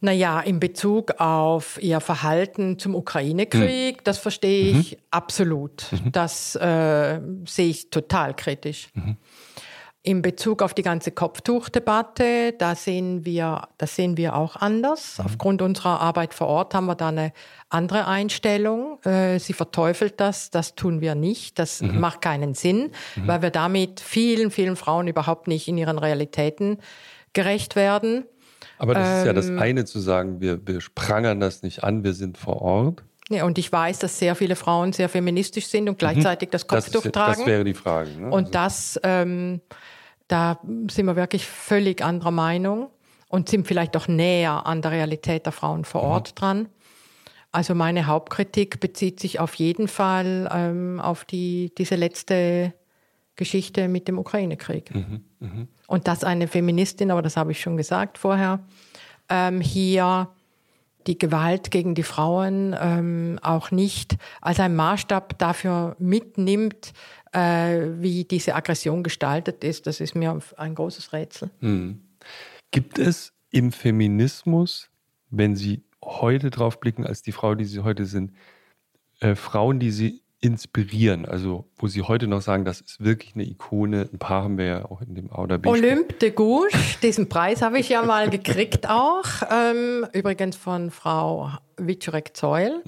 Naja, 0.00 0.40
in 0.40 0.60
Bezug 0.60 1.20
auf 1.20 1.82
ihr 1.82 2.00
Verhalten 2.00 2.78
zum 2.78 2.94
Ukraine-Krieg, 2.94 4.04
das 4.04 4.18
verstehe 4.18 4.78
ich 4.78 4.98
absolut. 5.10 5.90
Das 6.12 6.54
äh, 6.56 7.20
sehe 7.46 7.68
ich 7.68 7.90
total 7.90 8.34
kritisch. 8.34 8.88
In 10.02 10.22
Bezug 10.22 10.62
auf 10.62 10.72
die 10.72 10.82
ganze 10.82 11.10
Kopftuchdebatte, 11.10 12.54
da 12.56 12.76
sehen 12.76 13.24
wir, 13.24 13.66
das 13.76 13.96
sehen 13.96 14.16
wir 14.16 14.36
auch 14.36 14.54
anders. 14.54 15.18
Aufgrund 15.18 15.62
unserer 15.62 16.00
Arbeit 16.00 16.32
vor 16.32 16.46
Ort 16.46 16.74
haben 16.74 16.86
wir 16.86 16.94
da 16.94 17.08
eine 17.08 17.32
andere 17.70 18.06
Einstellung. 18.06 19.02
Äh, 19.02 19.40
sie 19.40 19.52
verteufelt 19.52 20.20
das, 20.20 20.50
das 20.50 20.76
tun 20.76 21.00
wir 21.00 21.16
nicht. 21.16 21.58
Das 21.58 21.82
macht 21.82 22.20
keinen 22.20 22.54
Sinn, 22.54 22.92
weil 23.16 23.42
wir 23.42 23.50
damit 23.50 23.98
vielen, 23.98 24.52
vielen 24.52 24.76
Frauen 24.76 25.08
überhaupt 25.08 25.48
nicht 25.48 25.66
in 25.66 25.76
ihren 25.76 25.98
Realitäten 25.98 26.78
gerecht 27.32 27.74
werden. 27.74 28.26
Aber 28.78 28.94
das 28.94 29.20
ist 29.20 29.26
ja 29.26 29.32
das 29.32 29.48
Ähm. 29.48 29.58
eine 29.58 29.84
zu 29.84 29.98
sagen, 30.00 30.40
wir, 30.40 30.66
wir 30.66 30.78
prangern 30.94 31.40
das 31.40 31.62
nicht 31.62 31.82
an, 31.84 32.04
wir 32.04 32.12
sind 32.12 32.36
vor 32.38 32.60
Ort. 32.62 33.02
Ja, 33.28 33.44
und 33.44 33.58
ich 33.58 33.72
weiß, 33.72 33.98
dass 33.98 34.18
sehr 34.18 34.34
viele 34.36 34.54
Frauen 34.54 34.92
sehr 34.92 35.08
feministisch 35.08 35.66
sind 35.66 35.88
und 35.88 35.98
gleichzeitig 35.98 36.50
das 36.50 36.62
Mhm. 36.64 36.68
Das, 36.68 36.84
Kopftuch 36.84 37.04
ist, 37.06 37.12
tragen. 37.12 37.38
das 37.38 37.46
wäre 37.46 37.64
die 37.64 37.74
Frage. 37.74 38.10
Ne? 38.10 38.30
und 38.30 38.54
das, 38.54 39.00
ähm, 39.02 39.60
da 40.28 40.60
sind 40.90 41.06
wir 41.06 41.16
wirklich 41.16 41.44
völlig 41.46 42.02
anderer 42.04 42.30
Meinung 42.30 42.90
und 43.28 43.48
sind 43.48 43.66
vielleicht 43.66 43.96
auch 43.96 44.06
näher 44.08 44.66
an 44.66 44.82
der 44.82 44.92
Realität 44.92 45.44
der 45.46 45.52
Frauen 45.52 45.84
vor 45.84 46.02
Mhm. 46.02 46.08
Ort 46.08 46.40
dran. 46.40 46.68
Also 47.52 47.74
meine 47.74 48.06
Hauptkritik 48.06 48.80
bezieht 48.80 49.18
sich 49.18 49.40
auf 49.40 49.54
jeden 49.54 49.88
Fall 49.88 50.48
ähm, 50.52 51.00
auf 51.00 51.24
die, 51.24 51.72
diese 51.78 51.96
letzte 51.96 52.74
Geschichte 53.36 53.88
mit 53.88 54.08
dem 54.08 54.18
Ukraine-Krieg. 54.18 54.94
Mhm, 54.94 55.68
Und 55.86 56.08
dass 56.08 56.24
eine 56.24 56.48
Feministin, 56.48 57.10
aber 57.10 57.22
das 57.22 57.36
habe 57.36 57.52
ich 57.52 57.60
schon 57.60 57.76
gesagt 57.76 58.18
vorher, 58.18 58.60
ähm, 59.28 59.60
hier 59.60 60.28
die 61.06 61.18
Gewalt 61.18 61.70
gegen 61.70 61.94
die 61.94 62.02
Frauen 62.02 62.74
ähm, 62.78 63.38
auch 63.42 63.70
nicht 63.70 64.16
als 64.40 64.58
ein 64.58 64.74
Maßstab 64.74 65.38
dafür 65.38 65.94
mitnimmt, 65.98 66.92
äh, 67.32 67.88
wie 68.00 68.24
diese 68.24 68.54
Aggression 68.54 69.02
gestaltet 69.02 69.62
ist, 69.62 69.86
das 69.86 70.00
ist 70.00 70.14
mir 70.14 70.38
ein 70.56 70.74
großes 70.74 71.12
Rätsel. 71.12 71.50
Gibt 72.70 72.98
es 72.98 73.32
im 73.50 73.72
Feminismus, 73.72 74.90
wenn 75.30 75.54
Sie 75.54 75.82
heute 76.02 76.50
drauf 76.50 76.80
blicken, 76.80 77.06
als 77.06 77.22
die 77.22 77.32
Frau, 77.32 77.54
die 77.54 77.64
Sie 77.64 77.80
heute 77.80 78.06
sind, 78.06 78.32
äh, 79.20 79.34
Frauen, 79.34 79.78
die 79.78 79.90
Sie 79.90 80.22
inspirieren, 80.40 81.24
also 81.24 81.68
wo 81.76 81.88
Sie 81.88 82.02
heute 82.02 82.26
noch 82.26 82.42
sagen, 82.42 82.64
das 82.64 82.80
ist 82.82 83.02
wirklich 83.02 83.34
eine 83.34 83.44
Ikone, 83.44 84.08
ein 84.12 84.18
paar 84.18 84.44
haben 84.44 84.58
wir 84.58 84.66
ja 84.66 84.84
auch 84.84 85.00
in 85.00 85.14
dem 85.14 85.32
A 85.32 85.42
oder 85.42 85.58
B. 85.58 85.68
Olympe 85.68 86.14
de 86.14 86.30
Gouges, 86.30 86.74
diesen 87.02 87.28
Preis 87.28 87.62
habe 87.62 87.78
ich 87.78 87.88
ja 87.88 88.02
mal 88.02 88.28
gekriegt 88.28 88.88
auch, 88.88 89.24
ähm, 89.50 90.06
übrigens 90.12 90.56
von 90.56 90.90
Frau 90.90 91.50
Wiczorek-Zeul, 91.78 92.82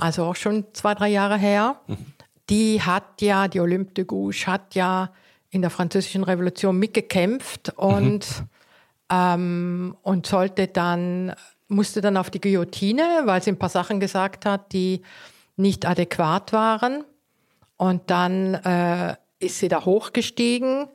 also 0.00 0.24
auch 0.24 0.36
schon 0.36 0.64
zwei, 0.72 0.94
drei 0.94 1.08
Jahre 1.08 1.38
her. 1.38 1.80
Die 2.50 2.82
hat 2.82 3.22
ja, 3.22 3.48
die 3.48 3.60
Olympe 3.60 3.94
de 3.94 4.04
Gouges 4.04 4.46
hat 4.46 4.74
ja 4.74 5.12
in 5.50 5.62
der 5.62 5.70
französischen 5.70 6.24
Revolution 6.24 6.78
mitgekämpft 6.78 7.72
und, 7.76 8.26
ähm, 9.10 9.96
und 10.02 10.26
sollte 10.26 10.66
dann, 10.66 11.32
musste 11.68 12.00
dann 12.00 12.16
auf 12.16 12.30
die 12.30 12.40
Guillotine, 12.40 13.22
weil 13.24 13.42
sie 13.42 13.50
ein 13.50 13.58
paar 13.58 13.68
Sachen 13.68 14.00
gesagt 14.00 14.44
hat, 14.46 14.72
die 14.72 15.02
nicht 15.56 15.86
adäquat 15.86 16.52
waren. 16.52 17.04
Und 17.76 18.10
dann 18.10 18.54
äh, 18.54 19.16
ist 19.38 19.58
sie 19.58 19.68
da 19.68 19.84
hochgestiegen 19.84 20.88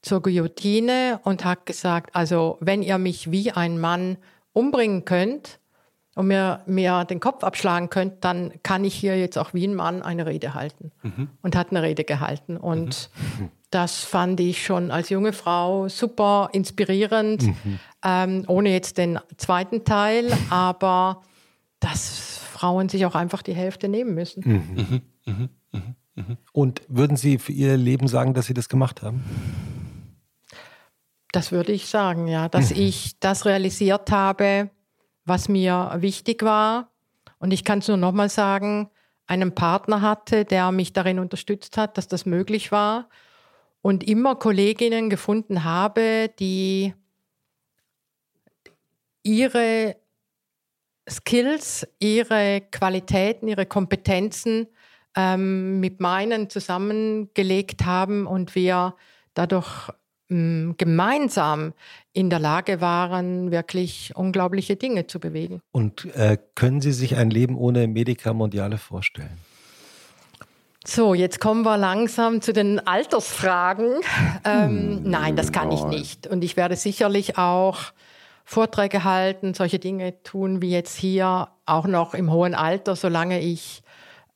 zur 0.00 0.22
Guillotine 0.22 1.20
und 1.24 1.44
hat 1.44 1.66
gesagt, 1.66 2.14
also 2.14 2.58
wenn 2.60 2.82
ihr 2.82 2.98
mich 2.98 3.30
wie 3.30 3.52
ein 3.52 3.78
Mann 3.78 4.16
umbringen 4.52 5.04
könnt 5.04 5.60
und 6.14 6.26
mir, 6.26 6.62
mir 6.66 7.04
den 7.04 7.20
Kopf 7.20 7.44
abschlagen 7.44 7.88
könnt, 7.88 8.24
dann 8.24 8.52
kann 8.62 8.84
ich 8.84 8.94
hier 8.94 9.18
jetzt 9.18 9.38
auch 9.38 9.54
wie 9.54 9.66
ein 9.66 9.74
Mann 9.74 10.02
eine 10.02 10.26
Rede 10.26 10.54
halten. 10.54 10.92
Und 11.42 11.56
hat 11.56 11.70
eine 11.70 11.82
Rede 11.82 12.04
gehalten. 12.04 12.56
Und 12.56 13.10
das 13.70 14.04
fand 14.04 14.40
ich 14.40 14.64
schon 14.64 14.90
als 14.90 15.08
junge 15.08 15.32
Frau 15.32 15.88
super 15.88 16.50
inspirierend, 16.52 17.44
ähm, 18.04 18.44
ohne 18.46 18.70
jetzt 18.70 18.98
den 18.98 19.18
zweiten 19.38 19.84
Teil, 19.84 20.30
aber 20.50 21.22
dass 21.80 22.31
Frauen 22.62 22.88
sich 22.88 23.04
auch 23.06 23.16
einfach 23.16 23.42
die 23.42 23.54
Hälfte 23.54 23.88
nehmen 23.88 24.14
müssen. 24.14 25.02
Und 26.52 26.82
würden 26.86 27.16
Sie 27.16 27.38
für 27.38 27.50
Ihr 27.50 27.76
Leben 27.76 28.06
sagen, 28.06 28.34
dass 28.34 28.46
Sie 28.46 28.54
das 28.54 28.68
gemacht 28.68 29.02
haben? 29.02 29.24
Das 31.32 31.50
würde 31.50 31.72
ich 31.72 31.86
sagen, 31.86 32.28
ja, 32.28 32.48
dass 32.48 32.70
ich 32.70 33.18
das 33.18 33.46
realisiert 33.46 34.12
habe, 34.12 34.70
was 35.24 35.48
mir 35.48 35.96
wichtig 35.96 36.44
war. 36.44 36.92
Und 37.40 37.52
ich 37.52 37.64
kann 37.64 37.80
es 37.80 37.88
nur 37.88 37.96
nochmal 37.96 38.28
sagen, 38.28 38.90
einen 39.26 39.56
Partner 39.56 40.00
hatte, 40.00 40.44
der 40.44 40.70
mich 40.70 40.92
darin 40.92 41.18
unterstützt 41.18 41.76
hat, 41.76 41.98
dass 41.98 42.06
das 42.06 42.26
möglich 42.26 42.70
war. 42.70 43.08
Und 43.80 44.04
immer 44.04 44.36
Kolleginnen 44.36 45.10
gefunden 45.10 45.64
habe, 45.64 46.30
die 46.38 46.94
ihre 49.24 49.96
Skills, 51.08 51.86
ihre 51.98 52.62
Qualitäten, 52.70 53.48
ihre 53.48 53.66
Kompetenzen 53.66 54.68
ähm, 55.16 55.80
mit 55.80 56.00
meinen 56.00 56.48
zusammengelegt 56.48 57.84
haben 57.84 58.26
und 58.26 58.54
wir 58.54 58.94
dadurch 59.34 59.90
mh, 60.28 60.74
gemeinsam 60.78 61.74
in 62.12 62.30
der 62.30 62.38
Lage 62.38 62.80
waren, 62.80 63.50
wirklich 63.50 64.12
unglaubliche 64.14 64.76
Dinge 64.76 65.06
zu 65.06 65.18
bewegen. 65.20 65.60
Und 65.72 66.06
äh, 66.14 66.38
können 66.54 66.80
Sie 66.80 66.92
sich 66.92 67.16
ein 67.16 67.30
Leben 67.30 67.56
ohne 67.56 67.88
Medica 67.88 68.32
Mondiale 68.32 68.78
vorstellen? 68.78 69.38
So, 70.84 71.14
jetzt 71.14 71.38
kommen 71.38 71.62
wir 71.62 71.76
langsam 71.76 72.40
zu 72.40 72.52
den 72.52 72.84
Altersfragen. 72.84 74.00
Ähm, 74.44 74.68
hm, 74.68 75.02
nein, 75.04 75.36
das 75.36 75.52
kann 75.52 75.70
ich 75.70 75.84
nicht. 75.84 76.26
Und 76.26 76.42
ich 76.42 76.56
werde 76.56 76.74
sicherlich 76.74 77.38
auch 77.38 77.92
Vorträge 78.44 79.04
halten, 79.04 79.54
solche 79.54 79.78
Dinge 79.78 80.22
tun 80.22 80.62
wie 80.62 80.70
jetzt 80.70 80.96
hier, 80.96 81.48
auch 81.66 81.86
noch 81.86 82.14
im 82.14 82.30
hohen 82.30 82.54
Alter, 82.54 82.96
solange 82.96 83.40
ich 83.40 83.82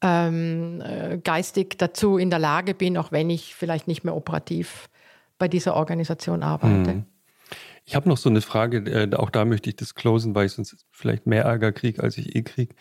ähm, 0.03 0.81
äh, 0.81 1.19
geistig 1.19 1.79
dazu 1.79 2.19
in 2.19 2.31
der 2.31 2.39
Lage 2.39 2.75
bin, 2.75 2.97
auch 2.97 3.13
wenn 3.13 3.31
ich 3.31 3.55
vielleicht 3.55 3.89
nicht 3.89 4.05
mehr 4.05 4.15
operativ 4.15 4.89
bei 5.39 5.49
dieser 5.49 5.75
Organisation 5.75 6.43
arbeite. 6.43 6.91
Hm. 6.91 7.05
Ich 7.85 7.95
habe 7.95 8.09
noch 8.09 8.17
so 8.17 8.29
eine 8.29 8.41
Frage, 8.41 8.79
äh, 8.79 9.15
auch 9.15 9.31
da 9.31 9.45
möchte 9.45 9.71
ich 9.71 9.77
das 9.77 9.95
closen, 9.95 10.35
weil 10.35 10.47
ich 10.47 10.53
sonst 10.53 10.87
vielleicht 10.91 11.27
mehr 11.27 11.45
Ärger 11.45 11.73
kriege, 11.73 12.03
als 12.03 12.19
ich 12.19 12.35
eh 12.35 12.43
kriege. 12.43 12.75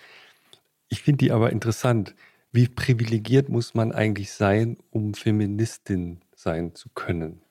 Ich 0.90 1.02
finde 1.02 1.18
die 1.18 1.32
aber 1.32 1.52
interessant 1.52 2.16
wie 2.56 2.70
privilegiert 2.70 3.50
muss 3.50 3.74
man 3.74 3.92
eigentlich 3.92 4.32
sein, 4.32 4.78
um 4.90 5.14
Feministin 5.14 6.22
sein 6.38 6.74
zu 6.74 6.88
können? 6.88 7.42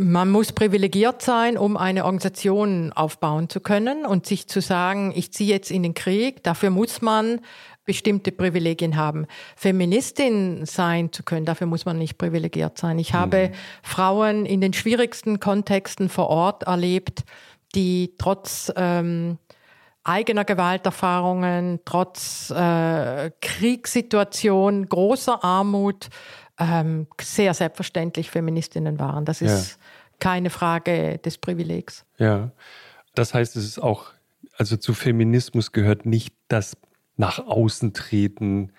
Man 0.00 0.30
muss 0.30 0.52
privilegiert 0.52 1.22
sein, 1.22 1.58
um 1.58 1.76
eine 1.76 2.04
Organisation 2.04 2.92
aufbauen 2.92 3.48
zu 3.48 3.58
können 3.58 4.06
und 4.06 4.26
sich 4.26 4.46
zu 4.46 4.60
sagen, 4.60 5.12
ich 5.12 5.32
ziehe 5.32 5.50
jetzt 5.50 5.72
in 5.72 5.82
den 5.82 5.94
Krieg. 5.94 6.44
Dafür 6.44 6.70
muss 6.70 7.02
man 7.02 7.40
bestimmte 7.84 8.30
Privilegien 8.30 8.96
haben. 8.96 9.26
Feministin 9.56 10.64
sein 10.66 11.10
zu 11.10 11.24
können, 11.24 11.46
dafür 11.46 11.66
muss 11.66 11.84
man 11.84 11.98
nicht 11.98 12.16
privilegiert 12.16 12.78
sein. 12.78 13.00
Ich 13.00 13.12
habe 13.12 13.48
mhm. 13.48 13.52
Frauen 13.82 14.46
in 14.46 14.60
den 14.60 14.72
schwierigsten 14.72 15.40
Kontexten 15.40 16.08
vor 16.08 16.28
Ort 16.28 16.62
erlebt, 16.62 17.24
die 17.74 18.14
trotz 18.18 18.72
ähm, 18.76 19.38
eigener 20.04 20.44
Gewalterfahrungen, 20.44 21.80
trotz 21.84 22.50
äh, 22.50 23.32
Kriegssituation, 23.40 24.88
großer 24.88 25.42
Armut, 25.42 26.08
ähm, 26.58 27.06
sehr 27.20 27.54
selbstverständlich 27.54 28.30
Feministinnen 28.30 28.98
waren. 28.98 29.24
Das 29.24 29.40
ist 29.42 29.72
ja. 29.72 29.76
Keine 30.20 30.50
Frage 30.50 31.18
des 31.18 31.38
Privilegs. 31.38 32.04
Ja, 32.18 32.50
das 33.14 33.34
heißt, 33.34 33.56
es 33.56 33.64
ist 33.64 33.78
auch, 33.78 34.12
also 34.56 34.76
zu 34.76 34.94
Feminismus 34.94 35.72
gehört 35.72 36.06
nicht 36.06 36.34
das 36.48 36.76
nach 37.16 37.38
außen 37.38 37.94
treten, 37.94 38.72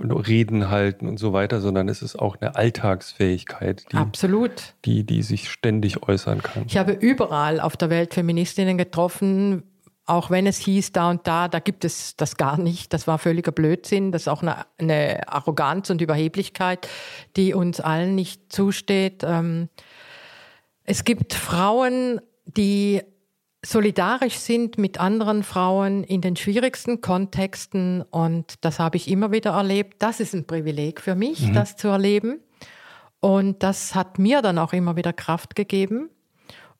Reden 0.00 0.70
halten 0.70 1.06
und 1.06 1.18
so 1.18 1.32
weiter, 1.32 1.60
sondern 1.60 1.88
es 1.88 2.02
ist 2.02 2.16
auch 2.16 2.36
eine 2.40 2.56
Alltagsfähigkeit, 2.56 3.84
die, 3.92 3.96
Absolut. 3.96 4.74
Die, 4.84 5.04
die 5.04 5.22
sich 5.22 5.50
ständig 5.50 6.02
äußern 6.08 6.42
kann. 6.42 6.64
Ich 6.66 6.76
habe 6.76 6.92
überall 6.92 7.60
auf 7.60 7.76
der 7.76 7.90
Welt 7.90 8.12
Feministinnen 8.12 8.76
getroffen, 8.76 9.62
auch 10.06 10.30
wenn 10.30 10.46
es 10.46 10.58
hieß, 10.58 10.92
da 10.92 11.10
und 11.10 11.26
da, 11.26 11.48
da 11.48 11.60
gibt 11.60 11.84
es 11.84 12.16
das 12.16 12.36
gar 12.36 12.58
nicht. 12.58 12.92
Das 12.92 13.06
war 13.06 13.18
völliger 13.18 13.52
Blödsinn. 13.52 14.12
Das 14.12 14.22
ist 14.22 14.28
auch 14.28 14.42
eine, 14.42 14.66
eine 14.78 15.28
Arroganz 15.28 15.90
und 15.90 16.00
Überheblichkeit, 16.00 16.88
die 17.36 17.54
uns 17.54 17.80
allen 17.80 18.14
nicht 18.14 18.52
zusteht. 18.52 19.22
Ähm, 19.24 19.68
es 20.84 21.04
gibt 21.04 21.34
Frauen, 21.34 22.20
die 22.44 23.02
solidarisch 23.64 24.36
sind 24.36 24.76
mit 24.78 25.00
anderen 25.00 25.42
Frauen 25.42 26.04
in 26.04 26.20
den 26.20 26.36
schwierigsten 26.36 27.00
Kontexten 27.00 28.02
und 28.02 28.56
das 28.60 28.78
habe 28.78 28.96
ich 28.96 29.08
immer 29.08 29.32
wieder 29.32 29.52
erlebt. 29.52 29.96
Das 30.02 30.20
ist 30.20 30.34
ein 30.34 30.46
Privileg 30.46 31.00
für 31.00 31.14
mich, 31.14 31.40
mhm. 31.40 31.54
das 31.54 31.76
zu 31.76 31.88
erleben. 31.88 32.40
Und 33.20 33.62
das 33.62 33.94
hat 33.94 34.18
mir 34.18 34.42
dann 34.42 34.58
auch 34.58 34.74
immer 34.74 34.96
wieder 34.96 35.14
Kraft 35.14 35.54
gegeben. 35.54 36.10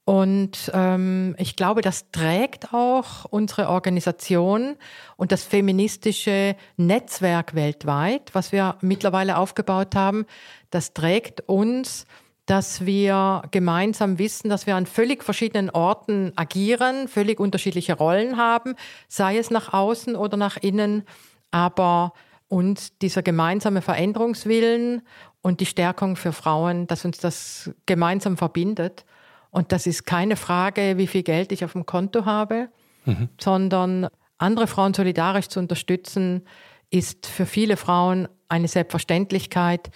Und 0.04 0.70
ähm, 0.74 1.34
ich 1.38 1.56
glaube, 1.56 1.80
das 1.80 2.10
trägt 2.10 2.74
auch 2.74 3.24
unsere 3.24 3.70
Organisation 3.70 4.76
und 5.16 5.32
das 5.32 5.44
feministische 5.44 6.56
Netzwerk 6.76 7.54
weltweit, 7.54 8.34
was 8.34 8.52
wir 8.52 8.76
mittlerweile 8.82 9.38
aufgebaut 9.38 9.94
haben, 9.94 10.26
das 10.68 10.92
trägt 10.92 11.48
uns, 11.48 12.04
dass 12.46 12.84
wir 12.84 13.42
gemeinsam 13.50 14.18
wissen, 14.18 14.50
dass 14.50 14.66
wir 14.66 14.76
an 14.76 14.86
völlig 14.86 15.24
verschiedenen 15.24 15.70
Orten 15.70 16.32
agieren, 16.36 17.08
völlig 17.08 17.40
unterschiedliche 17.40 17.94
Rollen 17.94 18.36
haben, 18.36 18.74
sei 19.08 19.38
es 19.38 19.50
nach 19.50 19.72
außen 19.72 20.14
oder 20.14 20.36
nach 20.36 20.58
innen, 20.58 21.04
aber 21.50 22.12
uns 22.48 22.98
dieser 22.98 23.22
gemeinsame 23.22 23.80
Veränderungswillen 23.80 25.02
und 25.40 25.60
die 25.60 25.66
Stärkung 25.66 26.16
für 26.16 26.32
Frauen, 26.32 26.86
dass 26.86 27.04
uns 27.04 27.18
das 27.18 27.70
gemeinsam 27.86 28.36
verbindet. 28.36 29.04
Und 29.50 29.72
das 29.72 29.86
ist 29.86 30.04
keine 30.04 30.36
Frage, 30.36 30.98
wie 30.98 31.06
viel 31.06 31.22
Geld 31.22 31.52
ich 31.52 31.64
auf 31.64 31.72
dem 31.72 31.86
Konto 31.86 32.26
habe, 32.26 32.68
mhm. 33.06 33.28
sondern 33.40 34.08
andere 34.36 34.66
Frauen 34.66 34.94
solidarisch 34.94 35.48
zu 35.48 35.60
unterstützen, 35.60 36.46
ist 36.90 37.26
für 37.26 37.46
viele 37.46 37.76
Frauen 37.76 38.28
eine 38.48 38.68
Selbstverständlichkeit, 38.68 39.90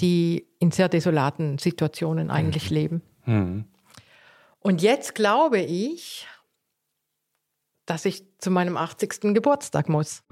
die 0.00 0.46
in 0.58 0.70
sehr 0.70 0.88
desolaten 0.88 1.58
Situationen 1.58 2.30
eigentlich 2.30 2.70
mhm. 2.70 2.76
leben. 2.76 3.02
Mhm. 3.24 3.64
Und 4.60 4.82
jetzt 4.82 5.14
glaube 5.14 5.60
ich, 5.60 6.26
dass 7.86 8.04
ich 8.04 8.24
zu 8.38 8.50
meinem 8.50 8.76
80. 8.76 9.32
Geburtstag 9.32 9.88
muss. 9.88 10.22